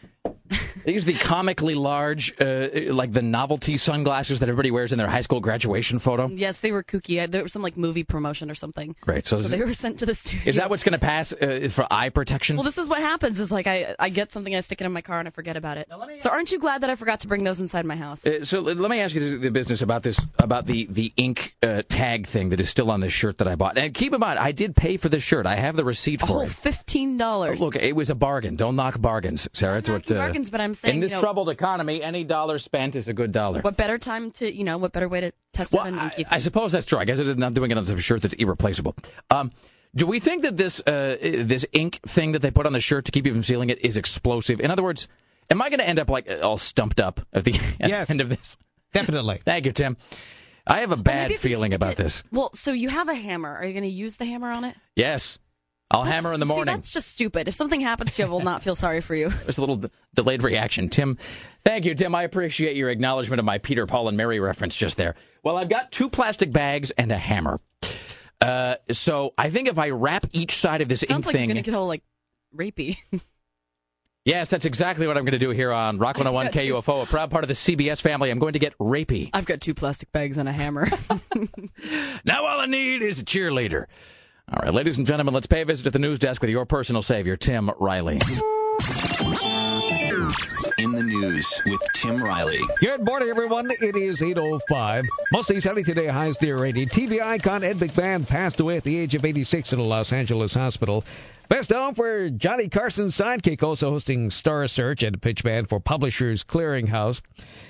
these 0.84 1.04
the 1.04 1.14
comically 1.14 1.74
large, 1.74 2.34
uh, 2.40 2.68
like 2.92 3.12
the 3.12 3.22
novelty 3.22 3.76
sunglasses 3.76 4.40
that 4.40 4.48
everybody 4.48 4.70
wears 4.70 4.92
in 4.92 4.98
their 4.98 5.08
high 5.08 5.20
school 5.20 5.40
graduation 5.40 5.98
photo? 5.98 6.28
Yes, 6.28 6.60
they 6.60 6.72
were 6.72 6.82
kooky. 6.82 7.30
There 7.30 7.42
was 7.42 7.52
some 7.52 7.62
like 7.62 7.76
movie 7.76 8.04
promotion 8.04 8.50
or 8.50 8.54
something. 8.54 8.94
Great. 9.00 9.26
So, 9.26 9.38
so 9.38 9.48
they 9.48 9.62
were 9.62 9.72
sent 9.74 9.98
to 10.00 10.06
the 10.06 10.14
studio. 10.14 10.50
Is 10.50 10.56
that 10.56 10.70
what's 10.70 10.82
going 10.82 10.92
to 10.92 10.98
pass 10.98 11.32
uh, 11.32 11.68
for 11.70 11.86
eye 11.90 12.08
protection? 12.08 12.56
Well, 12.56 12.64
this 12.64 12.78
is 12.78 12.88
what 12.88 13.00
happens. 13.00 13.38
Is 13.38 13.52
like 13.52 13.66
I 13.66 13.94
I 13.98 14.08
get 14.08 14.32
something, 14.32 14.54
I 14.54 14.60
stick 14.60 14.80
it 14.80 14.84
in 14.84 14.92
my 14.92 15.02
car, 15.02 15.18
and 15.18 15.28
I 15.28 15.30
forget 15.30 15.56
about 15.56 15.78
it. 15.78 15.88
So 16.20 16.30
aren't 16.30 16.52
you 16.52 16.58
glad 16.58 16.82
that 16.82 16.90
I 16.90 16.94
forgot 16.94 17.20
to 17.20 17.28
bring 17.28 17.44
those 17.44 17.60
inside 17.60 17.84
my 17.84 17.96
house? 17.96 18.26
Uh, 18.26 18.44
so 18.44 18.60
let 18.60 18.90
me 18.90 19.00
ask 19.00 19.14
you 19.14 19.38
the 19.38 19.50
business 19.50 19.82
about 19.82 20.02
this 20.02 20.24
about 20.38 20.66
the 20.66 20.86
the 20.86 21.12
ink 21.16 21.56
uh, 21.62 21.82
tag 21.88 22.26
thing 22.26 22.50
that 22.50 22.60
is 22.60 22.68
still 22.68 22.90
on 22.90 23.00
this 23.00 23.12
shirt 23.12 23.38
that 23.38 23.48
I 23.48 23.54
bought. 23.54 23.76
And 23.76 23.92
keep 23.94 24.12
in 24.14 24.20
mind, 24.20 24.38
I 24.38 24.52
did 24.52 24.76
pay 24.76 24.96
for 24.96 25.08
this 25.08 25.22
shirt. 25.22 25.46
I 25.46 25.56
have 25.56 25.73
the 25.76 25.84
receipt 25.84 26.20
for 26.20 26.38
oh, 26.38 26.40
it. 26.42 26.50
Fifteen 26.50 27.16
dollars. 27.16 27.60
Look, 27.60 27.76
it 27.76 27.94
was 27.94 28.10
a 28.10 28.14
bargain. 28.14 28.56
Don't 28.56 28.76
knock 28.76 29.00
bargains, 29.00 29.48
Sarah. 29.52 29.78
It's 29.78 29.90
what 29.90 30.10
uh, 30.10 30.14
bargains, 30.14 30.50
but 30.50 30.60
I'm 30.60 30.74
saying 30.74 30.96
in 30.96 31.00
this 31.00 31.10
you 31.10 31.16
know, 31.16 31.22
troubled 31.22 31.48
economy, 31.48 32.02
any 32.02 32.24
dollar 32.24 32.58
spent 32.58 32.96
is 32.96 33.08
a 33.08 33.12
good 33.12 33.32
dollar. 33.32 33.60
What 33.60 33.76
better 33.76 33.98
time 33.98 34.30
to 34.32 34.54
you 34.54 34.64
know? 34.64 34.78
What 34.78 34.92
better 34.92 35.08
way 35.08 35.20
to 35.20 35.32
test 35.52 35.72
well, 35.72 35.86
it? 35.86 35.94
I, 35.94 36.24
I, 36.30 36.38
suppose 36.38 36.72
that's 36.72 36.86
true. 36.86 36.98
I 36.98 37.04
guess 37.04 37.18
I'm 37.18 37.38
not 37.38 37.54
doing 37.54 37.70
it 37.70 37.78
on 37.78 37.84
some 37.84 37.98
shirt 37.98 38.22
that's 38.22 38.34
irreplaceable. 38.34 38.96
Um, 39.30 39.52
do 39.94 40.06
we 40.06 40.20
think 40.20 40.42
that 40.42 40.56
this 40.56 40.80
uh, 40.80 41.16
this 41.20 41.64
ink 41.72 42.00
thing 42.06 42.32
that 42.32 42.42
they 42.42 42.50
put 42.50 42.66
on 42.66 42.72
the 42.72 42.80
shirt 42.80 43.04
to 43.06 43.12
keep 43.12 43.26
you 43.26 43.32
from 43.32 43.42
sealing 43.42 43.70
it 43.70 43.84
is 43.84 43.96
explosive? 43.96 44.60
In 44.60 44.70
other 44.70 44.82
words, 44.82 45.08
am 45.50 45.62
I 45.62 45.68
going 45.68 45.78
to 45.78 45.88
end 45.88 45.98
up 45.98 46.10
like 46.10 46.28
all 46.42 46.56
stumped 46.56 47.00
up 47.00 47.20
at 47.32 47.44
the 47.44 47.52
yes, 47.80 48.10
end 48.10 48.20
of 48.20 48.28
this? 48.28 48.56
Definitely. 48.92 49.40
Thank 49.44 49.66
you, 49.66 49.72
Tim. 49.72 49.96
I 50.66 50.80
have 50.80 50.92
a 50.92 50.96
bad 50.96 51.30
well, 51.30 51.38
feeling 51.38 51.74
about 51.74 51.92
it, 51.92 51.98
this. 51.98 52.22
Well, 52.32 52.50
so 52.54 52.72
you 52.72 52.88
have 52.88 53.08
a 53.08 53.14
hammer. 53.14 53.54
Are 53.54 53.66
you 53.66 53.72
going 53.72 53.84
to 53.84 53.88
use 53.88 54.16
the 54.16 54.24
hammer 54.24 54.50
on 54.50 54.64
it? 54.64 54.74
Yes. 54.96 55.38
I'll 55.90 56.04
that's, 56.04 56.14
hammer 56.14 56.34
in 56.34 56.40
the 56.40 56.46
morning. 56.46 56.72
See, 56.72 56.76
that's 56.76 56.92
just 56.92 57.08
stupid. 57.08 57.46
If 57.46 57.54
something 57.54 57.80
happens 57.80 58.16
to 58.16 58.22
you, 58.22 58.28
I 58.28 58.30
will 58.30 58.40
not 58.40 58.62
feel 58.62 58.74
sorry 58.74 59.00
for 59.00 59.14
you. 59.14 59.28
There's 59.44 59.58
a 59.58 59.60
little 59.60 59.76
d- 59.76 59.90
delayed 60.14 60.42
reaction. 60.42 60.88
Tim, 60.88 61.18
thank 61.64 61.84
you, 61.84 61.94
Tim. 61.94 62.14
I 62.14 62.22
appreciate 62.22 62.76
your 62.76 62.90
acknowledgement 62.90 63.38
of 63.38 63.44
my 63.44 63.58
Peter, 63.58 63.86
Paul, 63.86 64.08
and 64.08 64.16
Mary 64.16 64.40
reference 64.40 64.74
just 64.74 64.96
there. 64.96 65.14
Well, 65.42 65.56
I've 65.56 65.68
got 65.68 65.92
two 65.92 66.08
plastic 66.08 66.52
bags 66.52 66.90
and 66.92 67.12
a 67.12 67.18
hammer. 67.18 67.60
Uh, 68.40 68.76
so 68.90 69.34
I 69.38 69.50
think 69.50 69.68
if 69.68 69.78
I 69.78 69.90
wrap 69.90 70.26
each 70.32 70.56
side 70.56 70.80
of 70.80 70.88
this 70.88 71.00
Sounds 71.00 71.10
ink 71.10 71.26
like 71.26 71.32
thing. 71.34 71.48
you're 71.48 71.54
going 71.54 71.64
to 71.64 71.70
get 71.70 71.76
all 71.76 71.86
like 71.86 72.02
rapey. 72.54 72.98
Yes, 74.24 74.48
that's 74.48 74.64
exactly 74.64 75.06
what 75.06 75.18
I'm 75.18 75.24
going 75.24 75.32
to 75.32 75.38
do 75.38 75.50
here 75.50 75.70
on 75.70 75.98
Rock 75.98 76.16
101 76.16 76.46
KUFO, 76.46 77.02
a 77.02 77.06
proud 77.06 77.30
part 77.30 77.44
of 77.44 77.48
the 77.48 77.54
CBS 77.54 78.00
family. 78.00 78.30
I'm 78.30 78.38
going 78.38 78.54
to 78.54 78.58
get 78.58 78.76
rapey. 78.78 79.28
I've 79.34 79.44
got 79.44 79.60
two 79.60 79.74
plastic 79.74 80.12
bags 80.12 80.38
and 80.38 80.48
a 80.48 80.52
hammer. 80.52 80.88
now 82.24 82.46
all 82.46 82.60
I 82.60 82.64
need 82.64 83.02
is 83.02 83.18
a 83.18 83.22
cheerleader. 83.22 83.84
All 84.52 84.60
right, 84.62 84.74
ladies 84.74 84.98
and 84.98 85.06
gentlemen, 85.06 85.32
let's 85.32 85.46
pay 85.46 85.62
a 85.62 85.64
visit 85.64 85.84
to 85.84 85.90
the 85.90 85.98
news 85.98 86.18
desk 86.18 86.42
with 86.42 86.50
your 86.50 86.66
personal 86.66 87.00
savior, 87.00 87.34
Tim 87.34 87.70
Riley. 87.80 88.20
In 90.78 90.92
the 90.92 91.02
news 91.02 91.62
with 91.64 91.80
Tim 91.94 92.22
Riley. 92.22 92.60
Good 92.78 93.06
morning, 93.06 93.30
everyone. 93.30 93.70
It 93.80 93.96
is 93.96 94.20
8.05. 94.20 95.04
Mostly 95.32 95.60
sunny 95.60 95.82
today, 95.82 96.08
highs 96.08 96.38
near 96.42 96.62
80. 96.62 96.86
TV 96.86 97.22
icon 97.22 97.64
Ed 97.64 97.78
McMahon 97.78 98.26
passed 98.26 98.60
away 98.60 98.76
at 98.76 98.84
the 98.84 98.98
age 98.98 99.14
of 99.14 99.24
86 99.24 99.72
in 99.72 99.78
a 99.78 99.82
Los 99.82 100.12
Angeles 100.12 100.52
hospital. 100.52 101.04
Best 101.48 101.70
known 101.70 101.94
for 101.94 102.28
Johnny 102.28 102.68
Carson's 102.68 103.16
sidekick, 103.16 103.62
also 103.62 103.90
hosting 103.90 104.28
Star 104.28 104.68
Search 104.68 105.02
and 105.02 105.16
a 105.16 105.18
pitchman 105.18 105.66
for 105.66 105.80
Publishers 105.80 106.44
Clearinghouse. 106.44 107.22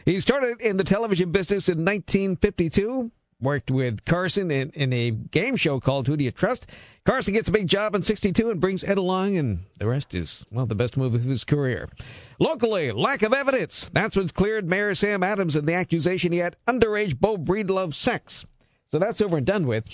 He 0.04 0.18
started 0.18 0.60
in 0.60 0.76
the 0.76 0.84
television 0.84 1.30
business 1.30 1.68
in 1.68 1.84
1952 1.84 3.12
worked 3.40 3.70
with 3.70 4.04
Carson 4.04 4.50
in, 4.50 4.70
in 4.70 4.92
a 4.92 5.10
game 5.10 5.56
show 5.56 5.80
called 5.80 6.06
Who 6.06 6.16
Do 6.16 6.24
You 6.24 6.30
Trust? 6.30 6.66
Carson 7.04 7.34
gets 7.34 7.48
a 7.48 7.52
big 7.52 7.66
job 7.66 7.94
in 7.94 8.02
62 8.02 8.50
and 8.50 8.60
brings 8.60 8.82
Ed 8.82 8.96
along, 8.96 9.36
and 9.36 9.64
the 9.78 9.86
rest 9.86 10.14
is, 10.14 10.44
well, 10.50 10.64
the 10.64 10.74
best 10.74 10.96
move 10.96 11.14
of 11.14 11.24
his 11.24 11.44
career. 11.44 11.88
Locally, 12.38 12.92
lack 12.92 13.22
of 13.22 13.34
evidence. 13.34 13.90
That's 13.92 14.16
what's 14.16 14.32
cleared 14.32 14.68
Mayor 14.68 14.94
Sam 14.94 15.22
Adams 15.22 15.54
and 15.54 15.68
the 15.68 15.74
accusation 15.74 16.32
he 16.32 16.38
had 16.38 16.56
underage 16.66 17.20
Beau 17.20 17.36
Breedlove 17.36 17.92
sex. 17.92 18.46
So 18.88 18.98
that's 18.98 19.20
over 19.20 19.36
and 19.36 19.46
done 19.46 19.66
with. 19.66 19.84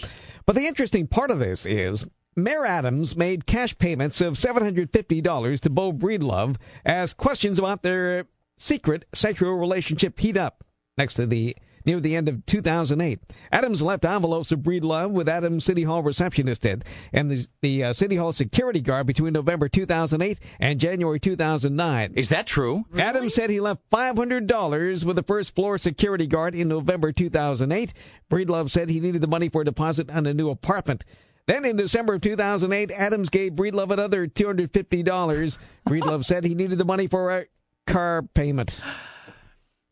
But 0.46 0.54
the 0.54 0.66
interesting 0.66 1.06
part 1.06 1.30
of 1.30 1.38
this 1.38 1.66
is 1.66 2.06
Mayor 2.36 2.64
Adams 2.64 3.16
made 3.16 3.46
cash 3.46 3.76
payments 3.78 4.20
of 4.20 4.34
$750 4.34 5.60
to 5.60 5.70
Beau 5.70 5.92
Breedlove 5.92 6.56
as 6.84 7.12
questions 7.12 7.58
about 7.58 7.82
their 7.82 8.26
secret 8.56 9.04
sexual 9.14 9.54
relationship 9.54 10.18
heat 10.20 10.36
up 10.36 10.64
next 10.96 11.14
to 11.14 11.26
the 11.26 11.56
near 11.84 12.00
the 12.00 12.16
end 12.16 12.28
of 12.28 12.44
2008. 12.46 13.20
Adams 13.52 13.82
left 13.82 14.04
envelopes 14.04 14.52
of 14.52 14.60
Breedlove 14.60 15.10
with 15.10 15.28
Adams 15.28 15.64
City 15.64 15.82
Hall 15.84 16.02
receptionist 16.02 16.64
Ed 16.66 16.84
and 17.12 17.30
the, 17.30 17.48
the 17.62 17.84
uh, 17.84 17.92
City 17.92 18.16
Hall 18.16 18.32
security 18.32 18.80
guard 18.80 19.06
between 19.06 19.32
November 19.32 19.68
2008 19.68 20.38
and 20.58 20.80
January 20.80 21.20
2009. 21.20 22.12
Is 22.16 22.28
that 22.28 22.46
true? 22.46 22.84
Really? 22.90 23.02
Adams 23.02 23.34
said 23.34 23.50
he 23.50 23.60
left 23.60 23.88
$500 23.90 25.04
with 25.04 25.16
the 25.16 25.22
first 25.22 25.54
floor 25.54 25.78
security 25.78 26.26
guard 26.26 26.54
in 26.54 26.68
November 26.68 27.12
2008. 27.12 27.92
Breedlove 28.30 28.70
said 28.70 28.88
he 28.88 29.00
needed 29.00 29.20
the 29.20 29.26
money 29.26 29.48
for 29.48 29.62
a 29.62 29.64
deposit 29.64 30.10
on 30.10 30.26
a 30.26 30.34
new 30.34 30.50
apartment. 30.50 31.04
Then 31.46 31.64
in 31.64 31.76
December 31.76 32.14
of 32.14 32.20
2008, 32.20 32.92
Adams 32.92 33.28
gave 33.28 33.52
Breedlove 33.54 33.90
another 33.90 34.28
$250. 34.28 35.58
Breedlove 35.88 36.24
said 36.24 36.44
he 36.44 36.54
needed 36.54 36.78
the 36.78 36.84
money 36.84 37.08
for 37.08 37.36
a 37.36 37.46
car 37.86 38.22
payment. 38.22 38.80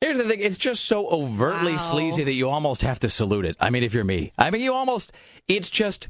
Here's 0.00 0.18
the 0.18 0.24
thing: 0.24 0.40
it's 0.40 0.58
just 0.58 0.84
so 0.84 1.08
overtly 1.08 1.72
wow. 1.72 1.78
sleazy 1.78 2.24
that 2.24 2.32
you 2.32 2.48
almost 2.48 2.82
have 2.82 3.00
to 3.00 3.08
salute 3.08 3.44
it. 3.44 3.56
I 3.58 3.70
mean, 3.70 3.82
if 3.82 3.94
you're 3.94 4.04
me, 4.04 4.32
I 4.38 4.50
mean, 4.50 4.62
you 4.62 4.74
almost. 4.74 5.12
It's 5.48 5.70
just. 5.70 6.08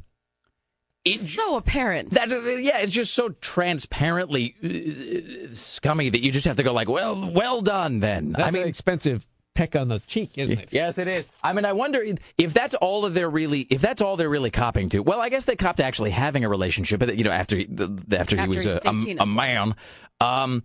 It's 1.05 1.31
so 1.35 1.57
apparent. 1.57 2.11
That 2.11 2.29
yeah, 2.29 2.79
it's 2.81 2.93
just 2.93 3.15
so 3.15 3.31
transparently 3.31 4.55
uh, 4.63 5.55
scummy 5.55 6.11
that 6.11 6.21
you 6.21 6.33
just 6.33 6.47
have 6.47 6.57
to 6.57 6.63
go 6.63 6.73
like, 6.73 6.89
well, 6.89 7.31
well 7.31 7.63
done. 7.63 8.01
Then 8.01 8.33
that's 8.33 8.49
I 8.49 8.51
mean, 8.51 8.63
an 8.63 8.69
expensive 8.69 9.27
peck 9.59 9.75
on 9.75 9.89
the 9.89 10.01
cheek, 10.01 10.37
isn't 10.37 10.59
it? 10.59 10.73
Yes, 10.73 10.99
it 10.99 11.09
is. 11.09 11.27
I 11.43 11.53
mean, 11.53 11.65
I 11.65 11.73
wonder 11.73 12.03
if 12.37 12.53
that's 12.53 12.75
all 12.75 13.05
of 13.05 13.15
their 13.15 13.31
really, 13.31 13.63
if 13.71 13.81
that's 13.81 14.03
all 14.03 14.17
they're 14.17 14.29
really 14.29 14.51
copping 14.51 14.89
to. 14.91 15.01
Well, 15.01 15.21
I 15.21 15.31
guess 15.31 15.47
they 15.47 15.57
copped 15.57 15.79
to 15.79 15.85
actually 15.85 16.11
having 16.11 16.45
a 16.45 16.49
relationship. 16.49 17.01
But 17.01 17.17
you 17.17 17.25
know, 17.25 17.31
after 17.31 17.59
after, 17.59 18.17
after 18.17 18.37
he 18.41 18.49
was, 18.49 18.65
he 18.65 18.71
a, 18.71 18.81
18, 18.85 19.19
a, 19.19 19.23
a 19.23 19.27
man. 19.27 19.75
Um, 20.21 20.63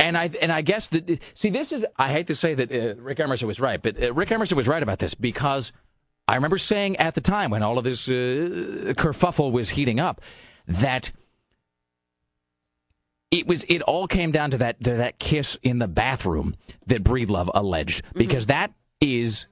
and 0.00 0.16
I 0.16 0.30
and 0.40 0.50
I 0.50 0.62
guess 0.62 0.88
that 0.88 1.22
see 1.34 1.50
this 1.50 1.72
is 1.72 1.84
I 1.96 2.10
hate 2.10 2.26
to 2.28 2.34
say 2.34 2.54
that 2.54 2.72
uh, 2.72 3.00
Rick 3.00 3.20
Emerson 3.20 3.46
was 3.46 3.60
right, 3.60 3.80
but 3.80 4.02
uh, 4.02 4.12
Rick 4.14 4.32
Emerson 4.32 4.56
was 4.56 4.66
right 4.66 4.82
about 4.82 4.98
this 4.98 5.14
because 5.14 5.72
I 6.26 6.34
remember 6.34 6.58
saying 6.58 6.96
at 6.96 7.14
the 7.14 7.20
time 7.20 7.50
when 7.50 7.62
all 7.62 7.78
of 7.78 7.84
this 7.84 8.08
uh, 8.08 8.94
kerfuffle 8.96 9.52
was 9.52 9.70
heating 9.70 10.00
up 10.00 10.20
that 10.66 11.12
it 13.30 13.46
was 13.46 13.64
it 13.64 13.82
all 13.82 14.06
came 14.06 14.32
down 14.32 14.50
to 14.52 14.58
that 14.58 14.82
to 14.84 14.94
that 14.94 15.18
kiss 15.18 15.58
in 15.62 15.78
the 15.78 15.88
bathroom 15.88 16.56
that 16.86 17.04
Breedlove 17.04 17.50
alleged 17.54 18.02
because 18.14 18.44
mm-hmm. 18.44 18.52
that 18.52 18.72
is 19.00 19.46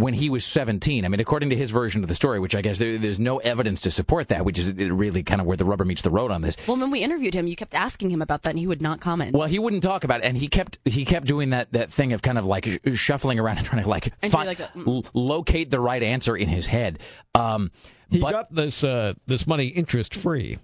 when 0.00 0.14
he 0.14 0.30
was 0.30 0.44
17. 0.44 1.04
I 1.04 1.08
mean, 1.08 1.20
according 1.20 1.50
to 1.50 1.56
his 1.56 1.70
version 1.70 2.02
of 2.02 2.08
the 2.08 2.14
story, 2.14 2.40
which 2.40 2.54
I 2.54 2.62
guess 2.62 2.78
there, 2.78 2.98
there's 2.98 3.20
no 3.20 3.38
evidence 3.38 3.80
to 3.82 3.90
support 3.90 4.28
that, 4.28 4.44
which 4.44 4.58
is 4.58 4.72
really 4.72 5.22
kind 5.22 5.40
of 5.40 5.46
where 5.46 5.56
the 5.56 5.64
rubber 5.64 5.84
meets 5.84 6.02
the 6.02 6.10
road 6.10 6.30
on 6.30 6.42
this. 6.42 6.56
Well, 6.66 6.76
when 6.76 6.90
we 6.90 7.02
interviewed 7.02 7.34
him, 7.34 7.46
you 7.46 7.56
kept 7.56 7.74
asking 7.74 8.10
him 8.10 8.22
about 8.22 8.42
that, 8.42 8.50
and 8.50 8.58
he 8.58 8.66
would 8.66 8.82
not 8.82 9.00
comment. 9.00 9.34
Well, 9.34 9.48
he 9.48 9.58
wouldn't 9.58 9.82
talk 9.82 10.04
about 10.04 10.20
it, 10.20 10.24
and 10.24 10.36
he 10.36 10.48
kept 10.48 10.78
he 10.84 11.04
kept 11.04 11.26
doing 11.26 11.50
that 11.50 11.72
that 11.72 11.90
thing 11.90 12.12
of 12.12 12.22
kind 12.22 12.38
of 12.38 12.46
like 12.46 12.66
sh- 12.66 12.78
shuffling 12.94 13.38
around 13.38 13.58
and 13.58 13.66
trying 13.66 13.82
to 13.82 13.88
like, 13.88 14.12
fi- 14.28 14.44
like 14.44 14.60
a, 14.60 14.70
l- 14.86 15.04
locate 15.14 15.70
the 15.70 15.80
right 15.80 16.02
answer 16.02 16.36
in 16.36 16.48
his 16.48 16.66
head. 16.66 16.98
Um, 17.34 17.70
he 18.10 18.18
but, 18.18 18.32
got 18.32 18.54
this 18.54 18.82
uh, 18.82 19.14
this 19.26 19.46
money 19.46 19.68
interest 19.68 20.14
free. 20.14 20.58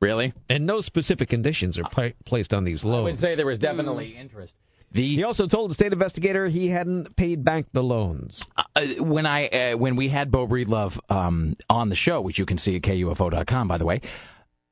Really? 0.00 0.32
And 0.48 0.66
no 0.66 0.80
specific 0.80 1.28
conditions 1.28 1.78
are 1.78 1.84
pla- 1.84 2.10
placed 2.24 2.54
on 2.54 2.64
these 2.64 2.84
loans. 2.84 3.00
I 3.00 3.10
would 3.10 3.18
say 3.18 3.34
there 3.34 3.46
was 3.46 3.58
definitely 3.58 4.12
mm. 4.12 4.20
interest. 4.20 4.54
The, 4.92 5.16
he 5.16 5.22
also 5.22 5.46
told 5.46 5.70
the 5.70 5.74
state 5.74 5.92
investigator 5.92 6.48
he 6.48 6.68
hadn't 6.68 7.14
paid 7.14 7.44
back 7.44 7.66
the 7.72 7.82
loans. 7.82 8.44
Uh, 8.56 8.86
when 8.98 9.24
I 9.24 9.46
uh, 9.46 9.76
when 9.76 9.94
we 9.94 10.08
had 10.08 10.30
Beau 10.30 10.48
Breedlove 10.48 10.98
um, 11.08 11.56
on 11.68 11.90
the 11.90 11.94
show, 11.94 12.20
which 12.20 12.38
you 12.38 12.46
can 12.46 12.58
see 12.58 12.76
at 12.76 12.82
KUFO.com, 12.82 13.68
by 13.68 13.78
the 13.78 13.84
way, 13.84 14.00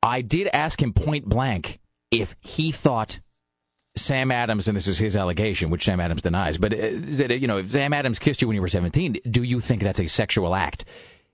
I 0.03 0.23
did 0.23 0.49
ask 0.53 0.83
him 0.83 0.93
point 0.93 1.25
blank 1.25 1.79
if 2.11 2.35
he 2.41 2.73
thought 2.73 3.21
Sam 3.97 4.33
Adams, 4.33 4.69
and 4.69 4.77
this 4.77 4.87
is 4.87 4.99
his 4.99 5.17
allegation, 5.17 5.71
which 5.71 5.85
Sam 5.85 6.01
Adams 6.01 6.23
denies, 6.23 6.59
but 6.59 6.73
uh, 6.73 6.77
you 6.77 7.47
know, 7.47 7.59
if 7.59 7.69
Sam 7.71 7.93
Adams 7.93 8.19
kissed 8.19 8.43
you 8.43 8.49
when 8.49 8.55
you 8.55 8.63
were 8.63 8.69
17, 8.69 9.19
do 9.31 9.43
you 9.43 9.61
think 9.61 9.83
that's 9.83 10.01
a 10.01 10.07
sexual 10.07 10.55
act? 10.55 10.85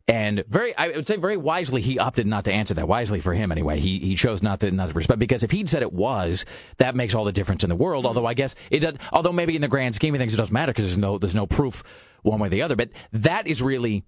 And 0.06 0.44
very, 0.46 0.76
I 0.76 0.88
would 0.88 1.06
say 1.06 1.16
very 1.16 1.38
wisely, 1.38 1.80
he 1.80 1.98
opted 1.98 2.26
not 2.26 2.44
to 2.44 2.52
answer 2.52 2.74
that. 2.74 2.86
Wisely 2.86 3.20
for 3.20 3.32
him, 3.32 3.50
anyway. 3.50 3.80
He 3.80 3.98
he 4.00 4.16
chose 4.16 4.42
not 4.42 4.60
to 4.60 4.70
not 4.70 4.88
to 4.88 4.94
respect 4.94 5.18
because 5.18 5.42
if 5.42 5.50
he'd 5.50 5.70
said 5.70 5.80
it 5.80 5.94
was, 5.94 6.44
that 6.76 6.94
makes 6.94 7.14
all 7.14 7.24
the 7.24 7.32
difference 7.32 7.64
in 7.64 7.70
the 7.70 7.76
world. 7.76 8.02
Mm-hmm. 8.02 8.08
Although 8.08 8.26
I 8.26 8.34
guess 8.34 8.54
it 8.70 8.80
does. 8.80 8.96
Although 9.12 9.32
maybe 9.32 9.56
in 9.56 9.62
the 9.62 9.68
grand 9.68 9.94
scheme 9.94 10.14
of 10.14 10.18
things, 10.18 10.34
it 10.34 10.36
doesn't 10.36 10.52
matter 10.52 10.72
because 10.72 10.84
there's 10.84 10.98
no 10.98 11.16
there's 11.16 11.34
no 11.34 11.46
proof 11.46 11.82
one 12.22 12.38
way 12.38 12.48
or 12.48 12.50
the 12.50 12.60
other. 12.60 12.76
But 12.76 12.90
that 13.12 13.46
is 13.46 13.62
really 13.62 14.04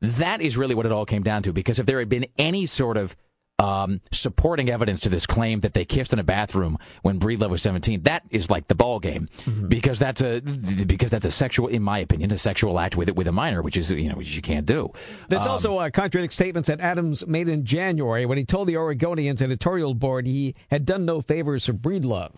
that 0.00 0.40
is 0.40 0.56
really 0.56 0.74
what 0.74 0.84
it 0.84 0.90
all 0.90 1.06
came 1.06 1.22
down 1.22 1.44
to. 1.44 1.52
Because 1.52 1.78
if 1.78 1.86
there 1.86 2.00
had 2.00 2.08
been 2.08 2.26
any 2.38 2.66
sort 2.66 2.96
of 2.96 3.14
um, 3.58 4.00
supporting 4.12 4.68
evidence 4.68 5.00
to 5.00 5.08
this 5.08 5.26
claim 5.26 5.60
that 5.60 5.74
they 5.74 5.84
kissed 5.84 6.12
in 6.12 6.18
a 6.18 6.24
bathroom 6.24 6.78
when 7.02 7.18
Breedlove 7.18 7.50
was 7.50 7.62
17. 7.62 8.02
That 8.02 8.22
is 8.30 8.50
like 8.50 8.66
the 8.66 8.74
ball 8.74 9.00
game 9.00 9.28
mm-hmm. 9.38 9.68
because 9.68 9.98
that's 9.98 10.20
a 10.20 10.40
because 10.40 11.10
that's 11.10 11.24
a 11.24 11.30
sexual, 11.30 11.68
in 11.68 11.82
my 11.82 11.98
opinion, 11.98 12.32
a 12.32 12.36
sexual 12.36 12.78
act 12.78 12.96
with 12.96 13.08
it 13.08 13.16
with 13.16 13.28
a 13.28 13.32
minor, 13.32 13.62
which 13.62 13.76
is 13.76 13.90
you 13.90 14.08
know 14.08 14.16
which 14.16 14.34
you 14.36 14.42
can't 14.42 14.66
do. 14.66 14.92
This 15.28 15.42
um, 15.42 15.52
also 15.52 15.78
uh, 15.78 15.90
contradicts 15.90 16.34
statements 16.34 16.68
that 16.68 16.80
Adams 16.80 17.26
made 17.26 17.48
in 17.48 17.64
January 17.64 18.26
when 18.26 18.38
he 18.38 18.44
told 18.44 18.68
the 18.68 18.74
Oregonians 18.74 19.40
editorial 19.40 19.94
board 19.94 20.26
he 20.26 20.54
had 20.70 20.84
done 20.84 21.04
no 21.04 21.20
favors 21.20 21.66
for 21.66 21.72
Breedlove. 21.72 22.32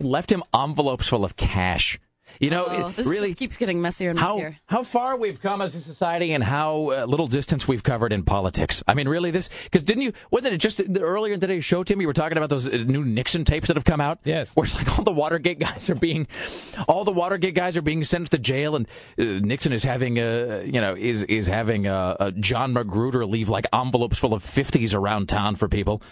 Left 0.00 0.30
him 0.30 0.42
envelopes 0.54 1.08
full 1.08 1.24
of 1.24 1.36
cash. 1.36 1.98
You 2.40 2.50
know, 2.50 2.66
oh, 2.66 2.88
it 2.88 2.96
this 2.96 3.06
really 3.06 3.28
just 3.28 3.38
keeps 3.38 3.56
getting 3.56 3.80
messier 3.80 4.10
and 4.10 4.18
how, 4.18 4.36
messier. 4.36 4.56
How 4.66 4.82
far 4.82 5.16
we've 5.16 5.40
come 5.40 5.62
as 5.62 5.74
a 5.74 5.80
society 5.80 6.32
and 6.32 6.42
how 6.42 6.90
uh, 6.90 7.04
little 7.04 7.26
distance 7.26 7.68
we've 7.68 7.82
covered 7.82 8.12
in 8.12 8.24
politics. 8.24 8.82
I 8.88 8.94
mean, 8.94 9.08
really, 9.08 9.30
this 9.30 9.50
because 9.64 9.82
didn't 9.82 10.02
you? 10.02 10.12
Wasn't 10.30 10.52
it 10.52 10.58
just 10.58 10.80
earlier 11.00 11.34
in 11.34 11.40
today's 11.40 11.64
show, 11.64 11.84
Tim? 11.84 12.00
You 12.00 12.06
were 12.06 12.12
talking 12.12 12.36
about 12.36 12.50
those 12.50 12.68
uh, 12.68 12.84
new 12.86 13.04
Nixon 13.04 13.44
tapes 13.44 13.68
that 13.68 13.76
have 13.76 13.84
come 13.84 14.00
out. 14.00 14.18
Yes, 14.24 14.52
where 14.54 14.64
it's 14.64 14.74
like 14.74 14.98
all 14.98 15.04
the 15.04 15.12
Watergate 15.12 15.58
guys 15.58 15.88
are 15.88 15.94
being, 15.94 16.26
all 16.88 17.04
the 17.04 17.12
Watergate 17.12 17.54
guys 17.54 17.76
are 17.76 17.82
being 17.82 18.04
sentenced 18.04 18.32
to 18.32 18.38
jail, 18.38 18.76
and 18.76 18.86
uh, 19.18 19.24
Nixon 19.24 19.72
is 19.72 19.84
having 19.84 20.18
a, 20.18 20.64
you 20.64 20.80
know, 20.80 20.94
is 20.96 21.22
is 21.24 21.46
having 21.46 21.86
a, 21.86 22.16
a 22.20 22.32
John 22.32 22.72
Magruder 22.72 23.26
leave 23.26 23.48
like 23.48 23.66
envelopes 23.72 24.18
full 24.18 24.34
of 24.34 24.42
fifties 24.42 24.94
around 24.94 25.28
town 25.28 25.54
for 25.54 25.68
people. 25.68 26.02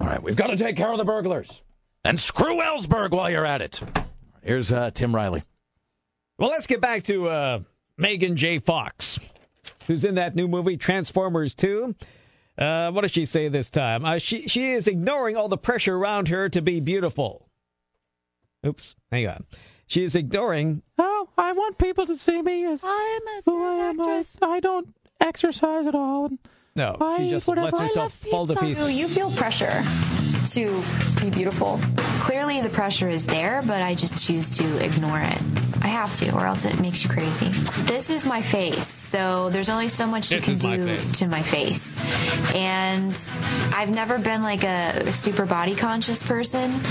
All 0.00 0.06
right, 0.06 0.22
we've 0.22 0.36
got 0.36 0.48
to 0.48 0.56
take 0.56 0.76
care 0.76 0.92
of 0.92 0.98
the 0.98 1.04
burglars 1.04 1.62
and 2.04 2.18
screw 2.18 2.60
Ellsberg 2.62 3.10
while 3.10 3.28
you're 3.28 3.44
at 3.44 3.60
it. 3.60 3.80
Here's 4.42 4.72
uh, 4.72 4.90
Tim 4.92 5.14
Riley. 5.14 5.42
Well, 6.38 6.50
let's 6.50 6.66
get 6.68 6.80
back 6.80 7.02
to 7.04 7.28
uh, 7.28 7.60
Megan 7.96 8.36
J. 8.36 8.60
Fox, 8.60 9.18
who's 9.86 10.04
in 10.04 10.14
that 10.14 10.36
new 10.36 10.46
movie 10.46 10.76
Transformers 10.76 11.54
2. 11.56 11.94
Uh, 12.56 12.90
what 12.92 13.02
does 13.02 13.10
she 13.10 13.24
say 13.24 13.48
this 13.48 13.68
time? 13.70 14.04
Uh, 14.04 14.18
she 14.18 14.48
she 14.48 14.72
is 14.72 14.88
ignoring 14.88 15.36
all 15.36 15.48
the 15.48 15.56
pressure 15.58 15.96
around 15.96 16.28
her 16.28 16.48
to 16.48 16.60
be 16.60 16.80
beautiful. 16.80 17.48
Oops, 18.66 18.96
hang 19.12 19.28
on. 19.28 19.44
She 19.86 20.02
is 20.04 20.16
ignoring. 20.16 20.82
Oh, 20.98 21.28
I 21.38 21.52
want 21.52 21.78
people 21.78 22.04
to 22.06 22.16
see 22.18 22.42
me 22.42 22.64
as 22.66 22.84
I'm 22.84 22.90
a 22.90 23.40
who 23.44 23.64
I 23.64 23.74
am. 23.74 24.00
actress. 24.00 24.38
I 24.42 24.60
don't 24.60 24.88
exercise 25.20 25.86
at 25.86 25.94
all. 25.94 26.30
No, 26.74 26.96
I 27.00 27.18
she 27.18 27.30
just 27.30 27.46
lets 27.48 27.78
I 27.78 27.84
herself 27.84 28.24
love 28.24 28.30
fall 28.30 28.46
to 28.48 28.54
pizza. 28.54 28.66
pieces. 28.84 28.92
You 28.92 29.08
feel 29.08 29.30
pressure 29.30 29.82
to 30.52 30.82
be 31.20 31.30
beautiful. 31.30 31.80
Clearly, 32.20 32.60
the 32.60 32.68
pressure 32.68 33.08
is 33.08 33.24
there, 33.26 33.62
but 33.66 33.82
I 33.82 33.94
just 33.94 34.26
choose 34.26 34.50
to 34.58 34.84
ignore 34.84 35.20
it. 35.20 35.38
I 35.80 35.88
have 35.88 36.12
to, 36.16 36.34
or 36.34 36.44
else 36.44 36.64
it 36.64 36.80
makes 36.80 37.04
you 37.04 37.10
crazy. 37.10 37.48
This 37.84 38.10
is 38.10 38.26
my 38.26 38.42
face, 38.42 38.86
so 38.88 39.48
there's 39.50 39.68
only 39.68 39.88
so 39.88 40.06
much 40.06 40.32
you 40.32 40.40
can 40.40 40.54
is 40.54 40.64
my 40.64 40.76
do 40.76 41.04
to 41.04 41.28
my 41.28 41.42
face. 41.42 42.00
And 42.54 43.18
I've 43.74 43.90
never 43.90 44.18
been 44.18 44.42
like 44.42 44.64
a 44.64 45.12
super 45.12 45.46
body 45.46 45.76
conscious 45.76 46.22
person, 46.22 46.84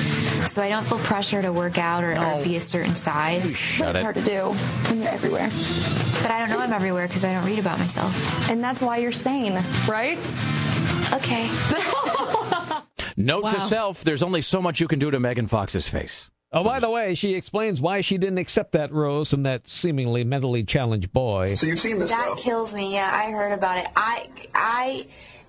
so 0.45 0.61
I 0.61 0.69
don't 0.69 0.88
feel 0.88 0.99
pressure 0.99 1.41
to 1.41 1.51
work 1.51 1.77
out 1.77 2.03
or, 2.03 2.17
or 2.17 2.43
be 2.43 2.55
a 2.55 2.61
certain 2.61 2.95
size. 2.95 3.57
Shut 3.57 3.88
That's 3.88 3.99
it. 3.99 4.03
hard 4.03 4.15
to 4.15 4.21
do 4.21 4.57
when 4.89 5.01
you're 5.01 5.11
everywhere. 5.11 5.49
But 6.21 6.31
I 6.31 6.39
don't 6.39 6.49
know 6.49 6.59
I'm 6.59 6.73
everywhere 6.73 7.07
because 7.07 7.25
I 7.25 7.34
don't 7.34 7.45
read 7.45 7.59
about 7.59 7.79
myself. 7.79 8.49
And 8.49 8.63
that's 8.63 8.81
why 8.81 8.97
you're 8.97 9.11
sane, 9.11 9.63
right? 9.88 10.17
Okay. 11.13 11.49
Note 13.18 13.49
to 13.49 13.60
self: 13.60 14.03
There's 14.03 14.23
only 14.23 14.41
so 14.41 14.61
much 14.61 14.80
you 14.80 14.88
can 14.88 14.99
do 14.99 15.10
to 15.11 15.19
Megan 15.19 15.48
Fox's 15.48 15.88
face. 15.89 16.30
Oh, 16.53 16.64
by 16.64 16.80
the 16.80 16.89
way, 16.89 17.14
she 17.14 17.34
explains 17.35 17.81
why 17.81 17.99
she 17.99 18.18
didn't 18.18 18.38
accept 18.38 18.72
that 18.72 18.94
rose 18.94 19.30
from 19.31 19.44
that 19.44 19.68
seemingly 19.68 20.23
mentally 20.23 20.64
challenged 20.64 21.11
boy. 21.11 21.44
So 21.56 21.65
you've 21.65 21.80
seen 21.80 21.99
this, 21.99 22.10
That 22.10 22.26
though? 22.30 22.35
kills 22.35 22.73
me. 22.73 22.94
Yeah, 22.94 23.11
I 23.14 23.31
heard 23.31 23.52
about 23.52 23.80
it. 23.80 23.88
I, 23.98 24.30
I, 24.56 25.07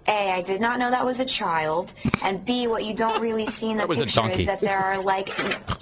A, 0.09 0.33
I 0.33 0.43
did 0.43 0.61
not 0.61 0.79
know 0.79 0.91
that 0.91 1.05
was 1.05 1.21
a 1.21 1.25
child, 1.25 1.93
and 2.23 2.43
B, 2.45 2.67
what 2.67 2.85
you 2.85 2.95
don't 2.95 3.21
really 3.21 3.47
see 3.47 3.71
in 3.71 3.77
the 3.77 3.83
That 3.83 3.89
was 3.89 3.99
picture 4.01 4.21
donkey. 4.23 4.41
is 4.43 4.47
that 4.47 4.61
there 4.61 4.79
are 4.79 4.99
like 5.03 5.29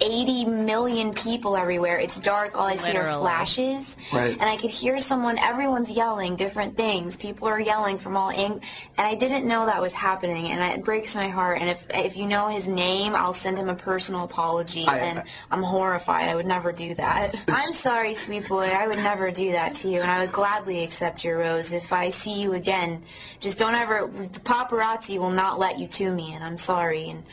80 0.01 0.45
million 0.45 1.13
people 1.13 1.55
everywhere. 1.55 1.97
It's 1.99 2.19
dark. 2.19 2.57
All 2.57 2.67
I 2.67 2.75
see 2.75 2.95
are 2.97 3.19
flashes, 3.19 3.95
Right. 4.11 4.31
and 4.31 4.43
I 4.43 4.57
could 4.57 4.69
hear 4.69 4.99
someone. 4.99 5.37
Everyone's 5.39 5.89
yelling 5.89 6.35
different 6.35 6.75
things. 6.75 7.15
People 7.15 7.47
are 7.47 7.59
yelling 7.59 7.97
from 7.97 8.17
all 8.17 8.29
angles, 8.29 8.61
and 8.97 9.07
I 9.07 9.15
didn't 9.15 9.47
know 9.47 9.65
that 9.65 9.81
was 9.81 9.93
happening, 9.93 10.47
and 10.49 10.61
it 10.77 10.83
breaks 10.83 11.15
my 11.15 11.29
heart. 11.29 11.59
And 11.61 11.69
if 11.69 11.83
if 11.93 12.17
you 12.17 12.25
know 12.25 12.47
his 12.49 12.67
name, 12.67 13.15
I'll 13.15 13.33
send 13.33 13.57
him 13.57 13.69
a 13.69 13.75
personal 13.75 14.23
apology. 14.23 14.85
I- 14.87 14.97
and 14.97 15.23
I'm 15.51 15.63
horrified. 15.63 16.27
I 16.27 16.35
would 16.35 16.45
never 16.45 16.71
do 16.73 16.93
that. 16.95 17.33
I'm 17.47 17.71
sorry, 17.73 18.13
sweet 18.13 18.47
boy. 18.49 18.65
I 18.67 18.87
would 18.87 18.97
never 18.99 19.31
do 19.31 19.51
that 19.53 19.73
to 19.75 19.89
you, 19.89 20.01
and 20.01 20.11
I 20.11 20.19
would 20.19 20.33
gladly 20.33 20.83
accept 20.83 21.23
your 21.23 21.37
rose 21.39 21.71
if 21.71 21.93
I 21.93 22.09
see 22.09 22.33
you 22.41 22.53
again. 22.53 23.03
Just 23.39 23.57
don't 23.57 23.73
ever. 23.75 24.09
The 24.17 24.39
paparazzi 24.39 25.19
will 25.19 25.29
not 25.29 25.59
let 25.59 25.77
you 25.77 25.87
to 25.87 26.11
me, 26.11 26.33
and 26.33 26.43
I'm 26.43 26.57
sorry. 26.57 27.09
And 27.09 27.23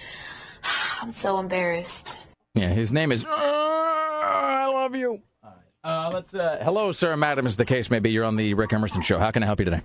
I'm 1.01 1.13
so 1.13 1.39
embarrassed. 1.39 2.19
Yeah, 2.55 2.69
his 2.69 2.93
name 2.93 3.11
is. 3.11 3.25
I 3.27 4.71
love 4.73 4.95
you. 4.95 5.21
Uh, 5.83 6.11
let's. 6.13 6.35
Uh, 6.35 6.61
hello, 6.63 6.93
sir, 6.93 7.17
madam, 7.17 7.47
as 7.47 7.57
the 7.57 7.65
case 7.65 7.91
may 7.91 8.01
be. 8.01 8.11
You're 8.11 8.25
on 8.25 8.37
the 8.37 8.53
Rick 8.55 8.75
Emerson 8.75 9.01
show. 9.01 9.19
How 9.19 9.31
can 9.31 9.43
I 9.43 9.47
help 9.47 9.61
you 9.61 9.65
today? 9.65 9.81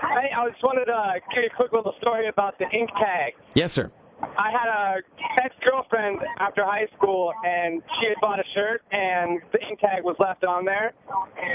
Hey, 0.00 0.30
I 0.36 0.48
just 0.50 0.62
wanted 0.62 0.84
to 0.86 1.20
give 1.34 1.44
you 1.44 1.50
a 1.52 1.56
quick 1.56 1.72
little 1.72 1.94
story 2.00 2.28
about 2.28 2.58
the 2.58 2.66
ink 2.70 2.90
tag. 2.98 3.32
Yes, 3.54 3.72
sir. 3.72 3.90
I 4.22 4.50
had 4.52 4.68
a 4.68 5.42
ex-girlfriend 5.42 6.20
after 6.38 6.64
high 6.64 6.86
school, 6.96 7.32
and 7.44 7.82
she 7.98 8.08
had 8.08 8.16
bought 8.20 8.38
a 8.38 8.44
shirt, 8.54 8.82
and 8.92 9.40
the 9.52 9.58
ink 9.66 9.80
tag 9.80 10.04
was 10.04 10.16
left 10.20 10.44
on 10.44 10.64
there. 10.64 10.92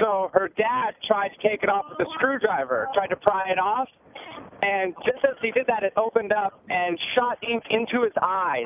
So 0.02 0.30
her 0.34 0.49
dad 0.57 0.95
tried 1.07 1.30
to 1.30 1.48
take 1.48 1.64
it 1.64 1.69
off 1.69 1.86
with 1.90 2.06
a 2.06 2.10
screwdriver, 2.15 2.90
tried 2.94 3.07
to 3.07 3.15
pry 3.15 3.49
it 3.49 3.57
off, 3.60 3.88
and 4.61 4.93
just 5.05 5.23
as 5.23 5.35
he 5.41 5.51
did 5.51 5.67
that, 5.67 5.84
it 5.84 5.93
opened 5.97 6.31
up 6.34 6.59
and 6.69 6.97
shot 7.15 7.38
ink 7.47 7.63
into 7.69 8.03
his 8.03 8.13
eyes. 8.21 8.65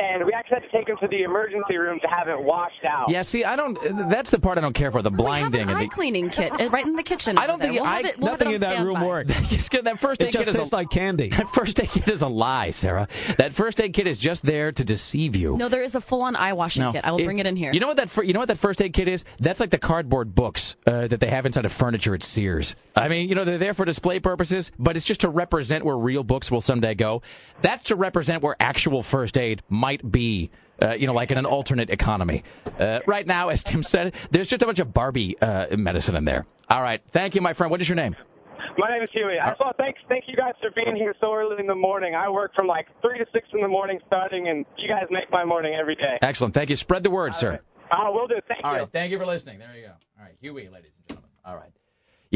And 0.00 0.24
we 0.26 0.32
actually 0.32 0.56
had 0.60 0.70
to 0.70 0.78
take 0.78 0.88
him 0.88 0.96
to 1.00 1.08
the 1.08 1.22
emergency 1.22 1.76
room 1.76 1.98
to 2.02 2.08
have 2.08 2.28
it 2.28 2.40
washed 2.40 2.84
out. 2.88 3.08
Yeah, 3.08 3.22
see, 3.22 3.44
I 3.44 3.56
don't. 3.56 3.78
That's 4.10 4.30
the 4.30 4.38
part 4.40 4.58
I 4.58 4.60
don't 4.60 4.72
care 4.74 4.90
for. 4.90 5.02
The 5.02 5.10
blinding 5.10 5.62
and 5.62 5.70
eye 5.70 5.84
the. 5.84 5.88
cleaning 5.88 6.30
kit 6.30 6.52
uh, 6.52 6.68
right 6.70 6.84
in 6.86 6.94
the 6.96 7.02
kitchen. 7.02 7.38
I 7.38 7.46
don't 7.46 7.60
think 7.60 7.72
we'll 7.74 7.84
I- 7.84 7.96
have 7.96 8.04
it, 8.06 8.18
we'll 8.18 8.30
have 8.30 8.40
Nothing 8.40 8.52
it 8.52 8.54
in 8.56 8.60
that 8.62 8.78
room 8.84 8.96
standby. 8.96 9.06
works. 9.06 9.68
that 9.82 9.98
first 9.98 10.22
It 10.22 10.26
aid 10.26 10.32
kit 10.32 10.40
just 10.40 10.50
is 10.50 10.56
tastes 10.56 10.72
a, 10.72 10.76
like 10.76 10.90
candy. 10.90 11.28
That 11.36 11.48
first 11.50 11.80
aid 11.80 11.90
kit 11.90 12.08
is 12.08 12.22
a 12.22 12.28
lie, 12.28 12.70
Sarah. 12.70 13.08
That 13.38 13.52
first 13.52 13.80
aid 13.80 13.92
kit 13.94 14.06
is 14.06 14.18
just 14.18 14.44
there 14.44 14.72
to 14.72 14.84
deceive 14.84 15.36
you. 15.36 15.56
No, 15.56 15.68
there 15.68 15.82
is 15.82 15.94
a 15.94 16.00
full-on 16.00 16.36
eye 16.36 16.52
washing 16.52 16.82
No. 16.84 16.92
kit. 16.92 17.04
I 17.04 17.12
will 17.12 17.24
bring 17.24 17.38
it 17.38 17.46
in 17.46 17.56
here. 17.56 17.72
You 17.72 17.80
know 17.80 17.88
what 17.88 17.96
that 17.96 18.14
you 18.26 18.32
know 18.32 18.40
what 18.40 18.48
that 18.48 18.58
first 18.58 18.82
aid 18.82 18.92
kit 18.92 19.08
is? 19.08 19.24
That's 19.38 19.60
like 19.60 19.70
the 19.70 19.78
cardboard 19.78 20.34
books 20.34 20.76
uh, 20.86 21.06
that 21.08 21.20
they 21.20 21.28
have 21.28 21.46
inside 21.46 21.64
of 21.64 21.72
furniture 21.72 22.14
at 22.14 22.22
Sears. 22.22 22.74
I 22.94 23.08
mean, 23.08 23.28
you 23.28 23.34
know, 23.34 23.44
they're 23.44 23.58
there 23.58 23.74
for 23.74 23.84
display 23.84 24.18
purposes, 24.20 24.72
but 24.78 24.96
it's 24.96 25.05
just 25.06 25.22
to 25.22 25.28
represent 25.28 25.84
where 25.84 25.96
real 25.96 26.24
books 26.24 26.50
will 26.50 26.60
someday 26.60 26.94
go. 26.94 27.22
That's 27.62 27.84
to 27.84 27.96
represent 27.96 28.42
where 28.42 28.56
actual 28.60 29.02
first 29.02 29.38
aid 29.38 29.62
might 29.68 30.10
be. 30.10 30.50
Uh, 30.80 30.92
you 30.92 31.06
know, 31.06 31.14
like 31.14 31.30
in 31.30 31.38
an 31.38 31.46
alternate 31.46 31.88
economy. 31.88 32.44
Uh, 32.78 33.00
right 33.06 33.26
now, 33.26 33.48
as 33.48 33.62
Tim 33.62 33.82
said, 33.82 34.14
there's 34.30 34.46
just 34.46 34.60
a 34.60 34.66
bunch 34.66 34.78
of 34.78 34.92
Barbie 34.92 35.40
uh, 35.40 35.74
medicine 35.74 36.16
in 36.16 36.26
there. 36.26 36.44
All 36.68 36.82
right, 36.82 37.00
thank 37.12 37.34
you, 37.34 37.40
my 37.40 37.54
friend. 37.54 37.70
What 37.70 37.80
is 37.80 37.88
your 37.88 37.96
name? 37.96 38.14
My 38.76 38.90
name 38.90 39.02
is 39.02 39.08
Huey. 39.12 39.38
I 39.38 39.50
just 39.50 39.60
want 39.60 39.76
to 39.78 39.82
thank, 39.82 40.24
you 40.28 40.36
guys 40.36 40.52
for 40.60 40.70
being 40.74 40.94
here 40.96 41.14
so 41.18 41.32
early 41.32 41.56
in 41.58 41.66
the 41.66 41.74
morning. 41.74 42.14
I 42.14 42.28
work 42.28 42.52
from 42.54 42.66
like 42.66 42.86
3 43.00 43.18
to 43.18 43.24
6 43.32 43.48
in 43.54 43.62
the 43.62 43.68
morning 43.68 44.00
starting, 44.06 44.48
and 44.48 44.66
you 44.76 44.86
guys 44.86 45.04
make 45.10 45.30
my 45.30 45.46
morning 45.46 45.74
every 45.80 45.94
day. 45.94 46.18
Excellent. 46.20 46.52
Thank 46.52 46.68
you. 46.68 46.76
Spread 46.76 47.02
the 47.02 47.10
word, 47.10 47.34
sir. 47.34 47.60
I 47.90 48.10
will 48.10 48.26
do. 48.26 48.34
Thank 48.48 48.64
All 48.64 48.72
you. 48.72 48.80
right. 48.80 48.88
Thank 48.92 49.12
you 49.12 49.18
for 49.18 49.26
listening. 49.26 49.58
There 49.60 49.74
you 49.74 49.86
go. 49.86 49.92
All 50.18 50.24
right. 50.24 50.34
Huey, 50.40 50.68
ladies 50.68 50.90
and 50.98 51.08
gentlemen. 51.08 51.30
All 51.44 51.56
right. 51.56 51.70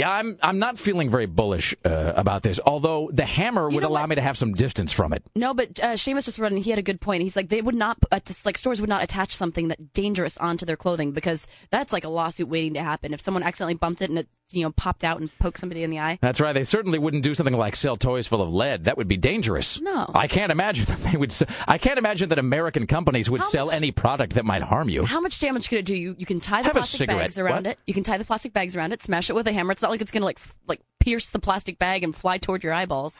Yeah, 0.00 0.10
I'm 0.10 0.38
I'm 0.42 0.58
not 0.58 0.78
feeling 0.78 1.10
very 1.10 1.26
bullish 1.26 1.74
uh, 1.84 2.12
about 2.16 2.42
this. 2.42 2.58
Although 2.64 3.10
the 3.12 3.26
hammer 3.26 3.68
would 3.68 3.84
allow 3.84 4.06
me 4.06 4.14
to 4.14 4.22
have 4.22 4.38
some 4.38 4.54
distance 4.54 4.92
from 4.92 5.12
it. 5.12 5.22
No, 5.36 5.52
but 5.52 5.78
uh, 5.80 5.92
Seamus 5.92 6.24
just 6.24 6.38
running. 6.38 6.62
He 6.62 6.70
had 6.70 6.78
a 6.78 6.82
good 6.82 7.00
point. 7.02 7.22
He's 7.22 7.36
like, 7.36 7.50
they 7.50 7.60
would 7.60 7.74
not, 7.74 7.98
uh, 8.10 8.20
just, 8.20 8.46
like 8.46 8.56
stores 8.56 8.80
would 8.80 8.88
not 8.88 9.02
attach 9.02 9.34
something 9.36 9.68
that 9.68 9.92
dangerous 9.92 10.38
onto 10.38 10.64
their 10.64 10.76
clothing 10.76 11.12
because 11.12 11.46
that's 11.70 11.92
like 11.92 12.04
a 12.04 12.08
lawsuit 12.08 12.48
waiting 12.48 12.74
to 12.74 12.82
happen. 12.82 13.12
If 13.12 13.20
someone 13.20 13.42
accidentally 13.42 13.74
bumped 13.74 14.00
it 14.00 14.08
and 14.08 14.18
it, 14.20 14.28
you 14.52 14.64
know, 14.64 14.72
popped 14.72 15.04
out 15.04 15.20
and 15.20 15.30
poked 15.38 15.58
somebody 15.58 15.84
in 15.84 15.90
the 15.90 16.00
eye. 16.00 16.18
That's 16.20 16.40
right. 16.40 16.52
They 16.52 16.64
certainly 16.64 16.98
wouldn't 16.98 17.22
do 17.22 17.34
something 17.34 17.54
like 17.56 17.76
sell 17.76 17.96
toys 17.96 18.26
full 18.26 18.42
of 18.42 18.52
lead. 18.52 18.86
That 18.86 18.96
would 18.96 19.06
be 19.06 19.16
dangerous. 19.16 19.80
No. 19.80 20.10
I 20.12 20.26
can't 20.26 20.50
imagine 20.50 20.84
that 20.88 21.00
they 21.04 21.16
would. 21.16 21.32
I 21.68 21.78
can't 21.78 21.98
imagine 21.98 22.30
that 22.30 22.38
American 22.40 22.88
companies 22.88 23.30
would 23.30 23.44
sell 23.44 23.70
any 23.70 23.92
product 23.92 24.34
that 24.34 24.44
might 24.44 24.62
harm 24.62 24.88
you. 24.88 25.04
How 25.04 25.20
much 25.20 25.38
damage 25.38 25.68
could 25.68 25.78
it 25.78 25.84
do? 25.84 25.94
You 25.94 26.16
you 26.18 26.26
can 26.26 26.40
tie 26.40 26.62
the 26.62 26.64
Have 26.64 26.72
plastic 26.72 27.08
bags 27.08 27.38
around 27.38 27.64
What? 27.66 27.72
it. 27.74 27.78
You 27.86 27.94
can 27.94 28.02
tie 28.02 28.18
the 28.18 28.24
plastic 28.24 28.52
bags 28.52 28.74
around 28.74 28.90
it, 28.92 29.02
smash 29.02 29.30
it 29.30 29.34
with 29.34 29.46
a 29.46 29.52
hammer. 29.52 29.70
It's 29.70 29.82
not 29.90 29.94
like 29.94 30.02
it's 30.02 30.12
gonna 30.12 30.24
like 30.24 30.38
f- 30.38 30.56
like 30.68 30.80
pierce 31.00 31.26
the 31.28 31.40
plastic 31.40 31.78
bag 31.78 32.04
and 32.04 32.14
fly 32.14 32.38
toward 32.38 32.62
your 32.62 32.72
eyeballs. 32.72 33.18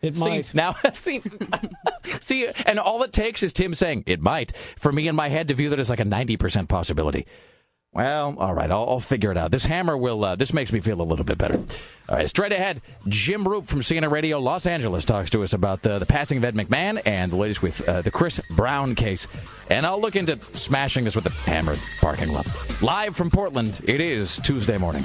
It 0.00 0.16
see, 0.16 0.20
might. 0.20 0.54
Now, 0.54 0.74
see, 0.94 1.22
see, 2.20 2.48
and 2.66 2.78
all 2.78 3.02
it 3.02 3.12
takes 3.12 3.42
is 3.42 3.52
Tim 3.52 3.74
saying 3.74 4.04
it 4.06 4.20
might 4.20 4.56
for 4.56 4.90
me 4.90 5.08
in 5.08 5.14
my 5.14 5.28
head 5.28 5.48
to 5.48 5.54
view 5.54 5.70
that 5.70 5.80
as 5.80 5.90
like 5.90 6.00
a 6.00 6.04
ninety 6.04 6.36
percent 6.36 6.68
possibility. 6.68 7.26
Well, 7.92 8.34
all 8.38 8.52
right, 8.54 8.68
I'll, 8.72 8.88
I'll 8.88 9.00
figure 9.00 9.30
it 9.30 9.36
out. 9.36 9.52
This 9.52 9.66
hammer 9.66 9.96
will. 9.96 10.24
Uh, 10.24 10.34
this 10.34 10.52
makes 10.52 10.72
me 10.72 10.80
feel 10.80 11.00
a 11.00 11.04
little 11.04 11.24
bit 11.24 11.38
better. 11.38 11.58
All 12.08 12.16
right, 12.16 12.28
straight 12.28 12.50
ahead, 12.50 12.82
Jim 13.06 13.44
Roope 13.44 13.66
from 13.66 13.82
CNN 13.82 14.10
Radio 14.10 14.40
Los 14.40 14.66
Angeles 14.66 15.04
talks 15.04 15.30
to 15.30 15.44
us 15.44 15.52
about 15.52 15.82
the, 15.82 16.00
the 16.00 16.06
passing 16.06 16.38
of 16.38 16.44
Ed 16.44 16.54
McMahon 16.54 17.00
and 17.06 17.30
the 17.30 17.36
latest 17.36 17.62
with 17.62 17.88
uh, 17.88 18.02
the 18.02 18.10
Chris 18.10 18.40
Brown 18.50 18.96
case. 18.96 19.28
And 19.70 19.86
I'll 19.86 20.00
look 20.00 20.16
into 20.16 20.36
smashing 20.56 21.04
this 21.04 21.14
with 21.14 21.26
a 21.26 21.30
hammer 21.48 21.76
parking 22.00 22.32
lot. 22.32 22.48
Live 22.82 23.14
from 23.14 23.30
Portland, 23.30 23.80
it 23.86 24.00
is 24.00 24.38
Tuesday 24.40 24.76
morning. 24.76 25.04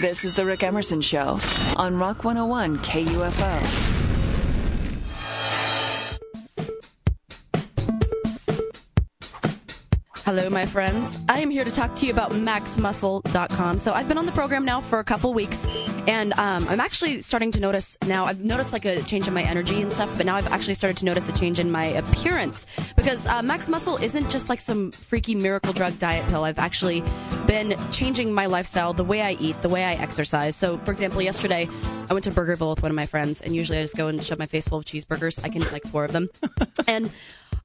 This 0.00 0.24
is 0.24 0.34
the 0.34 0.44
Rick 0.44 0.64
Emerson 0.64 1.00
Show 1.00 1.38
on 1.76 1.98
Rock 1.98 2.24
101 2.24 2.78
KUFO. 2.78 3.93
Hello, 10.24 10.48
my 10.48 10.64
friends. 10.64 11.18
I 11.28 11.40
am 11.40 11.50
here 11.50 11.64
to 11.64 11.70
talk 11.70 11.94
to 11.96 12.06
you 12.06 12.12
about 12.12 12.30
MaxMuscle.com. 12.30 13.76
So 13.76 13.92
I've 13.92 14.08
been 14.08 14.16
on 14.16 14.24
the 14.24 14.32
program 14.32 14.64
now 14.64 14.80
for 14.80 14.98
a 14.98 15.04
couple 15.04 15.34
weeks, 15.34 15.66
and 16.06 16.32
um, 16.38 16.66
I'm 16.66 16.80
actually 16.80 17.20
starting 17.20 17.52
to 17.52 17.60
notice 17.60 17.98
now. 18.06 18.24
I've 18.24 18.42
noticed 18.42 18.72
like 18.72 18.86
a 18.86 19.02
change 19.02 19.28
in 19.28 19.34
my 19.34 19.42
energy 19.42 19.82
and 19.82 19.92
stuff, 19.92 20.16
but 20.16 20.24
now 20.24 20.36
I've 20.36 20.46
actually 20.46 20.74
started 20.74 20.96
to 20.96 21.04
notice 21.04 21.28
a 21.28 21.32
change 21.32 21.60
in 21.60 21.70
my 21.70 21.84
appearance 21.84 22.66
because 22.96 23.26
uh, 23.26 23.42
Max 23.42 23.68
Muscle 23.68 23.98
isn't 23.98 24.30
just 24.30 24.48
like 24.48 24.60
some 24.60 24.92
freaky 24.92 25.34
miracle 25.34 25.74
drug 25.74 25.98
diet 25.98 26.26
pill. 26.30 26.44
I've 26.44 26.58
actually 26.58 27.04
been 27.46 27.78
changing 27.90 28.32
my 28.32 28.46
lifestyle, 28.46 28.94
the 28.94 29.04
way 29.04 29.20
I 29.20 29.32
eat, 29.32 29.60
the 29.60 29.68
way 29.68 29.84
I 29.84 29.92
exercise. 29.92 30.56
So, 30.56 30.78
for 30.78 30.90
example, 30.90 31.20
yesterday 31.20 31.68
I 32.08 32.14
went 32.14 32.24
to 32.24 32.30
Burgerville 32.30 32.70
with 32.70 32.82
one 32.82 32.90
of 32.90 32.96
my 32.96 33.04
friends, 33.04 33.42
and 33.42 33.54
usually 33.54 33.76
I 33.76 33.82
just 33.82 33.94
go 33.94 34.08
and 34.08 34.24
shove 34.24 34.38
my 34.38 34.46
face 34.46 34.66
full 34.68 34.78
of 34.78 34.86
cheeseburgers. 34.86 35.44
I 35.44 35.50
can 35.50 35.60
eat 35.60 35.70
like 35.70 35.84
four 35.84 36.06
of 36.06 36.12
them, 36.12 36.30
and 36.88 37.10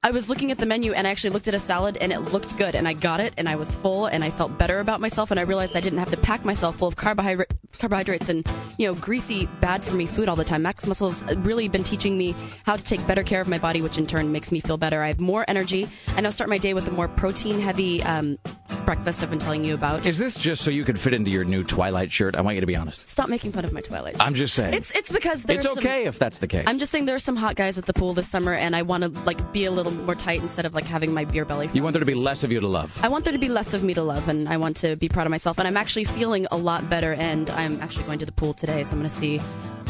I 0.02 0.12
was 0.12 0.30
looking 0.30 0.50
at 0.50 0.56
the 0.56 0.64
menu 0.64 0.94
and 0.94 1.06
I 1.06 1.10
actually 1.10 1.28
looked 1.28 1.46
at 1.46 1.52
a 1.52 1.58
salad 1.58 1.98
and 2.00 2.10
it 2.10 2.20
looked 2.20 2.56
good 2.56 2.74
and 2.74 2.88
I 2.88 2.94
got 2.94 3.20
it 3.20 3.34
and 3.36 3.46
I 3.46 3.56
was 3.56 3.74
full 3.74 4.06
and 4.06 4.24
I 4.24 4.30
felt 4.30 4.56
better 4.56 4.80
about 4.80 4.98
myself 4.98 5.30
and 5.30 5.38
I 5.38 5.42
realized 5.42 5.76
I 5.76 5.82
didn't 5.82 5.98
have 5.98 6.08
to 6.08 6.16
pack 6.16 6.42
myself 6.42 6.78
full 6.78 6.88
of 6.88 6.96
carbohydrate, 6.96 7.52
carbohydrates 7.78 8.30
and 8.30 8.48
you 8.78 8.86
know 8.86 8.94
greasy 8.94 9.44
bad 9.60 9.84
for 9.84 9.94
me 9.94 10.06
food 10.06 10.30
all 10.30 10.36
the 10.36 10.44
time. 10.44 10.62
Max 10.62 10.86
Muscle's 10.86 11.26
really 11.34 11.68
been 11.68 11.84
teaching 11.84 12.16
me 12.16 12.34
how 12.64 12.76
to 12.76 12.82
take 12.82 13.06
better 13.06 13.22
care 13.22 13.42
of 13.42 13.48
my 13.48 13.58
body, 13.58 13.82
which 13.82 13.98
in 13.98 14.06
turn 14.06 14.32
makes 14.32 14.50
me 14.50 14.58
feel 14.60 14.78
better. 14.78 15.02
I 15.02 15.08
have 15.08 15.20
more 15.20 15.44
energy 15.48 15.86
and 16.16 16.26
I'll 16.26 16.32
start 16.32 16.48
my 16.48 16.56
day 16.56 16.72
with 16.72 16.88
a 16.88 16.92
more 16.92 17.08
protein 17.08 17.60
heavy 17.60 18.02
um, 18.02 18.38
breakfast 18.86 19.22
I've 19.22 19.28
been 19.28 19.38
telling 19.38 19.64
you 19.64 19.74
about. 19.74 20.06
Is 20.06 20.18
this 20.18 20.38
just 20.38 20.62
so 20.64 20.70
you 20.70 20.84
can 20.84 20.96
fit 20.96 21.12
into 21.12 21.30
your 21.30 21.44
new 21.44 21.62
Twilight 21.62 22.10
shirt? 22.10 22.36
I 22.36 22.40
want 22.40 22.54
you 22.54 22.62
to 22.62 22.66
be 22.66 22.74
honest. 22.74 23.06
Stop 23.06 23.28
making 23.28 23.52
fun 23.52 23.66
of 23.66 23.72
my 23.74 23.82
Twilight. 23.82 24.16
I'm 24.18 24.32
just 24.32 24.54
saying. 24.54 24.72
It's 24.72 24.92
it's 24.92 25.12
because 25.12 25.44
there's 25.44 25.66
It's 25.66 25.76
okay 25.76 26.04
some, 26.04 26.08
if 26.08 26.18
that's 26.18 26.38
the 26.38 26.48
case. 26.48 26.64
I'm 26.66 26.78
just 26.78 26.90
saying 26.90 27.04
there 27.04 27.14
are 27.14 27.18
some 27.18 27.36
hot 27.36 27.54
guys 27.54 27.76
at 27.76 27.84
the 27.84 27.92
pool 27.92 28.14
this 28.14 28.28
summer, 28.28 28.54
and 28.54 28.74
I 28.74 28.80
want 28.80 29.02
to 29.02 29.10
like 29.24 29.52
be 29.52 29.66
a 29.66 29.70
little 29.70 29.89
more 29.90 30.14
tight 30.14 30.40
instead 30.40 30.66
of 30.66 30.74
like 30.74 30.86
having 30.86 31.12
my 31.12 31.24
beer 31.24 31.44
belly. 31.44 31.68
You 31.72 31.82
want 31.82 31.94
there 31.94 32.00
to 32.00 32.06
be 32.06 32.14
less 32.14 32.44
of 32.44 32.52
you 32.52 32.60
to 32.60 32.68
love. 32.68 32.98
I 33.02 33.08
want 33.08 33.24
there 33.24 33.32
to 33.32 33.38
be 33.38 33.48
less 33.48 33.74
of 33.74 33.82
me 33.82 33.94
to 33.94 34.02
love, 34.02 34.28
and 34.28 34.48
I 34.48 34.56
want 34.56 34.76
to 34.78 34.96
be 34.96 35.08
proud 35.08 35.26
of 35.26 35.30
myself. 35.30 35.58
And 35.58 35.66
I'm 35.66 35.76
actually 35.76 36.04
feeling 36.04 36.46
a 36.50 36.56
lot 36.56 36.88
better, 36.88 37.14
and 37.14 37.50
I'm 37.50 37.80
actually 37.80 38.04
going 38.04 38.18
to 38.20 38.26
the 38.26 38.32
pool 38.32 38.54
today, 38.54 38.82
so 38.82 38.92
I'm 38.94 39.00
going 39.00 39.08
to 39.08 39.14
see 39.14 39.40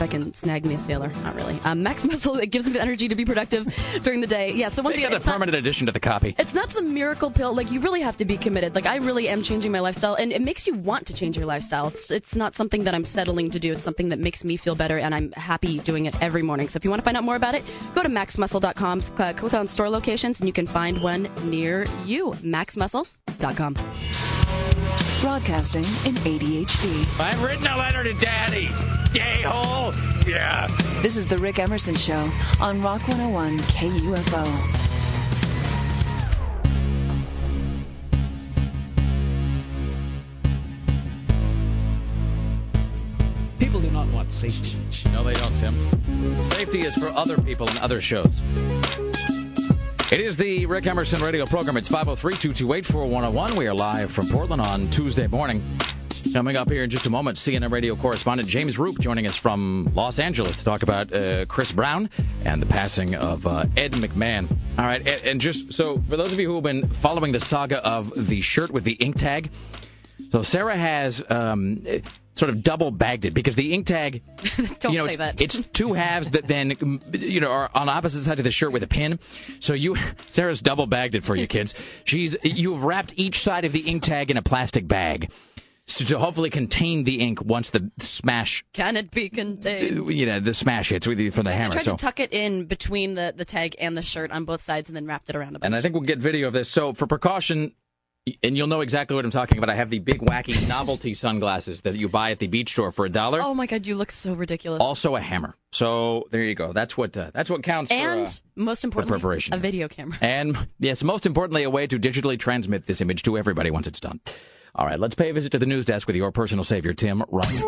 if 0.01 0.03
I 0.03 0.07
can 0.07 0.33
snag 0.33 0.65
me 0.65 0.75
a 0.75 0.79
sailor. 0.79 1.09
Not 1.23 1.35
really. 1.35 1.61
Um, 1.65 1.83
Max 1.83 2.05
Muscle, 2.11 2.37
it 2.39 2.47
gives 2.47 2.67
me 2.67 2.73
the 2.73 2.81
energy 2.81 3.09
to 3.09 3.15
be 3.15 3.25
productive 3.27 3.67
during 4.03 4.21
the 4.23 4.27
day. 4.27 4.53
Yeah, 4.55 4.69
so 4.69 4.83
once 4.83 4.97
They 4.97 5.03
again, 5.03 5.11
got 5.11 5.15
a 5.15 5.17
it's 5.17 5.27
not, 5.27 5.33
permanent 5.35 5.57
addition 5.59 5.87
to 5.87 5.93
the 5.93 6.01
copy. 6.01 6.35
it's 6.39 6.55
not 6.55 6.71
some 6.71 6.95
miracle 6.95 7.31
pill. 7.31 7.55
Like, 7.55 7.71
you 7.71 7.81
really 7.81 8.01
have 8.01 8.17
to 8.19 8.25
be 8.25 8.37
committed. 8.39 8.75
Like, 8.75 8.87
I 8.87 8.97
really 8.97 9.29
am 9.29 9.43
changing 9.43 9.73
my 9.73 9.81
lifestyle, 9.81 10.15
and 10.15 10.33
it 10.33 10.41
makes 10.41 10.67
you 10.67 10.75
want 10.75 11.07
to 11.09 11.15
change 11.15 11.37
your 11.37 11.47
lifestyle. 11.47 11.89
It's, 11.89 12.11
it's 12.11 12.35
not 12.35 12.55
something 12.55 12.85
that 12.85 12.95
I'm 12.95 13.05
settling 13.05 13.51
to 13.51 13.61
do. 13.61 13.73
It's 13.73 13.85
something 13.85 14.09
that 14.09 14.19
makes 14.19 14.45
me 14.45 14.57
feel 14.57 14.75
better, 14.75 14.99
and 14.99 15.15
I'm 15.15 15.33
happy 15.33 15.79
doing 15.81 16.07
it 16.07 16.15
every 16.23 16.43
morning. 16.43 16.69
So 16.69 16.79
if 16.79 16.85
you 16.85 16.91
want 16.91 17.01
to 17.01 17.05
find 17.05 17.17
out 17.17 17.25
more 17.25 17.37
about 17.37 17.55
it, 17.55 17.63
go 17.95 18.03
to 18.03 18.09
maxmuscle.com, 18.09 19.01
click 19.37 19.55
on 19.55 19.67
store 19.67 19.91
locations, 19.91 20.41
and 20.41 20.49
you 20.49 20.53
can 20.55 20.67
find 20.67 21.03
one 21.03 21.29
near 21.45 21.87
you. 22.07 22.31
maxmuscle.com. 22.43 23.75
Broadcasting 25.21 25.85
in 26.07 26.15
ADHD. 26.25 27.21
I've 27.21 27.43
written 27.43 27.67
a 27.67 27.77
letter 27.77 28.03
to 28.05 28.15
Daddy. 28.15 28.71
Gay 29.13 29.43
hole. 29.43 29.90
Yeah. 30.27 30.67
This 31.03 31.17
is 31.17 31.27
the 31.27 31.39
Rick 31.39 31.59
Emerson 31.59 31.95
Show 31.95 32.31
on 32.61 32.81
Rock 32.83 33.07
101 33.09 33.59
KUFO. 33.61 34.81
People 43.59 43.81
do 43.81 43.91
not 43.91 44.09
want 44.09 44.33
safety. 44.33 44.79
No, 45.11 45.23
they 45.23 45.35
don't, 45.35 45.57
Tim. 45.57 45.75
Safety 46.43 46.81
is 46.81 46.97
for 46.97 47.09
other 47.09 47.41
people 47.41 47.69
and 47.69 47.79
other 47.79 48.01
shows. 48.01 48.43
It 50.11 50.19
is 50.19 50.37
the 50.37 50.67
Rick 50.67 50.89
Emerson 50.89 51.23
radio 51.23 51.47
program. 51.47 51.77
It's 51.77 51.89
503 51.89 52.33
228 52.35 52.85
4101. 52.85 53.55
We 53.55 53.69
are 53.69 53.75
live 53.75 54.11
from 54.11 54.29
Portland 54.29 54.61
on 54.61 54.91
Tuesday 54.91 55.29
morning. 55.29 55.63
Coming 56.33 56.55
up 56.55 56.71
here 56.71 56.85
in 56.85 56.91
just 56.91 57.07
a 57.07 57.11
moment, 57.11 57.39
CNN 57.39 57.73
radio 57.73 57.97
correspondent 57.97 58.49
James 58.49 58.77
Roope 58.77 59.01
joining 59.01 59.27
us 59.27 59.37
from 59.37 59.91
Los 59.95 60.19
Angeles 60.21 60.57
to 60.57 60.65
talk 60.65 60.83
about 60.83 61.13
uh, 61.13 61.45
Chris 61.47 61.73
Brown 61.73 62.09
and 62.45 62.63
the 62.63 62.67
passing 62.67 63.17
of 63.17 63.47
uh, 63.47 63.65
Ed 63.77 63.93
McMahon. 63.93 64.49
All 64.79 64.85
right, 64.85 65.01
and, 65.01 65.25
and 65.25 65.41
just 65.41 65.73
so 65.73 65.99
for 66.09 66.17
those 66.17 66.33
of 66.33 66.39
you 66.39 66.47
who 66.49 66.55
have 66.55 66.63
been 66.63 66.89
following 66.89 67.33
the 67.33 67.41
saga 67.41 67.85
of 67.85 68.13
the 68.29 68.43
shirt 68.43 68.71
with 68.71 68.85
the 68.85 68.93
ink 68.93 69.19
tag, 69.19 69.51
so 70.31 70.43
Sarah 70.43 70.77
has 70.77 71.23
um, 71.31 71.85
sort 72.37 72.51
of 72.51 72.63
double 72.63 72.91
bagged 72.91 73.25
it 73.25 73.33
because 73.33 73.57
the 73.57 73.73
ink 73.73 73.87
tag, 73.87 74.23
Don't 74.79 74.93
you 74.93 74.99
know, 74.99 75.07
say 75.07 75.15
it's, 75.15 75.17
that. 75.19 75.41
it's 75.41 75.57
two 75.73 75.95
halves 75.95 76.31
that 76.31 76.47
then 76.47 77.01
you 77.13 77.41
know 77.41 77.51
are 77.51 77.71
on 77.75 77.89
opposite 77.89 78.23
sides 78.23 78.41
of 78.41 78.45
the 78.45 78.51
shirt 78.51 78.73
with 78.73 78.83
a 78.83 78.89
pin. 78.89 79.19
So 79.59 79.75
you, 79.75 79.97
Sarah's 80.29 80.61
double 80.61 80.87
bagged 80.87 81.15
it 81.15 81.25
for 81.25 81.35
you 81.35 81.47
kids. 81.47 81.75
She's 82.05 82.37
you've 82.43 82.85
wrapped 82.85 83.15
each 83.17 83.41
side 83.41 83.65
of 83.65 83.73
the 83.73 83.81
ink 83.81 84.03
tag 84.03 84.31
in 84.31 84.37
a 84.37 84.43
plastic 84.43 84.87
bag. 84.87 85.31
So 85.91 86.05
to 86.05 86.19
hopefully 86.19 86.51
contain 86.51 87.05
the 87.05 87.21
ink 87.21 87.43
once 87.43 87.71
the 87.71 87.91
smash, 87.99 88.65
Can 88.73 88.97
it 88.97 89.11
be 89.11 89.29
contained? 89.29 90.09
you 90.11 90.25
know, 90.25 90.39
the 90.41 90.55
smash 90.55 90.91
hits 90.91 91.07
with 91.07 91.19
you 91.19 91.31
from 91.31 91.45
the 91.45 91.51
I 91.51 91.55
hammer. 91.55 91.73
tried 91.73 91.85
So, 91.85 91.97
to 91.97 91.97
tuck 91.97 92.21
it 92.21 92.33
in 92.33 92.65
between 92.65 93.15
the, 93.15 93.35
the 93.37 93.45
tag 93.45 93.75
and 93.81 93.97
the 93.97 94.03
shirt 94.03 94.31
on 94.31 94.45
both 94.45 94.61
sides 94.61 94.89
and 94.89 94.97
then 94.97 95.07
wrapped 95.07 95.31
it 95.31 95.37
around 95.37 95.57
a 95.57 95.59
bunch. 95.59 95.67
and 95.67 95.75
I 95.75 95.81
think 95.81 95.95
we'll 95.95 96.05
get 96.05 96.19
video 96.19 96.47
of 96.47 96.53
this. 96.53 96.69
So 96.69 96.93
for 96.93 97.07
precaution, 97.09 97.73
and 98.45 98.57
you'll 98.57 98.67
know 98.69 98.83
exactly 98.83 99.17
what 99.17 99.25
I'm 99.25 99.31
talking 99.33 99.59
about. 99.59 99.71
I 99.71 99.75
have 99.75 99.91
the 99.91 99.99
big 99.99 100.21
wacky 100.21 100.69
novelty 100.69 101.15
sunglasses 101.15 101.81
that 101.81 101.97
you 101.97 102.09
buy 102.09 102.31
at 102.31 102.39
the 102.39 102.47
beach 102.47 102.71
store 102.71 102.93
for 102.93 103.07
a 103.07 103.11
dollar. 103.11 103.41
Oh 103.43 103.55
my 103.55 103.67
god, 103.67 103.87
you 103.87 103.97
look 103.97 104.11
so 104.13 104.35
ridiculous. 104.35 104.81
Also 104.81 105.17
a 105.17 105.21
hammer. 105.21 105.57
So 105.73 106.29
there 106.31 106.43
you 106.45 106.55
go. 106.55 106.73
That's 106.73 106.97
what 106.97 107.17
uh, 107.17 107.31
that's 107.35 107.49
what 107.51 107.63
counts. 107.65 107.91
and 107.91 108.29
for, 108.29 108.33
uh, 108.35 108.63
most 108.65 108.85
importantly, 108.85 109.19
preparation. 109.19 109.55
a 109.55 109.59
video 109.59 109.89
camera. 109.89 110.19
And 110.21 110.69
yes, 110.79 111.03
most 111.03 111.25
importantly, 111.27 111.63
a 111.65 111.71
way 111.71 111.87
to 111.89 111.99
digitally 111.99 112.39
transmit 112.39 112.87
this 112.87 113.01
image 113.01 113.23
to 113.25 113.37
everybody 113.39 113.71
once 113.71 113.87
it's 113.89 113.99
done. 114.01 114.21
All 114.75 114.87
right, 114.87 114.99
let's 114.99 115.15
pay 115.15 115.31
a 115.31 115.33
visit 115.33 115.53
to 115.53 115.59
the 115.59 115.67
news 115.67 115.85
desk 115.85 116.07
with 116.07 116.17
your 116.17 116.31
personal 116.31 116.65
savior, 116.65 116.93
Tim 116.93 117.23
Ryan. 117.29 117.63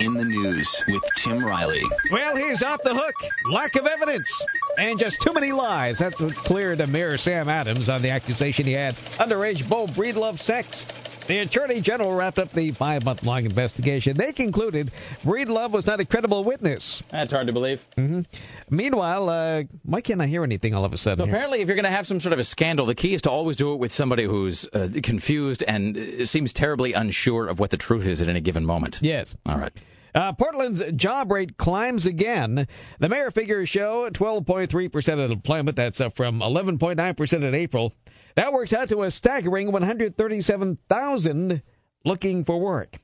In 0.00 0.14
the 0.14 0.24
news 0.24 0.82
with 0.88 1.02
Tim 1.16 1.44
Riley. 1.44 1.82
Well, 2.10 2.36
he's 2.36 2.62
off 2.62 2.82
the 2.82 2.94
hook. 2.94 3.14
Lack 3.50 3.76
of 3.76 3.86
evidence. 3.86 4.42
And 4.78 4.98
just 4.98 5.20
too 5.20 5.32
many 5.32 5.52
lies. 5.52 5.98
That's 5.98 6.18
what 6.18 6.34
cleared 6.34 6.86
Mayor 6.88 7.16
Sam 7.16 7.48
Adams 7.48 7.88
on 7.88 8.00
the 8.00 8.10
accusation 8.10 8.64
he 8.66 8.72
had 8.72 8.96
underage 9.18 9.68
Beau 9.68 9.86
Breedlove 9.86 10.38
sex. 10.38 10.86
The 11.30 11.38
Attorney 11.38 11.80
General 11.80 12.12
wrapped 12.12 12.40
up 12.40 12.52
the 12.52 12.72
five 12.72 13.04
month 13.04 13.22
long 13.22 13.44
investigation. 13.44 14.16
They 14.16 14.32
concluded 14.32 14.90
Breedlove 15.22 15.70
was 15.70 15.86
not 15.86 16.00
a 16.00 16.04
credible 16.04 16.42
witness. 16.42 17.04
That's 17.08 17.32
hard 17.32 17.46
to 17.46 17.52
believe. 17.52 17.86
hmm 17.94 18.22
Meanwhile, 18.68 19.28
uh, 19.28 19.62
why 19.84 20.00
can't 20.00 20.20
I 20.20 20.26
hear 20.26 20.42
anything 20.42 20.74
all 20.74 20.84
of 20.84 20.92
a 20.92 20.96
So 20.98 21.10
sudden? 21.12 21.26
here? 21.26 21.32
apparently, 21.36 21.60
if 21.60 21.68
you're 21.68 21.76
going 21.76 21.84
to 21.84 21.90
have 21.92 22.08
some 22.08 22.18
sort 22.18 22.32
of 22.32 22.40
a 22.40 22.44
scandal, 22.44 22.84
the 22.84 22.96
key 22.96 23.14
is 23.14 23.22
to 23.22 23.30
always 23.30 23.54
do 23.54 23.72
it 23.72 23.76
with 23.78 23.92
somebody 23.92 24.24
who's 24.24 24.66
uh, 24.72 24.88
confused 25.04 25.62
and 25.68 25.96
uh, 25.96 26.26
seems 26.26 26.52
terribly 26.52 26.94
unsure 26.94 27.46
of 27.46 27.60
what 27.60 27.70
the 27.70 27.76
truth 27.76 28.08
is 28.08 28.20
at 28.20 28.28
any 28.28 28.40
given 28.40 28.66
moment. 28.66 28.98
Yes. 29.00 29.36
All 29.46 29.56
right. 29.56 29.72
Uh, 30.12 30.32
Portland's 30.32 30.82
job 30.96 31.30
rate 31.30 31.58
climbs 31.58 32.06
again. 32.06 32.66
The 32.98 33.08
mayor 33.08 33.30
figures 33.30 33.68
show 33.68 34.10
12.3% 34.10 35.24
unemployment. 35.24 35.76
That's 35.76 36.00
up 36.00 36.16
from 36.16 36.40
11.9% 36.40 37.32
in 37.34 37.54
April. 37.54 37.92
That 38.36 38.52
works 38.52 38.72
out 38.72 38.88
to 38.90 39.02
a 39.02 39.10
staggering 39.10 39.72
137,000 39.72 41.62
looking 42.04 42.44
for 42.44 42.58
work. 42.60 42.98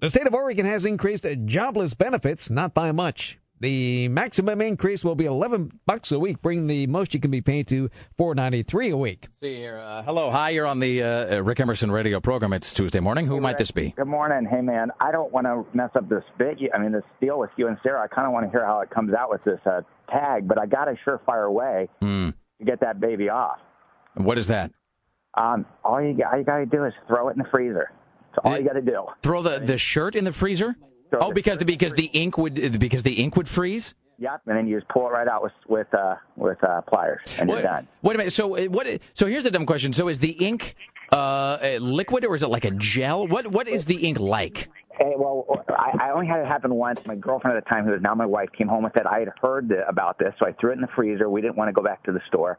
The 0.00 0.08
state 0.10 0.26
of 0.26 0.34
Oregon 0.34 0.66
has 0.66 0.84
increased 0.84 1.26
jobless 1.44 1.94
benefits, 1.94 2.50
not 2.50 2.74
by 2.74 2.90
much. 2.92 3.38
The 3.60 4.08
maximum 4.08 4.60
increase 4.60 5.04
will 5.04 5.14
be 5.14 5.26
11 5.26 5.70
bucks 5.86 6.10
a 6.10 6.18
week, 6.18 6.42
bringing 6.42 6.66
the 6.66 6.88
most 6.88 7.14
you 7.14 7.20
can 7.20 7.30
be 7.30 7.40
paid 7.40 7.68
to 7.68 7.88
4.93 8.18 8.92
a 8.92 8.96
week. 8.96 9.28
See 9.40 9.54
here. 9.54 9.78
Uh, 9.78 10.02
hello, 10.02 10.32
hi. 10.32 10.50
You're 10.50 10.66
on 10.66 10.80
the 10.80 11.00
uh, 11.00 11.38
Rick 11.42 11.60
Emerson 11.60 11.92
radio 11.92 12.18
program. 12.18 12.52
It's 12.52 12.72
Tuesday 12.72 12.98
morning. 12.98 13.26
Who 13.28 13.40
might 13.40 13.58
this 13.58 13.70
be? 13.70 13.90
Good 13.96 14.08
morning. 14.08 14.48
Hey, 14.50 14.62
man. 14.62 14.90
I 14.98 15.12
don't 15.12 15.30
want 15.32 15.46
to 15.46 15.64
mess 15.76 15.90
up 15.94 16.08
this 16.08 16.24
bit. 16.38 16.58
I 16.74 16.78
mean, 16.78 16.90
this 16.90 17.04
deal 17.20 17.38
with 17.38 17.50
you 17.56 17.68
and 17.68 17.76
Sarah. 17.84 18.02
I 18.02 18.08
kind 18.08 18.26
of 18.26 18.32
want 18.32 18.46
to 18.46 18.50
hear 18.50 18.66
how 18.66 18.80
it 18.80 18.90
comes 18.90 19.14
out 19.14 19.30
with 19.30 19.44
this 19.44 19.60
uh, 19.64 19.82
tag, 20.10 20.48
but 20.48 20.58
I 20.58 20.66
got 20.66 20.88
a 20.88 20.96
surefire 21.06 21.52
way 21.52 21.88
Hmm. 22.00 22.30
to 22.58 22.64
get 22.64 22.80
that 22.80 22.98
baby 22.98 23.28
off. 23.28 23.58
What 24.14 24.38
is 24.38 24.48
that? 24.48 24.70
Um, 25.34 25.64
all 25.84 26.00
you 26.00 26.16
all 26.30 26.38
you 26.38 26.44
got 26.44 26.58
to 26.58 26.66
do 26.66 26.84
is 26.84 26.92
throw 27.08 27.28
it 27.28 27.32
in 27.32 27.38
the 27.38 27.48
freezer. 27.50 27.90
That's 28.34 28.44
all 28.44 28.58
you 28.58 28.64
got 28.64 28.74
to 28.74 28.82
do. 28.82 29.06
Throw 29.22 29.42
the, 29.42 29.58
the 29.58 29.78
shirt 29.78 30.14
in 30.14 30.24
the 30.24 30.32
freezer? 30.32 30.76
Oh, 31.20 31.32
because 31.32 31.58
the, 31.58 31.64
because 31.64 31.92
the 31.92 32.06
ink 32.06 32.38
would 32.38 32.78
because 32.78 33.02
the 33.02 33.14
ink 33.14 33.36
would 33.36 33.48
freeze. 33.48 33.94
Yep, 34.18 34.42
and 34.46 34.56
then 34.56 34.66
you 34.66 34.78
just 34.78 34.88
pull 34.88 35.06
it 35.08 35.10
right 35.10 35.26
out 35.26 35.42
with 35.42 35.52
with 35.68 35.92
uh, 35.94 36.16
with 36.36 36.62
uh, 36.62 36.82
pliers, 36.82 37.20
and 37.38 37.48
you're 37.48 37.62
done. 37.62 37.88
Wait 38.02 38.14
a 38.14 38.18
minute. 38.18 38.32
So 38.32 38.56
uh, 38.56 38.64
what? 38.66 38.86
So 39.14 39.26
here's 39.26 39.46
a 39.46 39.50
dumb 39.50 39.66
question. 39.66 39.92
So 39.92 40.08
is 40.08 40.20
the 40.20 40.30
ink 40.32 40.76
uh, 41.12 41.78
liquid 41.80 42.24
or 42.24 42.34
is 42.34 42.42
it 42.42 42.48
like 42.48 42.64
a 42.64 42.70
gel? 42.70 43.26
What 43.26 43.48
what 43.48 43.68
is 43.68 43.84
the 43.84 43.96
ink 43.96 44.20
like? 44.20 44.68
Hey, 44.98 45.14
well, 45.16 45.46
I, 45.70 46.08
I 46.08 46.10
only 46.12 46.26
had 46.26 46.40
it 46.40 46.46
happen 46.46 46.74
once. 46.74 47.00
My 47.06 47.14
girlfriend 47.14 47.56
at 47.56 47.64
the 47.64 47.68
time, 47.68 47.86
who 47.86 47.94
is 47.94 48.02
now 48.02 48.14
my 48.14 48.26
wife, 48.26 48.50
came 48.56 48.68
home 48.68 48.84
with 48.84 48.96
it. 48.96 49.06
I 49.06 49.20
had 49.20 49.30
heard 49.40 49.68
the, 49.68 49.88
about 49.88 50.18
this, 50.18 50.34
so 50.38 50.46
I 50.46 50.52
threw 50.52 50.70
it 50.70 50.74
in 50.74 50.82
the 50.82 50.88
freezer. 50.94 51.30
We 51.30 51.40
didn't 51.40 51.56
want 51.56 51.68
to 51.68 51.72
go 51.72 51.82
back 51.82 52.02
to 52.04 52.12
the 52.12 52.20
store. 52.28 52.58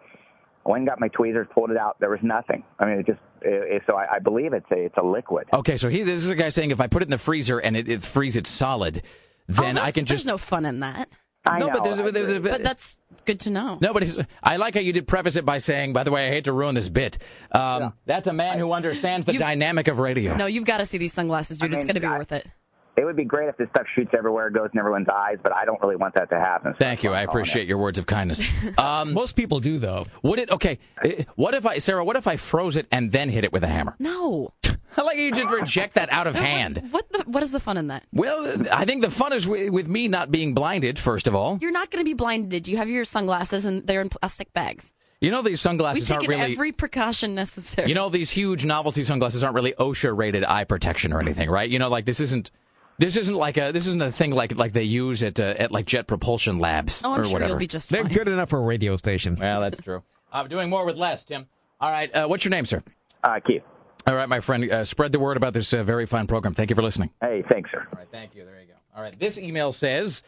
I 0.65 0.69
went 0.69 0.79
and 0.81 0.87
got 0.87 0.99
my 0.99 1.09
tweezers, 1.09 1.47
pulled 1.53 1.71
it 1.71 1.77
out. 1.77 1.99
There 1.99 2.09
was 2.09 2.19
nothing. 2.23 2.63
I 2.79 2.85
mean, 2.85 2.99
it 2.99 3.05
just 3.05 3.19
it, 3.41 3.75
it, 3.75 3.81
so 3.87 3.95
I, 3.97 4.15
I 4.15 4.19
believe 4.19 4.53
it's 4.53 4.69
a 4.71 4.85
it's 4.85 4.97
a 4.97 5.03
liquid. 5.03 5.47
Okay, 5.53 5.75
so 5.77 5.89
he, 5.89 6.03
this 6.03 6.23
is 6.23 6.29
a 6.29 6.35
guy 6.35 6.49
saying 6.49 6.71
if 6.71 6.79
I 6.79 6.87
put 6.87 7.01
it 7.01 7.05
in 7.05 7.11
the 7.11 7.17
freezer 7.17 7.59
and 7.59 7.75
it, 7.75 7.89
it 7.89 8.01
freezes 8.01 8.37
it 8.37 8.47
solid, 8.47 9.01
then 9.47 9.77
I 9.77 9.91
can 9.91 10.05
just. 10.05 10.25
There's 10.25 10.33
no 10.33 10.37
fun 10.37 10.65
in 10.65 10.79
that. 10.81 11.09
I 11.45 11.59
No, 11.59 11.67
know. 11.67 11.73
but 11.73 11.83
there's- 11.83 11.99
I 11.99 12.09
there's- 12.11 12.29
agree. 12.37 12.51
But 12.51 12.63
that's 12.63 13.01
good 13.25 13.41
to 13.41 13.51
know. 13.51 13.77
No, 13.81 13.91
but 13.91 14.17
I 14.41 14.55
like 14.55 14.75
how 14.75 14.79
you 14.79 14.93
did 14.93 15.05
preface 15.07 15.35
it 15.35 15.43
by 15.45 15.57
saying, 15.57 15.91
by 15.91 16.03
the 16.05 16.11
way, 16.11 16.27
I 16.27 16.29
hate 16.29 16.45
to 16.45 16.53
ruin 16.53 16.73
this 16.73 16.87
bit. 16.87 17.17
Um, 17.51 17.91
That's 18.05 18.27
a 18.27 18.33
man 18.33 18.59
who 18.59 18.71
understands 18.71 19.25
the 19.25 19.33
dynamic 19.37 19.89
of 19.89 19.99
radio. 19.99 20.35
No, 20.37 20.45
you've 20.45 20.63
got 20.63 20.77
to 20.77 20.85
see 20.85 20.97
these 20.97 21.11
sunglasses, 21.11 21.59
dude. 21.59 21.73
I 21.73 21.75
it's 21.75 21.83
going 21.83 21.95
to 21.95 21.99
be 21.99 22.07
I- 22.07 22.17
worth 22.17 22.31
it. 22.31 22.47
It 22.95 23.05
would 23.05 23.15
be 23.15 23.23
great 23.25 23.49
if 23.49 23.57
this 23.57 23.67
stuff 23.69 23.85
shoots 23.95 24.11
everywhere, 24.17 24.49
goes 24.49 24.69
in 24.73 24.79
everyone's 24.79 25.07
eyes, 25.09 25.37
but 25.41 25.53
I 25.55 25.65
don't 25.65 25.81
really 25.81 25.95
want 25.95 26.13
that 26.15 26.29
to 26.29 26.39
happen. 26.39 26.73
Thank 26.77 27.03
you. 27.03 27.11
I 27.11 27.21
appreciate 27.21 27.67
your 27.67 27.77
words 27.79 27.97
of 27.99 28.05
kindness. 28.05 28.51
Um, 28.77 29.13
Most 29.13 29.35
people 29.35 29.59
do, 29.59 29.77
though. 29.79 30.07
would 30.23 30.39
it? 30.39 30.49
Okay. 30.51 30.79
uh, 31.03 31.09
What 31.35 31.53
if 31.53 31.65
I, 31.65 31.77
Sarah? 31.77 32.03
What 32.03 32.15
if 32.15 32.27
I 32.27 32.35
froze 32.37 32.75
it 32.75 32.85
and 32.91 33.11
then 33.11 33.29
hit 33.29 33.43
it 33.43 33.51
with 33.53 33.63
a 33.63 33.67
hammer? 33.67 33.95
No. 33.99 34.49
I 34.97 35.01
like 35.01 35.17
you 35.17 35.31
just 35.31 35.49
reject 35.49 35.95
that 35.95 36.11
out 36.11 36.27
of 36.27 36.35
hand. 36.49 36.87
What 36.91 37.09
the, 37.11 37.23
What 37.25 37.41
is 37.43 37.51
the 37.51 37.59
fun 37.59 37.77
in 37.77 37.87
that? 37.87 38.03
Well, 38.13 38.55
I 38.71 38.85
think 38.85 39.01
the 39.01 39.09
fun 39.11 39.33
is 39.33 39.47
with, 39.47 39.69
with 39.71 39.87
me 39.87 40.07
not 40.07 40.31
being 40.31 40.53
blinded. 40.53 40.99
First 40.99 41.27
of 41.27 41.33
all, 41.35 41.57
You're 41.61 41.71
not 41.71 41.89
going 41.91 42.03
to 42.03 42.07
be 42.09 42.13
blinded. 42.13 42.67
You 42.67 42.77
have 42.77 42.89
your 42.89 43.05
sunglasses, 43.05 43.65
and 43.65 43.85
they're 43.87 44.01
in 44.01 44.09
plastic 44.09 44.53
bags. 44.53 44.93
you 45.21 45.31
know 45.31 45.41
these 45.41 45.51
We've 45.51 45.59
sunglasses 45.59 46.11
aren't 46.11 46.21
taken 46.23 46.39
really. 46.39 46.53
every 46.53 46.71
precaution 46.73 47.33
necessary. 47.35 47.87
You 47.89 47.95
know 47.95 48.09
these 48.09 48.29
huge 48.29 48.65
novelty 48.65 49.03
sunglasses 49.03 49.43
aren't 49.43 49.55
really 49.55 49.73
OSHA 49.73 50.15
rated 50.17 50.43
eye 50.45 50.65
protection 50.65 51.11
or 51.13 51.19
anything, 51.21 51.49
right? 51.49 51.69
You 51.69 51.79
know, 51.79 51.89
like 51.89 52.05
this 52.05 52.19
isn't. 52.19 52.51
This 52.97 53.17
isn't 53.17 53.35
like 53.35 53.57
a. 53.57 53.71
This 53.71 53.87
isn't 53.87 54.01
a 54.01 54.11
thing 54.11 54.31
like 54.31 54.55
like 54.55 54.73
they 54.73 54.83
use 54.83 55.23
at 55.23 55.39
uh, 55.39 55.55
at 55.57 55.71
like 55.71 55.85
Jet 55.85 56.07
Propulsion 56.07 56.59
Labs 56.59 57.03
Oh, 57.03 57.11
I'm 57.13 57.21
or 57.21 57.23
sure 57.23 57.33
whatever. 57.33 57.49
you'll 57.49 57.59
be 57.59 57.67
just 57.67 57.89
They're 57.89 58.03
fine. 58.03 58.13
good 58.13 58.27
enough 58.27 58.49
for 58.49 58.59
a 58.59 58.61
radio 58.61 58.95
station. 58.97 59.35
Well, 59.39 59.61
that's 59.61 59.81
true. 59.81 60.03
I'm 60.31 60.47
doing 60.47 60.69
more 60.69 60.85
with 60.85 60.95
less, 60.97 61.23
Tim. 61.23 61.47
All 61.81 61.91
right. 61.91 62.13
Uh, 62.13 62.27
what's 62.27 62.45
your 62.45 62.51
name, 62.51 62.65
sir? 62.65 62.83
Uh, 63.23 63.39
Keith. 63.45 63.63
All 64.05 64.15
right, 64.15 64.27
my 64.29 64.39
friend. 64.41 64.69
Uh, 64.71 64.85
spread 64.85 65.11
the 65.11 65.19
word 65.19 65.37
about 65.37 65.53
this 65.53 65.73
uh, 65.73 65.81
very 65.83 66.05
fine 66.05 66.27
program. 66.27 66.53
Thank 66.53 66.69
you 66.69 66.75
for 66.75 66.81
listening. 66.83 67.09
Hey, 67.21 67.43
thanks, 67.49 67.71
sir. 67.71 67.87
All 67.91 67.97
right. 67.99 68.07
Thank 68.11 68.35
you. 68.35 68.45
There 68.45 68.59
you 68.61 68.67
go. 68.67 68.73
All 68.95 69.01
right. 69.01 69.17
This 69.19 69.37
email 69.39 69.71
says, 69.71 70.21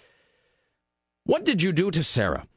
"What 1.25 1.45
did 1.45 1.61
you 1.61 1.71
do 1.71 1.91
to 1.91 2.03
Sarah?" 2.03 2.47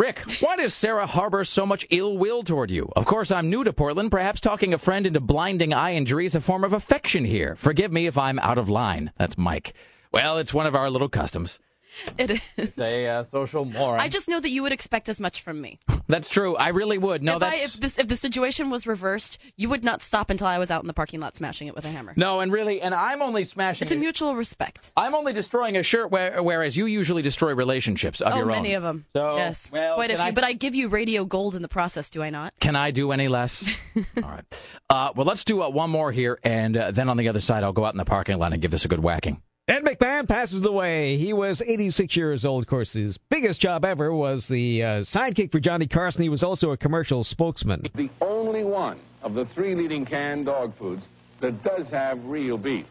Rick, 0.00 0.24
why 0.40 0.56
does 0.56 0.72
Sarah 0.72 1.06
harbor 1.06 1.44
so 1.44 1.66
much 1.66 1.86
ill 1.90 2.16
will 2.16 2.42
toward 2.42 2.70
you? 2.70 2.90
Of 2.96 3.04
course, 3.04 3.30
I'm 3.30 3.50
new 3.50 3.64
to 3.64 3.70
Portland. 3.70 4.10
Perhaps 4.10 4.40
talking 4.40 4.72
a 4.72 4.78
friend 4.78 5.06
into 5.06 5.20
blinding 5.20 5.74
eye 5.74 5.92
injury 5.92 6.24
is 6.24 6.34
a 6.34 6.40
form 6.40 6.64
of 6.64 6.72
affection 6.72 7.26
here. 7.26 7.54
Forgive 7.54 7.92
me 7.92 8.06
if 8.06 8.16
I'm 8.16 8.38
out 8.38 8.56
of 8.56 8.70
line. 8.70 9.12
That's 9.18 9.36
Mike. 9.36 9.74
Well, 10.10 10.38
it's 10.38 10.54
one 10.54 10.66
of 10.66 10.74
our 10.74 10.88
little 10.88 11.10
customs. 11.10 11.58
It 12.18 12.30
is. 12.30 12.74
Say 12.74 13.06
uh, 13.06 13.24
social 13.24 13.64
moron. 13.64 14.00
I 14.00 14.08
just 14.08 14.28
know 14.28 14.40
that 14.40 14.50
you 14.50 14.62
would 14.62 14.72
expect 14.72 15.08
as 15.08 15.20
much 15.20 15.42
from 15.42 15.60
me. 15.60 15.78
That's 16.08 16.28
true. 16.28 16.56
I 16.56 16.68
really 16.68 16.98
would. 16.98 17.22
No, 17.22 17.34
if, 17.34 17.40
that's 17.40 17.62
I, 17.62 17.64
if 17.64 17.72
this 17.74 17.98
if 17.98 18.08
the 18.08 18.16
situation 18.16 18.70
was 18.70 18.86
reversed, 18.86 19.38
you 19.56 19.68
would 19.68 19.84
not 19.84 20.02
stop 20.02 20.30
until 20.30 20.46
I 20.46 20.58
was 20.58 20.70
out 20.70 20.82
in 20.82 20.86
the 20.86 20.92
parking 20.94 21.20
lot 21.20 21.36
smashing 21.36 21.68
it 21.68 21.74
with 21.74 21.84
a 21.84 21.88
hammer. 21.88 22.12
no, 22.16 22.40
and 22.40 22.52
really, 22.52 22.80
and 22.80 22.94
I'm 22.94 23.22
only 23.22 23.44
smashing. 23.44 23.84
It's 23.84 23.92
a 23.92 23.96
mutual 23.96 24.34
respect. 24.34 24.92
I'm 24.96 25.14
only 25.14 25.32
destroying 25.32 25.76
a 25.76 25.82
shirt, 25.82 26.10
where, 26.10 26.42
whereas 26.42 26.76
you 26.76 26.86
usually 26.86 27.22
destroy 27.22 27.54
relationships 27.54 28.20
of 28.20 28.32
oh, 28.32 28.36
your 28.36 28.46
own. 28.46 28.52
many 28.52 28.74
of 28.74 28.82
them. 28.82 29.06
So, 29.14 29.36
yes, 29.36 29.70
well, 29.72 29.94
quite 29.94 30.10
a 30.10 30.16
few. 30.16 30.24
I- 30.24 30.32
But 30.32 30.44
I 30.44 30.52
give 30.52 30.74
you 30.74 30.88
radio 30.88 31.24
gold 31.24 31.54
in 31.56 31.62
the 31.62 31.68
process, 31.68 32.10
do 32.10 32.22
I 32.22 32.30
not? 32.30 32.54
Can 32.60 32.76
I 32.76 32.90
do 32.90 33.12
any 33.12 33.28
less? 33.28 33.68
All 34.22 34.30
right. 34.30 34.44
Uh, 34.88 35.12
well, 35.14 35.26
let's 35.26 35.44
do 35.44 35.62
uh, 35.62 35.68
one 35.70 35.90
more 35.90 36.12
here, 36.12 36.38
and 36.42 36.76
uh, 36.76 36.90
then 36.90 37.08
on 37.08 37.16
the 37.16 37.28
other 37.28 37.40
side, 37.40 37.62
I'll 37.62 37.72
go 37.72 37.84
out 37.84 37.94
in 37.94 37.98
the 37.98 38.04
parking 38.04 38.38
lot 38.38 38.52
and 38.52 38.60
give 38.60 38.70
this 38.70 38.84
a 38.84 38.88
good 38.88 39.00
whacking. 39.00 39.42
Ed 39.80 39.98
McMahon 39.98 40.28
passes 40.28 40.62
away. 40.62 41.16
He 41.16 41.32
was 41.32 41.62
86 41.62 42.14
years 42.14 42.44
old. 42.44 42.64
Of 42.64 42.68
course, 42.68 42.92
his 42.92 43.16
biggest 43.16 43.62
job 43.62 43.82
ever 43.82 44.12
was 44.12 44.46
the 44.46 44.82
uh, 44.82 44.86
sidekick 45.00 45.50
for 45.50 45.58
Johnny 45.58 45.86
Carson. 45.86 46.22
He 46.22 46.28
was 46.28 46.42
also 46.42 46.72
a 46.72 46.76
commercial 46.76 47.24
spokesman. 47.24 47.86
The 47.94 48.10
only 48.20 48.62
one 48.62 49.00
of 49.22 49.32
the 49.32 49.46
three 49.46 49.74
leading 49.74 50.04
canned 50.04 50.44
dog 50.44 50.76
foods 50.76 51.04
that 51.40 51.62
does 51.62 51.88
have 51.88 52.22
real 52.26 52.58
beef. 52.58 52.84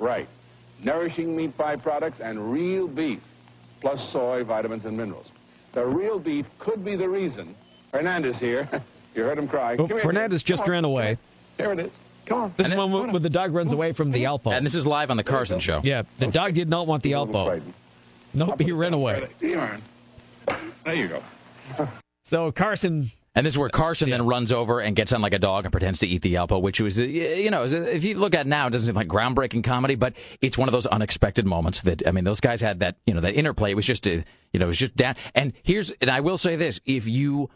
Right. 0.00 0.28
Nourishing 0.82 1.36
meat 1.36 1.56
byproducts 1.56 2.18
and 2.18 2.52
real 2.52 2.88
beef, 2.88 3.20
plus 3.80 4.00
soy, 4.10 4.42
vitamins, 4.42 4.84
and 4.84 4.96
minerals. 4.96 5.28
The 5.74 5.86
real 5.86 6.18
beef 6.18 6.46
could 6.58 6.84
be 6.84 6.96
the 6.96 7.08
reason. 7.08 7.54
Hernandez 7.92 8.36
here. 8.38 8.68
you 9.14 9.22
heard 9.22 9.38
him 9.38 9.46
cry. 9.46 9.74
Oh, 9.74 9.76
Come 9.76 9.86
here, 9.86 10.00
Fernandez 10.00 10.42
just 10.42 10.66
ran 10.66 10.84
away. 10.84 11.18
There 11.56 11.72
it 11.72 11.78
is. 11.78 11.92
Come 12.26 12.38
on. 12.40 12.54
This 12.56 12.68
is 12.68 12.74
one 12.74 12.92
where- 12.92 13.06
where 13.08 13.20
the 13.20 13.30
dog 13.30 13.52
runs 13.54 13.72
away 13.72 13.92
from 13.92 14.10
the 14.12 14.24
Alpo. 14.24 14.52
And 14.52 14.64
this 14.64 14.74
is 14.74 14.86
live 14.86 15.10
on 15.10 15.16
the 15.16 15.24
Carson 15.24 15.58
Show. 15.60 15.80
Yeah, 15.82 16.02
the 16.18 16.28
dog 16.28 16.54
did 16.54 16.68
not 16.68 16.86
want 16.86 17.02
the 17.02 17.12
Alpo. 17.12 17.60
Nope, 18.34 18.60
he 18.60 18.72
ran 18.72 18.94
away. 18.94 19.28
There 19.40 20.94
you 20.94 21.08
go. 21.08 21.88
So 22.24 22.52
Carson. 22.52 23.10
And 23.34 23.46
this 23.46 23.54
is 23.54 23.58
where 23.58 23.70
Carson 23.70 24.10
then 24.10 24.26
runs 24.26 24.52
over 24.52 24.80
and 24.80 24.94
gets 24.94 25.10
on 25.14 25.22
like 25.22 25.32
a 25.32 25.38
dog 25.38 25.64
and 25.64 25.72
pretends 25.72 26.00
to 26.00 26.06
eat 26.06 26.20
the 26.20 26.34
Alpo, 26.34 26.60
which 26.60 26.82
was, 26.82 26.98
you 26.98 27.50
know, 27.50 27.64
if 27.64 28.04
you 28.04 28.18
look 28.18 28.34
at 28.34 28.42
it 28.42 28.46
now, 28.46 28.66
it 28.66 28.70
doesn't 28.72 28.86
seem 28.88 28.94
like 28.94 29.08
groundbreaking 29.08 29.64
comedy, 29.64 29.94
but 29.94 30.12
it's 30.42 30.58
one 30.58 30.68
of 30.68 30.72
those 30.72 30.84
unexpected 30.84 31.46
moments 31.46 31.80
that, 31.80 32.06
I 32.06 32.10
mean, 32.10 32.24
those 32.24 32.40
guys 32.40 32.60
had 32.60 32.80
that, 32.80 32.96
you 33.06 33.14
know, 33.14 33.20
that 33.22 33.32
interplay. 33.34 33.70
It 33.70 33.74
was 33.74 33.86
just, 33.86 34.06
uh, 34.06 34.10
you 34.52 34.60
know, 34.60 34.64
it 34.64 34.66
was 34.66 34.76
just 34.76 34.94
down. 34.96 35.14
And 35.34 35.54
here's, 35.62 35.92
and 35.92 36.10
I 36.10 36.20
will 36.20 36.36
say 36.36 36.56
this, 36.56 36.78
if 36.84 37.08
you, 37.08 37.48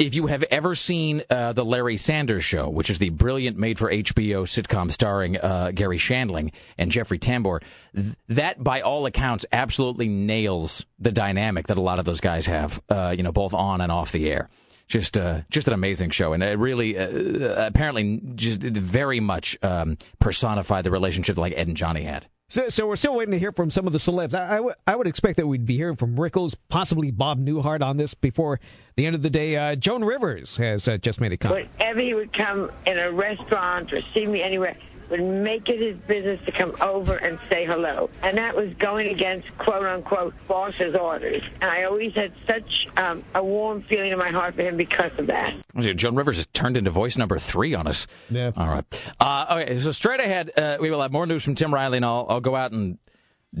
if 0.00 0.14
you 0.14 0.26
have 0.28 0.42
ever 0.44 0.74
seen 0.74 1.22
uh, 1.28 1.52
the 1.52 1.64
Larry 1.64 1.98
Sanders 1.98 2.42
Show, 2.42 2.70
which 2.70 2.88
is 2.88 2.98
the 2.98 3.10
brilliant 3.10 3.58
made-for-HBO 3.58 4.44
sitcom 4.44 4.90
starring 4.90 5.36
uh, 5.36 5.72
Garry 5.74 5.98
Shandling 5.98 6.52
and 6.78 6.90
Jeffrey 6.90 7.18
Tambor, 7.18 7.62
th- 7.94 8.14
that 8.28 8.64
by 8.64 8.80
all 8.80 9.04
accounts 9.04 9.44
absolutely 9.52 10.08
nails 10.08 10.86
the 10.98 11.12
dynamic 11.12 11.66
that 11.66 11.76
a 11.76 11.82
lot 11.82 11.98
of 11.98 12.06
those 12.06 12.20
guys 12.20 12.46
have, 12.46 12.80
uh, 12.88 13.14
you 13.14 13.22
know, 13.22 13.30
both 13.30 13.52
on 13.52 13.82
and 13.82 13.92
off 13.92 14.10
the 14.10 14.30
air. 14.30 14.48
Just, 14.88 15.18
uh, 15.18 15.42
just 15.50 15.68
an 15.68 15.74
amazing 15.74 16.10
show, 16.10 16.32
and 16.32 16.42
it 16.42 16.58
really, 16.58 16.98
uh, 16.98 17.66
apparently, 17.66 18.20
just 18.34 18.60
very 18.62 19.20
much 19.20 19.56
um, 19.62 19.98
personified 20.18 20.82
the 20.82 20.90
relationship 20.90 21.36
like 21.36 21.52
Ed 21.54 21.68
and 21.68 21.76
Johnny 21.76 22.02
had. 22.02 22.26
So, 22.50 22.68
so 22.68 22.84
we're 22.88 22.96
still 22.96 23.14
waiting 23.14 23.30
to 23.30 23.38
hear 23.38 23.52
from 23.52 23.70
some 23.70 23.86
of 23.86 23.92
the 23.92 24.00
celebs. 24.00 24.34
I, 24.34 24.54
I, 24.54 24.56
w- 24.56 24.74
I 24.84 24.96
would 24.96 25.06
expect 25.06 25.36
that 25.36 25.46
we'd 25.46 25.64
be 25.64 25.76
hearing 25.76 25.94
from 25.94 26.16
Rickles, 26.16 26.56
possibly 26.68 27.12
Bob 27.12 27.38
Newhart 27.38 27.80
on 27.80 27.96
this 27.96 28.12
before 28.12 28.58
the 28.96 29.06
end 29.06 29.14
of 29.14 29.22
the 29.22 29.30
day. 29.30 29.56
Uh, 29.56 29.76
Joan 29.76 30.02
Rivers 30.04 30.56
has 30.56 30.88
uh, 30.88 30.98
just 30.98 31.20
made 31.20 31.32
a 31.32 31.36
comment. 31.36 31.68
Whenever 31.78 32.00
he 32.00 32.12
would 32.12 32.32
come 32.36 32.72
in 32.86 32.98
a 32.98 33.12
restaurant 33.12 33.92
or 33.92 34.00
see 34.12 34.26
me 34.26 34.42
anywhere, 34.42 34.76
would 35.10 35.22
make 35.22 35.68
it 35.68 35.80
his 35.80 35.96
business 36.06 36.40
to 36.46 36.52
come 36.52 36.74
over 36.80 37.16
and 37.16 37.38
say 37.48 37.64
hello. 37.64 38.10
And 38.22 38.38
that 38.38 38.54
was 38.56 38.72
going 38.74 39.08
against 39.08 39.46
quote 39.58 39.84
unquote 39.84 40.34
boss's 40.46 40.94
orders. 40.94 41.42
And 41.60 41.70
I 41.70 41.84
always 41.84 42.14
had 42.14 42.32
such 42.46 42.86
um, 42.96 43.24
a 43.34 43.42
warm 43.42 43.82
feeling 43.82 44.12
in 44.12 44.18
my 44.18 44.30
heart 44.30 44.54
for 44.54 44.62
him 44.62 44.76
because 44.76 45.12
of 45.18 45.26
that. 45.26 45.54
Joan 45.78 46.14
Rivers 46.14 46.36
has 46.36 46.46
turned 46.46 46.76
into 46.76 46.90
voice 46.90 47.16
number 47.16 47.38
three 47.38 47.74
on 47.74 47.86
us. 47.86 48.06
Yeah. 48.30 48.52
All 48.56 48.68
right. 48.68 49.12
Uh, 49.18 49.62
okay, 49.62 49.76
so 49.76 49.90
straight 49.92 50.20
ahead, 50.20 50.50
uh, 50.56 50.78
we 50.80 50.90
will 50.90 51.02
have 51.02 51.12
more 51.12 51.26
news 51.26 51.44
from 51.44 51.54
Tim 51.54 51.72
Riley, 51.72 51.98
and 51.98 52.04
I'll, 52.04 52.26
I'll 52.28 52.40
go 52.40 52.56
out 52.56 52.72
and 52.72 52.98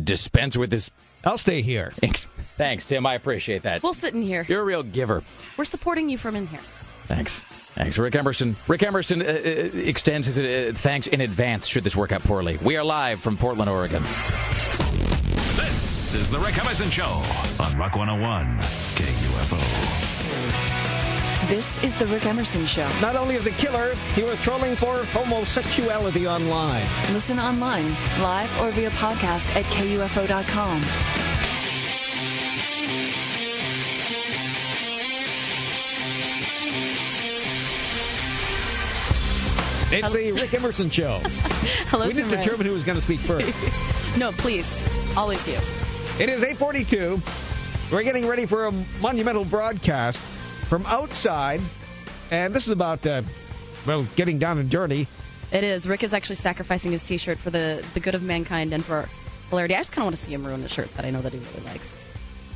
dispense 0.02 0.56
with 0.56 0.70
this. 0.70 0.90
I'll 1.24 1.38
stay 1.38 1.62
here. 1.62 1.92
Thanks, 2.56 2.86
Tim. 2.86 3.06
I 3.06 3.14
appreciate 3.14 3.62
that. 3.62 3.82
We'll 3.82 3.94
sit 3.94 4.14
in 4.14 4.22
here. 4.22 4.44
You're 4.48 4.62
a 4.62 4.64
real 4.64 4.82
giver. 4.82 5.22
We're 5.56 5.64
supporting 5.64 6.08
you 6.08 6.18
from 6.18 6.36
in 6.36 6.46
here. 6.46 6.60
Thanks. 7.10 7.40
Thanks, 7.74 7.98
Rick 7.98 8.14
Emerson. 8.14 8.54
Rick 8.68 8.84
Emerson 8.84 9.20
uh, 9.20 9.24
uh, 9.24 9.28
extends 9.28 10.28
his 10.28 10.38
uh, 10.38 10.72
thanks 10.76 11.08
in 11.08 11.20
advance 11.20 11.66
should 11.66 11.82
this 11.82 11.96
work 11.96 12.12
out 12.12 12.22
poorly. 12.22 12.56
We 12.62 12.76
are 12.76 12.84
live 12.84 13.20
from 13.20 13.36
Portland, 13.36 13.68
Oregon. 13.68 14.04
This 15.56 16.14
is 16.14 16.30
the 16.30 16.38
Rick 16.38 16.58
Emerson 16.58 16.88
Show 16.88 17.22
on 17.58 17.76
Rock 17.76 17.96
101 17.96 18.58
KUFO. 18.94 20.08
This 21.48 21.82
is 21.82 21.96
The 21.96 22.06
Rick 22.06 22.26
Emerson 22.26 22.64
Show. 22.64 22.88
Not 23.00 23.16
only 23.16 23.34
is 23.34 23.48
a 23.48 23.50
killer, 23.50 23.96
he 24.14 24.22
was 24.22 24.38
trolling 24.38 24.76
for 24.76 25.02
homosexuality 25.06 26.28
online. 26.28 26.86
Listen 27.12 27.40
online, 27.40 27.90
live, 28.20 28.60
or 28.60 28.70
via 28.70 28.90
podcast 28.90 29.50
at 29.56 29.64
KUFO.com. 29.64 30.80
It's 39.92 40.12
the 40.12 40.32
Rick 40.32 40.54
Emerson 40.54 40.88
Show. 40.90 41.18
Hello, 41.88 42.06
we 42.06 42.12
Tim 42.12 42.24
didn't 42.24 42.38
Ray. 42.38 42.44
determine 42.44 42.66
who 42.66 42.72
was 42.72 42.84
going 42.84 42.96
to 42.96 43.02
speak 43.02 43.20
first. 43.20 43.56
No, 44.18 44.32
please. 44.32 44.82
Always 45.16 45.46
you. 45.46 45.54
It 46.18 46.28
is 46.28 46.42
842. 46.42 47.22
We're 47.92 48.02
getting 48.02 48.26
ready 48.26 48.44
for 48.44 48.66
a 48.66 48.72
monumental 49.00 49.44
broadcast 49.44 50.18
from 50.68 50.84
outside. 50.86 51.60
And 52.32 52.52
this 52.52 52.64
is 52.66 52.70
about, 52.72 53.06
uh, 53.06 53.22
well, 53.86 54.04
getting 54.16 54.40
down 54.40 54.58
and 54.58 54.68
dirty. 54.68 55.06
It 55.52 55.62
is. 55.62 55.88
Rick 55.88 56.02
is 56.02 56.12
actually 56.12 56.34
sacrificing 56.36 56.90
his 56.90 57.06
T-shirt 57.06 57.38
for 57.38 57.50
the 57.50 57.84
the 57.94 58.00
good 58.00 58.16
of 58.16 58.24
mankind 58.24 58.74
and 58.74 58.84
for 58.84 59.08
hilarity. 59.48 59.76
I 59.76 59.78
just 59.78 59.92
kind 59.92 60.02
of 60.02 60.06
want 60.06 60.16
to 60.16 60.22
see 60.22 60.34
him 60.34 60.44
ruin 60.44 60.64
a 60.64 60.68
shirt 60.68 60.92
that 60.96 61.04
I 61.04 61.10
know 61.10 61.22
that 61.22 61.32
he 61.32 61.38
really 61.38 61.64
likes. 61.66 61.96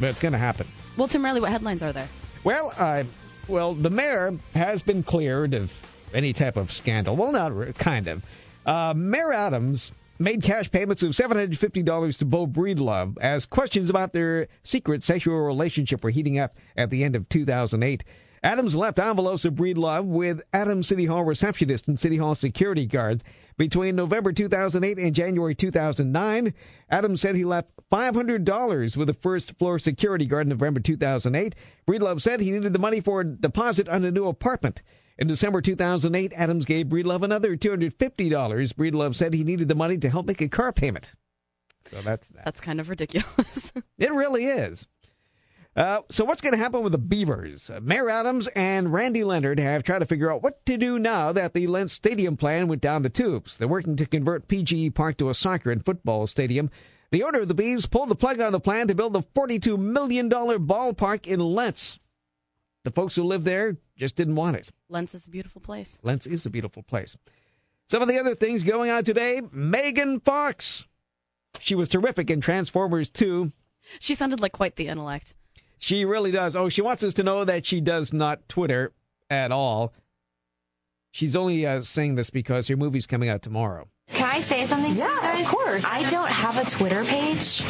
But 0.01 0.11
it's 0.11 0.21
going 0.21 0.33
to 0.33 0.39
happen. 0.39 0.67
Well, 0.97 1.07
Tim 1.07 1.25
Riley, 1.25 1.41
what 1.41 1.53
headlines 1.53 1.85
are 1.85 1.93
there? 1.93 2.09
Well, 2.43 2.73
uh, 2.77 3.05
well, 3.47 3.75
the 3.75 3.91
mayor 3.91 4.37
has 4.55 4.83
been 4.83 5.05
cleared 5.05 5.55
of 5.55 5.73
any 6.15 6.33
type 6.33 6.57
of 6.57 6.73
scandal. 6.73 7.17
Well, 7.17 7.33
not 7.33 7.77
kind 7.77 8.09
of. 8.09 8.25
Uh, 8.67 8.95
Mayor 8.97 9.33
Adams 9.33 9.93
made 10.19 10.43
cash 10.43 10.71
payments 10.71 11.03
of 11.03 11.11
$750 11.11 12.19
to 12.19 12.25
Beau 12.25 12.47
Breedlove 12.47 13.19
as 13.19 13.47
questions 13.47 13.91
about 13.91 14.13
their 14.13 14.49
secret 14.63 15.03
sexual 15.03 15.39
relationship 15.41 16.05
were 16.05 16.11
heating 16.11 16.39
up 16.39 16.57
at 16.77 16.91
the 16.91 17.05
end 17.05 17.17
of 17.17 17.29
2008. 17.29 18.05
Adams 18.43 18.77
left 18.77 18.99
envelopes 18.99 19.47
of 19.47 19.55
Breedlove 19.55 20.05
with 20.05 20.43
Adams 20.53 20.89
City 20.89 21.07
Hall 21.07 21.25
receptionist 21.25 21.89
and 21.89 21.99
City 21.99 22.19
Hall 22.19 22.35
security 22.35 22.87
guards. 22.87 23.25
Between 23.57 23.97
November 23.97 24.33
2008 24.33 24.99
and 24.99 25.15
January 25.15 25.55
2009, 25.55 26.53
Adams 26.91 27.21
said 27.21 27.37
he 27.37 27.45
left 27.45 27.71
$500 27.91 28.97
with 28.97 29.07
the 29.07 29.15
first 29.15 29.57
floor 29.59 29.79
security 29.79 30.27
guard 30.27 30.47
in 30.47 30.51
November 30.51 30.81
2008. 30.81 31.55
Breedlove 31.89 32.21
said 32.21 32.41
he 32.41 32.51
needed 32.51 32.73
the 32.73 32.79
money 32.79 33.01
for 33.01 33.21
a 33.21 33.25
deposit 33.25 33.89
on 33.89 34.05
a 34.05 34.11
new 34.11 34.27
apartment. 34.27 34.83
In 35.17 35.29
December 35.29 35.61
2008, 35.61 36.33
Adams 36.35 36.65
gave 36.65 36.87
Breedlove 36.87 37.23
another 37.23 37.57
$250. 37.57 37.93
Breedlove 37.93 39.15
said 39.15 39.33
he 39.33 39.45
needed 39.45 39.69
the 39.69 39.75
money 39.75 39.97
to 39.99 40.11
help 40.11 40.27
make 40.27 40.41
a 40.41 40.49
car 40.49 40.73
payment. 40.73 41.15
So 41.85 42.01
that's 42.03 42.29
that. 42.29 42.45
That's 42.45 42.61
kind 42.61 42.81
of 42.81 42.89
ridiculous. 42.89 43.73
It 43.97 44.13
really 44.13 44.47
is. 44.47 44.89
Uh, 45.77 46.01
so 46.11 46.25
what's 46.25 46.41
going 46.41 46.53
to 46.53 46.59
happen 46.59 46.83
with 46.83 46.93
the 46.93 46.99
Beavers? 46.99 47.71
Uh, 47.71 47.81
Mayor 47.81 48.11
Adams 48.11 48.49
and 48.49 48.93
Randy 48.93 49.25
Leonard 49.25 49.59
have 49.59 49.83
tried 49.83 50.01
to 50.01 50.07
figure 50.07 50.33
out 50.33 50.43
what 50.43 50.65
to 50.67 50.77
do 50.77 50.99
now 50.99 51.33
that 51.33 51.55
the 51.55 51.67
Lent 51.67 51.91
Stadium 51.91 52.37
plan 52.37 52.69
went 52.69 52.83
down 52.83 53.03
the 53.03 53.09
tubes. 53.09 53.57
They're 53.57 53.69
working 53.69 53.97
to 53.97 54.07
convert 54.07 54.49
PGE 54.49 54.95
Park 54.95 55.17
to 55.19 55.31
a 55.31 55.35
soccer 55.35 55.71
and 55.71 55.85
football 55.85 56.27
stadium. 56.27 56.71
The 57.11 57.23
owner 57.23 57.41
of 57.41 57.49
the 57.49 57.55
Beavs 57.55 57.91
pulled 57.91 58.09
the 58.09 58.17
plug 58.17 58.41
on 58.41 58.53
the 58.53 58.61
plan 58.61 58.89
to 58.89 58.95
build 58.95 59.13
the 59.13 59.23
$42 59.23 59.79
million 59.79 60.29
ballpark 60.29 61.27
in 61.27 61.41
Lents. 61.41 61.99
The 62.85 62.91
folks 62.91 63.17
who 63.17 63.25
live 63.25 63.45
there 63.45 63.77
just 63.97 64.17
didn't 64.17 64.37
want 64.37 64.57
it. 64.57 64.71
Lents 64.89 65.15
is 65.15 65.27
a 65.27 65.31
beautiful 65.31 65.61
place. 65.61 65.99
Lents 66.03 66.27
is 66.27 66.47
a 66.47 66.51
beautiful 66.51 66.83
place. 66.83 67.17
Some 67.89 68.03
of 68.03 68.09
the 68.09 68.19
other 68.19 68.35
things 68.35 68.65
going 68.65 68.91
on 68.91 69.05
today 69.05 69.43
Megan 69.53 70.21
Fox. 70.21 70.87
She 71.61 71.75
was 71.75 71.89
terrific 71.89 72.31
in 72.31 72.41
Transformers 72.41 73.09
2. 73.11 73.53
She 74.01 74.15
sounded 74.15 74.41
like 74.41 74.53
quite 74.53 74.77
the 74.77 74.89
intellect. 74.89 75.35
She 75.79 76.05
really 76.05 76.31
does. 76.31 76.57
Oh, 76.57 76.69
she 76.69 76.83
wants 76.83 77.05
us 77.05 77.15
to 77.15 77.23
know 77.23 77.45
that 77.45 77.67
she 77.67 77.81
does 77.81 78.13
not 78.13 78.49
Twitter 78.49 78.93
at 79.31 79.53
all. 79.53 79.93
She's 81.11 81.37
only 81.37 81.65
uh, 81.65 81.83
saying 81.83 82.17
this 82.17 82.31
because 82.31 82.67
her 82.69 82.77
movie's 82.77 83.07
coming 83.07 83.29
out 83.29 83.43
tomorrow. 83.43 83.89
Can 84.13 84.29
I 84.29 84.41
say 84.41 84.65
something 84.65 84.95
to 84.95 85.01
you 85.01 85.07
guys? 85.07 85.41
Of 85.43 85.47
course. 85.47 85.85
I 85.87 86.09
don't 86.11 86.29
have 86.29 86.57
a 86.57 86.69
Twitter 86.69 87.05
page, 87.05 87.63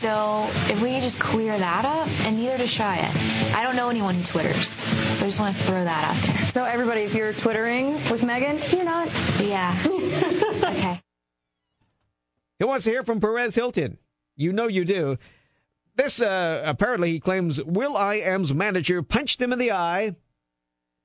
so 0.00 0.46
if 0.72 0.80
we 0.80 0.94
could 0.94 1.02
just 1.02 1.20
clear 1.20 1.58
that 1.58 1.84
up, 1.84 2.08
and 2.24 2.38
neither 2.38 2.56
does 2.56 2.70
Shia. 2.70 3.54
I 3.54 3.62
don't 3.62 3.76
know 3.76 3.90
anyone 3.90 4.14
who 4.14 4.22
Twitters, 4.24 4.68
so 4.68 5.26
I 5.26 5.28
just 5.28 5.38
want 5.38 5.54
to 5.54 5.62
throw 5.62 5.84
that 5.84 6.04
out 6.04 6.16
there. 6.22 6.50
So 6.50 6.64
everybody, 6.64 7.02
if 7.02 7.12
you're 7.12 7.34
twittering 7.34 7.92
with 8.10 8.24
Megan, 8.24 8.58
you're 8.70 8.86
not. 8.86 9.08
Yeah. 9.38 9.78
okay. 10.64 11.02
Who 12.60 12.66
wants 12.66 12.84
to 12.84 12.90
hear 12.90 13.04
from 13.04 13.20
Perez 13.20 13.54
Hilton? 13.54 13.98
You 14.36 14.54
know 14.54 14.68
you 14.68 14.86
do. 14.86 15.18
This, 15.96 16.22
uh, 16.22 16.62
apparently, 16.64 17.12
he 17.12 17.20
claims 17.20 17.62
will.i.am's 17.62 18.54
manager 18.54 19.02
punched 19.02 19.42
him 19.42 19.52
in 19.52 19.58
the 19.58 19.72
eye, 19.72 20.16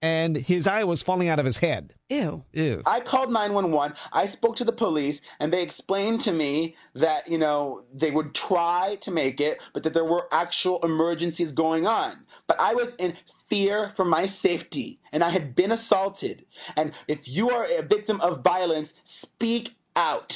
and 0.01 0.35
his 0.35 0.67
eye 0.67 0.84
was 0.84 1.01
falling 1.01 1.30
out 1.30 1.39
of 1.39 1.45
his 1.45 1.57
head. 1.57 1.93
Ew. 2.09 2.43
Ew. 2.53 2.81
I 2.85 2.99
called 3.01 3.31
911. 3.31 3.95
I 4.11 4.27
spoke 4.27 4.57
to 4.57 4.63
the 4.63 4.72
police, 4.72 5.22
and 5.39 5.51
they 5.51 5.61
explained 5.61 6.22
to 6.22 6.31
me 6.31 6.76
that, 6.95 7.27
you 7.27 7.38
know, 7.38 7.84
they 7.93 8.11
would 8.11 8.35
try 8.35 8.97
to 9.01 9.11
make 9.11 9.39
it, 9.39 9.57
but 9.73 9.84
that 9.84 9.93
there 9.93 10.05
were 10.05 10.27
actual 10.31 10.84
emergencies 10.84 11.51
going 11.51 11.88
on. 11.88 12.26
But 12.47 12.59
I 12.59 12.73
was 12.73 12.89
in 12.99 13.15
fear 13.49 13.91
for 13.95 14.05
my 14.05 14.26
safety, 14.26 14.99
and 15.11 15.23
I 15.23 15.31
had 15.31 15.55
been 15.55 15.72
assaulted. 15.72 16.45
And 16.76 16.91
if 17.07 17.27
you 17.27 17.49
are 17.49 17.65
a 17.65 17.85
victim 17.85 18.22
of 18.22 18.43
violence, 18.43 18.91
speak 19.03 19.69
out. 19.95 20.34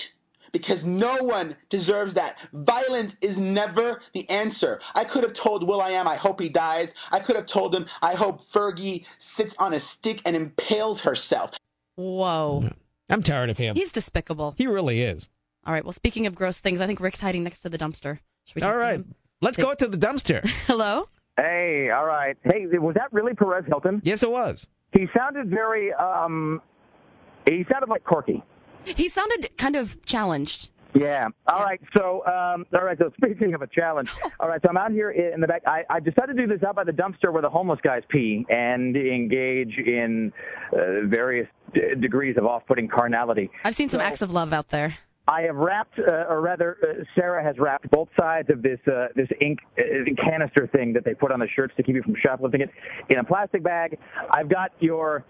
Because 0.52 0.84
no 0.84 1.24
one 1.24 1.56
deserves 1.70 2.16
that. 2.16 2.36
Violence 2.54 3.14
is 3.22 3.38
never 3.38 4.02
the 4.14 4.30
answer. 4.30 4.80
I 4.94 5.06
could 5.06 5.24
have 5.24 5.34
told 5.34 5.68
will.i.am, 5.68 6.08
I 6.08 6.16
hope 6.16 6.40
he 6.40 6.50
dies. 6.50 6.90
I 7.12 7.20
could 7.20 7.36
have 7.36 7.48
told 7.48 7.76
him, 7.76 7.86
I 8.02 8.16
hope 8.16 8.42
Fergie 8.54 9.06
sits 9.36 9.54
on 9.58 9.74
a 9.74 9.80
stick 9.80 10.22
and 10.26 10.36
impales 10.36 11.02
herself. 11.02 11.52
Whoa. 11.96 12.70
I'm 13.10 13.24
tired 13.24 13.50
of 13.50 13.58
him. 13.58 13.76
He's 13.76 13.92
despicable. 13.92 14.56
He 14.58 14.68
really 14.68 15.02
is. 15.02 15.28
All 15.66 15.74
right. 15.74 15.84
Well, 15.84 15.94
speaking 15.94 16.26
of 16.26 16.36
gross 16.36 16.60
things, 16.60 16.82
I 16.82 16.88
think 16.88 17.00
Rick's 17.00 17.22
hiding 17.22 17.44
next 17.44 17.62
to 17.62 17.70
the 17.70 17.78
dumpster. 17.78 18.20
Should 18.46 18.56
we 18.56 18.62
talk 18.62 18.74
All 18.74 18.80
to 18.80 18.88
him? 18.88 19.16
Let's 19.42 19.58
go 19.58 19.74
to 19.74 19.88
the 19.88 19.98
dumpster. 19.98 20.48
Hello? 20.68 21.10
Hey, 21.38 21.90
all 21.96 22.06
right. 22.06 22.38
Hey, 22.44 22.66
was 22.78 22.96
that 22.96 23.12
really 23.14 23.34
Perez 23.34 23.66
Hilton? 23.68 24.02
Yes, 24.04 24.24
it 24.24 24.32
was. 24.32 24.68
He 24.92 25.08
sounded 25.16 25.50
very, 25.50 25.94
um, 25.94 26.62
he 27.48 27.66
sounded 27.72 27.90
like 27.90 28.04
Corky. 28.04 28.44
He 28.86 29.10
sounded 29.10 29.56
kind 29.58 29.76
of 29.76 30.04
challenged. 30.06 30.72
Yeah. 30.94 31.28
All 31.48 31.62
right. 31.62 31.80
So, 31.96 32.26
um, 32.26 32.66
all 32.74 32.84
right. 32.84 32.98
So, 32.98 33.12
speaking 33.18 33.54
of 33.54 33.62
a 33.62 33.68
challenge, 33.68 34.12
all 34.40 34.50
right. 34.50 34.60
So, 34.62 34.70
I'm 34.70 34.78
out 34.78 34.92
here 34.92 35.12
in 35.12 35.40
the 35.40 35.48
back. 35.48 35.62
I, 35.68 35.84
I 35.90 36.00
decided 36.00 36.36
to 36.38 36.48
do 36.48 36.48
this 36.48 36.64
out 36.64 36.76
by 36.76 36.84
the 36.84 36.92
dumpster 36.92 37.32
where 37.32 37.42
the 37.42 37.50
homeless 37.50 37.80
guys 37.84 38.02
pee 38.10 38.46
and 38.50 38.96
engage 38.96 39.78
in 39.78 40.34
uh, 40.74 41.06
various 41.06 41.48
d- 41.74 41.94
degrees 42.00 42.38
of 42.38 42.46
off-putting 42.46 42.88
carnality. 42.88 43.52
I've 43.64 43.76
seen 43.76 43.90
some 43.90 44.02
acts 44.02 44.22
of 44.22 44.32
love 44.34 44.52
out 44.52 44.70
there. 44.70 44.98
I 45.28 45.44
have 45.44 45.58
wrapped, 45.58 46.00
uh, 46.00 46.26
or 46.28 46.42
rather, 46.42 46.78
uh, 46.82 47.04
Sarah 47.14 47.44
has 47.44 47.60
wrapped 47.60 47.92
both 47.92 48.10
sides 48.20 48.50
of 48.50 48.64
this 48.64 48.80
uh, 48.88 49.10
this 49.16 49.28
ink 49.40 49.60
uh, 49.78 49.84
canister 50.24 50.66
thing 50.66 50.92
that 50.94 51.06
they 51.06 51.14
put 51.14 51.32
on 51.32 51.40
the 51.40 51.48
shirts 51.56 51.72
to 51.78 51.84
keep 51.84 51.94
you 51.94 52.02
from 52.02 52.16
shoplifting 52.20 52.62
it 52.62 52.72
in 53.10 53.20
a 53.20 53.24
plastic 53.24 53.62
bag. 53.62 54.00
I've 54.32 54.50
got 54.50 54.72
your 54.80 55.24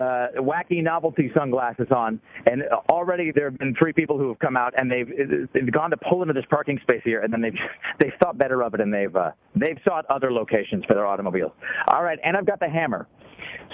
uh, 0.00 0.28
wacky 0.36 0.82
novelty 0.82 1.30
sunglasses 1.36 1.88
on, 1.94 2.20
and 2.50 2.62
already 2.88 3.30
there 3.32 3.50
have 3.50 3.58
been 3.58 3.74
three 3.74 3.92
people 3.92 4.18
who 4.18 4.28
have 4.28 4.38
come 4.38 4.56
out 4.56 4.74
and 4.78 4.90
they've, 4.90 5.08
they've 5.52 5.72
gone 5.72 5.90
to 5.90 5.96
pull 5.96 6.22
into 6.22 6.34
this 6.34 6.44
parking 6.48 6.78
space 6.82 7.02
here, 7.04 7.20
and 7.20 7.32
then 7.32 7.40
they've 7.40 7.58
they've 8.00 8.12
thought 8.18 8.38
better 8.38 8.62
of 8.62 8.74
it, 8.74 8.80
and 8.80 8.92
they've 8.92 9.14
uh, 9.14 9.30
they've 9.54 9.78
sought 9.86 10.04
other 10.06 10.32
locations 10.32 10.84
for 10.86 10.94
their 10.94 11.06
automobiles. 11.06 11.52
All 11.88 12.02
right, 12.02 12.18
and 12.24 12.36
I've 12.36 12.46
got 12.46 12.60
the 12.60 12.68
hammer. 12.68 13.06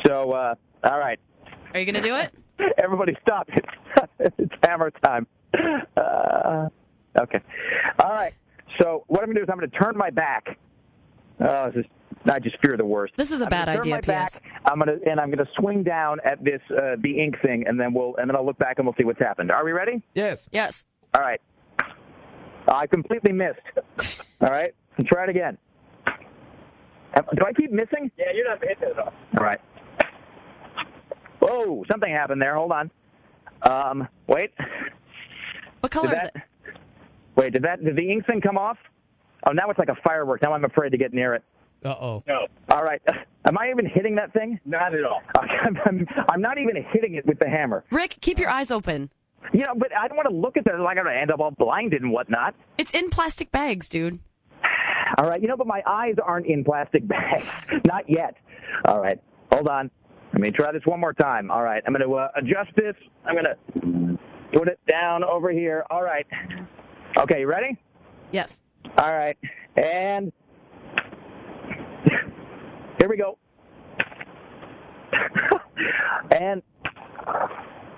So, 0.07 0.33
uh, 0.33 0.55
all 0.85 0.99
right. 0.99 1.19
Are 1.75 1.81
you 1.81 1.87
going 1.87 2.01
to 2.03 2.09
do 2.09 2.15
it? 2.15 2.33
Everybody 2.83 3.17
stop. 3.23 3.49
It's, 3.53 4.09
it's 4.39 4.55
hammer 4.63 4.91
time. 4.91 5.27
Uh, 5.97 6.69
okay. 7.21 7.41
All 8.03 8.13
right. 8.13 8.33
So 8.81 9.05
what 9.09 9.21
I'm 9.21 9.27
going 9.27 9.37
to 9.37 9.41
do 9.41 9.45
is 9.45 9.49
I'm 9.51 9.59
going 9.59 9.71
to 9.71 9.79
turn 9.79 9.97
my 9.97 10.11
back. 10.11 10.59
Oh, 11.41 11.71
this 11.71 11.85
is, 11.85 11.91
I 12.31 12.39
just 12.39 12.57
fear 12.61 12.77
the 12.77 12.85
worst. 12.85 13.15
This 13.17 13.31
is 13.31 13.41
a 13.41 13.45
I'm 13.45 13.51
bad 13.51 13.69
idea, 13.69 13.97
my 13.97 14.01
P.S. 14.01 14.41
I'm 14.65 14.81
going 14.81 14.99
to 14.99 15.11
and 15.11 15.21
I'm 15.21 15.31
going 15.31 15.45
to 15.45 15.51
swing 15.59 15.83
down 15.83 16.19
at 16.25 16.43
this 16.45 16.61
uh, 16.71 16.97
the 17.01 17.21
ink 17.21 17.37
thing, 17.43 17.65
and 17.67 17.79
then 17.79 17.95
we'll 17.95 18.17
and 18.17 18.29
then 18.29 18.37
I'll 18.37 18.45
look 18.45 18.59
back 18.59 18.79
and 18.79 18.87
we'll 18.87 18.95
see 18.99 19.05
what's 19.05 19.19
happened. 19.19 19.51
Are 19.51 19.65
we 19.65 19.73
ready? 19.73 20.03
Yes. 20.15 20.49
Yes. 20.53 20.85
All 21.15 21.23
right. 21.23 21.41
I 22.69 22.87
completely 22.87 23.33
missed. 23.33 23.61
All 24.41 24.49
right. 24.49 24.75
Let's 24.99 25.09
try 25.09 25.25
it 25.25 25.31
again. 25.31 25.57
Do 27.17 27.45
I 27.47 27.53
keep 27.53 27.73
missing? 27.73 28.11
Yeah, 28.17 28.27
you're 28.35 28.49
not 28.49 28.63
hitting 28.63 28.89
it 28.89 28.99
off. 28.99 29.15
All 29.39 29.45
right. 29.45 29.61
Whoa, 31.41 31.85
something 31.91 32.13
happened 32.13 32.43
there. 32.43 32.55
Hold 32.55 32.73
on. 32.73 32.91
Um, 33.63 34.09
wait. 34.27 34.53
What 35.81 35.91
color 35.91 36.09
Did 36.09 36.17
is 36.17 36.25
it? 36.25 36.37
Wait, 37.37 37.53
did 37.53 37.63
that 37.63 37.83
did 37.83 37.97
the 37.97 38.11
ink 38.11 38.27
thing 38.27 38.41
come 38.41 38.59
off? 38.59 38.77
Oh, 39.47 39.53
now 39.53 39.71
it's 39.71 39.79
like 39.79 39.89
a 39.89 39.97
firework. 40.07 40.43
Now 40.43 40.53
I'm 40.53 40.65
afraid 40.65 40.91
to 40.91 40.99
get 40.99 41.15
near 41.15 41.35
it. 41.35 41.45
Uh 41.85 41.89
oh. 41.91 42.25
No. 42.27 42.47
All 42.71 42.83
right. 42.83 43.01
Am 43.47 43.57
I 43.57 43.71
even 43.71 43.87
hitting 43.87 44.15
that 44.17 44.33
thing? 44.33 44.59
Not 44.65 44.95
at 44.95 45.05
all. 45.05 45.23
I'm, 45.39 45.77
I'm, 45.87 46.07
I'm 46.31 46.41
not 46.41 46.59
even 46.59 46.85
hitting 46.93 47.15
it 47.15 47.25
with 47.27 47.39
the 47.39 47.49
hammer. 47.49 47.85
Rick, 47.91 48.17
keep 48.21 48.39
your 48.39 48.51
eyes 48.51 48.71
open. 48.71 49.11
You 49.53 49.61
know, 49.61 49.75
but 49.77 49.95
I 49.97 50.09
don't 50.09 50.17
want 50.17 50.29
to 50.29 50.35
look 50.35 50.57
at 50.57 50.65
that 50.65 50.79
like 50.81 50.99
I'm 50.99 51.05
going 51.05 51.15
to 51.15 51.21
end 51.21 51.31
up 51.31 51.41
all 51.41 51.53
blinded 51.53 52.03
and 52.03 52.11
whatnot. 52.13 52.55
It's 52.77 52.93
in 52.93 53.09
plastic 53.09 53.51
bags, 53.53 53.89
dude. 53.89 54.19
All 55.17 55.29
right. 55.29 55.41
You 55.41 55.49
know, 55.49 55.57
but 55.57 55.67
my 55.67 55.83
eyes 55.87 56.17
aren't 56.23 56.47
in 56.47 56.65
plastic 56.65 57.07
bags. 57.09 57.45
not 57.87 58.09
yet. 58.11 58.35
All 58.85 59.01
right. 59.01 59.19
Hold 59.53 59.69
on. 59.69 59.91
Let 60.33 60.43
me 60.43 60.51
try 60.51 60.73
this 60.73 60.83
one 60.85 61.01
more 61.01 61.15
time. 61.15 61.51
All 61.51 61.63
right. 61.63 61.83
I'm 61.87 61.95
going 61.95 62.07
to 62.07 62.15
uh, 62.17 62.29
adjust 62.37 62.71
this. 62.77 62.95
I'm 63.25 63.35
going 63.35 63.47
to 63.47 64.19
put 64.53 64.69
it 64.69 64.79
down 64.87 65.25
over 65.25 65.51
here. 65.51 65.85
All 65.89 66.03
right. 66.03 66.27
Okay, 67.17 67.41
you 67.41 67.47
ready? 67.47 67.79
Yes. 68.31 68.61
All 68.99 69.13
right. 69.13 69.39
And 69.77 70.33
here 72.99 73.09
we 73.09 73.17
go. 73.17 73.39
and 76.33 76.63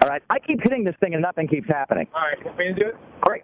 all 0.02 0.08
right, 0.08 0.22
I 0.30 0.38
keep 0.38 0.62
hitting 0.62 0.84
this 0.84 0.94
thing 1.00 1.12
and 1.14 1.22
nothing 1.22 1.46
keeps 1.46 1.68
happening. 1.68 2.06
All 2.14 2.22
right, 2.22 2.44
want 2.44 2.58
me 2.58 2.64
to 2.68 2.72
do 2.72 2.86
it? 2.88 2.96
Greg, 3.20 3.42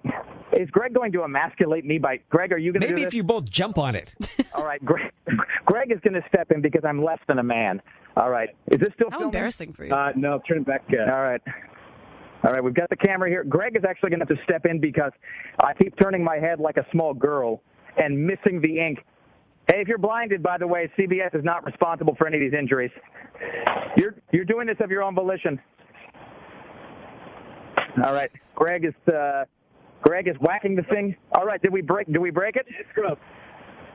is 0.53 0.71
Greg 0.71 0.95
going 0.95 1.13
to 1.13 1.23
emasculate 1.23 1.85
me 1.85 1.99
by 1.99 2.19
Greg? 2.31 2.53
Are 2.53 2.59
you 2.59 2.73
going 2.73 2.81
to 2.81 2.89
Maybe 2.89 3.03
do 3.03 3.07
if 3.07 3.15
you 3.15 3.23
both 3.23 3.49
jump 3.51 3.79
on 3.79 3.95
it. 3.95 4.15
All 4.55 4.65
right, 4.65 4.83
Greg, 4.85 5.13
Greg 5.67 5.93
is 5.93 6.01
going 6.01 6.15
to 6.15 6.27
step 6.29 6.51
in 6.51 6.63
because 6.63 6.83
I'm 6.85 7.05
less 7.05 7.19
than 7.29 7.39
a 7.39 7.43
man. 7.43 7.83
All 8.17 8.31
right, 8.31 8.49
is 8.71 8.81
this 8.81 8.89
still 8.95 9.11
How 9.11 9.19
filming? 9.19 9.35
embarrassing 9.35 9.73
for 9.75 9.85
you. 9.85 9.93
Uh, 9.93 10.13
no, 10.17 10.41
turn 10.49 10.59
it 10.59 10.67
back. 10.67 10.85
Uh, 10.91 11.11
All 11.13 11.23
right. 11.23 11.43
All 12.45 12.53
right, 12.53 12.63
we've 12.63 12.75
got 12.75 12.89
the 12.91 12.97
camera 12.97 13.29
here. 13.29 13.45
Greg 13.45 13.77
is 13.77 13.83
actually 13.89 14.11
going 14.11 14.21
to 14.21 14.27
have 14.27 14.37
to 14.37 14.43
step 14.45 14.67
in 14.67 14.79
because 14.79 15.11
I 15.63 15.73
keep 15.75 15.95
turning 15.99 16.23
my 16.23 16.37
head 16.37 16.61
like 16.61 16.77
a 16.77 16.87
small 16.93 17.13
girl 17.13 17.63
and 17.97 18.27
missing 18.27 18.61
the 18.61 18.79
ink. 18.79 18.99
Hey, 19.69 19.81
if 19.81 19.89
you're 19.89 19.99
blinded, 19.99 20.43
by 20.43 20.59
the 20.59 20.67
way, 20.67 20.91
CBS 20.99 21.35
is 21.35 21.45
not 21.45 21.65
responsible 21.67 22.15
for 22.17 22.27
any 22.27 22.37
of 22.37 22.41
these 22.41 22.59
injuries. 22.59 22.91
You're 23.97 24.15
you're 24.33 24.45
doing 24.45 24.67
this 24.67 24.77
of 24.81 24.91
your 24.91 25.03
own 25.03 25.15
volition. 25.15 25.61
All 28.05 28.13
right, 28.15 28.31
Greg 28.55 28.85
is 28.85 29.13
uh, 29.13 29.45
Greg 30.03 30.29
is 30.29 30.37
whacking 30.41 30.77
the 30.77 30.83
thing. 30.85 31.17
All 31.33 31.45
right, 31.45 31.61
did 31.61 31.73
we 31.73 31.83
break? 31.83 32.07
Did 32.07 32.19
we 32.19 32.31
break 32.31 32.57
it? 32.57 32.67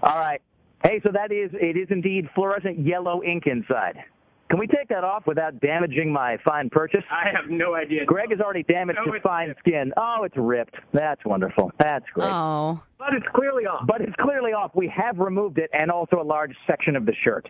All 0.04 0.18
right. 0.18 0.42
Hey, 0.84 1.00
so 1.06 1.12
that 1.14 1.32
is 1.32 1.52
it 1.54 1.78
is 1.78 1.88
indeed 1.90 2.28
fluorescent 2.36 2.80
yellow 2.86 3.24
ink 3.24 3.44
inside. 3.46 3.98
Can 4.52 4.60
we 4.60 4.68
take 4.68 4.90
that 4.90 5.06
off 5.06 5.26
without 5.28 5.62
damaging 5.62 6.12
my 6.12 6.38
fine 6.44 6.70
purchase? 6.70 7.06
I 7.10 7.30
have 7.34 7.50
no 7.50 7.74
idea. 7.74 8.04
Greg 8.04 8.32
has 8.32 8.42
already 8.42 8.64
damaged 8.64 9.00
No, 9.00 9.06
his 9.06 9.20
it's 9.20 9.24
fine 9.24 9.56
skin. 9.60 9.94
Oh, 9.96 10.24
it's 10.26 10.36
ripped. 10.36 10.76
That's 10.92 11.24
wonderful. 11.24 11.72
That's 11.80 12.04
great. 12.14 12.28
Oh. 12.30 12.84
But 13.00 13.14
it's 13.14 13.26
clearly 13.34 13.66
off. 13.66 13.88
But 13.88 14.02
it's 14.02 14.16
clearly 14.20 14.52
off. 14.52 14.72
We 14.76 14.90
have 14.90 15.20
removed 15.20 15.58
it 15.58 15.70
and 15.72 15.90
also 15.90 16.22
a 16.22 16.24
large 16.24 16.54
section 16.68 16.98
of 16.98 17.06
the 17.06 17.14
shirt. 17.24 17.48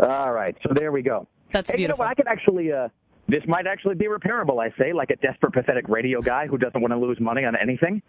All 0.00 0.32
right, 0.32 0.56
so 0.66 0.74
there 0.74 0.90
we 0.90 1.00
go. 1.00 1.28
That's 1.52 1.70
hey, 1.70 1.76
beautiful. 1.76 2.02
You 2.02 2.06
know 2.06 2.08
what? 2.08 2.10
I 2.10 2.14
could 2.16 2.26
actually, 2.26 2.72
uh, 2.72 2.88
this 3.28 3.44
might 3.46 3.68
actually 3.68 3.94
be 3.94 4.06
repairable, 4.06 4.60
I 4.60 4.76
say, 4.76 4.92
like 4.92 5.10
a 5.10 5.16
desperate, 5.16 5.52
pathetic 5.52 5.88
radio 5.88 6.20
guy 6.20 6.48
who 6.48 6.58
doesn't 6.58 6.80
want 6.80 6.90
to 6.90 6.98
lose 6.98 7.20
money 7.20 7.44
on 7.44 7.54
anything. 7.54 8.02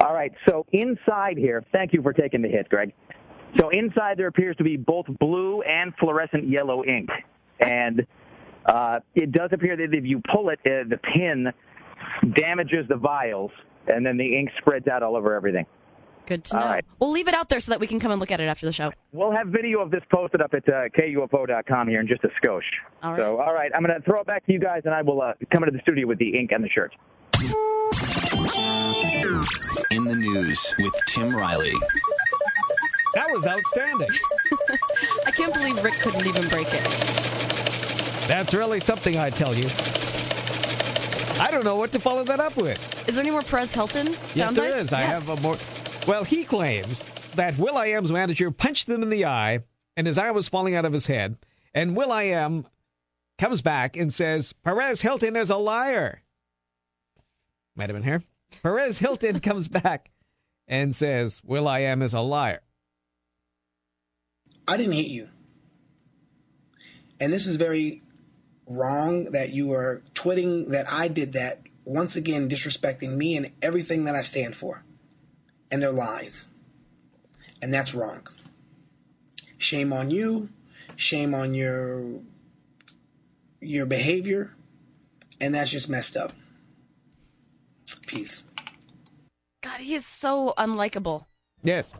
All 0.00 0.12
right, 0.12 0.32
so 0.48 0.66
inside 0.72 1.38
here, 1.38 1.64
thank 1.70 1.92
you 1.92 2.02
for 2.02 2.12
taking 2.12 2.42
the 2.42 2.48
hit, 2.48 2.68
Greg. 2.68 2.92
So 3.60 3.68
inside 3.68 4.18
there 4.18 4.26
appears 4.26 4.56
to 4.56 4.64
be 4.64 4.76
both 4.76 5.06
blue 5.20 5.62
and 5.62 5.94
fluorescent 6.00 6.48
yellow 6.48 6.84
ink. 6.84 7.10
And 7.64 8.06
uh, 8.66 9.00
it 9.14 9.32
does 9.32 9.50
appear 9.52 9.76
that 9.76 9.94
if 9.94 10.04
you 10.04 10.22
pull 10.32 10.48
it, 10.50 10.60
uh, 10.64 10.88
the 10.88 10.98
pin 10.98 11.52
damages 12.34 12.86
the 12.88 12.96
vials, 12.96 13.50
and 13.86 14.04
then 14.04 14.16
the 14.16 14.38
ink 14.38 14.50
spreads 14.58 14.88
out 14.88 15.02
all 15.02 15.16
over 15.16 15.34
everything. 15.34 15.66
Good 16.26 16.44
to 16.44 16.56
know. 16.56 16.62
All 16.62 16.68
right. 16.68 16.84
We'll 17.00 17.10
leave 17.10 17.28
it 17.28 17.34
out 17.34 17.50
there 17.50 17.60
so 17.60 17.72
that 17.72 17.80
we 17.80 17.86
can 17.86 18.00
come 18.00 18.10
and 18.10 18.18
look 18.18 18.30
at 18.30 18.40
it 18.40 18.44
after 18.46 18.64
the 18.64 18.72
show. 18.72 18.92
We'll 19.12 19.32
have 19.32 19.48
video 19.48 19.80
of 19.80 19.90
this 19.90 20.02
posted 20.10 20.40
up 20.40 20.54
at 20.54 20.66
uh, 20.68 20.88
KUFO.com 20.96 21.88
here 21.88 22.00
in 22.00 22.08
just 22.08 22.24
a 22.24 22.28
skosh. 22.40 22.62
All 23.02 23.12
right. 23.12 23.20
So, 23.20 23.40
all 23.40 23.52
right, 23.52 23.70
I'm 23.74 23.84
going 23.84 23.94
to 23.94 24.04
throw 24.04 24.20
it 24.20 24.26
back 24.26 24.46
to 24.46 24.52
you 24.52 24.58
guys, 24.58 24.82
and 24.86 24.94
I 24.94 25.02
will 25.02 25.20
uh, 25.20 25.34
come 25.52 25.62
into 25.64 25.76
the 25.76 25.82
studio 25.82 26.06
with 26.06 26.18
the 26.18 26.38
ink 26.38 26.50
and 26.52 26.64
the 26.64 26.68
shirt. 26.70 26.94
In 29.90 30.04
the 30.04 30.16
news 30.16 30.74
with 30.78 30.94
Tim 31.08 31.34
Riley. 31.36 31.74
That 33.14 33.30
was 33.30 33.46
outstanding. 33.46 34.08
I 35.26 35.30
can't 35.30 35.52
believe 35.54 35.82
Rick 35.84 35.94
couldn't 36.00 36.26
even 36.26 36.48
break 36.48 36.68
it. 36.70 37.33
That's 38.26 38.54
really 38.54 38.80
something, 38.80 39.16
I 39.18 39.30
tell 39.30 39.54
you. 39.54 39.68
I 41.40 41.50
don't 41.50 41.64
know 41.64 41.76
what 41.76 41.92
to 41.92 41.98
follow 42.00 42.24
that 42.24 42.40
up 42.40 42.56
with. 42.56 42.78
Is 43.06 43.16
there 43.16 43.22
any 43.22 43.30
more 43.30 43.42
Perez 43.42 43.74
Hilton 43.74 44.08
Yes, 44.12 44.34
sound 44.34 44.56
there 44.56 44.70
bites? 44.72 44.82
is. 44.86 44.92
I 44.92 45.00
Yes. 45.02 45.26
have 45.28 45.38
a 45.38 45.40
more. 45.42 45.58
Well, 46.06 46.24
he 46.24 46.44
claims 46.44 47.02
that 47.36 47.58
will.i.am's 47.58 48.12
manager 48.12 48.50
punched 48.50 48.88
him 48.88 49.02
in 49.02 49.10
the 49.10 49.24
eye, 49.26 49.60
and 49.96 50.06
his 50.06 50.16
eye 50.16 50.30
was 50.30 50.48
falling 50.48 50.74
out 50.74 50.84
of 50.84 50.92
his 50.92 51.06
head. 51.06 51.36
And 51.74 51.96
will.i.am 51.96 52.66
comes 53.36 53.60
back 53.62 53.96
and 53.96 54.12
says 54.14 54.52
Perez 54.52 55.02
Hilton 55.02 55.34
is 55.36 55.50
a 55.50 55.56
liar. 55.56 56.22
Might 57.76 57.90
have 57.90 57.96
been 57.96 58.04
here. 58.04 58.22
Perez 58.62 59.00
Hilton 59.00 59.40
comes 59.40 59.66
back 59.68 60.12
and 60.68 60.94
says 60.94 61.42
will.i.am 61.44 62.00
is 62.00 62.14
a 62.14 62.20
liar. 62.20 62.60
I 64.68 64.76
didn't 64.76 64.92
hit 64.92 65.08
you. 65.08 65.28
And 67.20 67.32
this 67.32 67.46
is 67.46 67.56
very 67.56 68.02
wrong 68.66 69.24
that 69.32 69.52
you 69.52 69.72
are 69.72 70.02
twitting 70.14 70.70
that 70.70 70.90
I 70.90 71.08
did 71.08 71.32
that, 71.34 71.60
once 71.84 72.16
again 72.16 72.48
disrespecting 72.48 73.16
me 73.16 73.36
and 73.36 73.52
everything 73.60 74.04
that 74.04 74.14
I 74.14 74.22
stand 74.22 74.56
for. 74.56 74.82
And 75.70 75.82
they're 75.82 75.90
lies. 75.92 76.50
And 77.60 77.72
that's 77.72 77.94
wrong. 77.94 78.26
Shame 79.58 79.92
on 79.92 80.10
you. 80.10 80.50
Shame 80.96 81.34
on 81.34 81.54
your 81.54 82.20
your 83.60 83.86
behavior. 83.86 84.54
And 85.40 85.54
that's 85.54 85.70
just 85.70 85.88
messed 85.88 86.16
up. 86.16 86.32
Peace. 88.06 88.44
God, 89.62 89.80
he 89.80 89.94
is 89.94 90.06
so 90.06 90.52
unlikable. 90.58 91.26
Yes. 91.62 91.90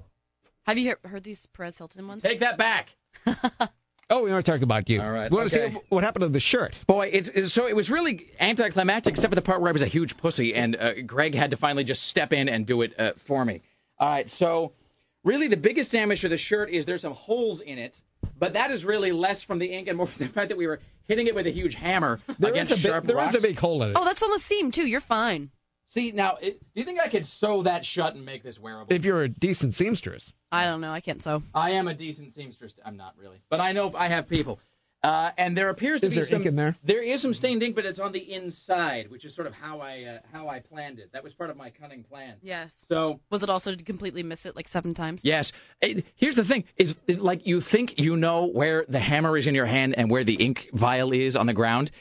Have 0.67 0.79
you 0.79 0.97
he- 1.03 1.09
heard 1.09 1.25
these 1.25 1.47
Perez 1.47 1.79
Hilton 1.79 2.07
ones? 2.07 2.23
Take 2.23 2.41
that 2.41 2.59
back. 2.59 2.91
Oh, 4.11 4.23
we 4.23 4.31
want 4.31 4.45
to 4.45 4.53
talk 4.53 4.61
about 4.63 4.89
you. 4.91 5.01
All 5.01 5.11
right. 5.11 5.31
We 5.31 5.37
want 5.37 5.49
to 5.49 5.55
see 5.55 5.79
what 5.89 6.05
happened 6.05 6.23
to 6.25 6.29
the 6.29 6.41
shirt. 6.41 6.79
Boy, 6.87 7.11
it's, 7.13 7.29
it's 7.31 7.53
so 7.53 7.67
it 7.67 7.75
was 7.75 7.91
really 7.91 8.31
anticlimactic, 8.41 9.13
except 9.13 9.31
for 9.31 9.35
the 9.37 9.43
part 9.43 9.61
where 9.61 9.71
I 9.71 9.73
was 9.73 9.83
a 9.83 9.87
huge 9.87 10.17
pussy, 10.17 10.55
and 10.55 10.77
uh, 10.77 11.01
Greg 11.03 11.35
had 11.35 11.51
to 11.53 11.57
finally 11.57 11.85
just 11.85 12.05
step 12.05 12.33
in 12.33 12.49
and 12.49 12.67
do 12.67 12.83
it 12.83 12.99
uh, 12.99 13.13
for 13.17 13.45
me. 13.45 13.63
All 13.99 14.09
right, 14.09 14.29
so 14.29 14.73
really 15.25 15.49
the 15.49 15.57
biggest 15.57 15.93
damage 15.93 16.21
to 16.21 16.29
the 16.29 16.37
shirt 16.37 16.71
is 16.71 16.85
there's 16.85 17.03
some 17.03 17.15
holes 17.15 17.61
in 17.61 17.79
it, 17.79 18.01
but 18.39 18.53
that 18.53 18.71
is 18.71 18.85
really 18.85 19.13
less 19.13 19.43
from 19.43 19.59
the 19.59 19.67
ink 19.67 19.89
and 19.89 19.97
more 19.97 20.07
from 20.09 20.27
the 20.27 20.33
fact 20.33 20.49
that 20.51 20.59
we 20.59 20.67
were 20.67 20.81
hitting 21.07 21.27
it 21.27 21.35
with 21.35 21.47
a 21.47 21.51
huge 21.51 21.75
hammer 21.75 22.21
There 22.39 22.51
against 22.51 22.73
is 22.73 22.79
a 22.81 22.83
big, 22.83 22.91
sharp 22.93 23.05
there 23.07 23.17
is 23.19 23.27
rocks. 23.27 23.35
a 23.37 23.41
big 23.41 23.59
hole 23.59 23.83
in 23.83 23.91
it. 23.91 23.97
Oh, 23.99 24.05
that's 24.05 24.23
on 24.23 24.31
the 24.31 24.39
seam 24.39 24.71
too. 24.71 24.87
You're 24.87 25.01
fine. 25.01 25.51
See 25.95 26.11
now, 26.11 26.39
it, 26.43 26.59
do 26.75 26.81
you 26.81 26.85
think 26.85 27.01
I 27.01 27.07
could 27.07 27.25
sew 27.25 27.63
that 27.63 27.87
shut 27.87 28.17
and 28.17 28.25
make 28.27 28.43
this 28.43 28.59
wearable? 28.59 28.93
If 28.93 29.05
you're 29.05 29.23
a 29.23 29.29
decent 29.29 29.75
seamstress. 29.75 30.33
I 30.51 30.65
don't 30.65 30.81
know. 30.81 30.91
I 30.91 30.99
can't 30.99 31.23
sew. 31.23 31.41
I 31.55 31.71
am 31.71 31.87
a 31.87 31.95
decent 31.95 32.35
seamstress. 32.35 32.73
I'm 32.85 32.97
not 32.97 33.15
really, 33.17 33.41
but 33.49 33.61
I 33.61 33.71
know 33.71 33.95
I 33.97 34.09
have 34.09 34.29
people. 34.29 34.59
Uh, 35.05 35.31
and 35.39 35.57
there 35.57 35.69
appears 35.69 36.01
to 36.01 36.07
Is 36.07 36.15
be 36.15 36.21
there 36.23 36.29
some, 36.29 36.37
ink 36.39 36.47
in 36.47 36.57
there? 36.57 36.77
There 36.83 37.03
is 37.03 37.23
some 37.23 37.33
stained 37.33 37.63
ink, 37.63 37.77
but 37.77 37.85
it's 37.87 38.01
on 38.01 38.11
the 38.11 38.33
inside, 38.33 39.09
which 39.09 39.25
is 39.25 39.33
sort 39.35 39.47
of 39.47 39.55
how 39.55 39.81
I 39.81 40.03
uh, 40.03 40.19
how 40.33 40.49
I 40.49 40.59
planned 40.59 40.99
it. 40.99 41.13
That 41.13 41.23
was 41.23 41.33
part 41.33 41.51
of 41.51 41.57
my 41.57 41.71
cunning 41.71 42.03
plan. 42.03 42.35
Yes. 42.43 42.85
So 42.89 43.21
Was 43.31 43.45
it 43.45 43.51
also 43.51 43.77
to 43.77 43.85
completely 43.85 44.25
miss 44.25 44.47
it 44.47 44.57
like 44.57 44.67
seven 44.67 44.95
times? 44.95 45.25
yes, 45.25 45.53
It- 45.81 46.05
here's 46.17 46.35
the 46.35 46.45
thing: 46.45 46.65
is 46.77 46.97
it, 47.07 47.21
like 47.23 47.47
you 47.47 47.61
think 47.61 48.01
you 48.01 48.17
know 48.17 48.47
where 48.49 48.85
the 48.89 48.99
hammer 48.99 49.37
is 49.39 49.47
in 49.47 49.55
your 49.55 49.67
hand 49.67 49.95
and 49.97 50.11
where 50.11 50.25
the 50.25 50.35
ink 50.35 50.71
vial 50.73 51.13
is 51.13 51.37
on 51.37 51.47
the 51.47 51.53
ground, 51.55 51.93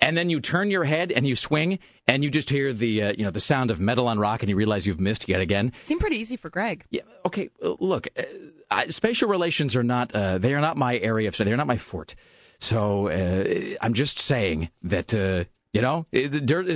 and 0.00 0.16
then 0.16 0.30
you 0.30 0.40
turn 0.40 0.70
your 0.70 0.84
head 0.84 1.12
and 1.12 1.26
you 1.26 1.36
swing, 1.36 1.78
and 2.06 2.24
you 2.24 2.30
just 2.30 2.50
hear 2.50 2.72
the 2.72 3.02
uh, 3.02 3.12
you 3.16 3.24
know 3.24 3.30
the 3.30 3.40
sound 3.40 3.70
of 3.70 3.80
metal 3.80 4.08
on 4.08 4.18
rock, 4.18 4.42
and 4.42 4.50
you 4.50 4.56
realize 4.56 4.86
you've 4.86 5.00
missed 5.00 5.28
yet 5.28 5.40
again. 5.40 5.72
Seemed 5.84 6.00
pretty 6.00 6.16
easy 6.16 6.36
for 6.36 6.50
Greg. 6.50 6.84
Yeah. 6.90 7.02
Okay. 7.26 7.50
uh, 7.62 7.74
Look, 7.80 8.08
uh, 8.18 8.22
I, 8.70 8.88
spatial 8.88 9.28
relations 9.28 9.76
are 9.76 9.82
not. 9.82 10.14
Uh, 10.14 10.38
they 10.38 10.54
are 10.54 10.60
not 10.60 10.76
my 10.76 10.98
area 10.98 11.28
of 11.28 11.34
study. 11.34 11.50
They're 11.50 11.56
not 11.56 11.66
my 11.66 11.76
fort. 11.76 12.14
So 12.58 13.08
uh, 13.08 13.76
I'm 13.80 13.94
just 13.94 14.18
saying 14.18 14.70
that 14.82 15.14
uh, 15.14 15.44
you 15.72 15.82
know, 15.82 16.06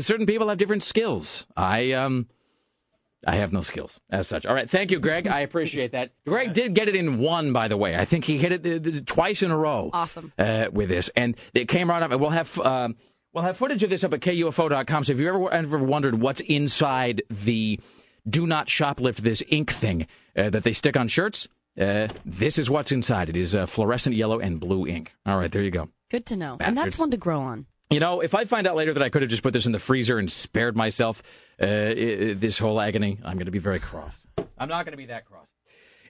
certain 0.00 0.26
people 0.26 0.48
have 0.48 0.58
different 0.58 0.82
skills. 0.82 1.46
I 1.56 1.92
um. 1.92 2.28
I 3.26 3.36
have 3.36 3.54
no 3.54 3.62
skills 3.62 4.02
as 4.10 4.28
such. 4.28 4.44
All 4.44 4.54
right, 4.54 4.68
thank 4.68 4.90
you, 4.90 5.00
Greg. 5.00 5.26
I 5.26 5.40
appreciate 5.40 5.92
that. 5.92 6.12
Greg 6.26 6.52
did 6.52 6.74
get 6.74 6.88
it 6.88 6.94
in 6.94 7.18
one, 7.18 7.54
by 7.54 7.68
the 7.68 7.76
way. 7.78 7.96
I 7.96 8.04
think 8.04 8.26
he 8.26 8.36
hit 8.36 8.66
it 8.66 9.06
twice 9.06 9.42
in 9.42 9.50
a 9.50 9.56
row. 9.56 9.88
Awesome. 9.94 10.30
Uh, 10.38 10.66
with 10.70 10.90
this, 10.90 11.08
and 11.16 11.34
it 11.54 11.66
came 11.66 11.88
right 11.88 12.02
up. 12.02 12.10
And 12.10 12.20
we'll 12.20 12.28
have 12.28 12.58
um, 12.60 12.96
we'll 13.34 13.44
have 13.44 13.56
footage 13.56 13.82
of 13.82 13.90
this 13.90 14.04
up 14.04 14.14
at 14.14 14.20
KUFO.com. 14.20 15.04
So 15.04 15.12
if 15.12 15.20
you 15.20 15.28
ever 15.28 15.50
ever 15.52 15.78
wondered 15.78 16.20
what's 16.20 16.40
inside 16.40 17.22
the 17.28 17.80
"Do 18.28 18.46
not 18.46 18.68
shoplift 18.68 19.16
this 19.16 19.42
ink" 19.48 19.70
thing 19.70 20.06
uh, 20.36 20.50
that 20.50 20.62
they 20.62 20.72
stick 20.72 20.96
on 20.96 21.08
shirts, 21.08 21.48
uh, 21.78 22.08
this 22.24 22.58
is 22.58 22.70
what's 22.70 22.92
inside. 22.92 23.28
It 23.28 23.36
is 23.36 23.54
uh, 23.54 23.66
fluorescent 23.66 24.14
yellow 24.16 24.38
and 24.38 24.58
blue 24.58 24.86
ink. 24.86 25.14
All 25.26 25.36
right, 25.36 25.50
there 25.50 25.62
you 25.62 25.70
go. 25.70 25.88
Good 26.10 26.26
to 26.26 26.36
know. 26.36 26.56
And 26.60 26.76
that's 26.76 26.98
one 26.98 27.10
to 27.10 27.16
grow 27.16 27.40
on. 27.40 27.66
You 27.90 28.00
know, 28.00 28.20
if 28.20 28.34
I 28.34 28.44
find 28.44 28.66
out 28.66 28.76
later 28.76 28.94
that 28.94 29.02
I 29.02 29.08
could 29.10 29.22
have 29.22 29.30
just 29.30 29.42
put 29.42 29.52
this 29.52 29.66
in 29.66 29.72
the 29.72 29.78
freezer 29.78 30.18
and 30.18 30.30
spared 30.32 30.74
myself 30.74 31.22
uh, 31.60 31.66
this 31.66 32.58
whole 32.58 32.80
agony, 32.80 33.18
I'm 33.24 33.36
going 33.36 33.44
to 33.44 33.52
be 33.52 33.58
very 33.58 33.78
cross. 33.78 34.16
I'm 34.56 34.68
not 34.68 34.84
going 34.84 34.92
to 34.92 34.96
be 34.96 35.06
that 35.06 35.26
cross. 35.26 35.46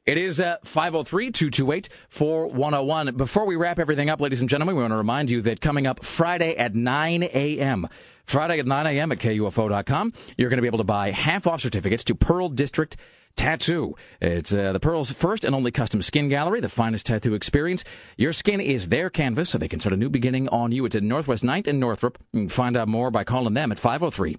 It 0.07 0.19
is 0.19 0.39
uh, 0.39 0.57
503 0.63 1.31
228 1.31 1.89
4101. 2.11 3.17
Before 3.17 3.47
we 3.47 3.57
wrap 3.57 3.79
everything 3.79 4.11
up, 4.11 4.21
ladies 4.21 4.43
and 4.43 4.51
gentlemen, 4.51 4.77
we 4.77 4.83
want 4.83 4.93
to 4.93 4.99
remind 4.99 5.31
you 5.31 5.41
that 5.43 5.63
coming 5.63 5.87
up 5.87 6.05
Friday 6.05 6.55
at 6.57 6.75
9 6.75 7.23
a.m., 7.23 7.89
Friday 8.27 8.59
at 8.59 8.67
9 8.67 8.87
a.m. 8.87 9.13
at 9.13 9.19
KUFO.com, 9.19 10.13
you're 10.37 10.51
going 10.51 10.59
to 10.59 10.63
be 10.63 10.67
able 10.67 10.79
to 10.79 10.85
buy 10.85 11.11
half 11.11 11.47
off 11.47 11.63
certificates 11.63 12.05
to 12.05 12.15
Pearl 12.15 12.51
District 12.51 12.99
Tattoo. 13.35 13.95
It's 14.21 14.55
uh, 14.55 14.73
the 14.73 14.81
Pearl's 14.81 15.11
first 15.11 15.43
and 15.43 15.55
only 15.55 15.71
custom 15.71 16.03
skin 16.03 16.29
gallery, 16.29 16.61
the 16.61 16.69
finest 16.69 17.07
tattoo 17.07 17.33
experience. 17.33 17.83
Your 18.19 18.35
skin 18.35 18.61
is 18.61 18.91
their 18.91 19.09
canvas, 19.09 19.49
so 19.49 19.57
they 19.57 19.69
can 19.69 19.81
start 19.81 19.95
a 19.95 19.97
new 19.97 20.11
beginning 20.11 20.51
on 20.51 20.71
you. 20.71 20.85
It's 20.85 20.97
at 20.97 21.03
Northwest 21.03 21.43
9th 21.43 21.67
and 21.67 21.81
Northrup. 21.81 22.19
Find 22.51 22.77
out 22.77 22.89
more 22.89 23.11
by 23.11 23.25
calling 23.25 23.55
them 23.55 23.73
at 23.73 23.79
503 23.79 24.37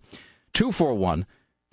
241 0.53 1.25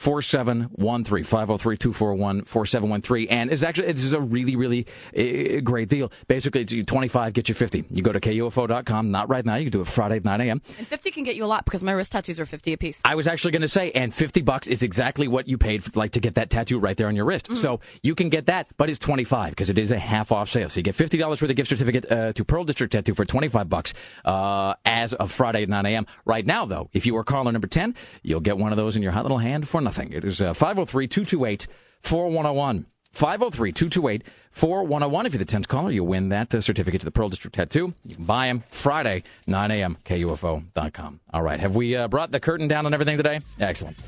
4713 0.03 1.25
503 1.25 1.77
241 1.77 2.45
4713 2.45 3.29
and 3.29 3.53
it's 3.53 3.63
actually 3.63 3.93
this 3.93 4.05
is 4.05 4.13
a 4.13 4.21
really 4.21 4.57
really 4.57 4.87
uh, 5.17 5.61
great 5.61 5.89
deal 5.89 6.11
basically 6.29 6.63
it's 6.63 6.75
25 6.87 7.33
get 7.33 7.49
you 7.49 7.55
50 7.55 7.85
you 7.91 8.03
go 8.03 8.13
to 8.13 8.21
kufo.com 8.21 9.11
not 9.11 9.29
right 9.29 9.45
now 9.45 9.55
you 9.55 9.65
can 9.67 9.73
do 9.73 9.81
it 9.81 9.87
friday 9.87 10.17
at 10.17 10.25
9 10.25 10.41
a.m 10.41 10.61
And 10.79 10.87
50 10.89 11.11
can 11.13 11.25
get 11.25 11.37
you 11.37 11.45
a 11.45 11.47
lot 11.47 11.65
because 11.65 11.85
my 11.85 11.93
wrist 11.93 12.13
tattoos 12.13 12.41
are 12.41 12.47
50 12.47 12.73
apiece. 12.73 13.01
I 13.05 13.15
was 13.15 13.29
actually 13.29 13.53
going 13.53 13.63
to 13.63 13.69
say, 13.69 13.91
and 13.93 14.13
50 14.13 14.43
bucks 14.43 14.67
is 14.67 14.83
exactly 14.83 15.29
what 15.29 15.49
you 15.49 15.59
paid 15.59 15.85
for, 15.85 15.99
like 15.99 16.13
to 16.13 16.21
get 16.21 16.35
that 16.35 16.51
tattoo 16.51 16.79
right 16.79 16.97
there 16.97 17.09
on 17.09 17.17
your 17.17 17.25
wrist. 17.25 17.47
Mm-hmm. 17.47 17.55
So 17.55 17.81
you 18.03 18.15
can 18.15 18.29
get 18.29 18.47
that, 18.47 18.69
but 18.77 18.91
it's 18.91 18.99
25 18.99 19.51
because 19.51 19.71
it 19.71 19.79
is 19.79 19.93
a 19.93 19.99
half 19.99 20.33
off 20.33 20.49
sale. 20.49 20.69
So 20.69 20.81
you 20.81 20.85
get 20.85 20.95
$50 20.95 21.29
worth 21.29 21.43
of 21.43 21.55
gift 21.55 21.69
certificate 21.69 22.11
uh, 22.11 22.33
to 22.33 22.45
Pearl 22.45 22.65
District 22.65 22.93
Tattoo 22.93 23.15
for 23.15 23.25
25 23.25 23.69
bucks 23.69 23.95
uh, 24.25 24.75
as 24.85 25.15
of 25.15 25.31
Friday 25.31 25.63
at 25.63 25.69
9 25.69 25.87
a.m. 25.87 26.07
Right 26.25 26.47
now, 26.47 26.65
though, 26.65 26.89
if 26.93 27.07
you 27.07 27.17
are 27.17 27.25
caller 27.25 27.53
number 27.53 27.69
10, 27.69 27.95
you'll 28.23 28.41
get 28.41 28.59
one 28.59 28.73
of 28.73 28.77
those 28.77 28.97
in 28.97 29.03
your 29.03 29.13
hot 29.13 29.25
little 29.25 29.39
hand 29.39 29.69
for 29.69 29.81
nothing. 29.81 29.92
It 29.99 30.25
is 30.25 30.41
uh, 30.43 30.55
503 30.55 31.07
228 31.09 31.67
4101. 32.01 32.87
503 33.13 33.73
228 33.73 34.23
4101. 34.51 35.27
If 35.27 35.33
you're 35.35 35.39
the 35.39 35.45
10th 35.45 35.69
caller, 35.69 35.91
you'll 35.91 36.07
win 36.07 36.31
that 36.31 36.55
uh, 36.55 36.61
certificate 36.61 37.01
to 37.01 37.05
the 37.05 37.11
Pearl 37.11 37.29
District 37.29 37.55
Tattoo. 37.55 37.95
You 38.05 38.17
can 38.17 38.25
buy 38.25 38.47
them 38.47 38.65
Friday, 38.69 39.23
9 39.47 39.71
a.m., 39.71 39.99
KUFO.com. 40.05 41.21
All 41.33 41.43
right. 41.43 41.61
Have 41.61 41.77
we 41.77 41.97
uh, 41.97 42.09
brought 42.09 42.31
the 42.31 42.41
curtain 42.41 42.69
down 42.69 42.87
on 42.87 42.95
everything 42.95 43.17
today? 43.17 43.41
Excellent. 43.61 43.99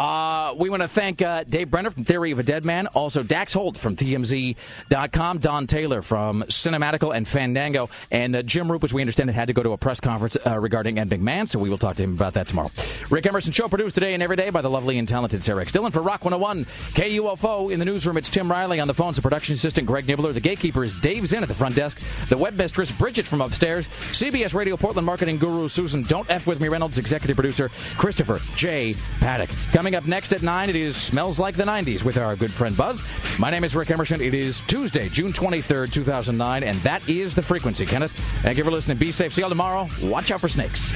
Uh, 0.00 0.54
we 0.56 0.70
want 0.70 0.80
to 0.80 0.88
thank 0.88 1.20
uh, 1.20 1.44
Dave 1.44 1.70
Brenner 1.70 1.90
from 1.90 2.04
Theory 2.04 2.30
of 2.30 2.38
a 2.38 2.42
Dead 2.42 2.64
Man, 2.64 2.86
also 2.86 3.22
Dax 3.22 3.52
Holt 3.52 3.76
from 3.76 3.96
TMZ.com, 3.96 5.38
Dawn 5.40 5.66
Taylor 5.66 6.00
from 6.00 6.42
Cinematical 6.44 7.14
and 7.14 7.28
Fandango, 7.28 7.90
and 8.10 8.34
uh, 8.34 8.40
Jim 8.40 8.68
Roope, 8.68 8.84
as 8.84 8.94
we 8.94 9.02
understand 9.02 9.30
had 9.30 9.48
to 9.48 9.52
go 9.52 9.62
to 9.62 9.72
a 9.72 9.76
press 9.76 10.00
conference 10.00 10.38
uh, 10.46 10.58
regarding 10.58 10.98
Ed 10.98 11.10
McMahon, 11.10 11.46
so 11.46 11.58
we 11.58 11.68
will 11.68 11.76
talk 11.76 11.96
to 11.96 12.02
him 12.02 12.14
about 12.14 12.32
that 12.32 12.48
tomorrow. 12.48 12.70
Rick 13.10 13.26
Emerson 13.26 13.52
Show 13.52 13.68
produced 13.68 13.94
today 13.94 14.14
and 14.14 14.22
every 14.22 14.36
day 14.36 14.48
by 14.48 14.62
the 14.62 14.70
lovely 14.70 14.96
and 14.96 15.06
talented 15.06 15.44
Sarah. 15.44 15.66
Dillon 15.66 15.92
for 15.92 16.00
Rock 16.00 16.24
101, 16.24 16.64
KUFO. 16.94 17.70
In 17.70 17.78
the 17.78 17.84
newsroom, 17.84 18.16
it's 18.16 18.30
Tim 18.30 18.50
Riley 18.50 18.80
on 18.80 18.88
the 18.88 18.94
phones, 18.94 19.16
the 19.16 19.22
production 19.22 19.52
assistant 19.52 19.86
Greg 19.86 20.06
Nibler, 20.06 20.32
the 20.32 20.40
gatekeeper 20.40 20.82
is 20.82 20.96
Dave 20.96 21.26
Zinn 21.26 21.42
at 21.42 21.48
the 21.50 21.54
front 21.54 21.76
desk, 21.76 22.00
the 22.30 22.38
web 22.38 22.54
mistress 22.54 22.90
Bridget 22.90 23.26
from 23.28 23.42
upstairs, 23.42 23.86
CBS 24.12 24.54
Radio 24.54 24.78
Portland 24.78 25.04
marketing 25.04 25.36
guru 25.36 25.68
Susan 25.68 26.04
Don't 26.04 26.28
F 26.30 26.46
With 26.46 26.58
Me 26.58 26.68
Reynolds, 26.68 26.96
executive 26.96 27.36
producer 27.36 27.68
Christopher 27.98 28.40
J. 28.56 28.94
Paddock. 29.20 29.50
Coming 29.90 30.04
up 30.04 30.08
next 30.08 30.32
at 30.32 30.42
9, 30.42 30.70
it 30.70 30.76
is 30.76 30.96
Smells 30.96 31.40
Like 31.40 31.56
the 31.56 31.64
90s 31.64 32.04
with 32.04 32.16
our 32.16 32.36
good 32.36 32.52
friend 32.52 32.76
Buzz. 32.76 33.02
My 33.40 33.50
name 33.50 33.64
is 33.64 33.74
Rick 33.74 33.90
Emerson. 33.90 34.20
It 34.20 34.36
is 34.36 34.60
Tuesday, 34.68 35.08
June 35.08 35.32
23rd, 35.32 35.90
2009, 35.90 36.62
and 36.62 36.80
that 36.82 37.08
is 37.08 37.34
the 37.34 37.42
frequency, 37.42 37.84
Kenneth. 37.86 38.12
Thank 38.42 38.56
you 38.56 38.62
for 38.62 38.70
listening. 38.70 38.98
Be 38.98 39.10
safe. 39.10 39.32
See 39.32 39.40
you 39.40 39.46
all 39.46 39.48
tomorrow. 39.48 39.88
Watch 40.00 40.30
out 40.30 40.40
for 40.40 40.46
snakes. 40.46 40.88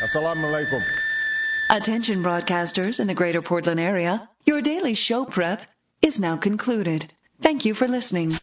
Assalamu 0.00 0.48
alaikum. 0.48 0.82
Attention 1.68 2.22
broadcasters 2.22 2.98
in 2.98 3.08
the 3.08 3.14
greater 3.14 3.42
Portland 3.42 3.78
area. 3.78 4.26
Your 4.46 4.62
daily 4.62 4.94
show 4.94 5.26
prep 5.26 5.66
is 6.00 6.18
now 6.18 6.38
concluded. 6.38 7.12
Thank 7.42 7.66
you 7.66 7.74
for 7.74 7.86
listening. 7.86 8.32